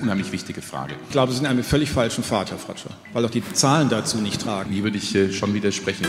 Unheimlich 0.02 0.32
wichtige 0.32 0.62
Frage. 0.62 0.94
Ich 1.06 1.12
glaube, 1.12 1.32
Sie 1.32 1.38
sind 1.38 1.48
einem 1.48 1.64
völlig 1.64 1.92
falschen 1.92 2.24
Pfad, 2.24 2.52
Herr 2.52 2.58
Fratscher, 2.58 2.90
weil 3.14 3.26
auch 3.26 3.30
die 3.30 3.44
Zahlen 3.54 3.90
dazu 3.90 4.18
nicht 4.18 4.42
tragen. 4.42 4.72
Hier 4.72 4.84
würde 4.84 4.98
ich 4.98 5.16
äh, 5.16 5.32
schon 5.32 5.54
widersprechen. 5.54 6.06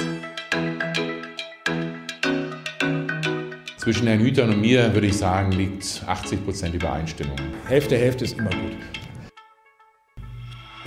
Zwischen 3.77 4.07
Herrn 4.07 4.21
Hütern 4.21 4.51
und 4.51 4.61
mir 4.61 4.95
würde 4.95 5.09
ich 5.09 5.17
sagen, 5.17 5.53
liegt 5.53 6.03
80 6.07 6.45
Prozent 6.45 6.75
Übereinstimmung. 6.75 7.37
Hälfte, 7.67 7.97
Hälfte 7.97 8.25
ist 8.25 8.39
immer 8.39 8.51
gut. 8.51 8.77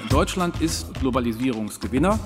Deutschland 0.09 0.61
ist 0.61 0.93
Globalisierungsgewinner. 0.99 2.17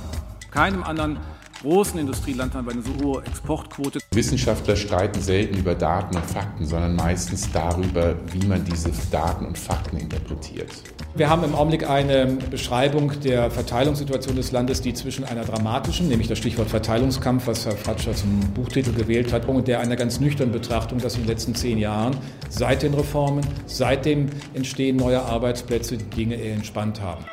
Keinem 0.51 0.83
anderen 0.83 1.17
großen 1.61 1.99
Industrieland 1.99 2.53
haben 2.53 2.65
wir 2.65 2.73
eine 2.73 2.81
so 2.81 2.91
hohe 3.03 3.23
Exportquote. 3.23 3.99
Wissenschaftler 4.11 4.75
streiten 4.75 5.21
selten 5.21 5.57
über 5.57 5.75
Daten 5.75 6.15
und 6.15 6.25
Fakten, 6.25 6.65
sondern 6.65 6.95
meistens 6.95 7.51
darüber, 7.51 8.15
wie 8.31 8.45
man 8.47 8.63
diese 8.65 8.91
Daten 9.11 9.45
und 9.45 9.57
Fakten 9.57 9.97
interpretiert. 9.97 10.69
Wir 11.15 11.29
haben 11.29 11.43
im 11.43 11.55
Augenblick 11.55 11.89
eine 11.89 12.27
Beschreibung 12.49 13.19
der 13.21 13.51
Verteilungssituation 13.51 14.35
des 14.35 14.51
Landes, 14.51 14.81
die 14.81 14.93
zwischen 14.93 15.25
einer 15.25 15.43
dramatischen, 15.43 16.07
nämlich 16.07 16.27
das 16.27 16.37
Stichwort 16.37 16.69
Verteilungskampf, 16.69 17.47
was 17.47 17.65
Herr 17.65 17.73
Fratscher 17.73 18.13
zum 18.13 18.39
Buchtitel 18.53 18.93
gewählt 18.93 19.33
hat, 19.33 19.47
und 19.47 19.67
der 19.67 19.79
einer 19.79 19.95
ganz 19.95 20.19
nüchternen 20.19 20.53
Betrachtung, 20.53 20.99
dass 20.99 21.15
in 21.15 21.23
den 21.23 21.27
letzten 21.29 21.55
zehn 21.55 21.77
Jahren 21.77 22.15
seit 22.49 22.83
den 22.83 22.93
Reformen, 22.93 23.45
seit 23.65 24.05
dem 24.05 24.29
Entstehen 24.53 24.97
neuer 24.97 25.23
Arbeitsplätze 25.23 25.97
die 25.97 26.09
Dinge 26.09 26.35
eher 26.35 26.53
entspannt 26.53 27.01
haben. 27.01 27.25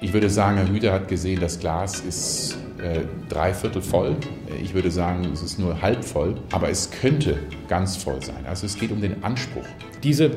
Ich 0.00 0.12
würde 0.12 0.30
sagen, 0.30 0.56
Herr 0.58 0.68
Hüter 0.68 0.92
hat 0.92 1.08
gesehen, 1.08 1.40
das 1.40 1.58
Glas 1.58 2.00
ist 2.00 2.56
äh, 2.82 3.00
dreiviertel 3.28 3.82
voll. 3.82 4.16
Ich 4.62 4.74
würde 4.74 4.90
sagen, 4.90 5.24
es 5.32 5.42
ist 5.42 5.58
nur 5.58 5.80
halb 5.82 6.04
voll, 6.04 6.36
aber 6.52 6.68
es 6.70 6.90
könnte 6.90 7.38
ganz 7.68 7.96
voll 7.96 8.22
sein. 8.22 8.44
Also 8.46 8.66
es 8.66 8.78
geht 8.78 8.90
um 8.90 9.00
den 9.00 9.22
Anspruch. 9.24 9.64
Diese 10.02 10.30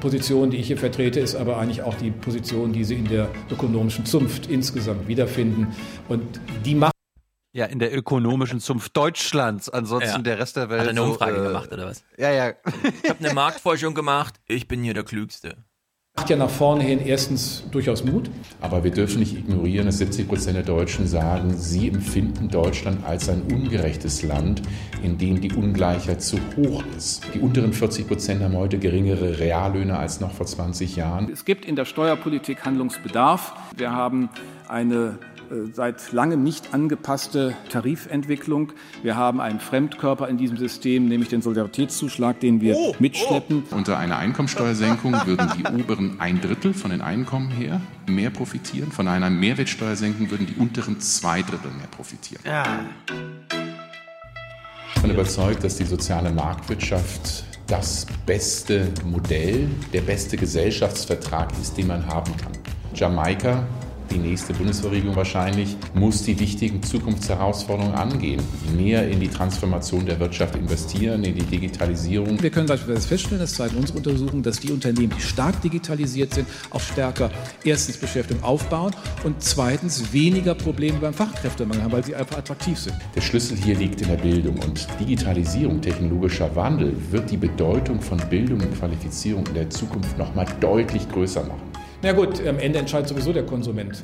Position, 0.00 0.50
die 0.50 0.58
ich 0.58 0.68
hier 0.68 0.78
vertrete, 0.78 1.20
ist 1.20 1.34
aber 1.34 1.58
eigentlich 1.58 1.82
auch 1.82 1.94
die 1.94 2.10
Position, 2.10 2.72
die 2.72 2.84
Sie 2.84 2.94
in 2.94 3.08
der 3.08 3.28
ökonomischen 3.50 4.06
Zunft 4.06 4.46
insgesamt 4.48 5.08
wiederfinden. 5.08 5.68
Und 6.08 6.40
die 6.64 6.74
macht 6.74 6.92
Ja, 7.52 7.66
in 7.66 7.80
der 7.80 7.92
ökonomischen 7.96 8.60
Zunft 8.60 8.96
Deutschlands. 8.96 9.68
Ansonsten 9.68 10.10
Ja. 10.10 10.18
der 10.18 10.38
Rest 10.38 10.56
der 10.56 10.70
Welt. 10.70 10.80
Hat 10.80 10.86
er 10.86 10.90
eine 10.90 11.00
so, 11.00 11.06
Umfrage 11.06 11.40
äh, 11.40 11.46
gemacht 11.48 11.72
oder 11.72 11.86
was? 11.86 12.04
Ja, 12.16 12.30
ja. 12.30 12.52
Ich 13.02 13.10
habe 13.10 13.24
eine 13.24 13.34
Marktforschung 13.34 13.94
gemacht. 13.94 14.34
Ich 14.46 14.68
bin 14.68 14.82
hier 14.84 14.94
der 14.94 15.02
Klügste. 15.04 15.56
Macht 16.20 16.28
ja 16.28 16.36
nach 16.36 16.50
vorne 16.50 16.84
hin 16.84 17.00
erstens 17.04 17.64
durchaus 17.70 18.04
Mut. 18.04 18.30
Aber 18.60 18.84
wir 18.84 18.90
dürfen 18.90 19.20
nicht 19.20 19.36
ignorieren, 19.36 19.86
dass 19.86 19.98
70 19.98 20.28
Prozent 20.28 20.54
der 20.54 20.62
Deutschen 20.62 21.06
sagen, 21.06 21.56
sie 21.56 21.88
empfinden 21.88 22.48
Deutschland 22.48 23.04
als 23.06 23.30
ein 23.30 23.42
ungerechtes 23.50 24.22
Land, 24.22 24.60
in 25.02 25.16
dem 25.16 25.40
die 25.40 25.50
Ungleichheit 25.52 26.20
zu 26.20 26.36
hoch 26.56 26.84
ist. 26.94 27.22
Die 27.34 27.40
unteren 27.40 27.72
40 27.72 28.06
Prozent 28.06 28.42
haben 28.42 28.54
heute 28.54 28.78
geringere 28.78 29.38
Reallöhne 29.38 29.98
als 29.98 30.20
noch 30.20 30.32
vor 30.32 30.44
20 30.44 30.94
Jahren. 30.94 31.30
Es 31.32 31.46
gibt 31.46 31.64
in 31.64 31.74
der 31.74 31.86
Steuerpolitik 31.86 32.66
Handlungsbedarf. 32.66 33.54
Wir 33.76 33.90
haben 33.90 34.28
eine 34.68 35.18
seit 35.72 36.12
langem 36.12 36.42
nicht 36.42 36.72
angepasste 36.74 37.54
Tarifentwicklung. 37.68 38.72
Wir 39.02 39.16
haben 39.16 39.40
einen 39.40 39.60
Fremdkörper 39.60 40.28
in 40.28 40.38
diesem 40.38 40.56
System, 40.56 41.08
nämlich 41.08 41.28
den 41.28 41.42
Solidaritätszuschlag, 41.42 42.40
den 42.40 42.60
wir 42.60 42.76
mitschleppen. 42.98 43.64
Unter 43.70 43.98
einer 43.98 44.18
Einkommensteuersenkung 44.18 45.14
würden 45.26 45.50
die 45.58 45.64
oberen 45.64 46.20
ein 46.20 46.40
Drittel 46.40 46.74
von 46.74 46.90
den 46.90 47.00
Einkommen 47.00 47.50
her 47.50 47.80
mehr 48.06 48.30
profitieren. 48.30 48.92
Von 48.92 49.08
einer 49.08 49.30
Mehrwertsteuersenkung 49.30 50.30
würden 50.30 50.46
die 50.46 50.54
unteren 50.54 51.00
zwei 51.00 51.42
Drittel 51.42 51.70
mehr 51.72 51.88
profitieren. 51.90 52.42
Ich 54.94 55.02
bin 55.02 55.10
überzeugt, 55.12 55.64
dass 55.64 55.76
die 55.76 55.84
soziale 55.84 56.30
Marktwirtschaft 56.30 57.44
das 57.66 58.06
beste 58.26 58.88
Modell, 59.04 59.68
der 59.92 60.00
beste 60.00 60.36
Gesellschaftsvertrag 60.36 61.52
ist, 61.60 61.76
den 61.78 61.86
man 61.86 62.06
haben 62.06 62.36
kann. 62.36 62.52
Jamaika, 62.94 63.64
die 64.10 64.18
nächste 64.18 64.52
Bundesregierung 64.54 65.16
wahrscheinlich, 65.16 65.76
muss 65.94 66.22
die 66.22 66.38
wichtigen 66.38 66.82
Zukunftsherausforderungen 66.82 67.94
angehen. 67.94 68.40
Mehr 68.76 69.08
in 69.08 69.20
die 69.20 69.28
Transformation 69.28 70.06
der 70.06 70.18
Wirtschaft 70.20 70.56
investieren, 70.56 71.24
in 71.24 71.34
die 71.34 71.44
Digitalisierung. 71.44 72.42
Wir 72.42 72.50
können 72.50 72.66
beispielsweise 72.66 73.08
feststellen, 73.08 73.40
das 73.40 73.54
zeigen 73.54 73.76
unsere 73.76 73.98
Untersuchungen, 73.98 74.42
dass 74.42 74.60
die 74.60 74.72
Unternehmen, 74.72 75.12
die 75.16 75.22
stark 75.22 75.60
digitalisiert 75.62 76.34
sind, 76.34 76.46
auch 76.70 76.80
stärker 76.80 77.30
erstens 77.64 77.96
Beschäftigung 77.96 78.42
aufbauen 78.42 78.94
und 79.24 79.42
zweitens 79.42 80.12
weniger 80.12 80.54
Probleme 80.54 80.98
beim 80.98 81.14
Fachkräftemangel 81.14 81.82
haben, 81.82 81.92
weil 81.92 82.04
sie 82.04 82.14
einfach 82.14 82.38
attraktiv 82.38 82.78
sind. 82.78 82.96
Der 83.14 83.20
Schlüssel 83.20 83.56
hier 83.56 83.76
liegt 83.76 84.00
in 84.02 84.08
der 84.08 84.16
Bildung 84.16 84.58
und 84.58 84.86
Digitalisierung, 84.98 85.80
technologischer 85.80 86.54
Wandel 86.56 86.94
wird 87.10 87.30
die 87.30 87.36
Bedeutung 87.36 88.00
von 88.00 88.18
Bildung 88.28 88.60
und 88.60 88.76
Qualifizierung 88.78 89.46
in 89.46 89.54
der 89.54 89.70
Zukunft 89.70 90.18
noch 90.18 90.34
mal 90.34 90.46
deutlich 90.60 91.08
größer 91.08 91.42
machen. 91.42 91.70
Na 92.02 92.12
gut, 92.12 92.40
am 92.46 92.58
Ende 92.58 92.78
entscheidet 92.78 93.10
sowieso 93.10 93.30
der 93.30 93.44
Konsument. 93.44 94.00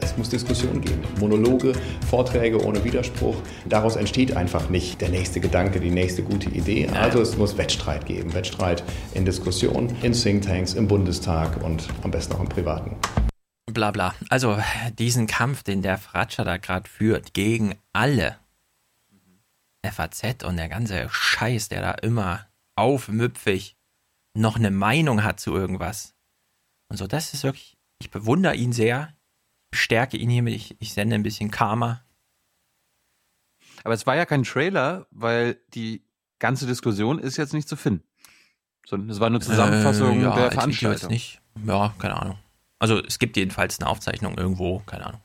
Es 0.00 0.16
muss 0.16 0.28
Diskussion 0.28 0.80
geben. 0.80 1.02
Monologe, 1.18 1.72
Vorträge 2.08 2.64
ohne 2.64 2.84
Widerspruch. 2.84 3.34
Daraus 3.68 3.96
entsteht 3.96 4.36
einfach 4.36 4.68
nicht 4.68 5.00
der 5.00 5.08
nächste 5.08 5.40
Gedanke, 5.40 5.80
die 5.80 5.90
nächste 5.90 6.22
gute 6.22 6.48
Idee. 6.50 6.88
Also 6.90 7.20
es 7.20 7.36
muss 7.36 7.58
Wettstreit 7.58 8.06
geben. 8.06 8.32
Wettstreit 8.32 8.84
in 9.14 9.24
Diskussion, 9.24 9.92
in 10.02 10.12
Thinktanks, 10.12 10.74
im 10.74 10.86
Bundestag 10.86 11.60
und 11.64 11.88
am 12.04 12.12
besten 12.12 12.34
auch 12.34 12.40
im 12.40 12.48
Privaten. 12.48 12.96
Bla 13.66 13.90
bla. 13.90 14.14
Also 14.28 14.58
diesen 15.00 15.26
Kampf, 15.26 15.64
den 15.64 15.82
der 15.82 15.98
Fratscher 15.98 16.44
da 16.44 16.58
gerade 16.58 16.88
führt, 16.88 17.34
gegen 17.34 17.74
alle. 17.92 18.36
FAZ 19.84 20.44
und 20.44 20.58
der 20.58 20.68
ganze 20.68 21.08
Scheiß, 21.10 21.70
der 21.70 21.80
da 21.80 21.90
immer 21.90 22.46
aufmüpfig 22.76 23.74
noch 24.34 24.54
eine 24.54 24.70
Meinung 24.70 25.24
hat 25.24 25.40
zu 25.40 25.52
irgendwas. 25.56 26.14
Und 26.92 26.98
so, 26.98 27.06
das 27.06 27.32
ist 27.32 27.42
wirklich, 27.42 27.78
ich 28.00 28.10
bewundere 28.10 28.54
ihn 28.54 28.74
sehr, 28.74 29.14
bestärke 29.70 30.18
ihn 30.18 30.28
hiermit, 30.28 30.54
ich, 30.54 30.76
ich 30.78 30.92
sende 30.92 31.14
ein 31.14 31.22
bisschen 31.22 31.50
Karma. 31.50 32.04
Aber 33.82 33.94
es 33.94 34.06
war 34.06 34.14
ja 34.14 34.26
kein 34.26 34.42
Trailer, 34.42 35.06
weil 35.10 35.58
die 35.72 36.04
ganze 36.38 36.66
Diskussion 36.66 37.18
ist 37.18 37.38
jetzt 37.38 37.54
nicht 37.54 37.66
zu 37.66 37.76
finden. 37.76 38.04
Sondern 38.86 39.08
es 39.08 39.20
war 39.20 39.28
eine 39.28 39.40
Zusammenfassung 39.40 40.20
Äh, 40.20 40.22
ja, 40.24 40.34
der 40.36 40.52
Veranstaltung. 40.52 41.08
nicht. 41.08 41.40
Ja, 41.64 41.94
keine 41.98 42.20
Ahnung. 42.20 42.38
Also 42.78 43.02
es 43.02 43.18
gibt 43.18 43.38
jedenfalls 43.38 43.80
eine 43.80 43.88
Aufzeichnung 43.88 44.36
irgendwo, 44.36 44.80
keine 44.80 45.06
Ahnung. 45.06 45.22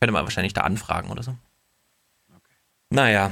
Könnte 0.00 0.14
man 0.14 0.24
wahrscheinlich 0.24 0.52
da 0.52 0.62
anfragen 0.62 1.10
oder 1.10 1.22
so. 1.22 1.36
Naja, 2.90 3.30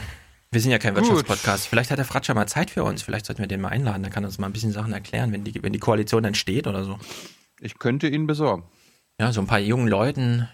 wir 0.53 0.61
sind 0.61 0.71
ja 0.71 0.79
kein 0.79 0.95
Gut. 0.95 1.03
Wirtschaftspodcast. 1.03 1.67
Vielleicht 1.67 1.91
hat 1.91 1.99
der 1.99 2.05
Fratscher 2.05 2.35
mal 2.35 2.47
Zeit 2.47 2.71
für 2.71 2.85
uns. 2.85 3.03
Vielleicht 3.03 3.27
sollten 3.27 3.43
wir 3.43 3.49
den 3.49 3.61
mal 3.61 3.71
einladen. 3.71 4.05
Der 4.05 4.13
kann 4.13 4.25
uns 4.25 4.39
mal 4.39 4.47
ein 4.47 4.53
bisschen 4.53 4.71
Sachen 4.71 4.93
erklären, 4.93 5.33
wenn 5.33 5.43
die, 5.43 5.61
wenn 5.65 5.73
die 5.73 5.81
Koalition 5.81 6.23
dann 6.23 6.37
steht 6.37 6.69
oder 6.69 6.85
so. 6.85 7.01
Ich 7.63 7.79
könnte 7.79 8.09
ihn 8.09 8.27
besorgen. 8.27 8.65
Ja, 9.21 9.33
so 9.33 9.41
ein 9.41 9.47
paar 9.47 9.61
jungen 9.61 9.87
Leuten 9.87 10.49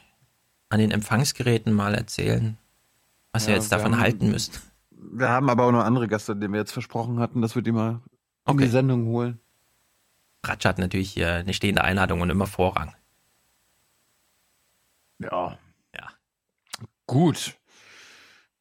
an 0.69 0.79
den 0.79 0.91
Empfangsgeräten 0.91 1.73
mal 1.73 1.95
erzählen, 1.95 2.59
was 3.33 3.47
Ja, 3.47 3.53
ihr 3.53 3.57
jetzt 3.57 3.73
davon 3.73 3.93
haben- 3.95 4.01
halten 4.03 4.31
müsst. 4.31 4.61
Wir 4.91 5.31
haben 5.31 5.49
aber 5.49 5.65
auch 5.65 5.73
noch 5.73 5.85
andere 5.85 6.07
Gäste, 6.07 6.37
denen 6.37 6.53
wir 6.53 6.61
jetzt 6.61 6.73
versprochen 6.73 7.19
hatten, 7.19 7.41
dass 7.41 7.55
wir 7.55 7.63
die 7.63 7.73
mal 7.73 8.03
in 8.47 8.59
die 8.59 8.67
Sendung 8.67 9.07
holen. 9.07 9.41
Fratscher 10.45 10.69
hat 10.69 10.79
natürlich 10.79 11.11
hier 11.11 11.33
eine 11.33 11.55
stehende 11.55 11.83
Einladung 11.83 12.21
und 12.21 12.29
immer 12.29 12.47
Vorrang. 12.47 12.95
Ja. 15.19 15.59
Ja. 15.95 16.09
Gut. 17.07 17.57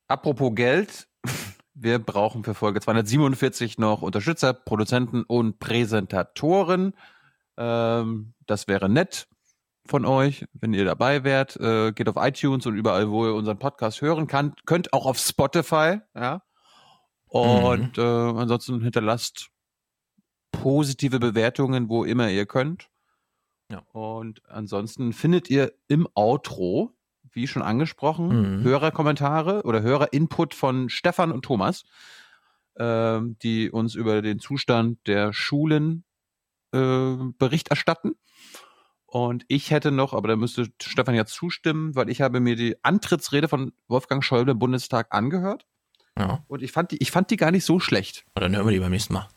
Apropos 0.07 0.55
Geld. 0.55 1.07
Wir 1.73 1.99
brauchen 1.99 2.43
für 2.43 2.55
Folge 2.55 2.79
247 2.79 3.77
noch 3.77 4.01
Unterstützer, 4.01 4.53
Produzenten 4.53 5.23
und 5.23 5.59
Präsentatoren. 5.59 6.93
Ähm, 7.57 8.33
das 8.45 8.67
wäre 8.67 8.89
nett 8.89 9.27
von 9.85 10.05
euch, 10.05 10.45
wenn 10.53 10.73
ihr 10.73 10.85
dabei 10.85 11.23
wärt. 11.23 11.55
Äh, 11.57 11.91
geht 11.93 12.09
auf 12.09 12.15
iTunes 12.17 12.65
und 12.65 12.75
überall, 12.75 13.09
wo 13.09 13.25
ihr 13.25 13.33
unseren 13.33 13.57
Podcast 13.59 14.01
hören 14.01 14.27
kann. 14.27 14.53
Könnt 14.65 14.93
auch 14.93 15.05
auf 15.05 15.17
Spotify, 15.17 15.99
ja. 16.15 16.41
Und 17.29 17.97
äh, 17.97 18.01
ansonsten 18.01 18.81
hinterlasst 18.81 19.49
positive 20.51 21.19
Bewertungen, 21.19 21.89
wo 21.89 22.03
immer 22.03 22.29
ihr 22.29 22.45
könnt. 22.45 22.89
Ja. 23.71 23.79
Und 23.91 24.41
ansonsten 24.49 25.11
findet 25.13 25.49
ihr 25.49 25.73
im 25.87 26.07
Outro, 26.15 26.93
wie 27.31 27.47
schon 27.47 27.61
angesprochen, 27.61 28.59
Mhm. 28.59 28.63
Hörerkommentare 28.63 29.63
oder 29.63 29.81
Hörerinput 29.81 30.53
von 30.53 30.89
Stefan 30.89 31.31
und 31.31 31.43
Thomas. 31.43 31.83
äh, 32.75 33.19
die 33.41 33.71
uns 33.71 33.95
über 33.95 34.21
den 34.21 34.39
Zustand 34.39 34.99
der 35.07 35.33
Schulen 35.33 36.03
äh, 36.77 37.33
Bericht 37.37 37.69
erstatten. 37.69 38.15
Und 39.05 39.45
ich 39.47 39.71
hätte 39.71 39.91
noch, 39.91 40.13
aber 40.13 40.27
da 40.27 40.35
müsste 40.35 40.67
Stefan 40.81 41.15
ja 41.15 41.25
zustimmen, 41.25 41.95
weil 41.95 42.09
ich 42.09 42.21
habe 42.21 42.39
mir 42.41 42.55
die 42.55 42.75
Antrittsrede 42.83 43.47
von 43.47 43.71
Wolfgang 43.87 44.23
Schäuble 44.23 44.51
im 44.51 44.59
Bundestag 44.59 45.07
angehört. 45.11 45.65
Ja. 46.17 46.43
Und 46.47 46.61
ich 46.61 46.71
fand 46.71 46.91
die, 46.91 46.97
ich 46.97 47.11
fand 47.11 47.29
die 47.31 47.37
gar 47.37 47.51
nicht 47.51 47.63
so 47.63 47.79
schlecht. 47.79 48.25
Und 48.35 48.41
dann 48.41 48.55
hören 48.55 48.65
wir 48.65 48.73
die 48.73 48.79
beim 48.79 48.91
nächsten 48.91 49.13
Mal. 49.13 49.27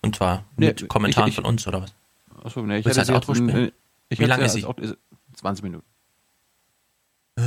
Und 0.00 0.16
zwar 0.16 0.44
mit 0.56 0.80
Nee, 0.80 0.86
Kommentaren 0.88 1.28
ich- 1.28 1.32
ich- 1.32 1.36
von 1.36 1.44
uns, 1.44 1.66
oder 1.66 1.82
was? 1.82 1.94
Achso, 2.42 2.62
nee, 2.62 2.78
ich 2.78 2.84
Willst 2.86 2.98
hätte 2.98 3.06
sie 3.08 3.12
Outro 3.14 3.34
spielen? 3.34 3.48
äh, 3.68 3.72
ich 4.08 4.18
Wie 4.18 4.24
lange 4.24 4.44
ist 4.46 4.52
sie? 4.54 4.64
Outro- 4.64 4.96
20 5.34 5.62
Minuten. 5.62 5.84
Äh, 7.36 7.42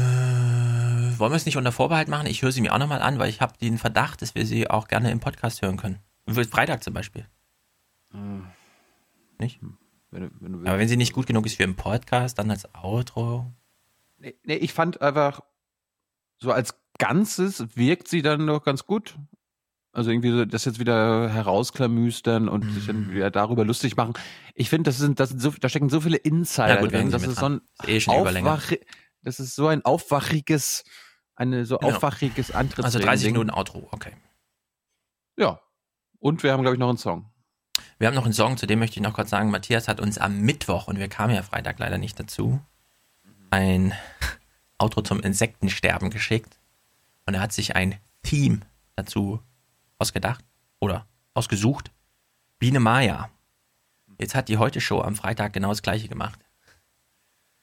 wollen 1.17 1.31
wir 1.31 1.35
es 1.35 1.45
nicht 1.45 1.57
unter 1.57 1.72
Vorbehalt 1.72 2.07
machen? 2.07 2.27
Ich 2.27 2.41
höre 2.41 2.51
sie 2.51 2.61
mir 2.61 2.73
auch 2.73 2.80
nochmal 2.80 3.01
an, 3.01 3.17
weil 3.19 3.30
ich 3.30 3.41
habe 3.41 3.57
den 3.57 3.77
Verdacht, 3.77 4.22
dass 4.22 4.35
wir 4.35 4.45
sie 4.45 4.69
auch 4.69 4.88
gerne 4.88 5.11
im 5.11 5.19
Podcast 5.19 5.61
hören 5.61 5.77
können. 5.77 5.99
Freitag 6.27 6.83
zum 6.83 6.93
Beispiel. 6.93 7.25
Nicht? 9.39 9.59
Wenn 10.11 10.23
du, 10.23 10.30
wenn 10.39 10.51
du 10.53 10.59
Aber 10.69 10.80
wenn 10.80 10.88
sie 10.88 10.97
nicht 10.97 11.14
gut 11.14 11.27
genug 11.27 11.45
ist 11.45 11.55
für 11.57 11.64
einen 11.64 11.75
Podcast, 11.75 12.39
dann 12.39 12.49
als 12.51 12.67
Outro. 12.75 13.51
Nee, 14.17 14.35
nee, 14.43 14.55
ich 14.55 14.73
fand 14.73 15.01
einfach, 15.01 15.41
so 16.38 16.51
als 16.51 16.75
Ganzes 16.97 17.75
wirkt 17.75 18.07
sie 18.07 18.22
dann 18.22 18.47
doch 18.47 18.64
ganz 18.64 18.85
gut. 18.85 19.17
Also 19.91 20.11
irgendwie 20.11 20.31
so, 20.31 20.45
das 20.45 20.65
jetzt 20.65 20.80
wieder 20.80 21.30
herausklamüstern 21.30 22.49
und 22.49 22.64
sich 22.72 22.83
Mhm. 22.83 22.88
dann 22.88 23.14
wieder 23.14 23.31
darüber 23.31 23.64
lustig 23.65 23.95
machen. 23.97 24.14
Ich 24.53 24.69
finde, 24.69 24.89
das 24.89 24.97
sind, 24.97 25.19
das 25.19 25.30
sind 25.30 25.39
so, 25.41 25.51
da 25.51 25.69
stecken 25.69 25.89
so 25.89 26.01
viele 26.01 26.17
Insider 26.17 26.77
gut, 26.77 26.91
drin. 26.91 27.11
Das 27.11 27.23
ist 27.23 27.38
so 27.39 27.45
ein. 27.47 27.61
Ist 27.85 28.07
eh. 28.07 28.11
Aufwach, 28.11 28.72
das 29.22 29.39
ist 29.39 29.55
so 29.55 29.67
ein 29.67 29.83
aufwachiges, 29.85 30.83
eine 31.35 31.65
so 31.65 31.77
Genau. 31.77 31.95
aufwachiges 31.95 32.51
Antritts. 32.51 32.85
Also 32.85 32.99
30 32.99 33.27
Minuten 33.31 33.49
Outro, 33.51 33.88
okay. 33.91 34.11
Ja. 35.38 35.61
Und 36.19 36.43
wir 36.43 36.51
haben, 36.53 36.61
glaube 36.61 36.75
ich, 36.75 36.80
noch 36.80 36.89
einen 36.89 36.97
Song. 36.97 37.31
Wir 37.98 38.07
haben 38.07 38.15
noch 38.15 38.25
einen 38.25 38.33
Song, 38.33 38.57
zu 38.57 38.67
dem 38.67 38.80
möchte 38.80 38.98
ich 38.98 39.03
noch 39.03 39.14
kurz 39.14 39.30
sagen, 39.30 39.51
Matthias 39.51 39.88
hat 39.88 40.01
uns 40.01 40.17
am 40.17 40.41
Mittwoch, 40.41 40.88
und 40.88 40.99
wir 40.99 41.07
kamen 41.07 41.33
ja 41.33 41.43
Freitag 41.43 41.80
leider 41.80 41.98
nicht 41.98 42.19
dazu, 42.19 42.59
ein 43.51 43.93
Outro 44.77 45.01
zum 45.01 45.22
Insektensterben 45.22 46.09
geschickt. 46.09 46.59
Und 47.25 47.35
er 47.35 47.41
hat 47.41 47.53
sich 47.53 47.75
ein 47.75 47.98
Theme 48.22 48.59
dazu 48.95 49.40
ausgedacht 49.98 50.43
oder 50.80 51.06
ausgesucht. 51.33 51.91
Biene 52.59 52.80
Maya. 52.80 53.30
Jetzt 54.19 54.35
hat 54.35 54.49
die 54.49 54.57
Heute-Show 54.57 55.01
am 55.01 55.15
Freitag 55.15 55.53
genau 55.53 55.69
das 55.69 55.82
gleiche 55.82 56.07
gemacht. 56.07 56.40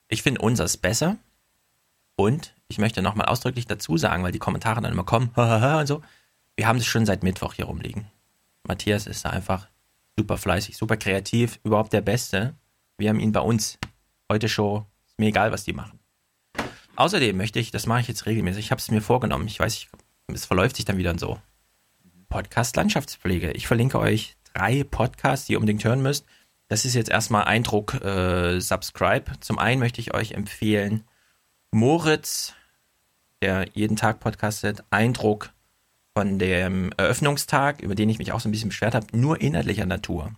Ich 0.08 0.22
finde 0.22 0.40
unseres 0.40 0.76
besser. 0.76 1.16
Und 2.16 2.54
ich 2.68 2.78
möchte 2.78 3.02
nochmal 3.02 3.26
ausdrücklich 3.26 3.66
dazu 3.66 3.96
sagen, 3.96 4.22
weil 4.22 4.32
die 4.32 4.38
Kommentare 4.38 4.80
dann 4.80 4.92
immer 4.92 5.04
kommen, 5.04 5.28
und 5.34 5.86
so. 5.86 6.02
Wir 6.56 6.66
haben 6.66 6.78
das 6.78 6.86
schon 6.86 7.06
seit 7.06 7.22
Mittwoch 7.22 7.54
hier 7.54 7.66
rumliegen. 7.66 8.06
Matthias 8.64 9.06
ist 9.06 9.24
da 9.24 9.30
einfach 9.30 9.68
super 10.18 10.36
fleißig, 10.36 10.76
super 10.76 10.96
kreativ, 10.96 11.60
überhaupt 11.64 11.92
der 11.92 12.00
Beste. 12.00 12.54
Wir 12.98 13.08
haben 13.08 13.20
ihn 13.20 13.32
bei 13.32 13.40
uns. 13.40 13.78
Heute 14.30 14.48
Show, 14.48 14.86
ist 15.06 15.18
mir 15.18 15.26
egal, 15.26 15.52
was 15.52 15.64
die 15.64 15.72
machen. 15.72 15.98
Außerdem 16.96 17.36
möchte 17.36 17.58
ich, 17.58 17.70
das 17.70 17.86
mache 17.86 18.00
ich 18.00 18.08
jetzt 18.08 18.26
regelmäßig, 18.26 18.66
ich 18.66 18.70
habe 18.70 18.78
es 18.78 18.90
mir 18.90 19.00
vorgenommen, 19.00 19.46
ich 19.46 19.58
weiß, 19.58 19.74
ich, 19.74 19.88
es 20.28 20.44
verläuft 20.44 20.76
sich 20.76 20.84
dann 20.84 20.98
wieder 20.98 21.18
so. 21.18 21.40
Podcast 22.28 22.76
Landschaftspflege. 22.76 23.52
Ich 23.52 23.66
verlinke 23.66 23.98
euch 23.98 24.36
drei 24.54 24.84
Podcasts, 24.84 25.46
die 25.46 25.52
ihr 25.52 25.58
unbedingt 25.58 25.84
hören 25.84 26.02
müsst. 26.02 26.24
Das 26.68 26.86
ist 26.86 26.94
jetzt 26.94 27.10
erstmal 27.10 27.44
Eindruck 27.44 27.94
äh, 28.02 28.58
Subscribe. 28.58 29.38
Zum 29.40 29.58
einen 29.58 29.80
möchte 29.80 30.00
ich 30.00 30.14
euch 30.14 30.32
empfehlen 30.32 31.04
Moritz, 31.70 32.54
der 33.42 33.66
jeden 33.74 33.96
Tag 33.96 34.20
podcastet, 34.20 34.82
Eindruck 34.90 35.52
von 36.14 36.38
dem 36.38 36.92
Eröffnungstag, 36.96 37.80
über 37.80 37.94
den 37.94 38.08
ich 38.08 38.18
mich 38.18 38.32
auch 38.32 38.40
so 38.40 38.48
ein 38.48 38.52
bisschen 38.52 38.68
beschwert 38.68 38.94
habe, 38.94 39.06
nur 39.16 39.40
inhaltlicher 39.40 39.86
Natur. 39.86 40.32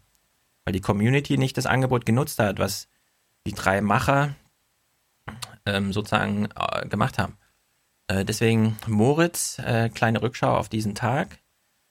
Weil 0.64 0.72
die 0.72 0.80
Community 0.80 1.36
nicht 1.36 1.56
das 1.56 1.66
Angebot 1.66 2.06
genutzt 2.06 2.38
hat, 2.38 2.58
was 2.58 2.88
die 3.46 3.52
drei 3.52 3.80
Macher 3.80 4.34
ähm, 5.66 5.92
sozusagen 5.92 6.48
äh, 6.56 6.86
gemacht 6.88 7.18
haben. 7.18 7.36
Äh, 8.06 8.24
deswegen 8.24 8.76
Moritz, 8.86 9.58
äh, 9.58 9.88
kleine 9.88 10.22
Rückschau 10.22 10.56
auf 10.56 10.68
diesen 10.68 10.94
Tag. 10.94 11.38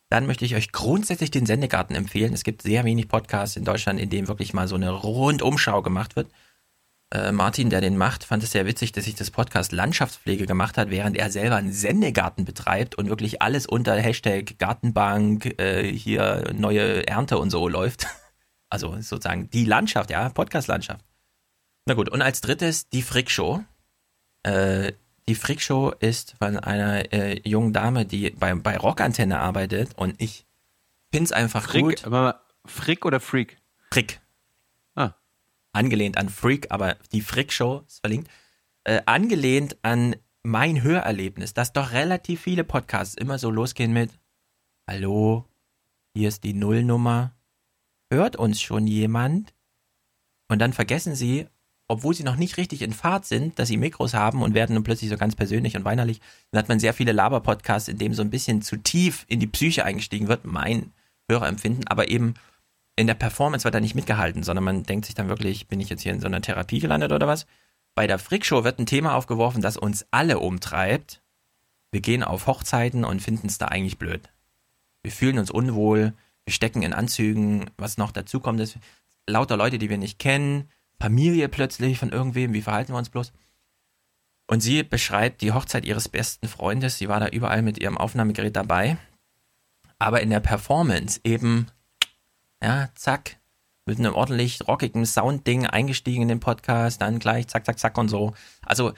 Dann 0.10 0.28
möchte 0.28 0.46
ich 0.46 0.56
euch 0.56 0.72
grundsätzlich 0.72 1.32
den 1.32 1.46
Sendegarten 1.46 1.96
empfehlen. 1.96 2.34
Es 2.34 2.44
gibt 2.44 2.62
sehr 2.62 2.84
wenig 2.84 3.08
Podcasts 3.08 3.56
in 3.56 3.66
Deutschland, 3.66 4.00
in 4.00 4.10
denen 4.10 4.28
wirklich 4.28 4.54
mal 4.54 4.68
so 4.68 4.76
eine 4.76 4.92
Rundumschau 4.92 5.82
gemacht 5.82 6.16
wird. 6.16 6.30
Äh, 7.14 7.32
Martin, 7.32 7.70
der 7.70 7.80
den 7.80 7.96
macht, 7.96 8.24
fand 8.24 8.42
es 8.42 8.52
sehr 8.54 8.66
witzig, 8.66 8.92
dass 8.92 9.06
sich 9.06 9.14
das 9.14 9.30
Podcast 9.30 9.72
Landschaftspflege 9.72 10.48
gemacht 10.48 10.80
hat, 10.80 10.90
während 10.90 11.16
er 11.16 11.30
selber 11.30 11.58
einen 11.58 11.72
Sendegarten 11.72 12.44
betreibt 12.44 12.96
und 12.96 13.08
wirklich 13.08 13.40
alles 13.40 13.68
unter 13.68 13.96
Hashtag 13.96 14.58
Gartenbank, 14.58 15.60
äh, 15.60 15.84
hier 15.84 16.52
neue 16.56 17.06
Ernte 17.08 17.38
und 17.38 17.50
so 17.50 17.68
läuft. 17.68 18.08
Also 18.70 19.00
sozusagen 19.02 19.52
die 19.52 19.66
Landschaft, 19.66 20.10
ja, 20.10 20.30
Podcast-Landschaft. 20.30 21.06
Na 21.86 21.94
gut, 21.94 22.10
und 22.10 22.24
als 22.24 22.42
drittes 22.42 22.90
die 22.90 23.04
Frick 23.04 23.30
Show. 23.30 23.64
Äh, 24.42 24.94
die 25.28 25.36
Frick 25.36 25.62
Show 25.62 25.94
ist 26.00 26.34
von 26.40 26.58
einer 26.58 27.14
äh, 27.14 27.40
jungen 27.48 27.72
Dame, 27.72 28.08
die 28.08 28.32
bei, 28.32 28.56
bei 28.56 28.76
Rockantenne 28.76 29.38
arbeitet 29.40 29.96
und 29.96 30.16
ich 30.18 30.48
finde 31.12 31.26
es 31.26 31.32
einfach 31.32 31.66
Frick, 31.66 31.84
gut. 31.84 32.06
aber 32.06 32.42
Frick 32.66 33.06
oder 33.06 33.20
Freak? 33.20 33.62
Frick. 33.92 34.23
Angelehnt 35.74 36.18
an 36.18 36.30
Freak, 36.30 36.72
aber 36.72 36.98
die 37.12 37.22
Frick 37.22 37.52
Show 37.52 37.84
ist 37.88 38.00
verlinkt. 38.00 38.30
Äh, 38.86 39.02
angelehnt 39.06 39.78
an 39.82 40.16
mein 40.44 40.84
Hörerlebnis, 40.84 41.54
dass 41.54 41.74
doch 41.74 41.92
relativ 41.92 42.42
viele 42.42 42.64
Podcasts 42.64 43.16
immer 43.16 43.40
so 43.40 43.50
losgehen 43.50 43.94
mit 43.94 44.12
Hallo, 44.90 45.46
hier 46.16 46.28
ist 46.28 46.44
die 46.44 46.54
Nullnummer. 46.54 47.34
Hört 48.12 48.36
uns 48.36 48.62
schon 48.62 48.86
jemand? 48.86 49.54
Und 50.50 50.60
dann 50.60 50.74
vergessen 50.74 51.16
sie, 51.16 51.48
obwohl 51.88 52.14
sie 52.14 52.24
noch 52.24 52.36
nicht 52.36 52.58
richtig 52.58 52.82
in 52.82 52.94
Fahrt 52.94 53.26
sind, 53.26 53.58
dass 53.58 53.70
sie 53.70 53.78
Mikros 53.78 54.14
haben 54.14 54.44
und 54.44 54.54
werden 54.54 54.76
dann 54.76 54.84
plötzlich 54.84 55.10
so 55.10 55.18
ganz 55.18 55.36
persönlich 55.36 55.76
und 55.76 55.86
weinerlich. 55.86 56.20
Dann 56.52 56.60
hat 56.60 56.70
man 56.70 56.80
sehr 56.80 56.94
viele 56.94 57.12
Laber-Podcasts, 57.12 57.88
in 57.88 57.98
dem 57.98 58.14
so 58.14 58.22
ein 58.22 58.30
bisschen 58.30 58.62
zu 58.62 58.78
tief 58.78 59.26
in 59.28 59.40
die 59.40 59.48
Psyche 59.48 59.86
eingestiegen 59.86 60.28
wird, 60.28 60.46
mein 60.46 60.92
Hörerempfinden, 61.30 61.88
aber 61.88 62.10
eben 62.10 62.36
in 62.96 63.08
der 63.08 63.16
Performance 63.16 63.64
wird 63.64 63.76
da 63.76 63.80
nicht 63.80 63.96
mitgehalten, 63.96 64.44
sondern 64.44 64.64
man 64.64 64.84
denkt 64.84 65.06
sich 65.06 65.16
dann 65.16 65.30
wirklich, 65.30 65.68
bin 65.68 65.80
ich 65.80 65.90
jetzt 65.90 66.02
hier 66.02 66.14
in 66.14 66.20
so 66.20 66.28
einer 66.28 66.42
Therapie 66.42 66.80
gelandet 66.80 67.12
oder 67.12 67.28
was? 67.28 67.46
Bei 67.96 68.08
der 68.08 68.20
Frick-Show 68.20 68.64
wird 68.64 68.80
ein 68.80 68.86
Thema 68.86 69.16
aufgeworfen, 69.16 69.62
das 69.62 69.78
uns 69.78 70.06
alle 70.12 70.40
umtreibt. 70.40 71.22
Wir 71.92 72.02
gehen 72.02 72.24
auf 72.24 72.48
Hochzeiten 72.48 73.04
und 73.04 73.22
finden 73.22 73.48
es 73.48 73.58
da 73.58 73.68
eigentlich 73.68 73.98
blöd. 73.98 74.30
Wir 75.02 75.12
fühlen 75.12 75.38
uns 75.38 75.52
unwohl, 75.52 76.14
wir 76.46 76.54
stecken 76.54 76.82
in 76.82 76.94
Anzügen, 76.94 77.70
was 77.78 77.98
noch 77.98 78.12
dazu 78.12 78.40
kommt, 78.40 78.60
ist 78.60 78.78
lauter 79.28 79.58
Leute, 79.58 79.78
die 79.78 79.90
wir 79.90 79.98
nicht 79.98 80.20
kennen, 80.20 80.70
Familie 81.00 81.50
plötzlich 81.50 81.98
von 81.98 82.10
irgendwem, 82.10 82.54
wie 82.54 82.62
verhalten 82.62 82.94
wir 82.94 82.98
uns 82.98 83.10
bloß? 83.10 83.34
Und 84.48 84.62
sie 84.62 84.84
beschreibt 84.84 85.42
die 85.42 85.52
Hochzeit 85.52 85.86
ihres 85.86 86.10
besten 86.10 86.48
Freundes, 86.48 86.98
sie 86.98 87.10
war 87.10 87.20
da 87.20 87.28
überall 87.28 87.62
mit 87.62 87.80
ihrem 87.80 87.98
Aufnahmegerät 87.98 88.56
dabei, 88.56 88.98
aber 90.00 90.22
in 90.22 90.30
der 90.30 90.42
Performance 90.42 91.20
eben, 91.24 91.68
ja, 92.64 92.90
zack, 92.96 93.38
mit 93.86 94.00
einem 94.00 94.16
ordentlich 94.16 94.68
rockigen 94.68 95.06
Soundding 95.06 95.68
eingestiegen 95.68 96.24
in 96.24 96.28
den 96.30 96.40
Podcast, 96.40 97.02
dann 97.02 97.20
gleich 97.20 97.48
zack, 97.48 97.66
zack, 97.66 97.78
zack 97.78 97.98
und 97.98 98.08
so. 98.08 98.34
Also 98.66 98.94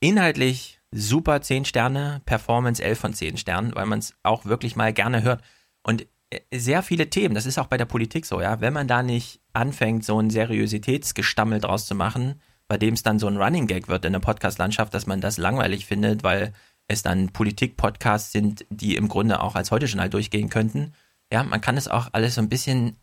inhaltlich 0.00 0.80
super 0.90 1.40
10 1.40 1.64
Sterne, 1.64 2.20
Performance 2.26 2.82
11 2.82 2.98
von 2.98 3.14
10 3.14 3.36
Sternen, 3.36 3.74
weil 3.74 3.86
man 3.86 4.00
es 4.00 4.14
auch 4.22 4.44
wirklich 4.44 4.74
mal 4.74 4.92
gerne 4.92 5.22
hört. 5.22 5.42
Und 5.82 6.06
äh, 6.30 6.40
sehr 6.52 6.82
viele 6.82 7.08
Themen, 7.10 7.34
das 7.34 7.46
ist 7.46 7.58
auch 7.58 7.66
bei 7.66 7.76
der 7.76 7.84
Politik 7.84 8.26
so, 8.26 8.40
ja, 8.40 8.60
wenn 8.60 8.72
man 8.72 8.88
da 8.88 9.02
nicht 9.02 9.40
anfängt, 9.52 10.04
so 10.04 10.20
ein 10.20 10.30
Seriositätsgestammel 10.30 11.60
draus 11.60 11.86
zu 11.86 11.94
machen, 11.94 12.40
bei 12.66 12.78
dem 12.78 12.94
es 12.94 13.02
dann 13.02 13.18
so 13.18 13.28
ein 13.28 13.36
Running 13.36 13.66
Gag 13.66 13.88
wird 13.88 14.04
in 14.04 14.12
der 14.12 14.20
Podcast-Landschaft, 14.20 14.92
dass 14.92 15.06
man 15.06 15.20
das 15.20 15.38
langweilig 15.38 15.86
findet, 15.86 16.22
weil 16.22 16.52
es 16.88 17.02
dann 17.02 17.28
Politik-Podcasts 17.28 18.32
sind, 18.32 18.66
die 18.70 18.96
im 18.96 19.08
Grunde 19.08 19.40
auch 19.40 19.54
als 19.54 19.70
Heute-Journal 19.70 20.10
durchgehen 20.10 20.48
könnten. 20.48 20.94
Ja, 21.32 21.44
man 21.44 21.60
kann 21.60 21.76
es 21.76 21.88
auch 21.88 22.08
alles 22.12 22.34
so 22.34 22.40
ein 22.40 22.48
bisschen 22.48 22.96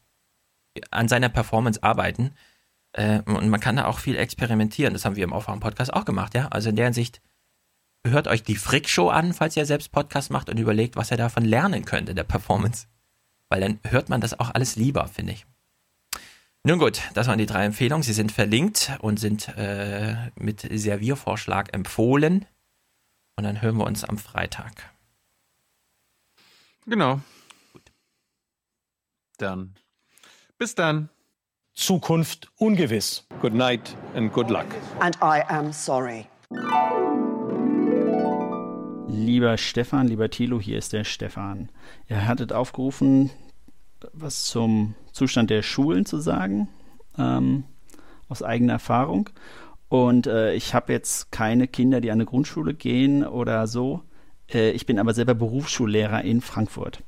an 0.92 1.08
seiner 1.08 1.30
Performance 1.30 1.82
arbeiten. 1.84 2.34
Äh, 2.94 3.22
und 3.22 3.50
man 3.50 3.60
kann 3.60 3.76
da 3.76 3.86
auch 3.86 4.00
viel 4.00 4.16
experimentieren. 4.16 4.94
Das 4.94 5.06
haben 5.06 5.16
wir 5.16 5.24
im 5.24 5.34
Aufwachen-Podcast 5.34 5.94
auch 5.94 6.06
gemacht, 6.06 6.34
ja. 6.34 6.48
Also 6.48 6.70
in 6.70 6.76
der 6.76 6.86
Hinsicht, 6.86 7.22
hört 8.06 8.28
euch 8.28 8.44
die 8.44 8.56
Frick-Show 8.56 9.10
an, 9.10 9.34
falls 9.34 9.58
ihr 9.58 9.66
selbst 9.66 9.92
Podcast 9.92 10.32
macht 10.32 10.50
und 10.50 10.58
überlegt, 10.58 10.96
was 10.96 11.12
ihr 11.12 11.18
davon 11.18 11.44
lernen 11.44 11.86
könnt 11.86 12.10
in 12.10 12.16
der 12.16 12.24
Performance. 12.24 12.88
Weil 13.50 13.62
dann 13.62 13.80
hört 13.84 14.10
man 14.10 14.22
das 14.22 14.40
auch 14.40 14.52
alles 14.54 14.76
lieber, 14.76 15.08
finde 15.08 15.34
ich. 15.34 15.46
Nun 16.64 16.80
gut, 16.80 17.02
das 17.14 17.28
waren 17.28 17.38
die 17.38 17.46
drei 17.46 17.66
Empfehlungen. 17.66 18.02
Sie 18.02 18.14
sind 18.14 18.32
verlinkt 18.32 18.92
und 19.00 19.20
sind 19.20 19.50
äh, 19.50 20.32
mit 20.36 20.62
Serviervorschlag 20.62 21.74
empfohlen. 21.74 22.46
Und 23.36 23.44
dann 23.44 23.62
hören 23.62 23.78
wir 23.78 23.86
uns 23.86 24.04
am 24.04 24.18
Freitag. 24.18 24.92
Genau. 26.88 27.22
Dann. 29.38 29.76
Bis 30.58 30.76
dann. 30.76 31.10
Zukunft 31.74 32.50
ungewiss. 32.58 33.28
Good 33.42 33.54
night 33.54 33.98
and 34.16 34.32
good 34.32 34.50
luck. 34.50 34.68
And 35.00 35.18
I 35.22 35.42
am 35.50 35.74
sorry. 35.74 36.28
Lieber 39.08 39.58
Stefan, 39.58 40.08
lieber 40.08 40.30
Thilo, 40.30 40.62
hier 40.62 40.78
ist 40.78 40.94
der 40.94 41.04
Stefan. 41.04 41.70
Ihr 42.08 42.26
hattet 42.28 42.54
aufgerufen, 42.54 43.30
was 44.14 44.46
zum 44.46 44.96
Zustand 45.12 45.50
der 45.50 45.64
Schulen 45.64 46.06
zu 46.06 46.20
sagen, 46.20 46.70
ähm, 47.18 47.66
aus 48.30 48.42
eigener 48.42 48.74
Erfahrung. 48.74 49.30
Und 49.90 50.28
äh, 50.28 50.54
ich 50.54 50.74
habe 50.74 50.94
jetzt 50.94 51.32
keine 51.32 51.68
Kinder, 51.68 52.02
die 52.02 52.12
an 52.12 52.18
eine 52.18 52.26
Grundschule 52.26 52.74
gehen 52.74 53.26
oder 53.26 53.68
so. 53.68 54.02
Äh, 54.52 54.72
ich 54.72 54.86
bin 54.86 55.00
aber 55.00 55.14
selber 55.14 55.34
Berufsschullehrer 55.36 56.24
in 56.24 56.42
Frankfurt. 56.42 57.04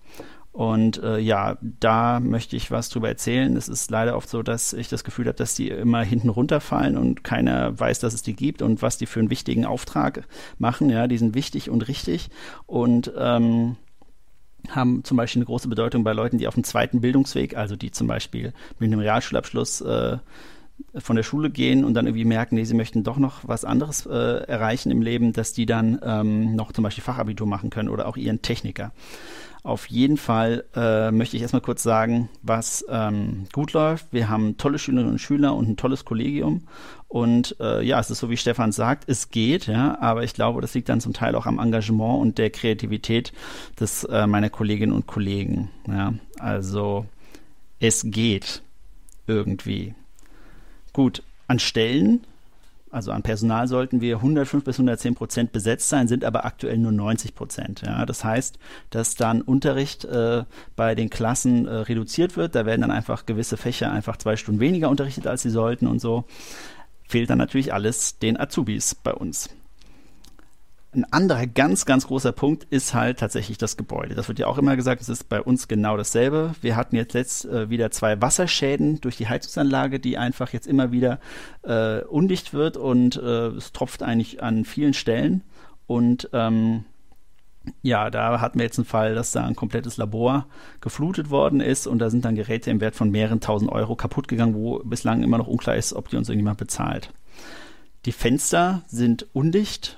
Und 0.57 1.03
äh, 1.03 1.19
ja, 1.19 1.59
da 1.61 2.19
möchte 2.19 2.55
ich 2.55 2.71
was 2.71 2.89
drüber 2.89 3.07
erzählen. 3.07 3.55
Es 3.55 3.69
ist 3.69 3.91
leider 3.91 4.17
oft 4.17 4.27
so, 4.27 4.41
dass 4.41 4.73
ich 4.73 4.89
das 4.89 5.03
Gefühl 5.03 5.27
habe, 5.27 5.37
dass 5.37 5.53
die 5.53 5.69
immer 5.69 6.01
hinten 6.01 6.29
runterfallen 6.29 6.97
und 6.97 7.23
keiner 7.23 7.79
weiß, 7.79 7.99
dass 7.99 8.15
es 8.15 8.23
die 8.23 8.35
gibt 8.35 8.63
und 8.63 8.81
was 8.81 8.97
die 8.97 9.05
für 9.05 9.19
einen 9.19 9.29
wichtigen 9.29 9.65
Auftrag 9.65 10.23
machen. 10.57 10.89
Ja, 10.89 11.05
die 11.05 11.19
sind 11.19 11.35
wichtig 11.35 11.69
und 11.69 11.87
richtig 11.87 12.31
und 12.65 13.11
ähm, 13.19 13.75
haben 14.69 15.03
zum 15.03 15.15
Beispiel 15.15 15.41
eine 15.41 15.45
große 15.45 15.67
Bedeutung 15.67 16.03
bei 16.03 16.13
Leuten, 16.13 16.39
die 16.39 16.47
auf 16.47 16.55
dem 16.55 16.63
zweiten 16.63 17.01
Bildungsweg, 17.01 17.55
also 17.55 17.75
die 17.75 17.91
zum 17.91 18.07
Beispiel 18.07 18.51
mit 18.79 18.91
einem 18.91 19.01
Realschulabschluss 19.01 19.81
äh, 19.81 20.17
von 20.95 21.15
der 21.15 21.23
Schule 21.23 21.51
gehen 21.51 21.85
und 21.85 21.93
dann 21.93 22.07
irgendwie 22.07 22.25
merken, 22.25 22.55
nee, 22.55 22.63
sie 22.63 22.73
möchten 22.73 23.03
doch 23.03 23.17
noch 23.17 23.41
was 23.43 23.63
anderes 23.63 24.07
äh, 24.07 24.43
erreichen 24.47 24.89
im 24.89 25.03
Leben, 25.03 25.33
dass 25.33 25.53
die 25.53 25.67
dann 25.67 25.99
ähm, 26.01 26.55
noch 26.55 26.71
zum 26.71 26.83
Beispiel 26.83 27.03
Fachabitur 27.03 27.45
machen 27.45 27.69
können 27.69 27.89
oder 27.89 28.07
auch 28.07 28.17
ihren 28.17 28.41
Techniker. 28.41 28.91
Auf 29.67 29.87
jeden 29.87 30.15
Fall 30.15 30.63
äh, 30.77 31.11
möchte 31.11 31.35
ich 31.35 31.41
erstmal 31.41 31.61
kurz 31.61 31.83
sagen, 31.83 32.29
was 32.41 32.85
ähm, 32.87 33.47
gut 33.51 33.73
läuft. 33.73 34.13
Wir 34.13 34.29
haben 34.29 34.55
tolle 34.55 34.79
Schülerinnen 34.79 35.11
und 35.11 35.19
Schüler 35.19 35.53
und 35.55 35.67
ein 35.67 35.75
tolles 35.75 36.05
Kollegium. 36.05 36.61
Und 37.09 37.57
äh, 37.59 37.83
ja, 37.83 37.99
es 37.99 38.09
ist 38.09 38.19
so, 38.19 38.29
wie 38.29 38.37
Stefan 38.37 38.71
sagt, 38.71 39.09
es 39.09 39.29
geht, 39.29 39.67
ja, 39.67 39.99
aber 39.99 40.23
ich 40.23 40.33
glaube, 40.33 40.61
das 40.61 40.73
liegt 40.73 40.87
dann 40.87 41.01
zum 41.01 41.11
Teil 41.11 41.35
auch 41.35 41.45
am 41.45 41.59
Engagement 41.59 42.21
und 42.21 42.37
der 42.37 42.49
Kreativität 42.49 43.33
des 43.77 44.05
äh, 44.05 44.25
meiner 44.25 44.49
Kolleginnen 44.49 44.93
und 44.93 45.05
Kollegen. 45.05 45.69
Ja. 45.85 46.13
Also 46.39 47.05
es 47.81 48.03
geht 48.05 48.61
irgendwie. 49.27 49.95
Gut, 50.93 51.23
an 51.49 51.59
Stellen 51.59 52.25
also 52.91 53.11
an 53.11 53.23
Personal 53.23 53.67
sollten 53.67 54.01
wir 54.01 54.17
105 54.17 54.63
bis 54.63 54.75
110 54.75 55.15
Prozent 55.15 55.51
besetzt 55.51 55.89
sein, 55.89 56.07
sind 56.07 56.23
aber 56.23 56.45
aktuell 56.45 56.77
nur 56.77 56.91
90 56.91 57.35
Prozent. 57.35 57.81
Ja. 57.85 58.05
Das 58.05 58.23
heißt, 58.23 58.57
dass 58.89 59.15
dann 59.15 59.41
Unterricht 59.41 60.05
äh, 60.05 60.43
bei 60.75 60.95
den 60.95 61.09
Klassen 61.09 61.67
äh, 61.67 61.73
reduziert 61.73 62.37
wird. 62.37 62.55
Da 62.55 62.65
werden 62.65 62.81
dann 62.81 62.91
einfach 62.91 63.25
gewisse 63.25 63.57
Fächer 63.57 63.91
einfach 63.91 64.17
zwei 64.17 64.35
Stunden 64.35 64.59
weniger 64.59 64.89
unterrichtet, 64.89 65.27
als 65.27 65.41
sie 65.41 65.49
sollten 65.49 65.87
und 65.87 65.99
so. 65.99 66.25
Fehlt 67.07 67.29
dann 67.29 67.37
natürlich 67.37 67.73
alles 67.73 68.19
den 68.19 68.39
Azubis 68.39 68.95
bei 68.95 69.13
uns. 69.13 69.49
Ein 70.97 71.05
anderer 71.13 71.45
ganz, 71.45 71.85
ganz 71.85 72.07
großer 72.07 72.31
Punkt 72.31 72.63
ist 72.71 72.95
halt 72.95 73.19
tatsächlich 73.19 73.59
das 73.59 73.77
Gebäude. 73.77 74.15
Das 74.15 74.29
wird 74.29 74.39
ja 74.39 74.47
auch 74.47 74.57
immer 74.57 74.75
gesagt, 74.75 74.99
es 74.99 75.09
ist 75.09 75.29
bei 75.29 75.39
uns 75.39 75.67
genau 75.67 75.95
dasselbe. 75.95 76.55
Wir 76.61 76.75
hatten 76.75 76.95
jetzt 76.95 77.13
letzt 77.13 77.45
äh, 77.45 77.69
wieder 77.69 77.91
zwei 77.91 78.19
Wasserschäden 78.19 78.99
durch 78.99 79.15
die 79.15 79.27
Heizungsanlage, 79.27 79.99
die 79.99 80.17
einfach 80.17 80.53
jetzt 80.53 80.65
immer 80.65 80.91
wieder 80.91 81.19
äh, 81.61 82.01
undicht 82.01 82.51
wird 82.51 82.77
und 82.77 83.15
äh, 83.15 83.49
es 83.49 83.73
tropft 83.73 84.01
eigentlich 84.01 84.41
an 84.41 84.65
vielen 84.65 84.95
Stellen. 84.95 85.43
Und 85.85 86.31
ähm, 86.33 86.85
ja, 87.83 88.09
da 88.09 88.41
hatten 88.41 88.57
wir 88.57 88.65
jetzt 88.65 88.79
einen 88.79 88.85
Fall, 88.85 89.13
dass 89.13 89.31
da 89.31 89.45
ein 89.45 89.55
komplettes 89.55 89.97
Labor 89.97 90.47
geflutet 90.81 91.29
worden 91.29 91.61
ist 91.61 91.85
und 91.85 91.99
da 91.99 92.09
sind 92.09 92.25
dann 92.25 92.33
Geräte 92.33 92.71
im 92.71 92.81
Wert 92.81 92.95
von 92.95 93.11
mehreren 93.11 93.39
tausend 93.39 93.71
Euro 93.71 93.95
kaputt 93.95 94.27
gegangen, 94.27 94.55
wo 94.55 94.79
bislang 94.79 95.21
immer 95.21 95.37
noch 95.37 95.47
unklar 95.47 95.75
ist, 95.75 95.93
ob 95.93 96.09
die 96.09 96.17
uns 96.17 96.27
irgendjemand 96.27 96.57
bezahlt. 96.57 97.13
Die 98.05 98.11
Fenster 98.11 98.81
sind 98.87 99.27
undicht 99.33 99.96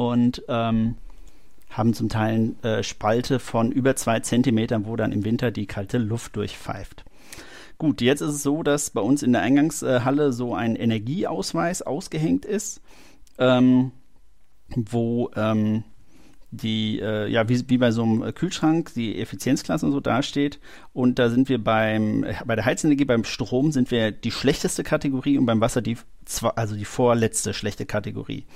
und 0.00 0.42
ähm, 0.48 0.94
haben 1.68 1.92
zum 1.92 2.08
Teil 2.08 2.54
äh, 2.62 2.82
Spalte 2.82 3.38
von 3.38 3.70
über 3.70 3.96
zwei 3.96 4.20
Zentimetern, 4.20 4.86
wo 4.86 4.96
dann 4.96 5.12
im 5.12 5.26
Winter 5.26 5.50
die 5.50 5.66
kalte 5.66 5.98
Luft 5.98 6.36
durchpfeift. 6.36 7.04
Gut, 7.76 8.00
jetzt 8.00 8.22
ist 8.22 8.34
es 8.34 8.42
so, 8.42 8.62
dass 8.62 8.90
bei 8.90 9.02
uns 9.02 9.22
in 9.22 9.32
der 9.32 9.42
Eingangshalle 9.42 10.32
so 10.32 10.54
ein 10.54 10.74
Energieausweis 10.74 11.82
ausgehängt 11.82 12.46
ist, 12.46 12.80
ähm, 13.36 13.92
wo 14.74 15.30
ähm, 15.36 15.84
die, 16.50 17.00
äh, 17.00 17.28
ja, 17.28 17.48
wie, 17.48 17.68
wie 17.68 17.78
bei 17.78 17.90
so 17.90 18.02
einem 18.02 18.34
Kühlschrank, 18.34 18.92
die 18.94 19.20
Effizienzklasse 19.20 19.86
und 19.86 19.92
so 19.92 20.00
dasteht. 20.00 20.58
Und 20.92 21.18
da 21.18 21.30
sind 21.30 21.48
wir 21.48 21.62
beim, 21.62 22.24
bei 22.44 22.56
der 22.56 22.64
Heizenergie, 22.64 23.04
beim 23.04 23.24
Strom 23.24 23.70
sind 23.70 23.90
wir 23.90 24.10
die 24.10 24.32
schlechteste 24.32 24.82
Kategorie 24.82 25.38
und 25.38 25.46
beim 25.46 25.60
Wasser 25.60 25.80
die, 25.80 25.96
also 26.56 26.74
die 26.74 26.84
vorletzte 26.84 27.54
schlechte 27.54 27.86
Kategorie. 27.86 28.46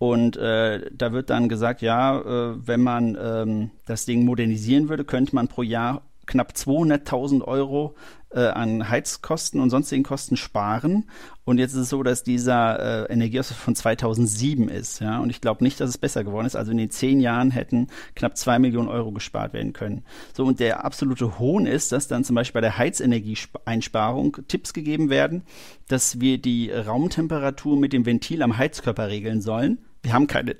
Und 0.00 0.38
äh, 0.38 0.90
da 0.94 1.12
wird 1.12 1.28
dann 1.28 1.50
gesagt, 1.50 1.82
ja, 1.82 2.20
äh, 2.20 2.66
wenn 2.66 2.80
man 2.82 3.18
ähm, 3.20 3.70
das 3.84 4.06
Ding 4.06 4.24
modernisieren 4.24 4.88
würde, 4.88 5.04
könnte 5.04 5.34
man 5.34 5.46
pro 5.46 5.62
Jahr 5.62 6.00
knapp 6.24 6.52
200.000 6.52 7.42
Euro 7.42 7.94
äh, 8.30 8.46
an 8.46 8.88
Heizkosten 8.88 9.60
und 9.60 9.68
sonstigen 9.68 10.02
Kosten 10.02 10.38
sparen. 10.38 11.10
Und 11.44 11.58
jetzt 11.58 11.72
ist 11.72 11.80
es 11.80 11.88
so, 11.90 12.02
dass 12.02 12.22
dieser 12.22 13.10
äh, 13.10 13.12
Energieausweis 13.12 13.58
von 13.58 13.74
2007 13.74 14.70
ist. 14.70 15.00
Ja? 15.00 15.18
Und 15.18 15.28
ich 15.28 15.42
glaube 15.42 15.62
nicht, 15.62 15.78
dass 15.80 15.90
es 15.90 15.98
besser 15.98 16.24
geworden 16.24 16.46
ist. 16.46 16.56
Also 16.56 16.70
in 16.70 16.78
den 16.78 16.90
zehn 16.90 17.20
Jahren 17.20 17.50
hätten 17.50 17.88
knapp 18.14 18.38
zwei 18.38 18.58
Millionen 18.58 18.88
Euro 18.88 19.12
gespart 19.12 19.52
werden 19.52 19.74
können. 19.74 20.06
So, 20.32 20.46
und 20.46 20.60
der 20.60 20.82
absolute 20.82 21.38
Hohn 21.38 21.66
ist, 21.66 21.92
dass 21.92 22.08
dann 22.08 22.24
zum 22.24 22.36
Beispiel 22.36 22.62
bei 22.62 22.66
der 22.66 22.78
Heizenergieeinsparung 22.78 24.38
Tipps 24.48 24.72
gegeben 24.72 25.10
werden, 25.10 25.42
dass 25.88 26.20
wir 26.20 26.38
die 26.38 26.70
Raumtemperatur 26.70 27.76
mit 27.76 27.92
dem 27.92 28.06
Ventil 28.06 28.42
am 28.42 28.56
Heizkörper 28.56 29.08
regeln 29.08 29.42
sollen 29.42 29.76
wir 30.02 30.12
haben 30.12 30.26
keine 30.26 30.56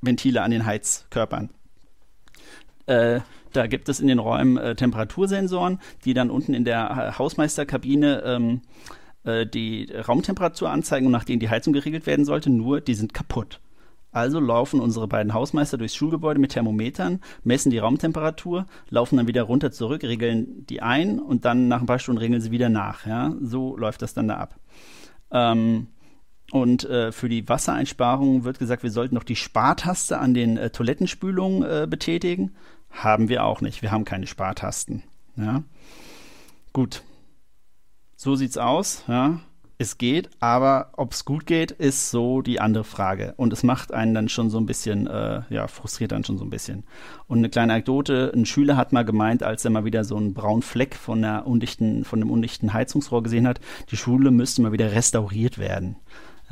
Ventile 0.00 0.42
an 0.42 0.50
den 0.50 0.66
Heizkörpern. 0.66 1.50
Äh, 2.86 3.20
da 3.52 3.66
gibt 3.66 3.88
es 3.88 4.00
in 4.00 4.08
den 4.08 4.18
Räumen 4.18 4.56
äh, 4.56 4.74
Temperatursensoren, 4.74 5.80
die 6.04 6.14
dann 6.14 6.30
unten 6.30 6.54
in 6.54 6.64
der 6.64 7.18
Hausmeisterkabine 7.18 8.22
ähm, 8.24 8.62
äh, 9.24 9.46
die 9.46 9.90
Raumtemperatur 9.92 10.70
anzeigen 10.70 11.06
und 11.06 11.12
nach 11.12 11.24
denen 11.24 11.40
die 11.40 11.48
Heizung 11.48 11.72
geregelt 11.72 12.06
werden 12.06 12.24
sollte, 12.24 12.50
nur 12.50 12.80
die 12.80 12.94
sind 12.94 13.14
kaputt. 13.14 13.60
Also 14.14 14.38
laufen 14.38 14.80
unsere 14.80 15.08
beiden 15.08 15.34
Hausmeister 15.34 15.76
durchs 15.76 15.96
Schulgebäude 15.96 16.38
mit 16.38 16.52
Thermometern, 16.52 17.20
messen 17.42 17.70
die 17.70 17.78
Raumtemperatur, 17.78 18.66
laufen 18.88 19.16
dann 19.16 19.26
wieder 19.26 19.42
runter 19.42 19.72
zurück, 19.72 20.04
regeln 20.04 20.64
die 20.66 20.82
ein 20.82 21.18
und 21.18 21.44
dann 21.44 21.66
nach 21.66 21.80
ein 21.80 21.86
paar 21.86 21.98
Stunden 21.98 22.20
regeln 22.20 22.40
sie 22.40 22.52
wieder 22.52 22.68
nach. 22.68 23.06
Ja? 23.06 23.34
So 23.40 23.76
läuft 23.76 24.02
das 24.02 24.14
dann 24.14 24.28
da 24.28 24.36
ab. 24.36 24.56
Ähm, 25.32 25.88
und 26.52 26.84
äh, 26.84 27.10
für 27.10 27.28
die 27.28 27.48
Wassereinsparung 27.48 28.44
wird 28.44 28.58
gesagt, 28.58 28.82
wir 28.82 28.90
sollten 28.90 29.14
noch 29.14 29.24
die 29.24 29.36
Spartaste 29.36 30.18
an 30.18 30.34
den 30.34 30.56
äh, 30.56 30.70
Toilettenspülungen 30.70 31.62
äh, 31.62 31.86
betätigen. 31.88 32.54
Haben 32.90 33.28
wir 33.28 33.44
auch 33.44 33.60
nicht. 33.60 33.82
Wir 33.82 33.90
haben 33.90 34.04
keine 34.04 34.26
Spartasten. 34.26 35.02
Ja. 35.36 35.64
Gut. 36.72 37.02
So 38.16 38.36
sieht's 38.36 38.58
aus. 38.58 39.04
Ja. 39.08 39.40
Es 39.76 39.98
geht, 39.98 40.30
aber 40.38 40.90
ob 40.96 41.12
es 41.12 41.24
gut 41.24 41.46
geht, 41.46 41.72
ist 41.72 42.12
so 42.12 42.42
die 42.42 42.60
andere 42.60 42.84
Frage. 42.84 43.34
Und 43.36 43.52
es 43.52 43.64
macht 43.64 43.92
einen 43.92 44.14
dann 44.14 44.28
schon 44.28 44.48
so 44.48 44.58
ein 44.58 44.66
bisschen, 44.66 45.08
äh, 45.08 45.42
ja, 45.50 45.66
frustriert 45.66 46.12
dann 46.12 46.22
schon 46.22 46.38
so 46.38 46.44
ein 46.44 46.50
bisschen. 46.50 46.84
Und 47.26 47.38
eine 47.38 47.50
kleine 47.50 47.72
Anekdote: 47.72 48.30
Ein 48.32 48.46
Schüler 48.46 48.76
hat 48.76 48.92
mal 48.92 49.04
gemeint, 49.04 49.42
als 49.42 49.64
er 49.64 49.72
mal 49.72 49.84
wieder 49.84 50.04
so 50.04 50.16
einen 50.16 50.32
braunen 50.32 50.62
Fleck 50.62 50.94
von, 50.94 51.22
der 51.22 51.48
undichten, 51.48 52.04
von 52.04 52.20
dem 52.20 52.30
undichten 52.30 52.72
Heizungsrohr 52.72 53.24
gesehen 53.24 53.48
hat, 53.48 53.60
die 53.90 53.96
Schule 53.96 54.30
müsste 54.30 54.62
mal 54.62 54.72
wieder 54.72 54.92
restauriert 54.92 55.58
werden. 55.58 55.96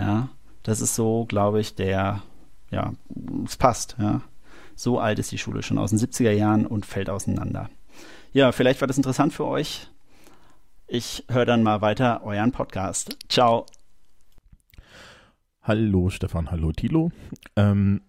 Ja, 0.02 0.28
das 0.64 0.80
ist 0.80 0.96
so, 0.96 1.26
glaube 1.26 1.60
ich, 1.60 1.76
der, 1.76 2.22
ja, 2.72 2.92
es 3.44 3.56
passt, 3.56 3.94
ja. 4.00 4.20
So 4.74 4.98
alt 4.98 5.20
ist 5.20 5.30
die 5.30 5.38
Schule 5.38 5.62
schon 5.62 5.78
aus 5.78 5.90
den 5.90 6.00
70er 6.00 6.32
Jahren 6.32 6.66
und 6.66 6.86
fällt 6.86 7.08
auseinander. 7.08 7.70
Ja, 8.32 8.50
vielleicht 8.50 8.80
war 8.80 8.88
das 8.88 8.96
interessant 8.96 9.32
für 9.32 9.44
euch. 9.44 9.88
Ich 10.88 11.24
höre 11.28 11.46
dann 11.46 11.62
mal 11.62 11.82
weiter 11.82 12.24
euren 12.24 12.50
Podcast. 12.50 13.16
Ciao. 13.28 13.66
Hallo 15.62 16.10
Stefan, 16.10 16.50
hallo 16.50 16.72
Tilo. 16.72 17.12
Ähm, 17.54 18.00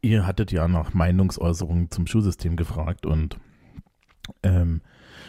ihr 0.00 0.26
hattet 0.26 0.52
ja 0.52 0.68
nach 0.68 0.94
Meinungsäußerungen 0.94 1.90
zum 1.90 2.06
Schulsystem 2.06 2.56
gefragt 2.56 3.04
und 3.04 3.36
ähm, 4.42 4.80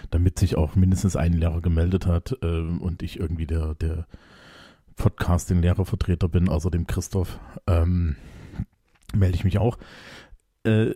damit 0.09 0.39
sich 0.39 0.55
auch 0.55 0.75
mindestens 0.75 1.17
ein 1.17 1.33
Lehrer 1.33 1.59
gemeldet 1.59 2.05
hat 2.05 2.37
äh, 2.41 2.61
und 2.61 3.03
ich 3.03 3.19
irgendwie 3.19 3.45
der, 3.45 3.75
der 3.75 4.07
Podcasting-Lehrervertreter 4.97 6.27
bin, 6.27 6.49
außerdem 6.49 6.87
Christoph, 6.87 7.39
ähm, 7.67 8.15
melde 9.15 9.35
ich 9.35 9.43
mich 9.43 9.57
auch. 9.59 9.77
Äh, 10.63 10.91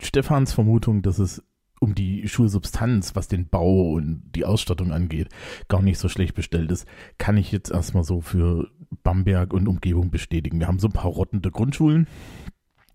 Stefans 0.00 0.52
Vermutung, 0.52 1.02
dass 1.02 1.18
es 1.18 1.42
um 1.80 1.94
die 1.94 2.28
Schulsubstanz, 2.28 3.14
was 3.14 3.28
den 3.28 3.48
Bau 3.48 3.90
und 3.92 4.22
die 4.34 4.44
Ausstattung 4.44 4.92
angeht, 4.92 5.28
gar 5.68 5.82
nicht 5.82 5.98
so 5.98 6.08
schlecht 6.08 6.34
bestellt 6.34 6.70
ist, 6.70 6.86
kann 7.18 7.36
ich 7.36 7.52
jetzt 7.52 7.70
erstmal 7.70 8.04
so 8.04 8.20
für 8.20 8.70
Bamberg 9.02 9.52
und 9.52 9.68
Umgebung 9.68 10.10
bestätigen. 10.10 10.58
Wir 10.58 10.68
haben 10.68 10.78
so 10.78 10.88
ein 10.88 10.92
paar 10.92 11.10
rottende 11.10 11.50
Grundschulen, 11.50 12.06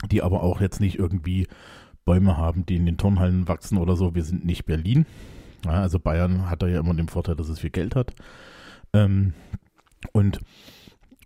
die 0.09 0.21
aber 0.21 0.43
auch 0.43 0.61
jetzt 0.61 0.79
nicht 0.79 0.97
irgendwie 0.97 1.47
Bäume 2.05 2.37
haben, 2.37 2.65
die 2.65 2.77
in 2.77 2.85
den 2.85 2.97
Turnhallen 2.97 3.47
wachsen 3.47 3.77
oder 3.77 3.95
so. 3.95 4.15
Wir 4.15 4.23
sind 4.23 4.45
nicht 4.45 4.65
Berlin. 4.65 5.05
Ja, 5.65 5.73
also 5.73 5.99
Bayern 5.99 6.49
hat 6.49 6.63
da 6.63 6.67
ja 6.67 6.79
immer 6.79 6.95
den 6.95 7.09
Vorteil, 7.09 7.35
dass 7.35 7.49
es 7.49 7.59
viel 7.59 7.69
Geld 7.69 7.95
hat. 7.95 8.15
Ähm, 8.93 9.33
und 10.11 10.39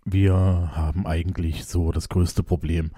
wir 0.04 0.34
haben 0.34 1.06
eigentlich 1.06 1.64
so 1.64 1.90
das 1.92 2.08
größte 2.08 2.42
Problem 2.42 2.92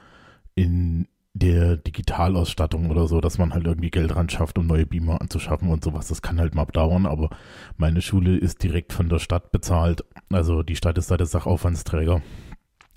in 0.54 1.08
der 1.34 1.76
Digitalausstattung 1.76 2.90
oder 2.90 3.06
so, 3.06 3.20
dass 3.20 3.38
man 3.38 3.54
halt 3.54 3.66
irgendwie 3.66 3.90
Geld 3.90 4.14
ran 4.14 4.28
schafft, 4.28 4.58
um 4.58 4.66
neue 4.66 4.86
Beamer 4.86 5.20
anzuschaffen 5.20 5.70
und 5.70 5.84
sowas. 5.84 6.08
Das 6.08 6.20
kann 6.20 6.40
halt 6.40 6.54
mal 6.54 6.64
dauern, 6.66 7.06
aber 7.06 7.30
meine 7.76 8.02
Schule 8.02 8.36
ist 8.36 8.62
direkt 8.62 8.92
von 8.92 9.08
der 9.08 9.20
Stadt 9.20 9.52
bezahlt. 9.52 10.04
Also 10.30 10.62
die 10.62 10.76
Stadt 10.76 10.98
ist 10.98 11.10
da 11.10 11.16
der 11.16 11.26
Sachaufwandsträger. 11.26 12.22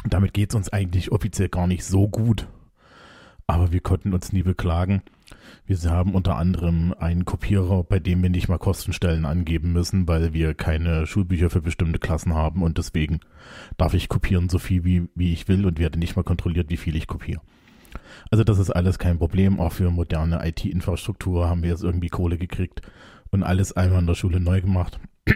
Damit 0.06 0.34
geht 0.34 0.50
es 0.50 0.56
uns 0.56 0.70
eigentlich 0.70 1.12
offiziell 1.12 1.50
gar 1.50 1.68
nicht 1.68 1.86
so 1.86 2.08
gut. 2.08 2.48
Aber 3.52 3.74
wir 3.74 3.82
konnten 3.82 4.14
uns 4.14 4.32
nie 4.32 4.44
beklagen. 4.44 5.02
Wir 5.66 5.78
haben 5.92 6.16
unter 6.16 6.38
anderem 6.38 6.96
einen 6.98 7.26
Kopierer, 7.26 7.84
bei 7.84 8.00
dem 8.00 8.24
wir 8.24 8.30
nicht 8.30 8.48
mal 8.48 8.58
Kostenstellen 8.58 9.26
angeben 9.26 9.74
müssen, 9.74 10.08
weil 10.08 10.32
wir 10.32 10.54
keine 10.54 11.06
Schulbücher 11.06 11.50
für 11.50 11.62
bestimmte 11.62 12.00
Klassen 12.00 12.34
haben 12.34 12.64
und 12.64 12.78
deswegen 12.78 13.20
darf 13.76 13.94
ich 13.94 14.08
kopieren 14.08 14.48
so 14.48 14.58
viel 14.58 14.86
wie, 14.86 15.10
wie 15.16 15.34
ich 15.34 15.50
will 15.50 15.66
und 15.66 15.80
werde 15.80 16.00
nicht 16.00 16.16
mal 16.16 16.24
kontrolliert, 16.24 16.70
wie 16.70 16.78
viel 16.78 16.96
ich 16.96 17.08
kopiere. 17.08 17.42
Also 18.30 18.46
das 18.46 18.58
ist 18.58 18.72
alles 18.72 19.00
kein 19.00 19.18
Problem. 19.18 19.60
Auch 19.60 19.74
für 19.74 19.92
moderne 19.92 20.48
IT-Infrastruktur 20.48 21.50
haben 21.50 21.62
wir 21.62 21.72
jetzt 21.72 21.84
irgendwie 21.84 22.08
Kohle 22.08 22.38
gekriegt 22.38 22.82
und 23.32 23.44
alles 23.44 23.74
einmal 23.74 24.00
in 24.00 24.08
der 24.08 24.16
Schule 24.16 24.40
neu 24.40 24.62
gemacht. 24.62 24.98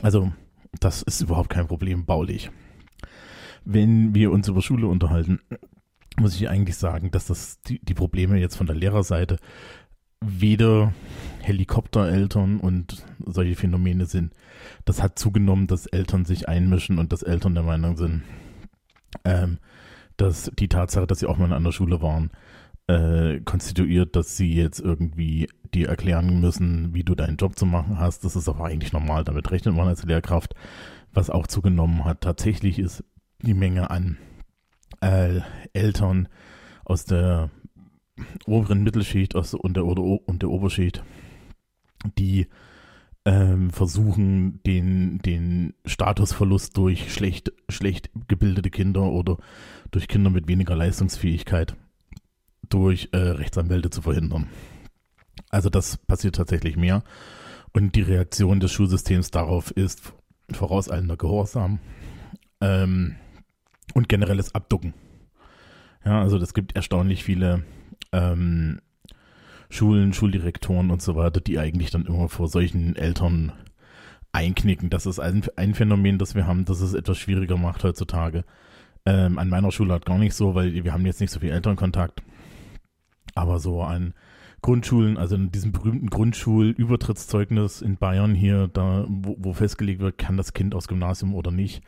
Also 0.00 0.32
das 0.78 1.02
ist 1.02 1.20
überhaupt 1.20 1.50
kein 1.50 1.66
Problem 1.66 2.06
baulich. 2.06 2.52
Wenn 3.64 4.14
wir 4.14 4.30
uns 4.30 4.46
über 4.46 4.62
Schule 4.62 4.86
unterhalten, 4.86 5.40
muss 6.18 6.34
ich 6.34 6.48
eigentlich 6.48 6.76
sagen, 6.76 7.10
dass 7.10 7.26
das 7.26 7.60
die, 7.62 7.78
die 7.84 7.94
Probleme 7.94 8.38
jetzt 8.38 8.56
von 8.56 8.66
der 8.66 8.76
Lehrerseite 8.76 9.36
weder 10.20 10.92
Helikoptereltern 11.40 12.58
und 12.58 13.04
solche 13.24 13.54
Phänomene 13.54 14.06
sind. 14.06 14.32
Das 14.84 15.02
hat 15.02 15.18
zugenommen, 15.18 15.66
dass 15.66 15.86
Eltern 15.86 16.24
sich 16.24 16.48
einmischen 16.48 16.98
und 16.98 17.12
dass 17.12 17.22
Eltern 17.22 17.54
der 17.54 17.62
Meinung 17.62 17.96
sind, 17.96 18.22
ähm, 19.24 19.58
dass 20.16 20.50
die 20.58 20.68
Tatsache, 20.68 21.06
dass 21.06 21.20
sie 21.20 21.26
auch 21.26 21.38
mal 21.38 21.46
in 21.46 21.52
einer 21.52 21.72
Schule 21.72 22.02
waren, 22.02 22.30
äh, 22.88 23.40
konstituiert, 23.40 24.16
dass 24.16 24.36
sie 24.36 24.52
jetzt 24.52 24.80
irgendwie 24.80 25.48
dir 25.72 25.88
erklären 25.88 26.40
müssen, 26.40 26.94
wie 26.94 27.04
du 27.04 27.14
deinen 27.14 27.36
Job 27.36 27.56
zu 27.56 27.66
machen 27.66 27.98
hast. 27.98 28.24
Das 28.24 28.34
ist 28.34 28.48
aber 28.48 28.64
eigentlich 28.64 28.92
normal, 28.92 29.22
damit 29.24 29.50
rechnet 29.50 29.74
man 29.74 29.86
als 29.86 30.04
Lehrkraft. 30.04 30.54
Was 31.12 31.30
auch 31.30 31.46
zugenommen 31.46 32.04
hat, 32.04 32.22
tatsächlich 32.22 32.78
ist 32.78 33.04
die 33.40 33.54
Menge 33.54 33.90
an 33.90 34.18
äh, 35.00 35.40
Eltern 35.72 36.28
aus 36.84 37.04
der 37.04 37.50
oberen 38.46 38.82
Mittelschicht 38.82 39.36
aus, 39.36 39.54
und, 39.54 39.76
der, 39.76 39.86
oder, 39.86 40.02
und 40.02 40.42
der 40.42 40.50
Oberschicht, 40.50 41.02
die 42.18 42.48
ähm, 43.24 43.70
versuchen, 43.70 44.62
den, 44.64 45.18
den 45.18 45.74
Statusverlust 45.84 46.76
durch 46.76 47.12
schlecht, 47.12 47.52
schlecht 47.68 48.10
gebildete 48.26 48.70
Kinder 48.70 49.02
oder 49.02 49.36
durch 49.90 50.08
Kinder 50.08 50.30
mit 50.30 50.48
weniger 50.48 50.76
Leistungsfähigkeit 50.76 51.76
durch 52.68 53.10
äh, 53.12 53.18
Rechtsanwälte 53.18 53.90
zu 53.90 54.02
verhindern. 54.02 54.48
Also 55.50 55.70
das 55.70 55.96
passiert 55.96 56.36
tatsächlich 56.36 56.76
mehr. 56.76 57.02
Und 57.72 57.94
die 57.94 58.02
Reaktion 58.02 58.60
des 58.60 58.72
Schulsystems 58.72 59.30
darauf 59.30 59.70
ist 59.70 60.12
vorauseilender 60.50 61.16
Gehorsam 61.16 61.80
ähm, 62.60 63.16
und 63.94 64.08
generelles 64.08 64.54
Abducken. 64.54 64.94
Ja, 66.04 66.20
also 66.20 66.38
es 66.38 66.54
gibt 66.54 66.76
erstaunlich 66.76 67.24
viele 67.24 67.64
ähm, 68.12 68.80
Schulen, 69.70 70.12
Schuldirektoren 70.12 70.90
und 70.90 71.02
so 71.02 71.16
weiter, 71.16 71.40
die 71.40 71.58
eigentlich 71.58 71.90
dann 71.90 72.06
immer 72.06 72.28
vor 72.28 72.48
solchen 72.48 72.96
Eltern 72.96 73.52
einknicken. 74.32 74.90
Das 74.90 75.06
ist 75.06 75.18
ein, 75.18 75.44
ein 75.56 75.74
Phänomen, 75.74 76.18
das 76.18 76.34
wir 76.34 76.46
haben, 76.46 76.64
das 76.64 76.80
es 76.80 76.94
etwas 76.94 77.18
schwieriger 77.18 77.56
macht 77.56 77.84
heutzutage. 77.84 78.44
Ähm, 79.04 79.38
an 79.38 79.48
meiner 79.48 79.72
Schule 79.72 79.94
hat 79.94 80.06
gar 80.06 80.18
nicht 80.18 80.34
so, 80.34 80.54
weil 80.54 80.84
wir 80.84 80.92
haben 80.92 81.06
jetzt 81.06 81.20
nicht 81.20 81.30
so 81.30 81.40
viel 81.40 81.50
Elternkontakt. 81.50 82.22
Aber 83.34 83.58
so 83.58 83.82
an 83.82 84.14
Grundschulen, 84.60 85.16
also 85.16 85.36
in 85.36 85.52
diesem 85.52 85.72
berühmten 85.72 86.10
Grundschulübertrittszeugnis 86.10 87.80
in 87.80 87.96
Bayern 87.96 88.34
hier, 88.34 88.68
da, 88.68 89.04
wo, 89.08 89.36
wo, 89.38 89.52
festgelegt 89.52 90.00
wird, 90.00 90.18
kann 90.18 90.36
das 90.36 90.52
Kind 90.52 90.74
aus 90.74 90.88
Gymnasium 90.88 91.34
oder 91.34 91.50
nicht, 91.50 91.82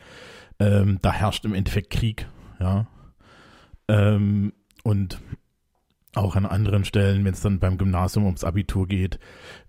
ähm, 0.61 0.99
da 1.01 1.11
herrscht 1.11 1.43
im 1.45 1.55
Endeffekt 1.55 1.89
Krieg, 1.89 2.27
ja. 2.59 2.85
Ähm, 3.87 4.53
und 4.83 5.19
auch 6.13 6.35
an 6.35 6.45
anderen 6.45 6.85
Stellen, 6.85 7.25
wenn 7.25 7.33
es 7.33 7.41
dann 7.41 7.59
beim 7.59 7.77
Gymnasium 7.77 8.25
ums 8.25 8.43
Abitur 8.43 8.87
geht, 8.87 9.17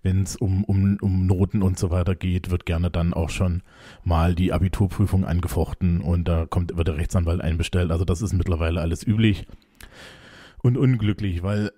wenn 0.03 0.21
es 0.21 0.35
um, 0.35 0.63
um, 0.65 0.97
um 1.01 1.25
Noten 1.25 1.63
und 1.63 1.79
so 1.79 1.89
weiter 1.89 2.15
geht, 2.15 2.51
wird 2.51 2.65
gerne 2.65 2.91
dann 2.91 3.13
auch 3.13 3.29
schon 3.29 3.63
mal 4.03 4.35
die 4.35 4.53
Abiturprüfung 4.53 5.25
angefochten 5.25 6.01
und 6.01 6.27
da 6.27 6.45
kommt, 6.45 6.75
wird 6.75 6.87
der 6.87 6.97
Rechtsanwalt 6.97 7.41
einbestellt. 7.41 7.91
Also 7.91 8.05
das 8.05 8.21
ist 8.21 8.33
mittlerweile 8.33 8.81
alles 8.81 9.07
üblich 9.07 9.47
und 10.61 10.77
unglücklich, 10.77 11.41
weil, 11.41 11.71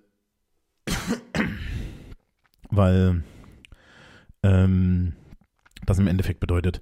weil 2.69 3.23
ähm, 4.43 5.13
das 5.85 5.99
im 5.99 6.07
Endeffekt 6.07 6.39
bedeutet, 6.39 6.81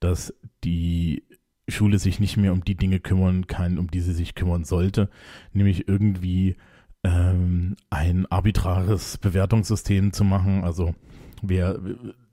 dass 0.00 0.34
die 0.64 1.24
Schule 1.72 1.98
sich 1.98 2.20
nicht 2.20 2.36
mehr 2.36 2.52
um 2.52 2.64
die 2.64 2.74
Dinge 2.74 3.00
kümmern 3.00 3.46
kann, 3.46 3.78
um 3.78 3.90
die 3.90 4.00
sie 4.00 4.12
sich 4.12 4.34
kümmern 4.34 4.64
sollte, 4.64 5.08
nämlich 5.52 5.88
irgendwie 5.88 6.56
ähm, 7.04 7.76
ein 7.90 8.26
arbitrares 8.30 9.18
Bewertungssystem 9.18 10.12
zu 10.12 10.24
machen. 10.24 10.64
Also 10.64 10.94
wer, 11.42 11.78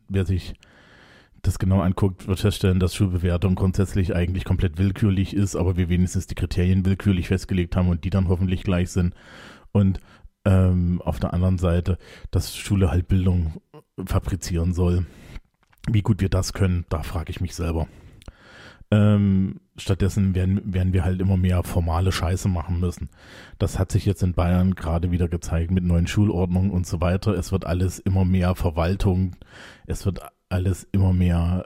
wer 0.07 0.25
sich 0.25 0.53
das 1.41 1.59
genau 1.59 1.81
anguckt, 1.81 2.27
wird 2.27 2.39
feststellen, 2.39 2.79
dass 2.79 2.95
Schulbewertung 2.95 3.55
grundsätzlich 3.55 4.15
eigentlich 4.15 4.43
komplett 4.43 4.77
willkürlich 4.77 5.33
ist, 5.33 5.55
aber 5.55 5.77
wir 5.77 5.89
wenigstens 5.89 6.27
die 6.27 6.35
Kriterien 6.35 6.85
willkürlich 6.85 7.27
festgelegt 7.27 7.75
haben 7.75 7.89
und 7.89 8.03
die 8.03 8.09
dann 8.09 8.27
hoffentlich 8.27 8.63
gleich 8.63 8.91
sind. 8.91 9.13
Und 9.71 9.99
ähm, 10.45 11.01
auf 11.03 11.19
der 11.19 11.33
anderen 11.33 11.57
Seite, 11.57 11.97
dass 12.31 12.55
Schule 12.55 12.91
halt 12.91 13.07
Bildung 13.07 13.61
fabrizieren 14.05 14.73
soll. 14.73 15.05
Wie 15.89 16.01
gut 16.01 16.21
wir 16.21 16.29
das 16.29 16.53
können, 16.53 16.85
da 16.89 17.03
frage 17.03 17.31
ich 17.31 17.41
mich 17.41 17.55
selber. 17.55 17.87
Ähm, 18.91 19.59
stattdessen 19.77 20.33
werden, 20.33 20.73
werden 20.73 20.93
wir 20.93 21.03
halt 21.03 21.21
immer 21.21 21.37
mehr 21.37 21.63
formale 21.63 22.11
Scheiße 22.11 22.49
machen 22.49 22.79
müssen. 22.79 23.09
Das 23.59 23.77
hat 23.77 23.91
sich 23.91 24.05
jetzt 24.05 24.23
in 24.23 24.33
Bayern 24.33 24.73
gerade 24.73 25.11
wieder 25.11 25.27
gezeigt 25.27 25.69
mit 25.69 25.83
neuen 25.83 26.07
Schulordnungen 26.07 26.71
und 26.71 26.87
so 26.87 26.99
weiter. 26.99 27.33
Es 27.33 27.51
wird 27.51 27.65
alles 27.65 27.99
immer 27.99 28.25
mehr 28.25 28.55
Verwaltung, 28.55 29.35
es 29.85 30.05
wird 30.05 30.21
alles 30.49 30.87
immer 30.91 31.13
mehr 31.13 31.65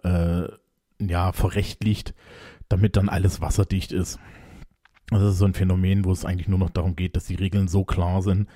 äh, 1.00 1.06
ja, 1.06 1.32
verrechtlicht, 1.32 2.14
damit 2.69 2.98
dann 2.98 3.10
alles 3.10 3.42
wasserdicht 3.42 3.92
ist. 3.92 4.19
Das 5.10 5.22
ist 5.24 5.38
so 5.38 5.45
ein 5.45 5.53
Phänomen, 5.53 6.06
wo 6.06 6.11
es 6.11 6.26
eigentlich 6.26 6.48
nur 6.48 6.60
noch 6.60 6.69
darum 6.69 6.95
geht, 6.95 7.16
dass 7.16 7.26
die 7.26 7.35
Regeln 7.35 7.68
so 7.68 7.84
klar 7.84 8.22
sind, 8.22 8.48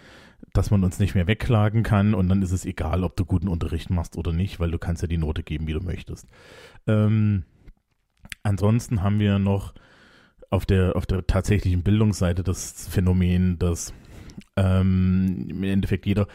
dass 0.53 0.71
man 0.71 0.83
uns 0.83 0.99
nicht 0.99 1.15
mehr 1.15 1.27
wegklagen 1.27 1.83
kann 1.83 2.13
und 2.13 2.29
dann 2.29 2.41
ist 2.41 2.51
es 2.51 2.65
egal, 2.65 3.03
ob 3.03 3.15
du 3.15 3.25
guten 3.25 3.47
Unterricht 3.47 3.89
machst 3.89 4.17
oder 4.17 4.33
nicht, 4.33 4.59
weil 4.59 4.71
du 4.71 4.79
kannst 4.79 5.01
ja 5.01 5.07
die 5.07 5.17
Note 5.17 5.43
geben, 5.43 5.67
wie 5.67 5.73
du 5.73 5.81
möchtest. 5.81 6.27
Ähm, 6.87 7.43
Ansonsten 8.47 9.03
haben 9.03 9.19
wir 9.19 9.39
noch 9.39 9.73
auf 10.49 10.65
der, 10.65 10.95
auf 10.95 11.05
der 11.05 11.27
tatsächlichen 11.27 11.83
Bildungsseite 11.83 12.43
das 12.43 12.87
Phänomen, 12.87 13.59
dass 13.59 13.93
ähm, 14.55 15.47
im 15.49 15.63
Endeffekt 15.63 16.05
jeder, 16.05 16.27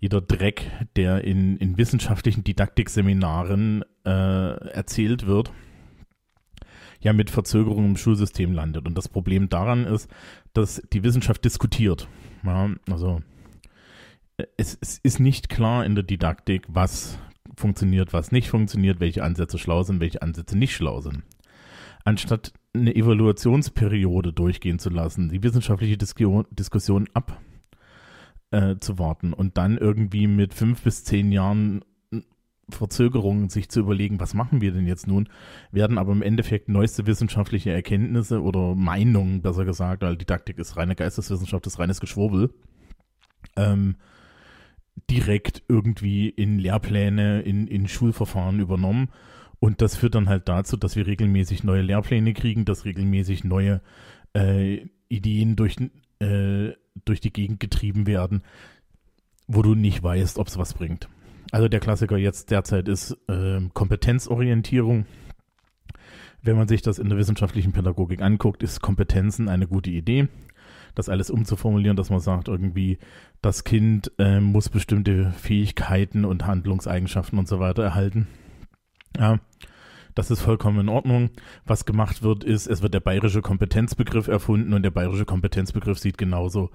jeder 0.00 0.20
Dreck, 0.20 0.68
der 0.96 1.22
in, 1.22 1.56
in 1.58 1.78
wissenschaftlichen 1.78 2.42
Didaktikseminaren 2.42 3.84
äh, 4.04 4.10
erzählt 4.10 5.26
wird, 5.26 5.52
ja 7.00 7.12
mit 7.12 7.30
Verzögerung 7.30 7.84
im 7.86 7.96
Schulsystem 7.96 8.52
landet. 8.52 8.88
Und 8.88 8.98
das 8.98 9.08
Problem 9.08 9.48
daran 9.48 9.84
ist, 9.84 10.10
dass 10.52 10.82
die 10.92 11.04
Wissenschaft 11.04 11.44
diskutiert. 11.44 12.08
Ja, 12.42 12.68
also 12.90 13.20
es, 14.56 14.76
es 14.80 14.98
ist 14.98 15.20
nicht 15.20 15.48
klar 15.48 15.86
in 15.86 15.94
der 15.94 16.02
Didaktik, 16.02 16.64
was 16.66 17.16
funktioniert, 17.56 18.12
was 18.12 18.32
nicht 18.32 18.50
funktioniert, 18.50 18.98
welche 18.98 19.22
Ansätze 19.22 19.56
schlau 19.56 19.84
sind, 19.84 20.00
welche 20.00 20.20
Ansätze 20.22 20.58
nicht 20.58 20.74
schlau 20.74 21.00
sind 21.00 21.22
anstatt 22.04 22.52
eine 22.74 22.94
Evaluationsperiode 22.94 24.32
durchgehen 24.32 24.78
zu 24.78 24.90
lassen, 24.90 25.28
die 25.28 25.42
wissenschaftliche 25.42 25.96
Disku 25.96 26.44
Diskussion 26.50 27.08
abzuwarten 28.50 29.32
äh, 29.32 29.36
und 29.36 29.58
dann 29.58 29.76
irgendwie 29.76 30.26
mit 30.26 30.54
fünf 30.54 30.82
bis 30.82 31.04
zehn 31.04 31.32
Jahren 31.32 31.84
Verzögerungen 32.74 33.48
sich 33.48 33.68
zu 33.68 33.80
überlegen, 33.80 34.20
was 34.20 34.34
machen 34.34 34.60
wir 34.60 34.72
denn 34.72 34.86
jetzt 34.86 35.06
nun, 35.06 35.28
werden 35.72 35.98
aber 35.98 36.12
im 36.12 36.22
Endeffekt 36.22 36.68
neueste 36.68 37.06
wissenschaftliche 37.06 37.72
Erkenntnisse 37.72 38.42
oder 38.42 38.74
Meinungen, 38.74 39.42
besser 39.42 39.64
gesagt, 39.64 40.02
weil 40.02 40.16
Didaktik 40.16 40.58
ist 40.58 40.76
reine 40.76 40.94
Geisteswissenschaft, 40.94 41.66
ist 41.66 41.78
reines 41.78 42.00
Geschwurbel, 42.00 42.52
ähm, 43.56 43.96
direkt 45.10 45.62
irgendwie 45.68 46.28
in 46.28 46.58
Lehrpläne, 46.58 47.42
in, 47.42 47.66
in 47.66 47.88
Schulverfahren 47.88 48.60
übernommen 48.60 49.08
und 49.60 49.82
das 49.82 49.94
führt 49.94 50.14
dann 50.14 50.28
halt 50.28 50.48
dazu, 50.48 50.76
dass 50.78 50.96
wir 50.96 51.06
regelmäßig 51.06 51.64
neue 51.64 51.82
Lehrpläne 51.82 52.32
kriegen, 52.32 52.64
dass 52.64 52.86
regelmäßig 52.86 53.44
neue 53.44 53.82
äh, 54.34 54.86
Ideen 55.08 55.54
durch, 55.54 55.76
äh, 56.18 56.70
durch 57.04 57.20
die 57.20 57.32
Gegend 57.32 57.60
getrieben 57.60 58.06
werden, 58.06 58.42
wo 59.46 59.60
du 59.60 59.74
nicht 59.74 60.02
weißt, 60.02 60.38
ob 60.38 60.48
es 60.48 60.56
was 60.56 60.72
bringt. 60.72 61.08
Also 61.52 61.68
der 61.68 61.80
Klassiker 61.80 62.16
jetzt 62.16 62.50
derzeit 62.50 62.88
ist 62.88 63.18
äh, 63.28 63.60
Kompetenzorientierung. 63.74 65.04
Wenn 66.42 66.56
man 66.56 66.68
sich 66.68 66.80
das 66.80 66.98
in 66.98 67.10
der 67.10 67.18
wissenschaftlichen 67.18 67.72
Pädagogik 67.72 68.22
anguckt, 68.22 68.62
ist 68.62 68.80
Kompetenzen 68.80 69.50
eine 69.50 69.66
gute 69.66 69.90
Idee. 69.90 70.28
das 70.94 71.08
alles 71.10 71.30
umzuformulieren, 71.30 71.96
dass 71.96 72.10
man 72.10 72.20
sagt, 72.20 72.48
irgendwie, 72.48 72.98
das 73.42 73.64
Kind 73.64 74.10
äh, 74.18 74.40
muss 74.40 74.70
bestimmte 74.70 75.32
Fähigkeiten 75.32 76.24
und 76.24 76.46
Handlungseigenschaften 76.46 77.38
und 77.38 77.46
so 77.46 77.60
weiter 77.60 77.82
erhalten. 77.84 78.26
Ja, 79.18 79.40
das 80.14 80.30
ist 80.30 80.40
vollkommen 80.40 80.80
in 80.80 80.88
Ordnung. 80.88 81.30
Was 81.64 81.84
gemacht 81.84 82.22
wird, 82.22 82.44
ist, 82.44 82.66
es 82.66 82.82
wird 82.82 82.94
der 82.94 83.00
bayerische 83.00 83.42
Kompetenzbegriff 83.42 84.28
erfunden 84.28 84.72
und 84.72 84.82
der 84.82 84.90
bayerische 84.90 85.24
Kompetenzbegriff 85.24 85.98
sieht 85.98 86.18
genauso 86.18 86.70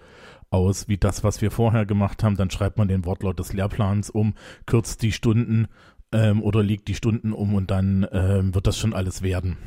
aus 0.50 0.88
wie 0.88 0.98
das, 0.98 1.24
was 1.24 1.42
wir 1.42 1.52
vorher 1.52 1.86
gemacht 1.86 2.24
haben. 2.24 2.38
Dann 2.38 2.50
schreibt 2.50 2.78
man 2.78 2.88
den 2.88 3.06
Wortlaut 3.06 3.40
des 3.40 3.54
Lehrplans 3.54 4.10
um, 4.10 4.36
kürzt 4.66 5.02
die 5.02 5.12
Stunden 5.12 5.68
ähm, 6.12 6.42
oder 6.42 6.64
legt 6.64 6.88
die 6.88 6.96
Stunden 6.96 7.34
um 7.34 7.54
und 7.56 7.72
dann 7.72 8.08
ähm, 8.12 8.56
wird 8.56 8.68
das 8.68 8.78
schon 8.78 8.94
alles 8.94 9.22
werden. 9.22 9.58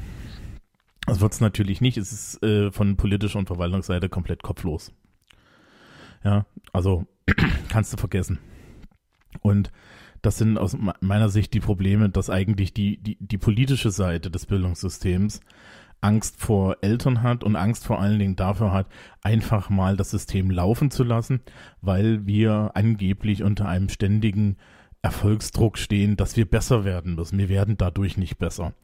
Das 1.06 1.20
wird 1.20 1.32
es 1.32 1.40
natürlich 1.40 1.80
nicht. 1.80 1.96
Es 1.96 2.12
ist 2.12 2.42
äh, 2.42 2.70
von 2.70 2.96
politischer 2.96 3.38
und 3.38 3.46
Verwaltungsseite 3.46 4.08
komplett 4.08 4.42
kopflos. 4.42 4.92
Ja, 6.24 6.46
also 6.72 7.06
kannst 7.68 7.92
du 7.92 7.96
vergessen. 7.96 8.38
Und 9.40 9.70
das 10.22 10.38
sind 10.38 10.58
aus 10.58 10.76
meiner 11.00 11.28
Sicht 11.28 11.54
die 11.54 11.60
Probleme, 11.60 12.08
dass 12.08 12.30
eigentlich 12.30 12.72
die, 12.72 12.98
die, 12.98 13.16
die 13.20 13.38
politische 13.38 13.90
Seite 13.90 14.30
des 14.30 14.46
Bildungssystems 14.46 15.40
Angst 16.00 16.40
vor 16.40 16.76
Eltern 16.80 17.22
hat 17.22 17.42
und 17.42 17.56
Angst 17.56 17.84
vor 17.84 18.00
allen 18.00 18.18
Dingen 18.18 18.36
dafür 18.36 18.72
hat, 18.72 18.86
einfach 19.22 19.68
mal 19.68 19.96
das 19.96 20.10
System 20.10 20.50
laufen 20.50 20.90
zu 20.90 21.02
lassen, 21.02 21.40
weil 21.80 22.26
wir 22.26 22.72
angeblich 22.74 23.42
unter 23.42 23.68
einem 23.68 23.88
ständigen 23.88 24.56
Erfolgsdruck 25.02 25.78
stehen, 25.78 26.16
dass 26.16 26.36
wir 26.36 26.48
besser 26.48 26.84
werden 26.84 27.14
müssen. 27.14 27.38
Wir 27.38 27.48
werden 27.48 27.76
dadurch 27.76 28.16
nicht 28.16 28.38
besser. 28.38 28.74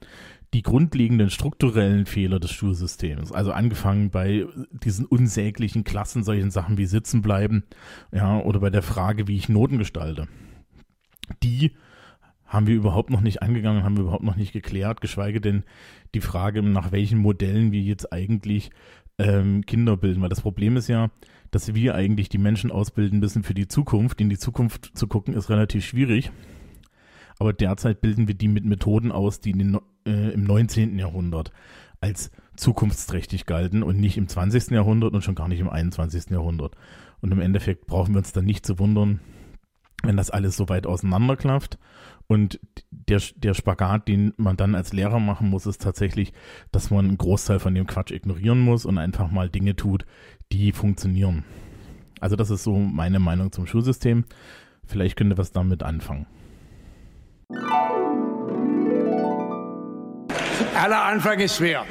Die 0.53 0.63
grundlegenden 0.63 1.31
strukturellen 1.31 2.07
Fehler 2.07 2.39
des 2.39 2.53
Schulsystems, 2.53 3.33
also 3.33 3.51
angefangen 3.51 4.11
bei 4.11 4.47
diesen 4.71 5.05
unsäglichen 5.05 5.83
Klassen, 5.83 6.23
solchen 6.23 6.53
Sachen 6.53 6.79
wie 6.79 6.87
sitzen 6.87 7.23
bleiben, 7.23 7.65
ja, 8.13 8.39
oder 8.39 8.61
bei 8.61 8.71
der 8.71 8.83
Frage, 8.83 9.27
wie 9.27 9.37
ich 9.37 9.49
Noten 9.49 9.79
gestalte 9.79 10.29
die 11.43 11.73
haben 12.47 12.67
wir 12.67 12.75
überhaupt 12.75 13.11
noch 13.11 13.21
nicht 13.21 13.43
angegangen, 13.43 13.83
haben 13.83 13.97
wir 13.97 14.05
überhaupt 14.05 14.25
noch 14.25 14.37
nicht 14.37 14.53
geklärt, 14.53 15.01
geschweige 15.01 15.41
denn 15.41 15.65
die 16.15 16.21
Frage, 16.21 16.63
nach 16.63 16.93
welchen 16.93 17.19
Modellen 17.19 17.73
wir 17.73 17.81
jetzt 17.81 18.13
eigentlich 18.13 18.71
ähm, 19.19 19.65
Kinder 19.67 19.97
bilden. 19.97 20.23
Weil 20.23 20.29
das 20.29 20.43
Problem 20.43 20.77
ist 20.77 20.89
ja, 20.89 21.11
dass 21.51 21.75
wir 21.75 21.95
eigentlich 21.95 22.29
die 22.29 22.39
Menschen 22.39 22.71
ausbilden 22.71 23.19
müssen 23.19 23.43
für 23.43 23.55
die 23.55 23.69
Zukunft. 23.69 24.21
In 24.21 24.29
die 24.29 24.39
Zukunft 24.39 24.93
zu 24.95 25.07
gucken 25.07 25.35
ist 25.35 25.51
relativ 25.51 25.85
schwierig. 25.85 26.31
Aber 27.39 27.53
derzeit 27.53 28.01
bilden 28.01 28.29
wir 28.29 28.35
die 28.35 28.49
mit 28.49 28.65
Methoden 28.65 29.11
aus, 29.11 29.41
die 29.41 29.53
den, 29.53 29.79
äh, 30.07 30.31
im 30.31 30.45
19. 30.45 30.99
Jahrhundert 30.99 31.51
als 32.01 32.31
zukunftsträchtig 32.57 33.47
galten 33.47 33.83
und 33.83 33.99
nicht 33.99 34.17
im 34.17 34.29
20. 34.29 34.71
Jahrhundert 34.71 35.15
und 35.15 35.23
schon 35.23 35.35
gar 35.35 35.49
nicht 35.49 35.61
im 35.61 35.71
21. 35.71 36.31
Jahrhundert. 36.31 36.77
Und 37.21 37.33
im 37.33 37.41
Endeffekt 37.41 37.87
brauchen 37.87 38.15
wir 38.15 38.19
uns 38.19 38.33
dann 38.33 38.45
nicht 38.45 38.67
zu 38.67 38.79
wundern, 38.79 39.21
wenn 40.05 40.17
das 40.17 40.31
alles 40.31 40.57
so 40.57 40.69
weit 40.69 40.87
auseinanderklafft. 40.87 41.79
Und 42.27 42.59
der, 42.91 43.21
der 43.37 43.55
Spagat, 43.55 44.09
den 44.09 44.33
man 44.37 44.57
dann 44.57 44.75
als 44.75 44.93
Lehrer 44.93 45.21
machen 45.21 45.51
muss, 45.51 45.67
ist 45.67 45.83
tatsächlich, 45.83 46.33
dass 46.73 46.91
man 46.91 47.07
einen 47.07 47.19
Großteil 47.19 47.59
von 47.59 47.75
dem 47.75 47.87
Quatsch 47.87 48.13
ignorieren 48.13 48.61
muss 48.61 48.87
und 48.87 48.99
einfach 48.99 49.31
mal 49.31 49.51
Dinge 49.51 49.77
tut, 49.77 50.07
die 50.53 50.73
funktionieren. 50.73 51.45
Also 52.21 52.37
das 52.37 52.49
ist 52.51 52.65
so 52.65 52.77
meine 52.77 53.19
Meinung 53.19 53.53
zum 53.53 53.67
Schulsystem. 53.67 54.25
Vielleicht 54.87 55.17
könnt 55.17 55.33
ihr 55.33 55.39
was 55.39 55.53
damit 55.53 55.83
anfangen. 55.83 56.27
Aller 60.75 61.05
Anfang 61.05 61.39
ist 61.41 61.57
schwer. 61.57 61.85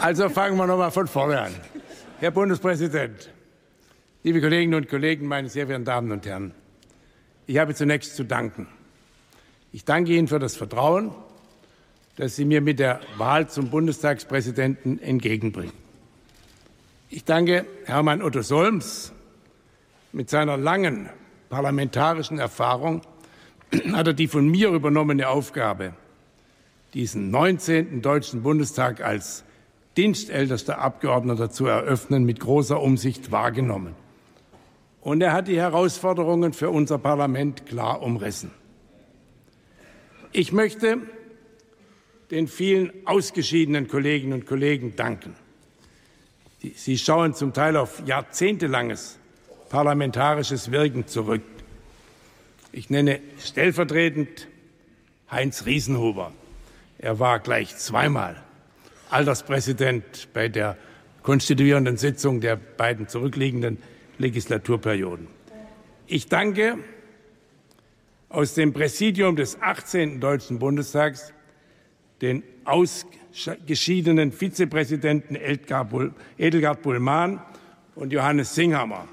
Also 0.00 0.28
fangen 0.28 0.56
wir 0.56 0.66
nochmal 0.66 0.90
von 0.90 1.06
vorne 1.06 1.40
an. 1.40 1.52
Herr 2.20 2.30
Bundespräsident, 2.30 3.30
liebe 4.22 4.40
Kolleginnen 4.40 4.74
und 4.74 4.88
Kollegen, 4.88 5.26
meine 5.26 5.48
sehr 5.48 5.66
verehrten 5.66 5.84
Damen 5.84 6.12
und 6.12 6.26
Herren. 6.26 6.54
Ich 7.46 7.58
habe 7.58 7.74
zunächst 7.74 8.14
zu 8.14 8.24
danken. 8.24 8.68
Ich 9.72 9.84
danke 9.84 10.12
Ihnen 10.12 10.28
für 10.28 10.38
das 10.38 10.54
Vertrauen, 10.54 11.10
das 12.16 12.36
Sie 12.36 12.44
mir 12.44 12.60
mit 12.60 12.78
der 12.78 13.00
Wahl 13.16 13.48
zum 13.48 13.70
Bundestagspräsidenten 13.70 15.00
entgegenbringen. 15.00 15.72
Ich 17.10 17.24
danke 17.24 17.66
Hermann 17.84 18.22
Otto 18.22 18.42
Solms. 18.42 19.12
Mit 20.12 20.30
seiner 20.30 20.56
langen 20.56 21.08
parlamentarischen 21.48 22.38
Erfahrung 22.38 23.02
hat 23.92 24.06
er 24.06 24.12
die 24.12 24.28
von 24.28 24.46
mir 24.46 24.68
übernommene 24.68 25.28
Aufgabe, 25.28 25.94
diesen 26.94 27.30
19. 27.30 28.02
Deutschen 28.02 28.42
Bundestag 28.42 29.00
als 29.00 29.42
dienstältester 29.96 30.78
Abgeordneter 30.78 31.50
zu 31.50 31.66
eröffnen, 31.66 32.24
mit 32.24 32.38
großer 32.38 32.80
Umsicht 32.80 33.32
wahrgenommen 33.32 33.96
und 35.02 35.20
er 35.20 35.32
hat 35.32 35.48
die 35.48 35.58
Herausforderungen 35.58 36.52
für 36.52 36.70
unser 36.70 36.98
Parlament 36.98 37.66
klar 37.66 38.02
umrissen. 38.02 38.52
Ich 40.32 40.52
möchte 40.52 40.98
den 42.30 42.48
vielen 42.48 42.92
ausgeschiedenen 43.04 43.88
Kolleginnen 43.88 44.32
und 44.32 44.46
Kollegen 44.46 44.96
danken. 44.96 45.34
Sie 46.74 46.96
schauen 46.96 47.34
zum 47.34 47.52
Teil 47.52 47.76
auf 47.76 48.02
jahrzehntelanges 48.06 49.18
parlamentarisches 49.68 50.70
Wirken 50.70 51.06
zurück. 51.08 51.42
Ich 52.70 52.88
nenne 52.88 53.20
stellvertretend 53.38 54.48
Heinz 55.30 55.66
Riesenhuber. 55.66 56.32
Er 56.98 57.18
war 57.18 57.40
gleich 57.40 57.76
zweimal 57.76 58.40
Alterspräsident 59.10 60.28
bei 60.32 60.48
der 60.48 60.78
konstituierenden 61.22 61.96
Sitzung 61.96 62.40
der 62.40 62.56
beiden 62.56 63.08
zurückliegenden 63.08 63.78
Legislaturperioden. 64.18 65.28
Ich 66.06 66.28
danke 66.28 66.78
aus 68.28 68.54
dem 68.54 68.72
Präsidium 68.72 69.36
des 69.36 69.60
18. 69.60 70.20
Deutschen 70.20 70.58
Bundestags 70.58 71.32
den 72.20 72.42
ausgeschiedenen 72.64 74.32
Vizepräsidenten 74.32 75.36
Edelgard 75.36 76.82
Bullmann 76.82 77.40
und 77.94 78.12
Johannes 78.12 78.54
Singhammer. 78.54 79.08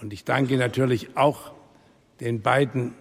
Und 0.00 0.12
ich 0.12 0.24
danke 0.24 0.56
natürlich 0.56 1.16
auch 1.16 1.52
den 2.20 2.40
beiden 2.40 2.94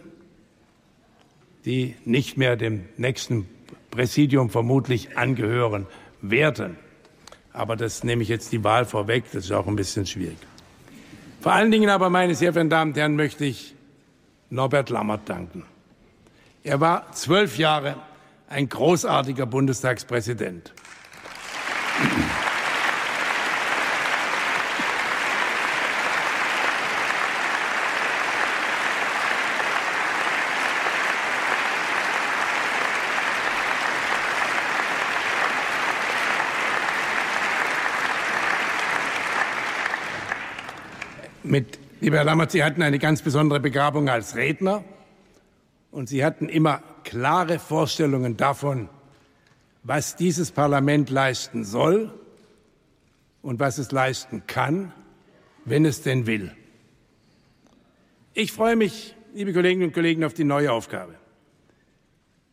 die 1.65 1.97
nicht 2.05 2.37
mehr 2.37 2.57
dem 2.57 2.85
nächsten 2.97 3.49
Präsidium 3.97 4.51
vermutlich 4.51 5.17
angehören 5.17 5.87
werden. 6.21 6.77
Aber 7.55 7.77
das 7.77 8.05
nehme 8.05 8.23
ich 8.23 8.29
jetzt 8.29 8.53
die 8.53 8.63
Wahl 8.63 8.85
vorweg, 8.85 9.25
das 9.33 9.47
ist 9.47 9.53
auch 9.53 9.67
ein 9.67 9.77
bisschen 9.77 10.05
schwierig. 10.05 10.37
Vor 11.41 11.53
allen 11.53 11.71
Dingen 11.71 11.89
aber, 11.89 12.11
meine 12.11 12.35
sehr 12.35 12.53
verehrten 12.53 12.69
Damen 12.69 12.91
und 12.91 12.99
Herren, 12.99 13.17
möchte 13.17 13.47
ich 13.47 13.75
Norbert 14.51 14.91
Lammert 14.91 15.27
danken. 15.31 15.65
Er 16.63 16.79
war 16.81 17.11
zwölf 17.13 17.57
Jahre 17.57 17.97
ein 18.49 18.69
großartiger 18.69 19.47
Bundestagspräsident. 19.47 20.75
mit, 41.47 41.79
lieber 42.01 42.19
Herr 42.19 42.25
Lammert, 42.25 42.51
Sie 42.51 42.63
hatten 42.63 42.83
eine 42.83 42.99
ganz 42.99 43.23
besondere 43.23 43.61
Begabung 43.61 44.09
als 44.09 44.37
Redner 44.37 44.85
und 45.91 46.09
Sie 46.09 46.25
hatten 46.25 46.49
immer 46.49 46.83
klare 47.05 47.59
Vorstellungen 47.59 48.37
davon, 48.37 48.89
was 49.83 50.17
dieses 50.17 50.51
Parlament 50.51 51.11
leisten 51.11 51.65
soll 51.65 52.13
und 53.43 53.61
was 53.61 53.79
es 53.79 53.93
leisten 53.93 54.43
kann, 54.47 54.93
wenn 55.65 55.85
es 55.85 56.03
denn 56.03 56.27
will. 56.27 56.53
Ich 58.35 58.53
freue 58.53 58.77
mich, 58.77 59.15
liebe 59.35 59.53
Kolleginnen 59.53 59.89
und 59.89 59.95
Kollegen, 59.95 60.25
auf 60.25 60.35
die 60.35 60.45
neue 60.45 60.73
Aufgabe. 60.73 61.15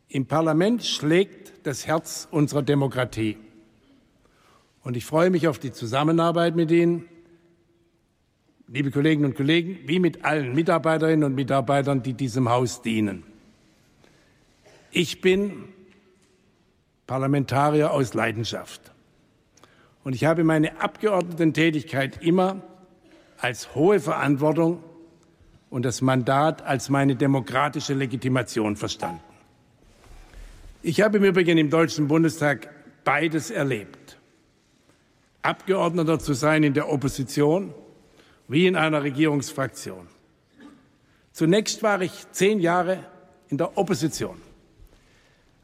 Im 0.08 0.28
Parlament 0.28 0.86
schlägt 0.86 1.66
das 1.66 1.88
Herz 1.88 2.28
unserer 2.30 2.62
Demokratie. 2.62 3.38
Und 4.84 4.96
ich 4.96 5.06
freue 5.06 5.30
mich 5.30 5.48
auf 5.48 5.60
die 5.60 5.72
Zusammenarbeit 5.72 6.56
mit 6.56 6.70
Ihnen 6.72 7.06
liebe 8.74 8.90
Kolleginnen 8.90 9.26
und 9.26 9.36
Kollegen, 9.36 9.78
wie 9.86 10.00
mit 10.00 10.26
allen 10.26 10.56
Mitarbeiterinnen 10.56 11.24
und 11.24 11.36
Mitarbeitern, 11.36 12.02
die 12.02 12.14
diesem 12.14 12.50
Haus 12.50 12.82
dienen. 12.82 13.24
Ich 14.90 15.22
bin 15.22 15.66
Parlamentarier 17.06 17.92
aus 17.92 18.16
Leidenschaft. 18.16 18.82
Und 20.04 20.16
ich 20.16 20.26
habe 20.26 20.44
meine 20.44 20.82
Abgeordnetentätigkeit 20.82 22.24
immer 22.24 22.64
als 23.38 23.76
hohe 23.76 24.00
Verantwortung 24.00 24.84
und 25.70 25.86
das 25.86 26.02
Mandat 26.02 26.64
als 26.64 26.90
meine 26.90 27.16
demokratische 27.16 27.94
Legitimation 27.94 28.76
verstanden. 28.76 29.22
Ich 30.82 31.00
habe 31.02 31.18
im 31.18 31.26
Übrigen 31.26 31.60
im 31.60 31.70
Deutschen 31.70 32.08
Bundestag 32.08 32.70
beides 33.04 33.52
erlebt. 33.52 34.18
Abgeordneter 35.44 36.18
zu 36.18 36.34
sein 36.34 36.64
in 36.64 36.74
der 36.74 36.92
Opposition 36.92 37.76
wie 38.48 38.68
in 38.68 38.76
einer 38.76 39.04
Regierungsfraktion. 39.04 40.08
Zunächst 41.32 41.82
war 41.84 42.02
ich 42.02 42.12
zehn 42.32 42.60
Jahre 42.60 43.04
in 43.50 43.58
der 43.58 43.78
Opposition. 43.78 44.38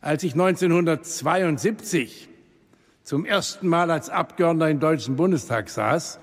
Als 0.02 0.24
ich 0.24 0.34
1972 0.34 2.30
zum 3.04 3.26
ersten 3.26 3.68
Mal 3.68 3.92
als 3.92 4.10
Abgeordneter 4.10 4.70
im 4.72 4.80
Deutschen 4.80 5.16
Bundestag 5.16 5.70
saß, 5.70 6.20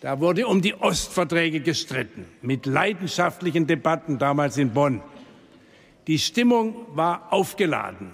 da 0.00 0.20
wurde 0.20 0.46
um 0.46 0.62
die 0.62 0.74
Ostverträge 0.74 1.60
gestritten, 1.60 2.24
mit 2.40 2.64
leidenschaftlichen 2.64 3.66
Debatten 3.66 4.18
damals 4.18 4.56
in 4.56 4.72
Bonn. 4.72 5.02
Die 6.06 6.18
Stimmung 6.18 6.86
war 6.94 7.32
aufgeladen 7.32 8.12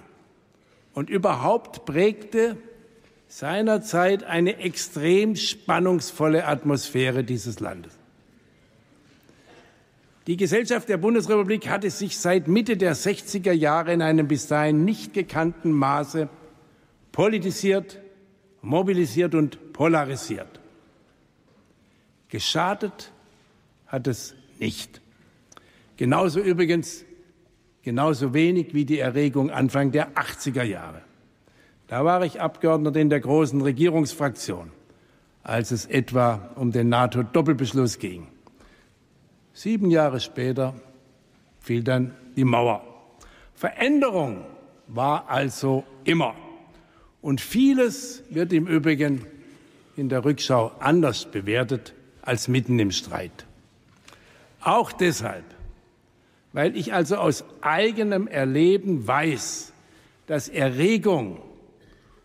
und 0.93 1.09
überhaupt 1.09 1.85
prägte 1.85 2.57
seinerzeit 3.27 4.23
eine 4.23 4.57
extrem 4.57 5.35
spannungsvolle 5.35 6.45
Atmosphäre 6.45 7.23
dieses 7.23 7.59
Landes. 7.59 7.93
Die 10.27 10.37
Gesellschaft 10.37 10.89
der 10.89 10.97
Bundesrepublik 10.97 11.69
hatte 11.69 11.89
sich 11.89 12.17
seit 12.17 12.47
Mitte 12.47 12.75
der 12.75 12.95
60er 12.95 13.53
Jahre 13.53 13.93
in 13.93 14.01
einem 14.01 14.27
bis 14.27 14.47
dahin 14.47 14.83
nicht 14.83 15.13
gekannten 15.13 15.71
Maße 15.71 16.27
politisiert, 17.13 17.99
mobilisiert 18.61 19.35
und 19.35 19.71
polarisiert. 19.71 20.59
Geschadet 22.29 23.13
hat 23.87 24.07
es 24.07 24.35
nicht. 24.59 24.99
Genauso 25.95 26.41
übrigens, 26.41 27.05
genauso 27.81 28.33
wenig 28.33 28.73
wie 28.73 28.83
die 28.83 28.99
Erregung 28.99 29.49
Anfang 29.49 29.91
der 29.93 30.11
80er 30.15 30.63
Jahre. 30.63 31.06
Da 31.87 32.03
war 32.03 32.23
ich 32.25 32.41
Abgeordneter 32.41 32.99
in 32.99 33.09
der 33.09 33.21
großen 33.21 33.61
Regierungsfraktion, 33.61 34.71
als 35.43 35.71
es 35.71 35.85
etwa 35.85 36.49
um 36.55 36.71
den 36.71 36.89
NATO-Doppelbeschluss 36.89 37.97
ging. 37.99 38.27
Sieben 39.53 39.89
Jahre 39.89 40.19
später 40.19 40.73
fiel 41.61 41.83
dann 41.83 42.13
die 42.35 42.43
Mauer. 42.43 42.83
Veränderung 43.55 44.43
war 44.87 45.29
also 45.29 45.85
immer. 46.03 46.35
Und 47.21 47.41
vieles 47.41 48.23
wird 48.29 48.53
im 48.53 48.67
Übrigen 48.67 49.25
in 49.95 50.09
der 50.09 50.23
Rückschau 50.25 50.73
anders 50.79 51.25
bewertet 51.25 51.93
als 52.21 52.47
mitten 52.47 52.77
im 52.79 52.91
Streit. 52.91 53.45
Auch 54.61 54.91
deshalb, 54.91 55.45
weil 56.51 56.75
ich 56.75 56.93
also 56.93 57.15
aus 57.15 57.45
eigenem 57.61 58.27
Erleben 58.27 59.07
weiß, 59.07 59.71
dass 60.27 60.49
Erregung 60.49 61.41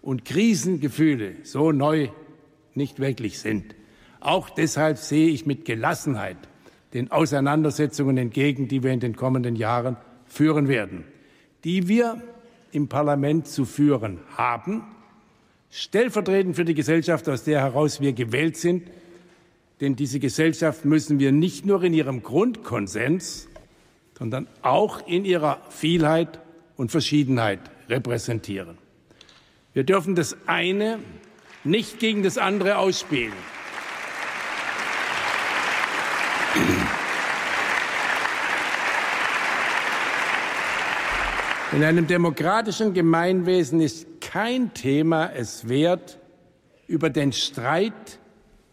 und 0.03 0.25
Krisengefühle 0.25 1.37
so 1.45 1.73
neu 1.73 2.09
nicht 2.75 2.99
wirklich 2.99 3.39
sind. 3.39 3.75
Auch 4.21 4.51
deshalb 4.51 4.99
sehe 4.99 5.29
ich 5.29 5.47
mit 5.47 5.65
Gelassenheit 5.65 6.37
den 6.95 7.11
Auseinandersetzungen 7.11 8.19
entgegen, 8.19 8.69
die 8.69 8.83
wir 8.83 8.93
in 8.93 9.01
den 9.01 9.17
kommenden 9.17 9.57
Jahren 9.57 9.97
führen 10.27 10.69
werden, 10.69 11.05
die 11.65 11.89
wir 11.89 12.23
im 12.73 12.89
Parlament 12.89 13.47
zu 13.47 13.65
führen 13.65 14.21
haben, 14.37 14.83
stellvertretend 15.71 16.57
für 16.57 16.65
die 16.65 16.75
Gesellschaft, 16.75 17.29
aus 17.29 17.45
der 17.45 17.61
heraus 17.61 18.01
wir 18.01 18.13
gewählt 18.13 18.57
sind. 18.57 18.89
Denn 19.81 19.97
diese 19.97 20.21
Gesellschaft 20.21 20.85
müssen 20.85 21.19
wir 21.19 21.33
nicht 21.33 21.67
nur 21.67 21.83
in 21.83 21.95
ihrem 21.95 22.23
Grundkonsens, 22.23 23.49
sondern 24.17 24.47
auch 24.63 25.07
in 25.07 25.25
ihrer 25.25 25.61
Vielheit 25.71 26.41
und 26.77 26.91
Verschiedenheit 26.91 27.61
repräsentieren. 27.89 28.82
Wir 29.75 29.85
dürfen 29.85 30.15
das 30.15 30.37
eine 30.47 30.99
nicht 31.65 31.99
gegen 31.99 32.23
das 32.23 32.37
andere 32.37 32.77
ausspielen. 32.77 33.33
In 41.73 41.83
einem 41.83 42.07
demokratischen 42.07 42.93
Gemeinwesen 42.93 43.81
ist 43.81 44.21
kein 44.21 44.75
Thema 44.75 45.33
es 45.33 45.69
wert, 45.69 46.19
über 46.87 47.09
den 47.09 47.33
Streit 47.33 48.19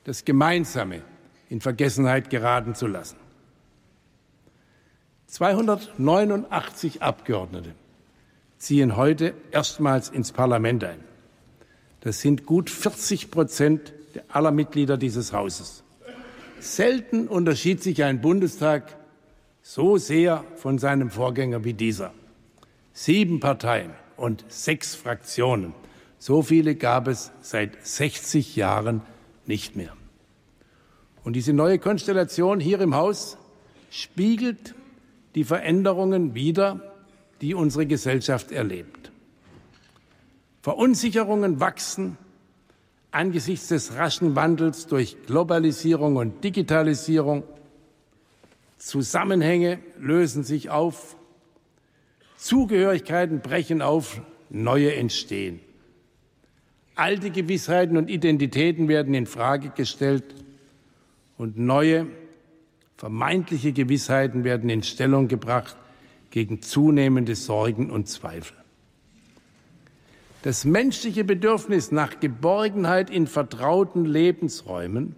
das 0.04 0.26
Gemeinsame 0.26 1.02
in 1.48 1.62
Vergessenheit 1.62 2.30
geraten 2.30 2.76
zu 2.76 2.88
lassen. 2.88 3.16
289 5.28 7.02
Abgeordnete 7.02 7.74
ziehen 8.60 8.98
heute 8.98 9.34
erstmals 9.52 10.10
ins 10.10 10.32
Parlament 10.32 10.84
ein. 10.84 11.00
Das 12.02 12.22
sind 12.22 12.46
gut 12.46 12.70
40 12.70 13.32
Prozent 13.32 13.94
aller 14.28 14.52
Mitglieder 14.52 14.98
dieses 14.98 15.34
Hauses. 15.34 15.84
Selten 16.60 17.28
unterschied 17.28 17.82
sich 17.82 18.04
ein 18.04 18.22
Bundestag 18.22 18.98
so 19.62 19.98
sehr 19.98 20.44
von 20.56 20.78
seinem 20.78 21.10
Vorgänger 21.10 21.64
wie 21.64 21.74
dieser. 21.74 22.14
Sieben 22.94 23.40
Parteien 23.40 23.92
und 24.18 24.44
sechs 24.50 24.96
Fraktionen. 24.96 25.74
So 26.18 26.42
viele 26.42 26.76
gab 26.76 27.08
es 27.08 27.32
seit 27.42 27.86
60 27.86 28.58
Jahren 28.58 29.02
nicht 29.46 29.76
mehr. 29.76 29.94
Und 31.24 31.34
diese 31.34 31.54
neue 31.54 31.80
Konstellation 31.80 32.60
hier 32.60 32.82
im 32.82 32.96
Haus 32.96 33.38
spiegelt 33.90 34.76
die 35.36 35.44
Veränderungen 35.44 36.34
wider, 36.34 36.89
die 37.42 37.54
unsere 37.56 37.86
Gesellschaft 37.86 38.52
erlebt. 38.52 39.12
Verunsicherungen 40.62 41.60
wachsen 41.60 42.18
angesichts 43.12 43.70
des 43.70 43.96
raschen 43.96 44.36
Wandels 44.36 44.88
durch 44.88 45.18
Globalisierung 45.26 46.18
und 46.18 46.44
Digitalisierung. 46.44 47.44
Zusammenhänge 48.78 49.80
lösen 50.00 50.44
sich 50.44 50.70
auf, 50.70 51.16
Zugehörigkeiten 52.38 53.42
brechen 53.42 53.82
auf, 53.82 54.22
neue 54.50 54.94
entstehen. 54.96 55.60
Alte 56.96 57.32
Gewissheiten 57.32 57.98
und 57.98 58.10
Identitäten 58.10 58.88
werden 58.88 59.14
in 59.14 59.26
Frage 59.26 59.70
gestellt 59.70 60.36
und 61.38 61.58
neue 61.58 62.08
vermeintliche 62.98 63.72
Gewissheiten 63.72 64.44
werden 64.44 64.70
in 64.70 64.84
Stellung 64.84 65.30
gebracht 65.30 65.78
gegen 66.32 66.62
zunehmende 66.62 67.36
Sorgen 67.36 67.90
und 67.90 68.08
Zweifel. 68.08 68.56
Das 70.42 70.64
menschliche 70.64 71.24
Bedürfnis 71.24 71.92
nach 71.92 72.20
Geborgenheit 72.20 73.10
in 73.10 73.28
vertrauten 73.28 74.06
Lebensräumen, 74.06 75.16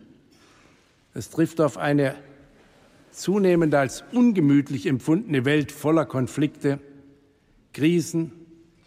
das 1.14 1.30
trifft 1.30 1.62
auf 1.62 1.78
eine 1.78 2.16
zunehmend 3.12 3.76
als 3.76 4.04
ungemütlich 4.14 4.88
empfundene 4.88 5.46
Welt 5.46 5.72
voller 5.72 6.06
Konflikte, 6.06 6.80
Krisen, 7.74 8.32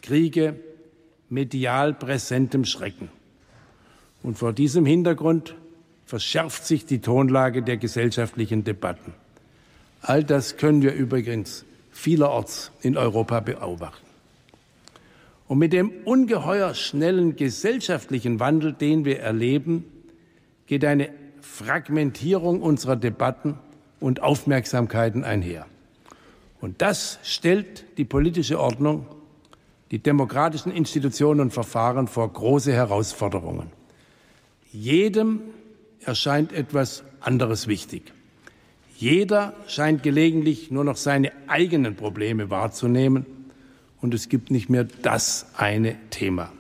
Kriege, 0.03 0.59
medial 1.28 1.94
präsentem 1.94 2.65
Schrecken. 2.65 3.11
Und 4.23 4.39
vor 4.39 4.53
diesem 4.53 4.86
Hintergrund 4.86 5.55
verschärft 6.07 6.67
sich 6.67 6.86
die 6.86 7.01
Tonlage 7.01 7.62
der 7.62 7.77
gesellschaftlichen 7.77 8.65
Debatten. 8.65 9.12
All 10.01 10.25
das 10.25 10.57
können 10.57 10.83
wir 10.83 10.94
übrigens 10.94 11.65
vielerorts 11.94 12.73
in 12.82 12.97
Europa 12.97 13.40
beobachten. 13.40 14.05
Und 15.47 15.58
mit 15.58 15.73
dem 15.73 15.90
ungeheuer 16.05 16.74
schnellen 16.74 17.36
gesellschaftlichen 17.36 18.40
Wandel, 18.40 18.73
den 18.73 19.05
wir 19.05 19.20
erleben, 19.20 19.84
geht 20.66 20.84
eine 20.84 21.10
Fragmentierung 21.40 22.62
unserer 22.62 22.97
Debatten 22.97 23.58
und 24.00 24.23
Aufmerksamkeiten 24.23 25.23
einher. 25.23 25.66
Und 26.60 26.82
das 26.82 27.18
stellt 27.23 27.84
die 27.98 28.05
politische 28.05 28.58
Ordnung, 28.58 29.06
die 29.90 29.98
demokratischen 29.98 30.73
Institutionen 30.73 31.40
und 31.40 31.52
Verfahren 31.52 32.08
vor 32.08 32.32
große 32.32 32.73
Herausforderungen. 32.73 33.70
Jedem 34.73 35.42
erscheint 36.00 36.52
etwas 36.52 37.05
anderes 37.20 37.68
wichtig. 37.68 38.14
Jeder 38.97 39.55
scheint 39.66 40.02
gelegentlich 40.02 40.70
nur 40.70 40.84
noch 40.84 40.97
seine 40.97 41.32
eigenen 41.47 41.97
Probleme 41.97 42.50
wahrzunehmen 42.50 43.26
und 44.00 44.14
es 44.14 44.28
gibt 44.28 44.50
nicht 44.50 44.70
mehr 44.70 44.84
das 45.02 45.47
eine 45.56 45.97
Thema. 46.10 46.52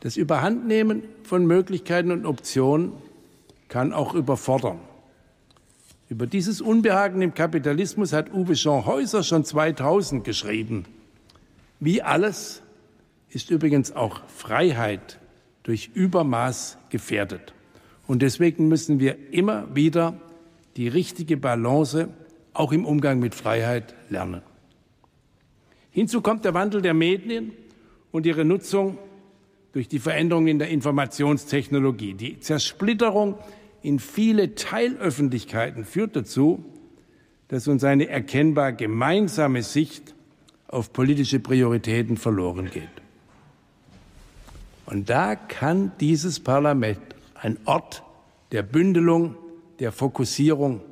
Das 0.00 0.16
Überhandnehmen 0.16 1.02
von 1.22 1.46
Möglichkeiten 1.46 2.10
und 2.10 2.26
Optionen 2.26 2.92
kann 3.68 3.92
auch 3.92 4.14
überfordern. 4.14 4.80
Über 6.08 6.26
dieses 6.26 6.60
Unbehagen 6.60 7.22
im 7.22 7.34
Kapitalismus 7.34 8.12
hat 8.12 8.32
Uwe 8.34 8.54
Jean 8.54 8.84
Häuser 8.84 9.22
schon 9.22 9.44
2000 9.44 10.24
geschrieben. 10.24 10.84
Wie 11.78 12.02
alles 12.02 12.62
ist 13.28 13.50
übrigens 13.50 13.92
auch 13.92 14.20
Freiheit 14.26 15.18
durch 15.62 15.90
Übermaß 15.94 16.78
gefährdet. 16.88 17.54
Und 18.08 18.22
deswegen 18.22 18.66
müssen 18.66 18.98
wir 18.98 19.32
immer 19.32 19.72
wieder 19.74 20.14
die 20.76 20.88
richtige 20.88 21.36
Balance 21.36 22.08
auch 22.52 22.72
im 22.72 22.84
Umgang 22.84 23.18
mit 23.20 23.34
Freiheit 23.34 23.94
lernen. 24.08 24.42
Hinzu 25.90 26.20
kommt 26.20 26.44
der 26.44 26.54
Wandel 26.54 26.82
der 26.82 26.94
Medien 26.94 27.52
und 28.12 28.26
ihre 28.26 28.44
Nutzung 28.44 28.98
durch 29.72 29.88
die 29.88 29.98
Veränderungen 29.98 30.48
in 30.48 30.58
der 30.58 30.68
Informationstechnologie. 30.68 32.14
Die 32.14 32.40
Zersplitterung 32.40 33.38
in 33.82 33.98
viele 33.98 34.54
Teilöffentlichkeiten 34.54 35.84
führt 35.84 36.16
dazu, 36.16 36.64
dass 37.48 37.66
uns 37.66 37.82
eine 37.82 38.08
erkennbar 38.08 38.72
gemeinsame 38.72 39.62
Sicht 39.62 40.14
auf 40.68 40.92
politische 40.92 41.40
Prioritäten 41.40 42.16
verloren 42.16 42.70
geht. 42.70 42.88
Und 44.86 45.10
da 45.10 45.34
kann 45.34 45.92
dieses 46.00 46.40
Parlament 46.40 47.00
ein 47.34 47.58
Ort 47.64 48.02
der 48.52 48.62
Bündelung, 48.62 49.36
der 49.80 49.92
Fokussierung, 49.92 50.82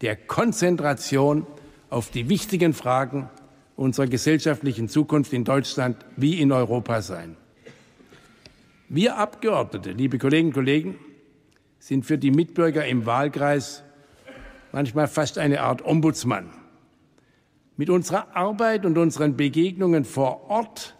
der 0.00 0.16
Konzentration 0.16 1.46
auf 1.90 2.10
die 2.10 2.28
wichtigen 2.28 2.72
Fragen 2.72 3.28
unserer 3.76 4.06
gesellschaftlichen 4.06 4.88
Zukunft 4.88 5.32
in 5.32 5.44
Deutschland 5.44 5.96
wie 6.16 6.40
in 6.40 6.52
Europa 6.52 7.02
sein. 7.02 7.36
Wir 8.88 9.18
Abgeordnete, 9.18 9.90
liebe 9.92 10.18
Kolleginnen 10.18 10.50
und 10.50 10.54
Kollegen, 10.54 10.98
sind 11.78 12.06
für 12.06 12.18
die 12.18 12.30
Mitbürger 12.30 12.86
im 12.86 13.06
Wahlkreis 13.06 13.82
manchmal 14.72 15.08
fast 15.08 15.38
eine 15.38 15.60
Art 15.60 15.84
Ombudsmann. 15.84 16.50
Mit 17.76 17.90
unserer 17.90 18.34
Arbeit 18.36 18.84
und 18.86 18.98
unseren 18.98 19.36
Begegnungen 19.36 20.04
vor 20.04 20.50
Ort 20.50 20.96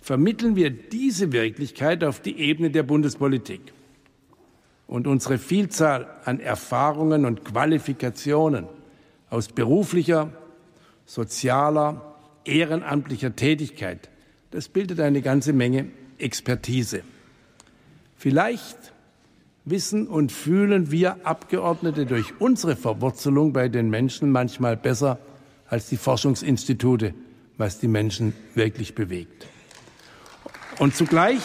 vermitteln 0.00 0.54
wir 0.54 0.70
diese 0.70 1.32
Wirklichkeit 1.32 2.04
auf 2.04 2.20
die 2.20 2.38
Ebene 2.38 2.70
der 2.70 2.84
Bundespolitik. 2.84 3.72
Und 4.86 5.06
unsere 5.06 5.38
Vielzahl 5.38 6.06
an 6.24 6.38
Erfahrungen 6.38 7.24
und 7.24 7.44
Qualifikationen 7.44 8.66
aus 9.30 9.48
beruflicher, 9.48 10.30
sozialer, 11.06 12.14
ehrenamtlicher 12.44 13.34
Tätigkeit, 13.34 14.08
das 14.52 14.68
bildet 14.68 15.00
eine 15.00 15.22
ganze 15.22 15.52
Menge 15.52 15.88
Expertise. 16.18 17.02
Vielleicht 18.16 18.92
wissen 19.64 20.06
und 20.06 20.32
fühlen 20.32 20.90
wir 20.90 21.26
Abgeordnete 21.26 22.06
durch 22.06 22.32
unsere 22.38 22.76
Verwurzelung 22.76 23.52
bei 23.52 23.68
den 23.68 23.90
Menschen 23.90 24.30
manchmal 24.30 24.76
besser 24.76 25.18
als 25.68 25.88
die 25.88 25.96
Forschungsinstitute, 25.96 27.12
was 27.58 27.80
die 27.80 27.88
Menschen 27.88 28.32
wirklich 28.54 28.94
bewegt. 28.94 29.46
Und 30.78 30.94
zugleich 30.94 31.42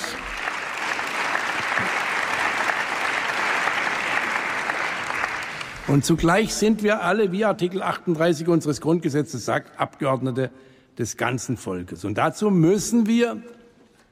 Und 5.92 6.06
zugleich 6.06 6.54
sind 6.54 6.84
wir 6.84 7.04
alle, 7.04 7.34
wie 7.34 7.44
Artikel 7.44 7.82
38 7.82 8.48
unseres 8.48 8.80
Grundgesetzes 8.80 9.44
sagt, 9.44 9.78
Abgeordnete 9.78 10.50
des 10.98 11.18
ganzen 11.18 11.58
Volkes. 11.58 12.06
Und 12.06 12.18
dazu 12.18 12.50
müssen 12.50 13.08
wir 13.08 13.44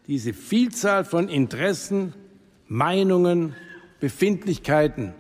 diese 0.06 0.34
Vielzahl 0.34 1.06
von 1.06 1.30
Interessen, 1.30 2.14
Meinungen, 2.68 3.56
Befindlichkeiten 4.02 5.14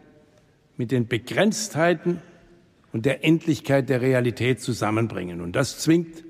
mit 0.75 0.91
den 0.91 1.07
Begrenztheiten 1.07 2.21
und 2.91 3.05
der 3.05 3.23
Endlichkeit 3.23 3.88
der 3.88 4.01
Realität 4.01 4.59
zusammenbringen. 4.59 5.39
Und 5.39 5.55
das 5.55 5.79
zwingt 5.79 6.25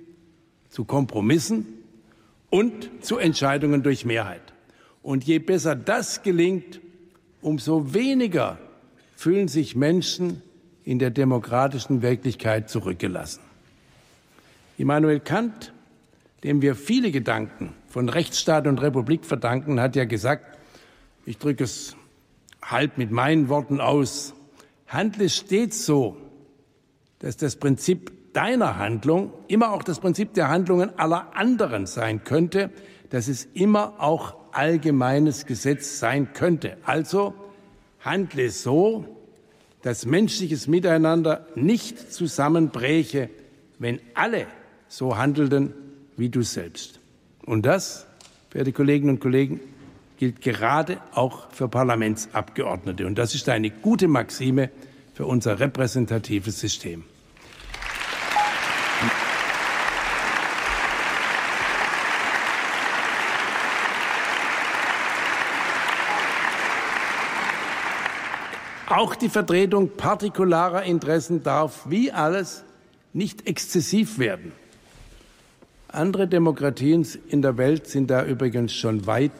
zu 0.70 0.86
Kompromissen 0.86 1.66
und 2.52 2.92
zu 3.02 3.18
Entscheidungen 3.18 3.82
durch 3.82 4.06
Mehrheit. 4.06 4.54
Und 5.02 5.24
je 5.24 5.40
besser 5.40 5.76
das 5.76 6.22
gelingt, 6.22 6.82
umso 7.42 7.96
weniger 7.96 8.60
fühlen 9.20 9.50
sich 9.50 9.76
Menschen 9.76 10.42
in 10.86 10.98
der 10.98 11.10
demokratischen 11.10 12.02
Wirklichkeit 12.02 12.70
zurückgelassen. 12.70 13.42
Immanuel 14.78 15.20
Kant, 15.20 15.74
dem 16.46 16.62
wir 16.62 16.74
viele 16.74 17.12
Gedanken 17.12 17.74
von 17.90 18.08
Rechtsstaat 18.08 18.66
und 18.66 18.82
Republik 18.82 19.26
verdanken, 19.26 19.82
hat 19.82 19.98
ja 19.98 20.06
gesagt, 20.06 20.58
ich 21.26 21.38
drücke 21.38 21.66
es 21.66 21.98
halb 22.62 22.98
mit 22.98 23.12
meinen 23.12 23.50
Worten 23.50 23.82
aus, 23.82 24.36
handle 24.88 25.28
stets 25.28 25.86
so, 25.86 26.16
dass 27.20 27.36
das 27.36 27.58
Prinzip 27.58 28.32
deiner 28.32 28.78
Handlung 28.78 29.34
immer 29.50 29.74
auch 29.74 29.84
das 29.84 30.00
Prinzip 30.00 30.34
der 30.34 30.48
Handlungen 30.48 30.98
aller 30.98 31.36
anderen 31.36 31.88
sein 31.88 32.24
könnte, 32.24 32.70
dass 33.10 33.28
es 33.28 33.44
immer 33.54 33.96
auch 34.00 34.38
allgemeines 34.54 35.46
Gesetz 35.46 36.00
sein 36.00 36.32
könnte. 36.32 36.78
Also 36.86 37.34
handle 38.00 38.50
so, 38.50 39.06
dass 39.82 40.06
menschliches 40.06 40.68
Miteinander 40.68 41.46
nicht 41.56 42.12
zusammenbräche, 42.12 43.30
wenn 43.78 44.00
alle 44.14 44.48
so 44.88 45.18
handelten 45.18 45.74
wie 46.18 46.30
du 46.30 46.42
selbst. 46.42 47.00
Und 47.46 47.66
das, 47.66 48.06
verehrte 48.50 48.74
Kolleginnen 48.74 49.12
und 49.12 49.20
Kollegen, 49.20 49.60
gilt 50.18 50.42
gerade 50.42 50.98
auch 51.14 51.50
für 51.52 51.70
Parlamentsabgeordnete. 51.70 53.08
Und 53.08 53.18
das 53.18 53.36
ist 53.36 53.48
eine 53.48 53.70
gute 53.70 54.10
Maxime 54.10 54.70
für 55.14 55.26
unser 55.26 55.60
repräsentatives 55.60 56.60
System. 56.60 57.06
Auch 69.00 69.16
die 69.16 69.30
Vertretung 69.30 69.92
partikularer 69.96 70.84
Interessen 70.84 71.42
darf, 71.42 71.90
wie 71.90 72.12
alles, 72.12 72.66
nicht 73.14 73.48
exzessiv 73.48 74.20
werden. 74.20 74.52
Andere 75.88 76.28
Demokratien 76.28 77.08
in 77.30 77.42
der 77.42 77.56
Welt 77.56 77.88
sind 77.88 78.10
da 78.10 78.26
übrigens 78.26 78.74
schon 78.74 79.08
weit 79.08 79.32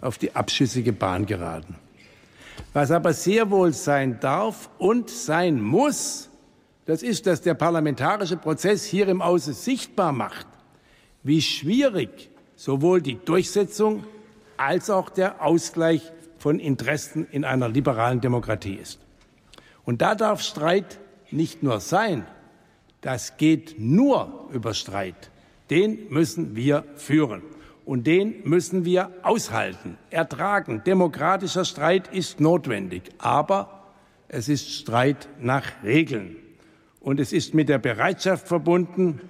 auf 0.00 0.16
die 0.16 0.36
abschüssige 0.36 0.92
Bahn 0.92 1.26
geraten. 1.26 1.74
Was 2.72 2.92
aber 2.92 3.12
sehr 3.12 3.50
wohl 3.50 3.72
sein 3.72 4.20
darf 4.20 4.70
und 4.78 5.10
sein 5.10 5.60
muss, 5.60 6.30
das 6.86 7.02
ist, 7.02 7.26
dass 7.26 7.40
der 7.40 7.54
parlamentarische 7.54 8.36
Prozess 8.36 8.84
hier 8.84 9.08
im 9.08 9.24
Hause 9.24 9.54
sichtbar 9.54 10.12
macht, 10.12 10.46
wie 11.24 11.42
schwierig 11.42 12.30
sowohl 12.54 13.02
die 13.02 13.18
Durchsetzung 13.24 14.04
als 14.56 14.88
auch 14.88 15.10
der 15.10 15.42
Ausgleich 15.42 16.12
von 16.40 16.58
Interessen 16.58 17.26
in 17.30 17.44
einer 17.44 17.68
liberalen 17.68 18.22
Demokratie 18.22 18.74
ist. 18.74 18.98
Und 19.84 20.00
da 20.00 20.14
darf 20.14 20.40
Streit 20.40 20.98
nicht 21.30 21.62
nur 21.62 21.80
sein, 21.80 22.26
das 23.02 23.36
geht 23.36 23.76
nur 23.78 24.48
über 24.50 24.72
Streit. 24.72 25.30
Den 25.68 26.08
müssen 26.08 26.56
wir 26.56 26.84
führen 26.96 27.42
und 27.84 28.06
den 28.06 28.42
müssen 28.44 28.86
wir 28.86 29.10
aushalten, 29.22 29.98
ertragen. 30.08 30.82
Demokratischer 30.84 31.66
Streit 31.66 32.08
ist 32.08 32.40
notwendig, 32.40 33.02
aber 33.18 33.84
es 34.28 34.48
ist 34.48 34.72
Streit 34.72 35.28
nach 35.40 35.64
Regeln. 35.84 36.36
Und 37.00 37.20
es 37.20 37.34
ist 37.34 37.52
mit 37.52 37.68
der 37.68 37.78
Bereitschaft 37.78 38.48
verbunden, 38.48 39.20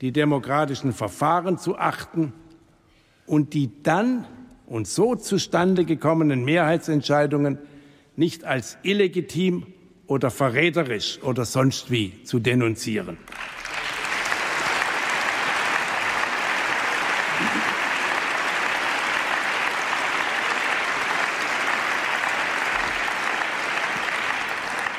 die 0.00 0.12
demokratischen 0.12 0.92
Verfahren 0.92 1.58
zu 1.58 1.76
achten 1.76 2.32
und 3.26 3.54
die 3.54 3.82
dann 3.82 4.26
und 4.72 4.88
so 4.88 5.16
zustande 5.16 5.84
gekommenen 5.84 6.46
Mehrheitsentscheidungen 6.46 7.58
nicht 8.16 8.44
als 8.44 8.78
illegitim 8.82 9.66
oder 10.06 10.30
verräterisch 10.30 11.20
oder 11.22 11.44
sonst 11.44 11.90
wie 11.90 12.24
zu 12.24 12.38
denunzieren. 12.38 13.18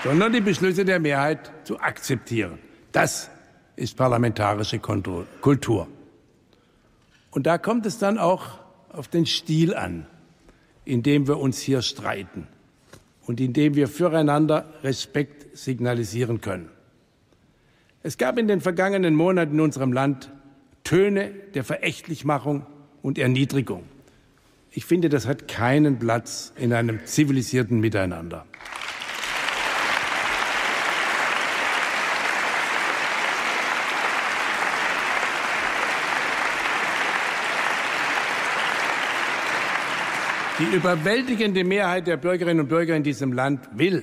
sondern 0.04 0.34
die 0.34 0.42
Beschlüsse 0.42 0.84
der 0.84 1.00
Mehrheit 1.00 1.50
zu 1.64 1.80
akzeptieren. 1.80 2.60
Das 2.92 3.32
ist 3.78 3.96
parlamentarische 3.96 4.78
Kultur. 4.78 5.88
Und 7.32 7.48
da 7.48 7.58
kommt 7.58 7.86
es 7.86 8.00
dann 8.00 8.18
auch 8.18 8.63
auf 8.94 9.08
den 9.08 9.26
Stil 9.26 9.76
an, 9.76 10.06
in 10.86 11.04
dem 11.04 11.28
wir 11.28 11.40
uns 11.40 11.60
hier 11.60 11.82
streiten 11.82 12.48
und 13.26 13.42
in 13.42 13.54
dem 13.54 13.76
wir 13.76 13.88
füreinander 13.88 14.74
Respekt 14.84 15.58
signalisieren 15.58 16.42
können. 16.42 16.70
Es 18.04 18.18
gab 18.18 18.38
in 18.38 18.48
den 18.48 18.62
vergangenen 18.62 19.16
Monaten 19.16 19.54
in 19.54 19.62
unserem 19.62 19.94
Land 19.94 20.30
Töne 20.84 21.32
der 21.54 21.64
Verächtlichmachung 21.64 22.66
und 23.02 23.18
Erniedrigung. 23.18 23.84
Ich 24.72 24.86
finde, 24.86 25.08
das 25.08 25.28
hat 25.28 25.48
keinen 25.48 26.00
Platz 26.00 26.52
in 26.58 26.74
einem 26.74 27.06
zivilisierten 27.06 27.80
Miteinander. 27.80 28.46
Die 40.64 40.78
überwältigende 40.78 41.66
Mehrheit 41.66 42.08
der 42.08 42.16
Bürgerinnen 42.16 42.62
und 42.62 42.70
Bürger 42.70 42.96
in 42.96 43.04
diesem 43.04 43.34
Land 43.34 43.68
will 43.74 44.02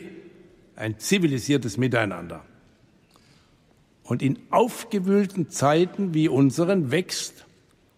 ein 0.77 0.99
zivilisiertes 0.99 1.79
Miteinander. 1.79 2.45
Und 4.03 4.21
in 4.21 4.39
aufgewühlten 4.51 5.49
Zeiten 5.49 6.13
wie 6.13 6.29
unseren 6.29 6.91
wächst 6.91 7.47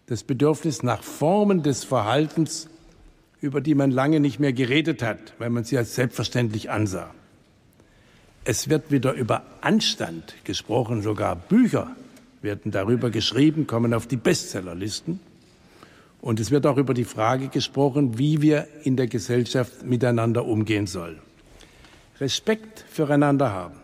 das 0.05 0.23
Bedürfnis 0.23 0.81
nach 0.81 1.03
Formen 1.03 1.61
des 1.61 1.83
Verhaltens, 1.83 2.69
über 3.41 3.59
die 3.59 3.75
man 3.75 3.91
lange 3.91 4.21
nicht 4.21 4.39
mehr 4.39 4.53
geredet 4.53 5.03
hat, 5.03 5.33
weil 5.39 5.49
man 5.49 5.65
sie 5.65 5.77
als 5.77 5.95
selbstverständlich 5.95 6.69
ansah. 6.69 7.13
Es 8.45 8.69
wird 8.69 8.91
wieder 8.91 9.11
über 9.11 9.43
Anstand 9.59 10.35
gesprochen, 10.45 11.01
sogar 11.01 11.35
Bücher 11.35 11.93
werden 12.41 12.71
darüber 12.71 13.09
geschrieben, 13.09 13.67
kommen 13.67 13.93
auf 13.93 14.07
die 14.07 14.15
Bestsellerlisten. 14.15 15.19
Und 16.23 16.39
es 16.39 16.51
wird 16.51 16.65
auch 16.65 16.77
über 16.77 16.93
die 16.93 17.03
Frage 17.03 17.49
gesprochen, 17.49 18.17
wie 18.17 18.41
wir 18.41 18.65
in 18.83 18.95
der 18.95 19.07
Gesellschaft 19.07 19.83
miteinander 19.83 20.45
umgehen 20.45 20.87
sollen. 20.87 21.19
Respekt 22.21 22.85
füreinander 22.89 23.51
haben, 23.51 23.75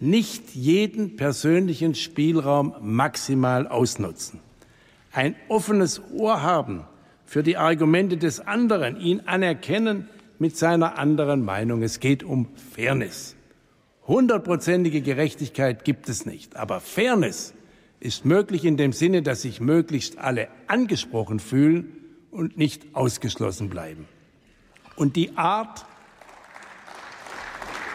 nicht 0.00 0.54
jeden 0.54 1.16
persönlichen 1.16 1.94
Spielraum 1.94 2.74
maximal 2.80 3.68
ausnutzen, 3.68 4.40
ein 5.12 5.36
offenes 5.48 6.00
Ohr 6.14 6.40
haben 6.40 6.84
für 7.26 7.42
die 7.42 7.58
Argumente 7.58 8.16
des 8.16 8.40
anderen, 8.40 8.98
ihn 8.98 9.20
anerkennen 9.26 10.08
mit 10.38 10.56
seiner 10.56 10.96
anderen 10.96 11.44
Meinung. 11.44 11.82
Es 11.82 12.00
geht 12.00 12.24
um 12.24 12.48
Fairness. 12.74 13.36
Hundertprozentige 14.06 15.02
Gerechtigkeit 15.02 15.84
gibt 15.84 16.08
es 16.08 16.24
nicht, 16.24 16.56
aber 16.56 16.80
Fairness 16.80 17.52
ist 18.02 18.24
möglich 18.24 18.64
in 18.64 18.76
dem 18.76 18.92
Sinne, 18.92 19.22
dass 19.22 19.42
sich 19.42 19.60
möglichst 19.60 20.18
alle 20.18 20.48
angesprochen 20.66 21.38
fühlen 21.38 21.92
und 22.32 22.58
nicht 22.58 22.96
ausgeschlossen 22.96 23.68
bleiben. 23.68 24.08
Und 24.96 25.14
die 25.14 25.36
Art, 25.36 25.86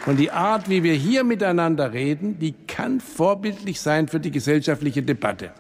und 0.06 0.16
die 0.18 0.32
Art, 0.32 0.70
wie 0.70 0.84
wir 0.84 0.94
hier 0.94 1.26
miteinander 1.26 1.92
reden, 1.92 2.40
die 2.40 2.54
kann 2.54 3.02
vorbildlich 3.02 3.82
sein 3.82 4.08
für 4.08 4.22
die 4.22 4.32
gesellschaftliche 4.32 5.04
Debatte. 5.04 5.52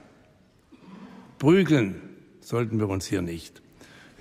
Prügeln 1.39 2.01
sollten 2.39 2.79
wir 2.79 2.87
uns 2.87 3.05
hier 3.05 3.21
nicht. 3.21 3.61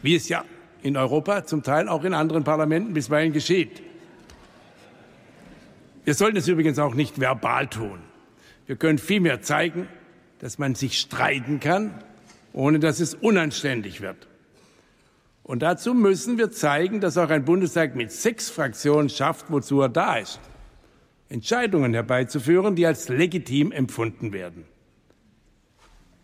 Wie 0.02 0.16
es 0.16 0.28
ja 0.28 0.44
in 0.82 0.96
Europa, 0.96 1.44
zum 1.44 1.62
Teil 1.62 1.88
auch 1.88 2.02
in 2.02 2.14
anderen 2.14 2.42
Parlamenten 2.42 2.94
bisweilen 2.94 3.32
geschieht. 3.32 3.80
Wir 6.04 6.14
sollten 6.14 6.36
es 6.36 6.48
übrigens 6.48 6.80
auch 6.80 6.94
nicht 6.94 7.20
verbal 7.20 7.68
tun. 7.68 8.00
Wir 8.66 8.74
können 8.74 8.98
vielmehr 8.98 9.42
zeigen, 9.42 9.86
dass 10.38 10.58
man 10.58 10.74
sich 10.74 10.98
streiten 10.98 11.60
kann, 11.60 12.02
ohne 12.52 12.78
dass 12.78 13.00
es 13.00 13.14
unanständig 13.14 14.00
wird. 14.00 14.28
Und 15.42 15.62
dazu 15.62 15.94
müssen 15.94 16.38
wir 16.38 16.50
zeigen, 16.50 17.00
dass 17.00 17.16
auch 17.16 17.30
ein 17.30 17.44
Bundestag 17.44 17.94
mit 17.94 18.10
sechs 18.10 18.50
Fraktionen 18.50 19.08
schafft, 19.08 19.46
wozu 19.50 19.80
er 19.80 19.88
da 19.88 20.16
ist. 20.16 20.40
Entscheidungen 21.28 21.94
herbeizuführen, 21.94 22.74
die 22.74 22.86
als 22.86 23.08
legitim 23.08 23.72
empfunden 23.72 24.32
werden. 24.32 24.64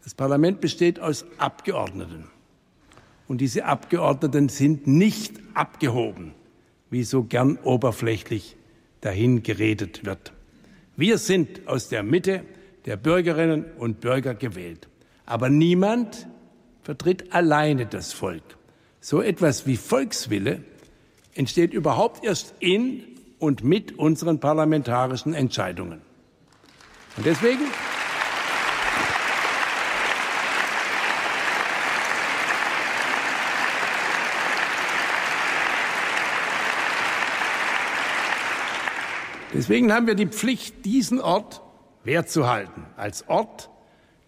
Das 0.04 0.14
Parlament 0.14 0.60
besteht 0.60 0.98
aus 0.98 1.24
Abgeordneten. 1.38 2.24
Und 3.28 3.40
diese 3.40 3.64
Abgeordneten 3.64 4.48
sind 4.48 4.86
nicht 4.86 5.34
abgehoben, 5.54 6.34
wie 6.90 7.04
so 7.04 7.22
gern 7.22 7.56
oberflächlich 7.62 8.56
dahin 9.00 9.42
geredet 9.42 10.04
wird. 10.04 10.32
Wir 10.96 11.18
sind 11.18 11.66
aus 11.68 11.88
der 11.88 12.02
Mitte 12.02 12.42
der 12.86 12.96
Bürgerinnen 12.96 13.64
und 13.78 14.00
Bürger 14.00 14.34
gewählt. 14.34 14.88
Aber 15.26 15.48
niemand 15.48 16.26
vertritt 16.82 17.32
alleine 17.32 17.86
das 17.86 18.12
Volk. 18.12 18.42
So 19.00 19.22
etwas 19.22 19.66
wie 19.66 19.76
Volkswille 19.76 20.62
entsteht 21.34 21.72
überhaupt 21.72 22.24
erst 22.24 22.54
in 22.60 23.04
und 23.38 23.64
mit 23.64 23.98
unseren 23.98 24.40
parlamentarischen 24.40 25.34
Entscheidungen. 25.34 26.02
Und 27.16 27.26
deswegen 27.26 27.62
Deswegen 39.54 39.92
haben 39.92 40.06
wir 40.06 40.14
die 40.14 40.26
Pflicht, 40.26 40.86
diesen 40.86 41.20
Ort 41.20 41.61
wertzuhalten 42.04 42.84
als 42.96 43.28
Ort 43.28 43.70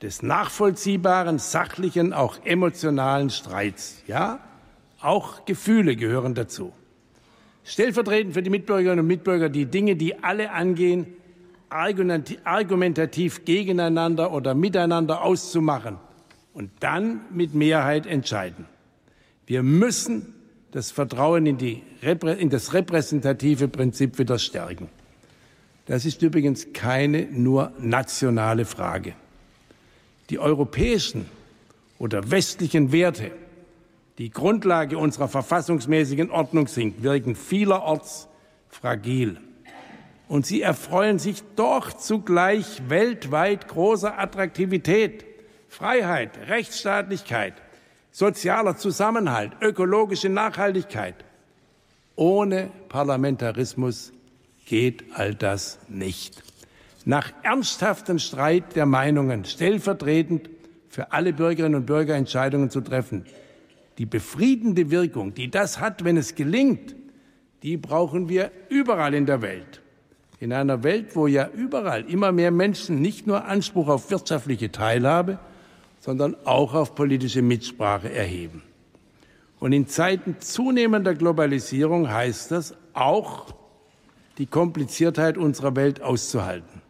des 0.02 0.22
nachvollziehbaren, 0.22 1.38
sachlichen, 1.38 2.12
auch 2.12 2.36
emotionalen 2.44 3.30
Streits. 3.30 4.02
Ja, 4.06 4.40
auch 5.00 5.44
Gefühle 5.44 5.96
gehören 5.96 6.34
dazu. 6.34 6.72
Stellvertretend 7.64 8.34
für 8.34 8.42
die 8.42 8.50
Mitbürgerinnen 8.50 9.00
und 9.00 9.06
Mitbürger 9.06 9.48
die 9.48 9.66
Dinge, 9.66 9.96
die 9.96 10.22
alle 10.22 10.50
angehen, 10.50 11.06
argumentativ 11.70 13.44
gegeneinander 13.44 14.32
oder 14.32 14.54
miteinander 14.54 15.22
auszumachen 15.22 15.96
und 16.52 16.70
dann 16.80 17.22
mit 17.32 17.54
Mehrheit 17.54 18.06
entscheiden. 18.06 18.66
Wir 19.46 19.62
müssen 19.62 20.34
das 20.70 20.90
Vertrauen 20.90 21.46
in, 21.46 21.58
die, 21.58 21.82
in 22.38 22.50
das 22.50 22.74
repräsentative 22.74 23.68
Prinzip 23.68 24.18
wieder 24.18 24.38
stärken. 24.38 24.88
Das 25.86 26.06
ist 26.06 26.22
übrigens 26.22 26.72
keine 26.72 27.24
nur 27.24 27.72
nationale 27.78 28.64
Frage. 28.64 29.14
Die 30.30 30.38
europäischen 30.38 31.26
oder 31.98 32.30
westlichen 32.30 32.90
Werte, 32.90 33.30
die 34.16 34.30
Grundlage 34.30 34.96
unserer 34.96 35.28
verfassungsmäßigen 35.28 36.30
Ordnung 36.30 36.68
sind, 36.68 37.02
wirken 37.02 37.36
vielerorts 37.36 38.28
fragil. 38.70 39.38
Und 40.26 40.46
sie 40.46 40.62
erfreuen 40.62 41.18
sich 41.18 41.42
doch 41.54 41.92
zugleich 41.92 42.82
weltweit 42.88 43.68
großer 43.68 44.18
Attraktivität. 44.18 45.26
Freiheit, 45.68 46.30
Rechtsstaatlichkeit, 46.48 47.54
sozialer 48.10 48.76
Zusammenhalt, 48.76 49.52
ökologische 49.60 50.28
Nachhaltigkeit. 50.28 51.16
Ohne 52.16 52.70
Parlamentarismus 52.88 54.13
geht 54.66 55.04
all 55.14 55.34
das 55.34 55.78
nicht. 55.88 56.42
Nach 57.04 57.32
ernsthaftem 57.42 58.18
Streit 58.18 58.76
der 58.76 58.86
Meinungen 58.86 59.44
stellvertretend 59.44 60.48
für 60.88 61.12
alle 61.12 61.32
Bürgerinnen 61.32 61.74
und 61.74 61.86
Bürger 61.86 62.14
Entscheidungen 62.14 62.70
zu 62.70 62.80
treffen. 62.80 63.26
Die 63.98 64.06
befriedende 64.06 64.90
Wirkung, 64.90 65.34
die 65.34 65.50
das 65.50 65.80
hat, 65.80 66.04
wenn 66.04 66.16
es 66.16 66.34
gelingt, 66.34 66.94
die 67.62 67.76
brauchen 67.76 68.28
wir 68.28 68.50
überall 68.68 69.14
in 69.14 69.26
der 69.26 69.42
Welt. 69.42 69.80
In 70.40 70.52
einer 70.52 70.82
Welt, 70.82 71.14
wo 71.14 71.26
ja 71.26 71.48
überall 71.48 72.04
immer 72.10 72.32
mehr 72.32 72.50
Menschen 72.50 73.00
nicht 73.00 73.26
nur 73.26 73.44
Anspruch 73.44 73.88
auf 73.88 74.10
wirtschaftliche 74.10 74.72
Teilhabe, 74.72 75.38
sondern 76.00 76.36
auch 76.44 76.74
auf 76.74 76.94
politische 76.94 77.40
Mitsprache 77.40 78.12
erheben. 78.12 78.62
Und 79.58 79.72
in 79.72 79.86
Zeiten 79.86 80.36
zunehmender 80.40 81.14
Globalisierung 81.14 82.10
heißt 82.10 82.50
das 82.50 82.74
auch 82.92 83.54
die 84.38 84.46
Kompliziertheit 84.46 85.38
unserer 85.38 85.76
Welt 85.76 86.02
auszuhalten. 86.02 86.82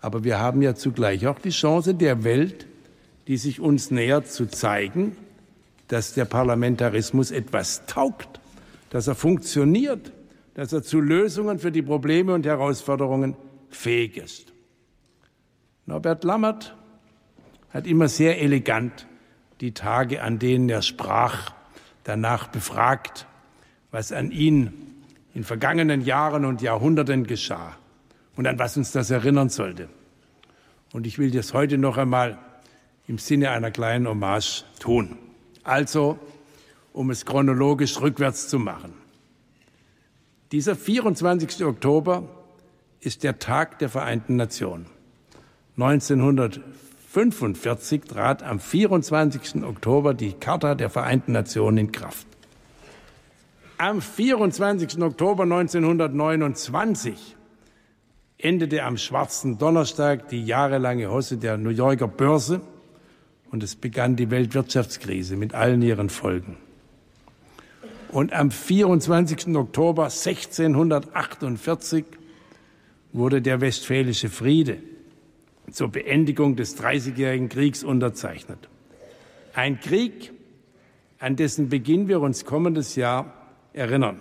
Aber 0.00 0.24
wir 0.24 0.38
haben 0.38 0.60
ja 0.60 0.74
zugleich 0.74 1.26
auch 1.26 1.38
die 1.38 1.50
Chance 1.50 1.94
der 1.94 2.24
Welt, 2.24 2.66
die 3.26 3.38
sich 3.38 3.60
uns 3.60 3.90
nähert, 3.90 4.28
zu 4.28 4.46
zeigen, 4.46 5.16
dass 5.88 6.12
der 6.14 6.26
Parlamentarismus 6.26 7.30
etwas 7.30 7.86
taugt, 7.86 8.40
dass 8.90 9.06
er 9.06 9.14
funktioniert, 9.14 10.12
dass 10.54 10.72
er 10.72 10.82
zu 10.82 11.00
Lösungen 11.00 11.58
für 11.58 11.72
die 11.72 11.82
Probleme 11.82 12.34
und 12.34 12.46
Herausforderungen 12.46 13.36
fähig 13.70 14.16
ist. 14.16 14.52
Norbert 15.86 16.24
Lammert 16.24 16.74
hat 17.70 17.86
immer 17.86 18.08
sehr 18.08 18.40
elegant 18.40 19.06
die 19.60 19.72
Tage, 19.72 20.22
an 20.22 20.38
denen 20.38 20.68
er 20.68 20.82
sprach, 20.82 21.52
danach 22.04 22.48
befragt, 22.48 23.26
was 23.90 24.12
an 24.12 24.30
ihn 24.30 24.93
in 25.34 25.44
vergangenen 25.44 26.00
Jahren 26.00 26.44
und 26.44 26.62
Jahrhunderten 26.62 27.26
geschah 27.26 27.76
und 28.36 28.46
an 28.46 28.58
was 28.58 28.76
uns 28.76 28.92
das 28.92 29.10
erinnern 29.10 29.48
sollte. 29.48 29.88
Und 30.92 31.06
ich 31.06 31.18
will 31.18 31.30
das 31.30 31.52
heute 31.52 31.76
noch 31.76 31.96
einmal 31.96 32.38
im 33.06 33.18
Sinne 33.18 33.50
einer 33.50 33.72
kleinen 33.72 34.08
Hommage 34.08 34.64
tun. 34.78 35.18
Also, 35.64 36.18
um 36.92 37.10
es 37.10 37.26
chronologisch 37.26 38.00
rückwärts 38.00 38.48
zu 38.48 38.60
machen. 38.60 38.94
Dieser 40.52 40.76
24. 40.76 41.64
Oktober 41.64 42.28
ist 43.00 43.24
der 43.24 43.40
Tag 43.40 43.80
der 43.80 43.88
Vereinten 43.88 44.36
Nationen. 44.36 44.86
1945 45.76 48.02
trat 48.02 48.44
am 48.44 48.60
24. 48.60 49.64
Oktober 49.64 50.14
die 50.14 50.34
Charta 50.34 50.76
der 50.76 50.90
Vereinten 50.90 51.32
Nationen 51.32 51.78
in 51.78 51.90
Kraft. 51.90 52.28
Am 53.76 54.00
24. 54.00 55.02
Oktober 55.02 55.42
1929 55.42 57.34
endete 58.38 58.84
am 58.84 58.96
schwarzen 58.96 59.58
Donnerstag 59.58 60.28
die 60.28 60.46
jahrelange 60.46 61.10
Hosse 61.10 61.38
der 61.38 61.56
New 61.56 61.70
Yorker 61.70 62.06
Börse 62.06 62.60
und 63.50 63.64
es 63.64 63.74
begann 63.74 64.14
die 64.14 64.30
Weltwirtschaftskrise 64.30 65.36
mit 65.36 65.54
allen 65.54 65.82
ihren 65.82 66.08
Folgen. 66.08 66.56
Und 68.12 68.32
am 68.32 68.52
24. 68.52 69.56
Oktober 69.56 70.04
1648 70.04 72.04
wurde 73.12 73.42
der 73.42 73.60
Westfälische 73.60 74.28
Friede 74.28 74.78
zur 75.72 75.88
Beendigung 75.88 76.54
des 76.54 76.76
Dreißigjährigen 76.76 77.48
Kriegs 77.48 77.82
unterzeichnet. 77.82 78.68
Ein 79.52 79.80
Krieg, 79.80 80.30
an 81.18 81.34
dessen 81.34 81.68
Beginn 81.68 82.06
wir 82.06 82.20
uns 82.20 82.44
kommendes 82.44 82.94
Jahr 82.94 83.40
erinnern. 83.74 84.20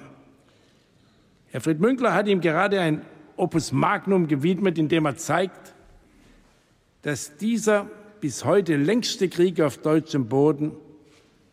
Herr 1.51 1.61
Münkler 1.75 2.13
hat 2.13 2.27
ihm 2.27 2.41
gerade 2.41 2.81
ein 2.81 3.01
Opus 3.37 3.71
Magnum 3.71 4.27
gewidmet, 4.27 4.77
in 4.77 4.89
dem 4.89 5.05
er 5.05 5.15
zeigt, 5.17 5.73
dass 7.03 7.37
dieser 7.37 7.87
bis 8.19 8.43
heute 8.45 8.75
längste 8.75 9.29
Krieg 9.29 9.61
auf 9.61 9.77
deutschem 9.77 10.27
Boden, 10.27 10.71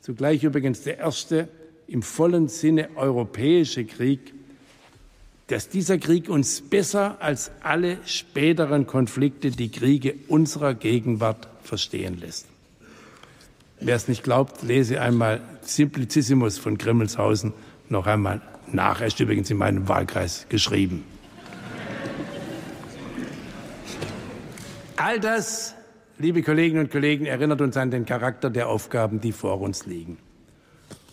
zugleich 0.00 0.42
übrigens 0.42 0.82
der 0.82 0.98
erste 0.98 1.48
im 1.86 2.02
vollen 2.02 2.48
Sinne 2.48 2.88
europäische 2.96 3.84
Krieg, 3.84 4.32
dass 5.48 5.68
dieser 5.68 5.98
Krieg 5.98 6.28
uns 6.28 6.60
besser 6.60 7.20
als 7.20 7.50
alle 7.60 7.98
späteren 8.06 8.86
Konflikte 8.86 9.50
die 9.50 9.70
Kriege 9.70 10.14
unserer 10.28 10.74
Gegenwart 10.74 11.48
verstehen 11.64 12.20
lässt. 12.20 12.46
Wer 13.80 13.96
es 13.96 14.06
nicht 14.06 14.22
glaubt, 14.22 14.62
lese 14.62 15.00
einmal 15.00 15.40
Simplicissimus 15.62 16.58
von 16.58 16.78
Grimmelshausen 16.78 17.52
noch 17.90 18.06
einmal 18.06 18.40
nach. 18.72 19.00
Er 19.00 19.08
ist 19.08 19.20
übrigens 19.20 19.50
in 19.50 19.58
meinem 19.58 19.88
Wahlkreis 19.88 20.46
geschrieben. 20.48 21.04
All 24.96 25.18
das, 25.18 25.74
liebe 26.18 26.42
Kolleginnen 26.42 26.84
und 26.84 26.90
Kollegen, 26.90 27.26
erinnert 27.26 27.60
uns 27.60 27.76
an 27.76 27.90
den 27.90 28.04
Charakter 28.04 28.50
der 28.50 28.68
Aufgaben, 28.68 29.20
die 29.20 29.32
vor 29.32 29.60
uns 29.60 29.86
liegen. 29.86 30.18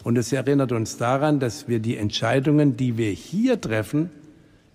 Und 0.03 0.17
es 0.17 0.31
erinnert 0.31 0.71
uns 0.71 0.97
daran, 0.97 1.39
dass 1.39 1.67
wir 1.67 1.79
die 1.79 1.97
Entscheidungen, 1.97 2.77
die 2.77 2.97
wir 2.97 3.11
hier 3.11 3.59
treffen, 3.59 4.09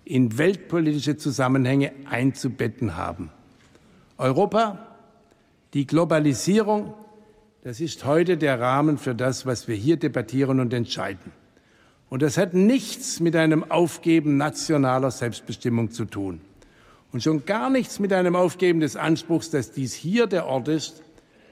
in 0.05 0.37
weltpolitische 0.37 1.17
Zusammenhänge 1.17 1.91
einzubetten 2.09 2.97
haben. 2.97 3.29
Europa, 4.17 4.79
die 5.73 5.87
Globalisierung, 5.87 6.93
das 7.63 7.79
ist 7.79 8.05
heute 8.05 8.37
der 8.37 8.59
Rahmen 8.59 8.97
für 8.97 9.15
das, 9.15 9.45
was 9.45 9.67
wir 9.67 9.75
hier 9.75 9.97
debattieren 9.97 10.59
und 10.59 10.73
entscheiden. 10.73 11.31
Und 12.13 12.21
das 12.21 12.37
hat 12.37 12.53
nichts 12.53 13.19
mit 13.21 13.35
einem 13.35 13.71
Aufgeben 13.71 14.37
nationaler 14.37 15.09
Selbstbestimmung 15.09 15.89
zu 15.89 16.05
tun. 16.05 16.41
Und 17.11 17.23
schon 17.23 17.43
gar 17.47 17.71
nichts 17.71 17.97
mit 17.97 18.13
einem 18.13 18.35
Aufgeben 18.35 18.81
des 18.81 18.95
Anspruchs, 18.95 19.49
dass 19.49 19.71
dies 19.71 19.95
hier 19.95 20.27
der 20.27 20.45
Ort 20.45 20.67
ist, 20.67 21.01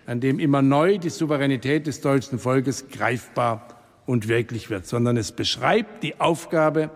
an 0.05 0.19
dem 0.19 0.37
immer 0.37 0.61
neu 0.61 0.99
die 0.99 1.09
Souveränität 1.09 1.87
des 1.87 2.01
deutschen 2.01 2.37
Volkes 2.37 2.89
greifbar 2.89 3.69
und 4.05 4.27
wirklich 4.27 4.69
wird, 4.69 4.85
sondern 4.85 5.17
es 5.17 5.31
beschreibt 5.31 6.03
die 6.03 6.19
Aufgabe, 6.19 6.91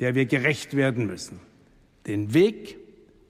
der 0.00 0.14
wir 0.14 0.24
gerecht 0.24 0.74
werden 0.74 1.06
müssen. 1.06 1.40
Den 2.06 2.32
Weg 2.32 2.78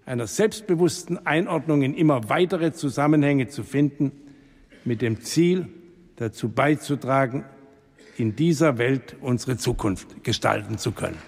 einer 0.06 0.28
selbstbewussten 0.28 1.26
Einordnung 1.26 1.82
in 1.82 1.94
immer 1.94 2.28
weitere 2.28 2.72
Zusammenhänge 2.72 3.48
zu 3.48 3.64
finden, 3.64 4.12
mit 4.84 5.02
dem 5.02 5.20
Ziel, 5.20 5.66
dazu 6.14 6.48
beizutragen, 6.48 7.44
in 8.18 8.34
dieser 8.34 8.78
Welt 8.78 9.16
unsere 9.20 9.56
Zukunft 9.56 10.24
gestalten 10.24 10.76
zu 10.76 10.92
können. 10.92 11.18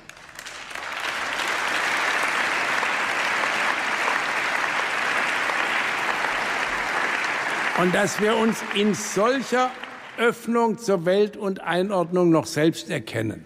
Und 7.81 7.94
dass 7.94 8.21
wir 8.21 8.37
uns 8.37 8.62
in 8.74 8.94
solcher 8.94 9.71
Öffnung 10.19 10.76
zur 10.76 11.06
Welt 11.06 11.37
und 11.39 11.60
Einordnung 11.62 12.31
noch 12.31 12.44
selbst 12.44 12.90
erkennen. 12.90 13.44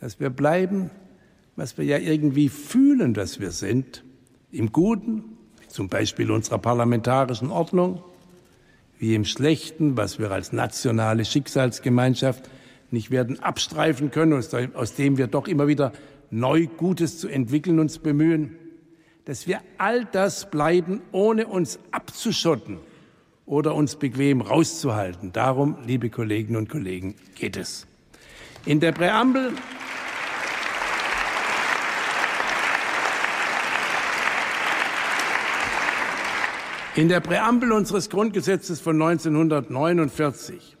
Dass 0.00 0.18
wir 0.18 0.30
bleiben, 0.30 0.90
was 1.54 1.78
wir 1.78 1.84
ja 1.84 1.98
irgendwie 1.98 2.48
fühlen, 2.48 3.14
dass 3.14 3.38
wir 3.38 3.52
sind, 3.52 4.02
im 4.50 4.72
Guten, 4.72 5.36
zum 5.68 5.88
Beispiel 5.88 6.30
unserer 6.30 6.58
parlamentarischen 6.58 7.50
Ordnung, 7.50 8.02
wie 8.98 9.14
im 9.14 9.24
Schlechten, 9.24 9.96
was 9.96 10.18
wir 10.18 10.30
als 10.30 10.52
nationale 10.52 11.24
Schicksalsgemeinschaft 11.24 12.48
nicht 12.90 13.10
werden 13.10 13.40
abstreifen 13.40 14.10
können, 14.10 14.32
aus 14.32 14.94
dem 14.94 15.18
wir 15.18 15.26
doch 15.26 15.46
immer 15.46 15.68
wieder 15.68 15.92
neu 16.30 16.66
Gutes 16.66 17.18
zu 17.18 17.28
entwickeln 17.28 17.78
uns 17.78 17.98
bemühen, 17.98 18.56
dass 19.24 19.46
wir 19.46 19.60
all 19.76 20.04
das 20.06 20.50
bleiben, 20.50 21.02
ohne 21.12 21.46
uns 21.46 21.78
abzuschotten 21.90 22.78
oder 23.46 23.74
uns 23.74 23.96
bequem 23.96 24.40
rauszuhalten. 24.40 25.32
Darum, 25.32 25.76
liebe 25.86 26.10
Kolleginnen 26.10 26.56
und 26.56 26.68
Kollegen, 26.68 27.14
geht 27.34 27.56
es. 27.56 27.86
In 28.64 28.80
der 28.80 28.92
Präambel 28.92 29.52
In 36.98 37.08
der 37.08 37.20
Präambel 37.20 37.70
unseres 37.70 38.10
Grundgesetzes 38.10 38.80
von 38.80 39.00
1949, 39.00 40.76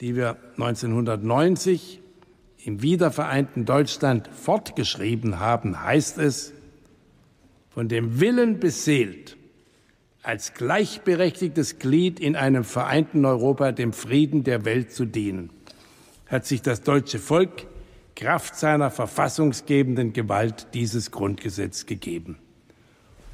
die 0.00 0.14
wir 0.14 0.36
1990 0.52 2.00
im 2.64 2.80
wiedervereinten 2.80 3.64
Deutschland 3.64 4.28
fortgeschrieben 4.28 5.40
haben, 5.40 5.82
heißt 5.82 6.18
es, 6.18 6.52
von 7.70 7.88
dem 7.88 8.20
Willen 8.20 8.60
beseelt, 8.60 9.36
als 10.22 10.54
gleichberechtigtes 10.54 11.80
Glied 11.80 12.20
in 12.20 12.36
einem 12.36 12.62
vereinten 12.62 13.24
Europa 13.24 13.72
dem 13.72 13.92
Frieden 13.92 14.44
der 14.44 14.64
Welt 14.64 14.92
zu 14.92 15.06
dienen, 15.06 15.50
hat 16.28 16.46
sich 16.46 16.62
das 16.62 16.82
deutsche 16.82 17.18
Volk 17.18 17.66
Kraft 18.14 18.54
seiner 18.54 18.92
verfassungsgebenden 18.92 20.12
Gewalt 20.12 20.68
dieses 20.72 21.10
Grundgesetz 21.10 21.86
gegeben. 21.86 22.38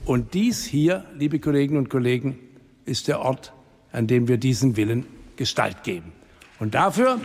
Und 0.04 0.34
dies 0.34 0.64
hier, 0.64 1.04
liebe 1.14 1.38
Kolleginnen 1.38 1.78
und 1.78 1.90
Kollegen, 1.90 2.38
ist 2.84 3.08
der 3.08 3.20
Ort, 3.20 3.52
an 3.92 4.06
dem 4.06 4.28
wir 4.28 4.38
diesen 4.38 4.76
Willen 4.76 5.06
Gestalt 5.36 5.82
geben. 5.82 6.12
Und 6.58 6.74
dafür 6.74 7.20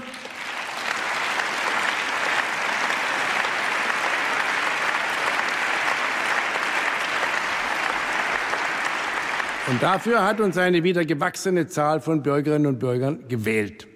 Und 9.67 9.81
dafür 9.81 10.23
hat 10.23 10.41
uns 10.41 10.57
eine 10.57 10.83
wieder 10.83 11.05
gewachsene 11.05 11.67
Zahl 11.67 12.01
von 12.01 12.21
Bürgerinnen 12.21 12.67
und 12.67 12.79
Bürgern 12.79 13.27
gewählt. 13.29 13.87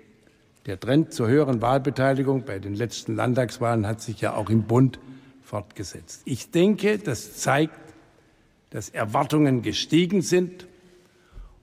Der 0.66 0.80
Trend 0.80 1.14
zur 1.14 1.28
höheren 1.28 1.62
Wahlbeteiligung 1.62 2.46
bei 2.46 2.58
den 2.58 2.74
letzten 2.74 3.16
Landtagswahlen 3.16 3.86
hat 3.86 4.02
sich 4.02 4.22
ja 4.22 4.34
auch 4.34 4.50
im 4.50 4.64
Bund 4.64 4.98
fortgesetzt. 5.44 6.22
Ich 6.26 6.52
denke, 6.52 6.98
das 6.98 7.38
zeigt, 7.38 7.76
dass 8.70 8.90
Erwartungen 8.90 9.62
gestiegen 9.62 10.22
sind. 10.22 10.68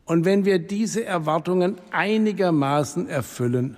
Und 0.04 0.24
wenn 0.24 0.44
wir 0.44 0.58
diese 0.58 1.04
Erwartungen 1.04 1.76
einigermaßen 1.90 3.08
erfüllen, 3.08 3.76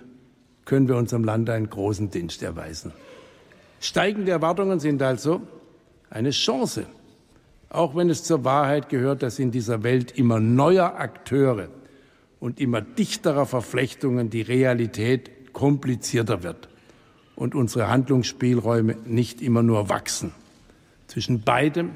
können 0.65 0.89
wir 0.89 0.97
unserem 0.97 1.25
Land 1.25 1.49
einen 1.51 1.71
großen 1.71 2.10
Dienst 2.10 2.42
erweisen. 2.42 2.92
Steigende 3.81 4.33
Erwartungen 4.33 4.81
sind 4.81 5.03
also 5.03 5.42
eine 6.10 6.31
Chance, 6.31 6.87
auch 7.69 7.94
wenn 7.94 8.10
es 8.10 8.25
zur 8.25 8.44
Wahrheit 8.44 8.89
gehört, 8.89 9.23
dass 9.23 9.39
in 9.39 9.51
dieser 9.51 9.83
Welt 9.83 10.12
immer 10.12 10.41
neuer 10.41 10.97
Akteure 10.97 11.69
und 12.41 12.60
immer 12.60 12.81
dichterer 12.81 13.47
Verflechtungen 13.47 14.31
die 14.31 14.42
Realität 14.42 15.53
komplizierter 15.53 16.42
wird 16.42 16.69
und 17.35 17.55
unsere 17.55 17.89
Handlungsspielräume 17.89 18.97
nicht 19.05 19.42
immer 19.42 19.62
nur 19.62 19.89
wachsen. 19.89 20.33
Zwischen 21.07 21.42
beidem 21.42 21.92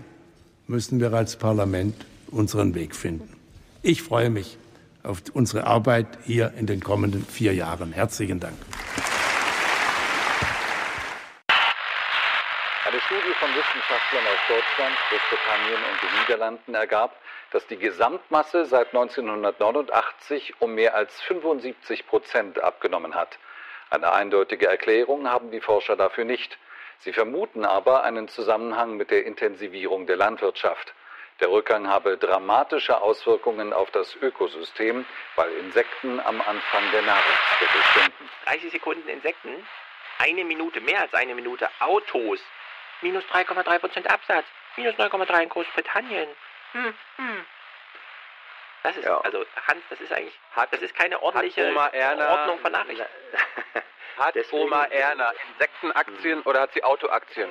müssen 0.71 1.01
wir 1.01 1.13
als 1.13 1.37
Parlament 1.37 1.97
unseren 2.31 2.75
Weg 2.77 2.95
finden. 2.95 3.37
Ich 3.83 4.03
freue 4.03 4.31
mich 4.31 4.57
auf 5.03 5.21
unsere 5.35 5.67
Arbeit 5.67 6.07
hier 6.25 6.53
in 6.57 6.67
den 6.67 6.81
kommenden 6.81 7.25
vier 7.27 7.53
Jahren. 7.55 7.93
Herzlichen 7.93 8.39
Dank. 8.39 8.55
Eine 12.87 13.01
Studie 13.01 13.35
von 13.41 13.49
Wissenschaftlern 13.51 14.25
aus 14.25 14.39
Deutschland, 14.49 14.95
Großbritannien 15.09 15.81
und 15.91 16.03
den 16.03 16.21
Niederlanden 16.21 16.75
ergab, 16.75 17.17
dass 17.51 17.67
die 17.67 17.77
Gesamtmasse 17.77 18.67
seit 18.67 18.95
1989 18.95 20.55
um 20.61 20.75
mehr 20.75 20.95
als 20.95 21.21
75 21.23 22.07
Prozent 22.07 22.63
abgenommen 22.63 23.17
hat. 23.17 23.39
Eine 23.91 24.13
eindeutige 24.13 24.69
Erklärung 24.69 25.29
haben 25.29 25.51
die 25.51 25.61
Forscher 25.61 25.97
dafür 25.97 26.25
nicht. 26.25 26.59
Sie 27.01 27.13
vermuten 27.15 27.65
aber 27.65 28.05
einen 28.05 28.29
Zusammenhang 28.29 28.97
mit 28.97 29.11
der 29.11 29.25
Intensivierung 29.25 30.07
der 30.07 30.17
Landwirtschaft. 30.17 30.93
Der 31.41 31.51
Rückgang 31.51 31.89
habe 31.89 32.19
dramatische 32.19 33.01
Auswirkungen 33.01 33.73
auf 33.73 33.91
das 33.91 34.15
Ökosystem, 34.17 35.07
weil 35.37 35.51
Insekten 35.53 36.21
am 36.21 36.39
Anfang 36.43 36.83
der 36.93 37.01
Nahrungskette 37.01 37.83
stünden. 37.91 38.31
30 38.45 38.73
Sekunden 38.73 39.09
Insekten, 39.09 39.67
eine 40.19 40.45
Minute, 40.45 40.83
mehr 40.83 41.01
als 41.01 41.15
eine 41.15 41.35
Minute 41.35 41.71
Autos, 41.81 42.41
minus 43.01 43.25
3,3 43.33 43.79
Prozent 43.79 44.11
Absatz, 44.11 44.45
minus 44.77 44.95
9,3 44.97 45.43
in 45.45 45.49
Großbritannien. 45.49 46.29
Hm, 46.73 46.95
hm. 47.17 47.45
Das 48.83 48.97
ist, 48.97 49.05
ja. 49.05 49.21
also 49.21 49.45
Hans, 49.67 49.83
das 49.91 50.01
ist 50.01 50.13
eigentlich, 50.13 50.39
das 50.71 50.81
ist 50.81 50.95
keine 50.95 51.23
ordentliche 51.23 51.67
Ordnung 51.75 52.59
von 52.61 52.73
Nachrichten. 52.73 53.05
Hat 54.17 54.35
Deswegen 54.35 54.65
Oma 54.65 54.85
Erna 54.85 55.33
Insektenaktien 55.53 56.43
oder 56.43 56.61
hat 56.61 56.73
sie 56.75 56.85
Autoaktien? 56.85 57.49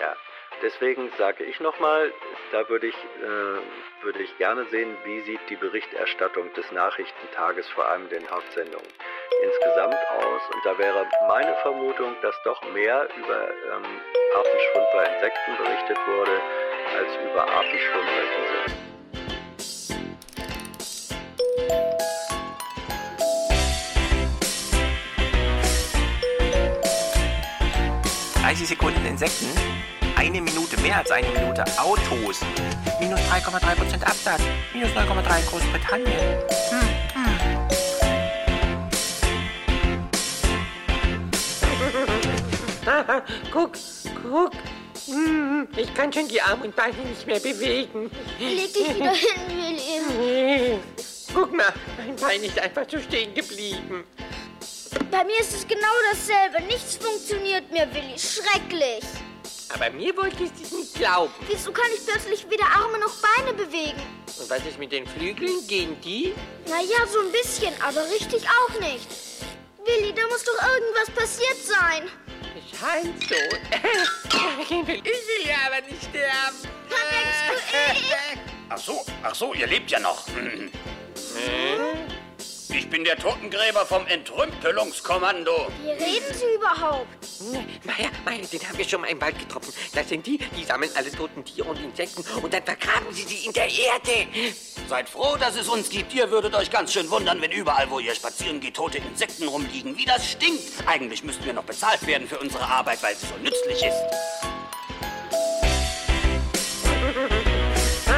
Ja. 0.00 0.16
Deswegen 0.62 1.12
sage 1.18 1.44
ich 1.44 1.60
nochmal, 1.60 2.10
da 2.52 2.66
würde 2.70 2.86
ich, 2.86 2.94
äh, 2.94 4.02
würde 4.02 4.22
ich 4.22 4.38
gerne 4.38 4.64
sehen, 4.66 4.96
wie 5.04 5.20
sieht 5.22 5.40
die 5.50 5.56
Berichterstattung 5.56 6.52
des 6.54 6.70
Nachrichtentages, 6.72 7.68
vor 7.68 7.86
allem 7.86 8.08
den 8.08 8.28
Hauptsendungen, 8.30 8.88
insgesamt 9.42 9.98
aus. 10.22 10.42
Und 10.54 10.64
da 10.64 10.78
wäre 10.78 11.06
meine 11.28 11.54
Vermutung, 11.56 12.16
dass 12.22 12.34
doch 12.44 12.62
mehr 12.72 13.06
über 13.16 13.48
ähm, 13.48 14.00
Artenschwund 14.34 14.86
bei 14.94 15.04
Insekten 15.14 15.56
berichtet 15.58 15.98
wurde, 16.06 16.40
als 16.96 17.14
über 17.30 17.42
Artenschwund 17.42 18.06
bei 18.06 18.42
Insekten. 18.42 18.85
30 28.56 28.68
Sekunden 28.68 29.04
Insekten, 29.04 29.48
eine 30.16 30.40
Minute, 30.40 30.80
mehr 30.80 30.96
als 30.96 31.10
eine 31.10 31.28
Minute 31.28 31.62
Autos, 31.76 32.40
minus 32.98 33.20
3,3% 33.20 34.02
Absatz, 34.02 34.40
minus 34.72 34.92
9,3 34.92 35.40
in 35.40 35.46
Großbritannien. 35.46 36.38
Hm, 36.70 36.80
hm. 42.86 43.22
guck, 43.52 43.72
guck. 44.22 44.52
Hm, 45.06 45.68
ich 45.76 45.92
kann 45.92 46.10
schon 46.10 46.26
die 46.26 46.40
Arme 46.40 46.64
und 46.64 46.74
Beine 46.74 46.96
nicht 47.06 47.26
mehr 47.26 47.40
bewegen. 47.40 48.10
Leg 48.40 48.72
dich 48.72 48.96
wieder 48.96 49.12
hin, 49.12 50.02
Willi. 50.18 50.78
Guck 51.34 51.54
mal, 51.54 51.74
mein 51.98 52.16
Bein 52.16 52.42
ist 52.42 52.58
einfach 52.58 52.86
so 52.88 52.98
stehen 53.00 53.34
geblieben. 53.34 54.04
Bei 55.16 55.24
mir 55.24 55.40
ist 55.40 55.54
es 55.54 55.66
genau 55.66 55.96
dasselbe. 56.12 56.60
Nichts 56.66 56.98
funktioniert 56.98 57.72
mehr, 57.72 57.88
Willi. 57.94 58.18
Schrecklich. 58.18 59.02
Aber 59.72 59.88
mir 59.88 60.14
wolltest 60.14 60.52
du 60.58 60.62
es 60.62 60.72
nicht 60.72 60.94
glauben. 60.94 61.32
Wieso 61.48 61.72
kann 61.72 61.86
ich 61.96 62.06
plötzlich 62.06 62.44
weder 62.50 62.66
Arme 62.66 62.98
noch 62.98 63.14
Beine 63.22 63.54
bewegen? 63.54 63.96
Und 64.38 64.50
was 64.50 64.66
ist 64.66 64.78
mit 64.78 64.92
den 64.92 65.06
Flügeln? 65.06 65.66
Gehen 65.68 65.98
die? 66.02 66.34
Naja, 66.68 67.06
so 67.10 67.20
ein 67.20 67.32
bisschen, 67.32 67.72
aber 67.80 68.04
richtig 68.10 68.42
auch 68.46 68.78
nicht. 68.78 69.08
Willi, 69.86 70.12
da 70.12 70.20
muss 70.28 70.44
doch 70.44 70.68
irgendwas 70.68 71.08
passiert 71.14 71.64
sein. 71.64 72.10
Scheint 72.78 73.22
so. 73.26 73.34
ich 74.64 74.70
will 74.70 75.46
ja 75.46 75.56
aber 75.66 75.80
nicht 75.86 76.02
sterben. 76.02 76.58
Was 76.90 76.98
denkst 77.08 77.40
du, 77.48 77.92
ich? 77.94 78.14
Ach 78.68 78.78
so, 78.78 79.02
ach 79.22 79.34
so, 79.34 79.54
ihr 79.54 79.66
lebt 79.66 79.90
ja 79.90 79.98
noch. 79.98 80.26
Hm? 80.26 80.70
Ich 82.68 82.88
bin 82.90 83.04
der 83.04 83.16
Totengräber 83.16 83.86
vom 83.86 84.06
Entrümpelungskommando. 84.06 85.68
Wie 85.82 85.90
reden 85.90 86.34
Sie 86.34 86.54
überhaupt? 86.56 87.06
Meier, 87.84 88.10
Meier, 88.24 88.46
den 88.46 88.68
haben 88.68 88.78
wir 88.78 88.84
schon 88.84 89.00
mal 89.02 89.08
im 89.08 89.20
Wald 89.20 89.38
getroffen. 89.38 89.72
Das 89.94 90.08
sind 90.08 90.26
die, 90.26 90.38
die 90.38 90.64
sammeln 90.64 90.90
alle 90.96 91.12
toten 91.12 91.44
Tiere 91.44 91.68
und 91.68 91.78
Insekten 91.78 92.24
und 92.42 92.52
dann 92.52 92.62
vergraben 92.64 93.12
sie 93.12 93.22
sie 93.22 93.46
in 93.46 93.52
der 93.52 93.66
Erde. 93.66 94.26
Seid 94.88 95.08
froh, 95.08 95.36
dass 95.36 95.56
es 95.56 95.68
uns 95.68 95.88
gibt. 95.90 96.12
Ihr 96.14 96.30
würdet 96.30 96.54
euch 96.54 96.70
ganz 96.70 96.92
schön 96.92 97.08
wundern, 97.10 97.40
wenn 97.40 97.52
überall, 97.52 97.88
wo 97.90 97.98
ihr 97.98 98.14
spazieren 98.14 98.60
geht, 98.60 98.74
tote 98.74 98.98
Insekten 98.98 99.48
rumliegen. 99.48 99.96
Wie 99.96 100.04
das 100.04 100.28
stinkt. 100.28 100.62
Eigentlich 100.86 101.22
müssten 101.22 101.44
wir 101.44 101.52
noch 101.52 101.64
bezahlt 101.64 102.06
werden 102.06 102.26
für 102.28 102.38
unsere 102.38 102.64
Arbeit, 102.64 103.02
weil 103.02 103.14
sie 103.14 103.26
so 103.26 103.36
nützlich 103.42 103.82
ist. 103.82 103.96